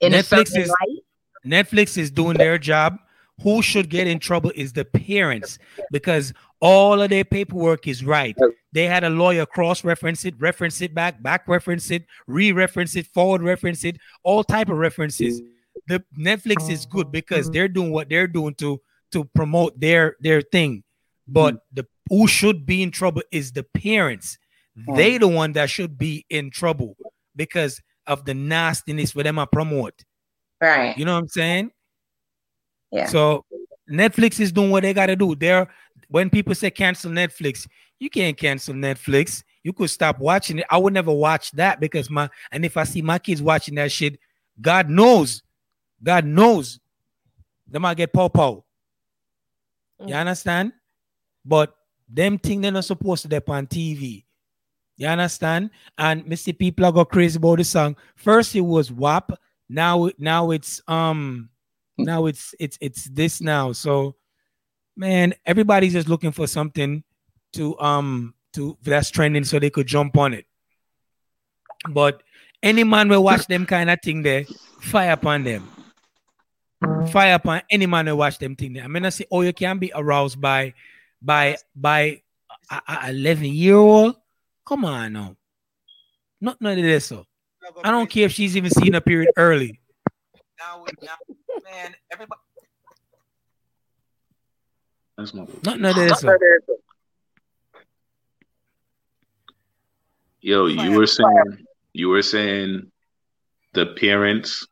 in 0.00 0.12
Netflix 0.12 0.56
is, 0.56 0.68
light? 0.68 1.04
Netflix 1.46 1.98
is 1.98 2.10
doing 2.10 2.36
their 2.38 2.58
job. 2.58 2.98
Who 3.42 3.62
should 3.62 3.88
get 3.88 4.08
in 4.08 4.18
trouble 4.18 4.50
is 4.56 4.72
the 4.72 4.84
parents 4.84 5.58
because 5.92 6.32
all 6.60 7.00
of 7.00 7.10
their 7.10 7.24
paperwork 7.24 7.86
is 7.86 8.04
right. 8.04 8.36
They 8.72 8.86
had 8.86 9.04
a 9.04 9.10
lawyer 9.10 9.46
cross 9.46 9.84
reference 9.84 10.24
it, 10.24 10.34
reference 10.40 10.80
it 10.80 10.92
back, 10.92 11.22
back 11.22 11.46
reference 11.46 11.90
it, 11.90 12.04
re 12.26 12.50
reference 12.50 12.96
it, 12.96 13.06
forward 13.06 13.42
reference 13.42 13.84
it, 13.84 13.98
all 14.24 14.42
type 14.42 14.68
of 14.68 14.76
references. 14.76 15.40
The 15.88 16.04
Netflix 16.18 16.70
is 16.70 16.86
good 16.86 17.06
oh, 17.06 17.10
because 17.10 17.46
mm-hmm. 17.46 17.52
they're 17.52 17.68
doing 17.68 17.90
what 17.90 18.08
they're 18.08 18.26
doing 18.26 18.54
to 18.56 18.80
to 19.12 19.24
promote 19.24 19.78
their 19.80 20.16
their 20.20 20.42
thing. 20.42 20.84
But 21.26 21.54
mm-hmm. 21.54 21.74
the 21.74 21.86
who 22.08 22.26
should 22.26 22.66
be 22.66 22.82
in 22.82 22.90
trouble 22.90 23.22
is 23.32 23.52
the 23.52 23.62
parents. 23.62 24.38
Oh. 24.88 24.96
They 24.96 25.18
the 25.18 25.28
one 25.28 25.52
that 25.52 25.70
should 25.70 25.98
be 25.98 26.24
in 26.30 26.50
trouble 26.50 26.96
because 27.34 27.80
of 28.06 28.24
the 28.24 28.34
nastiness 28.34 29.12
for 29.12 29.22
them 29.22 29.36
to 29.36 29.46
promote. 29.46 30.02
Right. 30.60 30.96
You 30.96 31.04
know 31.04 31.14
what 31.14 31.20
I'm 31.20 31.28
saying? 31.28 31.70
Yeah. 32.90 33.06
So 33.06 33.44
Netflix 33.90 34.40
is 34.40 34.52
doing 34.52 34.70
what 34.70 34.82
they 34.82 34.94
gotta 34.94 35.16
do. 35.16 35.34
They're 35.34 35.68
when 36.08 36.30
people 36.30 36.54
say 36.54 36.70
cancel 36.70 37.10
Netflix, 37.10 37.66
you 37.98 38.10
can't 38.10 38.36
cancel 38.36 38.74
Netflix. 38.74 39.42
You 39.62 39.72
could 39.72 39.90
stop 39.90 40.18
watching 40.18 40.60
it. 40.60 40.66
I 40.70 40.78
would 40.78 40.94
never 40.94 41.12
watch 41.12 41.50
that 41.52 41.80
because 41.80 42.08
my 42.10 42.30
and 42.52 42.64
if 42.64 42.76
I 42.76 42.84
see 42.84 43.02
my 43.02 43.18
kids 43.18 43.42
watching 43.42 43.74
that 43.76 43.92
shit, 43.92 44.18
God 44.60 44.88
knows, 44.88 45.42
God 46.02 46.24
knows, 46.24 46.80
they 47.66 47.78
might 47.78 47.96
get 47.96 48.12
pow 48.12 48.28
pow. 48.28 48.64
You 50.00 50.14
mm. 50.14 50.20
understand? 50.20 50.72
But 51.44 51.74
them 52.08 52.38
thing 52.38 52.60
they're 52.60 52.72
not 52.72 52.84
supposed 52.84 53.22
to 53.22 53.28
be 53.28 53.36
on 53.36 53.66
TV. 53.66 54.24
You 54.96 55.06
understand? 55.06 55.70
And 55.96 56.24
Mr. 56.24 56.56
People 56.58 56.84
are 56.84 56.92
go 56.92 57.04
crazy 57.04 57.36
about 57.36 57.58
the 57.58 57.64
song. 57.64 57.96
First 58.16 58.54
it 58.56 58.60
was 58.60 58.90
WAP. 58.90 59.32
Now, 59.68 60.10
now 60.18 60.50
it's 60.50 60.80
um 60.88 61.50
now 61.96 62.26
it's 62.26 62.54
it's 62.58 62.78
it's 62.80 63.04
this 63.04 63.40
now. 63.40 63.72
So 63.72 64.16
man, 64.96 65.34
everybody's 65.46 65.92
just 65.92 66.08
looking 66.08 66.32
for 66.32 66.46
something 66.46 67.04
to 67.52 67.78
um 67.78 68.34
to 68.54 68.76
that's 68.82 69.10
trending 69.10 69.44
so 69.44 69.58
they 69.58 69.70
could 69.70 69.86
jump 69.86 70.16
on 70.16 70.34
it. 70.34 70.46
But 71.88 72.22
any 72.62 72.82
man 72.82 73.08
will 73.08 73.22
watch 73.22 73.46
them 73.46 73.66
kind 73.66 73.90
of 73.90 74.00
thing 74.02 74.22
there, 74.22 74.44
fire 74.80 75.12
upon 75.12 75.44
them. 75.44 75.68
Fire 77.10 77.34
upon 77.34 77.62
any 77.70 77.86
man 77.86 78.06
will 78.06 78.18
watch 78.18 78.38
them 78.38 78.54
thing. 78.54 78.80
I 78.80 78.86
mean, 78.86 79.04
I 79.04 79.08
say, 79.08 79.26
oh, 79.30 79.40
you 79.40 79.52
can 79.52 79.78
be 79.78 79.90
aroused 79.94 80.40
by 80.40 80.74
by 81.20 81.56
by 81.74 82.22
a, 82.70 82.82
a 82.88 83.10
11 83.10 83.46
year 83.46 83.76
old. 83.76 84.16
Come 84.64 84.84
on 84.84 85.12
now. 85.12 85.36
Not 86.40 86.60
none 86.60 86.78
of 86.78 86.84
this. 86.84 87.06
So 87.06 87.24
I 87.82 87.90
don't 87.90 88.08
care 88.08 88.26
if 88.26 88.32
she's 88.32 88.56
even 88.56 88.70
seen 88.70 88.94
a 88.94 89.00
period 89.00 89.30
early. 89.36 89.80
Now, 90.58 90.84
now 91.02 91.16
man, 91.64 91.94
everybody 92.12 92.40
that's 95.18 95.34
my 95.34 95.44
not 95.64 95.80
none 95.80 95.90
of 95.90 95.96
this. 95.96 96.24
Yo, 100.40 100.66
you 100.66 100.96
were 100.96 101.08
saying 101.08 101.66
you 101.92 102.08
were 102.08 102.22
saying 102.22 102.92
the 103.74 103.86
parents 103.86 104.64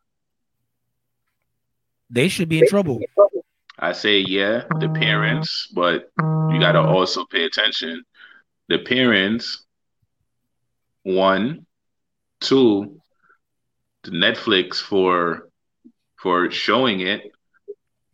they 2.16 2.28
should 2.28 2.48
be 2.48 2.60
in 2.60 2.66
trouble. 2.66 3.00
I 3.78 3.92
say 3.92 4.20
yeah, 4.20 4.64
the 4.80 4.88
parents, 4.88 5.68
but 5.74 6.10
you 6.18 6.58
gotta 6.58 6.80
also 6.80 7.24
pay 7.26 7.44
attention. 7.44 8.02
The 8.68 8.78
parents, 8.78 9.64
one, 11.02 11.66
two, 12.40 13.00
the 14.04 14.12
Netflix 14.12 14.80
for 14.80 15.50
for 16.16 16.50
showing 16.50 17.00
it. 17.00 17.22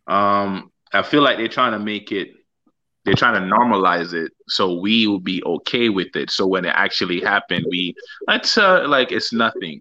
Um, 0.05 0.71
I 0.93 1.01
feel 1.01 1.21
like 1.21 1.37
they're 1.37 1.47
trying 1.47 1.71
to 1.71 1.79
make 1.79 2.11
it, 2.11 2.31
they're 3.05 3.15
trying 3.15 3.41
to 3.41 3.55
normalize 3.55 4.13
it 4.13 4.31
so 4.47 4.79
we 4.79 5.07
will 5.07 5.19
be 5.19 5.41
okay 5.43 5.89
with 5.89 6.15
it. 6.15 6.29
So 6.29 6.45
when 6.45 6.65
it 6.65 6.73
actually 6.75 7.21
happened, 7.21 7.65
we 7.69 7.95
let's 8.27 8.57
uh, 8.57 8.85
like 8.87 9.11
it's 9.11 9.31
nothing. 9.31 9.79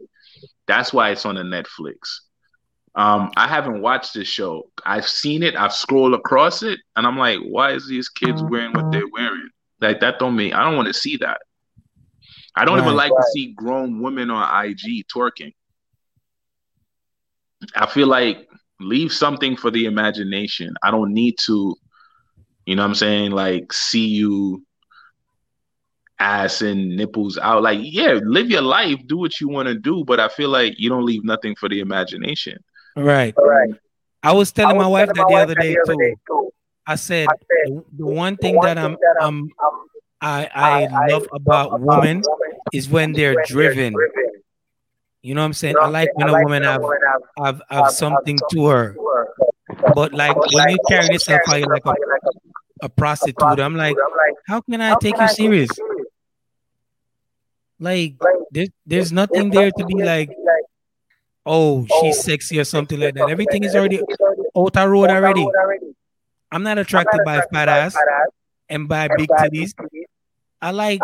That's 0.67 0.93
why 0.93 1.11
it's 1.11 1.27
on 1.27 1.35
the 1.35 1.43
Netflix. 1.43 2.21
Um, 2.95 3.31
I 3.37 3.49
haven't 3.49 3.81
watched 3.81 4.15
this 4.15 4.29
show. 4.29 4.69
I've 4.85 5.09
seen 5.09 5.43
it. 5.43 5.57
I've 5.57 5.73
scrolled 5.73 6.15
across 6.15 6.63
it, 6.63 6.79
and 6.97 7.07
I'm 7.07 7.17
like, 7.17 7.39
why 7.39 7.73
is 7.73 7.89
these 7.89 8.09
kids 8.09 8.43
wearing 8.43 8.73
what 8.73 8.93
they're 8.93 9.09
wearing? 9.13 9.49
Like 9.81 10.01
that 10.01 10.19
don't 10.19 10.37
mean 10.37 10.53
I 10.53 10.65
don't 10.65 10.77
want 10.77 10.89
to 10.89 10.95
see 10.95 11.17
that. 11.19 11.41
I 12.55 12.65
don't 12.65 12.79
right, 12.79 12.85
even 12.85 12.97
like 12.97 13.11
right. 13.11 13.23
to 13.23 13.31
see 13.33 13.53
grown 13.55 14.01
women 14.01 14.31
on 14.31 14.67
IG 14.67 15.07
twerking. 15.09 15.53
I 17.75 17.87
feel 17.87 18.09
like 18.09 18.49
leave 18.81 19.13
something 19.13 19.57
for 19.57 19.71
the 19.71 19.87
imagination. 19.87 20.75
I 20.83 20.91
don't 20.91 21.15
need 21.15 21.37
to, 21.47 21.75
you 22.67 22.77
know 22.77 22.83
what 22.83 22.89
I'm 22.89 22.95
saying, 22.95 23.31
like 23.31 23.73
see 23.73 24.07
you 24.07 24.65
ass 26.19 26.63
and 26.63 26.97
nipples 26.97 27.39
out. 27.39 27.63
Like, 27.63 27.81
yeah, 27.83 28.21
live 28.23 28.51
your 28.51 28.63
life, 28.63 28.99
do 29.07 29.19
what 29.19 29.41
you 29.41 29.49
want 29.49 29.69
to 29.69 29.75
do, 29.75 30.05
but 30.05 30.21
I 30.21 30.29
feel 30.29 30.49
like 30.49 30.75
you 30.79 30.89
don't 30.89 31.05
leave 31.05 31.25
nothing 31.25 31.57
for 31.57 31.69
the 31.69 31.81
imagination. 31.81 32.59
Right. 32.97 33.35
Right. 33.37 33.75
I 34.23 34.33
was 34.33 34.53
telling 34.53 34.77
I 34.77 34.79
was 34.79 34.85
my 34.85 34.89
wife 34.89 35.07
that 35.09 35.27
the 35.29 35.35
other 35.35 35.55
day, 35.55 35.77
too. 35.87 35.97
day 35.97 36.15
too. 36.27 36.53
I 36.87 36.97
said, 36.97 37.29
I 37.29 37.33
said 37.33 37.75
the, 37.75 37.85
the 37.99 38.07
one 38.07 38.37
thing 38.37 38.59
that 38.61 38.79
I'm, 38.79 38.97
I'm 39.21 39.51
I, 40.21 40.49
I, 40.55 40.85
I 40.85 41.07
love 41.09 41.27
about 41.33 41.81
women 41.81 42.23
is 42.73 42.89
when 42.89 43.13
they're 43.13 43.45
driven. 43.47 43.95
You 45.23 45.35
know 45.35 45.41
what 45.41 45.47
I'm 45.47 45.53
saying? 45.53 45.77
I 45.81 45.89
like 45.89 46.11
when 46.15 46.29
a 46.29 46.43
woman 46.43 46.63
have 46.63 46.83
have, 47.39 47.63
have 47.71 47.91
something 47.91 48.39
to 48.51 48.67
her. 48.67 48.97
But 49.95 50.13
like 50.13 50.37
when 50.53 50.71
you 50.71 50.79
carry 50.89 51.13
yourself 51.13 51.41
how 51.47 51.57
you 51.57 51.67
like 51.67 51.87
a, 51.87 51.95
a 52.83 52.89
prostitute, 52.89 53.61
I'm 53.61 53.77
like, 53.77 53.97
how 54.47 54.61
can 54.61 54.81
I 54.81 54.95
take 54.97 55.19
you 55.19 55.29
serious? 55.29 55.71
Like 57.79 58.15
there's 58.53 58.69
there's 58.87 59.13
nothing 59.13 59.51
there 59.51 59.71
to 59.71 59.85
be 59.85 60.03
like, 60.03 60.31
oh, 61.47 61.87
she's 62.01 62.23
sexy 62.23 62.59
or 62.59 62.65
something 62.65 62.99
like 62.99 63.15
that. 63.15 63.31
Everything 63.31 63.65
is 63.65 63.75
already 63.75 64.01
out 64.57 64.73
the 64.73 64.89
road 64.89 65.11
already. 65.11 65.47
I'm 66.51 66.63
not 66.63 66.79
attracted 66.79 67.23
by 67.25 67.43
fat 67.53 67.69
ass 67.69 67.97
and 68.69 68.89
by 68.89 69.09
big 69.17 69.29
titties. 69.29 69.73
I 70.61 70.71
like 70.71 71.01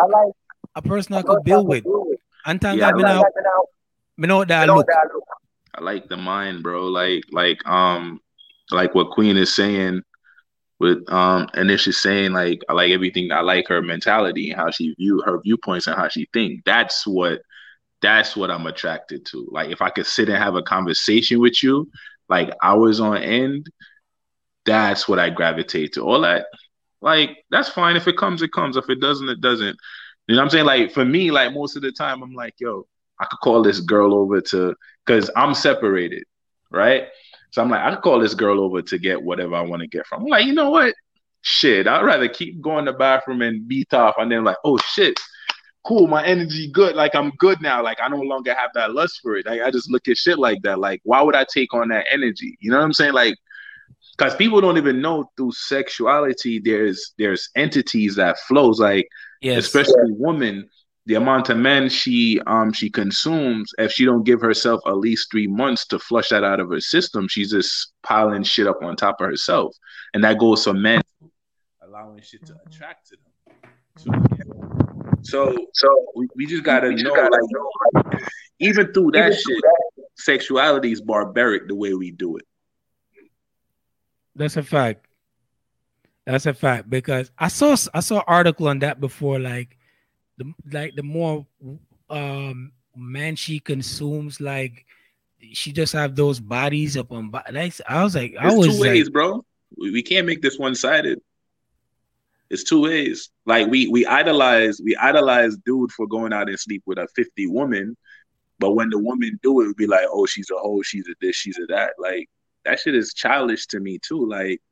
a 0.74 0.82
person 0.82 1.15
I 1.15 1.23
could 1.23 1.43
build 1.44 1.66
with. 1.66 1.85
Until 2.44 2.77
yeah, 2.77 2.89
I've 2.89 2.97
been 2.97 3.05
out, 3.05 3.27
me 4.16 4.27
know 4.27 4.44
that 4.44 4.69
look. 4.69 4.86
I 5.74 5.82
like 5.82 6.09
the 6.09 6.16
mind, 6.16 6.62
bro. 6.62 6.86
Like, 6.86 7.24
like, 7.31 7.59
um, 7.69 8.20
like 8.70 8.94
what 8.94 9.10
Queen 9.10 9.36
is 9.36 9.55
saying 9.55 10.02
with 10.81 10.98
um 11.10 11.48
and 11.55 11.69
then 11.69 11.77
she's 11.77 12.01
saying 12.01 12.32
like 12.32 12.60
I 12.69 12.73
like 12.73 12.90
everything 12.93 13.32
I 13.32 13.40
like 13.40 13.66
her 13.69 13.82
mentality 13.82 14.51
and 14.51 14.60
how 14.60 14.70
she 14.70 14.94
view 14.94 15.20
her 15.24 15.40
viewpoints 15.40 15.86
and 15.86 15.97
how 15.97 16.09
she 16.09 16.28
think. 16.32 16.65
That's 16.65 17.06
what 17.06 17.40
that's 18.00 18.36
what 18.36 18.50
I'm 18.50 18.66
attracted 18.66 19.26
to. 19.26 19.48
Like 19.50 19.70
if 19.70 19.82
I 19.82 19.90
could 19.90 20.06
sit 20.06 20.28
and 20.28 20.38
have 20.38 20.54
a 20.54 20.62
conversation 20.62 21.40
with 21.40 21.62
you, 21.62 21.90
like 22.28 22.50
hours 22.62 23.00
on 23.00 23.16
end, 23.18 23.68
that's 24.64 25.08
what 25.08 25.18
I 25.18 25.30
gravitate 25.30 25.94
to. 25.94 26.02
All 26.02 26.20
that, 26.20 26.46
like, 27.00 27.44
that's 27.50 27.68
fine. 27.68 27.96
If 27.96 28.08
it 28.08 28.16
comes, 28.16 28.42
it 28.42 28.52
comes. 28.52 28.76
If 28.76 28.90
it 28.90 29.00
doesn't, 29.00 29.28
it 29.28 29.40
doesn't. 29.40 29.76
You 30.26 30.34
know 30.34 30.42
what 30.42 30.44
I'm 30.44 30.50
saying? 30.50 30.66
Like 30.66 30.92
for 30.92 31.04
me, 31.04 31.30
like 31.30 31.54
most 31.54 31.76
of 31.76 31.82
the 31.82 31.92
time, 31.92 32.22
I'm 32.22 32.34
like, 32.34 32.54
yo, 32.58 32.86
I 33.18 33.24
could 33.24 33.40
call 33.40 33.62
this 33.62 33.80
girl 33.80 34.14
over 34.14 34.40
to 34.42 34.74
because 35.04 35.30
I'm 35.36 35.54
separated, 35.54 36.24
right? 36.70 37.08
So 37.50 37.62
I'm 37.62 37.70
like, 37.70 37.80
I 37.80 37.94
could 37.94 38.02
call 38.02 38.20
this 38.20 38.34
girl 38.34 38.60
over 38.60 38.82
to 38.82 38.98
get 38.98 39.22
whatever 39.22 39.54
I 39.54 39.62
want 39.62 39.80
to 39.80 39.88
get 39.88 40.06
from. 40.06 40.22
I'm 40.22 40.28
like, 40.28 40.44
you 40.44 40.52
know 40.52 40.70
what? 40.70 40.94
Shit, 41.40 41.86
I'd 41.86 42.04
rather 42.04 42.28
keep 42.28 42.60
going 42.60 42.84
to 42.84 42.92
the 42.92 42.98
bathroom 42.98 43.40
and 43.42 43.66
beat 43.66 43.94
off, 43.94 44.16
and 44.18 44.30
then 44.30 44.44
like, 44.44 44.58
oh 44.64 44.76
shit, 44.76 45.18
cool, 45.89 46.06
my 46.06 46.23
energy 46.24 46.70
good. 46.70 46.94
Like 46.94 47.15
I'm 47.15 47.31
good 47.39 47.62
now. 47.62 47.82
Like 47.82 47.98
I 47.98 48.09
no 48.09 48.20
longer 48.20 48.55
have 48.55 48.70
that 48.74 48.93
lust 48.93 49.20
for 49.23 49.36
it. 49.36 49.47
Like 49.47 49.62
I 49.62 49.70
just 49.70 49.90
look 49.90 50.06
at 50.06 50.19
shit 50.19 50.39
like 50.39 50.60
that. 50.62 50.78
Like 50.78 51.01
why 51.05 51.23
would 51.23 51.35
I 51.35 51.47
take 51.51 51.73
on 51.73 51.89
that 51.89 52.05
energy? 52.10 52.59
You 52.60 52.70
know 52.70 52.77
what 52.77 52.85
I'm 52.85 52.93
saying? 52.93 53.15
Like 53.15 53.35
because 54.16 54.35
people 54.36 54.60
don't 54.60 54.77
even 54.77 55.01
know 55.01 55.31
through 55.36 55.52
sexuality 55.52 56.59
there's 56.59 57.15
there's 57.16 57.48
entities 57.56 58.16
that 58.16 58.39
flows 58.40 58.78
like 58.78 59.09
yes. 59.40 59.65
especially 59.65 60.10
women 60.10 60.69
the 61.06 61.15
amount 61.15 61.48
of 61.48 61.56
men 61.56 61.89
she 61.89 62.40
um 62.47 62.73
she 62.73 62.90
consumes 62.90 63.70
if 63.78 63.93
she 63.93 64.05
don't 64.05 64.24
give 64.24 64.40
herself 64.40 64.81
at 64.86 64.97
least 64.97 65.31
three 65.31 65.47
months 65.47 65.86
to 65.86 65.98
flush 65.98 66.28
that 66.28 66.44
out 66.44 66.60
of 66.60 66.69
her 66.69 66.81
system 66.81 67.28
she's 67.28 67.51
just 67.51 67.93
piling 68.02 68.43
shit 68.43 68.66
up 68.66 68.82
on 68.82 68.97
top 68.97 69.20
of 69.20 69.27
herself 69.27 69.74
and 70.15 70.23
that 70.23 70.39
goes 70.39 70.65
for 70.65 70.74
men 70.74 71.01
allowing 71.82 72.20
shit 72.20 72.44
to 72.44 72.55
attract 72.66 73.09
to 73.09 73.16
them 73.16 73.70
so 73.97 74.77
so 75.23 75.57
we, 76.16 76.28
we 76.36 76.47
just 76.47 76.65
gotta 76.65 76.89
we 76.89 77.03
know 77.03 77.15
gotta 77.15 77.31
like 77.31 77.40
know. 77.51 78.20
even 78.59 78.93
through 78.93 79.11
that 79.12 79.27
even 79.27 79.32
shit 79.32 79.45
through 79.45 79.61
that. 79.62 80.05
sexuality 80.16 80.93
is 80.93 81.01
barbaric 81.01 81.69
the 81.69 81.74
way 81.74 81.95
we 81.95 82.11
do 82.11 82.36
it 82.36 82.45
that's 84.39 84.57
a 84.57 84.62
fact. 84.62 85.07
That's 86.24 86.47
a 86.47 86.55
fact 86.55 86.89
because 86.89 87.31
I 87.39 87.49
saw 87.49 87.77
I 87.93 88.01
saw 88.01 88.19
an 88.19 88.24
article 88.28 88.69
on 88.69 88.78
that 88.78 89.01
before. 89.01 89.39
Like 89.39 89.77
the 90.39 90.53
like 90.70 90.95
the 90.95 91.03
more 91.03 91.45
um 92.09 92.73
man 92.95 93.35
she 93.35 93.59
consumes, 93.59 94.40
like 94.40 94.86
she 95.53 95.73
just 95.73 95.93
have 95.93 96.15
those 96.15 96.39
bodies 96.39 96.97
up 96.97 97.11
on. 97.11 97.32
Like 97.51 97.74
I 97.89 98.05
was 98.05 98.15
like, 98.15 98.36
I 98.39 98.55
was 98.55 98.77
two 98.77 98.81
ways, 98.81 99.07
like, 99.07 99.12
bro. 99.12 99.45
We, 99.77 99.90
we 99.90 100.03
can't 100.03 100.27
make 100.27 100.40
this 100.40 100.59
one 100.59 100.74
sided. 100.74 101.20
It's 102.50 102.64
two 102.64 102.80
ways. 102.82 103.30
Like 103.44 103.68
we 103.68 103.88
we 103.88 104.06
idolize 104.06 104.80
we 104.82 104.96
idolize 104.96 105.56
dude 105.64 105.92
for 105.92 106.06
going 106.06 106.32
out 106.32 106.48
and 106.48 106.58
sleep 106.58 106.82
with 106.86 106.98
a 106.98 107.06
fifty 107.14 107.46
woman, 107.46 107.96
but 108.58 108.72
when 108.72 108.90
the 108.90 108.98
woman 108.98 109.38
do 109.42 109.60
it, 109.60 109.66
we 109.66 109.74
be 109.74 109.86
like, 109.86 110.06
oh, 110.10 110.26
she's 110.26 110.50
a 110.50 110.58
hoe, 110.58 110.82
she's 110.82 111.06
a 111.08 111.14
this, 111.20 111.36
she's 111.36 111.58
a 111.58 111.66
that. 111.66 111.92
Like 111.98 112.28
that 112.64 112.80
shit 112.80 112.94
is 112.94 113.12
childish 113.12 113.66
to 113.68 113.80
me 113.80 113.98
too. 113.98 114.26
Like, 114.26 114.62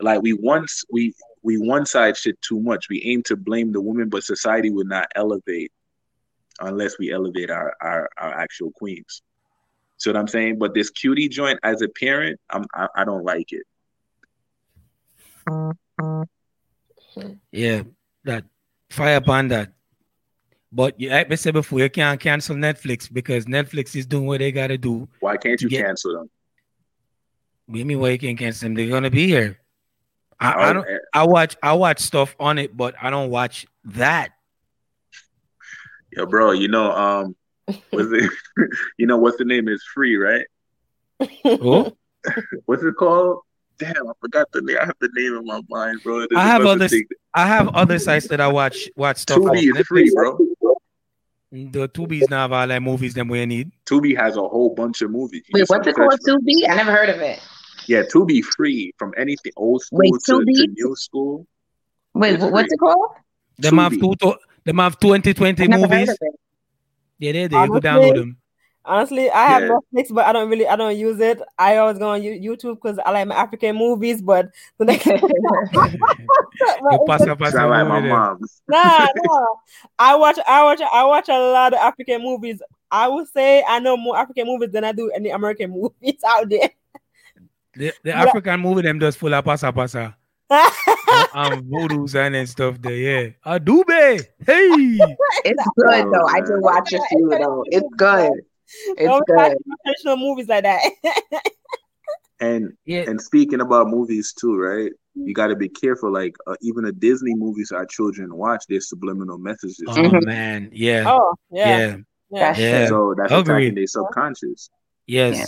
like 0.00 0.22
we 0.22 0.32
once 0.32 0.84
we 0.90 1.14
we 1.42 1.58
one 1.58 1.86
side 1.86 2.16
shit 2.16 2.40
too 2.40 2.60
much. 2.60 2.88
We 2.88 3.02
aim 3.04 3.22
to 3.24 3.36
blame 3.36 3.72
the 3.72 3.80
woman, 3.80 4.08
but 4.08 4.22
society 4.24 4.70
would 4.70 4.88
not 4.88 5.10
elevate 5.14 5.72
unless 6.60 6.98
we 6.98 7.12
elevate 7.12 7.50
our 7.50 7.74
our, 7.80 8.08
our 8.16 8.32
actual 8.32 8.70
queens. 8.70 9.22
See 9.98 10.10
what 10.10 10.16
I'm 10.16 10.28
saying? 10.28 10.58
But 10.58 10.74
this 10.74 10.90
cutie 10.90 11.28
joint 11.28 11.58
as 11.62 11.82
a 11.82 11.88
parent, 11.88 12.40
I'm 12.50 12.64
I, 12.74 12.88
I 12.96 13.04
don't 13.04 13.24
like 13.24 13.52
it. 13.52 13.66
Yeah, 17.50 17.82
that 18.24 18.44
fire 18.90 19.16
upon 19.16 19.48
that. 19.48 19.72
But 20.70 20.94
like 20.98 21.30
I 21.30 21.34
said 21.34 21.54
before, 21.54 21.80
you 21.80 21.90
can't 21.90 22.18
cancel 22.18 22.56
Netflix 22.56 23.12
because 23.12 23.44
Netflix 23.44 23.94
is 23.94 24.06
doing 24.06 24.26
what 24.26 24.38
they 24.38 24.52
gotta 24.52 24.78
do. 24.78 25.08
Why 25.20 25.36
can't 25.36 25.60
you 25.60 25.68
get, 25.68 25.84
cancel 25.84 26.14
them? 26.14 26.30
Give 27.70 27.86
me 27.86 27.96
why 27.96 28.10
you 28.10 28.18
can't 28.18 28.38
cancel 28.38 28.66
them? 28.66 28.74
They're 28.74 28.88
gonna 28.88 29.10
be 29.10 29.26
here. 29.26 29.58
I, 30.40 30.70
I 30.70 30.72
don't. 30.72 30.86
I 31.12 31.24
watch. 31.24 31.56
I 31.62 31.74
watch 31.74 32.00
stuff 32.00 32.34
on 32.40 32.58
it, 32.58 32.76
but 32.76 32.94
I 33.00 33.10
don't 33.10 33.30
watch 33.30 33.66
that. 33.84 34.30
Yo, 36.10 36.26
bro. 36.26 36.52
You 36.52 36.68
know, 36.68 36.90
um, 36.90 37.36
it? 37.68 38.32
you 38.98 39.06
know, 39.06 39.18
what's 39.18 39.36
the 39.36 39.44
name? 39.44 39.68
Is 39.68 39.84
free, 39.94 40.16
right? 40.16 40.46
What's 42.66 42.82
it 42.84 42.94
called? 42.96 43.40
Damn, 43.78 44.08
I 44.08 44.12
forgot 44.20 44.50
the 44.52 44.60
name. 44.62 44.76
I 44.80 44.86
have 44.86 44.96
the 45.00 45.08
name 45.14 45.36
in 45.36 45.44
my 45.44 45.60
mind, 45.68 46.00
bro. 46.02 46.26
I 46.36 46.46
have 46.46 46.64
other. 46.64 46.88
I 47.34 47.46
have 47.46 47.68
other 47.68 47.98
sites 47.98 48.28
that 48.28 48.40
I 48.40 48.48
watch. 48.48 48.88
Watch 48.96 49.18
stuff. 49.18 49.38
Tubi 49.38 49.76
is 49.76 49.86
free, 49.86 50.10
bro. 50.14 50.38
The 51.50 51.88
Tubi's 51.88 52.30
not 52.30 52.42
have 52.42 52.52
all 52.52 52.66
that 52.66 52.82
movies 52.82 53.14
that 53.14 53.26
we 53.26 53.44
need. 53.44 53.72
Tubi 53.84 54.16
has 54.16 54.36
a 54.36 54.40
whole 54.40 54.74
bunch 54.74 55.02
of 55.02 55.10
movies. 55.10 55.42
You 55.48 55.60
Wait, 55.60 55.68
what's 55.68 55.86
it 55.86 55.94
called? 55.94 56.18
Tubi? 56.26 56.68
I 56.68 56.76
never 56.76 56.92
heard 56.92 57.10
of 57.10 57.20
it. 57.20 57.40
Yeah, 57.86 58.02
Tubi 58.02 58.42
free 58.42 58.92
from 58.98 59.12
anything 59.18 59.52
old 59.56 59.82
school 59.82 59.98
Wait, 59.98 60.12
to, 60.26 60.44
to, 60.44 60.66
new 60.68 60.96
school. 60.96 61.46
Wait, 62.14 62.38
what's 62.38 62.68
free. 62.68 62.68
it 62.70 62.78
called? 62.78 63.10
Them 63.58 63.78
have 63.78 63.92
two, 63.92 64.14
them 64.64 64.78
have 64.78 64.98
2020 64.98 65.68
movies. 65.68 66.16
Yeah, 67.18 67.32
they, 67.32 67.46
they 67.48 67.56
oh, 67.56 67.66
go 67.66 67.80
download 67.80 68.14
them. 68.14 68.36
Honestly, 68.84 69.30
I 69.30 69.46
have 69.46 69.62
yeah. 69.62 69.76
Netflix, 69.94 70.12
but 70.12 70.24
I 70.26 70.32
don't 70.32 70.50
really, 70.50 70.66
I 70.66 70.74
don't 70.74 70.96
use 70.96 71.20
it. 71.20 71.40
I 71.56 71.76
always 71.76 71.98
go 71.98 72.10
on 72.10 72.20
YouTube 72.20 72.82
because 72.82 72.98
I 73.04 73.12
like 73.12 73.28
my 73.28 73.36
African 73.36 73.76
movies, 73.76 74.20
but 74.20 74.50
the 74.78 74.86
next 74.86 75.06
like 75.06 75.22
my 77.88 78.00
mom's. 78.00 78.62
Nah, 78.68 79.06
nah. 79.14 79.46
I 79.98 80.16
watch, 80.16 80.38
I 80.48 80.64
watch, 80.64 80.80
I 80.80 81.04
watch 81.04 81.28
a 81.28 81.38
lot 81.38 81.74
of 81.74 81.78
African 81.78 82.22
movies. 82.22 82.60
I 82.90 83.06
would 83.08 83.28
say 83.28 83.64
I 83.68 83.78
know 83.78 83.96
more 83.96 84.18
African 84.18 84.46
movies 84.46 84.70
than 84.72 84.84
I 84.84 84.90
do 84.92 85.10
any 85.12 85.30
American 85.30 85.70
movies 85.70 86.20
out 86.26 86.48
there. 86.48 86.70
The, 87.74 87.92
the 88.02 88.12
African 88.12 88.60
movie 88.60 88.82
them 88.82 88.98
does 88.98 89.16
full 89.16 89.32
of 89.32 89.44
pasa 89.44 89.72
pasa. 89.72 90.16
um, 90.50 91.62
voodoos 91.62 92.14
and, 92.14 92.34
and 92.36 92.48
stuff 92.48 92.82
there, 92.82 92.92
yeah. 92.92 93.28
Adube, 93.46 94.26
hey. 94.44 94.98
It's 95.44 95.68
good 95.76 96.04
though. 96.12 96.26
I 96.26 96.40
do 96.40 96.60
watch 96.60 96.92
a 96.92 97.00
few 97.08 97.28
though. 97.30 97.64
It's 97.68 97.88
good. 97.96 98.32
It's 98.86 99.02
Don't 99.02 99.26
good. 99.26 99.56
Professional 99.84 100.16
movies 100.16 100.48
like 100.48 100.64
that. 100.64 100.82
and 102.40 102.72
yeah. 102.84 103.04
and 103.08 103.20
speaking 103.20 103.60
about 103.60 103.88
movies 103.88 104.32
too, 104.32 104.56
right? 104.56 104.90
You 105.14 105.34
got 105.34 105.48
to 105.48 105.56
be 105.56 105.68
careful. 105.68 106.12
Like 106.12 106.34
uh, 106.46 106.56
even 106.62 106.84
the 106.84 106.92
Disney 106.92 107.34
movies 107.34 107.70
our 107.70 107.86
children 107.86 108.34
watch, 108.34 108.64
there's 108.68 108.88
subliminal 108.88 109.38
messages. 109.38 109.84
Oh 109.86 109.94
mm-hmm. 109.94 110.24
man, 110.24 110.70
yeah. 110.72 111.04
Oh 111.06 111.34
yeah. 111.50 111.96
Yeah. 112.30 112.56
yeah. 112.56 112.86
So 112.88 113.14
that's 113.16 113.32
Agreed. 113.32 113.54
attacking 113.54 113.74
their 113.74 113.86
subconscious. 113.86 114.70
Yes. 115.06 115.36
Yeah. 115.36 115.46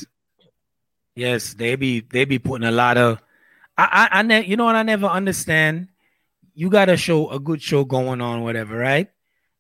Yes, 1.17 1.55
they 1.55 1.77
be 1.77 2.01
they 2.01 2.25
be 2.25 2.39
putting 2.39 2.67
a 2.67 2.73
lot 2.73 2.99
of. 2.99 3.23
I 3.79 4.09
I, 4.13 4.19
I 4.19 4.23
ne- 4.23 4.47
you 4.47 4.57
know 4.57 4.65
what 4.65 4.75
I 4.75 4.83
never 4.83 5.07
understand. 5.07 5.89
You 6.55 6.71
got 6.71 6.89
a 6.89 6.97
show, 6.97 7.31
a 7.31 7.41
good 7.41 7.63
show 7.63 7.85
going 7.85 8.21
on, 8.21 8.43
whatever, 8.43 8.77
right? 8.77 9.09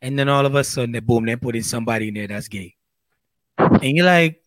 And 0.00 0.18
then 0.18 0.28
all 0.28 0.46
of 0.46 0.54
a 0.54 0.62
sudden, 0.62 0.92
they 0.92 1.00
boom, 1.00 1.24
they 1.26 1.36
put 1.36 1.56
in 1.56 1.62
somebody 1.62 2.08
in 2.08 2.14
there 2.14 2.26
that's 2.26 2.48
gay, 2.48 2.76
and 3.58 3.96
you're 3.96 4.06
like, 4.06 4.42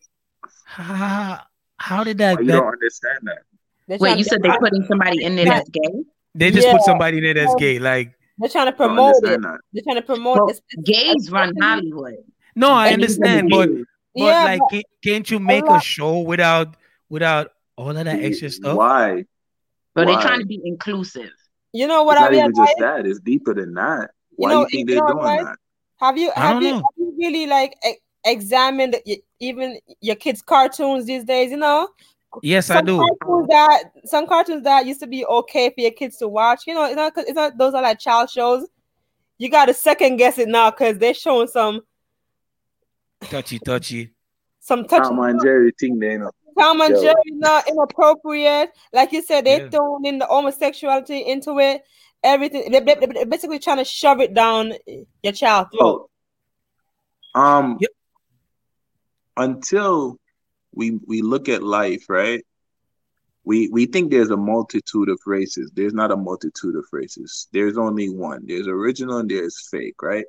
how, 0.64 1.40
how 1.76 2.04
did 2.04 2.18
that? 2.18 2.40
you 2.40 2.46
that, 2.46 2.52
don't 2.52 2.72
understand 2.72 3.18
that. 3.24 4.00
Wait, 4.00 4.18
you 4.18 4.24
said 4.24 4.42
they're 4.42 4.58
putting 4.58 4.84
somebody 4.84 5.24
in 5.24 5.36
there 5.36 5.46
that's 5.46 5.68
gay? 5.70 6.04
They 6.34 6.50
just 6.50 6.66
yeah. 6.66 6.74
put 6.74 6.82
somebody 6.82 7.18
in 7.18 7.24
there 7.24 7.34
that's 7.34 7.54
gay, 7.56 7.78
like 7.78 8.14
they're 8.38 8.48
trying 8.48 8.66
to 8.66 8.72
promote 8.72 9.16
it. 9.24 9.40
That. 9.42 9.58
They're 9.72 9.82
trying 9.82 9.96
to 9.96 10.02
promote 10.02 10.38
well, 10.38 10.52
Gays 10.84 11.30
run 11.30 11.54
Hollywood. 11.60 12.16
No, 12.54 12.70
I 12.70 12.90
understand, 12.90 13.48
but 13.50 13.68
but 13.68 13.84
yeah, 14.14 14.44
like, 14.44 14.60
but, 14.70 14.84
can't 15.02 15.30
you 15.30 15.38
make 15.38 15.64
a 15.68 15.80
show 15.80 16.20
without 16.20 16.76
without 17.08 17.52
all 17.76 17.90
of 17.90 18.04
that 18.04 18.06
extra 18.06 18.50
stuff? 18.50 18.76
Why? 18.76 19.24
But 19.94 20.06
Why? 20.06 20.12
they're 20.12 20.22
trying 20.22 20.40
to 20.40 20.46
be 20.46 20.60
inclusive. 20.64 21.30
You 21.72 21.86
know 21.86 22.04
what 22.04 22.16
it's 22.16 22.26
I 22.26 22.30
mean? 22.30 22.40
Not 22.40 22.50
even 22.50 22.66
just 22.66 22.78
that. 22.78 23.06
It's 23.06 23.20
deeper 23.20 23.54
than 23.54 23.74
that. 23.74 24.10
Why 24.36 24.50
you, 24.50 24.54
know, 24.54 24.60
you 24.62 24.68
think 24.68 24.88
they're 24.88 25.06
doing 25.06 25.44
that? 25.44 25.56
Have 26.00 26.16
you 26.16 26.30
have 26.34 26.62
you, 26.62 26.74
have 26.74 26.82
you 26.96 27.14
really 27.18 27.46
like 27.46 27.74
eh, 27.82 27.94
examined 28.30 28.96
even 29.40 29.78
your 30.00 30.16
kids' 30.16 30.42
cartoons 30.42 31.06
these 31.06 31.24
days? 31.24 31.50
You 31.50 31.56
know. 31.58 31.88
Yes, 32.42 32.66
some 32.66 32.78
I 32.78 32.80
do. 32.82 32.98
Cartoons 32.98 33.48
that 33.48 33.84
some 34.04 34.26
cartoons 34.26 34.64
that 34.64 34.86
used 34.86 35.00
to 35.00 35.06
be 35.06 35.24
okay 35.24 35.70
for 35.70 35.80
your 35.80 35.90
kids 35.90 36.18
to 36.18 36.28
watch. 36.28 36.66
You 36.66 36.74
know, 36.74 36.84
it's 36.84 36.96
not, 36.96 37.12
it's 37.16 37.32
not 37.32 37.56
those 37.56 37.74
are 37.74 37.82
like 37.82 37.98
child 37.98 38.30
shows. 38.30 38.68
You 39.38 39.48
got 39.48 39.66
to 39.66 39.74
second 39.74 40.16
guess 40.16 40.38
it 40.38 40.48
now 40.48 40.70
because 40.70 40.98
they're 40.98 41.14
showing 41.14 41.48
some 41.48 41.82
touchy 43.22 43.58
touchy, 43.58 44.12
some 44.60 44.84
touchy. 44.84 45.04
Tom 45.04 45.20
and 45.20 45.40
Jerry 45.42 45.72
thing, 45.78 45.98
they 45.98 46.18
know. 46.18 46.30
Tom 46.58 46.80
and 46.80 46.94
Jerry 47.00 47.14
not 47.28 47.68
inappropriate. 47.68 48.70
Like 48.92 49.12
you 49.12 49.22
said, 49.22 49.46
they 49.46 49.62
yeah. 49.62 49.70
throwing 49.70 50.04
in 50.04 50.18
the 50.18 50.26
homosexuality 50.26 51.20
into 51.20 51.58
it 51.60 51.82
everything. 52.22 52.70
They're, 52.72 52.80
they're 52.82 53.26
basically 53.26 53.58
trying 53.58 53.76
to 53.78 53.84
shove 53.84 54.20
it 54.20 54.34
down 54.34 54.72
your 55.22 55.32
child 55.32 55.68
throat. 55.72 56.10
Oh. 57.34 57.40
Um, 57.40 57.78
yep. 57.80 57.90
Until 59.38 60.18
we 60.72 60.98
we 61.06 61.22
look 61.22 61.48
at 61.48 61.62
life, 61.62 62.04
right? 62.08 62.44
We 63.44 63.68
we 63.70 63.86
think 63.86 64.10
there's 64.10 64.30
a 64.30 64.36
multitude 64.36 65.08
of 65.08 65.18
races. 65.24 65.70
There's 65.74 65.94
not 65.94 66.12
a 66.12 66.16
multitude 66.16 66.76
of 66.76 66.84
races. 66.92 67.48
There's 67.52 67.78
only 67.78 68.10
one. 68.10 68.44
There's 68.46 68.66
original 68.66 69.18
and 69.18 69.30
there's 69.30 69.66
fake, 69.70 70.02
right? 70.02 70.26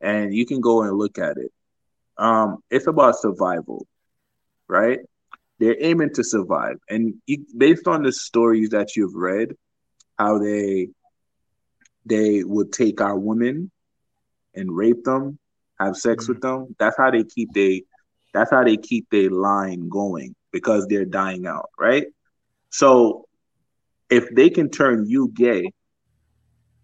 And 0.00 0.34
you 0.34 0.46
can 0.46 0.60
go 0.60 0.82
and 0.82 0.96
look 0.96 1.18
at 1.18 1.36
it. 1.36 1.52
Um, 2.16 2.58
it's 2.70 2.86
about 2.86 3.16
survival, 3.16 3.86
right? 4.66 5.00
They're 5.58 5.76
aiming 5.78 6.14
to 6.14 6.24
survive, 6.24 6.78
and 6.88 7.14
you, 7.26 7.44
based 7.56 7.86
on 7.86 8.02
the 8.02 8.12
stories 8.12 8.70
that 8.70 8.96
you've 8.96 9.14
read, 9.14 9.54
how 10.18 10.38
they 10.38 10.88
they 12.06 12.42
would 12.42 12.72
take 12.72 13.00
our 13.00 13.18
women 13.18 13.70
and 14.54 14.74
rape 14.74 15.04
them, 15.04 15.38
have 15.78 15.96
sex 15.96 16.24
mm-hmm. 16.24 16.32
with 16.32 16.42
them. 16.42 16.76
That's 16.78 16.96
how 16.96 17.10
they 17.10 17.24
keep 17.24 17.52
they 17.52 17.84
that's 18.32 18.50
how 18.50 18.64
they 18.64 18.76
keep 18.76 19.08
their 19.10 19.30
line 19.30 19.88
going 19.88 20.34
because 20.52 20.86
they're 20.86 21.04
dying 21.04 21.46
out, 21.46 21.70
right? 21.78 22.06
So 22.70 23.26
if 24.08 24.28
they 24.30 24.50
can 24.50 24.70
turn 24.70 25.06
you 25.06 25.28
gay 25.34 25.70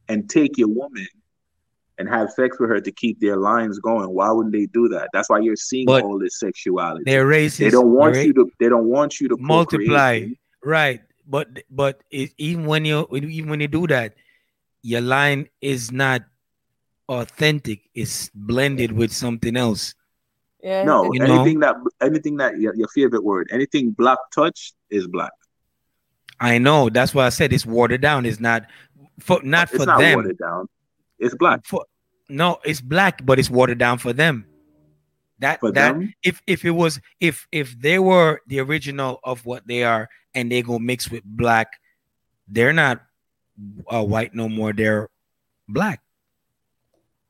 and 0.09 0.29
take 0.29 0.59
your 0.59 0.69
woman 0.69 1.07
and 1.99 2.09
have 2.09 2.31
sex 2.31 2.59
with 2.61 2.71
her 2.71 2.81
to 2.81 2.93
keep 2.93 3.21
their 3.21 3.37
lines 3.37 3.79
going, 3.79 4.09
why 4.11 4.31
wouldn't 4.31 4.53
they 4.53 4.67
do 4.67 4.89
that? 4.89 5.09
That's 5.13 5.31
why 5.31 5.41
you're 5.41 5.57
seeing 5.57 5.87
but 5.87 6.05
all 6.05 6.19
this 6.19 6.39
sexuality. 6.39 7.05
They're 7.05 7.27
racist. 7.27 7.59
They 7.59 7.71
don't 7.71 7.93
want 7.93 8.17
you 8.17 8.33
to. 8.35 8.51
They 8.61 8.69
don't 8.69 8.87
want 8.87 9.21
you 9.21 9.29
to 9.29 9.37
multiply. 9.39 10.27
Right, 10.63 11.01
but 11.27 11.63
but 11.71 12.03
it, 12.11 12.33
even 12.39 12.67
when 12.67 12.85
you 12.85 13.07
even 13.13 13.49
when 13.49 13.61
you 13.61 13.69
do 13.69 13.87
that, 13.87 14.15
your 14.83 15.01
line 15.01 15.49
is 15.61 15.91
not 15.91 16.23
authentic 17.09 17.89
it's 17.95 18.31
blended 18.35 18.91
with 18.91 19.13
something 19.13 19.57
else 19.57 19.95
yeah 20.63 20.85
no 20.85 21.13
you 21.13 21.23
anything 21.23 21.61
know? 21.61 21.67
that 21.67 22.07
anything 22.07 22.37
that 22.37 22.59
your, 22.59 22.75
your 22.75 22.89
favorite 22.89 23.25
word 23.25 23.49
anything 23.53 23.91
black 23.91 24.19
touch 24.35 24.73
is 24.91 25.07
black 25.07 25.33
i 26.41 26.59
know 26.59 26.89
that's 26.89 27.15
why 27.15 27.27
i 27.27 27.29
said 27.29 27.53
it's 27.53 27.67
watered 27.67 28.01
down 28.01 28.25
it's 28.27 28.41
not 28.41 28.67
for 29.21 29.41
not 29.43 29.69
it's 29.69 29.77
for 29.77 29.87
not 29.87 29.99
them 29.99 30.17
watered 30.17 30.39
down 30.39 30.69
it's 31.19 31.35
black 31.35 31.65
for 31.65 31.85
no 32.29 32.59
it's 32.65 32.81
black 32.81 33.25
but 33.25 33.39
it's 33.39 33.51
watered 33.51 33.79
down 33.79 33.99
for 33.99 34.13
them 34.13 34.47
that 35.39 35.61
for 35.61 35.71
that 35.73 35.95
them? 35.95 36.13
if 36.23 36.41
if 36.47 36.65
it 36.65 36.71
was 36.71 37.01
if 37.21 37.47
if 37.53 37.79
they 37.79 37.99
were 37.99 38.41
the 38.47 38.59
original 38.59 39.21
of 39.23 39.45
what 39.45 39.67
they 39.67 39.83
are 39.83 40.09
and 40.35 40.51
they 40.51 40.63
go 40.63 40.79
mix 40.79 41.11
with 41.11 41.23
black 41.25 41.69
they're 42.49 42.73
not 42.73 43.03
uh, 43.93 44.05
white 44.05 44.35
no 44.35 44.49
more; 44.49 44.73
they're 44.73 45.09
black. 45.69 46.01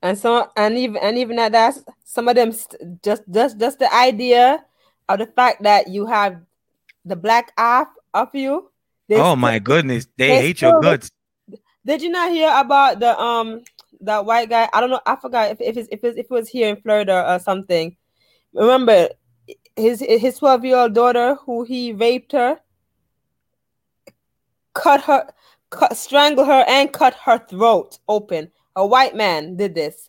And 0.06 0.16
so, 0.16 0.48
and 0.56 0.78
even 0.78 1.02
and 1.02 1.18
even 1.18 1.36
at 1.40 1.50
that, 1.50 1.76
some 2.04 2.28
of 2.28 2.36
them 2.36 2.52
st- 2.52 3.02
just 3.02 3.24
just 3.28 3.58
just 3.58 3.80
the 3.80 3.92
idea 3.92 4.64
of 5.08 5.18
the 5.18 5.26
fact 5.26 5.64
that 5.64 5.88
you 5.88 6.06
have 6.06 6.40
the 7.04 7.16
black 7.16 7.50
half 7.58 7.88
of 8.14 8.32
you. 8.32 8.70
oh 9.10 9.14
still, 9.16 9.34
my 9.34 9.58
goodness, 9.58 10.06
they, 10.16 10.28
they 10.28 10.36
hate 10.42 10.58
still, 10.58 10.70
your 10.70 10.80
guts. 10.80 11.10
Did 11.84 12.02
you 12.02 12.10
not 12.10 12.30
hear 12.30 12.52
about 12.54 13.00
the 13.00 13.18
um 13.18 13.64
that 14.02 14.24
white 14.24 14.48
guy? 14.48 14.68
I 14.72 14.80
don't 14.80 14.90
know. 14.90 15.00
I 15.04 15.16
forgot 15.16 15.50
if 15.50 15.60
if 15.60 15.76
it's, 15.76 15.88
if, 15.90 16.04
it's, 16.04 16.16
if 16.16 16.26
it 16.26 16.30
was 16.30 16.48
here 16.48 16.68
in 16.68 16.80
Florida 16.80 17.28
or 17.28 17.40
something. 17.40 17.96
Remember 18.52 19.08
his 19.74 19.98
his 19.98 20.38
twelve 20.38 20.64
year 20.64 20.76
old 20.76 20.94
daughter 20.94 21.34
who 21.34 21.64
he 21.64 21.92
raped 21.92 22.30
her, 22.30 22.60
cut 24.72 25.00
her 25.00 25.26
cut, 25.70 25.96
strangle 25.96 26.44
her 26.44 26.64
and 26.68 26.92
cut 26.92 27.14
her 27.24 27.38
throat 27.38 27.98
open. 28.06 28.52
A 28.76 28.86
white 28.86 29.16
man 29.16 29.56
did 29.56 29.74
this. 29.74 30.08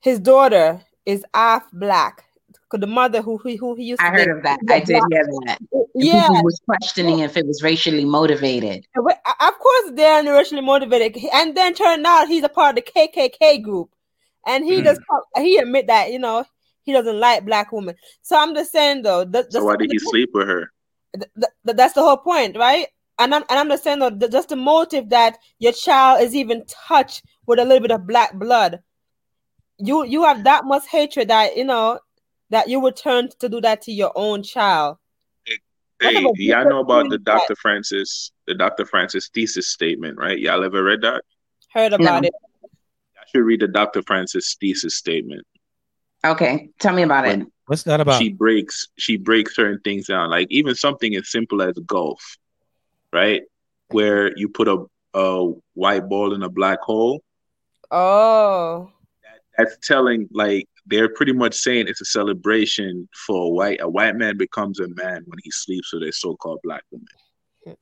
His 0.00 0.18
daughter 0.18 0.82
is 1.06 1.24
half 1.32 1.70
black. 1.72 2.24
The 2.76 2.88
mother 2.88 3.22
who 3.22 3.38
who, 3.38 3.56
who 3.56 3.76
he 3.76 3.84
used 3.84 4.00
to 4.00 4.06
I 4.06 4.10
heard 4.10 4.36
of 4.36 4.42
that. 4.42 4.58
I 4.68 4.80
did 4.80 5.00
hear 5.08 5.24
that. 5.46 5.58
Uh, 5.72 5.82
yeah, 5.94 6.26
people 6.26 6.42
was 6.42 6.60
questioning 6.64 7.20
if 7.20 7.36
it 7.36 7.46
was 7.46 7.62
racially 7.62 8.04
motivated. 8.04 8.84
Uh, 8.98 9.02
uh, 9.04 9.46
of 9.48 9.58
course, 9.60 9.92
they're 9.94 10.24
racially 10.24 10.60
motivated, 10.60 11.16
and 11.32 11.56
then 11.56 11.74
turned 11.74 12.04
out 12.04 12.26
he's 12.26 12.42
a 12.42 12.48
part 12.48 12.76
of 12.76 12.84
the 12.84 12.90
KKK 12.90 13.62
group, 13.62 13.90
and 14.44 14.64
he 14.64 14.80
mm. 14.80 14.84
does 14.84 14.98
he 15.36 15.56
admit 15.58 15.86
that 15.86 16.10
you 16.10 16.18
know 16.18 16.44
he 16.82 16.92
doesn't 16.92 17.20
like 17.20 17.46
black 17.46 17.70
women. 17.70 17.94
So 18.22 18.36
I'm 18.36 18.56
just 18.56 18.72
saying 18.72 19.02
though. 19.02 19.24
The, 19.24 19.44
the, 19.44 19.52
so 19.52 19.64
why 19.64 19.76
did 19.76 19.92
he 19.92 19.98
sleep 20.00 20.30
with 20.34 20.48
her? 20.48 20.72
The, 21.14 21.74
that's 21.74 21.94
the 21.94 22.02
whole 22.02 22.16
point, 22.16 22.56
right? 22.56 22.88
And 23.18 23.34
I'm 23.34 23.44
and 23.48 23.58
I'm 23.58 23.68
just 23.68 23.84
saying 23.84 24.00
though, 24.00 24.10
just 24.10 24.48
the 24.48 24.56
motive 24.56 25.10
that 25.10 25.38
your 25.58 25.72
child 25.72 26.22
is 26.22 26.34
even 26.34 26.64
touched 26.66 27.22
with 27.46 27.58
a 27.58 27.64
little 27.64 27.80
bit 27.80 27.90
of 27.90 28.06
black 28.06 28.34
blood. 28.34 28.80
You 29.78 30.04
you 30.04 30.24
have 30.24 30.44
that 30.44 30.64
much 30.64 30.86
hatred 30.86 31.28
that 31.28 31.56
you 31.56 31.64
know 31.64 32.00
that 32.50 32.68
you 32.68 32.80
would 32.80 32.96
turn 32.96 33.28
to 33.40 33.48
do 33.48 33.60
that 33.60 33.82
to 33.82 33.92
your 33.92 34.12
own 34.14 34.42
child. 34.42 34.98
Hey, 36.00 36.26
y'all 36.36 36.68
know 36.68 36.80
about 36.80 37.08
the 37.08 37.18
Dr. 37.18 37.54
Francis, 37.56 38.32
the 38.46 38.54
Dr. 38.54 38.84
Francis 38.84 39.28
thesis 39.28 39.68
statement, 39.68 40.18
right? 40.18 40.38
Y'all 40.38 40.62
ever 40.62 40.82
read 40.82 41.00
that? 41.02 41.22
Heard 41.70 41.94
about 41.94 42.22
no. 42.22 42.28
it. 42.28 42.34
I 43.16 43.24
should 43.30 43.44
read 43.44 43.60
the 43.60 43.68
Dr. 43.68 44.02
Francis 44.02 44.56
thesis 44.60 44.96
statement. 44.96 45.46
Okay, 46.24 46.68
tell 46.78 46.94
me 46.94 47.02
about 47.02 47.24
when 47.24 47.42
it. 47.42 47.48
What's 47.66 47.84
that 47.84 48.00
about? 48.00 48.20
She 48.20 48.30
breaks 48.30 48.88
she 48.98 49.16
breaks 49.16 49.54
certain 49.54 49.80
things 49.80 50.08
down, 50.08 50.30
like 50.30 50.48
even 50.50 50.74
something 50.74 51.14
as 51.16 51.30
simple 51.30 51.62
as 51.62 51.74
golf 51.86 52.36
right? 53.14 53.42
Where 53.88 54.36
you 54.36 54.48
put 54.48 54.68
a, 54.68 54.84
a 55.14 55.52
white 55.74 56.08
ball 56.08 56.34
in 56.34 56.42
a 56.42 56.50
black 56.50 56.80
hole. 56.80 57.22
Oh. 57.90 58.90
That, 59.22 59.40
that's 59.56 59.86
telling 59.86 60.28
like 60.32 60.68
they're 60.86 61.08
pretty 61.08 61.32
much 61.32 61.54
saying 61.54 61.86
it's 61.88 62.00
a 62.00 62.06
celebration 62.06 63.08
for 63.26 63.46
a 63.46 63.48
white 63.48 63.80
a 63.80 63.88
white 63.88 64.16
man 64.16 64.36
becomes 64.36 64.80
a 64.80 64.88
man 64.88 65.22
when 65.26 65.38
he 65.42 65.50
sleeps 65.50 65.94
with 65.94 66.02
a 66.02 66.12
so-called 66.12 66.58
black 66.64 66.82
woman. 66.90 67.78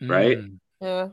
Mm. 0.00 0.10
Right? 0.10 0.38
Yeah. 0.80 1.08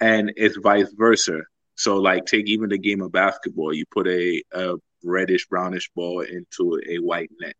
And 0.00 0.32
it's 0.36 0.56
vice 0.56 0.92
versa. 0.96 1.40
So 1.74 1.96
like 1.96 2.26
take 2.26 2.46
even 2.46 2.68
the 2.68 2.78
game 2.78 3.02
of 3.02 3.10
basketball, 3.10 3.74
you 3.74 3.84
put 3.90 4.06
a, 4.06 4.42
a 4.52 4.76
reddish 5.02 5.46
brownish 5.48 5.90
ball 5.96 6.20
into 6.20 6.80
a 6.88 6.98
white 6.98 7.30
net. 7.40 7.56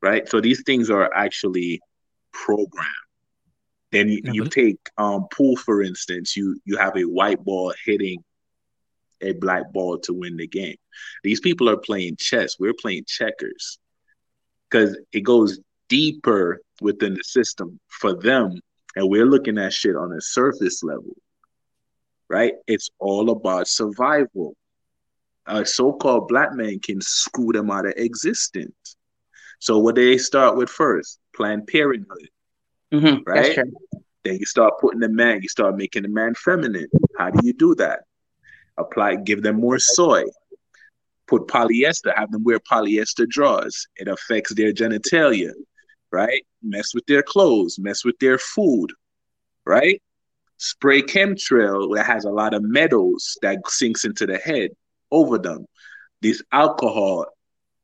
Right? 0.00 0.28
So 0.28 0.40
these 0.40 0.62
things 0.62 0.90
are 0.90 1.12
actually 1.12 1.80
program. 2.32 2.86
Then 3.92 4.08
you, 4.08 4.20
you 4.24 4.44
take 4.46 4.78
um, 4.98 5.26
pool, 5.32 5.56
for 5.56 5.82
instance. 5.82 6.36
You 6.36 6.60
you 6.64 6.76
have 6.76 6.96
a 6.96 7.02
white 7.02 7.42
ball 7.42 7.74
hitting 7.84 8.22
a 9.20 9.32
black 9.32 9.72
ball 9.72 9.98
to 9.98 10.14
win 10.14 10.36
the 10.36 10.46
game. 10.46 10.76
These 11.22 11.40
people 11.40 11.68
are 11.68 11.76
playing 11.76 12.16
chess. 12.16 12.56
We're 12.58 12.74
playing 12.74 13.04
checkers 13.06 13.78
because 14.68 14.98
it 15.12 15.20
goes 15.20 15.58
deeper 15.88 16.60
within 16.80 17.14
the 17.14 17.24
system 17.24 17.80
for 17.88 18.14
them, 18.14 18.60
and 18.96 19.08
we're 19.08 19.26
looking 19.26 19.58
at 19.58 19.72
shit 19.72 19.96
on 19.96 20.12
a 20.12 20.20
surface 20.20 20.82
level. 20.82 21.16
Right? 22.28 22.54
It's 22.66 22.90
all 23.00 23.30
about 23.30 23.66
survival. 23.66 24.54
A 25.46 25.66
so-called 25.66 26.28
black 26.28 26.52
man 26.54 26.78
can 26.78 27.00
screw 27.00 27.52
them 27.52 27.72
out 27.72 27.86
of 27.86 27.94
existence. 27.96 28.96
So 29.58 29.78
what 29.78 29.96
do 29.96 30.04
they 30.04 30.16
start 30.16 30.56
with 30.56 30.70
first? 30.70 31.19
Planned 31.40 31.66
Parenthood. 31.68 32.28
Mm-hmm, 32.92 33.22
right? 33.26 33.58
Then 34.24 34.36
you 34.36 34.44
start 34.44 34.74
putting 34.78 35.00
the 35.00 35.08
man, 35.08 35.40
you 35.40 35.48
start 35.48 35.74
making 35.74 36.02
the 36.02 36.10
man 36.10 36.34
feminine. 36.34 36.88
How 37.16 37.30
do 37.30 37.40
you 37.46 37.54
do 37.54 37.74
that? 37.76 38.00
Apply, 38.76 39.14
give 39.16 39.42
them 39.42 39.58
more 39.58 39.78
soy. 39.78 40.24
Put 41.26 41.46
polyester, 41.46 42.14
have 42.14 42.30
them 42.30 42.44
wear 42.44 42.58
polyester 42.58 43.26
drawers. 43.26 43.86
It 43.96 44.06
affects 44.06 44.52
their 44.52 44.74
genitalia, 44.74 45.52
right? 46.12 46.44
Mess 46.62 46.92
with 46.94 47.06
their 47.06 47.22
clothes, 47.22 47.78
mess 47.78 48.04
with 48.04 48.18
their 48.18 48.36
food, 48.36 48.92
right? 49.64 50.02
Spray 50.58 51.00
chemtrail 51.00 51.96
that 51.96 52.04
has 52.04 52.26
a 52.26 52.30
lot 52.30 52.52
of 52.52 52.62
metals 52.62 53.38
that 53.40 53.66
sinks 53.66 54.04
into 54.04 54.26
the 54.26 54.36
head 54.36 54.72
over 55.10 55.38
them. 55.38 55.64
This 56.20 56.42
alcohol 56.52 57.28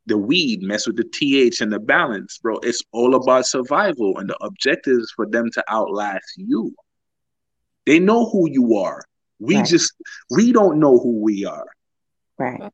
the 0.07 0.17
weed, 0.17 0.63
mess 0.63 0.87
with 0.87 0.97
the 0.97 1.05
TH 1.05 1.61
and 1.61 1.73
the 1.73 1.81
balance, 1.81 2.39
bro. 2.39 2.59
It's 2.59 2.83
all 2.93 3.15
about 3.17 3.47
survival, 3.47 4.19
and 4.19 4.31
the 4.31 4.37
objective 4.41 4.99
is 4.99 5.13
for 5.15 5.27
them 5.27 5.51
to 5.53 5.65
outlast 5.69 6.35
you. 6.37 6.75
They 7.87 7.99
know 7.99 8.27
who 8.31 8.49
you 8.49 8.77
are. 8.77 9.05
We 9.39 9.57
right. 9.57 9.67
just 9.67 9.93
we 10.31 10.53
don't 10.53 10.79
know 10.79 10.99
who 10.99 11.21
we 11.21 11.45
are. 11.45 11.67
Right. 12.39 12.73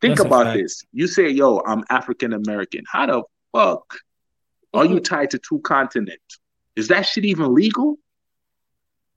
Think 0.00 0.16
That's 0.16 0.20
about 0.20 0.54
this. 0.54 0.84
You 0.92 1.06
say, 1.06 1.30
"Yo, 1.30 1.62
I'm 1.66 1.84
African 1.88 2.32
American." 2.32 2.82
How 2.90 3.06
the 3.06 3.22
fuck 3.52 3.94
are 4.74 4.84
you 4.84 5.00
tied 5.00 5.30
to 5.30 5.38
two 5.38 5.60
continents? 5.60 6.38
Is 6.76 6.88
that 6.88 7.02
shit 7.02 7.24
even 7.24 7.54
legal? 7.54 7.98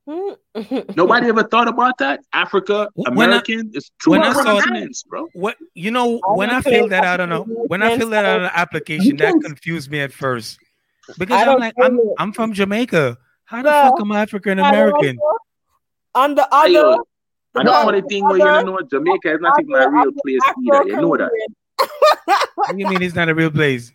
Nobody 0.96 1.28
ever 1.28 1.44
thought 1.44 1.68
about 1.68 1.98
that. 1.98 2.20
Africa, 2.32 2.90
American, 3.08 3.72
it's 3.74 3.92
two 4.04 4.12
when 4.12 4.22
continents, 4.34 5.04
bro. 5.04 5.28
What 5.34 5.58
you 5.74 5.90
know? 5.90 6.20
When 6.36 6.52
I 6.52 6.62
filled 6.62 6.92
that 6.92 7.04
out 7.04 7.20
on 7.20 7.32
a 7.32 7.40
when 7.42 7.82
I 7.82 7.98
filled 7.98 8.14
that 8.14 8.24
out 8.24 8.40
on 8.40 8.46
an 8.46 8.52
application, 8.54 9.18
that 9.18 9.34
confused 9.44 9.90
me 9.90 10.00
at 10.02 10.14
first 10.14 10.60
because 11.18 11.48
I'm 11.48 11.60
like, 11.60 11.74
I'm 11.82 12.00
I'm 12.20 12.34
from 12.34 12.54
Jamaica. 12.54 13.18
How 13.46 13.62
the 13.64 13.70
fuck 13.70 14.00
am 14.00 14.12
I 14.12 14.22
African 14.22 14.60
American? 14.60 15.18
On 16.14 16.36
the 16.36 16.48
other, 16.54 16.98
and 17.56 17.68
the 17.68 17.76
only 17.76 18.02
think 18.02 18.28
where 18.28 18.38
you 18.38 18.44
don't 18.44 18.66
know 18.66 18.80
Jamaica 18.90 19.34
is 19.34 19.40
not 19.42 19.60
even 19.60 19.76
a 19.76 19.90
real 19.90 20.12
place 20.24 20.40
either. 20.68 20.88
You 20.88 21.02
know 21.02 21.18
that. 21.18 21.32
what 22.56 22.72
do 22.72 22.78
you 22.78 22.88
mean 22.88 23.02
it's 23.02 23.16
not 23.16 23.30
a 23.30 23.36
real 23.36 23.52
place? 23.52 23.92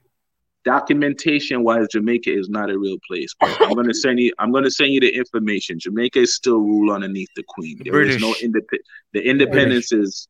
Documentation 0.64 1.62
wise 1.64 1.86
jamaica 1.90 2.30
is 2.32 2.48
not 2.50 2.70
a 2.70 2.78
real 2.78 2.96
place 3.08 3.32
i'm 3.40 3.72
going 3.74 3.86
to 3.86 3.94
send 3.94 4.18
you 4.20 4.30
i'm 4.38 4.52
going 4.52 4.64
to 4.64 4.70
send 4.70 4.92
you 4.92 5.00
the 5.00 5.08
information. 5.14 5.78
Jamaica 5.78 6.18
is 6.20 6.34
still 6.34 6.58
ruled 6.58 6.90
underneath 6.94 7.30
the 7.36 7.42
queen. 7.48 7.78
The 7.78 7.84
there 7.84 7.92
British. 7.92 8.16
is 8.16 8.20
no 8.22 8.34
independent 8.42 8.82
the 9.12 9.22
independence 9.22 9.88
British. 9.90 10.08
is 10.08 10.28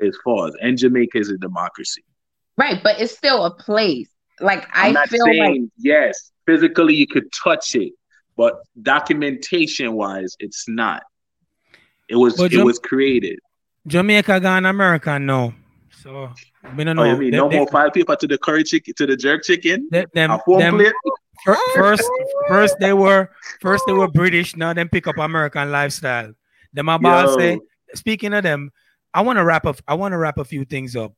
is 0.00 0.18
false 0.24 0.54
and 0.60 0.76
jamaica 0.76 1.18
is 1.18 1.30
a 1.30 1.38
democracy. 1.38 2.04
Right 2.56 2.82
but 2.82 3.00
it's 3.00 3.16
still 3.16 3.44
a 3.46 3.54
place. 3.54 4.10
Like 4.40 4.66
I'm 4.74 4.96
i 4.96 5.06
feel 5.06 5.26
like 5.38 5.60
yes 5.78 6.30
physically 6.46 6.94
you 6.94 7.06
could 7.06 7.24
touch 7.32 7.74
it 7.74 7.92
but 8.36 8.54
documentation 8.82 9.94
wise 9.94 10.34
it's 10.40 10.68
not. 10.68 11.02
It 12.08 12.16
was 12.16 12.36
but 12.36 12.44
it 12.52 12.56
Jam- 12.56 12.64
was 12.66 12.78
created. 12.78 13.38
Jamaica 13.86 14.40
gone 14.40 14.66
america 14.66 15.18
no 15.18 15.54
so 16.02 16.32
I 16.64 16.74
don't 16.84 16.96
know. 16.96 17.02
Oh, 17.02 17.16
mean, 17.16 17.30
they, 17.30 17.36
no 17.36 17.48
they, 17.48 17.56
more 17.56 17.66
five 17.68 17.92
people 17.92 18.16
to 18.16 18.26
the 18.26 18.38
curry 18.38 18.64
chicken 18.64 18.94
to 18.94 19.06
the 19.06 19.16
jerk 19.16 19.44
chicken. 19.44 19.88
They, 19.90 20.06
them, 20.14 20.38
them, 20.46 20.80
first, 21.74 22.08
first 22.48 22.76
they 22.80 22.92
were 22.92 23.30
first 23.60 23.84
they 23.86 23.92
were 23.92 24.08
British. 24.08 24.56
Now 24.56 24.72
them 24.72 24.88
pick 24.88 25.06
up 25.06 25.18
American 25.18 25.70
lifestyle. 25.70 26.32
Them 26.72 26.88
about 26.88 27.38
say. 27.38 27.58
Speaking 27.94 28.32
of 28.34 28.44
them, 28.44 28.70
I 29.12 29.22
want 29.22 29.38
to 29.38 29.44
wrap 29.44 29.66
up. 29.66 29.76
I 29.88 29.94
want 29.94 30.12
to 30.12 30.18
wrap 30.18 30.38
a 30.38 30.44
few 30.44 30.64
things 30.64 30.96
up. 30.96 31.12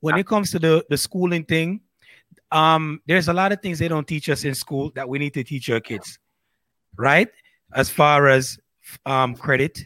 When 0.00 0.16
it 0.16 0.26
comes 0.26 0.50
to 0.52 0.58
the 0.58 0.84
the 0.88 0.96
schooling 0.96 1.44
thing, 1.44 1.80
um, 2.50 3.00
there's 3.06 3.28
a 3.28 3.32
lot 3.32 3.52
of 3.52 3.60
things 3.60 3.78
they 3.78 3.88
don't 3.88 4.08
teach 4.08 4.28
us 4.28 4.44
in 4.44 4.54
school 4.54 4.90
that 4.94 5.08
we 5.08 5.18
need 5.18 5.34
to 5.34 5.44
teach 5.44 5.68
our 5.70 5.80
kids, 5.80 6.18
right? 6.96 7.28
As 7.74 7.90
far 7.90 8.28
as 8.28 8.58
um 9.04 9.34
credit, 9.34 9.84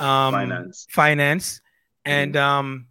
um 0.00 0.32
finance, 0.32 0.86
finance, 0.90 1.60
and 2.04 2.36
um 2.36 2.87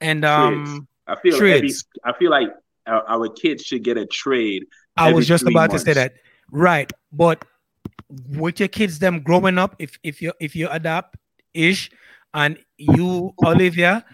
and 0.00 0.24
um, 0.24 0.88
I 1.06 1.16
feel 1.16 1.34
every, 1.34 1.72
I 2.04 2.12
feel 2.14 2.30
like 2.30 2.48
our, 2.86 3.04
our, 3.08 3.28
kids 3.28 3.64
should 3.64 3.82
get 3.82 3.96
a 3.96 4.06
trade. 4.06 4.66
I 4.96 5.12
was 5.12 5.26
just 5.26 5.42
about 5.42 5.70
months. 5.70 5.84
to 5.84 5.90
say 5.90 5.94
that, 5.94 6.14
right? 6.50 6.90
But 7.12 7.44
with 8.30 8.60
your 8.60 8.68
kids, 8.68 8.98
them 8.98 9.20
growing 9.20 9.58
up, 9.58 9.76
if 9.78 9.98
if 10.02 10.22
you 10.22 10.32
if 10.40 10.56
you 10.56 10.68
adapt 10.68 11.16
ish, 11.54 11.90
and 12.34 12.58
you 12.76 13.34
Olivia, 13.44 14.04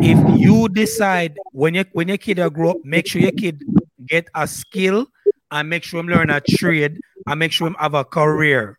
if 0.00 0.40
you 0.40 0.68
decide 0.68 1.38
when 1.52 1.74
you 1.74 1.84
when 1.92 2.08
your 2.08 2.18
kid 2.18 2.40
grow 2.52 2.70
up, 2.70 2.76
make 2.84 3.06
sure 3.06 3.20
your 3.20 3.32
kid 3.32 3.62
get 4.06 4.28
a 4.34 4.46
skill 4.46 5.06
and 5.50 5.68
make 5.68 5.84
sure 5.84 6.00
him 6.00 6.08
learn 6.08 6.30
a 6.30 6.40
trade 6.40 6.98
and 7.26 7.38
make 7.38 7.52
sure 7.52 7.66
him 7.66 7.76
have 7.78 7.94
a 7.94 8.04
career. 8.04 8.78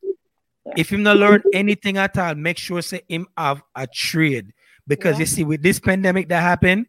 If 0.78 0.92
him 0.92 1.04
not 1.04 1.18
learn 1.18 1.42
anything 1.54 1.98
at 1.98 2.18
all, 2.18 2.36
make 2.36 2.58
sure 2.58 2.82
say 2.82 3.02
him 3.08 3.28
have 3.38 3.62
a 3.76 3.88
trade 3.88 4.54
because 4.90 5.14
yeah. 5.14 5.20
you 5.20 5.26
see, 5.28 5.44
with 5.46 5.62
this 5.62 5.80
pandemic 5.80 6.28
that 6.30 6.42
happened, 6.42 6.88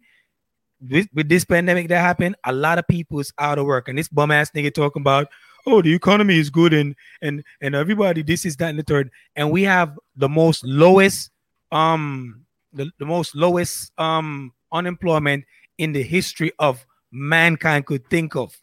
with, 0.80 1.06
with 1.12 1.28
this 1.28 1.44
pandemic 1.44 1.88
that 1.88 2.00
happened, 2.00 2.34
a 2.44 2.52
lot 2.52 2.78
of 2.78 2.88
people 2.88 3.20
is 3.20 3.32
out 3.38 3.58
of 3.58 3.66
work. 3.66 3.88
And 3.88 3.98
this 3.98 4.08
bum 4.08 4.30
ass 4.30 4.50
nigga 4.50 4.72
talking 4.72 5.02
about, 5.02 5.28
oh, 5.66 5.82
the 5.82 5.94
economy 5.94 6.38
is 6.38 6.48
good 6.48 6.72
and 6.72 6.96
and 7.20 7.44
and 7.60 7.74
everybody, 7.74 8.22
this 8.22 8.46
is 8.46 8.56
that 8.56 8.70
and 8.70 8.78
the 8.78 8.82
third. 8.82 9.10
And 9.36 9.50
we 9.50 9.62
have 9.64 9.96
the 10.16 10.28
most 10.28 10.64
lowest, 10.64 11.30
um, 11.70 12.46
the, 12.72 12.90
the 12.98 13.04
most 13.04 13.36
lowest 13.36 13.92
um 13.98 14.54
unemployment 14.72 15.44
in 15.76 15.92
the 15.92 16.02
history 16.02 16.52
of 16.58 16.84
mankind 17.12 17.84
could 17.84 18.08
think 18.08 18.34
of. 18.34 18.58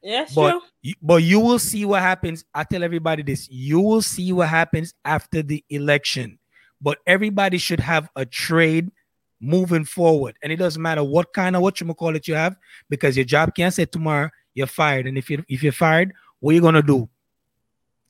Yes, 0.00 0.32
but 0.32 0.62
you, 0.82 0.94
but 1.02 1.22
you 1.24 1.40
will 1.40 1.58
see 1.58 1.84
what 1.84 2.02
happens. 2.02 2.44
I 2.54 2.62
tell 2.62 2.84
everybody 2.84 3.24
this: 3.24 3.48
you 3.50 3.80
will 3.80 4.02
see 4.02 4.32
what 4.32 4.48
happens 4.48 4.94
after 5.04 5.42
the 5.42 5.64
election 5.68 6.38
but 6.86 6.98
everybody 7.04 7.58
should 7.58 7.80
have 7.80 8.08
a 8.14 8.24
trade 8.24 8.92
moving 9.40 9.84
forward. 9.84 10.36
And 10.40 10.52
it 10.52 10.56
doesn't 10.56 10.80
matter 10.80 11.02
what 11.02 11.32
kind 11.32 11.56
of 11.56 11.62
what 11.62 11.80
you 11.80 11.94
call 11.94 12.14
it 12.14 12.28
you 12.28 12.36
have, 12.36 12.54
because 12.88 13.16
your 13.16 13.24
job 13.24 13.56
can't 13.56 13.74
say 13.74 13.86
tomorrow 13.86 14.30
you're 14.54 14.68
fired. 14.68 15.08
And 15.08 15.18
if 15.18 15.28
you 15.28 15.44
if 15.48 15.64
you're 15.64 15.72
fired, 15.72 16.12
what 16.38 16.52
are 16.52 16.54
you 16.54 16.60
gonna 16.60 16.82
do? 16.82 17.08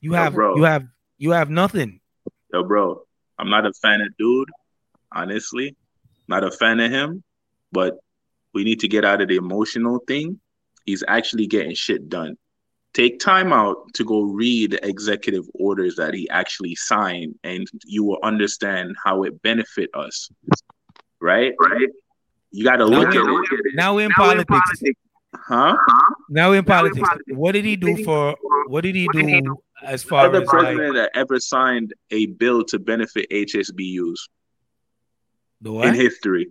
You 0.03 0.13
have 0.13 0.35
Yo, 0.35 0.57
you 0.57 0.65
have 0.65 0.87
you 1.17 1.31
have 1.31 1.49
nothing. 1.49 2.01
Yo, 2.53 2.65
bro, 2.65 3.01
I'm 3.39 3.49
not 3.49 3.65
a 3.65 3.73
fan 3.73 4.03
of 4.03 4.15
dude, 4.19 4.51
honestly. 5.11 5.75
Not 6.29 6.45
a 6.45 6.51
fan 6.51 6.79
of 6.79 6.91
him, 6.91 7.23
but 7.73 7.95
we 8.53 8.63
need 8.63 8.81
to 8.81 8.89
get 8.89 9.07
out 9.07 9.23
of 9.23 9.29
the 9.29 9.37
emotional 9.37 10.01
thing. 10.07 10.39
He's 10.85 11.03
actually 11.09 11.47
getting 11.47 11.75
shit 11.75 12.11
done 12.11 12.37
take 12.97 13.21
time 13.21 13.53
out 13.53 13.93
to 13.93 14.05
go 14.05 14.23
read 14.23 14.79
executive 14.83 15.45
orders 15.55 15.97
that 15.97 16.15
he 16.15 16.29
actually 16.31 16.75
signed 16.75 17.35
and 17.45 17.69
you 17.85 18.03
will 18.03 18.19
understand 18.23 18.97
how 19.05 19.23
it 19.23 19.43
benefit 19.43 19.91
us 19.93 20.31
right 21.21 21.53
right 21.61 21.89
you 22.53 22.65
got 22.65 22.77
to 22.77 22.87
look, 22.87 23.09
at 23.09 23.17
it 23.17 23.75
now 23.75 23.95
we're 23.95 24.07
in 24.07 24.09
now 24.17 24.25
politics. 24.25 24.47
We're 24.49 24.59
in 24.59 24.63
politics 24.63 25.01
huh 25.35 25.77
now 26.31 26.49
we're 26.51 26.59
in 26.59 26.65
politics. 26.65 26.97
In 26.97 27.05
politics 27.05 27.33
what 27.35 27.53
did 27.53 27.67
he 27.67 27.77
do 27.77 28.03
for 28.03 28.35
what 28.69 28.81
did 28.81 28.95
he 28.95 29.07
do 29.13 29.57
as 29.83 30.03
far 30.03 30.27
as. 30.27 30.33
the 30.33 30.41
as 30.41 30.49
president 30.49 30.95
like, 30.95 30.95
that 30.95 31.11
ever 31.15 31.39
signed 31.39 31.93
a 32.11 32.27
bill 32.27 32.65
to 32.65 32.79
benefit 32.79 33.27
HBCUs 33.31 34.17
the 35.61 35.71
what? 35.71 35.89
in 35.89 35.95
history 35.95 36.49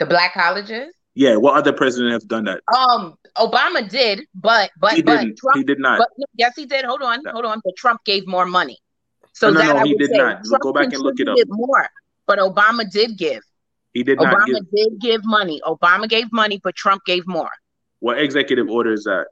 the 0.00 0.06
black 0.06 0.34
colleges 0.34 0.92
yeah, 1.18 1.34
what 1.34 1.56
other 1.56 1.72
president 1.72 2.12
have 2.12 2.28
done 2.28 2.44
that? 2.44 2.60
Um, 2.72 3.16
Obama 3.38 3.88
did, 3.88 4.26
but 4.34 4.70
but 4.78 4.94
he 4.94 5.02
but 5.02 5.20
didn't. 5.20 5.38
Trump, 5.38 5.56
he 5.56 5.64
did 5.64 5.78
not. 5.78 5.98
But, 5.98 6.08
yes, 6.34 6.54
he 6.56 6.66
did. 6.66 6.84
Hold 6.84 7.02
on, 7.02 7.24
hold 7.26 7.44
on. 7.44 7.60
But 7.64 7.74
Trump 7.76 8.04
gave 8.04 8.26
more 8.26 8.46
money. 8.46 8.78
So 9.32 9.50
no, 9.50 9.60
no, 9.60 9.72
no, 9.74 9.84
he 9.84 9.96
did 9.96 10.10
not. 10.12 10.44
Trump 10.44 10.62
Go 10.62 10.72
back 10.72 10.92
and 10.92 10.98
look 10.98 11.20
it 11.20 11.28
up. 11.28 11.36
More, 11.46 11.88
but 12.26 12.38
Obama 12.38 12.88
did 12.90 13.16
give. 13.16 13.42
He 13.94 14.02
did 14.02 14.18
Obama 14.18 14.32
not. 14.32 14.48
Obama 14.48 14.66
did 14.74 15.00
give 15.00 15.24
money. 15.24 15.60
Obama 15.64 16.08
gave 16.08 16.32
money, 16.32 16.60
but 16.62 16.74
Trump 16.74 17.04
gave 17.06 17.26
more. 17.26 17.50
What 18.00 18.18
executive 18.18 18.68
order 18.68 18.92
is 18.92 19.04
that? 19.04 19.26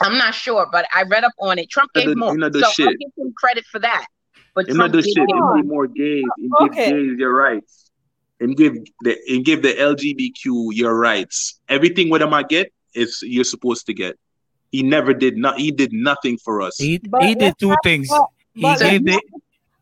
I'm 0.00 0.16
not 0.16 0.34
sure, 0.34 0.66
but 0.72 0.86
I 0.94 1.02
read 1.02 1.24
up 1.24 1.32
on 1.38 1.58
it. 1.58 1.68
Trump 1.68 1.92
gave 1.94 2.08
you 2.08 2.16
more. 2.16 2.36
You 2.36 2.50
so 2.52 2.70
shit. 2.70 2.88
I'll 2.88 2.92
give 2.94 3.10
him 3.16 3.34
credit 3.36 3.64
for 3.70 3.78
that. 3.80 4.06
But 4.54 4.68
you 4.68 4.74
Trump 4.74 4.94
know 4.94 5.00
the 5.00 5.06
shit. 5.06 5.28
He 5.28 5.62
more 5.62 5.86
gays. 5.86 6.24
He 6.38 6.50
okay. 6.62 6.90
gays 6.90 7.18
your 7.18 7.34
rights 7.34 7.90
and 8.40 8.56
give 8.56 8.76
the 9.02 9.18
and 9.28 9.44
give 9.44 9.62
the 9.62 9.74
LGBTQ 9.74 10.70
your 10.72 10.94
rights. 10.94 11.60
Everything 11.68 12.08
what 12.08 12.22
am 12.22 12.32
I 12.32 12.42
get 12.42 12.72
is 12.94 13.20
you're 13.22 13.44
supposed 13.44 13.86
to 13.86 13.94
get. 13.94 14.18
He 14.72 14.82
never 14.82 15.12
did 15.12 15.36
not. 15.36 15.58
He 15.58 15.70
did 15.70 15.92
nothing 15.92 16.38
for 16.38 16.62
us. 16.62 16.78
He, 16.78 17.00
he 17.20 17.34
did 17.34 17.58
two 17.58 17.74
things. 17.82 18.08
he 18.54 18.62
gave 18.76 19.04
the, 19.04 19.20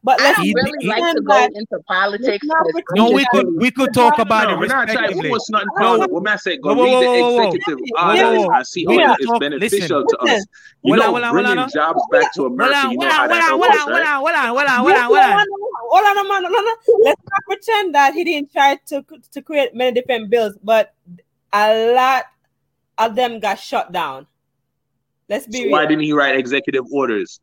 but 0.08 0.20
let's 0.20 0.38
I 0.38 0.42
really 0.42 0.86
like 0.86 1.16
to 1.16 1.20
go 1.20 1.44
into 1.44 1.78
politics. 1.86 2.46
No, 2.94 3.10
we 3.10 3.26
could 3.32 3.46
we 3.56 3.70
could 3.70 3.92
talk 3.92 4.18
about 4.18 4.44
no, 4.44 4.54
it. 4.54 4.58
We're 4.60 4.66
not 4.66 4.88
trying 4.88 5.20
to 5.20 5.28
force 5.28 5.50
nothing. 5.50 5.68
No, 5.76 5.98
what 5.98 6.20
am 6.20 6.28
I 6.28 6.36
saying? 6.36 6.60
Go 6.62 6.74
read 6.74 7.02
the 7.02 7.50
executive 7.50 7.84
orders. 8.00 8.48
I 8.52 8.62
see 8.62 8.84
how 8.84 9.16
it's 9.18 9.38
beneficial 9.38 10.06
to 10.06 10.18
us. 10.18 10.46
You 10.82 10.96
know, 10.96 11.12
bringing 11.32 11.68
jobs 11.68 12.00
back 12.10 12.32
to 12.34 12.46
America. 12.46 12.88
You 12.90 12.98
know 12.98 13.10
how 13.10 13.26
that 13.26 13.42
helps 13.42 13.66
us, 13.66 13.88
right? 13.88 14.06
Hold 14.06 14.30
on, 14.30 14.48
hold 14.48 14.66
on, 14.66 14.78
hold 14.78 14.96
on, 14.96 15.04
hold 15.04 15.18
on. 15.18 15.46
Hold 15.90 16.04
on, 16.04 16.28
man, 16.28 16.44
hold 16.44 16.54
on. 16.54 17.04
Let's 17.04 17.22
not 17.30 17.44
pretend 17.46 17.94
that 17.94 18.14
he 18.14 18.24
didn't 18.24 18.52
try 18.52 18.78
to 18.86 19.04
to 19.32 19.42
create 19.42 19.74
many 19.74 19.92
different 19.92 20.30
bills, 20.30 20.56
but 20.62 20.94
a 21.52 21.94
lot 21.94 22.24
of 22.98 23.14
them 23.14 23.40
got 23.40 23.58
shut 23.58 23.92
down. 23.92 24.26
Let's 25.28 25.46
be. 25.46 25.64
So 25.64 25.68
why 25.70 25.86
didn't 25.86 26.04
he 26.04 26.12
write 26.12 26.36
executive 26.36 26.84
orders? 26.90 27.40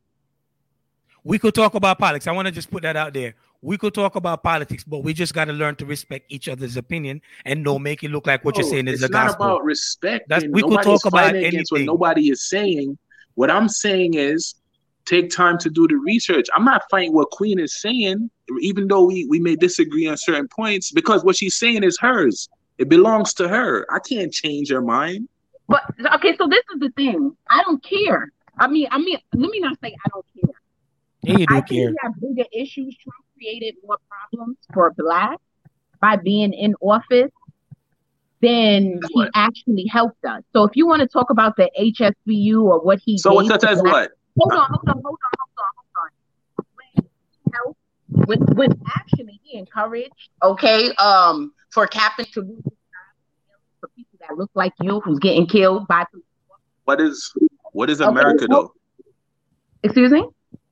we 1.25 1.39
could 1.39 1.55
talk 1.55 1.73
about 1.73 1.97
politics. 1.97 2.27
I 2.27 2.31
want 2.31 2.47
to 2.47 2.51
just 2.51 2.71
put 2.71 2.83
that 2.83 2.95
out 2.95 3.13
there. 3.13 3.33
We 3.61 3.79
could 3.79 3.95
talk 3.95 4.15
about 4.15 4.43
politics, 4.43 4.83
but 4.83 4.99
we 4.99 5.11
just 5.11 5.33
got 5.33 5.45
to 5.45 5.53
learn 5.53 5.75
to 5.77 5.85
respect 5.85 6.31
each 6.31 6.47
other's 6.47 6.77
opinion 6.77 7.19
and 7.45 7.65
don't 7.65 7.81
make 7.81 8.03
it 8.03 8.11
look 8.11 8.27
like 8.27 8.45
what 8.45 8.55
you're 8.57 8.69
saying 8.69 8.87
is 8.87 9.01
the 9.01 9.09
gospel. 9.09 9.31
It's 9.31 9.39
not 9.39 9.45
about 9.45 9.63
respect. 9.63 10.29
That's, 10.29 10.45
we 10.45 10.61
could 10.61 10.83
talk 10.83 11.03
about 11.05 11.35
anything. 11.35 11.65
What 11.69 11.81
nobody 11.81 12.29
is 12.29 12.47
saying. 12.47 12.95
What 13.33 13.49
I'm 13.49 13.67
saying 13.67 14.13
is 14.13 14.53
take 15.05 15.31
time 15.31 15.57
to 15.59 15.69
do 15.71 15.87
the 15.87 15.95
research. 15.95 16.45
I'm 16.55 16.63
not 16.63 16.83
fighting 16.91 17.11
what 17.11 17.31
Queen 17.31 17.59
is 17.59 17.81
saying, 17.81 18.29
even 18.61 18.87
though 18.87 19.05
we, 19.05 19.25
we 19.25 19.39
may 19.39 19.55
disagree 19.55 20.05
on 20.07 20.15
certain 20.17 20.47
points, 20.47 20.91
because 20.91 21.23
what 21.23 21.35
she's 21.35 21.55
saying 21.55 21.83
is 21.83 21.97
hers. 21.99 22.47
It 22.77 22.87
belongs 22.87 23.33
to 23.35 23.47
her. 23.47 23.87
I 23.91 23.97
can't 23.99 24.31
change 24.31 24.69
her 24.69 24.81
mind. 24.81 25.27
But 25.67 25.83
okay, 26.15 26.35
so 26.37 26.47
this 26.47 26.63
is 26.73 26.79
the 26.79 26.91
thing. 26.91 27.35
I 27.49 27.63
don't 27.63 27.83
care. 27.83 28.31
I 28.57 28.67
mean, 28.67 28.87
I 28.91 28.99
mean, 28.99 29.17
let 29.33 29.49
me 29.49 29.59
not 29.59 29.77
say 29.83 29.95
I 30.05 30.09
don't 30.09 30.25
care. 30.33 30.55
Yeah, 31.23 31.37
you 31.39 31.47
do 31.47 31.55
I 31.55 31.61
care. 31.61 31.67
think 31.67 31.89
we 31.89 31.97
have 32.03 32.13
bigger 32.21 32.47
issues. 32.53 32.95
Trump 32.97 33.25
created 33.37 33.75
more 33.83 33.97
problems 34.09 34.57
for 34.73 34.93
black 34.97 35.39
by 35.99 36.15
being 36.17 36.53
in 36.53 36.75
office, 36.81 37.31
then 38.41 38.99
he 39.11 39.27
actually 39.33 39.87
helped 39.87 40.23
us. 40.25 40.43
So 40.53 40.63
if 40.63 40.75
you 40.75 40.85
want 40.85 41.01
to 41.01 41.07
talk 41.07 41.29
about 41.29 41.55
the 41.57 41.69
HBCU 41.79 42.61
or 42.63 42.79
what 42.81 42.99
he 43.03 43.17
so 43.17 43.33
what 43.33 43.47
such 43.47 43.63
as 43.63 43.81
what? 43.81 44.11
Hold 44.37 44.53
on, 44.53 44.67
hold 44.69 44.87
on, 44.87 45.01
hold 45.03 45.05
on, 45.05 45.31
hold 45.39 45.49
on, 45.57 45.71
hold 45.77 45.95
on. 46.97 47.05
When, 48.27 48.39
when, 48.39 48.55
when 48.55 48.81
actually 48.95 49.39
he 49.43 49.57
encouraged, 49.57 50.29
okay, 50.43 50.91
um, 50.95 51.53
for 51.71 51.87
Captain 51.87 52.25
to 52.33 52.41
lose 52.41 52.61
for 52.61 52.69
people 52.69 52.84
that 54.27 54.37
look 54.37 54.51
like 54.53 54.73
you 54.81 54.99
who's 55.01 55.19
getting 55.19 55.47
killed 55.47 55.87
by. 55.87 56.05
What 56.85 57.01
is 57.01 57.33
what 57.71 57.89
is 57.89 57.99
America 57.99 58.45
okay, 58.45 58.47
though? 58.49 58.73
Excuse 59.83 60.11
me. 60.11 60.27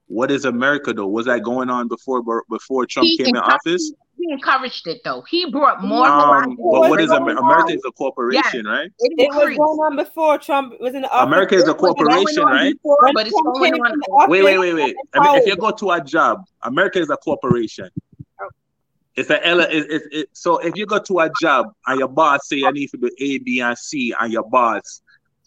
What 0.08 0.32
is 0.32 0.46
America 0.46 0.94
though? 0.94 1.08
Was 1.08 1.26
that 1.26 1.44
going 1.44 1.70
on 1.70 1.88
before 1.88 2.24
before 2.50 2.86
Trump 2.86 3.06
he 3.06 3.18
came 3.18 3.36
in 3.36 3.38
office? 3.38 3.94
He 4.20 4.32
encouraged 4.32 4.88
it 4.88 5.02
though. 5.04 5.24
He 5.28 5.50
brought 5.50 5.84
more. 5.84 6.06
Um, 6.06 6.56
but 6.56 6.90
what 6.90 7.02
is 7.02 7.10
America? 7.10 7.42
America 7.42 7.74
is 7.74 7.82
a 7.86 7.92
corporation, 7.92 8.66
right? 8.66 8.92
It, 9.00 9.14
it 9.18 9.30
was 9.34 9.58
going 9.58 9.80
on 9.80 9.96
before 9.96 10.38
Trump 10.38 10.80
was 10.80 10.94
in 10.94 11.02
the 11.02 11.10
office. 11.10 11.28
America 11.28 11.56
is 11.56 11.68
a 11.68 11.74
corporation, 11.74 12.44
right? 12.44 12.74
Before, 12.74 12.98
but 13.14 13.28
it's 13.28 13.42
going 13.42 13.74
on. 13.74 14.30
Wait, 14.30 14.44
wait, 14.44 14.60
wait, 14.60 14.74
wait. 14.74 14.96
I 15.14 15.24
mean, 15.24 15.42
if 15.42 15.48
you 15.48 15.56
go 15.58 15.72
to 15.72 15.92
a 15.92 16.02
job, 16.02 16.46
America 16.62 17.00
is 17.00 17.10
a 17.10 17.18
corporation. 17.18 17.90
It's 19.16 19.30
a 19.30 19.46
L. 19.46 19.60
It, 19.60 19.70
it, 19.72 20.02
it, 20.12 20.30
so 20.34 20.58
if 20.58 20.76
you 20.76 20.86
go 20.86 21.00
to 21.00 21.20
a 21.20 21.30
job 21.42 21.68
and 21.88 22.00
your 22.00 22.08
boss 22.08 22.48
say 22.48 22.64
I 22.66 22.72
need 22.72 22.90
to 22.90 22.98
do 22.98 23.10
A, 23.20 23.38
B, 23.40 23.60
and 23.60 23.78
C, 23.78 24.14
and 24.20 24.34
your 24.34 24.44
boss 24.50 25.02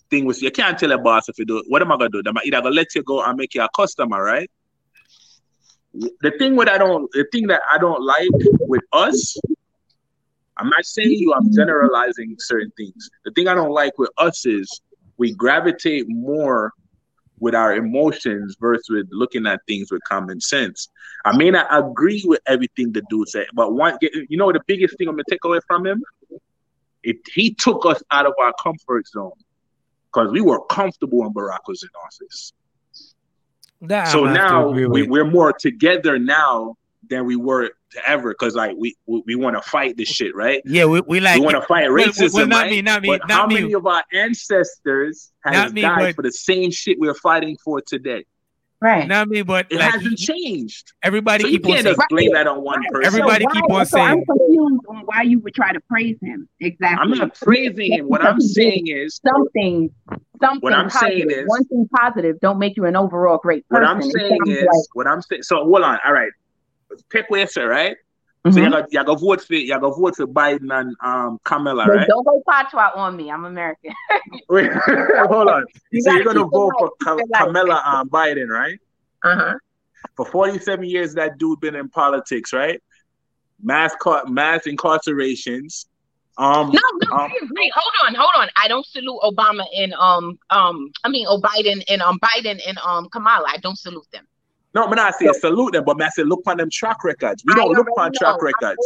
thing 0.09 0.25
with 0.25 0.41
you 0.41 0.53
can't 0.53 0.79
tell 0.79 0.93
a 0.93 0.99
boss 0.99 1.29
if 1.29 1.39
you 1.39 1.45
do. 1.45 1.63
What 1.67 1.83
am 1.83 1.91
I 1.91 1.97
gonna 1.97 2.11
do? 2.11 2.23
I'm 2.27 2.37
either 2.45 2.63
gonna 2.63 2.75
let 2.75 2.95
you 2.95 3.03
go 3.03 3.25
and 3.25 3.37
make 3.37 3.55
you 3.55 3.63
a 3.63 3.69
customer, 3.75 4.23
right? 4.23 4.49
the 6.21 6.33
thing 6.39 6.57
what 6.57 6.69
I 6.69 6.79
don't 6.79 7.11
the 7.13 7.27
thing 7.33 7.47
that 7.47 7.63
I 7.71 7.79
don't 7.79 8.03
like 8.03 8.29
with 8.61 8.83
us, 8.93 9.37
I'm 10.57 10.69
not 10.69 10.85
saying 10.85 11.13
you, 11.13 11.33
I'm 11.35 11.53
generalizing 11.53 12.37
certain 12.39 12.73
things. 12.77 13.09
The 13.25 13.33
thing 13.33 13.49
I 13.49 13.55
don't 13.55 13.73
like 13.73 13.99
with 13.99 14.11
us 14.19 14.47
is 14.47 14.81
we 15.17 15.33
gravitate 15.35 16.07
more 16.09 16.73
with 17.39 17.55
our 17.55 17.75
emotions 17.75 18.57
versus 18.61 18.89
with 18.89 19.09
looking 19.11 19.47
at 19.47 19.61
things 19.67 19.91
with 19.91 20.03
common 20.05 20.41
sense. 20.41 20.89
I 21.25 21.37
may 21.37 21.51
not 21.51 21.67
agree 21.71 22.23
with 22.25 22.41
everything 22.47 22.93
the 22.93 23.03
dude 23.11 23.29
said, 23.29 23.47
but 23.55 23.75
one 23.75 23.99
you 24.01 24.37
know 24.37 24.53
the 24.53 24.63
biggest 24.67 24.97
thing 24.97 25.09
I'm 25.09 25.15
gonna 25.15 25.25
take 25.29 25.45
away 25.45 25.61
from 25.67 25.87
him? 25.87 26.03
If 27.03 27.19
he 27.33 27.55
took 27.55 27.87
us 27.87 28.03
out 28.11 28.27
of 28.27 28.33
our 28.41 28.53
comfort 28.63 29.07
zone 29.07 29.33
because 30.17 30.33
we 30.33 30.41
were 30.41 30.65
comfortable 30.67 31.19
when 31.19 31.33
Barack 31.33 31.61
was 31.67 31.83
in 31.83 31.91
office. 32.05 32.53
That 33.83 34.09
so 34.09 34.25
now 34.25 34.69
we, 34.69 35.03
we're 35.03 35.31
more 35.31 35.53
together 35.53 36.19
now 36.19 36.77
than 37.09 37.27
we 37.27 37.37
were 37.37 37.71
ever 38.07 38.31
because 38.31 38.55
like 38.55 38.77
we 38.77 38.97
we, 39.07 39.23
we 39.27 39.35
want 39.35 39.57
to 39.57 39.63
fight 39.63 39.97
this 39.97 40.09
shit, 40.09 40.35
right? 40.35 40.63
Yeah, 40.65 40.87
we, 40.87 41.01
we 41.03 41.21
like 41.21 41.39
we 41.39 41.47
want 41.47 41.61
to 41.61 41.67
fight 41.67 41.89
racism. 41.89 42.35
Well, 42.35 42.47
not 42.47 42.63
right? 42.63 42.71
me, 42.71 42.83
not 42.83 43.03
me, 43.03 43.09
but 43.09 43.29
not 43.29 43.41
how 43.41 43.47
me. 43.47 43.55
many 43.55 43.73
of 43.75 43.87
our 43.87 44.05
ancestors 44.13 45.31
have 45.45 45.73
me, 45.73 45.83
died 45.83 45.99
but... 45.99 46.15
for 46.17 46.23
the 46.23 46.33
same 46.33 46.71
shit 46.71 46.99
we're 46.99 47.15
fighting 47.15 47.57
for 47.65 47.81
today? 47.81 48.25
Right. 48.79 49.09
Not 49.09 49.29
me, 49.29 49.41
but 49.43 49.67
it 49.71 49.79
like, 49.79 49.91
hasn't 49.91 50.19
changed. 50.19 50.93
Everybody 51.03 51.45
so 51.45 51.49
keep 51.49 51.67
you 51.67 51.73
can't 51.73 51.87
on 51.87 51.95
saying 51.95 52.07
blame 52.11 52.33
that 52.35 52.47
on 52.47 52.63
one 52.63 52.83
person. 52.91 53.07
Everybody 53.07 53.45
so 53.45 53.51
keep 53.51 53.71
on 53.71 53.87
so 53.87 53.97
saying. 53.97 54.09
I'm 54.09 54.25
confused 54.27 54.85
on 54.89 54.97
why 55.07 55.23
you 55.23 55.41
would 55.41 55.55
try 55.55 55.73
to 55.73 55.81
praise 55.81 56.19
him. 56.21 56.47
Exactly. 56.61 56.99
I'm 57.01 57.11
not 57.11 57.35
praising 57.35 57.93
him. 57.93 58.07
What 58.07 58.23
I'm 58.23 58.41
saying 58.41 58.89
is 58.89 59.19
something. 59.27 59.91
Something. 60.41 60.61
What 60.61 60.75
I'm 60.75 60.91
positive. 60.91 61.31
saying 61.31 61.31
is 61.31 61.45
one 61.47 61.65
thing 61.65 61.89
positive 61.99 62.39
don't 62.41 62.59
make 62.59 62.77
you 62.77 62.85
an 62.85 62.97
overall 62.97 63.39
great 63.39 63.67
person. 63.69 63.83
What 63.83 63.91
I'm 63.91 64.03
saying 64.03 64.41
is 64.47 64.65
like, 64.65 64.85
what 64.93 65.07
I'm 65.07 65.23
saying. 65.23 65.43
So 65.45 65.65
hold 65.65 65.83
on. 65.83 65.99
All 66.05 66.13
right. 66.13 66.31
Pick 67.11 67.27
where 67.29 67.47
sir. 67.47 67.69
Right. 67.69 67.97
Mm-hmm. 68.47 68.55
So 68.55 68.63
you 68.63 68.71
got 68.71 68.93
you 68.93 69.05
got 69.05 69.21
vote 69.21 69.41
for 69.43 69.55
you 69.55 69.69
got 69.69 69.81
vote 69.81 70.17
for 70.17 70.27
Biden 70.27 70.73
and 70.73 70.95
um 71.05 71.41
Kamala, 71.45 71.87
right? 71.87 72.07
Don't 72.07 72.25
go 72.25 72.41
patois 72.49 72.93
on 72.95 73.17
me. 73.17 73.31
I'm 73.31 73.45
American. 73.45 73.93
Wait, 74.49 74.71
hold 75.29 75.49
on. 75.49 75.65
You 75.91 76.03
so 76.03 76.13
you're 76.13 76.25
gonna 76.25 76.45
vote 76.45 76.73
for 76.79 76.93
Ka- 77.03 77.19
Kamala 77.35 77.83
and 77.85 78.11
Biden, 78.11 78.49
right? 78.49 78.79
Uh-huh. 79.25 79.55
For 80.15 80.27
47 80.27 80.85
years, 80.85 81.15
that 81.15 81.39
dude 81.39 81.59
been 81.61 81.75
in 81.75 81.89
politics, 81.89 82.53
right? 82.53 82.81
Mass 83.63 83.95
mass 84.29 84.67
incarcerations. 84.67 85.87
Um, 86.39 86.71
no, 86.71 86.81
no, 87.11 87.17
um, 87.17 87.31
I 87.33 87.39
agree. 87.43 87.73
Hold 87.75 87.93
on, 88.07 88.15
hold 88.15 88.33
on. 88.37 88.49
I 88.63 88.69
don't 88.69 88.87
salute 88.87 89.19
Obama 89.25 89.65
and 89.77 89.93
um 89.95 90.39
um 90.51 90.93
I 91.03 91.09
mean 91.09 91.27
oh 91.29 91.41
Biden 91.41 91.83
and 91.89 92.01
um 92.01 92.21
Biden 92.21 92.61
and 92.67 92.79
um 92.79 93.09
Kamala. 93.09 93.47
I 93.49 93.57
don't 93.57 93.79
salute 93.79 94.07
them. 94.13 94.27
No, 94.77 94.85
I'm 94.85 94.91
not 94.91 95.15
saying 95.15 95.33
so, 95.33 95.49
salute 95.49 95.73
them, 95.73 95.85
but 95.87 96.03
I 96.03 96.11
say 96.11 96.23
look 96.23 96.43
on 96.47 96.59
them 96.59 96.69
track 96.71 97.03
records. 97.03 97.43
We 97.47 97.55
don't 97.55 97.73
look 97.73 97.89
on 97.97 98.13
track 98.13 98.43
records. 98.43 98.77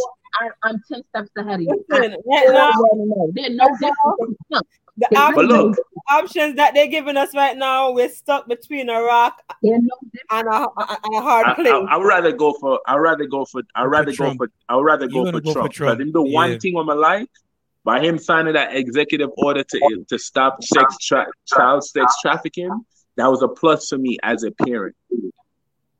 I'm, 0.41 0.53
I'm, 0.63 0.83
10 0.89 1.03
steps 1.09 1.31
ahead 1.37 1.55
of 1.55 1.63
you. 1.63 1.85
Listen, 1.89 2.17
no, 2.25 3.33
There's 3.35 3.57
no 3.57 3.69
difference. 3.81 4.67
The 4.97 5.19
options, 5.19 5.49
look, 5.49 5.79
options 6.09 6.57
that 6.57 6.75
they're 6.75 6.87
giving 6.87 7.17
us 7.17 7.35
right 7.35 7.57
now, 7.57 7.91
we're 7.91 8.09
stuck 8.09 8.47
between 8.47 8.89
a 8.89 9.03
rock 9.03 9.43
and 9.65 9.91
a, 10.31 10.37
and 10.37 10.49
a 10.49 11.21
hard 11.21 11.57
place. 11.57 11.67
I, 11.67 11.71
I, 11.73 11.95
I, 11.95 11.97
would 11.97 12.07
rather 12.07 12.31
go 12.31 12.53
for. 12.61 12.81
I'd 12.87 12.97
rather 12.97 13.27
go 13.27 13.45
for. 13.45 13.63
I'd 13.75 13.87
rather 13.87 14.13
go 14.13 14.35
for. 14.35 14.47
I 14.69 14.77
would 14.77 14.85
rather 14.85 15.09
go 15.09 15.29
for, 15.29 15.41
go 15.41 15.53
Trump. 15.53 15.73
Because 15.73 15.99
the 15.99 16.23
yeah. 16.25 16.35
one 16.35 16.61
thing 16.61 16.77
on 16.77 16.87
my 16.87 16.95
life, 16.95 17.27
by 17.83 18.01
him 18.01 18.17
signing 18.19 18.53
that 18.53 18.77
executive 18.77 19.31
order 19.39 19.65
to 19.65 20.05
to 20.09 20.19
stop 20.21 20.63
sex 20.63 20.99
tra- 20.99 21.27
child 21.49 21.83
sex 21.83 22.15
trafficking, 22.23 22.71
that 23.17 23.27
was 23.27 23.43
a 23.43 23.49
plus 23.49 23.89
for 23.89 23.99
me 23.99 24.19
as 24.23 24.45
a 24.45 24.53
parent 24.53 24.95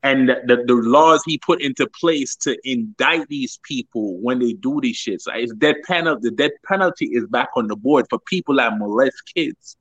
and 0.03 0.29
the, 0.29 0.63
the 0.65 0.73
laws 0.73 1.21
he 1.25 1.37
put 1.37 1.61
into 1.61 1.87
place 1.87 2.35
to 2.37 2.57
indict 2.63 3.27
these 3.27 3.59
people 3.63 4.17
when 4.17 4.39
they 4.39 4.53
do 4.53 4.79
these 4.81 4.97
shits. 4.97 5.21
So 5.21 5.31
it's 5.33 5.53
death 5.53 5.75
penalty. 5.85 6.29
The 6.29 6.35
death 6.35 6.51
penalty 6.65 7.05
is 7.05 7.25
back 7.27 7.49
on 7.55 7.67
the 7.67 7.75
board 7.75 8.07
for 8.09 8.19
people 8.19 8.55
that 8.55 8.77
molest 8.77 9.21
kids. 9.33 9.77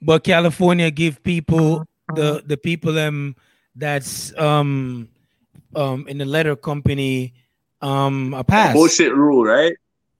But 0.00 0.24
California 0.24 0.90
give 0.90 1.22
people 1.22 1.84
the 2.14 2.42
the 2.46 2.56
people 2.56 2.98
um 2.98 3.36
that's 3.74 4.36
um 4.38 5.08
um 5.74 6.06
in 6.08 6.18
the 6.18 6.24
letter 6.24 6.56
company 6.56 7.34
um 7.82 8.34
a 8.34 8.44
pass. 8.44 8.72
Bullshit 8.72 9.14
rule, 9.14 9.44
right? 9.44 9.76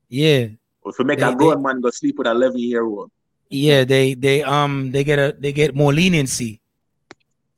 Yeah. 0.08 0.48
If 0.84 0.98
you 0.98 1.04
make 1.04 1.20
they, 1.20 1.28
a 1.30 1.34
grown 1.34 1.62
man 1.62 1.80
go 1.80 1.90
sleep 1.90 2.18
with 2.18 2.26
a 2.26 2.30
eleven 2.32 2.58
year 2.58 2.84
old. 2.84 3.10
Yeah, 3.48 3.84
they 3.84 4.14
they 4.14 4.42
um 4.42 4.90
they 4.90 5.04
get 5.04 5.18
a 5.18 5.36
they 5.38 5.52
get 5.52 5.74
more 5.74 5.92
leniency. 5.92 6.60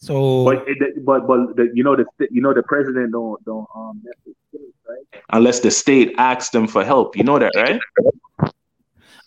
So, 0.02 0.44
but 0.44 0.66
but 1.05 1.28
but 1.28 1.55
the, 1.55 1.70
you 1.74 1.84
know 1.84 1.94
the 1.94 2.05
you 2.28 2.42
know 2.42 2.52
the 2.52 2.64
president 2.64 3.12
don't 3.12 3.39
don't 3.44 3.68
um 3.72 4.02
right? 4.02 5.22
unless 5.31 5.60
the 5.60 5.70
state 5.70 6.12
asks 6.18 6.50
them 6.50 6.66
for 6.66 6.84
help. 6.84 7.16
You 7.16 7.22
know 7.22 7.39
that, 7.39 7.52
right? 7.55 7.78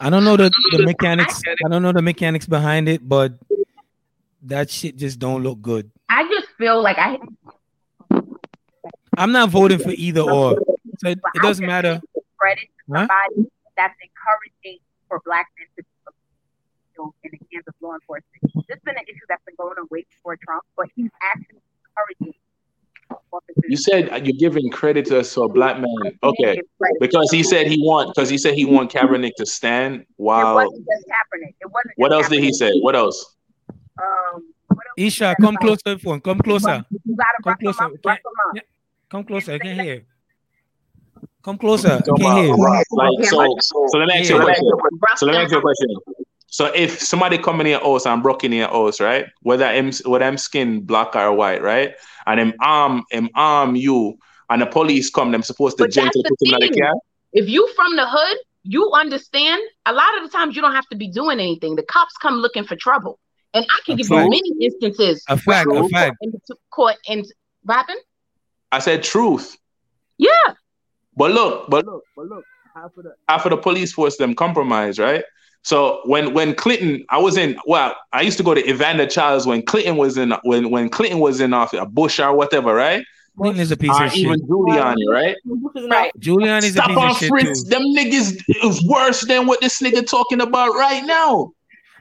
I 0.01 0.09
don't 0.09 0.25
know 0.25 0.35
the, 0.35 0.51
the 0.71 0.83
mechanics. 0.83 1.41
I 1.63 1.69
don't 1.69 1.81
know 1.81 1.93
the 1.93 2.01
mechanics 2.01 2.45
behind 2.45 2.89
it, 2.89 3.07
but 3.07 3.39
that 4.43 4.69
shit 4.69 4.97
just 4.97 5.17
don't 5.17 5.43
look 5.43 5.61
good. 5.61 5.89
I 6.09 6.27
just 6.27 6.47
feel 6.57 6.81
like 6.81 6.97
I. 6.99 7.19
I'm 9.17 9.31
not 9.31 9.51
voting 9.51 9.79
for 9.79 9.91
either 9.91 10.29
or. 10.29 10.59
So 10.99 11.07
it, 11.07 11.19
it 11.35 11.41
doesn't 11.41 11.65
matter. 11.65 12.01
Credit 12.37 12.67
to 12.67 12.83
somebody 12.85 13.07
huh? 13.07 13.43
that's 13.77 13.95
encouraging 14.03 14.79
for 15.07 15.21
black 15.23 15.47
men 16.98 17.11
in 17.24 17.32
the 17.32 17.40
hands 17.53 17.65
of 17.67 17.74
law 17.82 17.93
enforcement. 17.93 18.41
This 18.43 18.64
has 18.69 18.80
been 18.83 18.95
an 18.98 19.03
issue 19.07 19.25
that's 19.30 19.43
been 19.45 19.56
going 19.57 19.77
on 19.77 19.88
way 19.91 20.06
before 20.09 20.38
Trump, 20.38 20.64
but 20.77 20.88
he's 20.95 21.11
actually 21.22 21.61
encouraging. 21.85 22.33
You 23.67 23.77
said 23.77 24.09
you're 24.25 24.35
giving 24.40 24.69
credit 24.72 25.06
to 25.07 25.41
a 25.41 25.49
black 25.49 25.80
man, 25.80 26.17
okay? 26.24 26.61
Because 26.99 27.30
he 27.32 27.43
said 27.43 27.67
he 27.67 27.77
want, 27.80 28.15
because 28.15 28.30
he 28.30 28.38
said 28.38 28.56
he 28.56 28.65
want 28.65 28.91
Kaepernick 28.91 29.35
to 29.38 29.45
stand 29.45 30.06
while. 30.15 30.59
It 30.59 30.65
wasn't 30.65 30.88
just 30.88 31.06
Kaepernick. 31.06 31.53
It 31.61 31.67
wasn't. 31.72 31.93
What 31.98 32.11
else 32.14 32.27
Kaepernick. 32.27 32.32
did 32.32 32.43
he 32.43 32.53
say? 32.53 32.72
What 32.82 32.95
else? 32.95 33.35
Um. 34.01 34.53
Isha, 34.98 35.35
come 35.40 35.57
closer, 35.57 35.99
phone. 35.99 36.22
Come 36.22 36.40
closer. 36.40 36.85
You 36.90 37.15
gotta 37.15 37.43
come 37.43 37.57
closer. 37.57 37.90
Yeah. 38.56 38.61
Come 39.09 39.24
closer. 39.24 39.53
I 39.53 39.59
can 39.59 39.80
hear. 39.80 40.06
Come 41.43 41.57
closer. 41.57 41.90
I 41.90 42.01
can 42.01 42.38
hear. 42.38 42.56
Like 42.56 43.15
so. 43.22 43.88
So 43.88 43.98
let 43.99 44.07
me 44.07 44.14
ask 44.19 44.30
you 44.30 44.38
a 44.38 44.41
question. 44.41 44.69
So 45.17 45.25
let 45.25 45.33
me 45.33 45.38
ask 45.43 45.51
you 45.51 45.57
a 45.57 45.61
question. 45.61 45.90
So 46.56 46.67
if 46.67 47.01
somebody 47.01 47.38
come 47.38 47.59
in 47.59 47.67
your 47.67 47.82
house 47.82 48.06
and 48.06 48.24
broke 48.24 48.45
in 48.45 48.53
your 48.53 48.69
house, 48.69 49.01
right? 49.01 49.25
Whether 49.42 49.69
him 49.74 49.92
whether 50.06 50.24
them 50.24 50.38
skin 50.38 50.85
black 50.85 51.14
or 51.14 51.34
white, 51.34 51.61
right? 51.61 51.95
And 52.27 52.40
him 52.40 52.53
arm 52.61 53.03
him 53.11 53.30
arm 53.35 53.75
you 53.75 54.17
and 54.50 54.61
the 54.61 54.66
police 54.66 55.09
come, 55.09 55.34
them 55.34 55.43
supposed 55.43 55.77
to 55.80 55.88
gently 55.90 56.24
put 56.24 56.38
him 56.42 56.56
in 56.61 56.72
the 56.72 56.80
car. 56.80 56.93
If 57.34 57.50
you 57.50 57.69
from 57.75 57.98
the 57.98 58.08
hood, 58.08 58.38
you 58.64 58.90
understand 58.93 59.61
a 59.85 59.92
lot 59.92 60.17
of 60.17 60.24
the 60.24 60.30
times 60.30 60.56
you 60.56 60.61
don't 60.61 60.74
have 60.74 60.88
to 60.92 60.95
be 60.95 61.09
doing 61.09 61.42
anything. 61.42 61.75
The 61.75 61.84
cops 61.84 62.16
come 62.22 62.35
looking 62.35 62.64
for 62.64 62.77
trouble. 62.77 63.19
And 63.53 63.66
I 63.69 63.82
can 63.85 63.95
a 63.95 63.98
give 63.98 64.08
fact. 64.08 64.24
you 64.24 64.30
many 64.30 64.66
instances. 64.66 65.25
A 65.27 65.38
fact, 65.38 65.69
a 65.69 65.90
fact. 65.90 66.16
In 66.22 66.32
court 66.72 66.95
and 67.09 67.25
rapping. 67.66 68.00
I 68.72 68.80
said 68.80 69.03
truth. 69.03 69.58
Yeah. 70.17 70.30
But 71.17 71.32
look, 71.32 71.69
but 71.69 71.85
look, 71.85 72.03
but 72.16 72.27
look, 72.27 72.45
half 72.74 72.95
of 72.95 73.03
the 73.03 73.16
half 73.27 73.45
of 73.45 73.50
the 73.50 73.58
police 73.58 73.92
force 73.92 74.16
them 74.16 74.35
compromise, 74.35 75.00
right? 75.00 75.25
So 75.65 76.01
when 76.05 76.31
when 76.35 76.53
Clinton, 76.53 77.03
I 77.09 77.17
was 77.17 77.37
in 77.37 77.57
well, 77.65 77.95
I 78.13 78.21
used 78.21 78.37
to 78.37 78.43
go 78.43 78.53
to 78.53 78.69
Evander 78.69 79.07
Childs 79.07 79.47
when 79.47 79.63
Clinton 79.63 79.97
was 79.97 80.15
in 80.15 80.31
when 80.43 80.69
when 80.69 80.89
Clinton 80.89 81.19
was 81.19 81.41
in 81.41 81.53
office, 81.53 81.83
Bush 81.89 82.19
or 82.19 82.35
whatever, 82.35 82.75
right? 82.75 83.03
Clinton 83.35 83.59
is 83.59 83.71
a 83.71 83.77
piece 83.77 83.89
uh, 83.89 84.03
of 84.03 84.13
even 84.13 84.39
shit. 84.39 84.47
Giuliani, 84.47 85.09
right? 85.09 85.35
Right. 85.89 86.11
Giuliani 86.19 86.65
is 86.65 86.69
a 86.69 86.73
Stop 86.73 86.89
piece 86.89 86.97
on 86.97 87.09
of 87.09 87.17
shit 87.17 87.29
Fritz. 87.29 87.63
too. 87.63 87.69
Them 87.71 87.81
niggas 87.81 88.43
is 88.63 88.87
worse 88.87 89.25
than 89.25 89.47
what 89.47 89.59
this 89.59 89.81
nigga 89.81 90.07
talking 90.07 90.39
about 90.39 90.75
right 90.75 91.03
now. 91.03 91.51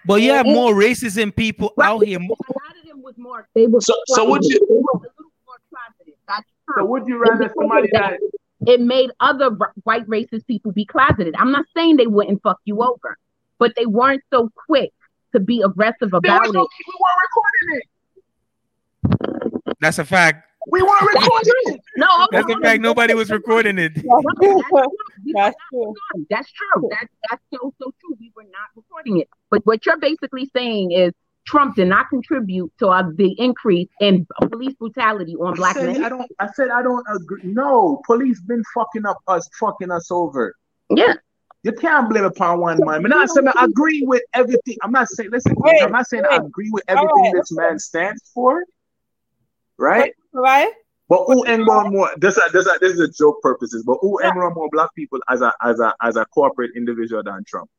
But 0.04 0.20
you 0.20 0.32
have 0.32 0.44
more 0.44 0.74
racism 0.74 1.34
people 1.34 1.72
out 1.82 2.04
here. 2.04 2.18
A 2.18 2.22
lot 2.22 2.36
of 2.78 2.86
them 2.86 3.02
was 3.02 3.16
more. 3.16 3.48
They 3.54 3.66
were. 3.66 3.80
So, 3.80 3.94
so 4.08 4.28
would 4.28 4.44
you? 4.44 4.58
They 4.58 4.74
was 4.74 5.00
a 5.04 5.08
little 5.16 5.32
more 5.46 5.56
closeted. 5.70 6.14
That's. 6.28 6.46
So 6.76 6.84
would 6.84 7.08
you 7.08 7.16
rather 7.16 7.50
somebody 7.58 7.88
that? 7.92 8.18
it 8.66 8.80
made 8.80 9.10
other 9.20 9.56
white 9.84 10.06
racist 10.06 10.46
people 10.46 10.72
be 10.72 10.84
closeted. 10.84 11.34
I'm 11.38 11.50
not 11.50 11.64
saying 11.74 11.96
they 11.96 12.06
wouldn't 12.06 12.42
fuck 12.42 12.60
you 12.64 12.82
over, 12.82 13.16
but 13.58 13.72
they 13.76 13.86
weren't 13.86 14.22
so 14.32 14.50
quick 14.66 14.92
to 15.32 15.40
be 15.40 15.62
aggressive 15.62 16.12
about 16.12 16.40
was 16.42 16.50
it. 16.50 16.54
no, 16.54 16.66
we 16.86 16.94
weren't 17.00 17.20
recording 17.26 17.80
it. 17.80 19.76
That's 19.80 19.98
a 19.98 20.04
fact. 20.04 20.48
We 20.70 20.82
weren't 20.82 21.02
recording 21.02 21.52
it. 21.66 21.80
No, 21.96 22.26
That's 22.30 22.50
a 22.50 22.58
fact. 22.60 22.80
Nobody 22.80 23.14
was 23.14 23.30
recording 23.30 23.78
it. 23.78 23.94
That's 23.94 25.56
true. 25.70 25.94
That's 26.30 26.50
true. 26.52 26.88
That's 26.90 27.12
that's 27.30 27.42
so 27.52 27.74
so 27.78 27.92
true. 28.00 28.16
We 28.18 28.32
were 28.34 28.44
not 28.44 28.70
recording 28.74 29.18
it. 29.20 29.28
But 29.50 29.66
what 29.66 29.84
you're 29.84 29.98
basically 29.98 30.50
saying 30.56 30.92
is 30.92 31.12
Trump 31.46 31.76
did 31.76 31.88
not 31.88 32.08
contribute 32.08 32.72
to 32.78 32.88
uh, 32.88 33.02
the 33.14 33.34
increase 33.38 33.88
in 34.00 34.26
police 34.50 34.74
brutality 34.74 35.34
on 35.36 35.52
I 35.52 35.56
black 35.56 35.76
said, 35.76 35.92
men. 35.92 36.04
I 36.04 36.08
don't. 36.08 36.32
I 36.38 36.48
said 36.54 36.68
I 36.70 36.82
don't 36.82 37.04
agree. 37.14 37.42
No, 37.44 38.00
police 38.06 38.40
been 38.40 38.62
fucking 38.74 39.04
up 39.04 39.18
us, 39.28 39.48
fucking 39.60 39.90
us 39.90 40.10
over. 40.10 40.54
Yeah. 40.88 41.14
You 41.64 41.72
can't 41.72 42.10
blame 42.10 42.24
upon 42.24 42.60
one 42.60 42.78
man. 42.84 42.96
I'm 42.96 43.02
not 43.08 43.30
saying 43.30 43.48
I 43.48 43.64
agree 43.64 44.02
with 44.06 44.22
everything. 44.34 44.76
I'm 44.82 44.92
not 44.92 45.08
saying. 45.08 45.30
Listen, 45.30 45.54
Wait, 45.56 45.82
I'm 45.82 45.92
not 45.92 46.06
saying 46.06 46.24
I 46.30 46.36
agree 46.36 46.70
with 46.70 46.84
everything 46.88 47.08
right. 47.24 47.32
this 47.34 47.50
man 47.52 47.78
stands 47.78 48.30
for. 48.34 48.62
Right. 49.78 50.12
Right? 50.32 50.70
But 51.08 51.24
who 51.26 51.42
enroll 51.44 51.90
more? 51.90 52.10
This, 52.18 52.36
is- 52.36 52.52
this, 52.52 52.66
is- 52.66 52.78
this 52.80 52.92
is 52.92 53.00
a 53.00 53.08
joke 53.08 53.40
purposes. 53.42 53.82
But 53.84 53.96
who 54.02 54.18
enroll 54.20 54.52
more 54.54 54.68
black 54.70 54.90
people 54.94 55.18
as 55.30 55.40
a 55.40 55.52
as 55.62 55.80
a 55.80 55.94
as 56.02 56.16
a 56.16 56.26
corporate 56.26 56.72
individual 56.76 57.22
than 57.22 57.42
Trump? 57.44 57.70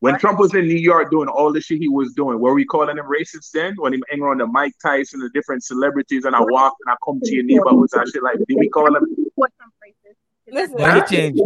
When 0.00 0.18
Trump 0.18 0.38
was 0.38 0.54
in 0.54 0.66
New 0.66 0.76
York 0.76 1.10
doing 1.10 1.28
all 1.28 1.52
the 1.52 1.60
shit 1.60 1.78
he 1.78 1.88
was 1.88 2.14
doing, 2.14 2.38
were 2.38 2.54
we 2.54 2.64
calling 2.64 2.96
him 2.96 3.04
racist 3.06 3.50
then? 3.52 3.74
When 3.78 3.92
he 3.92 4.02
enrolled 4.12 4.40
the 4.40 4.46
Mike 4.46 4.74
Tyson, 4.80 5.20
the 5.20 5.28
different 5.30 5.62
celebrities, 5.64 6.24
and 6.24 6.34
I 6.36 6.40
walk 6.40 6.74
and 6.86 6.92
I 6.92 6.96
come 7.04 7.20
to 7.20 7.34
your 7.34 7.42
neighborhoods 7.44 7.92
and 7.94 8.08
shit 8.08 8.22
like, 8.22 8.36
did 8.46 8.56
we 8.58 8.68
call 8.70 8.94
him? 8.94 9.04
What 9.34 9.50
Trump 9.58 9.74
racist? 9.84 10.54
Listen. 10.54 10.76
But 10.78 11.10
he 11.10 11.16
changed. 11.16 11.42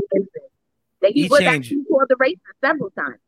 That 1.02 1.12
he, 1.12 1.22
He 1.22 1.28
was 1.28 1.40
changed. 1.40 1.72
actually 1.72 1.84
called 1.84 2.06
the 2.08 2.16
racist 2.16 2.38
several 2.60 2.90
times. 2.90 3.18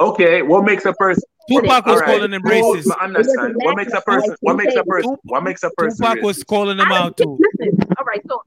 Okay, 0.00 0.42
what 0.42 0.64
makes 0.64 0.84
a 0.86 0.94
person? 0.94 1.22
Tupac 1.48 1.84
was 1.84 1.94
All 1.94 2.00
right, 2.00 2.06
calling 2.06 2.32
him 2.32 2.42
cool, 2.42 2.76
racist. 2.76 2.90
I 2.98 3.04
understand. 3.04 3.54
What 3.56 3.76
makes 3.76 3.92
a 3.92 4.00
person? 4.00 4.36
What 4.40 4.56
makes 4.56 4.74
a 4.74 4.84
person? 4.84 5.16
What 5.24 5.42
makes 5.42 5.62
a 5.62 5.70
person? 5.70 5.98
Tupac 5.98 6.22
was 6.22 6.42
calling 6.44 6.78
him 6.78 6.92
out 6.92 7.16
too. 7.16 7.38
Listen, 7.60 7.78
all 7.98 8.04
right, 8.04 8.22
so 8.26 8.42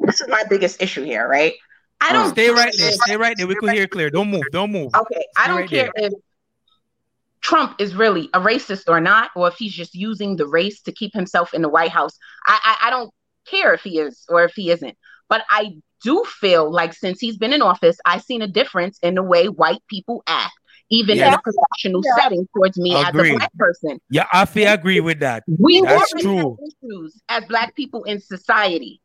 This 0.00 0.20
is 0.20 0.28
my 0.28 0.44
biggest 0.48 0.80
issue 0.80 1.04
here, 1.04 1.28
right? 1.28 1.54
I 2.00 2.12
don't 2.12 2.30
Stay 2.30 2.48
right 2.48 2.72
there. 2.78 2.92
Stay 2.92 3.16
right 3.16 3.36
there. 3.36 3.46
We 3.46 3.56
could 3.56 3.72
hear 3.72 3.86
clear. 3.86 4.08
Don't 4.10 4.30
move. 4.30 4.44
Don't 4.52 4.72
move. 4.72 4.94
Okay, 4.94 5.22
I 5.36 5.48
don't 5.48 5.58
right 5.58 5.68
care 5.68 5.90
if 5.96 6.14
Trump 7.42 7.78
is 7.78 7.94
really 7.94 8.30
a 8.32 8.40
racist 8.40 8.84
or 8.88 9.00
not, 9.00 9.30
or 9.36 9.48
if 9.48 9.54
he's 9.54 9.74
just 9.74 9.94
using 9.94 10.36
the 10.36 10.46
race 10.46 10.80
to 10.82 10.92
keep 10.92 11.12
himself 11.12 11.52
in 11.52 11.60
the 11.62 11.68
White 11.68 11.90
House. 11.90 12.16
I, 12.46 12.58
I, 12.62 12.86
I 12.86 12.90
don't 12.90 13.12
care 13.46 13.74
if 13.74 13.82
he 13.82 13.98
is 13.98 14.24
or 14.28 14.44
if 14.44 14.52
he 14.54 14.70
isn't. 14.70 14.96
But 15.30 15.44
I 15.48 15.76
do 16.04 16.22
feel 16.26 16.70
like 16.70 16.92
since 16.92 17.20
he's 17.20 17.38
been 17.38 17.54
in 17.54 17.62
office, 17.62 17.96
I've 18.04 18.22
seen 18.22 18.42
a 18.42 18.48
difference 18.48 18.98
in 19.02 19.14
the 19.14 19.22
way 19.22 19.46
white 19.48 19.80
people 19.88 20.22
act, 20.26 20.52
even 20.90 21.16
in 21.18 21.32
a 21.32 21.40
professional 21.40 22.02
Yeah. 22.04 22.22
setting 22.22 22.48
towards 22.54 22.76
me 22.78 22.94
as 22.96 23.08
a 23.08 23.12
black 23.12 23.52
person. 23.54 23.98
Yeah, 24.10 24.26
I 24.32 24.44
feel 24.44 24.70
agree 24.72 25.00
with 25.00 25.20
that. 25.20 25.44
We 25.46 25.80
That's 25.80 25.92
already 26.12 26.22
true. 26.24 26.58
have 26.60 26.68
issues 26.90 27.22
as 27.30 27.44
black 27.46 27.74
people 27.76 28.02
in 28.04 28.20
society, 28.20 29.00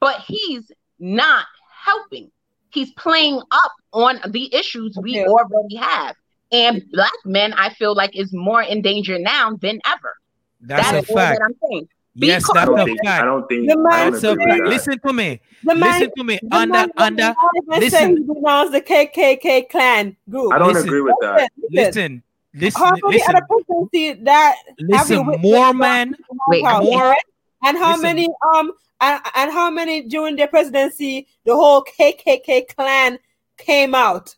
but 0.00 0.20
he's 0.26 0.70
not 1.00 1.46
helping. 1.84 2.30
He's 2.72 2.92
playing 2.92 3.40
up 3.50 3.72
on 3.92 4.20
the 4.28 4.54
issues 4.54 4.96
we 5.00 5.16
Yeah. 5.16 5.26
already 5.26 5.76
have. 5.76 6.14
And 6.52 6.82
black 6.92 7.12
men, 7.24 7.52
I 7.54 7.70
feel 7.70 7.94
like, 7.94 8.14
is 8.14 8.32
more 8.32 8.60
in 8.62 8.82
danger 8.82 9.18
now 9.18 9.56
than 9.62 9.80
ever. 9.86 10.14
That's 10.60 10.90
a 10.90 10.96
all 10.96 11.16
fact. 11.16 11.38
that 11.38 11.44
I'm 11.44 11.54
saying. 11.70 11.88
Yes, 12.14 12.42
Because- 12.42 12.50
I 12.50 12.60
that's 12.60 12.68
don't 12.70 12.80
a 12.80 12.84
think. 12.84 13.06
I 13.06 13.24
don't 13.24 13.48
think. 13.48 13.68
The 13.68 13.76
man- 13.78 14.10
That's 14.12 14.22
don't 14.22 14.30
a 14.30 14.42
agree 14.42 14.44
with 14.46 14.52
fact. 14.54 14.64
that. 14.64 14.70
Listen 14.70 14.98
to 15.06 15.12
me. 15.12 15.40
The 15.62 15.74
man, 15.74 15.92
Listen 16.00 16.12
to 16.16 16.24
me. 16.24 16.38
the 16.42 16.56
Under 16.56 16.72
man 16.72 16.90
under. 16.96 17.34
listen. 17.68 17.90
say 17.90 18.08
he 18.08 18.14
denounced 18.34 18.72
the 18.72 18.80
KKK 18.80 19.70
clan 19.70 20.16
group. 20.28 20.52
I 20.52 20.58
don't 20.58 20.68
Listen. 20.72 20.88
agree 20.88 21.00
with 21.02 21.14
that. 21.20 21.50
Listen. 21.70 22.22
Listen. 22.52 22.82
How 22.82 22.90
many 22.90 23.18
Listen. 23.18 23.36
other 23.36 23.46
presidency 23.48 24.24
that 24.24 24.56
Listen. 24.80 25.24
More 25.40 25.66
that 25.66 25.76
man. 25.76 26.16
Wait, 26.48 26.62
more- 26.62 26.72
alright? 26.72 27.22
And 27.62 27.76
how 27.78 27.90
listen. 27.90 28.02
many 28.02 28.28
um 28.54 28.72
and, 29.00 29.20
and 29.36 29.50
how 29.52 29.70
many 29.70 30.02
during 30.02 30.34
their 30.36 30.48
presidency 30.48 31.28
the 31.44 31.54
whole 31.54 31.84
KKK 31.84 32.74
clan 32.74 33.18
came 33.56 33.94
out? 33.94 34.34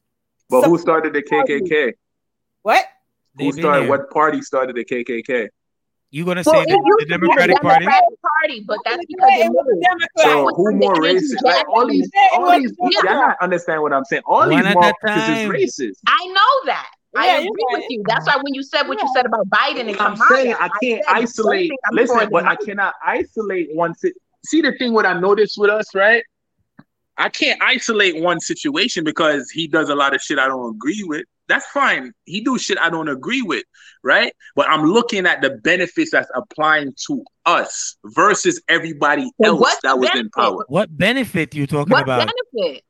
But 0.50 0.64
So- 0.64 0.68
who 0.70 0.78
started 0.78 1.14
the 1.14 1.22
KKK? 1.22 1.94
What? 2.62 2.84
Who 3.38 3.50
started? 3.52 3.82
here. 3.82 3.88
What 3.90 4.10
party 4.10 4.42
started 4.42 4.76
the 4.76 4.84
KKK? 4.84 5.48
You 6.14 6.26
gonna 6.26 6.42
Well, 6.44 6.56
say 6.56 6.62
it 6.64 6.68
the, 6.68 6.74
used 6.74 6.84
the 7.00 7.04
to 7.04 7.06
be 7.06 7.12
Democratic 7.12 7.56
the 7.56 7.60
Party? 7.62 7.84
Democratic 7.86 8.18
Party, 8.20 8.60
but 8.68 8.78
that's 8.84 9.06
because 9.06 9.30
Yeah, 9.32 9.44
it 9.44 9.46
it 9.46 9.50
was. 9.50 9.78
Democrat. 9.80 10.10
So 10.18 10.54
who 10.56 10.72
more 10.72 10.96
racist? 10.96 11.42
Like 11.42 11.66
all 11.70 11.86
these, 11.88 12.10
Yeah, 12.14 12.26
all 12.32 12.52
these. 12.52 12.72
Democrat. 12.72 13.02
You're 13.02 13.14
not 13.14 13.36
understand 13.40 13.80
what 13.80 13.94
I'm 13.94 14.04
saying. 14.04 14.22
All 14.26 14.40
One 14.40 14.50
these 14.50 14.66
at 14.66 14.72
a 14.72 14.74
Marxists 14.74 15.28
is 15.28 15.38
racist. 15.48 15.98
I 16.06 16.26
know 16.26 16.66
that. 16.66 16.90
I 17.16 17.28
agree 17.38 17.50
you're 17.58 17.78
with 17.80 17.84
you. 17.88 18.04
That's 18.06 18.26
why 18.26 18.36
when 18.42 18.52
you 18.52 18.62
said 18.62 18.82
what 18.88 19.02
you 19.02 19.08
said 19.14 19.24
about 19.24 19.48
Biden 19.48 19.88
and 19.88 19.98
I'm 19.98 20.16
Kamala, 20.16 20.26
saying 20.28 20.54
I 20.58 20.68
can't 20.82 21.02
said, 21.02 21.14
isolate. 21.14 21.72
I'm 21.86 21.96
Listen, 21.96 22.18
for 22.18 22.30
but 22.30 22.44
I 22.46 22.56
cannot 22.56 22.92
isolate 23.06 23.74
one. 23.74 23.94
Si- 23.94 24.12
See 24.44 24.60
the 24.60 24.72
thing 24.72 24.92
what 24.92 25.06
I 25.06 25.18
noticed 25.18 25.56
with 25.56 25.70
us, 25.70 25.94
right? 25.94 26.22
I 27.16 27.30
can't 27.30 27.60
isolate 27.62 28.20
one 28.22 28.38
situation 28.40 29.02
because 29.04 29.50
he 29.50 29.66
does 29.66 29.88
a 29.88 29.94
lot 29.94 30.14
of 30.14 30.20
shit 30.20 30.38
I 30.38 30.46
don't 30.46 30.74
agree 30.74 31.04
with. 31.04 31.24
That's 31.48 31.66
fine. 31.66 32.12
He 32.24 32.40
do 32.42 32.58
shit 32.58 32.78
I 32.78 32.88
don't 32.88 33.08
agree 33.08 33.42
with, 33.42 33.64
right? 34.02 34.32
But 34.54 34.68
I'm 34.68 34.84
looking 34.86 35.26
at 35.26 35.42
the 35.42 35.50
benefits 35.50 36.12
that's 36.12 36.30
applying 36.34 36.94
to 37.08 37.24
us 37.44 37.96
versus 38.04 38.62
everybody 38.68 39.24
So 39.42 39.48
else 39.50 39.60
what's 39.60 39.80
that 39.82 39.90
the 39.94 39.96
was 39.96 40.08
in 40.10 40.12
benefit? 40.14 40.32
power. 40.34 40.64
What 40.68 40.96
benefit 40.96 41.54
you 41.54 41.66
talking 41.66 41.92
What 41.92 42.02
about? 42.04 42.30
benefit? 42.54 42.84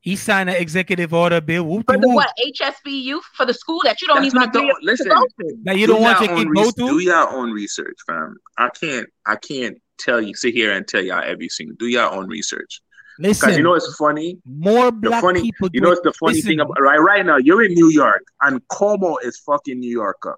He 0.00 0.16
signed 0.16 0.50
an 0.50 0.56
executive 0.56 1.14
order 1.14 1.40
bill. 1.40 1.64
Whoop 1.64 1.84
For 1.86 1.96
the 1.96 2.08
whoop. 2.08 2.16
what? 2.16 2.32
HBCU 2.60 3.20
for 3.34 3.46
the 3.46 3.54
school 3.54 3.80
that 3.84 4.02
you 4.02 4.08
don't 4.08 4.16
That's 4.22 4.34
even 4.34 4.40
not 4.40 4.52
the 4.52 4.58
agree 4.58 4.74
listen. 4.82 5.08
to. 5.08 5.56
That 5.62 5.78
you 5.78 5.86
don't 5.86 6.02
want 6.02 6.18
your 6.20 6.30
your 6.30 6.38
own 6.38 6.44
kid 6.46 6.54
go 6.54 6.70
to? 6.72 6.98
Do 6.98 6.98
your 6.98 7.30
own 7.30 7.52
research, 7.52 7.96
fam. 8.04 8.36
I 8.58 8.68
can't. 8.70 9.08
I 9.26 9.36
can't 9.36 9.78
tell 10.00 10.20
you. 10.20 10.34
Sit 10.34 10.54
here 10.54 10.72
and 10.72 10.88
tell 10.88 11.02
y'all 11.02 11.22
every 11.24 11.48
single. 11.48 11.76
Do 11.78 11.86
your 11.86 12.10
own 12.10 12.26
research. 12.26 12.80
Because 13.22 13.42
Listen. 13.42 13.56
you 13.58 13.62
know 13.62 13.74
it's 13.74 13.94
funny. 13.96 14.38
more 14.44 14.86
The 14.90 15.08
black 15.10 15.22
funny. 15.22 15.42
people. 15.42 15.68
You 15.72 15.80
know 15.80 15.92
it's 15.92 16.00
the 16.02 16.12
funny 16.12 16.34
Listen, 16.34 16.48
thing 16.50 16.60
about 16.60 16.80
right. 16.80 16.98
Right 16.98 17.24
now, 17.24 17.36
you're 17.36 17.62
in 17.62 17.72
New 17.74 17.88
York, 17.88 18.24
and 18.42 18.60
Cuomo 18.68 19.16
is 19.22 19.38
fucking 19.46 19.78
New 19.78 19.90
Yorker. 19.90 20.36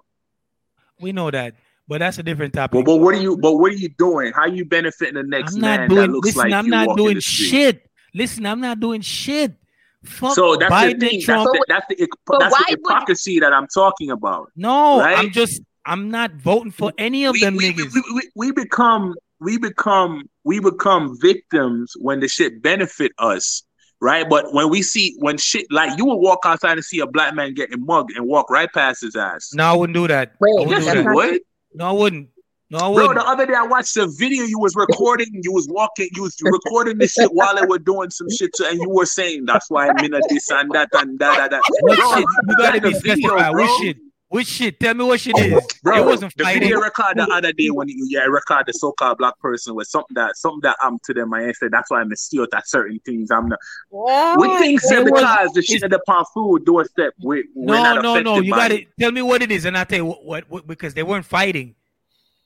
We 1.01 1.11
know 1.11 1.31
that, 1.31 1.55
but 1.87 1.99
that's 1.99 2.19
a 2.19 2.23
different 2.23 2.53
topic. 2.53 2.79
But, 2.79 2.85
but 2.85 2.97
what 2.97 3.15
are 3.15 3.21
you? 3.21 3.37
But 3.37 3.53
what 3.57 3.71
are 3.71 3.75
you 3.75 3.89
doing? 3.97 4.31
How 4.33 4.45
you 4.45 4.65
benefiting 4.65 5.15
the 5.15 5.23
next 5.23 5.55
I'm 5.55 5.61
man 5.61 5.79
not 5.81 5.89
doing. 5.89 6.01
that 6.01 6.11
looks 6.13 6.25
Listen, 6.27 6.41
like 6.43 6.53
I'm 6.53 6.65
you 6.65 6.71
not 6.71 6.95
doing 6.97 7.19
shit. 7.19 7.89
Listen, 8.13 8.45
I'm 8.45 8.61
not 8.61 8.79
doing 8.79 9.01
shit. 9.01 9.55
Fuck 10.03 10.35
So 10.35 10.55
that's 10.55 10.71
Biden, 10.71 10.99
the 10.99 11.07
thing. 11.09 11.21
Trump. 11.21 11.49
That's 11.67 11.85
the 11.89 11.95
that's 11.97 12.07
the, 12.27 12.37
that's 12.39 12.53
why 12.53 12.61
the 12.69 12.73
would- 12.73 12.79
hypocrisy 12.79 13.39
that 13.39 13.51
I'm 13.51 13.67
talking 13.73 14.11
about. 14.11 14.51
no, 14.55 14.99
right? 14.99 15.17
I'm 15.17 15.31
just. 15.31 15.61
I'm 15.87 16.09
not 16.09 16.31
voting 16.33 16.71
for 16.71 16.91
any 16.97 17.25
of 17.25 17.33
we, 17.33 17.41
them 17.41 17.57
we, 17.57 17.71
niggas. 17.71 17.93
we, 17.93 18.01
we, 18.15 18.29
we 18.35 18.51
become 18.51 19.13
we 19.45 19.59
become 19.59 20.27
we 20.43 20.59
become 20.59 21.15
victims 21.21 21.93
when 21.99 22.19
the 22.19 22.27
shit 22.27 22.61
benefit 22.63 23.11
us 23.19 23.63
right 24.01 24.27
but 24.27 24.51
when 24.53 24.69
we 24.69 24.81
see 24.81 25.15
when 25.19 25.37
shit 25.37 25.65
like 25.69 25.95
you 25.97 26.05
will 26.05 26.19
walk 26.19 26.39
outside 26.45 26.73
and 26.73 26.83
see 26.83 26.99
a 26.99 27.07
black 27.07 27.35
man 27.35 27.53
getting 27.53 27.85
mugged 27.85 28.11
and 28.17 28.27
walk 28.27 28.49
right 28.49 28.69
past 28.73 29.01
his 29.01 29.15
ass 29.15 29.51
no, 29.53 29.63
I 29.63 29.73
wouldn't 29.73 29.95
do 29.95 30.07
that. 30.07 30.33
Wait, 30.41 30.49
I 30.49 30.65
wouldn't 30.65 30.71
yes 30.71 30.91
do 30.91 30.97
you 30.97 31.03
that. 31.03 31.13
would 31.15 31.41
No, 31.75 31.85
I 31.85 31.91
wouldn't. 31.91 32.29
No, 32.71 32.79
I 32.79 32.87
wouldn't. 32.87 33.13
Bro, 33.13 33.23
the 33.23 33.29
other 33.29 33.45
day 33.45 33.53
i 33.55 33.61
watched 33.61 33.93
the 33.93 34.07
video 34.17 34.43
you 34.43 34.57
was 34.57 34.75
recording 34.75 35.27
you 35.43 35.53
was 35.53 35.67
walking 35.69 36.09
you 36.15 36.23
was 36.23 36.35
recording 36.41 36.97
this 36.97 37.13
shit 37.13 37.29
while 37.31 37.55
they 37.55 37.65
were 37.65 37.77
doing 37.77 38.09
some 38.09 38.27
shit 38.31 38.51
to, 38.55 38.67
and 38.67 38.79
you 38.81 38.89
were 38.89 39.05
saying 39.05 39.45
that's 39.45 39.69
why 39.69 39.87
i'm 39.87 39.97
in 40.03 40.15
a 40.15 40.19
this 40.29 40.49
and 40.49 40.71
that 40.71 40.89
and 40.93 41.19
that, 41.19 41.37
that, 41.37 41.51
that. 41.51 41.61
Bro. 41.83 41.93
You 41.93 42.55
gotta 42.57 42.79
the 42.79 42.87
be 42.89 42.99
video, 42.99 43.29
specified. 43.29 43.51
bro. 43.51 43.61
What 43.61 43.81
shit? 43.81 43.97
Which 44.29 44.47
shit? 44.47 44.79
Tell 44.79 44.93
me 44.95 45.03
what 45.03 45.19
shit 45.19 45.35
oh, 45.37 45.41
is. 45.41 45.67
Bro, 45.83 45.97
it 45.97 46.05
wasn't 46.05 46.35
the 46.35 46.43
fighting. 46.43 46.63
video 46.63 46.81
record 46.81 47.15
the 47.17 47.27
other 47.31 47.53
day 47.53 47.69
when 47.69 47.87
you 47.87 48.07
yeah 48.09 48.21
record 48.23 48.65
the 48.65 48.73
so-called 48.73 49.19
black 49.19 49.37
person 49.39 49.75
with 49.75 49.87
something 49.87 50.15
that 50.15 50.35
something 50.35 50.61
that 50.61 50.77
I'm 50.81 50.97
to 51.05 51.13
them. 51.13 51.33
I 51.33 51.51
said 51.51 51.71
that's 51.71 51.91
why 51.91 52.01
I'm 52.01 52.13
still 52.15 52.47
at 52.53 52.67
certain 52.67 52.99
things. 53.05 53.29
I'm 53.29 53.49
not. 53.49 53.59
Well, 53.91 54.39
We 54.39 54.47
think 54.57 54.81
it 54.81 54.87
say 54.87 55.03
was- 55.03 55.11
because 55.11 55.51
the 55.53 55.61
shit 55.61 55.83
at 55.83 55.91
the 55.91 55.99
pan 56.07 56.23
food 56.33 56.65
doorstep. 56.65 57.13
We 57.23 57.45
we're 57.53 57.75
No, 57.75 58.01
no, 58.01 58.19
no. 58.19 58.39
You 58.39 58.51
got 58.51 58.71
it. 58.71 58.87
to 58.87 58.91
tell 58.99 59.11
me 59.11 59.21
what 59.21 59.43
it 59.43 59.51
is, 59.51 59.65
and 59.65 59.77
I'll 59.77 59.85
tell 59.85 59.99
you 59.99 60.05
what, 60.05 60.25
what, 60.25 60.49
what 60.49 60.67
because 60.67 60.95
they 60.95 61.03
weren't 61.03 61.25
fighting. 61.25 61.75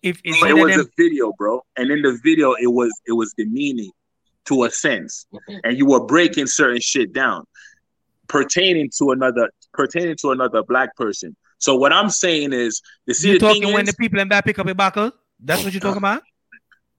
If 0.01 0.22
it's 0.24 0.40
But 0.40 0.51
it 0.51 0.53
was 0.53 0.75
them, 0.75 0.82
a 0.82 1.01
video, 1.01 1.32
bro, 1.38 1.64
and 1.77 1.90
in 1.91 2.01
the 2.01 2.19
video 2.24 2.53
it 2.53 2.67
was 2.67 2.91
it 3.08 3.14
was 3.14 3.33
demeaning 3.38 3.91
to 4.45 4.64
a 4.66 4.72
sense, 4.72 5.25
and 5.64 5.77
you 5.77 5.85
were 5.85 6.06
breaking 6.06 6.48
certain 6.48 6.82
shit 6.82 7.14
down 7.14 7.45
pertaining 8.27 8.90
to 8.98 9.11
another 9.11 9.49
pertaining 9.74 10.16
to 10.17 10.32
another 10.32 10.64
black 10.64 10.95
person. 10.95 11.35
So 11.60 11.76
what 11.76 11.94
I'm 11.94 12.10
saying 12.10 12.54
is, 12.54 12.82
the 13.06 13.14
see 13.14 13.34
you 13.34 13.40
the 13.40 13.48
thing 13.48 13.62
talking 13.62 13.74
when 13.74 13.84
is, 13.84 13.92
the 13.92 13.98
people 13.98 14.20
in 14.20 14.28
back 14.28 14.46
pick 14.46 14.58
up 14.58 14.68
a 14.68 14.74
buckle. 14.74 15.12
That's 15.40 15.64
what 15.64 15.74
you're 15.74 15.82
talking 15.82 15.98
about. 15.98 16.24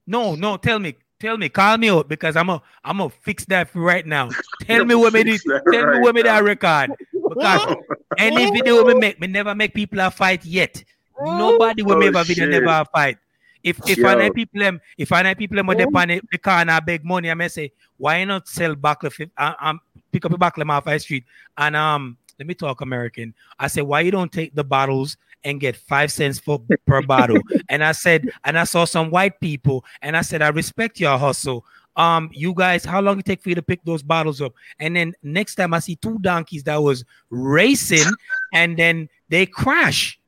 No, 0.06 0.34
no, 0.34 0.56
tell 0.56 0.78
me. 0.78 0.96
Tell 1.18 1.36
me, 1.36 1.50
call 1.50 1.76
me 1.76 1.90
up 1.90 2.08
because 2.08 2.34
I'm 2.34 2.48
a 2.48 2.62
I'm 2.82 2.96
gonna 2.96 3.10
fix 3.10 3.44
that 3.46 3.68
right 3.74 4.06
now. 4.06 4.30
Tell 4.62 4.86
me 4.86 4.94
what 4.94 5.12
me 5.12 5.22
did. 5.22 5.40
Tell 5.70 5.84
right 5.84 5.96
me 5.96 6.00
what 6.00 6.14
me 6.14 6.22
that 6.22 6.42
record. 6.42 6.92
Because 7.12 7.76
any 8.18 8.50
video 8.50 8.82
we 8.84 8.94
make, 8.94 9.20
we 9.20 9.26
never 9.26 9.54
make 9.54 9.74
people 9.74 10.00
a 10.00 10.10
fight 10.10 10.46
yet. 10.46 10.82
Nobody 11.20 11.82
will 11.82 11.96
oh, 11.96 11.98
make 11.98 12.14
a 12.14 12.24
video 12.24 12.46
never 12.46 12.64
a 12.68 12.86
fight. 12.86 13.18
If 13.62 13.78
if 13.86 13.98
Yo. 13.98 14.08
I 14.08 14.14
know 14.14 14.30
people 14.32 14.60
them, 14.60 14.80
if 14.96 15.12
I 15.12 15.20
know 15.20 15.34
people 15.34 15.56
them 15.56 15.66
they 15.66 15.84
on 15.84 16.08
the, 16.08 16.22
the 16.32 16.38
car 16.38 16.60
and 16.60 16.70
I 16.70 16.80
beg 16.80 17.04
money, 17.04 17.30
I 17.30 17.34
may 17.34 17.48
say, 17.48 17.72
why 17.98 18.24
not 18.24 18.48
sell 18.48 18.74
buckle? 18.74 19.10
I, 19.36 19.54
am 19.60 19.80
pick 20.10 20.24
up 20.24 20.32
a 20.32 20.38
buckle 20.38 20.70
off 20.70 20.86
the 20.86 20.98
street 20.98 21.24
and 21.58 21.76
um 21.76 22.16
let 22.40 22.46
me 22.46 22.54
talk 22.54 22.80
American. 22.80 23.34
I 23.58 23.66
said, 23.66 23.82
why 23.82 24.00
you 24.00 24.10
don't 24.10 24.32
take 24.32 24.54
the 24.54 24.64
bottles 24.64 25.18
and 25.44 25.60
get 25.60 25.76
five 25.76 26.10
cents 26.10 26.38
for 26.38 26.60
per 26.86 27.02
bottle? 27.02 27.38
And 27.68 27.84
I 27.84 27.92
said, 27.92 28.30
and 28.44 28.58
I 28.58 28.64
saw 28.64 28.84
some 28.84 29.10
white 29.10 29.38
people, 29.40 29.84
and 30.02 30.16
I 30.16 30.22
said, 30.22 30.42
I 30.42 30.48
respect 30.48 30.98
your 30.98 31.16
hustle. 31.18 31.64
Um, 31.96 32.30
you 32.32 32.54
guys, 32.54 32.84
how 32.84 33.00
long 33.00 33.18
it 33.18 33.26
take 33.26 33.42
for 33.42 33.50
you 33.50 33.54
to 33.54 33.62
pick 33.62 33.84
those 33.84 34.02
bottles 34.02 34.40
up? 34.40 34.54
And 34.80 34.96
then 34.96 35.12
next 35.22 35.56
time 35.56 35.74
I 35.74 35.80
see 35.80 35.96
two 35.96 36.18
donkeys 36.20 36.64
that 36.64 36.82
was 36.82 37.04
racing, 37.28 38.10
and 38.54 38.76
then 38.76 39.08
they 39.28 39.44
crash. 39.44 40.18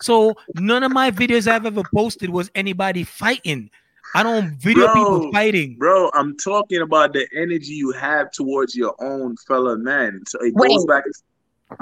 So 0.00 0.34
none 0.54 0.84
of 0.84 0.92
my 0.92 1.10
videos 1.10 1.48
I've 1.48 1.66
ever 1.66 1.82
posted 1.92 2.30
was 2.30 2.50
anybody 2.54 3.02
fighting. 3.02 3.68
I 4.14 4.22
don't 4.22 4.52
video 4.52 4.86
bro, 4.86 4.94
people 4.94 5.32
fighting. 5.32 5.76
Bro, 5.76 6.10
I'm 6.14 6.36
talking 6.38 6.80
about 6.80 7.12
the 7.12 7.26
energy 7.36 7.74
you 7.74 7.90
have 7.92 8.30
towards 8.30 8.74
your 8.76 8.94
own 9.02 9.36
fellow 9.48 9.76
men. 9.76 10.22
So 10.26 10.38
it 10.40 10.54
Wait. 10.54 10.68
goes 10.68 10.86
back 10.86 11.04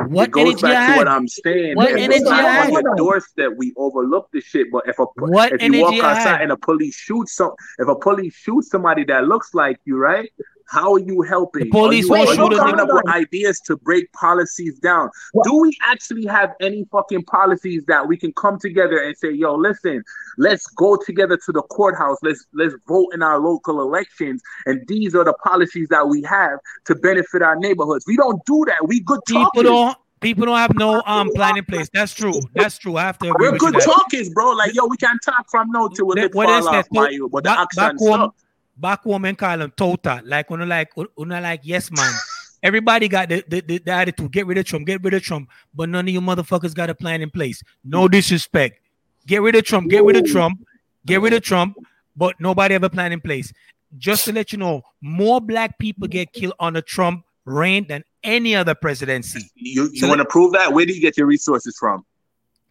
what 0.08 0.28
it 0.28 0.30
goes 0.32 0.60
back 0.62 0.94
to 0.94 0.96
what 0.98 1.08
I'm 1.08 1.28
saying. 1.28 1.76
What 1.76 1.90
energy 1.92 2.24
on 2.24 2.72
your 2.72 2.96
doorstep, 2.96 3.52
we 3.56 3.72
overlook 3.76 4.28
the 4.32 4.40
shit. 4.40 4.70
But 4.70 4.88
if 4.88 4.98
a 4.98 5.04
what 5.16 5.52
if 5.52 5.62
you 5.62 5.80
walk 5.80 5.94
outside 6.02 6.42
and 6.42 6.52
a 6.52 6.56
police 6.56 6.96
shoots 6.96 7.34
some, 7.34 7.52
if 7.78 7.88
a 7.88 7.94
police 7.96 8.34
shoots 8.34 8.70
somebody 8.70 9.04
that 9.04 9.26
looks 9.26 9.54
like 9.54 9.78
you, 9.84 9.96
right? 9.96 10.30
How 10.68 10.94
are 10.94 10.98
you 10.98 11.22
helping? 11.22 11.64
The 11.64 11.70
police 11.70 12.10
are 12.10 12.18
you, 12.18 12.24
are 12.24 12.34
you 12.34 12.56
coming 12.56 12.80
up 12.80 12.88
with 12.90 13.08
ideas 13.08 13.60
to 13.60 13.76
break 13.76 14.12
policies 14.12 14.78
down? 14.80 15.10
What? 15.32 15.44
Do 15.44 15.60
we 15.60 15.76
actually 15.82 16.26
have 16.26 16.54
any 16.60 16.84
fucking 16.90 17.24
policies 17.24 17.84
that 17.86 18.06
we 18.06 18.16
can 18.16 18.32
come 18.32 18.58
together 18.58 18.98
and 18.98 19.16
say, 19.16 19.30
"Yo, 19.30 19.54
listen, 19.54 20.02
let's 20.38 20.66
go 20.66 20.96
together 20.96 21.38
to 21.46 21.52
the 21.52 21.62
courthouse. 21.62 22.18
Let's 22.22 22.46
let's 22.52 22.74
vote 22.88 23.10
in 23.14 23.22
our 23.22 23.38
local 23.38 23.80
elections, 23.80 24.42
and 24.66 24.86
these 24.88 25.14
are 25.14 25.24
the 25.24 25.34
policies 25.34 25.88
that 25.90 26.08
we 26.08 26.22
have 26.22 26.58
to 26.86 26.94
benefit 26.96 27.42
our 27.42 27.56
neighborhoods." 27.56 28.04
We 28.06 28.16
don't 28.16 28.44
do 28.44 28.64
that. 28.66 28.86
We 28.86 29.00
good 29.00 29.20
talkers. 29.28 29.50
People 29.54 29.62
don't. 29.62 29.96
People 30.18 30.46
don't 30.46 30.56
have 30.56 30.74
no 30.74 31.02
um 31.06 31.30
plan 31.34 31.58
in 31.58 31.64
place. 31.64 31.90
That's 31.92 32.12
true. 32.12 32.40
That's 32.54 32.78
true. 32.78 32.96
I 32.96 33.02
have 33.02 33.18
to. 33.18 33.34
We're 33.38 33.56
good 33.58 33.74
talkers, 33.80 34.30
bro. 34.30 34.52
Like 34.52 34.74
yo, 34.74 34.86
we 34.86 34.96
can 34.96 35.18
talk 35.18 35.46
from 35.50 35.70
no 35.70 35.88
to 35.88 36.10
a 36.10 36.14
bit 36.14 36.32
fall 36.32 36.68
off 36.68 36.88
by 36.90 37.10
you, 37.10 37.28
but 37.28 37.44
the 37.44 37.50
action 37.50 37.98
stuff 37.98 38.34
back 38.76 39.04
woman 39.04 39.36
call 39.36 39.58
them 39.58 39.72
tota, 39.76 40.22
like 40.24 40.50
when 40.50 40.68
like 40.68 40.90
when 41.14 41.28
like 41.28 41.60
yes 41.62 41.90
man. 41.90 42.12
Everybody 42.62 43.06
got 43.06 43.28
the, 43.28 43.44
the, 43.46 43.60
the, 43.60 43.78
the, 43.78 43.92
attitude, 43.92 44.32
get 44.32 44.46
rid 44.46 44.58
of 44.58 44.64
Trump, 44.64 44.86
get 44.86 45.00
rid 45.02 45.14
of 45.14 45.22
Trump, 45.22 45.50
but 45.74 45.88
none 45.88 46.08
of 46.08 46.12
you 46.12 46.20
motherfuckers 46.20 46.74
got 46.74 46.90
a 46.90 46.94
plan 46.94 47.20
in 47.20 47.30
place. 47.30 47.62
No 47.84 48.04
mm-hmm. 48.04 48.12
disrespect. 48.12 48.80
Get 49.26 49.42
rid 49.42 49.54
of 49.54 49.64
Trump, 49.64 49.88
get 49.90 50.02
rid 50.02 50.16
of 50.16 50.24
Trump, 50.24 50.66
get 51.04 51.20
rid 51.20 51.32
of 51.34 51.42
Trump, 51.42 51.76
but 52.16 52.34
nobody 52.40 52.72
have 52.72 52.82
a 52.82 52.90
plan 52.90 53.12
in 53.12 53.20
place. 53.20 53.52
Just 53.98 54.24
to 54.24 54.32
let 54.32 54.52
you 54.52 54.58
know, 54.58 54.82
more 55.00 55.40
black 55.40 55.78
people 55.78 56.08
get 56.08 56.32
killed 56.32 56.54
on 56.58 56.76
a 56.76 56.82
Trump 56.82 57.24
reign 57.44 57.86
than 57.88 58.02
any 58.24 58.56
other 58.56 58.74
presidency. 58.74 59.50
You, 59.54 59.88
you 59.92 60.00
so 60.00 60.08
want 60.08 60.20
to 60.20 60.24
prove 60.24 60.52
that? 60.52 60.72
Where 60.72 60.86
do 60.86 60.92
you 60.92 61.00
get 61.00 61.16
your 61.16 61.26
resources 61.26 61.76
from? 61.78 62.04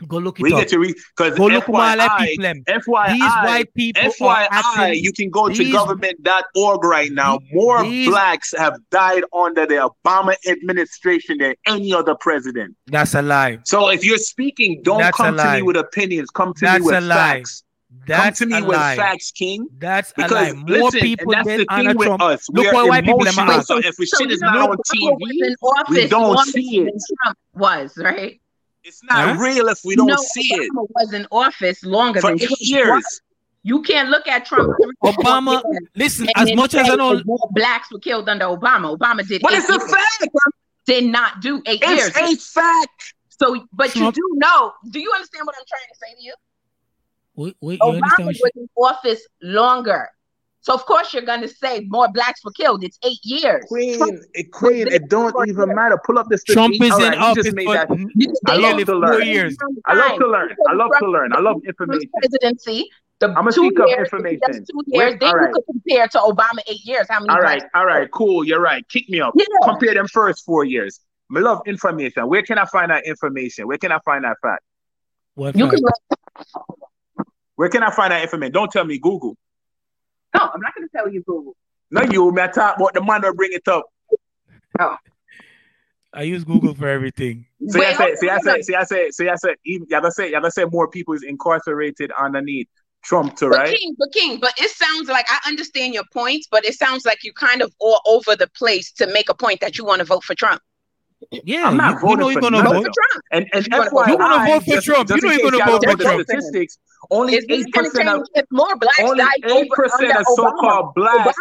Go 0.07 0.17
look 0.17 0.39
it 0.39 0.43
we 0.43 0.51
up. 0.51 0.59
get 0.59 0.67
to 0.69 0.79
read 0.79 0.95
because 1.15 1.37
go 1.37 1.45
look 1.47 1.63
FYI, 1.65 2.25
people. 2.25 2.45
FYI, 2.67 3.13
these 3.13 3.21
white 3.21 3.73
people. 3.73 4.01
FYI, 4.03 4.47
actually, 4.51 4.97
you 4.99 5.13
can 5.13 5.29
go 5.29 5.47
to 5.47 5.71
government.org 5.71 6.83
right 6.83 7.11
now. 7.13 7.39
More 7.53 7.81
these, 7.81 8.09
blacks 8.09 8.53
have 8.57 8.77
died 8.91 9.23
under 9.33 9.65
the 9.65 9.89
Obama 9.89 10.35
administration 10.47 11.37
than 11.37 11.55
any 11.65 11.93
other 11.93 12.13
president. 12.15 12.75
That's 12.87 13.15
a 13.15 13.21
lie. 13.21 13.59
So 13.63 13.89
if 13.89 14.03
you're 14.03 14.17
speaking, 14.17 14.81
don't 14.83 14.99
That's 14.99 15.15
come 15.15 15.37
to 15.37 15.53
me 15.53 15.61
with 15.61 15.77
opinions. 15.77 16.29
Come 16.29 16.53
to 16.55 16.65
That's 16.65 16.81
me 16.81 16.91
with 16.91 17.07
facts. 17.07 17.63
That's 18.05 18.39
Come 18.39 18.49
to 18.49 18.55
me 18.55 18.61
with 18.67 18.75
lie. 18.77 18.97
facts, 18.97 19.31
King. 19.31 19.65
That's 19.77 20.11
because 20.11 20.31
a 20.31 20.35
lie. 20.35 20.51
More 20.51 20.65
listen, 20.67 20.99
people 20.99 21.31
that's 21.31 21.47
the 21.47 21.65
thing 21.73 21.95
with 21.95 22.07
Trump. 22.07 22.21
us. 22.21 22.49
Look 22.49 22.73
what 22.73 22.89
white 22.89 23.05
people 23.05 23.25
are. 23.27 23.63
So 23.63 23.77
if 23.77 23.95
we 23.97 24.05
shit 24.05 24.29
is 24.29 24.41
not 24.41 24.71
on 24.71 24.77
TV, 24.93 25.55
we 25.89 26.07
don't 26.07 26.37
see 26.47 26.79
it. 26.81 26.93
Trump 27.23 27.37
was 27.53 27.97
right. 27.97 28.41
It's 28.85 29.03
not 29.03 29.35
huh? 29.35 29.41
real 29.41 29.67
if 29.67 29.79
we 29.83 29.95
don't 29.95 30.05
no, 30.05 30.15
see 30.15 30.51
Obama 30.53 30.61
it. 30.61 30.71
Obama 30.71 30.87
was 30.93 31.13
in 31.13 31.27
office 31.31 31.83
longer 31.83 32.21
for 32.21 32.37
than 32.37 32.47
years. 32.59 33.21
You 33.63 33.81
can't 33.81 34.09
look 34.09 34.27
at 34.27 34.45
Trump. 34.45 34.77
Obama, 35.03 35.59
listen, 35.95 36.27
as 36.35 36.53
much 36.53 36.75
as 36.75 36.87
I 36.87 36.95
know, 36.95 37.19
blacks 37.49 37.91
were 37.91 37.97
killed 37.97 38.29
under 38.29 38.45
Obama. 38.45 38.95
Obama 38.95 39.27
did. 39.27 39.41
But 39.41 39.53
it's 39.53 39.67
a 39.67 39.79
fact. 39.79 40.27
Did 40.85 41.05
not 41.05 41.41
do 41.41 41.63
eight 41.65 41.81
it's 41.81 41.91
years. 41.91 42.11
It's 42.15 42.55
a 42.55 42.59
fact. 42.59 43.15
So, 43.29 43.65
but 43.73 43.89
Trump. 43.89 44.15
you 44.15 44.21
do 44.21 44.37
know. 44.37 44.71
Do 44.91 44.99
you 44.99 45.11
understand 45.15 45.47
what 45.47 45.55
I'm 45.59 45.65
trying 45.67 45.81
to 45.91 45.97
say 45.97 46.15
to 46.19 46.23
you? 46.23 46.33
Wait, 47.33 47.57
wait, 47.59 47.79
Obama 47.79 48.23
was 48.23 48.51
in 48.55 48.69
office 48.77 49.27
longer. 49.41 50.09
So 50.65 50.73
of 50.73 50.83
course 50.87 51.13
you're 51.13 51.21
gonna 51.21 51.47
say 51.47 51.85
more 51.89 52.07
blacks 52.11 52.43
were 52.43 52.51
killed. 52.51 52.83
It's 52.83 52.97
eight 53.05 53.19
years. 53.23 53.63
Queen, 53.67 53.99
Trump, 53.99 54.19
eh, 54.33 54.43
Queen, 54.51 54.87
it 54.87 55.09
don't 55.09 55.47
even 55.47 55.75
matter. 55.75 56.01
Pull 56.03 56.17
up 56.17 56.27
the 56.27 56.39
Trump 56.39 56.73
is 56.73 56.99
in 56.99 57.13
office 57.13 57.49
for 57.49 57.77
I 58.47 58.55
love 58.57 58.83
to 58.83 58.95
learn. 58.95 59.27
Years. 59.27 59.55
I 59.85 59.93
love 59.93 60.17
to 60.17 60.27
learn. 60.27 60.55
I 60.67 60.73
love 60.73 60.89
to 60.97 61.07
learn. 61.07 61.33
I 61.33 61.39
love 61.39 61.61
information. 61.67 62.09
Presidency. 62.17 62.89
The 63.19 63.27
I'm 63.27 63.35
gonna 63.35 63.51
speak 63.51 63.77
years, 63.77 63.91
up 63.91 63.99
information. 63.99 64.39
Two 64.49 64.83
years. 64.87 65.11
Wait, 65.11 65.19
then 65.19 65.35
right. 65.35 65.49
you 65.49 65.53
could 65.53 65.65
compare 65.67 66.07
to 66.07 66.17
Obama 66.17 66.59
eight 66.65 66.83
years. 66.83 67.05
How 67.11 67.19
many? 67.19 67.29
All 67.29 67.41
right, 67.41 67.63
all 67.75 67.85
right, 67.85 68.09
cool. 68.09 68.43
You're 68.43 68.59
right. 68.59 68.83
Kick 68.89 69.07
me 69.07 69.19
up. 69.19 69.35
Yeah. 69.37 69.45
Compare 69.65 69.93
them 69.93 70.07
first 70.07 70.45
four 70.45 70.65
years. 70.65 70.99
I 71.35 71.41
love 71.41 71.61
information. 71.67 72.27
Where 72.27 72.41
can 72.41 72.57
I 72.57 72.65
find 72.65 72.89
that 72.89 73.05
information? 73.05 73.67
Where 73.67 73.77
can 73.77 73.91
I 73.91 73.99
find 74.03 74.23
that 74.23 74.37
fact? 74.41 74.63
What 75.35 75.55
you 75.55 75.69
fact? 75.69 75.83
can. 76.35 77.25
Where 77.55 77.69
can 77.69 77.83
I 77.83 77.91
find 77.91 78.11
that 78.11 78.23
information? 78.23 78.51
Don't 78.51 78.71
tell 78.71 78.83
me 78.83 78.97
Google. 78.97 79.37
No, 80.35 80.49
I'm 80.53 80.61
not 80.61 80.75
going 80.75 80.87
to 80.87 80.91
tell 80.95 81.09
you 81.09 81.23
Google. 81.23 81.55
No, 81.91 82.01
you. 82.03 82.31
Me 82.31 82.47
talk 82.53 82.77
about 82.77 82.93
the 82.93 83.03
man 83.03 83.21
will 83.21 83.33
bring 83.33 83.53
it 83.53 83.67
up. 83.67 83.85
Oh. 84.79 84.97
I 86.13 86.23
use 86.23 86.43
Google 86.43 86.73
for 86.73 86.87
everything. 86.87 87.45
So 87.67 87.79
Wait, 87.79 87.87
I 87.87 87.93
say, 87.93 88.15
see, 88.15 88.29
I 88.29 88.39
say, 88.39 88.61
see, 88.61 88.75
I 88.75 88.83
say, 88.83 89.11
see, 89.11 89.29
I 89.29 89.35
say, 89.35 89.55
you 89.63 89.85
gotta 89.85 90.11
say, 90.11 90.27
you 90.27 90.31
gotta 90.31 90.51
say 90.51 90.63
more 90.65 90.89
people 90.89 91.13
is 91.13 91.23
incarcerated 91.23 92.11
underneath 92.17 92.67
Trump 93.03 93.35
to 93.37 93.49
right. 93.49 93.65
But 93.65 93.77
King, 93.77 93.95
but 93.99 94.11
King, 94.13 94.39
but 94.39 94.53
it 94.57 94.71
sounds 94.71 95.09
like 95.09 95.25
I 95.29 95.39
understand 95.47 95.93
your 95.93 96.05
points, 96.13 96.47
but 96.49 96.65
it 96.65 96.73
sounds 96.75 97.05
like 97.05 97.19
you're 97.23 97.33
kind 97.33 97.61
of 97.61 97.73
all 97.79 98.01
over 98.05 98.35
the 98.35 98.47
place 98.55 98.91
to 98.93 99.07
make 99.07 99.29
a 99.29 99.33
point 99.33 99.59
that 99.59 99.77
you 99.77 99.85
want 99.85 99.99
to 99.99 100.05
vote 100.05 100.23
for 100.23 100.35
Trump. 100.35 100.61
Yeah, 101.31 101.67
I'm 101.67 101.77
not 101.77 102.01
you, 102.01 102.09
you 102.09 102.17
know 102.17 102.29
you're 102.29 102.41
gonna 102.41 102.63
vote 102.63 102.85
for 102.85 102.91
Trump. 102.91 103.25
And 103.31 103.47
and 103.53 103.65
you 103.65 103.71
FYI, 103.71 104.07
you're 104.07 104.17
gonna 104.17 104.51
vote 104.51 104.63
for 104.63 104.81
Trump. 104.81 105.09
You 105.09 105.21
know 105.21 105.31
you're 105.31 105.51
gonna 105.51 105.65
vote 105.65 105.83
for 105.83 105.97
Trump. 105.97 106.23
Statistics. 106.23 106.77
Only 107.11 107.39
eight 107.49 107.71
percent 107.71 108.09
of 108.09 108.27
more 108.51 108.75
blacks 108.77 108.99
only 108.99 109.23
eight 109.45 109.69
percent 109.69 110.17
of 110.17 110.25
so-called 110.35 110.93
blacks 110.95 111.37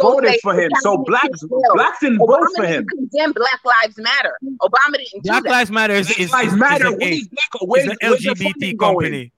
voted 0.00 0.36
for 0.42 0.54
him. 0.54 0.70
So 0.80 0.98
blacks 0.98 1.42
blacks 1.74 1.98
didn't 2.00 2.18
vote 2.18 2.48
for 2.56 2.64
him. 2.64 2.86
Condemn 2.86 3.32
Black 3.32 3.60
Lives 3.64 3.98
Matter. 3.98 4.36
Obama 4.60 4.96
didn't. 4.96 5.24
Black 5.24 5.44
Lives 5.44 5.70
Matter 5.70 5.94
is, 5.94 6.10
is, 6.18 6.30
Lives 6.32 6.54
Matter. 6.54 6.96
Is, 7.00 7.28
is, 7.28 7.86
an 7.86 7.96
LGBT 8.02 8.78
company. 8.78 9.32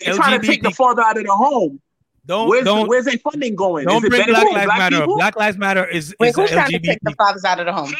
They're 0.00 0.14
trying 0.14 0.40
to 0.40 0.46
take 0.46 0.62
the 0.62 0.70
father 0.70 1.02
out 1.02 1.18
of 1.18 1.24
the 1.24 1.32
home. 1.32 1.80
Don't, 2.28 2.46
where's, 2.46 2.64
don't, 2.64 2.86
where's 2.88 3.06
their 3.06 3.16
funding 3.16 3.56
going? 3.56 3.86
Don't 3.86 4.06
bring 4.06 4.26
Black 4.26 4.44
Lives 4.52 4.66
black 4.66 4.78
Matter. 4.78 5.00
People? 5.00 5.16
Black 5.16 5.36
Lives 5.36 5.56
Matter 5.56 5.86
is, 5.86 6.14
Wait, 6.20 6.28
is 6.28 6.36
who's 6.36 6.50
trying 6.50 6.70
LGBT. 6.70 6.82
to 6.82 6.86
take 6.86 6.98
the 7.00 7.14
fathers 7.16 7.42
out 7.42 7.58
of 7.58 7.64
the 7.64 7.72
home? 7.72 7.90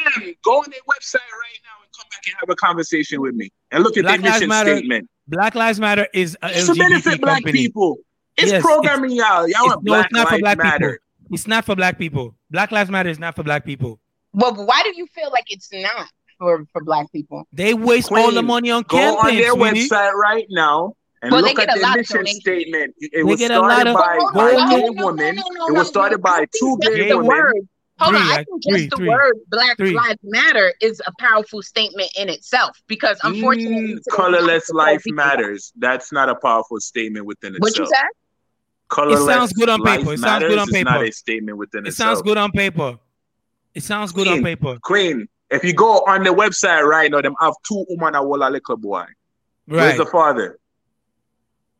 go 0.45 0.59
on 0.59 0.65
their 0.69 0.79
website 0.81 1.15
right 1.15 1.59
now 1.63 1.81
and 1.81 1.91
come 1.97 2.05
back 2.11 2.21
and 2.27 2.35
have 2.39 2.49
a 2.49 2.55
conversation 2.55 3.21
with 3.21 3.33
me 3.33 3.49
and 3.71 3.83
look 3.83 3.97
at 3.97 4.03
Black 4.03 4.21
their 4.21 4.33
mission 4.33 4.49
Matter, 4.49 4.77
statement. 4.77 5.09
Black 5.27 5.55
Lives 5.55 5.79
Matter 5.79 6.07
is 6.13 6.37
a 6.43 6.49
it's 6.51 6.69
LGBT 6.69 6.73
to 6.73 6.79
benefit 6.79 7.21
black 7.21 7.43
people. 7.43 7.97
It's 8.37 8.51
yes, 8.51 8.61
programming 8.61 9.11
it's, 9.11 9.19
y'all. 9.19 9.47
Y'all 9.47 9.65
want 9.65 9.83
no, 9.83 9.93
Black 9.93 10.05
it's 10.05 10.13
not 10.13 10.29
for 10.29 10.39
black 10.39 10.57
Matter. 10.59 10.89
People. 10.91 11.33
It's 11.35 11.47
not 11.47 11.65
for 11.65 11.75
black 11.75 11.97
people. 11.97 12.35
Black 12.51 12.71
Lives 12.71 12.91
Matter 12.91 13.09
is 13.09 13.17
not 13.17 13.35
for 13.35 13.41
black 13.41 13.65
people. 13.65 13.99
Well, 14.33 14.53
why 14.53 14.83
do 14.83 14.93
you 14.95 15.07
feel 15.07 15.31
like 15.31 15.45
it's 15.47 15.73
not 15.73 16.07
for, 16.37 16.65
for 16.71 16.83
black 16.83 17.11
people? 17.11 17.47
They 17.51 17.73
waste 17.73 18.09
Queen, 18.09 18.25
all 18.25 18.31
the 18.31 18.43
money 18.43 18.69
on 18.69 18.83
go 18.83 18.97
campaigns. 18.97 19.21
Go 19.23 19.27
on 19.27 19.35
their 19.35 19.71
Sweetie. 19.73 19.89
website 19.89 20.13
right 20.13 20.45
now 20.51 20.93
and 21.21 21.31
well, 21.31 21.41
look 21.41 21.59
at 21.59 21.67
the 21.67 21.93
mission 21.95 22.25
statement. 22.27 22.95
It 22.99 23.11
they 23.13 23.23
was 23.23 23.43
started 23.43 23.89
of, 23.89 23.95
by, 23.95 24.19
by 24.33 24.51
no, 24.51 24.69
gay 24.69 24.89
no, 24.89 25.05
women. 25.05 25.35
No, 25.35 25.67
it 25.67 25.73
was 25.73 25.87
started 25.87 26.21
by 26.21 26.45
two 26.57 26.77
gay 26.81 27.13
women. 27.13 27.27
Word. 27.27 27.53
Hold 27.99 28.15
three, 28.15 28.21
on, 28.21 28.31
I 28.31 28.43
think 28.45 28.63
just 28.63 28.73
three, 28.73 28.87
the 28.87 28.95
three, 28.95 29.09
word 29.09 29.33
Black 29.49 29.77
Lives 29.77 30.19
Matter 30.23 30.73
is 30.81 31.01
a 31.05 31.11
powerful 31.19 31.61
statement 31.61 32.09
in 32.17 32.29
itself 32.29 32.81
because 32.87 33.19
unfortunately, 33.23 33.95
mm, 33.95 33.99
colorless 34.09 34.69
life 34.69 35.03
matters. 35.07 35.73
That's 35.77 36.13
not 36.13 36.29
a 36.29 36.35
powerful 36.35 36.79
statement 36.79 37.25
within 37.25 37.55
itself. 37.55 37.61
What 37.61 37.77
you 37.77 37.85
said? 37.85 38.07
Colorless 38.87 39.19
it 39.19 39.25
sounds 39.25 39.53
good 39.53 39.67
on 39.67 39.83
paper. 39.83 40.13
It 40.13 40.19
sounds 40.19 40.43
good 40.45 40.57
on 40.57 40.67
paper. 40.67 40.89
Not 40.89 41.03
a 41.03 41.11
statement 41.11 41.57
within 41.57 41.85
it 41.85 41.89
itself. 41.89 42.15
sounds 42.15 42.21
good 42.21 42.37
on 42.37 42.51
paper. 42.51 42.97
It 43.75 43.83
sounds 43.83 44.13
good 44.13 44.27
Queen, 44.27 44.37
on 44.37 44.43
paper. 44.43 44.77
Queen, 44.81 45.27
if 45.51 45.65
you 45.65 45.73
go 45.73 45.97
on 46.07 46.23
the 46.23 46.29
website 46.29 46.83
right 46.83 47.11
now, 47.11 47.21
them 47.21 47.35
have 47.41 47.53
two 47.67 47.85
women 47.89 48.15
and 48.15 48.29
one 48.29 48.39
little 48.39 48.77
boy. 48.77 48.99
Right. 48.99 49.07
Where's 49.67 49.97
the 49.97 50.05
father? 50.05 50.57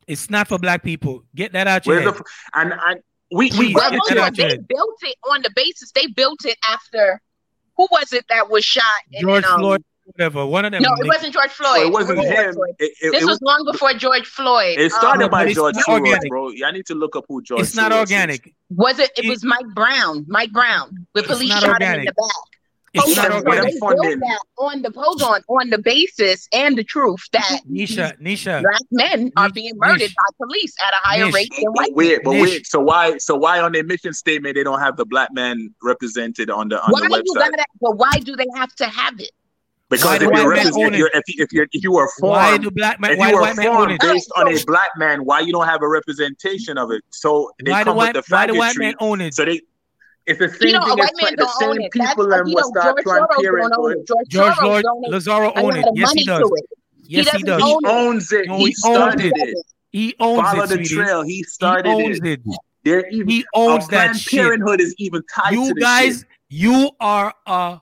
It's 0.09 0.29
not 0.29 0.47
for 0.47 0.57
black 0.57 0.83
people. 0.83 1.23
Get 1.35 1.53
that 1.53 1.67
out 1.67 1.85
your 1.85 2.01
head. 2.01 2.15
The, 2.15 2.23
and, 2.55 2.73
and 2.73 2.99
we, 3.31 3.51
we 3.57 3.75
well, 3.75 3.91
they 3.91 3.97
built 4.57 4.99
it 5.03 5.15
on 5.29 5.43
the 5.43 5.51
basis 5.55 5.91
they 5.91 6.07
built 6.07 6.45
it 6.45 6.57
after 6.67 7.21
who 7.77 7.87
was 7.91 8.11
it 8.11 8.25
that 8.29 8.49
was 8.49 8.65
shot? 8.65 8.83
George 9.21 9.43
um, 9.45 9.59
Floyd, 9.59 9.83
whatever. 10.05 10.47
One 10.47 10.65
of 10.65 10.71
them. 10.71 10.81
No, 10.81 10.89
it 10.95 11.07
wasn't 11.07 11.33
George 11.33 11.51
Floyd. 11.51 11.81
Oh, 11.83 11.87
it 11.87 11.93
wasn't 11.93 12.19
it 12.19 12.25
him. 12.25 12.55
It, 12.79 12.91
it, 13.01 13.11
this 13.11 13.21
was, 13.21 13.39
was, 13.39 13.41
long 13.43 13.63
before 13.71 13.93
George 13.93 14.25
Floyd. 14.25 14.79
It 14.79 14.91
started 14.91 15.25
um, 15.25 15.29
by 15.29 15.53
George 15.53 15.77
Floyd, 15.85 16.19
bro. 16.27 16.51
I 16.65 16.71
need 16.71 16.87
to 16.87 16.95
look 16.95 17.15
up 17.15 17.25
who 17.29 17.43
George. 17.43 17.61
It's 17.61 17.75
not 17.75 17.93
organic. 17.93 18.47
Is. 18.47 18.53
Was 18.71 18.97
it? 18.97 19.11
It 19.15 19.29
was 19.29 19.45
Mike 19.45 19.67
Brown. 19.75 20.25
Mike 20.27 20.51
Brown 20.51 21.07
with 21.13 21.27
police 21.27 21.51
shot 21.51 21.65
organic. 21.65 21.95
him 21.95 21.99
in 21.99 22.05
the 22.05 22.13
back. 22.13 22.58
It's 23.07 23.15
not 23.15 23.31
organic. 23.31 23.73
That 23.79 24.39
on 24.57 24.81
the 24.81 24.91
hold 24.95 25.21
on 25.21 25.41
on 25.47 25.69
the 25.69 25.77
basis 25.77 26.47
and 26.53 26.77
the 26.77 26.83
truth 26.83 27.19
that 27.31 27.61
Nisha, 27.69 28.19
Nisha, 28.21 28.61
black 28.61 28.81
men 28.91 29.31
are 29.37 29.49
being 29.49 29.73
murdered 29.77 29.99
Nish, 29.99 30.15
by 30.15 30.45
police 30.45 30.75
at 30.85 30.93
a 30.93 30.97
higher 31.01 31.25
Nish, 31.25 31.33
rate 31.33 31.51
than 31.55 31.71
white. 31.73 31.93
Wait, 31.93 32.21
but 32.23 32.33
wait. 32.33 32.67
So 32.67 32.79
why? 32.79 33.17
So 33.17 33.35
why 33.35 33.59
on 33.59 33.71
their 33.71 33.83
mission 33.83 34.13
statement 34.13 34.55
they 34.55 34.63
don't 34.63 34.79
have 34.79 34.97
the 34.97 35.05
black 35.05 35.33
man 35.33 35.73
represented 35.83 36.49
on 36.49 36.69
the 36.69 36.81
on 36.81 36.91
why 36.91 37.01
the 37.01 37.07
website? 37.07 37.23
You 37.25 37.33
gotta, 37.35 37.65
but 37.81 37.97
why 37.97 38.11
do 38.19 38.35
they 38.35 38.47
have 38.55 38.73
to 38.75 38.85
have 38.85 39.19
it? 39.19 39.31
Because 39.89 40.21
if 40.21 40.21
you're, 40.21 40.53
if, 40.53 40.75
you're, 40.75 41.09
if, 41.15 41.23
you, 41.27 41.43
if, 41.43 41.51
you're, 41.51 41.67
if 41.71 41.83
you 41.83 41.91
were 41.91 42.07
formed, 42.19 42.35
why 42.35 42.57
do 42.59 42.69
black 42.69 42.99
men, 42.99 43.13
if 43.13 43.17
you 43.17 43.35
were 43.35 43.55
formed 43.55 43.99
based 43.99 44.31
on 44.37 44.47
a 44.47 44.63
black 44.65 44.91
man, 44.97 45.25
why 45.25 45.39
you 45.39 45.51
don't 45.51 45.65
have 45.65 45.81
a 45.81 45.87
representation 45.87 46.77
of 46.77 46.91
it? 46.91 47.03
So 47.09 47.51
they 47.63 47.71
why 47.71 47.83
come 47.83 47.97
with 47.97 48.13
the 48.13 48.23
why 48.29 48.45
do 48.45 48.55
white 48.55 48.77
men 48.77 48.93
own 48.99 49.19
it? 49.19 49.33
So 49.33 49.45
they 49.45 49.61
it's 50.25 50.39
the 50.39 50.49
same 50.49 50.67
you 50.67 50.73
know, 50.73 50.85
thing 50.85 50.99
as 50.99 51.11
the 51.11 51.47
same 51.59 51.89
people 51.89 52.33
and 52.33 52.53
what 52.53 52.65
start 52.65 52.97
Planned 53.03 53.27
Parenthood. 53.41 54.05
George 54.27 54.55
Floyd, 54.55 54.85
Lazaro 55.07 55.53
own 55.55 55.77
it. 55.77 55.85
Yes, 55.93 56.11
he 56.13 56.23
does. 56.23 56.51
Yes, 57.03 57.31
he 57.31 57.43
does. 57.43 57.61
He 57.61 57.77
owns 57.85 58.31
it. 58.31 58.49
He 58.49 58.73
started 58.73 59.33
it. 59.35 59.57
He 59.91 60.15
owns 60.19 60.41
Follow 60.41 60.63
it. 60.63 60.67
Follow 60.67 60.77
the 60.77 60.83
trail. 60.83 61.23
He 61.23 61.43
started 61.43 61.97
he 61.97 62.05
owns 62.05 62.19
it. 62.23 62.41
There 62.83 63.07
even 63.09 63.27
he 63.27 63.45
owns 63.55 63.87
that 63.87 64.11
Planned 64.11 64.25
Parenthood 64.29 64.81
is 64.81 64.95
even 64.97 65.21
tied 65.33 65.53
you 65.53 65.73
to 65.73 65.79
guys, 65.79 66.25
you 66.49 66.91
are 66.99 67.33
uh 67.45 67.77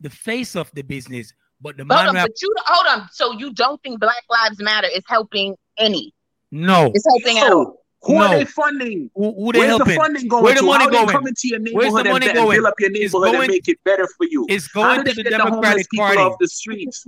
the 0.00 0.10
face 0.10 0.54
of 0.54 0.70
the 0.74 0.82
business, 0.82 1.32
but 1.60 1.76
the 1.76 1.84
hold 1.84 2.08
on, 2.08 2.14
but 2.14 2.42
you 2.42 2.54
hold 2.66 2.86
on. 2.86 3.08
So 3.12 3.32
you 3.32 3.52
don't 3.52 3.82
think 3.82 4.00
Black 4.00 4.22
Lives 4.30 4.60
Matter 4.60 4.88
is 4.94 5.02
helping 5.08 5.56
any? 5.78 6.12
No, 6.52 6.92
it's 6.94 7.06
helping 7.06 7.40
no. 7.40 7.62
out. 7.62 7.76
Who 8.06 8.14
no. 8.14 8.20
are 8.22 8.38
they 8.38 8.44
funding? 8.44 9.10
Who, 9.14 9.34
who 9.34 9.52
they 9.52 9.58
Where's 9.60 9.68
helping? 9.68 9.86
the 9.88 9.94
funding 9.94 10.28
going 10.28 10.44
Where 10.44 10.54
the 10.54 10.60
to? 10.60 10.66
money 10.66 10.84
How 10.84 10.90
going? 10.90 11.08
coming 11.08 11.34
to 11.34 11.48
your 11.48 11.58
neighborhood 11.58 12.04
the 12.06 12.10
money 12.10 12.26
and, 12.26 12.34
going? 12.36 12.56
build 12.56 12.66
up 12.66 12.74
your 12.78 12.90
neighborhood 12.90 13.32
going, 13.32 13.42
and 13.42 13.48
make 13.48 13.68
it 13.68 13.78
better 13.84 14.06
for 14.16 14.26
you? 14.30 14.46
It's 14.48 14.68
going 14.68 15.04
to 15.04 15.12
the 15.14 15.24
Democratic 15.24 15.86
the 15.90 15.96
Party. 15.98 16.18
off 16.18 16.36
the 16.38 16.48
streets. 16.48 17.04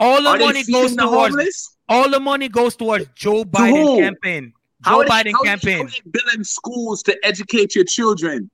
All 0.00 0.22
the 0.22 0.28
are 0.28 0.38
money 0.38 0.64
goes 0.64 0.96
the 0.96 1.02
towards 1.02 1.34
homeless? 1.34 1.76
all 1.88 2.10
the 2.10 2.20
money 2.20 2.48
goes 2.48 2.76
towards 2.76 3.06
Joe 3.14 3.44
Biden 3.44 3.98
campaign. 3.98 4.52
Joe 4.84 4.90
how 4.90 5.04
Biden 5.04 5.24
they, 5.24 5.30
how 5.32 5.42
campaign. 5.42 5.86
How 5.86 5.92
they 6.04 6.10
building 6.10 6.44
schools 6.44 7.02
to 7.04 7.16
educate 7.24 7.74
your 7.74 7.84
children. 7.84 8.50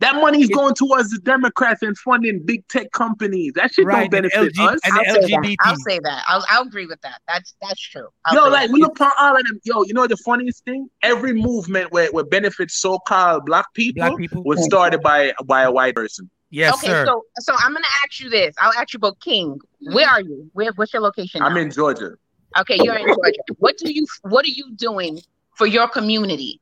That 0.00 0.14
money 0.14 0.40
is 0.40 0.48
going 0.48 0.74
towards 0.74 1.10
the 1.10 1.18
Democrats 1.18 1.82
and 1.82 1.98
funding 1.98 2.40
big 2.44 2.66
tech 2.68 2.92
companies. 2.92 3.52
That 3.54 3.74
shit 3.74 3.84
right, 3.84 4.02
don't 4.02 4.10
benefit 4.10 4.54
LG, 4.54 4.74
us. 4.74 4.80
And 4.84 4.94
I'll, 4.94 5.04
say 5.04 5.20
that. 5.20 5.56
I'll 5.60 5.76
say 5.76 5.98
that. 5.98 6.24
I'll, 6.28 6.44
I'll 6.48 6.62
agree 6.62 6.86
with 6.86 7.00
that. 7.00 7.20
That's 7.26 7.56
that's 7.60 7.80
true. 7.80 8.06
I'll 8.24 8.44
yo, 8.44 8.48
like 8.48 8.70
we 8.70 8.80
look 8.80 8.92
upon 8.92 9.10
all 9.18 9.36
of 9.36 9.44
them. 9.44 9.58
Yo, 9.64 9.82
you 9.82 9.94
know 9.94 10.06
the 10.06 10.16
funniest 10.18 10.64
thing? 10.64 10.88
Every 11.02 11.32
movement 11.32 11.90
where, 11.90 12.12
where 12.12 12.24
benefits 12.24 12.80
so-called 12.80 13.44
black 13.46 13.66
people, 13.74 14.06
black 14.06 14.16
people 14.16 14.44
was 14.44 14.64
started 14.64 15.02
by 15.02 15.32
by 15.44 15.62
a 15.62 15.72
white 15.72 15.96
person. 15.96 16.30
Yes, 16.50 16.74
okay, 16.74 16.86
sir. 16.86 17.04
so 17.04 17.24
so 17.40 17.54
I'm 17.58 17.72
gonna 17.72 17.84
ask 18.04 18.20
you 18.20 18.30
this. 18.30 18.54
I'll 18.60 18.72
ask 18.78 18.92
you 18.92 18.98
about 18.98 19.18
King. 19.20 19.58
Where 19.80 20.08
are 20.08 20.20
you? 20.20 20.48
Where 20.52 20.70
what's 20.76 20.92
your 20.92 21.02
location? 21.02 21.42
I'm 21.42 21.54
now? 21.54 21.60
in 21.60 21.72
Georgia. 21.72 22.12
Okay, 22.56 22.78
you're 22.82 22.96
in 22.96 23.06
Georgia. 23.06 23.40
What 23.58 23.76
do 23.78 23.92
you 23.92 24.06
what 24.22 24.44
are 24.46 24.50
you 24.50 24.74
doing 24.76 25.20
for 25.56 25.66
your 25.66 25.88
community? 25.88 26.60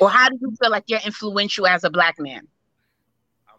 Or 0.00 0.10
how 0.10 0.28
do 0.28 0.36
you 0.40 0.54
feel 0.60 0.70
like 0.70 0.84
you're 0.86 1.00
influential 1.04 1.66
as 1.66 1.84
a 1.84 1.90
black 1.90 2.16
man? 2.18 2.48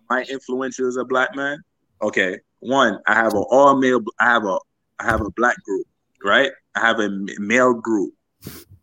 my 0.10 0.24
influential 0.24 0.88
as 0.88 0.98
a 0.98 1.06
black 1.06 1.36
man? 1.36 1.58
Okay, 2.02 2.40
one, 2.60 3.00
I 3.08 3.14
have 3.16 3.34
an 3.34 3.44
all 3.50 3.76
male. 3.76 4.02
I 4.20 4.26
have 4.26 4.46
a 4.46 4.60
I 5.00 5.06
have 5.06 5.22
a 5.22 5.32
black 5.32 5.62
group, 5.64 5.86
right? 6.24 6.52
I 6.76 6.80
have 6.80 7.00
a 7.00 7.10
male 7.38 7.74
group 7.74 8.14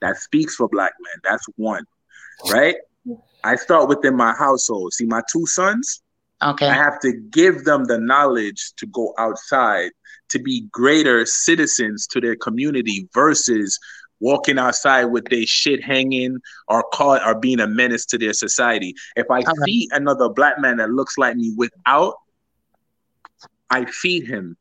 that 0.00 0.16
speaks 0.16 0.57
for 0.57 0.68
black 0.68 0.92
men. 1.00 1.20
That's 1.24 1.44
one, 1.57 1.84
right? 2.50 2.76
I 3.44 3.57
start 3.57 3.89
within 3.89 4.16
my 4.16 4.32
household. 4.32 4.92
See, 4.92 5.07
my 5.07 5.23
two 5.31 5.47
sons. 5.47 6.02
Okay. 6.42 6.68
I 6.68 6.74
have 6.74 6.99
to 7.00 7.12
give 7.31 7.65
them 7.65 7.84
the 7.84 7.99
knowledge 7.99 8.73
to 8.78 8.86
go 8.86 9.15
outside 9.18 9.91
to 10.31 10.39
be 10.39 10.66
greater 10.73 11.24
citizens 11.26 12.07
to 12.08 12.20
their 12.20 12.34
community 12.36 13.08
versus 13.15 13.78
walking 14.23 14.59
outside 14.59 15.05
with 15.05 15.25
their 15.28 15.44
shit 15.44 15.83
hanging 15.83 16.39
or 16.68 16.84
caught 16.94 17.26
or 17.26 17.39
being 17.39 17.60
a 17.60 17.67
menace 17.67 18.07
to 18.07 18.17
their 18.17 18.33
society. 18.33 18.94
If 19.17 19.31
I 19.31 19.41
okay. 19.41 19.52
see 19.67 19.89
another 19.91 20.28
black 20.28 20.59
man 20.60 20.78
that 20.78 20.91
looks 20.91 21.18
like 21.18 21.36
me 21.36 21.52
without, 21.57 22.15
I 23.68 23.84
feed 23.84 24.26
him. 24.26 24.57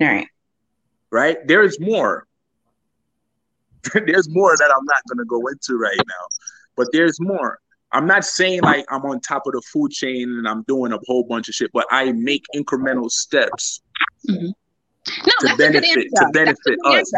All 0.00 0.08
right. 0.08 0.26
Right? 1.10 1.38
There's 1.46 1.78
more. 1.80 2.26
there's 3.94 4.28
more 4.28 4.56
that 4.56 4.74
I'm 4.76 4.84
not 4.84 5.02
gonna 5.08 5.24
go 5.24 5.46
into 5.46 5.78
right 5.78 5.96
now. 5.96 6.26
But 6.76 6.88
there's 6.92 7.18
more. 7.20 7.58
I'm 7.92 8.06
not 8.06 8.24
saying 8.24 8.62
like 8.62 8.84
I'm 8.90 9.02
on 9.02 9.20
top 9.20 9.46
of 9.46 9.52
the 9.52 9.62
food 9.62 9.92
chain 9.92 10.28
and 10.30 10.48
I'm 10.48 10.62
doing 10.64 10.92
a 10.92 10.98
whole 11.06 11.24
bunch 11.24 11.48
of 11.48 11.54
shit, 11.54 11.70
but 11.72 11.86
I 11.90 12.12
make 12.12 12.44
incremental 12.54 13.10
steps 13.10 13.82
mm-hmm. 14.28 14.46
no, 14.46 15.48
to 15.48 15.56
benefit 15.56 16.08
to 16.14 16.30
benefit 16.32 16.78
us. 16.84 17.12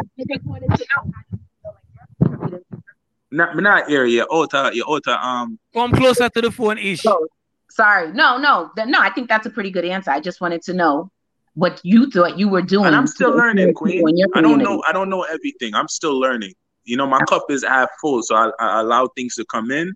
Not, 3.33 3.57
not 3.57 3.91
area, 3.91 4.27
Ota, 4.29 4.71
your 4.75 4.85
Ota. 4.89 5.19
Um, 5.27 5.59
come 5.73 5.91
closer 5.93 6.29
to 6.29 6.41
the 6.41 6.51
phone, 6.51 6.77
ish. 6.77 7.07
Oh, 7.07 7.27
sorry, 7.71 8.13
no, 8.13 8.37
no, 8.37 8.71
no. 8.77 9.01
I 9.01 9.11
think 9.11 9.29
that's 9.29 9.47
a 9.47 9.51
pretty 9.51 9.71
good 9.71 9.87
answer. 9.87 10.11
I 10.11 10.21
just 10.21 10.43
wanted 10.43 10.61
to 10.63 10.75
know 10.75 11.11
what 11.55 11.81
you 11.83 12.11
thought 12.11 12.39
you 12.39 12.49
were 12.49 12.61
doing. 12.61 12.87
And 12.87 12.95
I'm 12.95 13.07
still 13.07 13.35
learning, 13.35 13.73
Queen. 13.73 14.05
I 14.35 14.43
don't 14.43 14.59
know. 14.59 14.83
I 14.87 14.93
don't 14.93 15.09
know 15.09 15.23
everything. 15.23 15.75
I'm 15.75 15.89
still 15.89 16.21
learning. 16.21 16.53
You 16.85 16.97
know, 16.97 17.07
my 17.07 17.21
cup 17.29 17.51
is 17.51 17.65
half 17.65 17.89
full, 18.01 18.23
so 18.23 18.35
I, 18.35 18.51
I 18.59 18.81
allow 18.81 19.09
things 19.17 19.35
to 19.37 19.45
come 19.47 19.71
in, 19.71 19.95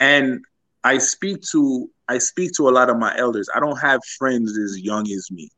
and 0.00 0.44
I 0.82 0.98
speak 0.98 1.42
to 1.52 1.88
I 2.08 2.18
speak 2.18 2.52
to 2.56 2.68
a 2.68 2.70
lot 2.70 2.90
of 2.90 2.98
my 2.98 3.16
elders. 3.16 3.48
I 3.54 3.60
don't 3.60 3.78
have 3.78 4.00
friends 4.18 4.58
as 4.58 4.80
young 4.80 5.08
as 5.10 5.30
me. 5.30 5.50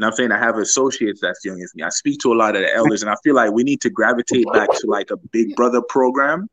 And 0.00 0.06
I'm 0.06 0.12
saying 0.12 0.32
I 0.32 0.38
have 0.38 0.56
associates 0.56 1.20
that's 1.20 1.44
young 1.44 1.60
as 1.60 1.74
me. 1.74 1.82
I 1.82 1.90
speak 1.90 2.20
to 2.20 2.32
a 2.32 2.34
lot 2.34 2.56
of 2.56 2.62
the 2.62 2.74
elders, 2.74 3.02
and 3.02 3.10
I 3.10 3.16
feel 3.22 3.34
like 3.34 3.52
we 3.52 3.64
need 3.64 3.82
to 3.82 3.90
gravitate 3.90 4.46
back 4.50 4.70
to 4.70 4.86
like 4.86 5.10
a 5.10 5.18
big 5.18 5.54
brother 5.56 5.82
program, 5.82 6.48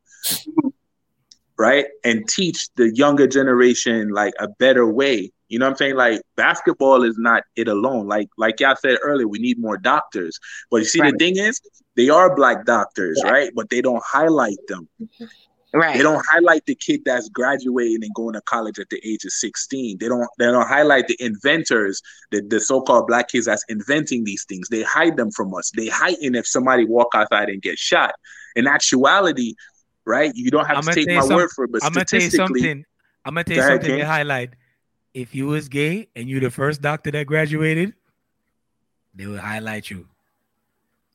right? 1.57 1.85
And 2.03 2.27
teach 2.27 2.67
the 2.75 2.93
younger 2.93 3.25
generation 3.25 4.09
like 4.09 4.33
a 4.37 4.49
better 4.49 4.85
way. 4.85 5.31
You 5.47 5.59
know 5.59 5.65
what 5.65 5.71
I'm 5.71 5.77
saying? 5.77 5.95
Like 5.95 6.21
basketball 6.35 7.03
is 7.03 7.17
not 7.17 7.43
it 7.55 7.69
alone. 7.69 8.05
Like 8.05 8.27
like 8.37 8.59
y'all 8.59 8.75
said 8.75 8.97
earlier, 9.01 9.29
we 9.29 9.39
need 9.39 9.57
more 9.59 9.77
doctors. 9.77 10.37
But 10.69 10.79
you 10.79 10.83
see, 10.83 10.99
right. 10.99 11.13
the 11.13 11.17
thing 11.17 11.37
is, 11.37 11.61
they 11.95 12.09
are 12.09 12.35
black 12.35 12.65
doctors, 12.65 13.21
yeah. 13.23 13.31
right? 13.31 13.51
But 13.55 13.69
they 13.69 13.81
don't 13.81 14.03
highlight 14.05 14.57
them. 14.67 14.89
Mm-hmm. 15.01 15.25
Right. 15.73 15.97
They 15.97 16.03
don't 16.03 16.23
highlight 16.31 16.65
the 16.65 16.75
kid 16.75 17.01
that's 17.03 17.27
graduating 17.29 18.03
and 18.03 18.13
going 18.15 18.33
to 18.33 18.41
college 18.41 18.79
at 18.79 18.89
the 18.89 19.01
age 19.05 19.25
of 19.25 19.31
16. 19.31 19.97
They 19.99 20.07
don't 20.07 20.27
they 20.39 20.45
don't 20.45 20.67
highlight 20.67 21.07
the 21.07 21.17
inventors, 21.19 22.01
the, 22.31 22.41
the 22.41 22.59
so-called 22.59 23.07
black 23.07 23.27
kids 23.27 23.47
that's 23.47 23.65
inventing 23.67 24.23
these 24.23 24.45
things. 24.45 24.69
They 24.69 24.83
hide 24.83 25.17
them 25.17 25.29
from 25.31 25.53
us. 25.53 25.71
They 25.75 25.87
heighten 25.87 26.35
if 26.35 26.47
somebody 26.47 26.85
walk 26.85 27.09
outside 27.13 27.49
and 27.49 27.61
get 27.61 27.77
shot. 27.77 28.15
In 28.55 28.65
actuality, 28.65 29.55
right? 30.05 30.31
You 30.33 30.49
don't 30.51 30.65
have 30.65 30.77
I'm 30.77 30.83
to 30.83 30.93
take 30.93 31.07
my 31.09 31.25
word 31.25 31.49
for 31.51 31.65
it, 31.65 31.71
but 31.71 31.83
I'm 31.83 31.91
gonna 31.91 32.05
tell 32.05 32.21
you 32.21 32.29
something. 32.29 32.85
I'm 33.25 33.33
gonna 33.33 33.43
tell 33.43 33.57
you 33.57 33.61
something 33.61 33.91
ahead, 33.91 33.99
to 33.99 34.05
highlight. 34.05 34.53
If 35.13 35.35
you 35.35 35.47
was 35.47 35.67
gay 35.67 36.07
and 36.15 36.29
you 36.29 36.39
the 36.39 36.49
first 36.49 36.81
doctor 36.81 37.11
that 37.11 37.27
graduated, 37.27 37.93
they 39.13 39.25
will 39.25 39.37
highlight 39.37 39.89
you. 39.89 40.07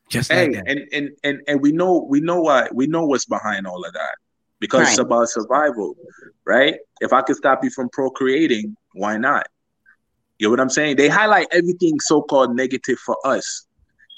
Just 0.09 0.31
hey, 0.31 0.49
like 0.49 0.57
that. 0.57 0.69
And, 0.69 0.81
and 0.93 1.11
and 1.25 1.41
and 1.49 1.63
we 1.63 1.73
know 1.73 2.07
we 2.09 2.21
know 2.21 2.43
why 2.43 2.69
we 2.73 2.87
know 2.87 3.07
what's 3.07 3.25
behind 3.25 3.67
all 3.67 3.83
of 3.85 3.95
that 3.95 4.17
because 4.63 4.83
right. 4.83 4.91
it's 4.91 4.99
about 5.01 5.29
survival, 5.29 5.97
right? 6.47 6.77
If 7.01 7.13
I 7.13 7.21
could 7.23 7.35
stop 7.35 7.65
you 7.65 7.71
from 7.71 7.89
procreating, 7.89 8.77
why 8.93 9.17
not? 9.17 9.49
You 10.39 10.47
know 10.47 10.51
what 10.53 10.61
I'm 10.61 10.71
saying? 10.71 10.95
They 10.97 11.09
highlight 11.09 11.49
everything 11.51 11.99
so-called 11.99 12.55
negative 12.55 13.01
for 13.01 13.17
us, 13.25 13.67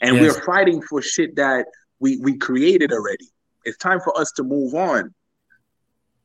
and 0.02 0.16
yes. 0.16 0.22
we're 0.22 0.44
fighting 0.44 0.82
for 0.82 1.00
shit 1.00 1.34
that 1.36 1.64
we 1.98 2.18
we 2.18 2.36
created 2.36 2.92
already. 2.92 3.30
It's 3.64 3.78
time 3.78 4.00
for 4.00 4.16
us 4.20 4.32
to 4.32 4.42
move 4.42 4.74
on. 4.74 5.14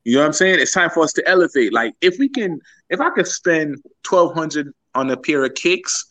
You 0.03 0.15
know 0.15 0.19
what 0.19 0.27
I'm 0.27 0.33
saying? 0.33 0.59
It's 0.59 0.73
time 0.73 0.89
for 0.89 1.01
us 1.03 1.13
to 1.13 1.25
elevate. 1.25 1.71
Like 1.71 1.93
if 2.01 2.19
we 2.19 2.27
can, 2.27 2.59
if 2.89 2.99
I 2.99 3.11
could 3.11 3.27
spend 3.27 3.77
twelve 4.03 4.33
hundred 4.33 4.67
on 4.95 5.09
a 5.11 5.15
pair 5.15 5.45
of 5.45 5.53
kicks, 5.53 6.05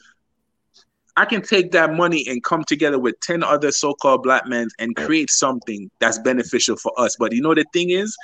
I 1.19 1.25
can 1.25 1.43
take 1.43 1.73
that 1.73 1.95
money 1.95 2.25
and 2.29 2.45
come 2.45 2.63
together 2.63 2.97
with 2.97 3.19
10 3.23 3.43
other 3.43 3.73
so-called 3.73 4.23
black 4.23 4.47
men 4.47 4.69
and 4.79 4.95
create 4.95 5.31
something 5.31 5.91
that's 5.99 6.17
beneficial 6.21 6.77
for 6.77 6.93
us. 6.97 7.17
But 7.19 7.33
you 7.33 7.43
know 7.43 7.57
the 7.57 7.65
thing 7.73 7.91
is, 7.91 8.17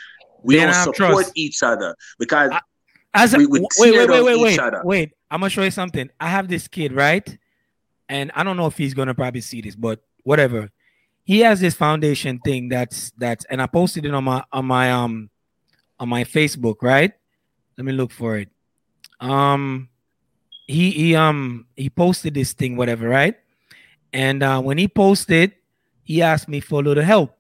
we 0.45 0.55
then 0.55 0.73
don't 0.73 0.95
support 0.95 1.25
trust. 1.25 1.33
each 1.35 1.61
other 1.65 1.97
because 2.21 2.53
I, 2.53 2.61
as 3.13 3.35
a, 3.35 3.39
we 3.39 3.47
would 3.47 3.63
wait, 3.79 3.95
wait, 3.97 4.09
wait, 4.09 4.23
wait, 4.23 4.41
wait, 4.41 4.61
other. 4.61 4.81
wait. 4.85 5.13
I'm 5.29 5.41
gonna 5.41 5.51
show 5.51 5.65
you 5.65 5.73
something. 5.73 6.09
I 6.21 6.29
have 6.29 6.47
this 6.47 6.69
kid, 6.69 6.93
right? 6.93 7.37
And 8.09 8.31
I 8.37 8.45
don't 8.45 8.57
know 8.57 8.67
if 8.67 8.77
he's 8.77 8.95
gonna 8.95 9.15
probably 9.15 9.41
see 9.41 9.61
this, 9.61 9.75
but 9.75 10.01
whatever. 10.23 10.71
he 11.25 11.41
has 11.41 11.59
this 11.59 11.75
foundation 11.75 12.39
thing 12.45 12.69
that's 12.69 13.11
that's 13.19 13.45
and 13.47 13.61
I 13.61 13.67
posted 13.67 14.05
it 14.05 14.15
on 14.15 14.23
my 14.23 14.45
on 14.53 14.67
my 14.67 14.93
um 14.93 15.31
on 15.99 16.09
my 16.09 16.23
Facebook, 16.23 16.77
right? 16.83 17.13
Let 17.77 17.85
me 17.85 17.93
look 17.93 18.13
for 18.13 18.37
it. 18.37 18.51
Um 19.19 19.89
he 20.67 20.91
he 20.91 21.15
um 21.15 21.67
he 21.77 21.91
posted 21.91 22.35
this 22.35 22.53
thing, 22.53 22.77
whatever, 22.77 23.09
right? 23.09 23.37
And 24.13 24.43
uh 24.43 24.61
when 24.61 24.79
he 24.79 24.89
posted, 24.89 25.53
he 26.03 26.23
asked 26.23 26.49
me 26.49 26.61
for 26.61 26.81
a 26.81 26.83
little 26.83 27.05
help. 27.05 27.37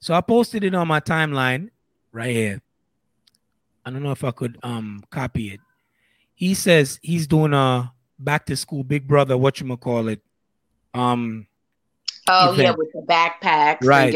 So 0.00 0.14
I 0.14 0.20
posted 0.20 0.64
it 0.64 0.74
on 0.74 0.88
my 0.88 1.00
timeline 1.00 1.70
right 2.12 2.34
here. 2.34 2.62
I 3.84 3.90
don't 3.90 4.02
know 4.02 4.12
if 4.12 4.24
I 4.24 4.30
could 4.30 4.58
um 4.62 5.04
copy 5.10 5.48
it. 5.48 5.60
He 6.34 6.54
says 6.54 6.98
he's 7.02 7.26
doing 7.26 7.52
a 7.52 7.92
back 8.18 8.46
to 8.46 8.56
school 8.56 8.84
big 8.84 9.06
brother, 9.06 9.36
what 9.36 9.60
you 9.60 9.76
call 9.76 10.08
it. 10.08 10.22
Um 10.94 11.46
Oh 12.28 12.52
event. 12.52 12.68
yeah, 12.68 12.74
with 12.76 12.92
the 12.92 13.02
backpacks. 13.02 13.84
Right. 13.84 14.14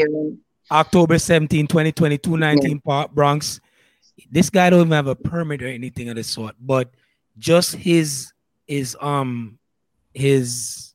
October 0.71 1.17
17, 1.19 1.67
2022, 1.67 2.37
19 2.37 2.81
yeah. 2.85 3.05
Bronx. 3.13 3.59
This 4.31 4.49
guy 4.49 4.69
don't 4.69 4.81
even 4.81 4.91
have 4.91 5.07
a 5.07 5.15
permit 5.15 5.61
or 5.61 5.67
anything 5.67 6.09
of 6.09 6.15
the 6.15 6.23
sort, 6.23 6.55
but 6.59 6.91
just 7.37 7.75
his 7.75 8.33
is 8.67 8.95
um 9.01 9.57
his 10.13 10.93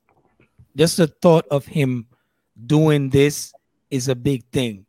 just 0.77 0.97
the 0.97 1.07
thought 1.07 1.47
of 1.51 1.67
him 1.67 2.07
doing 2.67 3.11
this 3.11 3.53
is 3.91 4.09
a 4.09 4.15
big 4.15 4.45
thing. 4.53 4.87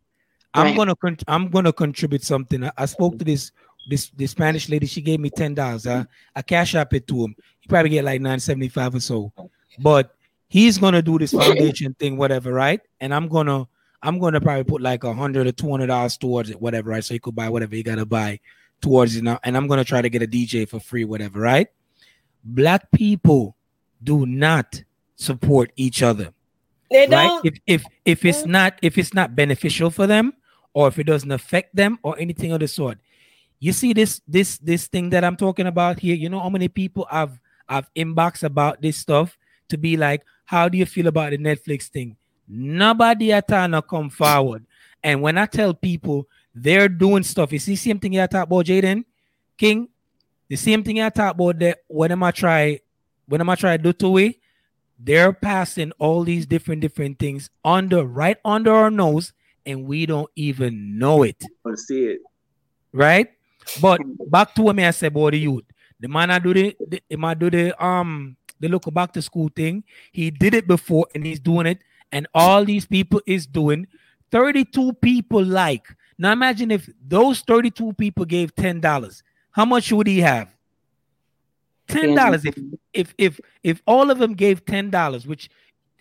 Right. 0.56 0.68
I'm 0.68 0.76
gonna 0.76 0.95
con- 0.95 1.18
I'm 1.28 1.50
gonna 1.50 1.74
contribute 1.74 2.24
something. 2.24 2.64
I, 2.64 2.72
I, 2.78 2.86
spoke 2.86 3.18
to 3.20 3.26
this 3.26 3.52
this 3.90 4.10
this 4.10 4.32
Spanish 4.32 4.70
lady. 4.70 4.86
She 4.86 5.02
gave 5.02 5.20
me 5.20 5.30
ten 5.30 5.53
dollars. 5.53 5.88
I 5.88 6.06
I 6.36 6.42
cash 6.42 6.76
up 6.76 6.94
it 6.94 7.08
to 7.08 7.24
him. 7.24 7.36
He 7.60 7.68
probably 7.68 7.90
get 7.90 8.06
like 8.06 8.22
nine 8.22 8.40
seventy 8.40 8.70
five 8.70 8.94
or 8.94 9.00
so, 9.00 9.34
but 9.80 10.16
he's 10.48 10.78
gonna 10.78 11.02
do 11.02 11.18
this 11.18 11.32
foundation 11.32 11.95
thing, 11.95 12.18
whatever, 12.18 12.53
right? 12.53 12.82
And 13.02 13.14
I'm 13.14 13.28
gonna 13.28 13.68
I'm 14.03 14.20
gonna 14.20 14.40
probably 14.40 14.64
put 14.64 14.82
like 14.82 15.03
a 15.03 15.14
hundred 15.14 15.48
or 15.48 15.52
two 15.52 15.72
hundred 15.72 15.88
dollars 15.88 16.18
towards 16.18 16.50
it, 16.50 16.62
whatever, 16.62 16.92
right? 16.92 17.03
So 17.03 17.16
you 17.16 17.20
could 17.20 17.36
buy 17.36 17.50
whatever 17.50 17.76
you 17.76 17.84
gotta 17.84 18.06
buy 18.06 18.40
towards 18.80 19.16
it 19.16 19.24
now. 19.24 19.40
And 19.44 19.58
I'm 19.58 19.68
gonna 19.68 19.84
try 19.84 20.02
to 20.02 20.10
get 20.10 20.22
a 20.22 20.28
DJ 20.28 20.70
for 20.70 20.80
free, 20.80 21.03
whatever, 21.03 21.40
right? 21.40 21.68
Black 22.44 22.92
people 22.92 23.56
do 24.04 24.26
not 24.26 24.84
support 25.16 25.72
each 25.76 26.04
other. 26.04 26.34
They 26.92 27.08
don't. 27.08 27.44
Right? 27.44 27.52
If 27.52 27.60
if 27.66 27.86
if 28.06 28.26
it's 28.26 28.46
not 28.46 28.78
if 28.82 28.98
it's 28.98 29.14
not 29.14 29.36
beneficial 29.36 29.90
for 29.90 30.08
them, 30.08 30.34
or 30.74 30.88
if 30.88 31.00
it 31.00 31.06
doesn't 31.06 31.32
affect 31.32 31.76
them, 31.76 32.00
or 32.04 32.18
anything 32.20 32.52
of 32.52 32.60
the 32.60 32.68
sort. 32.68 33.00
You 33.60 33.72
see 33.72 33.94
this 33.94 34.22
this 34.28 34.58
this 34.58 34.88
thing 34.88 35.10
that 35.12 35.24
I'm 35.24 35.38
talking 35.38 35.68
about 35.68 36.00
here. 36.00 36.16
You 36.16 36.30
know 36.30 36.40
how 36.40 36.50
many 36.50 36.68
people 36.68 37.08
I've 37.10 37.40
I've 37.68 37.90
inbox 37.96 38.44
about 38.44 38.82
this 38.82 38.98
stuff 38.98 39.38
to 39.70 39.78
be 39.78 39.96
like, 39.96 40.24
how 40.46 40.68
do 40.68 40.78
you 40.78 40.86
feel 40.86 41.08
about 41.08 41.32
the 41.32 41.38
Netflix 41.38 41.88
thing? 41.88 42.18
Nobody 42.48 43.32
at 43.32 43.52
all 43.52 43.82
come 43.82 44.10
forward. 44.10 44.66
And 45.02 45.22
when 45.22 45.38
I 45.38 45.46
tell 45.46 45.74
people 45.74 46.28
they're 46.54 46.90
doing 46.90 47.24
stuff, 47.24 47.52
you 47.52 47.60
see 47.60 47.76
same 47.76 48.00
thing 48.00 48.14
you 48.14 48.28
talk 48.28 48.44
about 48.44 48.66
Jaden 48.66 49.06
King, 49.58 49.88
the 50.50 50.56
same 50.56 50.84
thing 50.84 51.02
I 51.02 51.10
talk 51.10 51.36
about 51.36 51.60
that 51.60 51.80
when 51.88 52.12
am 52.12 52.24
I 52.24 52.32
try 52.32 52.80
when 53.28 53.42
am 53.42 53.50
I 53.50 53.56
try 53.56 53.78
to 53.78 53.84
do 53.84 53.94
to 53.94 54.10
we 54.10 54.40
they're 55.00 55.34
passing 55.34 55.92
all 56.00 56.24
these 56.24 56.46
different 56.46 56.82
different 56.82 57.20
things 57.20 57.50
under 57.66 58.04
right 58.04 58.38
under 58.46 58.72
our 58.72 58.92
nose 58.92 59.34
and 59.66 59.86
we 59.86 60.06
don't 60.06 60.30
even 60.36 60.98
know 60.98 61.24
it. 61.24 61.44
I 61.66 61.76
see 61.76 62.06
it. 62.06 62.22
Right? 62.92 63.30
But 63.82 64.02
back 64.32 64.54
to 64.56 64.62
what 64.62 64.76
me 64.76 64.86
I 64.86 64.92
said 64.92 65.12
about 65.12 65.32
the 65.32 65.40
youth. 65.40 65.64
The 66.00 66.08
man 66.08 66.32
I 66.32 66.40
do 66.40 66.54
the, 66.54 66.76
the 67.10 67.16
man 67.16 67.38
do 67.38 67.50
the 67.50 67.84
um 67.84 68.36
the 68.60 68.68
local 68.70 68.92
back 68.92 69.14
to 69.14 69.22
school 69.22 69.50
thing. 69.56 69.84
He 70.12 70.32
did 70.32 70.54
it 70.54 70.68
before 70.68 71.08
and 71.16 71.26
he's 71.26 71.40
doing 71.40 71.66
it, 71.66 71.80
and 72.12 72.28
all 72.34 72.66
these 72.66 72.86
people 72.86 73.22
is 73.26 73.46
doing 73.46 73.88
32 74.32 74.94
people 74.94 75.44
like. 75.44 75.88
Now 76.18 76.32
imagine 76.32 76.72
if 76.72 76.90
those 77.06 77.42
32 77.42 77.94
people 77.94 78.26
gave 78.26 78.56
$10. 78.56 79.24
How 79.53 79.65
much 79.65 79.91
would 79.91 80.07
he 80.07 80.19
have? 80.19 80.53
ten 81.88 82.15
dollars. 82.15 82.45
If 82.45 82.57
if 82.93 83.14
if 83.17 83.40
if 83.64 83.82
all 83.85 84.11
of 84.11 84.19
them 84.19 84.33
gave 84.33 84.65
ten 84.65 84.90
dollars, 84.90 85.25
which 85.27 85.49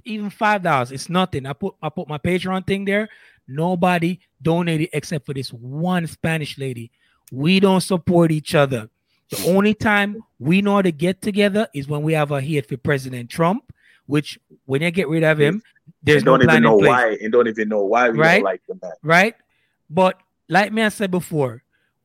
even 0.04 0.30
five 0.30 0.62
dollars, 0.62 0.92
it's 0.92 1.08
nothing. 1.08 1.46
I 1.46 1.52
put 1.52 1.74
I 1.82 1.88
put 1.88 2.08
my 2.08 2.18
Patreon 2.18 2.66
thing 2.66 2.84
there. 2.84 3.08
Nobody 3.48 4.20
donated 4.40 4.88
except 4.92 5.26
for 5.26 5.34
this 5.34 5.52
one 5.52 6.06
Spanish 6.06 6.58
lady. 6.58 6.90
We 7.30 7.60
don't 7.60 7.80
support 7.80 8.30
each 8.30 8.54
other. 8.54 8.88
The 9.30 9.50
only 9.50 9.74
time 9.74 10.22
we 10.38 10.60
know 10.60 10.76
how 10.76 10.82
to 10.82 10.92
get 10.92 11.22
together 11.22 11.66
is 11.74 11.88
when 11.88 12.02
we 12.02 12.12
have 12.12 12.30
a 12.30 12.40
hit 12.40 12.68
for 12.68 12.76
President 12.76 13.30
Trump, 13.30 13.72
which 14.06 14.38
when 14.66 14.82
you 14.82 14.90
get 14.90 15.08
rid 15.08 15.24
of 15.24 15.40
him, 15.40 15.62
there's 16.02 16.22
don't 16.22 16.44
no 16.44 16.52
even 16.52 16.62
know 16.62 16.76
why 16.76 17.16
and 17.20 17.32
don't 17.32 17.48
even 17.48 17.68
know 17.68 17.84
why 17.84 18.10
we 18.10 18.18
right? 18.18 18.34
don't 18.36 18.44
like 18.44 18.66
them. 18.66 18.80
Right? 19.02 19.34
But 19.88 20.20
like 20.48 20.72
me 20.72 20.82
I 20.82 20.90
said 20.90 21.10
before, 21.10 21.62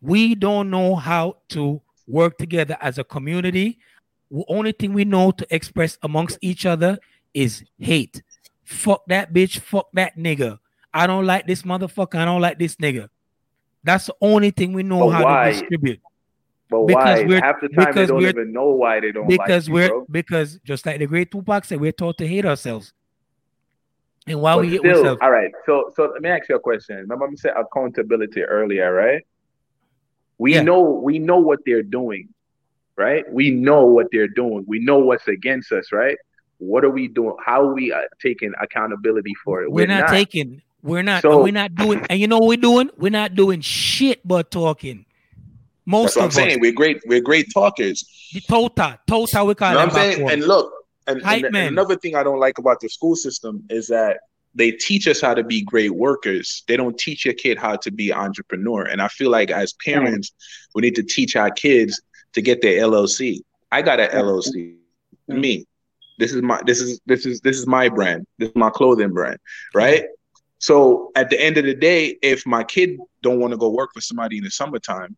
we 0.08 0.36
don't 0.36 0.70
know 0.70 0.96
how 0.96 1.36
to 1.50 1.82
work 2.08 2.38
together 2.38 2.78
as 2.80 2.98
a 2.98 3.04
community. 3.04 3.78
The 4.32 4.46
only 4.48 4.72
thing 4.72 4.94
we 4.94 5.04
know 5.04 5.32
to 5.32 5.46
express 5.54 5.98
amongst 6.02 6.38
each 6.42 6.66
other 6.66 6.98
is 7.34 7.64
hate. 7.78 8.24
Fuck 8.64 9.06
that 9.08 9.34
bitch. 9.34 9.60
Fuck 9.60 9.90
that 9.94 10.18
nigga. 10.18 10.60
I 10.94 11.08
don't 11.08 11.26
like 11.26 11.46
this 11.46 11.64
motherfucker. 11.64 12.16
I 12.16 12.26
don't 12.26 12.40
like 12.40 12.58
this 12.58 12.78
nigga. 12.78 13.10
That's 13.84 14.06
the 14.06 14.16
only 14.22 14.52
thing 14.52 14.72
we 14.72 14.82
know 14.82 15.08
but 15.08 15.10
how 15.10 15.24
why? 15.26 15.46
to 15.46 15.60
distribute. 15.60 16.02
But 16.70 16.86
because 16.86 17.20
why? 17.20 17.26
We're, 17.26 17.42
Half 17.42 17.62
the 17.62 17.70
time 17.70 17.94
they 17.94 18.06
don't 18.06 18.22
even 18.22 18.54
know 18.54 18.70
why 18.70 19.02
they 19.02 19.12
don't 19.12 19.28
because 19.28 19.68
like 19.68 19.74
we're 19.74 19.90
bro. 19.90 20.06
because 20.10 20.60
just 20.64 20.86
like 20.86 21.00
the 21.00 21.08
great 21.08 21.32
Tupac 21.32 21.66
said, 21.66 21.82
we're 21.82 21.92
taught 21.92 22.18
to 22.20 22.28
hate 22.28 22.46
ourselves. 22.46 22.94
And 24.26 24.40
why 24.42 24.56
but 24.56 24.62
we 24.62 24.70
hate 24.70 24.80
still, 24.80 24.98
ourselves. 25.00 25.20
All 25.22 25.32
right. 25.32 25.52
So 25.66 25.92
so 25.96 26.12
let 26.14 26.22
me 26.22 26.30
ask 26.30 26.48
you 26.48 26.56
a 26.56 26.60
question. 26.60 26.96
Remember 26.96 27.26
I 27.26 27.36
said 27.36 27.54
accountability 27.58 28.44
earlier, 28.44 28.94
right? 28.94 29.24
We 30.38 30.56
yeah. 30.56 30.62
know 30.62 30.82
we 30.82 31.20
know 31.20 31.40
what 31.40 31.60
they're 31.66 31.84
doing 31.84 32.30
right? 32.98 33.32
We 33.32 33.52
know 33.52 33.86
what 33.86 34.08
they're 34.12 34.28
doing. 34.28 34.66
We 34.68 34.80
know 34.80 34.98
what's 34.98 35.28
against 35.28 35.72
us, 35.72 35.92
right? 35.92 36.18
What 36.58 36.84
are 36.84 36.90
we 36.90 37.08
doing? 37.08 37.36
How 37.46 37.62
are 37.62 37.74
we 37.74 37.94
uh, 37.94 38.02
taking 38.22 38.54
accountability 38.60 39.34
for 39.46 39.62
it? 39.62 39.72
We're, 39.72 39.84
we're 39.84 39.88
not, 39.88 40.00
not, 40.02 40.10
taking. 40.10 40.62
We're 40.82 41.04
not. 41.04 41.22
So, 41.22 41.42
we're 41.44 41.54
not 41.54 41.76
doing. 41.76 42.06
And 42.10 42.20
you 42.20 42.28
know 42.28 42.40
what 42.40 42.48
we're 42.48 42.58
doing? 42.58 42.90
We're 42.98 43.12
not 43.12 43.36
doing 43.36 43.62
shit 43.62 44.28
but 44.28 44.52
talking. 44.52 45.06
Most 45.86 46.16
that's 46.16 46.18
what 46.18 46.26
I'm 46.26 46.32
saying. 46.32 46.60
We're 46.60 46.74
great. 46.74 47.02
We're 47.06 47.22
great 47.22 47.54
talkers. 47.54 48.04
The 48.34 48.42
tota, 48.42 49.00
tota. 49.08 49.46
We 49.46 49.56
call 49.56 49.70
you 49.70 49.76
know 49.76 49.86
what 49.86 49.90
I'm 49.90 49.96
saying. 49.96 50.30
And 50.30 50.44
look, 50.44 50.74
and, 51.06 51.22
and, 51.24 51.46
and 51.46 51.56
another 51.56 51.96
thing 51.96 52.16
I 52.16 52.24
don't 52.24 52.40
like 52.40 52.58
about 52.58 52.82
the 52.82 52.90
school 52.90 53.16
system 53.16 53.64
is 53.70 53.88
that 53.88 54.18
they 54.58 54.72
teach 54.72 55.08
us 55.08 55.22
how 55.22 55.36
to 55.36 55.44
be 55.44 55.62
great 55.62 55.92
workers. 55.92 56.64
They 56.68 56.76
don't 56.76 56.98
teach 56.98 57.26
your 57.26 57.36
kid 57.36 57.60
how 57.60 57.76
to 57.78 57.92
be 57.92 58.10
an 58.10 58.18
entrepreneur. 58.18 58.84
And 58.84 59.02
I 59.02 59.08
feel 59.08 59.30
like 59.30 59.52
as 59.52 59.74
parents, 59.86 60.34
we 60.74 60.82
need 60.82 60.96
to 60.96 61.04
teach 61.04 61.36
our 61.36 61.52
kids 61.52 62.02
to 62.34 62.42
get 62.42 62.62
their 62.62 62.82
LLC. 62.82 63.42
I 63.72 63.84
got 63.84 64.00
an 64.00 64.10
LLC. 64.10 64.76
Me. 65.28 65.66
This 66.18 66.34
is 66.34 66.42
my 66.42 66.60
this 66.66 66.82
is 66.82 67.00
this 67.06 67.28
is 67.28 67.42
this 67.42 67.60
is 67.60 67.68
my 67.68 67.90
brand. 67.90 68.26
This 68.40 68.50
is 68.50 68.56
my 68.56 68.72
clothing 68.72 69.14
brand, 69.14 69.38
right? 69.76 70.06
So 70.58 71.12
at 71.16 71.30
the 71.30 71.40
end 71.40 71.58
of 71.58 71.66
the 71.66 71.76
day, 71.76 72.18
if 72.24 72.46
my 72.48 72.64
kid 72.64 72.98
don't 73.22 73.40
want 73.40 73.52
to 73.52 73.58
go 73.58 73.70
work 73.70 73.92
for 73.94 74.02
somebody 74.02 74.40
in 74.40 74.44
the 74.44 74.50
summertime, 74.50 75.16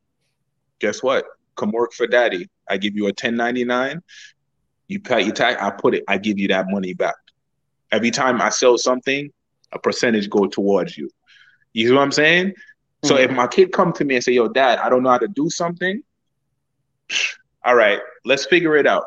guess 0.80 1.02
what? 1.02 1.26
Come 1.56 1.72
work 1.72 1.94
for 1.94 2.08
daddy. 2.08 2.50
I 2.70 2.76
give 2.78 2.96
you 2.96 3.04
a 3.04 3.16
1099. 3.16 4.02
You 4.90 5.00
pay 5.00 5.22
your 5.22 5.34
tax, 5.34 5.62
I 5.62 5.70
put 5.70 5.94
it, 5.94 6.04
I 6.08 6.18
give 6.18 6.38
you 6.40 6.50
that 6.50 6.66
money 6.68 6.94
back. 6.94 7.16
Every 7.92 8.12
time 8.12 8.42
I 8.42 8.50
sell 8.50 8.78
something, 8.78 9.32
a 9.72 9.80
percentage 9.80 10.30
go 10.30 10.48
towards 10.48 10.98
you. 10.98 11.10
You 11.74 11.88
see 11.88 11.94
what 11.94 12.02
I'm 12.02 12.12
saying? 12.12 12.54
So 13.04 13.16
mm-hmm. 13.16 13.32
if 13.32 13.38
my 13.38 13.48
kid 13.48 13.72
come 13.72 13.94
to 13.94 14.06
me 14.06 14.16
and 14.16 14.24
say, 14.24 14.34
"Yo, 14.34 14.48
dad, 14.48 14.80
I 14.80 14.90
don't 14.90 15.04
know 15.04 15.10
how 15.10 15.18
to 15.18 15.28
do 15.28 15.50
something," 15.50 16.02
all 17.66 17.76
right, 17.76 18.00
let's 18.26 18.46
figure 18.46 18.76
it 18.76 18.88
out. 18.88 19.04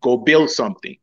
Go 0.00 0.16
build 0.16 0.50
something, 0.50 0.96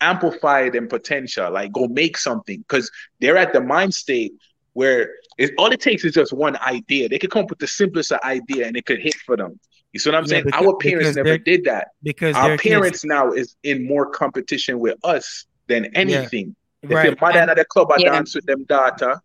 amplify 0.00 0.68
them 0.68 0.88
potential, 0.88 1.50
like 1.52 1.72
go 1.72 1.86
make 1.86 2.18
something 2.18 2.58
because 2.58 2.90
they're 3.20 3.36
at 3.36 3.52
the 3.52 3.60
mind 3.60 3.94
state 3.94 4.32
where 4.72 5.10
it, 5.38 5.52
all 5.56 5.70
it 5.70 5.80
takes 5.80 6.04
is 6.04 6.12
just 6.12 6.32
one 6.32 6.56
idea. 6.58 7.08
They 7.08 7.18
could 7.18 7.30
come 7.30 7.44
up 7.44 7.50
with 7.50 7.60
the 7.60 7.66
simplest 7.66 8.12
idea 8.12 8.66
and 8.66 8.76
it 8.76 8.84
could 8.84 9.00
hit 9.00 9.14
for 9.14 9.36
them. 9.36 9.58
You 9.92 10.00
see 10.00 10.10
what 10.10 10.16
I'm 10.16 10.24
yeah, 10.24 10.28
saying? 10.28 10.44
Because, 10.44 10.66
our 10.66 10.76
parents 10.76 11.16
never 11.16 11.38
did 11.38 11.64
that 11.64 11.88
because 12.02 12.36
our 12.36 12.58
parents 12.58 13.00
kids. 13.00 13.04
now 13.04 13.32
is 13.32 13.56
in 13.62 13.86
more 13.86 14.10
competition 14.10 14.78
with 14.78 14.98
us 15.02 15.46
than 15.68 15.86
anything. 15.96 16.54
Yeah. 16.82 16.94
Right. 16.94 17.06
If 17.06 17.12
your 17.12 17.20
mother 17.20 17.38
and, 17.40 17.50
at 17.50 17.56
the 17.56 17.64
club 17.64 17.90
I 17.90 17.96
yeah. 17.98 18.12
dance 18.12 18.34
with 18.34 18.46
them 18.46 18.64
daughter, 18.64 19.20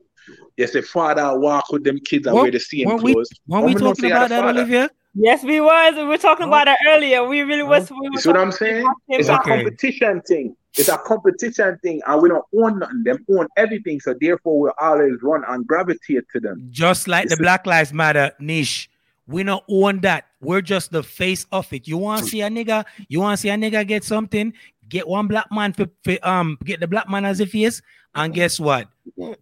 yes, 0.57 0.71
the 0.71 0.81
father 0.81 1.37
walk 1.37 1.71
with 1.71 1.83
them 1.83 1.99
kids 1.99 2.27
and 2.27 2.35
wear 2.35 2.51
the 2.51 2.59
same 2.59 2.87
clothes. 2.87 3.03
We, 3.05 3.23
when 3.45 3.63
we 3.65 3.75
talking 3.75 4.11
about 4.11 4.29
that, 4.29 4.43
Olivia? 4.43 4.89
Yes, 5.13 5.43
we 5.43 5.59
was. 5.59 5.95
We 5.95 6.05
were 6.05 6.17
talking 6.17 6.47
about 6.47 6.67
it 6.67 6.77
earlier. 6.87 7.27
We 7.27 7.41
really 7.41 7.63
was. 7.63 7.91
We 7.91 7.97
you 8.13 8.17
see 8.19 8.29
what 8.29 8.39
I'm 8.39 8.51
saying? 8.51 8.89
It's 9.09 9.27
a 9.27 9.39
competition 9.39 10.21
thing. 10.21 10.55
It's 10.77 10.87
a 10.87 10.97
competition 10.97 11.77
thing, 11.83 12.01
and 12.07 12.21
we 12.21 12.29
don't 12.29 12.45
own 12.57 12.79
nothing. 12.79 13.03
Them 13.03 13.25
own 13.29 13.47
everything, 13.57 13.99
so 13.99 14.15
therefore 14.19 14.59
we 14.61 14.71
always 14.79 15.21
run 15.21 15.43
and 15.49 15.67
gravitate 15.67 16.23
to 16.31 16.39
them. 16.39 16.65
Just 16.71 17.09
like 17.09 17.27
the 17.27 17.35
Black 17.35 17.67
Lives 17.67 17.91
Matter 17.91 18.31
niche, 18.39 18.89
we 19.27 19.43
don't 19.43 19.63
own 19.67 19.99
that. 19.99 20.27
We're 20.39 20.61
just 20.61 20.93
the 20.93 21.03
face 21.03 21.45
of 21.51 21.71
it. 21.73 21.89
You 21.89 21.97
want 21.97 22.23
to 22.23 22.29
see 22.29 22.39
a 22.39 22.49
nigga? 22.49 22.85
You 23.09 23.19
want 23.19 23.37
to 23.37 23.41
see 23.41 23.49
a 23.49 23.55
nigga 23.55 23.85
get 23.85 24.05
something? 24.05 24.53
Get 24.91 25.07
one 25.07 25.27
black 25.27 25.47
man 25.51 25.73
for, 25.73 25.87
for 26.03 26.19
um 26.21 26.59
get 26.63 26.79
the 26.79 26.87
black 26.87 27.09
man 27.09 27.25
as 27.25 27.39
a 27.39 27.47
face, 27.47 27.81
and 28.13 28.33
guess 28.33 28.59
what? 28.59 28.87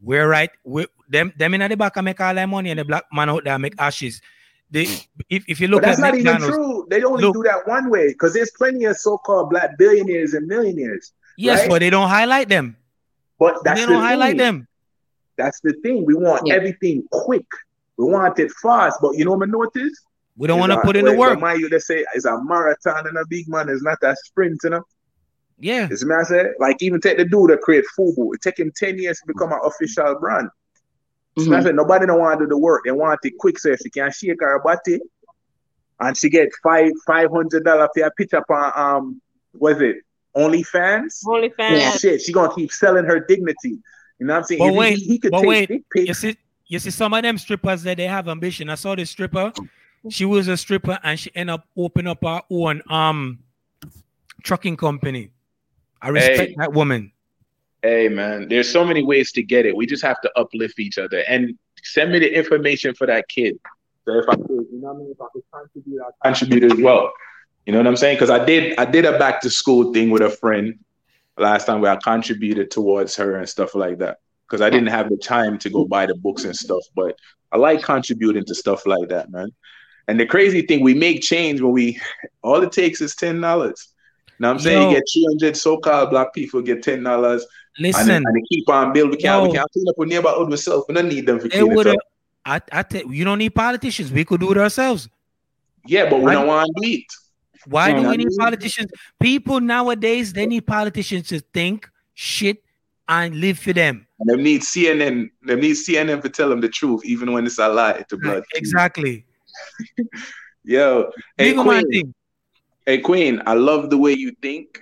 We're 0.02 0.30
right. 0.30 0.52
We 0.64 0.86
them 1.10 1.34
them 1.36 1.54
in 1.56 1.68
the 1.68 1.76
back 1.76 1.98
I 1.98 2.02
make 2.02 2.22
all 2.22 2.34
that 2.34 2.48
money, 2.48 2.70
and 2.70 2.80
the 2.80 2.86
black 2.86 3.06
man 3.12 3.30
out 3.30 3.44
there 3.44 3.60
make 3.60 3.76
ashes. 3.78 4.22
They, 4.72 4.84
if, 5.32 5.44
if 5.48 5.60
you 5.60 5.68
look 5.68 5.82
but 5.82 5.88
that's 5.88 6.00
at 6.00 6.14
not 6.14 6.16
even 6.16 6.38
true. 6.38 6.86
They 6.92 7.04
only 7.04 7.24
look, 7.24 7.34
do 7.34 7.44
that 7.44 7.66
one 7.66 7.90
way 7.90 8.10
because 8.10 8.36
there's 8.36 8.52
plenty 8.52 8.86
of 8.86 8.98
so-called 8.98 9.50
black 9.50 9.80
billionaires 9.80 10.36
and 10.36 10.46
millionaires. 10.48 11.12
Yes, 11.38 11.62
right? 11.62 11.70
but 11.70 11.80
they 11.80 11.90
don't 11.90 12.08
highlight 12.08 12.50
them. 12.50 12.78
But 13.40 13.64
that's 13.64 13.80
they 13.80 13.88
don't 13.88 14.02
the 14.02 14.08
highlight 14.08 14.38
them. 14.38 14.68
That's 15.38 15.60
the 15.62 15.74
thing. 15.82 16.06
We 16.06 16.14
want 16.14 16.44
yeah. 16.46 16.54
everything 16.54 17.04
quick. 17.12 17.48
We 17.98 18.06
want 18.06 18.38
it 18.38 18.52
fast. 18.62 19.00
But 19.02 19.18
you 19.18 19.26
know 19.26 19.32
what 19.32 19.48
I 19.48 19.52
noticed? 19.52 20.02
We 20.38 20.48
don't 20.48 20.60
want 20.60 20.72
to 20.72 20.82
put 20.82 20.96
in 20.96 21.06
the 21.06 21.16
work. 21.16 21.40
My 21.40 21.54
you 21.56 21.68
they 21.68 21.80
say 21.80 22.06
it's 22.14 22.26
a 22.26 22.42
marathon 22.44 23.08
and 23.08 23.18
a 23.18 23.26
big 23.28 23.50
man. 23.50 23.70
It's 23.70 23.82
not 23.82 23.98
a 24.04 24.16
sprint, 24.24 24.60
you 24.64 24.70
know. 24.70 24.84
Yeah. 25.60 25.88
It's 25.92 26.06
me 26.06 26.16
I 26.16 26.24
say, 26.24 26.46
like 26.60 26.82
even 26.82 27.02
take 27.02 27.18
the 27.18 27.26
dude 27.26 27.52
that 27.52 27.62
create 27.62 27.84
FUBU. 27.98 28.36
It 28.36 28.42
take 28.42 28.60
him 28.60 28.72
10 28.76 28.98
years 28.98 29.20
to 29.20 29.28
become 29.28 29.52
an 29.52 29.60
official 29.64 30.16
brand. 30.20 30.50
Mm-hmm. 31.38 31.52
So 31.52 31.58
I 31.58 31.64
said 31.64 31.76
nobody 31.76 32.06
don't 32.06 32.20
want 32.20 32.40
to 32.40 32.46
do 32.46 32.50
the 32.50 32.58
work. 32.58 32.84
They 32.86 32.92
want 32.92 33.20
it 33.24 33.34
quick 33.40 33.60
so 33.60 33.70
if 33.70 33.80
she 33.80 33.90
can 33.90 34.12
shake 34.12 34.38
her 34.40 34.62
body 34.64 35.00
and 36.00 36.18
she 36.18 36.30
get 36.30 36.50
five 36.64 36.92
five 37.06 37.30
hundred 37.32 37.64
dollars 37.66 37.90
for 37.94 38.06
a 38.06 38.12
picture 38.12 38.44
on 38.52 38.72
um 38.76 39.22
was 39.54 39.82
it 39.82 39.98
OnlyFans? 40.36 41.24
OnlyFans. 41.26 41.80
Yeah. 41.80 41.92
Shit, 41.92 42.22
she 42.22 42.32
gonna 42.32 42.54
keep 42.54 42.72
selling 42.72 43.06
her 43.06 43.20
dignity. 43.20 43.78
You 44.20 44.26
know 44.26 44.34
what 44.34 44.40
I'm 44.40 44.44
saying? 44.46 44.60
But 44.60 44.70
if 44.70 44.76
wait, 44.76 44.98
he, 44.98 45.06
he 45.06 45.20
could 45.20 45.32
but 45.32 45.46
wait. 45.46 45.84
You 45.96 46.14
see, 46.14 46.38
you 46.68 46.80
see, 46.80 46.92
some 46.92 47.14
of 47.14 47.24
them 47.24 47.38
strippers 47.38 47.84
that 47.84 47.98
they 47.98 48.08
have 48.08 48.28
ambition. 48.28 48.70
I 48.70 48.76
saw 48.76 48.96
this 48.96 49.10
stripper. 49.10 49.52
She 50.10 50.26
was 50.26 50.48
a 50.48 50.56
stripper 50.56 50.98
and 51.04 51.20
she 51.20 51.32
ended 51.36 51.56
up 51.56 51.68
opening 51.76 52.12
up 52.12 52.24
her 52.24 52.42
own 52.50 52.82
um 52.90 53.40
trucking 54.44 54.78
company. 54.78 55.32
I 56.02 56.10
respect 56.10 56.50
hey. 56.50 56.56
that 56.58 56.74
woman. 56.74 57.12
Hey 57.82 58.10
man, 58.10 58.50
there's 58.50 58.70
so 58.70 58.84
many 58.84 59.04
ways 59.04 59.32
to 59.34 59.44
get 59.44 59.66
it. 59.66 59.76
We 59.76 59.86
just 59.86 60.04
have 60.04 60.20
to 60.22 60.32
uplift 60.36 60.80
each 60.80 60.98
other 60.98 61.24
and 61.28 61.58
send 61.84 62.12
me 62.12 62.20
the 62.20 62.38
information 62.38 62.94
for 62.94 63.08
that 63.08 63.30
kid. 63.30 63.58
So 64.06 64.20
if 64.20 64.28
I 64.28 64.36
could, 64.36 64.50
you 64.50 64.68
know 64.74 64.94
what 64.94 64.96
I 64.96 64.98
mean, 64.98 65.12
if 65.12 65.22
I 65.22 65.26
could 65.32 65.44
contribute, 65.54 66.02
I 66.02 66.28
contribute 66.28 66.72
as 66.72 66.80
well. 66.80 67.12
You 67.66 67.74
know 67.74 67.80
what 67.80 67.88
I'm 67.88 67.98
saying? 67.98 68.16
Because 68.16 68.30
I 68.30 68.44
did 68.44 68.78
I 68.78 68.86
did 68.86 69.06
a 69.06 69.18
back 69.18 69.42
to 69.42 69.50
school 69.50 69.94
thing 69.94 70.10
with 70.10 70.22
a 70.22 70.30
friend 70.30 70.80
last 71.38 71.66
time 71.66 71.82
where 71.82 71.92
I 71.92 71.96
contributed 71.98 72.72
towards 72.72 73.16
her 73.16 73.38
and 73.38 73.48
stuff 73.48 73.76
like 73.76 74.00
that. 74.00 74.18
Because 74.48 74.62
I 74.62 74.70
didn't 74.70 74.88
have 74.88 75.10
the 75.10 75.18
time 75.18 75.58
to 75.60 75.70
go 75.70 75.86
buy 75.86 76.06
the 76.06 76.16
books 76.16 76.44
and 76.44 76.56
stuff. 76.56 76.84
But 76.96 77.16
I 77.52 77.58
like 77.58 77.84
contributing 77.84 78.44
to 78.46 78.56
stuff 78.56 78.86
like 78.86 79.10
that, 79.10 79.32
man. 79.32 79.50
And 80.08 80.20
the 80.20 80.26
crazy 80.26 80.64
thing, 80.64 80.82
we 80.82 80.96
make 80.96 81.22
change 81.22 81.62
when 81.62 81.72
we 81.72 82.00
all 82.42 82.62
it 82.64 82.72
takes 82.72 83.02
is 83.02 83.16
ten 83.16 83.40
dollars. 83.40 83.90
Now 84.40 84.52
I'm 84.52 84.60
saying 84.60 84.82
Yo. 84.82 84.90
you 84.90 84.96
get 84.96 85.04
300 85.40 85.58
so-called 85.58 86.10
black 86.10 86.34
people 86.34 86.62
get 86.62 86.82
ten 86.82 87.04
dollars. 87.04 87.46
Listen, 87.78 88.10
and, 88.10 88.26
and 88.26 88.36
they 88.36 88.42
keep 88.50 88.68
on 88.70 88.94
building. 88.94 89.12
We 89.12 89.18
can't, 89.18 89.44
we 89.44 89.56
can't 89.56 89.70
clean 89.72 89.88
up 89.88 89.96
our 90.00 90.06
neighborhood 90.06 90.52
ourselves. 90.52 90.86
We 90.88 90.96
don't 90.96 91.10
need 91.10 91.26
them 91.26 91.40
for 91.40 91.50
cleaning 91.50 91.88
up. 91.88 91.96
I, 92.46 92.62
I 92.72 92.84
tell 92.84 93.12
you 93.12 93.26
don't 93.26 93.38
need 93.38 93.54
politicians. 93.54 94.12
We 94.12 94.26
could 94.26 94.40
do 94.40 94.52
it 94.52 94.58
ourselves. 94.58 95.10
Yeah, 95.86 96.10
but 96.10 96.22
we 96.22 96.32
don't 96.32 96.48
want 96.48 96.68
to 96.68 96.82
do 96.82 96.94
it. 96.94 97.04
Why 97.66 97.92
do 97.92 98.08
we 98.08 98.18
need 98.18 98.30
politicians? 98.38 98.92
People 99.20 99.60
nowadays 99.60 100.34
they 100.34 100.46
need 100.46 100.66
politicians 100.66 101.28
to 101.28 101.40
think 101.40 101.90
shit 102.14 102.64
and 103.08 103.36
live 103.36 103.60
for 103.60 103.74
them. 103.74 104.08
And 104.20 104.30
they 104.30 104.42
need 104.42 104.62
CNN. 104.62 105.30
They 105.46 105.56
need 105.56 105.76
CNN 105.76 106.22
to 106.22 106.30
tell 106.30 106.50
them 106.50 106.62
the 106.62 106.70
truth, 106.70 107.04
even 107.06 107.34
when 107.34 107.46
it's 107.46 107.60
a 107.60 107.68
lie 107.68 108.04
to 108.10 108.18
blood. 108.18 108.44
Exactly. 108.56 109.26
Yo, 110.64 111.12
hey 111.38 111.54
Queen. 111.54 112.14
Hey 112.90 112.98
Queen, 112.98 113.40
I 113.46 113.54
love 113.54 113.92
the 113.92 114.00
way 114.00 114.14
you 114.14 114.32
think. 114.42 114.82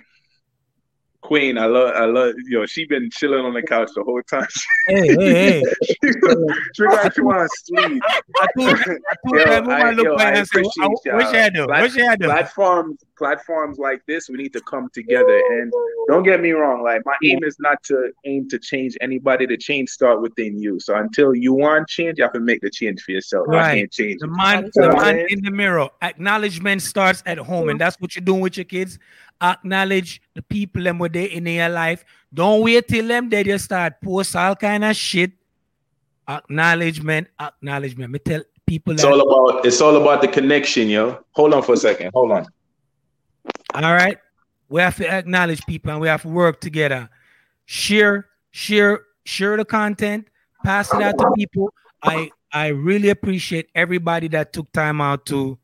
Queen, 1.28 1.58
I 1.58 1.66
love, 1.66 1.94
I 1.94 2.06
love, 2.06 2.32
yo, 2.46 2.64
she 2.64 2.86
been 2.86 3.10
chilling 3.10 3.44
on 3.44 3.52
the 3.52 3.60
couch 3.60 3.90
the 3.94 4.02
whole 4.02 4.22
time. 4.22 4.46
Hey, 4.86 5.08
hey, 5.08 5.60
hey. 5.60 5.62
she 6.74 6.84
got 6.84 7.14
you 7.18 7.30
on 7.30 7.46
sleep. 7.66 8.02
I 8.40 8.46
told, 8.56 8.78
I 8.80 9.60
told 9.60 9.68
I, 9.68 9.90
look 9.90 10.18
I 10.18 10.30
appreciate 10.30 10.74
y'all. 11.04 11.16
What 11.16 11.54
you? 11.54 11.66
What 11.66 11.94
you 11.94 12.16
do? 12.16 12.24
Platforms, 12.24 13.04
platforms 13.18 13.76
like 13.78 14.00
this, 14.06 14.30
we 14.30 14.38
need 14.38 14.54
to 14.54 14.62
come 14.62 14.88
together. 14.94 15.42
And 15.50 15.70
don't 16.08 16.22
get 16.22 16.40
me 16.40 16.52
wrong, 16.52 16.82
like 16.82 17.02
my 17.04 17.16
aim 17.22 17.40
is 17.44 17.58
not 17.60 17.82
to 17.84 18.10
aim 18.24 18.48
to 18.48 18.58
change 18.58 18.96
anybody. 19.02 19.44
The 19.44 19.58
change 19.58 19.90
start 19.90 20.22
within 20.22 20.58
you. 20.58 20.80
So 20.80 20.96
until 20.96 21.34
you 21.34 21.52
want 21.52 21.88
change, 21.88 22.16
you 22.16 22.24
have 22.24 22.32
to 22.32 22.40
make 22.40 22.62
the 22.62 22.70
change 22.70 23.02
for 23.02 23.12
yourself. 23.12 23.48
Right. 23.48 23.72
I 23.72 23.74
can't 23.80 23.92
change. 23.92 24.20
The 24.20 24.28
man, 24.28 24.70
the 24.72 24.92
man 24.94 25.26
in 25.28 25.42
the 25.42 25.50
mirror. 25.50 25.90
Acknowledgement 26.00 26.80
starts 26.80 27.22
at 27.26 27.36
home, 27.36 27.68
and 27.68 27.78
that's 27.78 28.00
what 28.00 28.16
you're 28.16 28.24
doing 28.24 28.40
with 28.40 28.56
your 28.56 28.64
kids 28.64 28.98
acknowledge 29.40 30.20
the 30.34 30.42
people 30.42 30.82
them 30.82 30.98
were 30.98 31.08
there 31.08 31.26
in 31.28 31.46
your 31.46 31.68
life. 31.68 32.04
Don't 32.32 32.62
wait 32.62 32.88
till 32.88 33.06
them 33.06 33.28
they 33.28 33.44
just 33.44 33.64
start 33.64 34.00
post 34.02 34.36
all 34.36 34.56
kind 34.56 34.84
of 34.84 34.96
shit. 34.96 35.32
Acknowledgement, 36.28 37.28
acknowledgement. 37.40 38.12
Me 38.12 38.18
tell 38.18 38.42
people 38.66 38.92
it's 38.92 39.04
all 39.04 39.20
about 39.20 39.64
it's 39.64 39.80
all 39.80 39.96
about 39.96 40.20
the 40.20 40.28
connection, 40.28 40.88
yo. 40.88 41.24
Hold 41.32 41.54
on 41.54 41.62
for 41.62 41.72
a 41.72 41.76
second. 41.76 42.10
Hold 42.12 42.32
on. 42.32 42.46
All 43.74 43.94
right. 43.94 44.18
We 44.68 44.80
have 44.82 44.96
to 44.96 45.10
acknowledge 45.10 45.64
people 45.66 45.92
and 45.92 46.00
we 46.00 46.08
have 46.08 46.22
to 46.22 46.28
work 46.28 46.60
together. 46.60 47.08
Share, 47.64 48.26
share, 48.50 49.00
share 49.24 49.56
the 49.56 49.64
content, 49.64 50.28
pass 50.64 50.92
it 50.92 51.00
out 51.02 51.16
to 51.18 51.30
people. 51.36 51.72
I 52.02 52.30
I 52.52 52.68
really 52.68 53.10
appreciate 53.10 53.70
everybody 53.74 54.28
that 54.28 54.52
took 54.52 54.70
time 54.72 55.00
out 55.00 55.26
to 55.26 55.58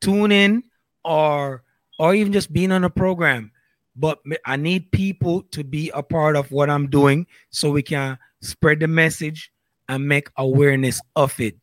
tune 0.00 0.32
in 0.32 0.64
or 1.04 1.62
or 1.98 2.14
even 2.14 2.32
just 2.32 2.52
being 2.52 2.72
on 2.72 2.84
a 2.84 2.90
program. 2.90 3.50
But 3.94 4.20
I 4.46 4.56
need 4.56 4.90
people 4.92 5.42
to 5.50 5.62
be 5.62 5.90
a 5.90 6.02
part 6.02 6.36
of 6.36 6.50
what 6.50 6.70
I'm 6.70 6.88
doing 6.88 7.26
so 7.50 7.70
we 7.70 7.82
can 7.82 8.18
spread 8.40 8.80
the 8.80 8.88
message 8.88 9.52
and 9.88 10.08
make 10.08 10.28
awareness 10.36 11.00
of 11.14 11.38
it. 11.40 11.56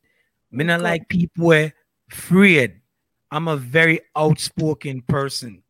Me 0.51 0.63
not 0.63 0.81
like 0.81 1.09
people 1.09 1.47
were 1.47 1.71
afraid. 2.11 2.81
I'm 3.31 3.47
a 3.47 3.57
very 3.57 4.01
outspoken 4.15 5.01
person. 5.01 5.63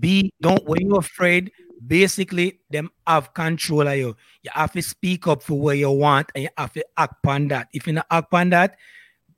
Be 0.00 0.32
don't 0.40 0.64
when 0.66 0.88
you're 0.88 0.98
afraid, 0.98 1.52
basically 1.86 2.60
them 2.70 2.90
have 3.06 3.34
control 3.34 3.86
of 3.86 3.96
you. 3.96 4.16
You 4.42 4.50
have 4.54 4.72
to 4.72 4.82
speak 4.82 5.26
up 5.26 5.42
for 5.42 5.58
what 5.58 5.78
you 5.78 5.90
want 5.90 6.30
and 6.34 6.44
you 6.44 6.50
have 6.56 6.72
to 6.74 6.84
act 6.96 7.16
upon 7.22 7.48
that. 7.48 7.68
If 7.72 7.86
you 7.86 7.94
not 7.94 8.06
act 8.10 8.28
upon 8.28 8.50
that, 8.50 8.76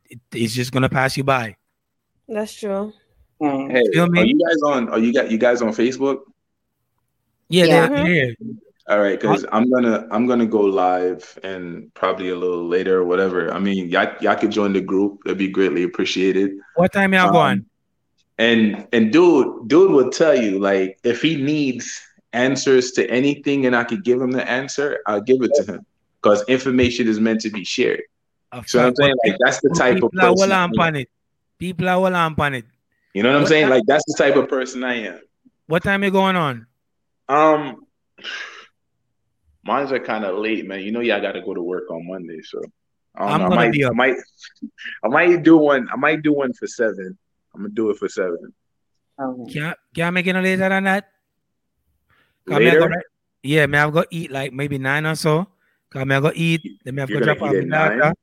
it, 0.04 0.20
it's 0.32 0.54
just 0.54 0.72
gonna 0.72 0.88
pass 0.88 1.16
you 1.16 1.24
by. 1.24 1.56
That's 2.28 2.54
true. 2.54 2.92
Mm. 3.44 3.70
Hey, 3.70 4.20
are 4.20 4.24
you 4.24 4.38
guys 4.38 4.62
on? 4.64 4.88
Are 4.88 4.98
you 4.98 5.12
got 5.12 5.30
you 5.30 5.38
guys 5.38 5.62
on 5.62 5.70
Facebook? 5.70 6.20
Yeah, 7.48 7.88
yeah. 7.90 8.04
yeah. 8.04 8.32
All 8.86 9.00
right, 9.00 9.18
because 9.18 9.46
I'm 9.50 9.70
gonna 9.70 10.06
I'm 10.10 10.26
gonna 10.26 10.46
go 10.46 10.60
live 10.60 11.38
and 11.42 11.92
probably 11.94 12.28
a 12.28 12.36
little 12.36 12.66
later 12.66 12.98
or 12.98 13.04
whatever. 13.04 13.52
I 13.52 13.58
mean, 13.58 13.88
y'all, 13.88 14.14
y'all 14.20 14.36
could 14.36 14.50
join 14.50 14.74
the 14.74 14.80
group. 14.80 15.24
That'd 15.24 15.38
be 15.38 15.48
greatly 15.48 15.84
appreciated. 15.84 16.52
What 16.76 16.92
time 16.92 17.14
y'all 17.14 17.28
um, 17.28 17.32
going? 17.32 17.66
And 18.38 18.86
and 18.92 19.12
dude, 19.12 19.68
dude 19.68 19.90
will 19.90 20.10
tell 20.10 20.36
you 20.36 20.58
like 20.58 20.98
if 21.02 21.22
he 21.22 21.36
needs 21.36 22.02
answers 22.34 22.92
to 22.92 23.08
anything 23.08 23.64
and 23.64 23.74
I 23.74 23.84
could 23.84 24.04
give 24.04 24.20
him 24.20 24.32
the 24.32 24.46
answer, 24.48 25.00
I'll 25.06 25.22
give 25.22 25.42
it 25.42 25.52
to 25.54 25.64
him 25.64 25.86
because 26.20 26.44
information 26.46 27.08
is 27.08 27.18
meant 27.20 27.40
to 27.42 27.50
be 27.50 27.64
shared. 27.64 28.02
So 28.66 28.86
I'm 28.86 28.94
saying 28.94 29.14
like 29.24 29.36
that's 29.40 29.60
the 29.60 29.70
type 29.70 29.94
People 29.94 30.08
of 30.08 30.12
person. 30.12 30.34
People 30.34 30.44
are 30.44 30.48
well 30.48 30.80
on 30.80 30.96
it. 30.96 31.08
People 31.58 31.88
are 31.88 32.00
well 32.00 32.14
on 32.16 32.54
it. 32.54 32.64
You 33.14 33.22
know 33.22 33.30
what 33.30 33.36
I'm 33.36 33.42
what 33.42 33.48
saying? 33.48 33.62
Time, 33.62 33.70
like 33.70 33.86
that's 33.86 34.04
the 34.06 34.16
type 34.18 34.36
of 34.36 34.48
person 34.48 34.82
I 34.84 34.94
am. 35.06 35.20
What 35.66 35.82
time 35.82 36.02
you 36.02 36.10
going 36.10 36.36
on? 36.36 36.66
Um, 37.28 37.86
mine's 39.64 39.92
are 39.92 40.00
kind 40.00 40.24
of 40.24 40.36
late, 40.36 40.66
man. 40.66 40.80
You 40.80 40.92
know, 40.92 41.00
yeah, 41.00 41.16
I 41.16 41.20
got 41.20 41.32
to 41.32 41.40
go 41.40 41.54
to 41.54 41.62
work 41.62 41.90
on 41.90 42.06
Monday, 42.06 42.40
so 42.42 42.60
I 43.16 43.32
am 43.32 43.40
gonna 43.42 43.54
I 43.54 43.56
might, 43.56 43.72
be 43.72 43.84
up. 43.84 43.92
I 43.92 43.94
might, 43.94 44.16
I 45.04 45.08
might 45.08 45.42
do 45.42 45.56
one. 45.56 45.88
I 45.92 45.96
might 45.96 46.22
do 46.22 46.32
one 46.32 46.52
for 46.52 46.66
seven. 46.66 47.16
I'm 47.54 47.62
gonna 47.62 47.72
do 47.72 47.90
it 47.90 47.98
for 47.98 48.08
seven. 48.08 48.52
Can 49.16 49.62
I, 49.62 49.74
can 49.94 50.06
I 50.06 50.10
make 50.10 50.26
it 50.26 50.32
no 50.32 50.40
later 50.40 50.68
than 50.68 50.84
that? 50.84 51.08
Later? 52.46 52.80
Go, 52.80 52.88
yeah, 53.44 53.66
may 53.66 53.78
I 53.78 53.90
go 53.90 54.04
eat 54.10 54.32
like 54.32 54.52
maybe 54.52 54.76
nine 54.78 55.06
or 55.06 55.14
so. 55.14 55.46
Cause 55.88 56.02
I 56.02 56.20
go 56.20 56.32
eat. 56.34 56.80
Then 56.84 56.98
I 56.98 57.02
have 57.02 57.10
to 57.10 57.20
drop 57.20 57.42
off 57.42 57.52
my 57.54 57.64
daughter. 57.64 58.14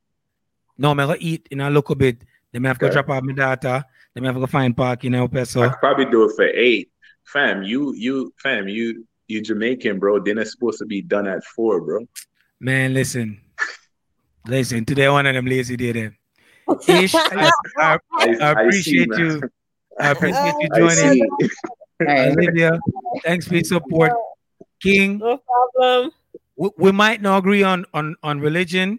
No, 0.76 0.92
I 0.92 1.06
go 1.06 1.16
eat 1.18 1.48
in 1.50 1.60
a 1.62 1.70
little 1.70 1.94
bit. 1.94 2.22
Then 2.52 2.66
I 2.66 2.68
have 2.68 2.78
to 2.80 2.86
okay. 2.86 2.92
drop 2.92 3.08
off 3.08 3.22
my 3.22 3.32
daughter. 3.32 3.84
Let 4.14 4.22
me 4.22 4.26
have 4.26 4.40
to 4.40 4.46
find 4.46 4.76
parking 4.76 5.12
now, 5.12 5.26
peso. 5.26 5.62
I'd 5.62 5.78
probably 5.78 6.04
do 6.04 6.24
it 6.24 6.36
for 6.36 6.44
eight. 6.44 6.90
Fam, 7.24 7.62
you 7.62 7.94
you 7.94 8.32
fam, 8.42 8.68
you 8.68 9.06
you 9.28 9.40
Jamaican, 9.40 9.98
bro. 9.98 10.18
Dinner's 10.18 10.52
supposed 10.52 10.78
to 10.78 10.86
be 10.86 11.00
done 11.00 11.26
at 11.26 11.42
four, 11.44 11.80
bro. 11.80 12.06
Man, 12.60 12.92
listen. 12.92 13.40
listen, 14.46 14.84
today 14.84 15.08
one 15.08 15.26
of 15.26 15.34
them 15.34 15.46
lazy 15.46 15.76
day 15.76 15.92
then. 15.92 16.16
Ish, 16.88 17.14
I, 17.14 17.50
I, 17.78 17.98
I, 18.12 18.36
I, 18.40 18.50
appreciate 18.50 19.08
I 19.12 19.16
see, 19.16 19.22
you. 19.22 19.42
I 19.98 20.10
appreciate 20.10 20.54
you 20.60 20.68
joining. 20.76 21.28
Olivia, 22.08 22.78
thanks 23.24 23.46
for 23.48 23.54
your 23.54 23.64
support. 23.64 24.12
King, 24.82 25.18
no 25.18 25.38
problem. 25.38 26.12
We, 26.56 26.70
we 26.76 26.92
might 26.92 27.22
not 27.22 27.38
agree 27.38 27.62
on 27.62 27.86
on 27.94 28.16
on 28.22 28.40
religion, 28.40 28.98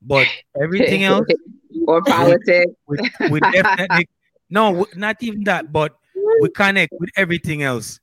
but 0.00 0.26
everything 0.60 1.04
else 1.04 1.26
or 1.86 2.02
politics. 2.02 2.72
We, 2.86 2.98
we, 3.20 3.28
we 3.28 3.40
definitely 3.40 4.08
no, 4.54 4.86
not 4.94 5.16
even 5.20 5.44
that, 5.44 5.72
but 5.72 5.96
we 6.40 6.48
connect 6.50 6.92
with 7.00 7.10
everything 7.16 7.62
else. 7.62 8.00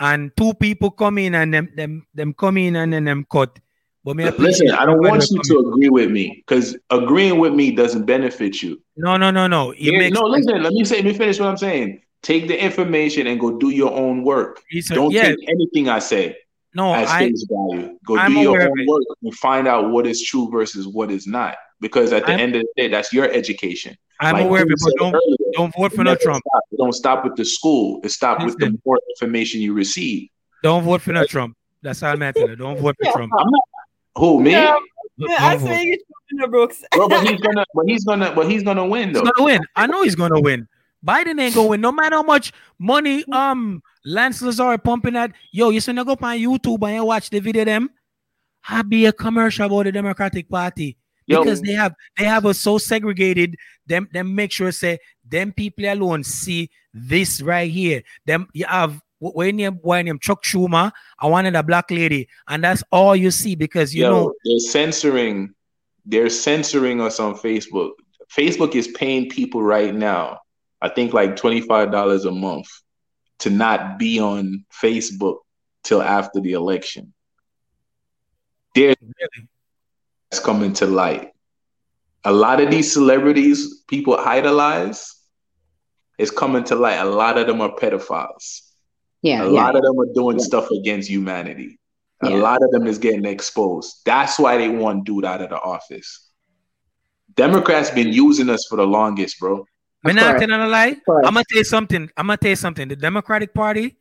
and 0.00 0.30
two 0.36 0.54
people 0.54 0.90
come 0.90 1.18
in 1.18 1.34
and 1.34 1.52
them 1.52 1.68
them 1.74 2.06
them 2.14 2.32
come 2.32 2.56
in 2.56 2.76
and 2.76 2.92
then 2.92 3.04
them 3.04 3.26
cut. 3.30 3.58
But 4.04 4.16
me 4.16 4.30
listen, 4.30 4.70
I 4.70 4.86
don't 4.86 5.00
want 5.00 5.24
you 5.30 5.40
to 5.42 5.68
agree 5.68 5.88
with 5.88 6.10
me 6.10 6.42
because 6.46 6.76
agreeing 6.90 7.38
with 7.38 7.52
me 7.52 7.72
doesn't 7.72 8.06
benefit 8.06 8.62
you. 8.62 8.80
No, 8.96 9.16
no, 9.16 9.30
no, 9.30 9.46
no. 9.46 9.72
It 9.72 9.80
yeah, 9.80 10.08
no, 10.08 10.22
listen. 10.22 10.62
Let 10.62 10.72
me 10.72 10.84
say. 10.84 10.96
Let 10.96 11.04
me 11.06 11.14
finish 11.14 11.38
what 11.40 11.48
I'm 11.48 11.56
saying. 11.56 12.00
Take 12.22 12.48
the 12.48 12.62
information 12.62 13.26
and 13.26 13.38
go 13.38 13.58
do 13.58 13.70
your 13.70 13.92
own 13.92 14.24
work. 14.24 14.62
Don't 14.88 15.12
yeah. 15.12 15.22
take 15.24 15.48
anything 15.48 15.88
I 15.88 15.98
say. 15.98 16.36
No, 16.74 16.94
as 16.94 17.08
I, 17.08 17.28
face 17.28 17.46
value. 17.50 17.98
Go 18.06 18.16
I'm 18.18 18.34
do 18.34 18.40
your 18.40 18.62
own 18.62 18.86
work 18.86 19.02
and 19.22 19.34
find 19.34 19.66
out 19.66 19.90
what 19.90 20.06
is 20.06 20.22
true 20.22 20.48
versus 20.50 20.86
what 20.86 21.10
is 21.10 21.26
not. 21.26 21.56
Because 21.80 22.12
at 22.12 22.26
the 22.26 22.32
I'm, 22.32 22.40
end 22.40 22.56
of 22.56 22.62
the 22.62 22.82
day, 22.82 22.88
that's 22.88 23.12
your 23.12 23.30
education. 23.30 23.96
I'm 24.20 24.34
like 24.34 24.44
aware 24.46 24.62
of 24.64 24.70
it, 24.70 24.78
but 24.82 24.94
don't, 24.96 25.16
don't 25.52 25.74
vote 25.76 25.92
for 25.92 26.04
no 26.04 26.14
Trump. 26.14 26.42
Stop. 26.46 26.62
Don't 26.76 26.92
stop 26.92 27.24
with 27.24 27.36
the 27.36 27.44
school. 27.44 28.00
It 28.04 28.10
stop 28.10 28.44
with 28.44 28.58
the 28.58 28.78
more 28.84 28.98
information 29.10 29.60
you 29.60 29.72
receive. 29.72 30.28
Don't 30.62 30.84
vote 30.84 31.02
for 31.02 31.12
no 31.12 31.24
Trump. 31.24 31.56
That's 31.82 32.00
how 32.00 32.12
I'm 32.12 32.20
telling 32.20 32.50
it. 32.50 32.56
Don't 32.56 32.78
vote 32.78 32.96
for 33.02 33.12
Trump. 33.12 33.32
Not, 33.32 33.62
who 34.16 34.40
me? 34.40 34.52
Yeah, 34.52 34.76
yeah 35.16 35.36
I 35.40 35.56
say 35.58 35.84
you 35.84 35.98
the 36.38 36.48
Brooks. 36.48 36.84
Bro, 36.92 37.08
but 37.08 37.26
he's 37.26 37.40
gonna, 37.46 37.64
but 37.74 37.86
he's 37.86 38.04
gonna, 38.04 38.34
but 38.34 38.50
he's 38.50 38.62
gonna 38.62 38.86
win 38.86 39.12
though. 39.12 39.20
He's 39.20 39.30
gonna 39.30 39.44
win. 39.44 39.60
I 39.76 39.86
know 39.86 40.02
he's 40.02 40.14
gonna 40.14 40.40
win. 40.40 40.68
Biden 41.04 41.40
ain't 41.40 41.54
gonna 41.54 41.68
win. 41.68 41.80
no 41.80 41.92
matter 41.92 42.16
how 42.16 42.22
much 42.22 42.52
money 42.78 43.24
um 43.32 43.82
Lance 44.04 44.42
Lazar 44.42 44.78
pumping 44.78 45.16
at. 45.16 45.32
Yo, 45.52 45.70
you 45.70 45.80
should 45.80 45.96
go 45.96 46.12
up 46.12 46.22
on 46.22 46.36
YouTube 46.36 46.82
and 46.86 46.96
you 46.96 47.04
watch 47.04 47.30
the 47.30 47.40
video 47.40 47.64
them. 47.64 47.90
I 48.68 48.82
be 48.82 49.06
a 49.06 49.12
commercial 49.12 49.66
about 49.66 49.84
the 49.84 49.92
Democratic 49.92 50.48
Party 50.48 50.96
because 51.28 51.60
they 51.60 51.72
have 51.72 51.94
they 52.16 52.24
have 52.24 52.46
us 52.46 52.58
so 52.58 52.78
segregated. 52.78 53.56
Them 53.86 54.08
them 54.12 54.34
make 54.34 54.52
sure 54.52 54.72
say 54.72 54.98
them 55.26 55.52
people 55.52 55.84
alone 55.84 56.24
see 56.24 56.70
this 56.92 57.40
right 57.42 57.70
here. 57.70 58.02
Them 58.26 58.48
you 58.52 58.64
have 58.66 59.00
when 59.20 59.58
you 59.58 59.70
when 59.82 60.06
you 60.06 60.18
Chuck 60.18 60.42
Schumer, 60.42 60.92
I 61.18 61.26
wanted 61.26 61.54
a 61.54 61.62
black 61.62 61.90
lady, 61.90 62.28
and 62.48 62.62
that's 62.62 62.82
all 62.90 63.14
you 63.14 63.30
see 63.30 63.54
because 63.54 63.94
you 63.94 64.02
Yo, 64.04 64.10
know 64.10 64.34
they're 64.44 64.58
censoring. 64.58 65.54
They're 66.06 66.30
censoring 66.30 67.00
us 67.00 67.20
on 67.20 67.34
Facebook. 67.34 67.90
Facebook 68.32 68.74
is 68.74 68.88
paying 68.88 69.28
people 69.28 69.62
right 69.62 69.94
now. 69.94 70.40
I 70.80 70.88
think 70.88 71.12
like 71.12 71.36
twenty 71.36 71.60
five 71.60 71.90
dollars 71.90 72.24
a 72.24 72.30
month 72.30 72.68
to 73.40 73.50
not 73.50 73.98
be 73.98 74.18
on 74.18 74.64
Facebook 74.82 75.38
till 75.82 76.02
after 76.02 76.40
the 76.40 76.52
election. 76.52 77.12
There, 78.74 78.94
really? 79.00 79.48
That's 80.30 80.44
coming 80.44 80.72
to 80.74 80.86
light. 80.86 81.32
A 82.24 82.32
lot 82.32 82.60
of 82.60 82.70
these 82.70 82.92
celebrities 82.92 83.82
people 83.88 84.16
idolize 84.16 85.14
is 86.18 86.30
coming 86.30 86.64
to 86.64 86.74
light. 86.74 86.98
A 86.98 87.04
lot 87.04 87.38
of 87.38 87.46
them 87.46 87.60
are 87.60 87.74
pedophiles. 87.74 88.62
Yeah. 89.22 89.42
A 89.42 89.44
yeah. 89.44 89.50
lot 89.50 89.76
of 89.76 89.82
them 89.82 89.98
are 89.98 90.12
doing 90.14 90.38
yeah. 90.38 90.44
stuff 90.44 90.70
against 90.70 91.08
humanity. 91.08 91.78
A 92.22 92.30
yeah. 92.30 92.36
lot 92.36 92.62
of 92.62 92.70
them 92.70 92.86
is 92.86 92.98
getting 92.98 93.24
exposed. 93.24 94.00
That's 94.04 94.38
why 94.38 94.58
they 94.58 94.68
want 94.68 95.04
dude 95.04 95.24
out 95.24 95.40
of 95.40 95.50
the 95.50 95.60
office. 95.60 96.28
Democrats 97.34 97.90
been 97.90 98.08
using 98.08 98.50
us 98.50 98.66
for 98.68 98.76
the 98.76 98.86
longest, 98.86 99.38
bro. 99.38 99.64
I'm 100.04 100.16
not 100.16 100.38
telling 100.38 100.60
a 100.60 100.66
lie. 100.66 100.96
I'm 101.08 101.34
gonna 101.34 101.44
tell 101.48 101.58
you 101.58 101.64
something. 101.64 102.10
I'm 102.16 102.26
gonna 102.26 102.36
tell 102.36 102.50
you 102.50 102.56
something. 102.56 102.88
The 102.88 102.96
Democratic 102.96 103.54
Party, 103.54 103.96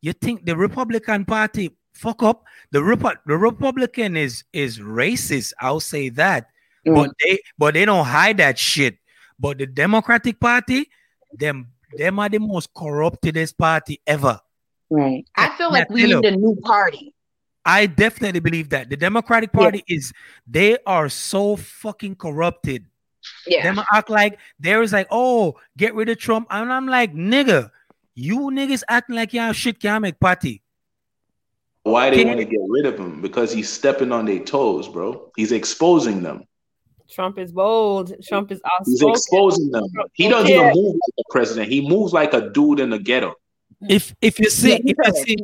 you 0.00 0.12
think 0.12 0.44
the 0.44 0.56
Republican 0.56 1.24
Party 1.24 1.70
fuck 1.92 2.22
up? 2.22 2.44
The 2.70 2.80
Repu- 2.80 3.16
the 3.26 3.36
Republican 3.36 4.16
is 4.16 4.44
is 4.52 4.78
racist. 4.78 5.52
I'll 5.60 5.80
say 5.80 6.08
that. 6.10 6.48
Mm. 6.86 6.94
But 6.94 7.10
they 7.22 7.38
but 7.58 7.74
they 7.74 7.84
don't 7.84 8.06
hide 8.06 8.38
that 8.38 8.58
shit. 8.58 8.98
But 9.38 9.58
the 9.58 9.66
Democratic 9.66 10.40
Party, 10.40 10.88
them 11.32 11.68
them 11.96 12.18
are 12.18 12.28
the 12.28 12.38
most 12.38 12.72
corruptedest 12.74 13.58
party 13.58 14.00
ever. 14.06 14.40
Right. 14.90 15.26
I 15.36 15.56
feel 15.56 15.72
like 15.72 15.88
we 15.90 16.04
need 16.04 16.24
a 16.24 16.36
new 16.36 16.56
party. 16.62 17.14
I 17.64 17.86
definitely 17.86 18.40
believe 18.40 18.70
that 18.70 18.90
the 18.90 18.96
Democratic 18.96 19.52
Party 19.52 19.84
yeah. 19.86 19.96
is 19.96 20.12
they 20.46 20.78
are 20.86 21.08
so 21.08 21.56
fucking 21.56 22.16
corrupted. 22.16 22.86
Yeah. 23.46 23.62
Them 23.62 23.84
act 23.92 24.10
like 24.10 24.38
there 24.58 24.82
is 24.82 24.92
like, 24.92 25.06
oh, 25.10 25.56
get 25.76 25.94
rid 25.94 26.08
of 26.08 26.18
Trump. 26.18 26.48
And 26.50 26.72
I'm 26.72 26.88
like, 26.88 27.14
nigga, 27.14 27.70
you 28.14 28.38
niggas 28.50 28.82
acting 28.88 29.16
like 29.16 29.32
y'all 29.32 29.52
shit 29.52 29.80
can't 29.80 30.02
make 30.02 30.18
party. 30.18 30.62
Why 31.84 32.10
they 32.10 32.24
want 32.24 32.38
to 32.38 32.44
get 32.44 32.60
rid 32.68 32.86
of 32.86 32.98
him? 32.98 33.20
Because 33.20 33.52
he's 33.52 33.68
stepping 33.68 34.12
on 34.12 34.24
their 34.24 34.38
toes, 34.38 34.88
bro. 34.88 35.30
He's 35.36 35.52
exposing 35.52 36.22
them. 36.22 36.44
Trump 37.10 37.38
is 37.38 37.52
bold. 37.52 38.14
Trump 38.26 38.52
is 38.52 38.60
outspoken. 38.64 39.08
He's 39.08 39.18
exposing 39.18 39.70
them. 39.70 39.84
He 40.14 40.28
doesn't 40.28 40.48
yeah. 40.48 40.70
even 40.70 40.72
move 40.74 40.94
like 40.94 41.14
a 41.18 41.32
president. 41.32 41.68
He 41.68 41.86
moves 41.86 42.12
like 42.12 42.34
a 42.34 42.50
dude 42.50 42.80
in 42.80 42.90
the 42.90 42.98
ghetto. 42.98 43.34
If 43.88 44.14
if 44.20 44.38
you 44.38 44.48
see, 44.48 44.70
yeah, 44.70 44.78
if 44.84 44.96
you 45.04 45.24
see, 45.24 45.36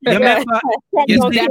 you 0.00 0.12
remember, 0.12 0.60
you, 1.06 1.32
see, 1.32 1.48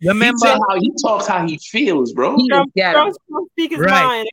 you 0.00 0.08
remember 0.08 0.46
how 0.46 0.80
he 0.80 0.90
talks, 1.02 1.26
how 1.26 1.46
he 1.46 1.58
feels, 1.58 2.14
bro. 2.14 2.36
He 2.36 2.48
Trump, 2.48 2.72
Trump, 2.74 3.14
Trump 3.28 3.50
speak 3.50 3.72
his 3.72 3.80
right. 3.80 3.90
mind. 3.90 4.28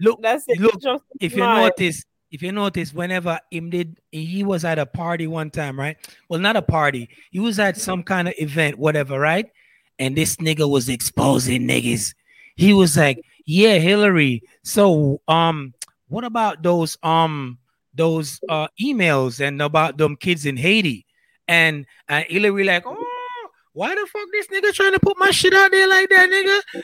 Look, 0.00 0.20
that's 0.20 0.44
it. 0.48 0.58
Look, 0.58 0.74
if 1.20 1.36
you 1.36 1.42
mind. 1.42 1.72
notice, 1.78 2.02
if 2.30 2.42
you 2.42 2.52
notice, 2.52 2.92
whenever 2.92 3.40
him 3.50 3.70
did, 3.70 3.98
he 4.12 4.44
was 4.44 4.64
at 4.64 4.78
a 4.78 4.86
party 4.86 5.26
one 5.26 5.50
time, 5.50 5.78
right? 5.78 5.96
Well, 6.28 6.40
not 6.40 6.56
a 6.56 6.62
party. 6.62 7.08
He 7.30 7.40
was 7.40 7.58
at 7.58 7.76
some 7.76 8.02
kind 8.02 8.28
of 8.28 8.34
event, 8.38 8.78
whatever, 8.78 9.18
right? 9.18 9.50
And 9.98 10.16
this 10.16 10.36
nigga 10.36 10.68
was 10.68 10.88
exposing 10.88 11.62
niggas. 11.62 12.14
He 12.56 12.72
was 12.72 12.96
like, 12.96 13.20
"Yeah, 13.46 13.78
Hillary. 13.78 14.42
So, 14.62 15.20
um, 15.28 15.74
what 16.08 16.24
about 16.24 16.62
those 16.62 16.96
um?" 17.02 17.58
those 17.98 18.40
uh, 18.48 18.68
emails 18.80 19.46
and 19.46 19.60
about 19.60 19.98
them 19.98 20.16
kids 20.16 20.46
in 20.46 20.56
Haiti. 20.56 21.04
And 21.46 21.84
and 22.08 22.24
Hillary 22.28 22.64
like, 22.64 22.84
oh, 22.86 23.48
why 23.72 23.94
the 23.94 24.06
fuck 24.06 24.28
this 24.32 24.46
nigga 24.46 24.72
trying 24.72 24.92
to 24.92 25.00
put 25.00 25.18
my 25.18 25.30
shit 25.30 25.52
out 25.52 25.70
there 25.70 25.88
like 25.88 26.08
that, 26.08 26.30
nigga? 26.30 26.82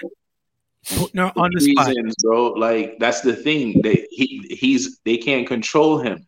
Putting 0.97 1.21
her 1.21 1.33
on 1.37 1.51
the 1.55 1.61
spot, 1.61 1.89
Reasons, 1.89 2.15
bro. 2.23 2.53
Like 2.53 2.99
that's 2.99 3.23
the 3.23 3.35
thing. 3.35 3.81
They 3.83 4.07
he 4.11 4.47
he's 4.51 5.01
they 5.05 5.17
can't 5.17 5.47
control 5.47 5.99
him, 5.99 6.27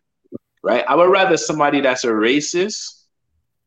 right? 0.63 0.83
I 0.87 0.95
would 0.95 1.11
rather 1.11 1.37
somebody 1.37 1.81
that's 1.81 2.03
a 2.03 2.09
racist 2.09 3.03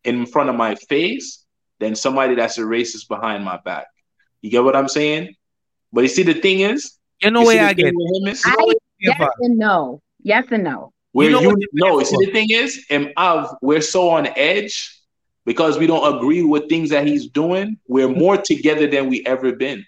in 0.04 0.26
front 0.26 0.50
of 0.50 0.56
my 0.56 0.74
face 0.74 1.44
than 1.78 1.94
somebody 1.94 2.34
that's 2.34 2.58
a 2.58 2.62
racist 2.62 3.08
behind 3.08 3.44
my 3.44 3.58
back. 3.64 3.86
You 4.42 4.50
get 4.50 4.64
what 4.64 4.74
I'm 4.74 4.88
saying? 4.88 5.34
But 5.92 6.02
you 6.02 6.08
see, 6.08 6.22
the 6.22 6.34
thing 6.34 6.60
is, 6.60 6.98
you 7.22 7.30
know 7.30 7.44
way 7.44 7.58
I 7.60 7.72
get. 7.72 7.92
Is, 8.26 8.42
I, 8.44 8.56
yes 8.98 9.20
and 9.40 9.58
no. 9.58 10.02
Yes 10.22 10.46
and 10.50 10.64
no. 10.64 10.92
Where 11.12 11.30
you 11.30 11.40
know, 11.40 11.56
you 11.58 11.68
know 11.74 12.02
see 12.02 12.16
the 12.24 12.32
thing 12.32 12.48
is, 12.50 12.86
and 12.90 13.12
Av, 13.16 13.56
we're 13.62 13.80
so 13.80 14.10
on 14.10 14.28
edge 14.36 15.00
because 15.44 15.78
we 15.78 15.86
don't 15.86 16.16
agree 16.16 16.42
with 16.42 16.68
things 16.68 16.90
that 16.90 17.06
he's 17.06 17.28
doing. 17.28 17.78
We're 17.88 18.08
more 18.08 18.36
together 18.36 18.86
than 18.86 19.08
we 19.08 19.24
ever 19.26 19.52
been. 19.52 19.84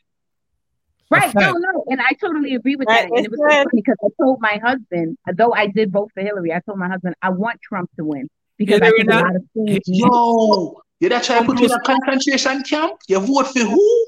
Right. 1.13 1.35
No, 1.35 1.53
no. 1.53 1.85
And 1.89 2.01
I 2.01 2.13
totally 2.15 2.55
agree 2.55 2.77
with 2.77 2.89
that. 2.89 3.05
And 3.05 3.25
it 3.25 3.31
was 3.31 3.41
so 3.41 3.49
funny 3.49 3.67
because 3.73 3.97
I 4.05 4.09
told 4.21 4.41
my 4.41 4.61
husband, 4.63 5.19
though 5.35 5.53
I 5.53 5.67
did 5.67 5.93
vote 5.93 6.11
for 6.15 6.23
Hillary, 6.23 6.53
I 6.53 6.61
told 6.61 6.79
my 6.79 6.89
husband 6.89 7.15
I 7.23 7.31
want 7.31 7.61
Trump 7.61 7.91
to 7.97 8.05
win 8.05 8.29
because 8.57 8.81
Hillary 8.81 8.89
I 8.89 8.97
think 8.97 9.09
not, 9.09 9.23
a 9.23 9.27
lot 9.27 9.37
of 9.37 9.43
things. 9.55 9.81
Yo, 9.87 10.83
you 11.01 11.09
that 11.09 11.25
trying 11.25 11.41
to 11.41 11.47
put 11.47 11.61
you 11.61 11.67
in 11.67 11.73
a 11.73 11.81
concentration 11.81 12.63
camp? 12.63 12.95
You 13.09 13.21
vote 13.21 13.49
for 13.49 13.61
who? 13.61 14.07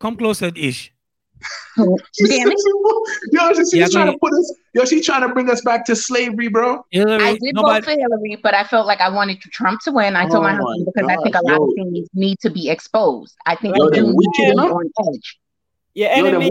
come 0.00 0.16
closer, 0.16 0.50
Ish. 0.54 0.92
Damn 1.76 1.86
yo, 3.32 3.52
she's 3.54 3.74
yeah, 3.74 3.86
trying 3.88 4.12
to 4.12 4.18
put 4.18 4.32
us. 4.32 4.54
Yo, 4.74 4.84
she's 4.84 5.06
trying 5.06 5.22
to 5.22 5.32
bring 5.32 5.48
us 5.50 5.60
back 5.60 5.84
to 5.86 5.94
slavery, 5.94 6.48
bro. 6.48 6.84
Hillary, 6.90 7.22
I 7.22 7.32
did 7.32 7.54
nobody... 7.54 7.80
vote 7.80 7.84
for 7.84 7.98
Hillary, 7.98 8.36
but 8.42 8.54
I 8.54 8.64
felt 8.64 8.86
like 8.86 9.00
I 9.00 9.08
wanted 9.08 9.40
Trump 9.40 9.80
to 9.82 9.92
win. 9.92 10.16
I 10.16 10.22
told 10.22 10.38
oh 10.38 10.42
my 10.42 10.54
husband 10.54 10.86
because 10.86 11.08
God. 11.08 11.18
I 11.18 11.22
think 11.22 11.34
a 11.36 11.42
lot 11.42 11.58
yo. 11.58 11.64
of 11.64 11.74
things 11.76 12.08
need 12.14 12.38
to 12.40 12.50
be 12.50 12.70
exposed. 12.70 13.36
I 13.46 13.54
think 13.54 13.76
yo, 13.76 13.84
we 13.84 14.00
need 14.00 14.12
to 14.36 14.52
be 14.52 14.58
on 14.58 14.90
edge. 15.14 15.38
Yeah, 15.94 16.08
enemy. 16.08 16.50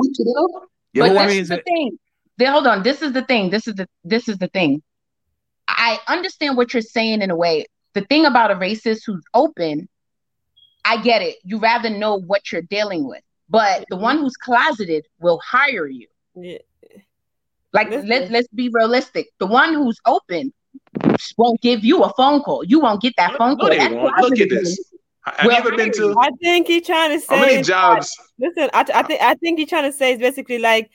Yo, 0.94 1.08
but 1.08 1.28
this 1.28 1.36
is 1.36 1.50
the 1.50 1.62
thing. 1.62 1.98
Then 2.38 2.52
hold 2.52 2.68
on. 2.68 2.84
This 2.84 3.02
is 3.02 3.14
the 3.14 3.24
thing. 3.24 3.50
This 3.50 3.68
is 3.68 3.76
the 3.76 3.88
this 4.04 4.28
is 4.28 4.38
the 4.38 4.48
thing. 4.48 4.82
I 5.68 6.00
understand 6.08 6.58
what 6.58 6.74
you're 6.74 6.82
saying 6.82 7.22
in 7.22 7.32
a 7.32 7.36
way. 7.36 7.66
The 7.94 8.02
thing 8.02 8.26
about 8.26 8.52
a 8.52 8.56
racist 8.56 9.02
who's 9.06 9.24
open, 9.34 9.90
I 10.86 11.02
get 11.02 11.22
it. 11.22 11.38
You 11.44 11.60
rather 11.60 11.90
know 11.90 12.16
what 12.16 12.52
you're 12.52 12.62
dealing 12.62 13.08
with. 13.08 13.22
But 13.50 13.86
the 13.90 13.98
one 13.98 14.18
who's 14.18 14.36
closeted 14.36 15.06
will 15.20 15.40
hire 15.44 15.88
you. 15.88 16.08
Yeah. 16.36 16.60
Like 17.74 17.90
let's 17.90 18.32
let's 18.32 18.48
be 18.50 18.70
realistic. 18.70 19.30
The 19.40 19.48
one 19.48 19.74
who's 19.74 20.00
open 20.06 20.54
won't 21.38 21.62
give 21.62 21.84
you 21.84 22.04
a 22.04 22.14
phone 22.14 22.42
call. 22.42 22.64
You 22.64 22.80
won't 22.80 23.02
get 23.02 23.14
that 23.18 23.36
phone 23.38 23.58
call. 23.58 23.70
Look 23.70 24.40
at 24.40 24.50
this. 24.50 24.94
Have 25.36 25.46
well, 25.46 25.56
you 25.56 25.68
ever 25.68 25.76
been 25.76 25.92
to? 25.94 26.16
I 26.18 26.30
think 26.42 26.68
he's 26.68 26.86
trying 26.86 27.12
to 27.12 27.20
say. 27.20 27.36
How 27.36 27.42
many 27.42 27.62
jobs? 27.62 28.16
That, 28.40 28.54
listen, 28.56 28.70
I, 28.74 28.86
I 28.94 29.04
think 29.04 29.22
I 29.22 29.36
think 29.36 29.60
he's 29.60 29.70
trying 29.70 29.92
to 29.92 29.96
say 29.96 30.14
is 30.14 30.20
basically 30.20 30.60
like, 30.60 30.90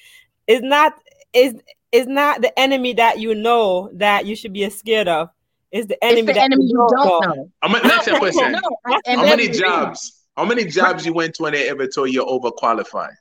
it's 0.47 0.65
not 0.65 0.94
is 1.33 1.55
is 1.91 2.07
not 2.07 2.41
the 2.41 2.59
enemy 2.59 2.94
that 2.94 3.19
you 3.19 3.35
know 3.35 3.91
that 3.94 4.27
you 4.27 4.35
should 4.35 4.52
be 4.52 4.69
scared 4.70 5.09
of. 5.09 5.28
It's 5.70 5.86
the 5.86 6.02
enemy 6.02 6.20
it's 6.20 6.35
the 6.35 6.43
enemy 6.43 6.65
you 6.65 6.89
don't 6.91 7.07
know. 7.07 7.35
know. 7.35 7.51
I'm 7.62 7.73
gonna 7.73 7.89
next 7.89 8.09
question. 8.11 8.55
How 8.85 9.23
many 9.23 9.49
jobs? 9.49 10.25
How 10.36 10.44
many 10.44 10.65
jobs 10.65 11.05
you 11.05 11.12
went 11.12 11.35
to 11.35 11.44
and 11.47 11.55
they 11.55 11.69
ever 11.69 11.86
told 11.86 12.11
you're 12.11 12.27
overqualified? 12.27 13.15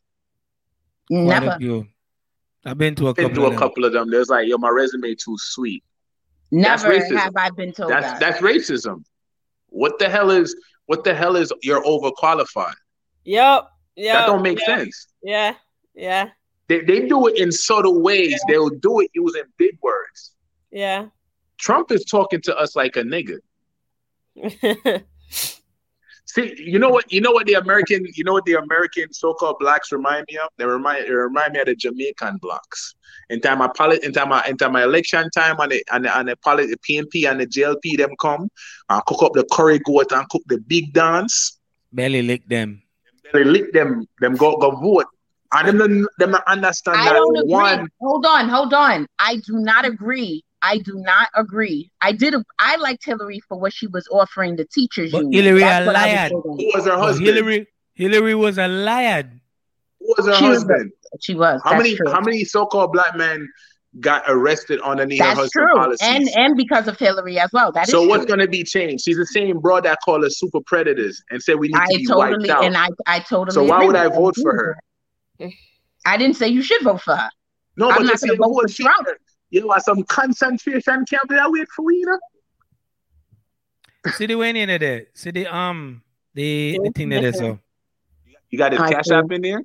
Never. 1.09 1.57
I've 2.63 2.77
been 2.77 2.95
to 2.95 3.09
a 3.09 3.13
been 3.13 3.29
couple. 3.29 3.49
To 3.49 3.55
a 3.55 3.57
couple 3.57 3.85
of 3.85 3.93
them. 3.93 4.09
There's 4.09 4.29
like, 4.29 4.47
yo, 4.47 4.57
my 4.57 4.69
resume 4.69 5.15
too 5.15 5.35
sweet. 5.37 5.83
Never 6.51 6.93
have 7.17 7.33
I 7.35 7.49
been 7.49 7.71
told 7.71 7.91
that's, 7.91 8.11
that. 8.11 8.19
That's 8.19 8.41
racism. 8.41 9.03
What 9.67 9.99
the 9.99 10.09
hell 10.09 10.31
is 10.31 10.55
what 10.91 11.05
the 11.05 11.15
hell 11.15 11.37
is 11.37 11.53
you're 11.61 11.81
overqualified? 11.85 12.73
Yep. 13.23 13.69
Yeah. 13.95 14.13
That 14.13 14.25
don't 14.25 14.41
make 14.41 14.59
yep. 14.59 14.79
sense. 14.79 15.07
Yeah. 15.23 15.53
Yeah. 15.95 16.31
They, 16.67 16.81
they 16.81 17.07
do 17.07 17.27
it 17.27 17.37
in 17.37 17.49
subtle 17.49 18.01
ways. 18.01 18.31
Yeah. 18.31 18.37
They'll 18.49 18.71
do 18.71 18.99
it 18.99 19.09
using 19.13 19.43
big 19.55 19.77
words. 19.81 20.33
Yeah. 20.69 21.05
Trump 21.57 21.93
is 21.93 22.03
talking 22.03 22.41
to 22.41 22.57
us 22.57 22.75
like 22.75 22.97
a 22.97 23.03
nigga. 23.03 23.39
See, 26.33 26.55
you 26.57 26.79
know 26.79 26.87
what? 26.87 27.11
You 27.11 27.19
know 27.19 27.31
what 27.31 27.45
the 27.45 27.55
American, 27.55 28.07
you 28.15 28.23
know 28.23 28.31
what 28.31 28.45
the 28.45 28.53
American 28.53 29.11
so-called 29.11 29.57
blacks 29.59 29.91
remind 29.91 30.27
me 30.29 30.37
of? 30.37 30.47
They 30.55 30.63
remind, 30.65 31.05
they 31.05 31.11
remind 31.11 31.51
me 31.51 31.59
of 31.59 31.65
the 31.65 31.75
Jamaican 31.75 32.37
blacks. 32.41 32.95
In 33.29 33.41
time 33.41 33.61
of 33.61 33.73
polit, 33.73 34.01
in 34.05 34.13
time 34.13 34.31
of, 34.31 34.47
in 34.47 34.55
time 34.55 34.77
of 34.77 34.81
election 34.81 35.29
time, 35.35 35.59
and 35.59 35.73
the 35.73 35.83
and 35.91 36.05
the, 36.05 36.17
and 36.17 36.29
the, 36.29 36.37
polit, 36.37 36.69
the 36.69 36.77
PNP 36.77 37.29
and 37.29 37.41
the 37.41 37.47
JLP 37.47 37.97
them 37.97 38.11
come 38.21 38.47
and 38.89 39.05
cook 39.07 39.23
up 39.23 39.33
the 39.33 39.43
curry 39.51 39.79
goat 39.79 40.13
and 40.13 40.27
cook 40.29 40.43
the 40.47 40.57
big 40.57 40.93
dance. 40.93 41.59
Belly 41.91 42.21
lick 42.21 42.47
them. 42.47 42.81
Belly 43.33 43.43
lick 43.43 43.73
them. 43.73 44.07
Them 44.21 44.35
go 44.35 44.55
go 44.55 44.71
vote. 44.71 45.07
And 45.51 45.81
them 45.81 46.07
them 46.17 46.37
understand 46.47 46.97
I 46.97 47.05
that 47.05 47.13
don't 47.13 47.37
agree. 47.39 47.51
one. 47.51 47.89
Hold 47.99 48.25
on, 48.25 48.47
hold 48.47 48.73
on. 48.73 49.05
I 49.19 49.35
do 49.35 49.59
not 49.59 49.83
agree 49.83 50.45
I 50.63 50.77
do 50.79 50.93
not 50.95 51.29
agree. 51.35 51.91
I 52.01 52.11
did. 52.11 52.35
I 52.59 52.75
liked 52.77 53.03
Hillary 53.05 53.41
for 53.47 53.57
what 53.59 53.73
she 53.73 53.87
was 53.87 54.07
offering 54.11 54.55
the 54.55 54.65
teachers. 54.65 55.11
But 55.11 55.23
union. 55.23 55.43
Hillary 55.45 55.59
That's 55.61 55.87
a 55.87 55.91
liar. 55.91 56.29
Who 56.29 56.71
was 56.75 56.85
her 56.85 56.97
husband? 56.97 57.27
Hillary, 57.27 57.67
Hillary 57.95 58.35
was 58.35 58.57
a 58.57 58.67
liar. 58.67 59.29
Who 59.99 60.15
was 60.17 60.27
her 60.27 60.33
She 60.35 60.47
was 60.47 60.57
husband? 60.59 60.91
She 61.19 61.35
was. 61.35 61.61
how 61.63 61.71
That's 61.71 61.83
many 61.83 61.95
true. 61.95 62.09
how 62.11 62.21
many 62.21 62.43
so-called 62.45 62.91
black 62.93 63.15
men 63.17 63.47
got 63.99 64.23
arrested 64.27 64.79
underneath 64.81 65.19
her 65.19 65.25
That's 65.27 65.39
husband 65.39 65.67
true. 65.67 65.75
policies? 65.77 66.07
And 66.07 66.29
and 66.35 66.55
because 66.55 66.87
of 66.87 66.97
Hillary 66.97 67.37
as 67.39 67.49
well. 67.51 67.71
That 67.71 67.87
is 67.87 67.91
so 67.91 68.07
what's 68.07 68.25
going 68.25 68.39
to 68.39 68.47
be 68.47 68.63
changed? 68.63 69.03
She's 69.03 69.17
the 69.17 69.25
same 69.25 69.59
bro 69.59 69.81
that 69.81 69.97
called 70.05 70.23
us 70.23 70.37
super 70.39 70.59
predators 70.61 71.21
and 71.31 71.41
said 71.41 71.55
we 71.59 71.67
need 71.69 71.73
to 71.73 71.97
be 71.97 72.05
totally 72.05 72.37
wiped 72.37 72.49
out. 72.49 72.63
and 72.65 72.77
I 72.77 72.87
I 73.07 73.19
totally. 73.19 73.53
so 73.53 73.63
why 73.63 73.83
would 73.85 73.95
I 73.95 74.07
vote 74.07 74.35
for 74.41 74.53
her? 74.55 74.77
I 76.05 76.17
didn't 76.17 76.35
say 76.35 76.47
you 76.47 76.61
should 76.61 76.81
vote 76.83 77.01
for 77.01 77.15
her. 77.15 77.29
No, 77.77 77.89
I'm 77.89 77.97
but 77.97 78.03
not 78.05 78.19
gonna 78.21 78.35
vote 78.35 78.61
for 78.61 78.67
she- 78.67 78.83
Trump. 78.83 79.07
You 79.51 79.67
know, 79.67 79.75
some 79.79 80.03
concentration 80.03 81.05
camp 81.05 81.29
that 81.29 81.51
wait 81.51 81.67
for 81.75 81.91
you 81.91 82.05
know? 82.05 82.19
See 84.13 84.25
the 84.25 84.35
way 84.35 84.49
in 84.49 84.79
there. 84.79 85.07
See 85.13 85.31
the 85.31 85.45
um 85.53 86.01
the, 86.33 86.79
the 86.81 86.89
thing 86.91 87.09
that 87.09 87.23
is 87.23 87.37
so 87.37 87.59
You 88.49 88.57
got 88.57 88.71
his 88.71 88.81
cash 88.81 89.05
see. 89.05 89.13
app 89.13 89.29
in 89.31 89.41
there? 89.41 89.61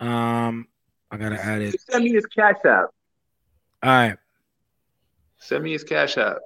um 0.00 0.66
I 1.10 1.18
gotta 1.18 1.40
add 1.40 1.60
it. 1.62 1.78
Send 1.90 2.04
me 2.04 2.12
his 2.12 2.26
cash 2.26 2.56
app. 2.64 2.86
All 3.82 3.90
right. 3.90 4.16
Send 5.38 5.64
me 5.64 5.72
his 5.72 5.84
cash 5.84 6.16
app. 6.16 6.38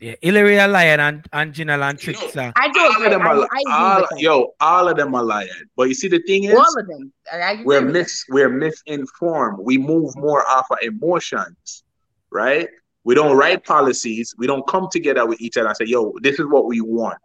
Yeah, 0.00 0.14
Hillary 0.22 0.56
a 0.56 0.66
liar 0.66 0.98
and, 0.98 1.26
and 1.30 1.52
Janelle 1.52 1.90
and 1.90 1.98
Trickster. 1.98 2.52
I 2.56 2.70
do 2.70 2.80
All 2.80 2.88
of 2.88 2.96
agree. 2.96 3.08
them 3.10 3.20
I, 3.20 3.24
are, 3.26 3.36
I 3.36 3.42
agree 3.42 3.64
all, 3.68 4.00
with 4.10 4.20
yo, 4.20 4.54
all 4.58 4.88
of 4.88 4.96
them 4.96 5.14
are 5.14 5.22
lying. 5.22 5.50
But 5.76 5.88
you 5.88 5.94
see, 5.94 6.08
the 6.08 6.22
thing 6.22 6.44
is, 6.44 6.54
All 6.54 6.78
of 6.78 6.86
them. 6.86 7.12
I, 7.30 7.36
I 7.36 7.50
agree 7.52 7.64
we're 7.64 7.82
mis 7.82 8.24
we're 8.30 8.48
misinformed. 8.48 9.58
We 9.60 9.76
move 9.76 10.16
more 10.16 10.46
off 10.48 10.66
of 10.70 10.78
emotions, 10.82 11.84
right? 12.30 12.68
We 13.04 13.14
don't 13.14 13.36
write 13.36 13.64
policies. 13.64 14.34
We 14.38 14.46
don't 14.46 14.66
come 14.66 14.88
together 14.90 15.26
with 15.26 15.40
each 15.42 15.58
other 15.58 15.68
and 15.68 15.76
say, 15.76 15.84
"Yo, 15.84 16.14
this 16.22 16.38
is 16.38 16.46
what 16.46 16.64
we 16.64 16.80
want." 16.80 17.18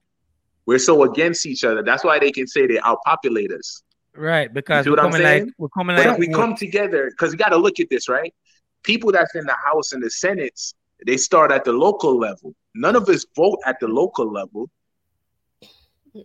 We're 0.65 0.79
so 0.79 1.03
against 1.03 1.45
each 1.45 1.63
other. 1.63 1.81
That's 1.81 2.03
why 2.03 2.19
they 2.19 2.31
can 2.31 2.47
say 2.47 2.67
they 2.67 2.77
outpopulate 2.77 3.57
us. 3.57 3.83
Right, 4.15 4.53
because 4.53 4.85
we're 4.85 4.91
what 4.93 4.99
I'm 4.99 5.11
coming 5.11 5.23
like 5.23 5.41
saying? 5.43 5.53
we're 5.57 5.69
coming 5.69 5.95
But 5.95 6.05
like 6.07 6.13
if 6.15 6.19
we 6.19 6.27
come 6.27 6.55
together, 6.55 7.09
because 7.09 7.31
you 7.31 7.37
got 7.37 7.49
to 7.49 7.57
look 7.57 7.79
at 7.79 7.89
this, 7.89 8.09
right? 8.09 8.33
People 8.83 9.11
that's 9.13 9.35
in 9.35 9.45
the 9.45 9.55
House 9.63 9.93
and 9.93 10.01
the 10.03 10.09
Senates, 10.09 10.73
they 11.05 11.17
start 11.17 11.51
at 11.51 11.63
the 11.63 11.73
local 11.73 12.17
level. 12.17 12.53
None 12.75 12.95
of 12.95 13.07
us 13.09 13.25
vote 13.35 13.59
at 13.65 13.79
the 13.79 13.87
local 13.87 14.31
level. 14.31 14.69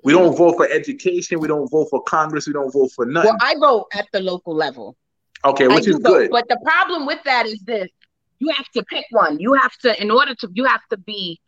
We 0.05 0.12
don't 0.12 0.37
vote 0.37 0.57
for 0.57 0.69
education. 0.69 1.41
We 1.41 1.49
don't 1.49 1.69
vote 1.69 1.89
for 1.91 2.03
Congress. 2.03 2.47
We 2.47 2.53
don't 2.53 2.73
vote 2.73 2.93
for 2.93 3.07
nothing. 3.07 3.31
Well, 3.31 3.39
I 3.41 3.55
vote 3.59 3.87
at 3.95 4.07
the 4.12 4.20
local 4.20 4.55
level. 4.55 4.97
okay, 5.45 5.67
which 5.69 5.85
do 5.85 5.91
is 5.91 5.97
vote, 5.97 6.03
good. 6.03 6.31
But 6.31 6.49
the 6.49 6.59
problem 6.65 7.07
with 7.07 7.19
that 7.25 7.47
is 7.47 7.61
this: 7.62 7.89
you 8.39 8.51
have 8.51 8.69
to 8.75 8.85
pick 8.85 9.05
one. 9.11 9.39
You 9.41 9.55
have 9.55 9.77
to, 9.79 10.01
in 10.01 10.11
order 10.11 10.35
to, 10.37 10.49
you 10.55 10.65
have 10.65 10.83
to 10.91 10.97
be 10.97 11.41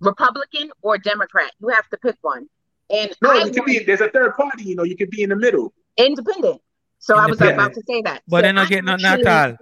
Republican 0.00 0.70
or 0.82 0.98
Democrat. 0.98 1.52
You 1.60 1.68
have 1.68 1.88
to 1.90 1.96
pick 1.98 2.16
one. 2.22 2.48
And 2.90 3.16
No, 3.20 3.30
I 3.30 3.44
you 3.44 3.50
can 3.50 3.54
want 3.56 3.66
be. 3.66 3.78
There's 3.80 4.00
a 4.00 4.10
third 4.10 4.34
party. 4.36 4.64
You 4.64 4.76
know, 4.76 4.84
you 4.84 4.96
could 4.96 5.10
be 5.10 5.22
in 5.22 5.30
the 5.30 5.36
middle. 5.36 5.72
independent. 5.96 6.60
So 7.00 7.16
I 7.16 7.26
was 7.26 7.40
about 7.40 7.74
to 7.74 7.82
say 7.86 8.02
that. 8.02 8.22
But 8.26 8.38
so 8.38 8.42
they're 8.42 8.52
not 8.52 8.66
I 8.66 8.68
getting 8.68 8.84
nothing 8.84 9.26
at. 9.26 9.56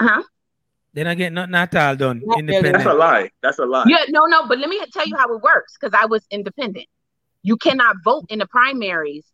Huh? 0.00 0.22
They're 0.94 1.04
not 1.04 1.16
getting 1.16 1.34
nothing 1.34 1.54
at 1.54 1.74
all 1.74 1.96
done. 1.96 2.20
Not 2.24 2.42
really. 2.42 2.70
That's 2.70 2.84
a 2.86 2.92
lie. 2.92 3.30
That's 3.42 3.58
a 3.58 3.64
lie. 3.64 3.84
Yeah, 3.86 4.04
no, 4.08 4.26
no. 4.26 4.46
But 4.46 4.58
let 4.58 4.68
me 4.68 4.80
tell 4.92 5.06
you 5.06 5.16
how 5.16 5.34
it 5.34 5.42
works 5.42 5.76
because 5.80 5.98
I 5.98 6.06
was 6.06 6.24
independent. 6.30 6.86
You 7.42 7.56
cannot 7.56 7.96
vote 8.04 8.26
in 8.28 8.38
the 8.40 8.46
primaries 8.46 9.24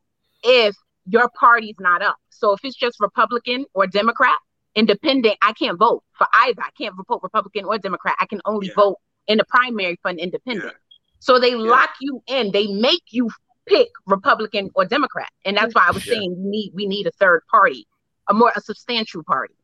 if 0.44 0.76
your 1.06 1.28
party's 1.30 1.74
not 1.80 2.00
up. 2.02 2.16
So 2.30 2.52
if 2.52 2.60
it's 2.62 2.76
just 2.76 3.00
Republican 3.00 3.64
or 3.74 3.86
Democrat, 3.86 4.36
independent, 4.76 5.36
I 5.42 5.52
can't 5.52 5.78
vote 5.78 6.04
for 6.16 6.26
either. 6.32 6.62
I 6.62 6.70
can't 6.78 6.94
vote 7.08 7.20
Republican 7.22 7.64
or 7.64 7.78
Democrat. 7.78 8.14
I 8.20 8.26
can 8.26 8.40
only 8.44 8.68
Yeah. 8.68 8.74
vote 8.74 8.98
in 9.26 9.38
the 9.38 9.44
primary 9.44 9.98
for 10.00 10.10
an 10.10 10.18
independent. 10.18 10.74
So 11.18 11.40
they 11.40 11.56
lock 11.56 11.90
you 12.00 12.22
in. 12.28 12.52
They 12.52 12.68
make 12.68 13.02
you 13.10 13.30
pick 13.66 13.88
Republican 14.06 14.70
or 14.74 14.84
Democrat, 14.84 15.28
and 15.44 15.56
that's 15.56 15.74
why 15.74 15.88
I 15.88 15.90
was 15.90 16.06
Yeah. 16.06 16.14
saying 16.14 16.36
we 16.38 16.48
need 16.48 16.72
we 16.74 16.86
need 16.86 17.06
a 17.08 17.10
third 17.10 17.42
party, 17.50 17.86
a 18.28 18.34
more 18.34 18.52
a 18.54 18.60
substantial 18.60 19.24
party. 19.24 19.54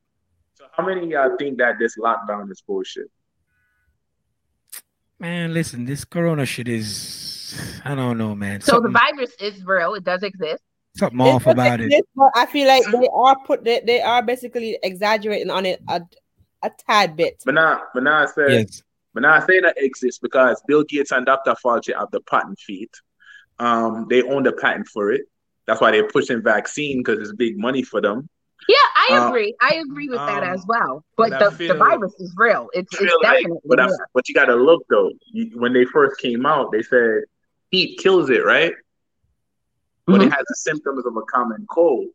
So 0.54 0.64
how 0.72 0.86
many 0.86 1.02
of 1.02 1.08
y'all 1.10 1.36
think 1.36 1.58
that 1.58 1.78
this 1.78 1.96
lockdown 1.98 2.50
is 2.50 2.62
bullshit? 2.66 3.10
Man, 5.18 5.54
listen, 5.54 5.84
this 5.84 6.04
corona 6.04 6.44
shit 6.46 6.68
is 6.68 7.80
I 7.84 7.94
don't 7.94 8.18
know, 8.18 8.34
man. 8.34 8.60
So 8.60 8.80
the 8.80 8.88
virus 8.90 9.32
is 9.40 9.64
real. 9.64 9.94
It 9.94 10.04
does 10.04 10.22
exist. 10.22 10.62
something 10.96 11.20
It's 11.20 11.28
off 11.28 11.46
not 11.46 11.52
about 11.52 11.80
it. 11.80 11.86
exist, 11.86 12.04
but 12.16 12.30
I 12.34 12.46
feel 12.46 12.66
like 12.68 12.84
they 12.90 13.08
are 13.12 13.36
put 13.46 13.64
they, 13.64 13.80
they 13.84 14.00
are 14.00 14.22
basically 14.22 14.78
exaggerating 14.82 15.50
on 15.50 15.66
it 15.66 15.80
a, 15.88 16.02
a 16.62 16.70
tad 16.86 17.16
bit. 17.16 17.42
But 17.44 17.54
now, 17.54 17.82
but 17.94 18.02
now 18.02 18.22
I 18.22 18.26
said, 18.26 18.50
Yes. 18.50 18.82
but 19.12 19.20
now 19.22 19.34
I 19.34 19.40
say 19.46 19.60
that 19.60 19.74
exists 19.78 20.18
because 20.18 20.62
Bill 20.66 20.82
Gates 20.84 21.12
and 21.12 21.24
Dr. 21.26 21.54
Fauci 21.64 21.96
have 21.96 22.10
the 22.10 22.20
patent 22.20 22.58
feet. 22.58 22.90
Um, 23.58 24.06
they 24.10 24.22
own 24.22 24.42
the 24.42 24.52
patent 24.52 24.88
for 24.88 25.12
it. 25.12 25.22
That's 25.66 25.80
why 25.80 25.92
they're 25.92 26.08
pushing 26.08 26.42
vaccine 26.42 26.98
because 26.98 27.20
it's 27.20 27.32
big 27.32 27.56
money 27.58 27.82
for 27.82 28.00
them. 28.00 28.28
Yeah, 28.68 28.76
I 28.96 29.08
Uh, 29.18 29.28
agree. 29.28 29.54
I 29.60 29.74
agree 29.74 30.08
with 30.08 30.18
that 30.18 30.42
um, 30.42 30.48
as 30.54 30.64
well. 30.66 31.04
But 31.16 31.30
but 31.30 31.58
the, 31.58 31.68
the 31.68 31.74
virus 31.74 32.14
is 32.18 32.32
real. 32.36 32.68
It's, 32.72 32.92
it's 32.94 33.02
like- 33.22 33.38
definitely 33.38 33.60
but 33.66 33.80
I, 33.80 33.86
real. 33.86 33.98
but 34.14 34.28
you 34.28 34.34
got 34.34 34.46
to 34.46 34.54
look 34.56 34.84
though. 34.88 35.10
You, 35.32 35.50
when 35.58 35.72
they 35.72 35.84
first 35.84 36.18
came 36.20 36.46
out, 36.46 36.72
they 36.72 36.82
said 36.82 37.22
heat 37.70 37.98
kills 37.98 38.30
it, 38.30 38.44
right? 38.44 38.72
But 40.06 40.20
Mhm. 40.20 40.26
it 40.26 40.32
has 40.32 40.44
the 40.48 40.54
symptoms 40.56 41.04
of 41.06 41.16
a 41.16 41.22
common 41.22 41.66
cold. 41.70 42.08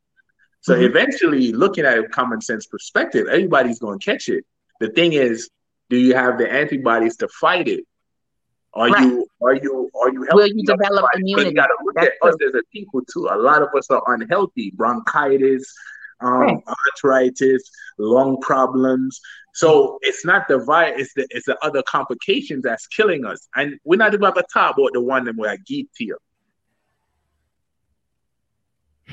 So 0.62 0.74
Mhm. 0.76 0.84
eventually, 0.84 1.52
looking 1.54 1.86
at 1.86 1.98
a 1.98 2.08
common 2.08 2.42
sense 2.42 2.66
perspective, 2.66 3.28
everybody's 3.28 3.80
going 3.80 4.00
to 4.00 4.06
catch 4.06 4.28
it. 4.30 4.46
The 4.80 4.90
thing 4.90 5.14
is, 5.14 5.50
do 5.90 5.98
you 5.98 6.14
have 6.16 6.38
the 6.38 6.52
antibodies 6.52 7.18
to 7.18 7.28
fight 7.28 7.68
it? 7.68 7.86
Are 8.74 8.90
Right. 8.90 9.02
you 9.04 9.26
are 9.42 9.56
you 9.56 9.90
are 10.02 10.12
you 10.14 10.28
Will 10.32 10.46
you 10.48 10.64
develop 10.64 11.02
fight 11.02 11.10
it? 11.14 11.14
'Cause 11.14 11.20
immunity? 11.22 11.50
You 11.50 11.56
got 11.56 11.68
to 11.68 11.78
look 11.84 11.96
That's 11.96 12.10
at 12.22 12.28
us 12.30 12.36
as 12.48 12.54
a 12.54 12.62
people 12.72 13.02
too. 13.12 13.28
A 13.32 13.38
lot 13.38 13.62
of 13.64 13.70
us 13.76 13.90
are 13.90 14.04
unhealthy, 14.14 14.72
bronchitis, 14.76 15.74
um, 16.22 16.32
Right. 16.32 16.64
arthritis, 16.68 17.64
lung 17.98 18.40
problems. 18.42 19.20
So 19.54 19.98
it's 20.02 20.24
not 20.26 20.48
the 20.48 20.60
virus; 20.60 21.02
it's 21.02 21.14
the 21.16 21.28
it's 21.32 21.46
the 21.46 21.58
other 21.64 21.84
complications 21.84 22.64
that's 22.64 22.88
killing 22.88 23.26
us. 23.26 23.48
And 23.56 23.80
we're 23.84 23.98
not 23.98 24.14
even 24.14 24.24
about 24.24 24.36
to 24.36 24.46
talk 24.54 24.78
about 24.78 24.94
the 24.94 25.02
one 25.02 25.26
that 25.26 25.36
we're 25.36 25.58
geeked 25.58 25.90
here, 25.98 26.18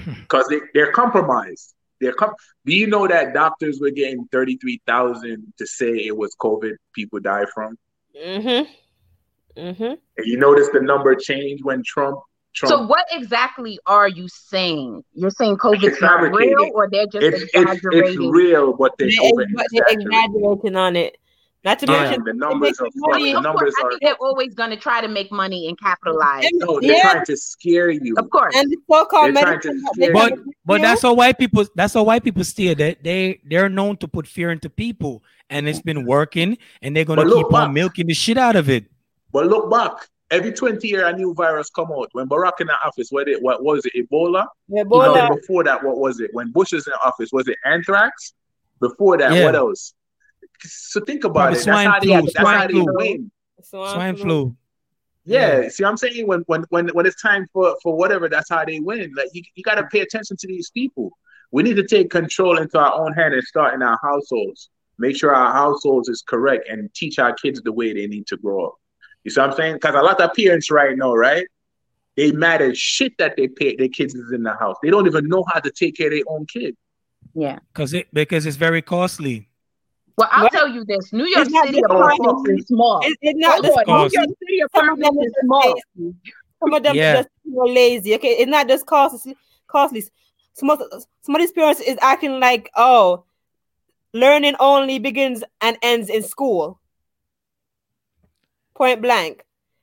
because 0.05 0.47
they, 0.49 0.61
they're 0.75 0.93
compromised. 0.93 1.75
They're 2.01 2.13
com- 2.13 2.35
Do 2.67 2.75
you 2.75 2.87
know 2.87 3.09
that 3.09 3.33
doctors 3.33 3.81
were 3.81 3.91
getting 3.91 4.27
thirty 4.31 4.57
three 4.59 4.81
thousand 4.87 5.53
to 5.59 5.67
say 5.67 5.89
it 5.89 6.17
was 6.17 6.37
COVID 6.41 6.75
people 6.93 7.19
died 7.21 7.49
from? 7.55 7.79
Mm-hmm. 8.15 8.71
Mm-hmm. 9.61 9.83
And 9.83 10.27
you 10.27 10.39
notice 10.39 10.69
the 10.73 10.81
number 10.81 11.15
change 11.15 11.63
when 11.63 11.83
Trump 11.85 12.21
Trump. 12.57 12.71
So 12.71 12.87
what 12.87 13.05
exactly 13.13 13.79
are 13.87 14.09
you 14.09 14.29
saying? 14.29 15.05
You're 15.13 15.31
saying 15.31 15.59
COVID's 15.59 15.85
It's 15.85 16.01
not 16.01 16.23
real, 16.33 16.71
or 16.75 16.89
they're 16.91 17.07
just 17.07 17.23
it's, 17.23 17.43
it's, 17.43 17.55
exaggerating? 17.55 18.23
it's 18.25 18.33
real, 18.33 18.73
but 18.73 18.97
they 18.99 19.11
They, 19.11 19.19
over 19.23 19.45
but 19.55 19.67
they're 19.71 19.85
exaggerating 19.89 20.75
on 20.77 20.97
it. 20.97 21.19
Not 21.65 21.81
to 21.81 21.91
oh, 21.91 21.93
Yeah. 21.93 22.03
mention 22.05 22.25
the 22.25 22.33
numbers 22.33 22.81
are 22.81 22.87
I 22.87 22.91
money. 22.95 23.25
mean, 23.25 23.33
the 23.35 23.39
of 23.41 23.45
course, 23.45 23.61
numbers 23.61 23.75
I 23.79 23.89
think 23.89 24.01
they're 24.03 24.15
always 24.21 24.55
going 24.55 24.71
to 24.71 24.77
try 24.77 25.01
to 25.01 25.09
make 25.09 25.31
money 25.33 25.69
and 25.69 25.79
capitalize. 25.79 26.45
no, 26.55 26.81
they're 26.81 26.93
Yeah. 26.97 27.13
trying 27.13 27.25
to 27.27 27.37
scare 27.37 27.91
you. 27.91 28.15
Of 28.17 28.31
course. 28.31 28.55
and 28.57 28.71
the 28.71 28.77
so-called 28.91 29.35
medicine 29.35 29.61
to 29.61 29.83
that 29.83 29.93
they 29.97 30.03
scare 30.05 30.13
But 30.15 30.29
can 30.35 30.45
but 30.65 30.81
that's 30.81 31.03
you, 31.03 31.09
how 31.11 31.15
white 31.15 31.39
people 31.39 31.65
that's 31.75 31.95
how 31.95 32.05
white 32.05 32.25
people 32.25 32.45
steer. 32.45 32.75
They 32.75 32.97
they 33.03 33.41
they're 33.45 33.69
known 33.69 33.97
to 33.99 34.09
put 34.09 34.27
fear 34.27 34.51
into 34.51 34.71
people, 34.71 35.23
and 35.51 35.69
it's 35.69 35.83
been 35.83 36.07
working, 36.07 36.57
and 36.83 36.97
they're 36.97 37.05
gonna 37.05 37.23
But 37.23 37.29
look 37.29 37.49
keep 37.49 37.55
on 37.55 37.75
milking 37.75 38.07
the 38.07 38.15
shit 38.15 38.39
out 38.39 38.57
of 38.57 38.71
it. 38.71 38.85
But 39.33 39.49
look 39.49 39.69
back, 39.71 40.09
every 40.31 40.53
20 40.53 40.87
year 40.89 41.07
a 41.07 41.13
new 41.17 41.35
virus 41.35 41.71
come 41.71 41.91
out. 41.93 42.09
When 42.13 42.29
Barack 42.29 42.61
in 42.61 42.67
the 42.67 42.75
office, 42.85 43.09
what 43.11 43.29
it 43.29 43.41
what 43.43 43.63
was 43.63 43.85
it? 43.87 43.93
Ebola? 43.95 44.47
Ebola. 44.71 45.29
No, 45.29 45.37
before 45.37 45.65
that, 45.65 45.83
what 45.83 45.99
was 45.99 46.21
it? 46.21 46.31
When 46.33 46.51
Bush 46.53 46.73
was 46.73 46.87
in 46.87 46.93
office, 47.05 47.31
was 47.33 47.49
it 47.49 47.57
anthrax? 47.65 48.35
Before 48.81 49.17
that, 49.19 49.33
Yeah. 49.33 49.45
what 49.45 49.55
else? 49.55 49.95
So 50.61 51.01
think 51.01 51.25
about 51.25 51.53
Probably 51.53 51.53
it. 51.61 51.65
That's 51.65 51.65
swine 51.65 51.87
how 51.87 52.01
they, 52.01 52.07
flu, 52.07 52.23
that's 52.23 52.33
swine 52.41 52.59
how 52.59 52.67
they 52.67 52.73
flu. 52.73 52.87
win. 52.89 53.31
swine, 53.63 53.95
swine 53.95 54.17
flu. 54.17 54.25
flu. 54.25 54.57
Yeah, 55.29 55.63
yeah, 55.63 55.69
see, 55.71 55.85
I'm 55.85 55.97
saying 55.97 56.27
when 56.29 56.41
when 56.47 56.65
when 56.71 56.89
when 56.89 57.05
it's 57.05 57.21
time 57.21 57.47
for 57.53 57.77
for 57.83 57.97
whatever, 57.97 58.29
that's 58.29 58.49
how 58.49 58.65
they 58.65 58.79
win. 58.79 59.13
Like 59.17 59.29
you, 59.33 59.43
you 59.57 59.63
got 59.65 59.75
to 59.75 59.85
pay 59.89 60.01
attention 60.01 60.37
to 60.37 60.47
these 60.47 60.71
people. 60.71 61.11
We 61.51 61.63
need 61.65 61.75
to 61.77 61.87
take 61.87 62.11
control 62.11 62.59
into 62.59 62.79
our 62.79 62.93
own 62.95 63.13
hand 63.13 63.35
and 63.35 63.43
start 63.43 63.75
in 63.75 63.83
our 63.83 63.99
households. 64.03 64.71
Make 64.99 65.17
sure 65.17 65.35
our 65.35 65.53
households 65.53 66.09
is 66.09 66.23
correct 66.27 66.69
and 66.69 66.93
teach 66.95 67.19
our 67.19 67.33
kids 67.35 67.61
the 67.63 67.73
way 67.73 67.93
they 67.93 68.07
need 68.07 68.27
to 68.29 68.37
grow 68.37 68.67
up. 68.67 68.75
You 69.27 69.31
see 69.31 69.41
what 69.41 69.51
I'm 69.51 69.57
saying? 69.57 69.75
Because 69.75 69.97
a 69.97 70.03
lot 70.03 70.21
of 70.21 70.33
parents 70.35 70.71
right 70.71 70.97
now, 70.97 71.13
right? 71.13 71.45
They 72.17 72.31
mad 72.31 72.63
as 72.63 72.79
shit 72.79 73.19
that 73.19 73.37
they 73.37 73.49
pay 73.49 73.75
their 73.75 73.89
kids 73.89 74.15
is 74.15 74.31
in 74.31 74.45
the 74.45 74.55
house. 74.55 74.77
They 74.85 74.89
don't 74.89 75.05
even 75.05 75.27
know 75.27 75.45
how 75.53 75.59
to 75.59 75.69
take 75.69 75.97
care 75.97 76.07
of 76.07 76.13
their 76.13 76.23
own 76.29 76.47
kid. 76.47 76.77
Yeah. 77.35 77.59
Because 77.73 77.93
it 77.93 78.07
because 78.13 78.47
it's 78.47 78.57
very 78.57 78.83
costly. 78.83 79.49
Well, 80.17 80.29
I'll 80.31 80.45
what? 80.45 80.53
tell 80.53 80.69
you 80.69 80.85
this: 80.85 81.13
New 81.13 81.27
York 81.27 81.49
City 81.49 81.81
apartments 81.81 82.51
is 82.51 82.67
small. 82.69 83.01
It's, 83.03 83.17
it's 83.21 83.37
not 83.41 83.65
New 83.65 83.95
York 83.95 84.13
City 84.13 84.61
apartments 84.61 85.19
is 85.21 85.33
small. 85.43 85.75
Some 86.63 86.73
of 86.73 86.83
them 86.85 86.95
yeah. 86.95 87.17
just 87.17 87.29
more 87.45 87.69
lazy. 87.69 88.15
Okay, 88.15 88.37
it's 88.39 88.49
not 88.49 88.69
just 88.69 88.87
costly. 88.87 89.37
Costly. 89.67 90.05
Some 90.53 90.71
of 90.71 90.81
some 91.23 91.35
of 91.35 91.41
these 91.41 91.51
parents 91.51 91.81
is 91.81 91.99
acting 92.01 92.39
like, 92.39 92.71
oh, 92.77 93.25
learning 94.15 94.55
only 94.61 95.01
begins 95.01 95.43
and 95.61 95.77
ends 95.83 96.11
in 96.11 96.23
school. 96.23 96.79
Point 98.77 99.03
blank. 99.03 99.43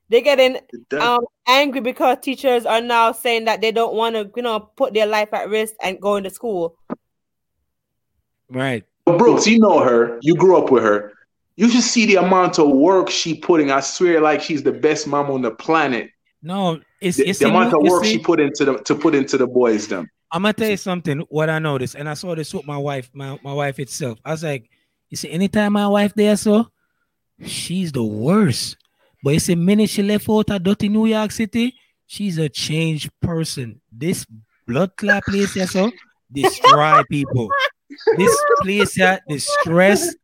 They're 0.09 0.21
getting 0.21 0.57
um, 0.99 1.25
angry 1.47 1.81
because 1.81 2.17
teachers 2.21 2.65
are 2.65 2.81
now 2.81 3.11
saying 3.11 3.45
that 3.45 3.61
they 3.61 3.71
don't 3.71 3.95
want 3.95 4.15
to, 4.15 4.29
you 4.35 4.43
know, 4.43 4.59
put 4.59 4.93
their 4.93 5.07
life 5.07 5.33
at 5.33 5.49
risk 5.49 5.73
and 5.81 5.99
go 5.99 6.17
into 6.17 6.29
school. 6.29 6.77
Right. 8.49 8.83
Brooks, 9.05 9.47
you 9.47 9.59
know 9.59 9.79
her. 9.79 10.19
You 10.21 10.35
grew 10.35 10.57
up 10.57 10.71
with 10.71 10.83
her. 10.83 11.13
You 11.55 11.69
should 11.69 11.83
see 11.83 12.05
the 12.05 12.15
amount 12.15 12.59
of 12.59 12.69
work 12.69 13.09
she 13.09 13.35
putting. 13.35 13.71
I 13.71 13.79
swear, 13.79 14.21
like 14.21 14.41
she's 14.41 14.63
the 14.63 14.71
best 14.71 15.07
mom 15.07 15.31
on 15.31 15.41
the 15.41 15.51
planet. 15.51 16.11
No, 16.41 16.81
it's, 16.99 17.17
the, 17.17 17.29
it's 17.29 17.39
the 17.39 17.47
amount 17.47 17.73
of 17.73 17.81
work 17.81 18.03
she 18.03 18.19
put 18.19 18.39
into 18.39 18.65
the 18.65 18.77
to 18.79 18.95
put 18.95 19.15
into 19.15 19.37
the 19.37 19.47
boys. 19.47 19.87
Them. 19.87 20.09
I'm 20.31 20.41
gonna 20.41 20.53
tell 20.53 20.69
you 20.69 20.77
something. 20.77 21.19
What 21.29 21.49
I 21.49 21.59
noticed, 21.59 21.95
and 21.95 22.09
I 22.09 22.15
saw 22.15 22.35
this 22.35 22.53
with 22.53 22.65
my 22.65 22.77
wife, 22.77 23.09
my, 23.13 23.39
my 23.43 23.53
wife 23.53 23.79
itself. 23.79 24.19
I 24.25 24.31
was 24.31 24.43
like, 24.43 24.69
you 25.09 25.17
see, 25.17 25.31
anytime 25.31 25.73
my 25.73 25.87
wife 25.87 26.13
there, 26.15 26.35
so 26.35 26.69
she's 27.45 27.91
the 27.91 28.03
worst. 28.03 28.77
But 29.23 29.35
you 29.35 29.39
see, 29.39 29.55
minute 29.55 29.89
she 29.89 30.03
left 30.03 30.29
out 30.29 30.49
of 30.49 30.63
dirty 30.63 30.89
New 30.89 31.05
York 31.05 31.31
City, 31.31 31.73
she's 32.05 32.37
a 32.37 32.49
changed 32.49 33.09
person. 33.21 33.79
This 33.91 34.25
blood 34.67 34.95
clot 34.97 35.23
place, 35.23 35.55
yeah, 35.55 35.65
so 35.65 35.91
destroy 36.31 37.01
people 37.09 37.49
this 38.17 38.43
place 38.61 38.93
here, 38.93 39.19
the 39.27 39.39
stress 39.39 40.15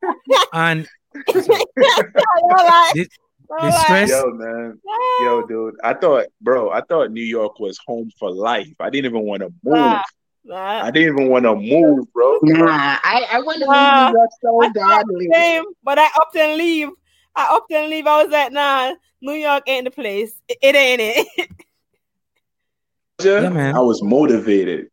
and 0.54 0.88
this, 1.34 1.48
the 1.48 3.10
stress. 3.84 4.10
Yo, 4.10 4.32
man. 4.32 4.80
Yo, 5.22 5.46
dude. 5.48 5.76
I 5.84 5.94
thought, 5.94 6.28
bro, 6.42 6.70
I 6.70 6.82
thought 6.82 7.12
New 7.12 7.24
York 7.24 7.60
was 7.60 7.80
home 7.86 8.10
for 8.18 8.32
life. 8.32 8.74
I 8.80 8.90
didn't 8.90 9.12
even 9.12 9.26
want 9.26 9.42
to 9.42 9.54
move. 9.64 10.00
I 10.52 10.90
didn't 10.92 11.16
even 11.16 11.30
want 11.30 11.46
to 11.46 11.56
move, 11.56 12.12
bro. 12.14 12.40
Nah, 12.42 12.98
I, 13.04 13.28
I 13.32 13.40
want 13.42 13.60
to 13.60 13.70
leave 13.70 14.14
New 14.14 14.18
York 14.18 14.32
so 14.42 14.60
badly. 14.74 15.30
Same, 15.32 15.66
but 15.84 16.00
I 16.00 16.06
upped 16.06 16.36
and 16.36 16.58
leave. 16.58 16.90
I 17.40 17.56
upped 17.56 17.72
and 17.72 17.90
leave. 17.90 18.06
I 18.06 18.24
was 18.24 18.32
like, 18.32 18.52
nah, 18.52 18.94
New 19.22 19.34
York 19.34 19.64
ain't 19.68 19.86
the 19.86 19.92
place. 19.92 20.34
It, 20.50 20.58
it 20.62 20.76
ain't 20.76 21.02
it. 21.02 21.50
yeah, 23.24 23.50
man. 23.50 23.76
I 23.76 23.80
was 23.80 24.04
motivated. 24.04 24.90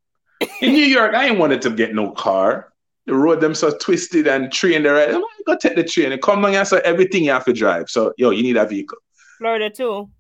In 0.61 0.73
New 0.73 0.85
York, 0.85 1.15
I 1.15 1.27
ain't 1.27 1.39
wanted 1.39 1.61
to 1.63 1.71
get 1.71 1.95
no 1.95 2.13
car. 2.13 2.73
The 3.07 3.15
road 3.15 3.41
them 3.41 3.55
so 3.55 3.77
twisted 3.77 4.27
and 4.29 4.53
train 4.53 4.83
the 4.83 4.93
right. 4.93 5.09
I'm 5.09 5.21
like, 5.21 5.31
go 5.47 5.57
take 5.57 5.77
the 5.77 5.85
train 5.85 6.13
and 6.13 6.23
come 6.23 6.45
on 6.45 6.53
here. 6.53 6.65
So 6.65 6.79
everything 6.79 7.25
you 7.25 7.31
have 7.31 7.45
to 7.47 7.53
drive. 7.53 7.89
So 7.89 8.13
yo, 8.17 8.31
you 8.31 8.43
need 8.43 8.57
a 8.57 8.67
vehicle. 8.67 8.99
Florida 9.39 9.71
too. 9.71 10.11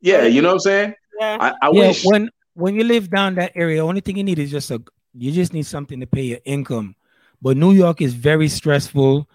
Yeah, 0.00 0.24
you 0.24 0.42
know 0.42 0.48
what 0.48 0.54
I'm 0.54 0.60
saying? 0.60 0.94
Yeah. 1.18 1.36
I, 1.40 1.66
I 1.66 1.70
yeah, 1.72 1.88
wish 1.88 2.04
when 2.04 2.30
when 2.54 2.74
you 2.74 2.84
live 2.84 3.10
down 3.10 3.36
that 3.36 3.52
area, 3.54 3.84
only 3.84 4.00
thing 4.00 4.16
you 4.16 4.24
need 4.24 4.38
is 4.38 4.50
just 4.50 4.70
a 4.70 4.82
you 5.14 5.32
just 5.32 5.52
need 5.52 5.66
something 5.66 6.00
to 6.00 6.06
pay 6.06 6.22
your 6.22 6.40
income. 6.44 6.94
But 7.40 7.56
New 7.56 7.72
York 7.72 8.00
is 8.00 8.14
very 8.14 8.48
stressful. 8.48 9.28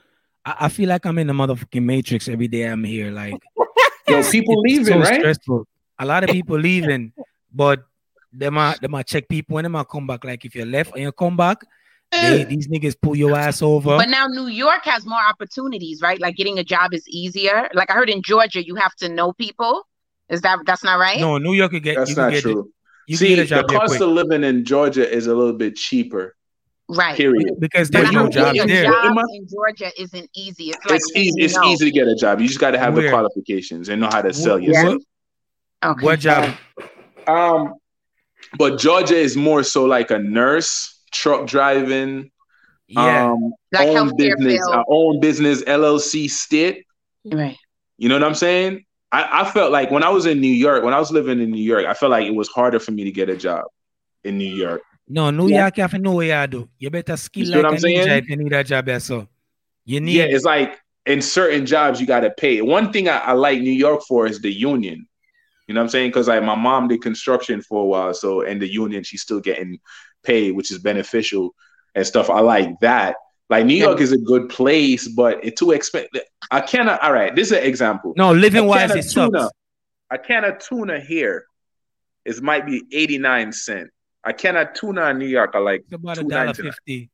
I, 0.46 0.56
I 0.62 0.70
feel 0.70 0.90
like 0.90 1.06
I'm 1.06 1.18
in 1.18 1.28
the 1.28 1.34
motherfucking 1.34 1.84
matrix 1.84 2.28
every 2.28 2.48
day 2.48 2.64
I'm 2.64 2.84
here. 2.84 3.12
Like 3.12 3.36
yo, 4.08 4.24
people 4.30 4.62
leaving, 4.62 4.86
so 4.86 5.00
right? 5.00 5.20
Stressful. 5.20 5.68
A 6.00 6.06
lot 6.06 6.24
of 6.24 6.30
people 6.30 6.58
leaving, 6.58 7.14
but 7.54 7.84
they 8.32 8.50
might 8.50 8.82
they 8.82 8.88
might 8.88 9.08
check 9.08 9.28
people 9.28 9.58
and 9.58 9.66
they 9.66 9.70
might 9.70 9.88
come 9.88 10.08
back. 10.08 10.24
Like 10.24 10.44
if 10.46 10.56
you're 10.56 10.66
left 10.66 10.94
and 10.94 11.02
you 11.02 11.12
come 11.12 11.38
back, 11.38 11.64
they, 12.12 12.44
these 12.44 12.68
niggas 12.68 12.96
pull 13.02 13.16
your 13.16 13.36
ass 13.36 13.62
over. 13.62 13.98
But 13.98 14.10
now 14.10 14.28
New 14.28 14.48
York 14.48 14.86
has 14.86 15.06
more 15.06 15.22
opportunities, 15.30 16.02
right? 16.02 16.20
Like 16.20 16.36
getting 16.36 16.60
a 16.60 16.64
job 16.64 16.94
is 16.94 17.08
easier. 17.08 17.70
Like 17.74 17.90
I 17.90 17.94
heard 17.94 18.10
in 18.10 18.22
Georgia, 18.22 18.66
you 18.66 18.76
have 18.76 18.96
to 18.96 19.10
know 19.10 19.34
people. 19.34 19.88
Is 20.30 20.42
that 20.42 20.60
that's 20.66 20.84
not 20.84 21.00
right? 21.00 21.20
No, 21.20 21.38
New 21.38 21.54
York 21.54 21.72
could 21.72 21.84
get. 21.84 21.98
That's 21.98 22.16
not 22.16 22.32
get, 22.32 22.42
true. 22.42 22.72
You 23.08 23.18
See, 23.18 23.36
the 23.36 23.64
cost 23.64 24.00
of 24.00 24.10
living 24.10 24.44
in 24.44 24.64
Georgia 24.64 25.10
is 25.10 25.28
a 25.28 25.36
little 25.36 25.54
bit 25.54 25.76
cheaper. 25.76 26.36
Right. 26.90 27.16
Period. 27.16 27.60
Because 27.60 27.90
there's 27.90 28.12
no 28.12 28.30
job 28.30 28.56
there. 28.56 28.86
Job 28.86 29.18
in 29.34 29.48
Georgia 29.48 29.92
isn't 30.00 30.30
easy. 30.36 30.70
It's, 30.70 30.86
like 30.86 30.96
it's 30.96 31.16
easy. 31.16 31.42
It's 31.42 31.56
know. 31.56 31.64
easy 31.66 31.86
to 31.86 31.92
get 31.92 32.08
a 32.08 32.16
job. 32.16 32.42
You 32.42 32.48
just 32.48 32.60
got 32.60 32.72
to 32.72 32.80
have 32.80 32.94
Where? 32.94 33.04
the 33.04 33.10
qualifications 33.10 33.90
and 33.90 34.02
know 34.02 34.10
how 34.12 34.22
to 34.22 34.34
sell 34.34 34.60
yourself. 34.60 35.02
Okay. 35.84 36.06
What 36.06 36.20
job? 36.20 36.56
Um, 37.28 37.76
but 38.58 38.80
Georgia 38.80 39.16
is 39.16 39.36
more 39.36 39.64
so 39.64 39.86
like 39.86 40.12
a 40.12 40.20
nurse, 40.20 41.00
truck 41.12 41.48
driving, 41.48 42.32
yeah, 42.88 43.32
um, 43.32 43.54
like 43.72 43.90
own 43.90 44.16
business, 44.16 44.66
our 44.68 44.86
own 44.88 45.20
business, 45.20 45.64
LLC 45.64 46.30
state. 46.30 46.86
Right. 47.26 47.58
You 47.98 48.10
know 48.10 48.16
what 48.16 48.24
I'm 48.24 48.36
saying? 48.36 48.86
I, 49.12 49.42
I 49.42 49.52
felt 49.52 49.72
like 49.72 49.92
when 49.92 50.04
I 50.04 50.10
was 50.10 50.26
in 50.26 50.42
New 50.42 50.48
York, 50.48 50.84
when 50.84 50.94
I 50.94 51.00
was 51.00 51.12
living 51.12 51.40
in 51.40 51.52
New 51.52 51.62
York, 51.62 51.86
I 51.86 51.94
felt 51.94 52.12
like 52.12 52.28
it 52.28 52.36
was 52.36 52.50
harder 52.50 52.80
for 52.80 52.92
me 52.92 53.04
to 53.06 53.12
get 53.12 53.30
a 53.30 53.38
job 53.38 53.66
in 54.24 54.38
New 54.38 54.54
York. 54.54 54.82
No, 55.08 55.30
New 55.32 55.50
yeah. 55.50 55.62
York, 55.62 55.78
you 55.78 55.82
have 55.84 55.92
to 55.92 56.00
know 56.00 56.14
what 56.14 56.26
you 56.26 56.48
do. 56.48 56.70
You 56.80 56.90
better 56.90 57.18
skill 57.18 57.46
you 57.46 57.62
like 57.62 57.74
a 57.74 57.82
ninja 57.82 58.18
if 58.20 58.30
you 58.30 58.38
need 58.38 58.54
a 58.54 58.64
job. 58.64 58.90
So 59.02 59.28
you 59.86 60.00
need. 60.00 60.16
Yeah, 60.16 60.24
it's 60.26 60.46
like 60.46 60.80
in 61.06 61.22
certain 61.22 61.66
jobs 61.66 62.00
you 62.00 62.08
got 62.08 62.22
to 62.22 62.32
pay. 62.32 62.62
One 62.62 62.94
thing 62.94 63.10
I, 63.10 63.18
I 63.18 63.32
like 63.34 63.60
New 63.60 63.72
York 63.72 64.04
for 64.08 64.26
is 64.26 64.40
the 64.40 64.52
union. 64.52 65.08
You 65.68 65.74
know 65.74 65.82
what 65.82 65.86
I'm 65.86 65.90
saying? 65.90 66.10
Because 66.10 66.28
like 66.28 66.44
my 66.44 66.56
mom 66.56 66.88
did 66.88 67.02
construction 67.02 67.62
for 67.62 67.84
a 67.84 67.86
while, 67.86 68.14
so 68.14 68.42
and 68.42 68.62
the 68.62 68.72
union 68.72 69.04
she's 69.04 69.22
still 69.22 69.40
getting 69.40 69.80
paid, 70.24 70.52
which 70.52 70.72
is 70.72 70.80
beneficial 70.80 71.54
and 71.96 72.06
stuff. 72.06 72.30
I 72.30 72.40
like 72.40 72.80
that. 72.82 73.16
Like 73.50 73.66
New 73.66 73.76
York 73.76 74.00
is 74.00 74.14
a 74.14 74.18
good 74.18 74.50
place, 74.50 75.08
but 75.08 75.44
it's 75.44 75.60
too 75.60 75.72
expensive. 75.72 76.22
I 76.50 76.62
cannot. 76.62 77.02
All 77.04 77.14
right, 77.14 77.36
this 77.36 77.52
is 77.52 77.58
an 77.58 77.64
example. 77.64 78.14
No, 78.16 78.32
living 78.32 78.66
wise, 78.66 78.92
it 78.92 79.10
tuna, 79.10 79.42
sucks. 79.42 79.54
A 80.12 80.18
can 80.18 80.44
of 80.46 80.60
tuna 80.60 81.00
here 81.00 81.46
is 82.26 82.42
might 82.42 82.66
be 82.66 82.84
eighty 82.92 83.18
nine 83.18 83.52
cent. 83.52 83.90
I 84.24 84.34
cannot 84.34 84.76
tuna 84.76 85.10
in 85.10 85.20
New 85.20 85.28
York 85.28 85.52
I 85.54 85.60
like 85.60 85.82
it's 85.82 85.94
about 85.94 86.18
a 86.18 86.24
dollar 86.24 86.54
fifty. 86.54 87.10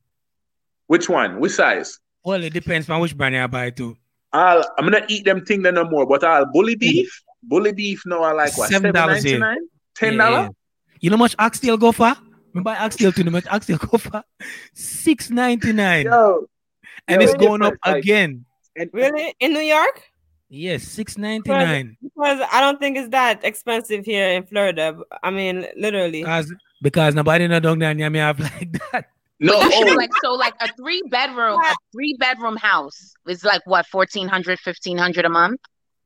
Which 0.88 1.10
one? 1.10 1.40
Which 1.40 1.54
size? 1.54 2.00
Well, 2.24 2.44
it 2.44 2.54
depends 2.54 2.90
on 2.90 3.02
which 3.02 3.16
brand 3.16 3.36
I 3.36 3.48
buy 3.48 3.70
too. 3.70 3.98
I'll, 4.32 4.64
I'm 4.78 4.86
gonna 4.86 5.06
eat 5.08 5.26
them 5.26 5.46
thing 5.46 5.62
no 5.62 5.84
more, 5.86 6.06
but 6.06 6.24
I'll 6.24 6.46
bully 6.52 6.76
mm. 6.76 6.80
beef. 6.80 7.24
Bully 7.42 7.74
beef, 7.74 8.04
no, 8.06 8.24
I 8.24 8.34
like 8.34 8.58
what 8.58 8.70
seven 8.70 8.94
dollars, 8.94 9.24
ten 9.24 10.18
dollar. 10.18 10.32
Yeah, 10.32 10.42
yeah. 10.42 10.50
You 11.00 11.10
know 11.10 11.18
much 11.18 11.36
oxtail 11.40 11.78
go 11.78 11.92
for? 11.92 12.14
Remember 12.54 12.76
Oxtail 12.80 13.12
to 13.12 13.24
the 13.24 13.32
much 13.32 13.46
Oxtail 13.48 13.78
go 13.78 13.98
for 13.98 14.24
six 14.74 15.30
ninety 15.30 15.72
nine. 15.72 16.08
And 17.08 17.22
yo, 17.22 17.28
it's 17.28 17.34
going 17.36 17.62
up 17.62 17.76
like, 17.86 18.04
again. 18.04 18.46
Really 18.92 19.34
in 19.40 19.54
New 19.54 19.60
York? 19.60 20.04
Yes, 20.50 20.84
six 20.84 21.18
ninety 21.18 21.50
nine. 21.52 21.98
Because 22.02 22.42
I 22.52 22.60
don't 22.60 22.80
think 22.80 22.98
it's 22.98 23.10
that 23.10 23.44
expensive 23.45 24.03
here 24.03 24.30
in 24.30 24.45
Florida. 24.45 24.98
I 25.22 25.30
mean, 25.30 25.68
literally. 25.78 26.22
Because 26.22 26.53
because 26.82 27.14
nobody 27.14 27.45
in 27.45 27.52
the 27.52 27.60
dog 27.60 27.80
down 27.80 27.98
me 27.98 28.19
have 28.19 28.40
like 28.40 28.72
that. 28.92 29.10
No, 29.40 29.53
oh. 29.56 29.94
like 29.95 30.10
so, 30.22 30.34
like 30.34 30.56
a 30.60 30.68
three 30.78 31.02
bedroom, 31.10 31.61
a 31.61 31.76
three 31.94 32.16
bedroom 32.19 32.58
house 32.58 33.14
is 33.28 33.44
like 33.44 33.61
what 33.66 33.86
1400 33.92 34.60
1500 34.64 35.26
a 35.26 35.30
month. 35.30 35.61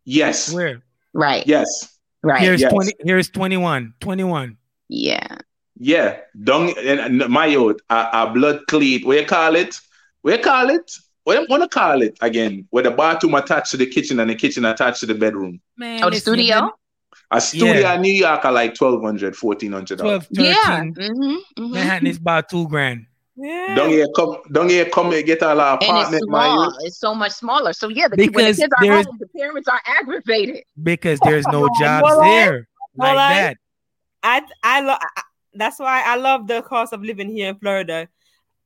Yes. 0.06 0.52
Where? 0.54 0.84
Right. 1.14 1.48
Yes. 1.48 1.98
Right. 2.22 2.42
Here's 2.42 2.62
yes. 2.62 2.72
twenty. 2.72 2.94
Here's 3.00 3.30
21. 3.30 3.94
21. 4.02 4.58
Yeah. 4.90 5.38
Yeah, 5.80 6.20
dung 6.44 6.74
and 6.78 7.28
my 7.30 7.48
youth, 7.48 7.78
a, 7.90 8.08
a 8.14 8.32
blood 8.32 8.62
cleat. 8.68 9.06
What 9.06 9.20
you 9.20 9.26
call 9.26 9.56
it? 9.56 9.76
What 10.22 10.38
you 10.38 10.44
call 10.44 10.70
it? 10.70 10.92
What 11.24 11.40
you 11.40 11.48
gonna 11.48 11.70
call 11.70 12.02
it 12.02 12.18
again? 12.22 12.68
Where 12.70 12.84
the 12.84 12.92
bathroom 12.92 13.36
attached 13.36 13.72
to 13.72 13.78
the 13.78 13.86
kitchen 13.86 14.20
and 14.20 14.30
the 14.30 14.36
kitchen 14.36 14.66
attached 14.66 15.00
to 15.02 15.06
the 15.06 15.16
bedroom. 15.16 15.62
Man, 15.78 16.04
oh, 16.04 16.10
the 16.10 16.18
studio. 16.18 16.72
A 17.32 17.42
studio 17.42 17.74
yeah. 17.74 17.94
in 17.94 18.02
New 18.02 18.12
York 18.12 18.46
are 18.46 18.52
like 18.52 18.80
1200 18.80 19.36
1400 19.36 20.00
12, 20.00 20.28
13. 20.28 20.46
Yeah. 20.46 20.54
Mm-hmm, 20.84 21.02
mm-hmm. 21.02 21.72
Manhattan 21.72 22.08
is 22.08 22.18
about 22.18 22.50
two 22.50 22.68
grand. 22.68 23.06
Yeah. 23.36 23.74
Don't 23.76 23.90
get 23.90 24.10
come, 24.16 24.38
don't 24.52 24.68
get 24.68 24.92
come 24.92 25.12
and 25.12 25.26
get 25.26 25.42
a 25.42 25.56
lot 25.56 25.82
apartment. 25.82 26.14
it's 26.14 26.26
small. 26.26 26.78
It's 26.82 27.00
so 27.00 27.16
much 27.16 27.32
smaller. 27.32 27.74
So 27.74 27.88
yeah, 27.88 28.08
the, 28.08 28.18
because 28.18 28.36
when 28.36 28.46
the 28.46 28.54
kids 28.54 28.74
are 28.80 29.04
home, 29.04 29.18
the 29.20 29.28
parents 29.28 29.68
are 29.68 29.82
aggravated 29.86 30.64
because 30.82 31.20
there's 31.24 31.48
no 31.48 31.68
jobs 31.80 32.04
well, 32.04 32.22
there 32.22 32.68
well, 32.96 33.16
like 33.16 33.32
I, 33.32 33.42
that. 33.42 33.58
I 34.24 34.42
I 34.64 34.82
love 34.82 35.00
that's 35.56 35.80
why 35.80 36.04
I 36.06 36.16
love 36.18 36.48
the 36.48 36.62
cost 36.62 36.94
of 36.94 37.02
living 37.02 37.30
here 37.30 37.50
in 37.50 37.56
Florida. 37.56 38.08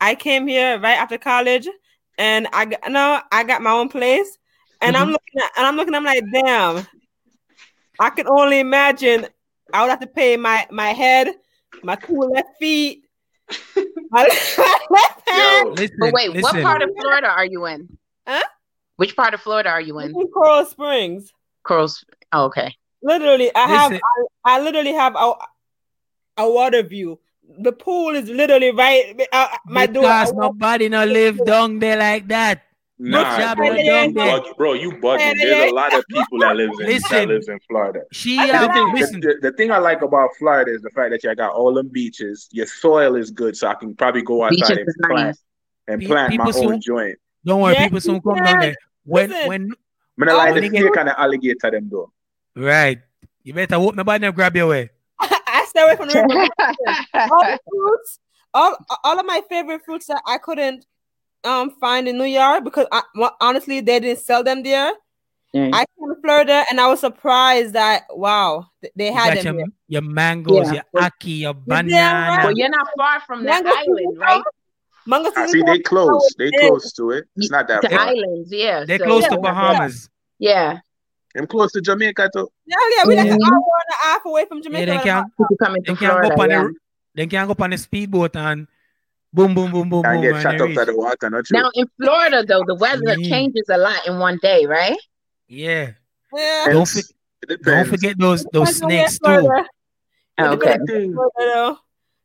I 0.01 0.15
came 0.15 0.47
here 0.47 0.79
right 0.79 0.97
after 0.97 1.17
college, 1.17 1.67
and 2.17 2.47
I 2.53 2.65
got 2.65 2.91
no, 2.91 3.21
I 3.31 3.43
got 3.43 3.61
my 3.61 3.71
own 3.71 3.89
place, 3.89 4.37
And 4.81 4.95
mm-hmm. 4.95 5.03
I'm 5.03 5.11
looking 5.11 5.41
at 5.41 5.51
and 5.57 5.67
I'm 5.67 5.75
looking, 5.75 5.95
I'm 5.95 6.03
like, 6.03 6.23
damn. 6.31 6.87
I 7.99 8.09
can 8.11 8.27
only 8.27 8.59
imagine 8.59 9.27
I 9.73 9.81
would 9.81 9.89
have 9.89 9.99
to 10.01 10.07
pay 10.07 10.37
my 10.37 10.67
my 10.71 10.89
head, 10.89 11.33
my 11.83 11.95
two 11.95 12.17
left 12.17 12.57
feet. 12.59 13.03
my 14.11 14.23
left 14.89 15.29
hand. 15.29 15.67
Yo, 15.67 15.73
listen, 15.73 15.97
but 15.99 16.13
wait, 16.13 16.29
listen. 16.31 16.41
what 16.41 16.63
part 16.63 16.81
of 16.81 16.89
Florida 16.99 17.27
are 17.27 17.45
you 17.45 17.65
in? 17.65 17.97
Huh? 18.27 18.43
Which 18.97 19.15
part 19.15 19.33
of 19.33 19.41
Florida 19.41 19.69
are 19.69 19.81
you 19.81 19.99
in? 19.99 20.09
in 20.09 20.27
Coral 20.27 20.65
Springs. 20.65 21.31
Coral. 21.63 21.89
Oh, 22.33 22.45
okay. 22.45 22.75
Literally, 23.01 23.51
I 23.55 23.61
listen. 23.61 23.93
have 23.93 24.01
I, 24.45 24.55
I 24.55 24.61
literally 24.61 24.93
have 24.93 25.15
a 25.15 25.33
a 26.37 26.49
water 26.49 26.83
view. 26.83 27.19
The 27.59 27.71
pool 27.71 28.15
is 28.15 28.29
literally 28.29 28.71
right. 28.71 29.19
Uh, 29.31 29.47
my 29.65 29.87
because 29.87 30.31
door. 30.31 30.41
nobody 30.41 30.89
no 30.89 31.05
live 31.05 31.43
down 31.45 31.79
there 31.79 31.97
like 31.97 32.27
that. 32.27 32.63
Nah, 32.99 33.53
bro, 33.53 33.73
you 33.73 34.13
bug, 34.13 34.57
bro, 34.57 34.73
you 34.73 34.91
bugging. 34.93 35.35
There's 35.35 35.71
a 35.71 35.75
lot 35.75 35.93
of 35.93 36.03
people 36.09 36.39
that 36.39 36.55
live 36.55 36.71
in 36.79 36.85
listen, 36.87 37.09
that 37.11 37.27
lives 37.27 37.47
in 37.47 37.59
Florida. 37.67 38.01
She, 38.11 38.39
uh, 38.39 38.67
the, 38.67 38.73
thing, 38.73 38.93
the, 38.93 39.19
the, 39.19 39.49
the, 39.49 39.51
thing 39.51 39.71
I 39.71 39.77
like 39.77 40.01
about 40.01 40.31
Florida 40.39 40.73
is 40.73 40.81
the 40.81 40.89
fact 40.89 41.11
that 41.11 41.23
you 41.23 41.35
got 41.35 41.51
all 41.51 41.75
them 41.75 41.89
beaches. 41.89 42.49
Your 42.51 42.65
soil 42.65 43.15
is 43.15 43.29
good, 43.29 43.55
so 43.55 43.67
I 43.67 43.75
can 43.75 43.95
probably 43.95 44.23
go 44.23 44.43
outside 44.43 44.79
and 44.79 44.87
plant 45.03 45.27
nice. 45.27 45.43
and 45.87 46.01
plant 46.03 46.31
people 46.31 46.45
my 46.45 46.51
soon, 46.51 46.71
own 46.73 46.81
joint. 46.81 47.19
Don't 47.45 47.61
worry, 47.61 47.73
yeah, 47.75 47.83
people 47.83 48.01
soon 48.01 48.19
come 48.19 48.43
down 48.43 48.59
there. 48.61 48.75
When 49.03 49.29
listen, 49.29 49.47
when 49.47 49.61
I'm 50.19 50.27
gonna 50.27 50.33
like 50.33 50.55
the 50.55 50.67
snake 50.67 50.93
kind 50.93 51.09
of 51.09 51.15
alligator 51.19 51.69
them 51.69 51.89
though. 51.91 52.11
Right, 52.55 52.99
you 53.43 53.53
better 53.53 53.79
walk 53.79 53.95
nobody 53.95 54.25
and 54.25 54.35
grab 54.35 54.55
your 54.55 54.69
way. 54.69 54.89
I 55.77 55.81
stay 55.81 55.83
away 55.83 55.95
from 55.95 56.07
the 56.09 56.35
river. 56.35 57.31
all 57.31 57.43
the 57.43 57.59
fruits, 57.69 58.19
all 58.53 58.77
all 59.03 59.19
of 59.19 59.25
my 59.25 59.41
favorite 59.49 59.81
fruits 59.85 60.07
that 60.07 60.21
I 60.25 60.37
couldn't 60.37 60.85
um 61.43 61.71
find 61.79 62.07
in 62.07 62.17
New 62.17 62.25
York 62.25 62.63
because 62.63 62.87
I, 62.91 63.03
well, 63.15 63.35
honestly 63.41 63.81
they 63.81 63.99
didn't 63.99 64.19
sell 64.19 64.43
them 64.43 64.63
there. 64.63 64.93
Mm. 65.55 65.73
I 65.73 65.85
came 65.85 66.13
to 66.13 66.21
Florida 66.21 66.65
and 66.69 66.79
I 66.79 66.87
was 66.87 66.99
surprised 66.99 67.73
that 67.73 68.03
wow 68.09 68.67
they 68.95 69.11
had 69.11 69.37
them 69.43 69.59
your, 69.59 69.67
your 69.87 70.01
mangoes, 70.01 70.67
yeah. 70.67 70.81
your 70.93 71.03
aki, 71.03 71.31
your 71.31 71.53
banana. 71.53 72.43
Well, 72.43 72.57
you're 72.57 72.69
not 72.69 72.87
far 72.97 73.21
from 73.21 73.43
the 73.43 73.51
island, 73.51 74.17
right? 74.17 74.43
Mango 75.05 75.31
I 75.37 75.47
see 75.47 75.63
they 75.63 75.79
close. 75.79 76.35
They 76.37 76.51
close 76.51 76.91
to 76.93 77.11
it. 77.11 77.25
It's 77.37 77.49
not 77.49 77.69
that 77.69 77.81
the 77.81 77.89
far. 77.89 77.99
islands, 77.99 78.51
yeah. 78.51 78.83
They're 78.83 78.99
so, 78.99 79.05
close 79.05 79.23
yeah, 79.23 79.29
to 79.29 79.37
Bahamas. 79.37 80.09
Yeah. 80.37 80.79
I'm 81.37 81.47
close 81.47 81.71
to 81.73 81.81
Jamaica 81.81 82.29
too. 82.33 82.49
Yeah, 82.65 82.75
yeah, 82.97 83.03
we're 83.05 83.17
like 83.17 83.27
an 83.27 83.39
hour 83.43 83.53
and 83.53 83.91
a 83.91 84.07
half 84.07 84.25
away 84.25 84.45
from 84.45 84.61
Jamaica. 84.61 84.91
Yeah, 84.91 84.97
they 84.97 85.03
can't, 85.03 85.31
they 85.85 85.95
can't 85.95 85.99
Florida, 85.99 86.35
go 86.35 86.41
on 86.41 86.49
yeah. 86.49 86.63
the, 86.63 86.73
they 87.15 87.27
can't 87.27 87.47
go 87.47 87.63
on 87.63 87.73
a 87.73 87.77
speedboat 87.77 88.35
and 88.35 88.67
Boom, 89.33 89.53
boom, 89.53 89.71
boom, 89.71 89.89
boom, 89.89 90.01
boom. 90.01 90.21
Get 90.21 90.41
shot 90.41 90.59
up 90.59 90.69
to 90.69 90.85
the 90.85 90.95
water, 90.95 91.29
not 91.29 91.45
Now 91.51 91.69
in 91.75 91.85
Florida, 92.01 92.43
though, 92.47 92.63
the 92.65 92.75
weather 92.75 93.01
mm-hmm. 93.03 93.29
changes 93.29 93.65
a 93.69 93.77
lot 93.77 94.07
in 94.07 94.19
one 94.19 94.39
day, 94.41 94.65
right? 94.65 94.97
Yeah. 95.47 95.91
yeah. 96.33 96.65
Don't, 96.69 96.87
for, 96.87 97.01
don't 97.63 97.87
forget 97.87 98.17
those 98.17 98.45
those 98.45 98.77
snakes 98.77 99.19
too. 99.19 99.51
okay. 100.39 100.77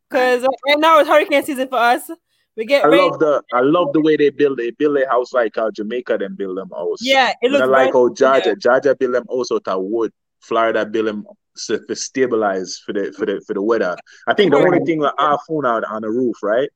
Because 0.09 0.41
right 0.67 0.79
now 0.79 0.99
it's 0.99 1.09
hurricane 1.09 1.43
season 1.43 1.67
for 1.67 1.77
us. 1.77 2.09
We 2.55 2.65
get. 2.65 2.85
I 2.85 2.87
rain. 2.89 3.09
love 3.09 3.19
the 3.19 3.43
I 3.53 3.61
love 3.61 3.93
the 3.93 4.01
way 4.01 4.15
they 4.15 4.29
build 4.29 4.59
it. 4.59 4.77
Build 4.77 4.97
a 4.97 5.09
house 5.09 5.33
like 5.33 5.53
how 5.55 5.71
Jamaica 5.71 6.17
then 6.19 6.35
build 6.35 6.57
them 6.57 6.69
house. 6.69 6.99
Yeah, 7.01 7.33
it 7.41 7.51
looks. 7.51 7.67
like 7.67 7.93
how 7.93 8.13
Georgia, 8.13 8.49
yeah. 8.49 8.55
Georgia 8.59 8.95
build 8.95 9.15
them 9.15 9.25
also 9.27 9.59
to 9.59 9.79
wood. 9.79 10.11
Florida 10.41 10.85
build 10.85 11.07
them 11.07 11.25
to, 11.67 11.79
to 11.87 11.95
stabilize 11.95 12.77
for 12.85 12.93
the 12.93 13.11
for 13.17 13.25
the 13.25 13.41
for 13.47 13.53
the 13.53 13.61
weather. 13.61 13.95
I 14.27 14.33
think 14.33 14.51
the 14.51 14.57
only 14.57 14.79
thing 14.85 14.99
with 14.99 15.13
our 15.17 15.39
phone 15.47 15.65
out 15.65 15.83
on 15.85 16.01
the 16.03 16.09
roof, 16.09 16.35
right? 16.43 16.69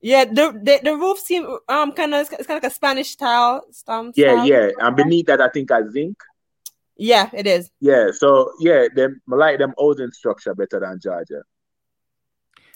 Yeah, 0.00 0.24
the 0.24 0.58
the, 0.62 0.80
the 0.82 0.96
roof 0.96 1.18
seem 1.18 1.46
um 1.68 1.92
kind 1.92 2.14
of 2.14 2.20
it's 2.32 2.46
kind 2.46 2.58
of 2.58 2.62
like 2.62 2.72
a 2.72 2.74
Spanish 2.74 3.10
style. 3.10 3.64
Um, 3.86 4.12
yeah, 4.16 4.34
style. 4.34 4.46
yeah, 4.46 4.68
and 4.80 4.96
beneath 4.96 5.26
that, 5.26 5.40
I 5.40 5.48
think 5.48 5.70
I 5.70 5.82
zinc. 5.88 6.16
Yeah, 6.96 7.28
it 7.32 7.46
is. 7.46 7.70
Yeah, 7.80 8.10
so 8.12 8.52
yeah, 8.58 8.86
them 8.94 9.20
I 9.30 9.36
like 9.36 9.58
them 9.58 9.74
olden 9.76 10.12
structure 10.12 10.54
better 10.54 10.80
than 10.80 10.98
Georgia. 11.02 11.42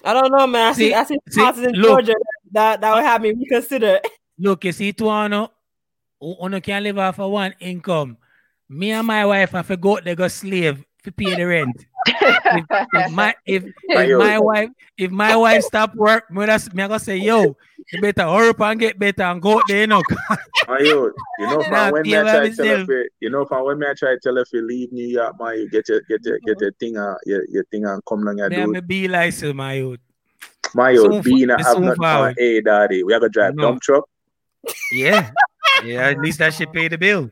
I 0.04 0.14
don't 0.14 0.32
know, 0.32 0.46
man. 0.46 0.68
I 0.68 0.72
see, 0.72 0.88
see 0.88 0.94
I 0.94 1.04
see, 1.04 1.18
see 1.28 1.64
in 1.64 1.72
look, 1.72 2.04
Georgia 2.04 2.14
that 2.52 2.80
that 2.80 2.94
would 2.94 3.04
have 3.04 3.22
me 3.22 3.32
reconsider. 3.32 4.00
Look, 4.38 4.64
you 4.64 4.72
see, 4.72 4.94
Tuano, 4.94 5.50
Uno 6.22 6.60
can 6.60 6.82
live 6.82 6.98
off 6.98 7.18
of 7.20 7.30
one 7.30 7.54
income. 7.60 8.16
Me 8.70 8.90
and 8.90 9.06
my 9.06 9.26
wife 9.26 9.50
have 9.50 9.66
to 9.66 9.76
go 9.76 10.00
they 10.00 10.14
go 10.14 10.28
slave 10.28 10.82
to 11.02 11.12
pay 11.12 11.34
the 11.34 11.44
rent 11.44 11.86
if, 12.06 12.66
if, 12.94 13.12
my 13.12 13.34
if, 13.46 13.64
if 13.84 14.18
my 14.18 14.38
wife 14.38 14.70
if 14.96 15.10
my 15.10 15.36
wife 15.36 15.62
stop 15.62 15.94
work, 15.94 16.30
me 16.30 16.44
I 16.44 16.58
gonna 16.58 16.98
say, 16.98 17.16
yo, 17.16 17.56
you 17.92 18.00
better 18.00 18.22
hurry 18.22 18.50
up 18.50 18.60
and 18.60 18.80
get 18.80 18.98
better 18.98 19.22
and 19.22 19.40
go 19.40 19.60
there, 19.66 19.80
you 19.80 19.86
know. 19.86 20.02
you 20.68 21.14
know 21.40 21.62
from 21.68 21.92
when 21.92 22.02
me 22.02 22.16
I 22.16 22.22
try 22.22 22.48
to 22.48 22.56
tell 22.56 22.86
her, 22.86 23.08
you 23.20 23.30
know 23.30 23.44
from 23.44 23.64
when 23.64 23.78
me 23.78 23.86
I 23.86 23.94
try 23.94 24.14
to 24.14 24.20
tell 24.20 24.36
her 24.36 24.42
if 24.42 24.52
you 24.52 24.66
leave 24.66 24.92
New 24.92 25.06
York, 25.06 25.36
my 25.38 25.54
you 25.54 25.70
get 25.70 25.88
your 25.88 26.00
get 26.02 26.24
your 26.24 26.38
get 26.40 26.60
your 26.60 26.72
thing 26.72 26.96
uh, 26.96 27.14
your, 27.24 27.44
your 27.48 27.64
thing 27.64 27.86
and 27.86 28.02
come 28.06 28.20
along 28.20 28.40
and 28.40 28.54
do. 28.54 28.66
Me 28.66 28.80
be 28.80 29.08
like 29.08 29.32
so, 29.32 29.52
my 29.52 29.74
youth. 29.74 30.00
My 30.74 30.90
youth, 30.90 31.24
being 31.24 31.50
a 31.50 31.62
have 31.62 31.80
nothing 31.80 32.04
on 32.04 32.34
hey 32.36 32.60
daddy. 32.60 33.02
We 33.02 33.12
have 33.12 33.22
to 33.22 33.28
drive 33.28 33.54
no. 33.54 33.62
dump 33.62 33.82
truck. 33.82 34.08
Yeah. 34.92 35.30
yeah, 35.84 36.08
at 36.08 36.20
least 36.20 36.38
that 36.38 36.54
should 36.54 36.72
pay 36.72 36.88
the 36.88 36.98
bill. 36.98 37.30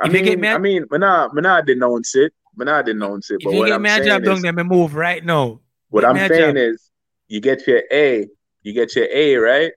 I 0.00 0.08
if 0.08 0.12
mean, 0.12 0.44
I 0.44 0.58
mean, 0.58 0.84
when 0.88 1.04
I 1.04 1.28
when 1.28 1.46
I 1.46 1.60
denounce 1.60 2.16
it, 2.16 2.32
but 2.56 2.68
I 2.68 2.82
didn't 2.82 3.00
denounce 3.00 3.30
it. 3.30 3.38
If 3.40 3.44
but 3.44 3.54
you 3.54 3.66
get 3.66 3.80
me 3.80 3.90
a 3.90 4.04
job 4.04 4.22
done, 4.24 4.42
then 4.42 4.54
me 4.54 4.62
move 4.62 4.94
right 4.94 5.24
now. 5.24 5.60
What 5.88 6.02
get 6.02 6.10
I'm 6.10 6.28
saying 6.28 6.56
is, 6.56 6.90
you 7.28 7.40
get 7.40 7.66
your 7.66 7.82
A, 7.92 8.26
you 8.62 8.72
get 8.72 8.94
your 8.96 9.08
A, 9.10 9.36
right? 9.36 9.72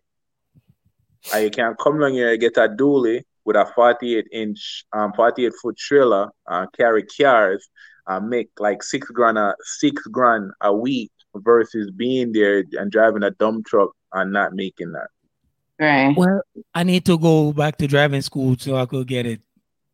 And 1.34 1.44
you 1.44 1.50
can't 1.50 1.78
come 1.78 1.98
along 1.98 2.14
here 2.14 2.32
and 2.32 2.40
get 2.40 2.58
a 2.58 2.70
dually 2.70 3.24
with 3.46 3.56
a 3.56 3.66
48 3.76 4.28
inch, 4.32 4.86
um, 4.94 5.14
48 5.14 5.54
foot 5.62 5.78
trailer, 5.78 6.30
uh, 6.48 6.66
carry 6.76 7.04
cars, 7.04 7.68
uh, 8.08 8.20
make 8.20 8.50
like 8.60 8.84
six 8.84 9.10
grand, 9.10 9.38
a, 9.38 9.56
six 9.62 10.02
grand 10.08 10.52
a 10.62 10.74
week 10.74 11.12
versus 11.36 11.92
being 11.92 12.32
there 12.32 12.64
and 12.74 12.92
driving 12.92 13.24
a 13.24 13.32
dump 13.32 13.66
truck 13.66 13.92
and 14.14 14.32
not 14.32 14.54
making 14.54 14.92
that. 14.94 15.08
Right. 15.80 16.16
Well, 16.16 16.42
I 16.74 16.84
need 16.84 17.06
to 17.06 17.18
go 17.18 17.54
back 17.54 17.78
to 17.78 17.88
driving 17.88 18.22
school 18.22 18.56
so 18.58 18.76
I 18.76 18.86
could 18.86 19.08
get 19.08 19.26
it. 19.26 19.42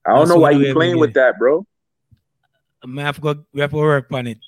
I 0.06 0.12
don't 0.12 0.20
That's 0.20 0.30
know 0.32 0.38
why 0.38 0.52
you 0.52 0.74
playing 0.74 1.00
with 1.00 1.14
that, 1.14 1.38
bro. 1.38 1.66
I 2.84 3.02
have 3.02 3.16
to 3.16 3.22
go, 3.22 3.46
we 3.54 3.62
have 3.62 3.72
to 3.72 3.78
work 3.78 4.12
on 4.12 4.28
it. 4.28 4.40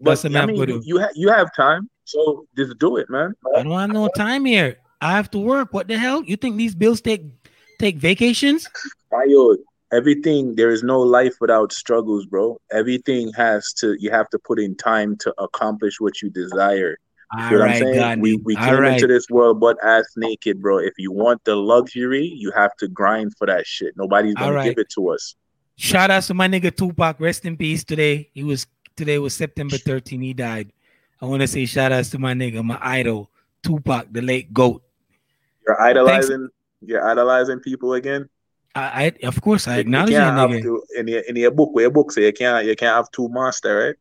But 0.00 0.24
I 0.24 0.46
mean, 0.46 0.56
you, 0.56 0.82
you, 0.84 1.00
ha- 1.00 1.12
you 1.14 1.30
have 1.30 1.48
time, 1.56 1.88
so 2.04 2.46
just 2.56 2.78
do 2.78 2.96
it, 2.96 3.08
man. 3.08 3.34
I 3.56 3.62
don't 3.62 3.78
have 3.78 3.90
no 3.90 4.08
time 4.08 4.44
here. 4.44 4.78
I 5.00 5.12
have 5.12 5.30
to 5.30 5.38
work. 5.38 5.72
What 5.72 5.88
the 5.88 5.98
hell? 5.98 6.22
You 6.22 6.36
think 6.36 6.56
these 6.56 6.74
bills 6.74 7.00
take 7.00 7.24
take 7.78 7.96
vacations? 7.96 8.68
Ayo, 9.12 9.56
everything 9.92 10.54
there 10.54 10.70
is 10.70 10.82
no 10.82 11.00
life 11.00 11.34
without 11.40 11.72
struggles, 11.72 12.26
bro. 12.26 12.60
Everything 12.72 13.32
has 13.34 13.72
to 13.74 13.96
you 13.98 14.10
have 14.10 14.28
to 14.30 14.38
put 14.38 14.58
in 14.58 14.76
time 14.76 15.16
to 15.18 15.34
accomplish 15.40 16.00
what 16.00 16.22
you 16.22 16.30
desire. 16.30 16.98
You 17.34 17.50
know 17.50 17.58
what 17.58 17.70
I'm 17.70 17.78
saying? 17.78 18.20
We 18.20 18.36
we 18.36 18.54
came 18.54 18.80
right. 18.80 18.92
into 18.94 19.06
this 19.08 19.28
world 19.28 19.60
butt 19.60 19.76
ass 19.82 20.06
naked, 20.16 20.62
bro. 20.62 20.78
If 20.78 20.94
you 20.96 21.10
want 21.10 21.44
the 21.44 21.56
luxury, 21.56 22.24
you 22.24 22.52
have 22.52 22.74
to 22.76 22.88
grind 22.88 23.34
for 23.36 23.46
that 23.46 23.66
shit. 23.66 23.94
Nobody's 23.96 24.34
gonna 24.34 24.54
right. 24.54 24.64
give 24.64 24.78
it 24.78 24.88
to 24.90 25.10
us. 25.10 25.34
Shout 25.76 26.10
out 26.10 26.22
to 26.24 26.34
my 26.34 26.48
nigga 26.48 26.74
Tupac. 26.74 27.20
Rest 27.20 27.44
in 27.44 27.56
peace 27.56 27.84
today. 27.84 28.30
He 28.32 28.42
was 28.42 28.66
today 28.96 29.18
was 29.18 29.34
September 29.34 29.76
13. 29.76 30.20
He 30.20 30.32
died. 30.32 30.72
I 31.20 31.26
want 31.26 31.42
to 31.42 31.48
say 31.48 31.66
shout 31.66 31.92
outs 31.92 32.10
to 32.10 32.18
my 32.18 32.32
nigga, 32.32 32.64
my 32.64 32.78
idol, 32.80 33.30
Tupac, 33.62 34.08
the 34.10 34.22
late 34.22 34.52
GOAT. 34.52 34.82
You're 35.66 35.80
idolizing 35.80 36.48
Thanks. 36.48 36.54
you're 36.82 37.06
idolizing 37.06 37.60
people 37.60 37.94
again? 37.94 38.28
I, 38.74 39.12
I 39.22 39.26
of 39.26 39.40
course 39.40 39.68
I 39.68 39.78
acknowledge 39.78 40.10
you 40.10 40.16
can't 40.16 40.36
have 40.36 40.62
to, 40.62 40.82
in 40.96 41.08
your 41.08 41.20
in 41.20 41.36
your 41.36 41.50
book, 41.50 41.70
where 41.72 41.84
your 41.84 41.90
book 41.90 42.12
say 42.12 42.24
you 42.26 42.32
can't 42.32 42.66
you 42.66 42.76
can't 42.76 42.94
have 42.94 43.10
two 43.10 43.28
master, 43.30 43.86
right? 43.86 43.96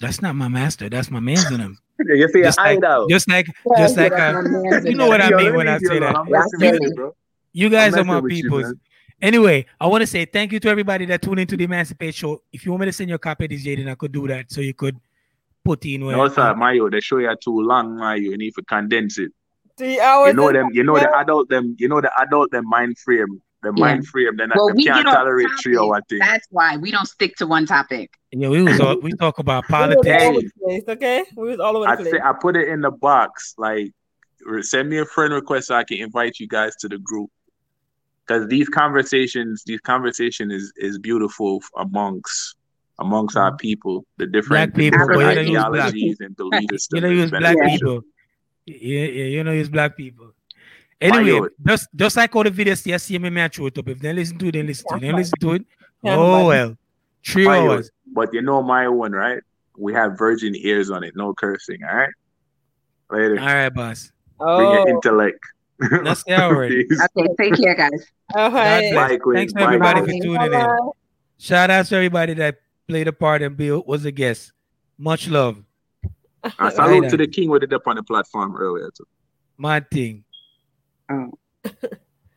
That's 0.00 0.20
not 0.20 0.34
my 0.34 0.48
master, 0.48 0.88
that's 0.88 1.10
my 1.10 1.20
man's 1.20 1.50
in 1.50 1.60
him. 1.60 1.78
you 2.00 2.28
say 2.28 2.42
just 2.42 2.58
like, 2.58 2.78
idol. 2.78 3.06
Just 3.08 3.28
like 3.28 3.46
just 3.76 3.96
like 3.96 4.12
uh, 4.12 4.42
you 4.84 4.94
know 4.94 5.06
what 5.08 5.20
I 5.20 5.30
mean 5.30 5.54
when 5.54 5.68
I 5.68 5.78
say 5.78 6.00
that. 6.00 6.16
You, 6.60 7.14
you 7.52 7.68
guys 7.70 7.94
are 7.94 8.04
my 8.04 8.20
peoples. 8.20 8.74
Anyway, 9.22 9.64
I 9.80 9.86
want 9.86 10.00
to 10.00 10.06
say 10.06 10.24
thank 10.24 10.50
you 10.50 10.58
to 10.58 10.68
everybody 10.68 11.04
that 11.06 11.22
tuned 11.22 11.38
into 11.38 11.56
the 11.56 11.62
Emancipate 11.62 12.12
Show. 12.12 12.42
If 12.52 12.66
you 12.66 12.72
want 12.72 12.80
me 12.80 12.86
to 12.86 12.92
send 12.92 13.08
your 13.08 13.18
copy 13.18 13.44
of 13.44 13.50
this, 13.50 13.64
Jaden, 13.64 13.88
I 13.88 13.94
could 13.94 14.10
do 14.10 14.26
that 14.26 14.50
so 14.50 14.60
you 14.60 14.74
could 14.74 14.98
put 15.64 15.86
in 15.86 16.04
where. 16.04 16.16
No, 16.16 16.26
sir, 16.26 16.56
Mayo, 16.56 16.90
the 16.90 17.00
show 17.00 17.18
you 17.18 17.32
too 17.40 17.60
long, 17.60 17.96
Mayo. 17.96 18.16
You 18.16 18.36
need 18.36 18.52
to 18.56 18.62
condense 18.62 19.18
it. 19.18 19.30
Three 19.78 20.00
hours. 20.00 20.30
You 20.30 20.34
know 20.34 20.52
them. 20.52 20.70
You 20.72 20.82
know 20.82 20.98
the 20.98 21.16
adult 21.16 21.48
them. 21.48 21.76
You 21.78 21.88
know 21.88 22.00
the 22.00 22.10
adult 22.20 22.50
them 22.50 22.68
mind 22.68 22.98
frame. 22.98 23.40
The 23.62 23.72
yeah. 23.76 23.80
mind 23.80 24.08
frame. 24.08 24.36
Then 24.36 24.50
well, 24.56 24.74
we 24.74 24.86
can't 24.86 25.06
tolerate 25.06 25.46
three 25.62 25.78
hour 25.78 26.02
thing. 26.08 26.18
That's 26.18 26.48
why 26.50 26.76
we 26.76 26.90
don't 26.90 27.06
stick 27.06 27.36
to 27.36 27.46
one 27.46 27.64
topic. 27.64 28.10
Yeah, 28.32 28.48
we 28.48 28.62
was 28.64 28.80
all, 28.80 28.98
we 28.98 29.12
talk 29.12 29.38
about 29.38 29.64
politics. 29.68 30.50
Place, 30.60 30.82
okay, 30.88 31.24
we 31.36 31.50
was 31.50 31.60
all 31.60 31.76
over 31.76 31.86
the 31.86 31.92
I 31.92 31.96
place. 31.96 32.10
Say, 32.10 32.18
I 32.18 32.32
put 32.32 32.56
it 32.56 32.66
in 32.66 32.80
the 32.80 32.90
box. 32.90 33.54
Like, 33.56 33.92
send 34.62 34.88
me 34.88 34.98
a 34.98 35.04
friend 35.04 35.32
request 35.32 35.68
so 35.68 35.76
I 35.76 35.84
can 35.84 35.98
invite 35.98 36.40
you 36.40 36.48
guys 36.48 36.74
to 36.80 36.88
the 36.88 36.98
group 36.98 37.30
because 38.26 38.48
these 38.48 38.68
conversations, 38.68 39.62
these 39.64 39.80
conversation 39.80 40.50
is 40.50 40.72
is 40.76 40.98
beautiful 40.98 41.62
amongst 41.76 42.56
amongst 42.98 43.36
our 43.36 43.50
mm-hmm. 43.50 43.56
people, 43.56 44.04
the 44.16 44.26
different, 44.26 44.74
black 44.74 44.74
people, 44.74 44.98
different 44.98 45.38
ideologies 45.38 46.18
and 46.20 46.36
beliefs. 46.36 46.88
You 46.92 47.00
know, 47.00 47.08
use 47.08 47.30
black 47.30 47.56
people. 47.60 48.02
Yeah, 48.66 48.74
yeah, 49.18 49.24
you 49.24 49.44
know, 49.44 49.52
use 49.52 49.68
black 49.68 49.96
people. 49.96 50.32
Anyway, 51.00 51.48
just 51.66 51.88
just 51.96 52.16
like 52.16 52.34
all 52.36 52.44
the 52.44 52.50
videos 52.50 52.86
you 52.86 52.98
see 52.98 53.18
me 53.18 53.30
match 53.30 53.58
it 53.58 53.78
up. 53.78 53.88
If 53.88 53.98
they 53.98 54.12
listen 54.12 54.38
to 54.38 54.48
it, 54.48 54.52
then 54.52 54.66
listen 54.66 54.86
to 54.88 54.96
it. 54.96 55.00
Then 55.00 55.16
listen 55.16 55.38
to 55.40 55.52
it. 55.54 55.64
Oh 56.04 56.46
well. 56.46 56.76
Three 57.24 57.48
hours. 57.48 57.90
But 58.06 58.32
you 58.34 58.42
know 58.42 58.62
my 58.62 58.88
one, 58.88 59.12
right? 59.12 59.42
We 59.76 59.92
have 59.94 60.18
virgin 60.18 60.54
ears 60.56 60.90
on 60.90 61.02
it. 61.02 61.14
No 61.16 61.34
cursing. 61.34 61.78
All 61.88 61.96
right. 61.96 62.12
Later. 63.10 63.40
All 63.40 63.46
right, 63.46 63.68
boss. 63.68 64.12
Oh. 64.38 64.56
Bring 64.58 64.70
your 64.70 64.88
intellect. 64.88 65.40
That's 66.04 66.22
the 66.26 66.40
hour. 66.40 66.64
okay, 66.64 66.84
take 67.38 67.54
care, 67.60 67.74
guys. 67.74 68.06
All 68.34 68.50
right. 68.50 68.94
Bye, 68.94 69.18
Thanks 69.34 69.52
Bye, 69.52 69.62
everybody 69.62 70.00
Bye. 70.00 70.06
for 70.06 70.12
tuning 70.12 70.52
in. 70.52 70.90
Shout 71.38 71.70
out 71.70 71.86
to 71.86 71.96
everybody 71.96 72.34
that 72.34 72.58
played 72.88 73.08
a 73.08 73.12
part 73.12 73.42
and 73.42 73.56
Bill 73.56 73.82
was 73.86 74.04
a 74.04 74.12
guest. 74.12 74.52
Much 74.98 75.28
love. 75.28 75.62
I 76.58 76.70
salute 76.70 77.08
to 77.10 77.16
the 77.16 77.26
king 77.26 77.50
with 77.50 77.62
it 77.62 77.72
up 77.72 77.86
on 77.86 77.96
the 77.96 78.02
platform 78.02 78.56
earlier 78.56 78.90
too. 78.96 79.06
My 79.56 79.80
thing. 79.80 80.24
Oh. 81.10 81.32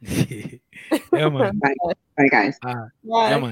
yeah, 0.01 1.29
man. 1.29 1.59
Bye, 1.59 1.73
Bye 2.17 2.27
guys. 2.29 2.57
Uh, 2.63 2.73
Bye. 3.03 3.29
yeah, 3.29 3.29
man. 3.31 3.41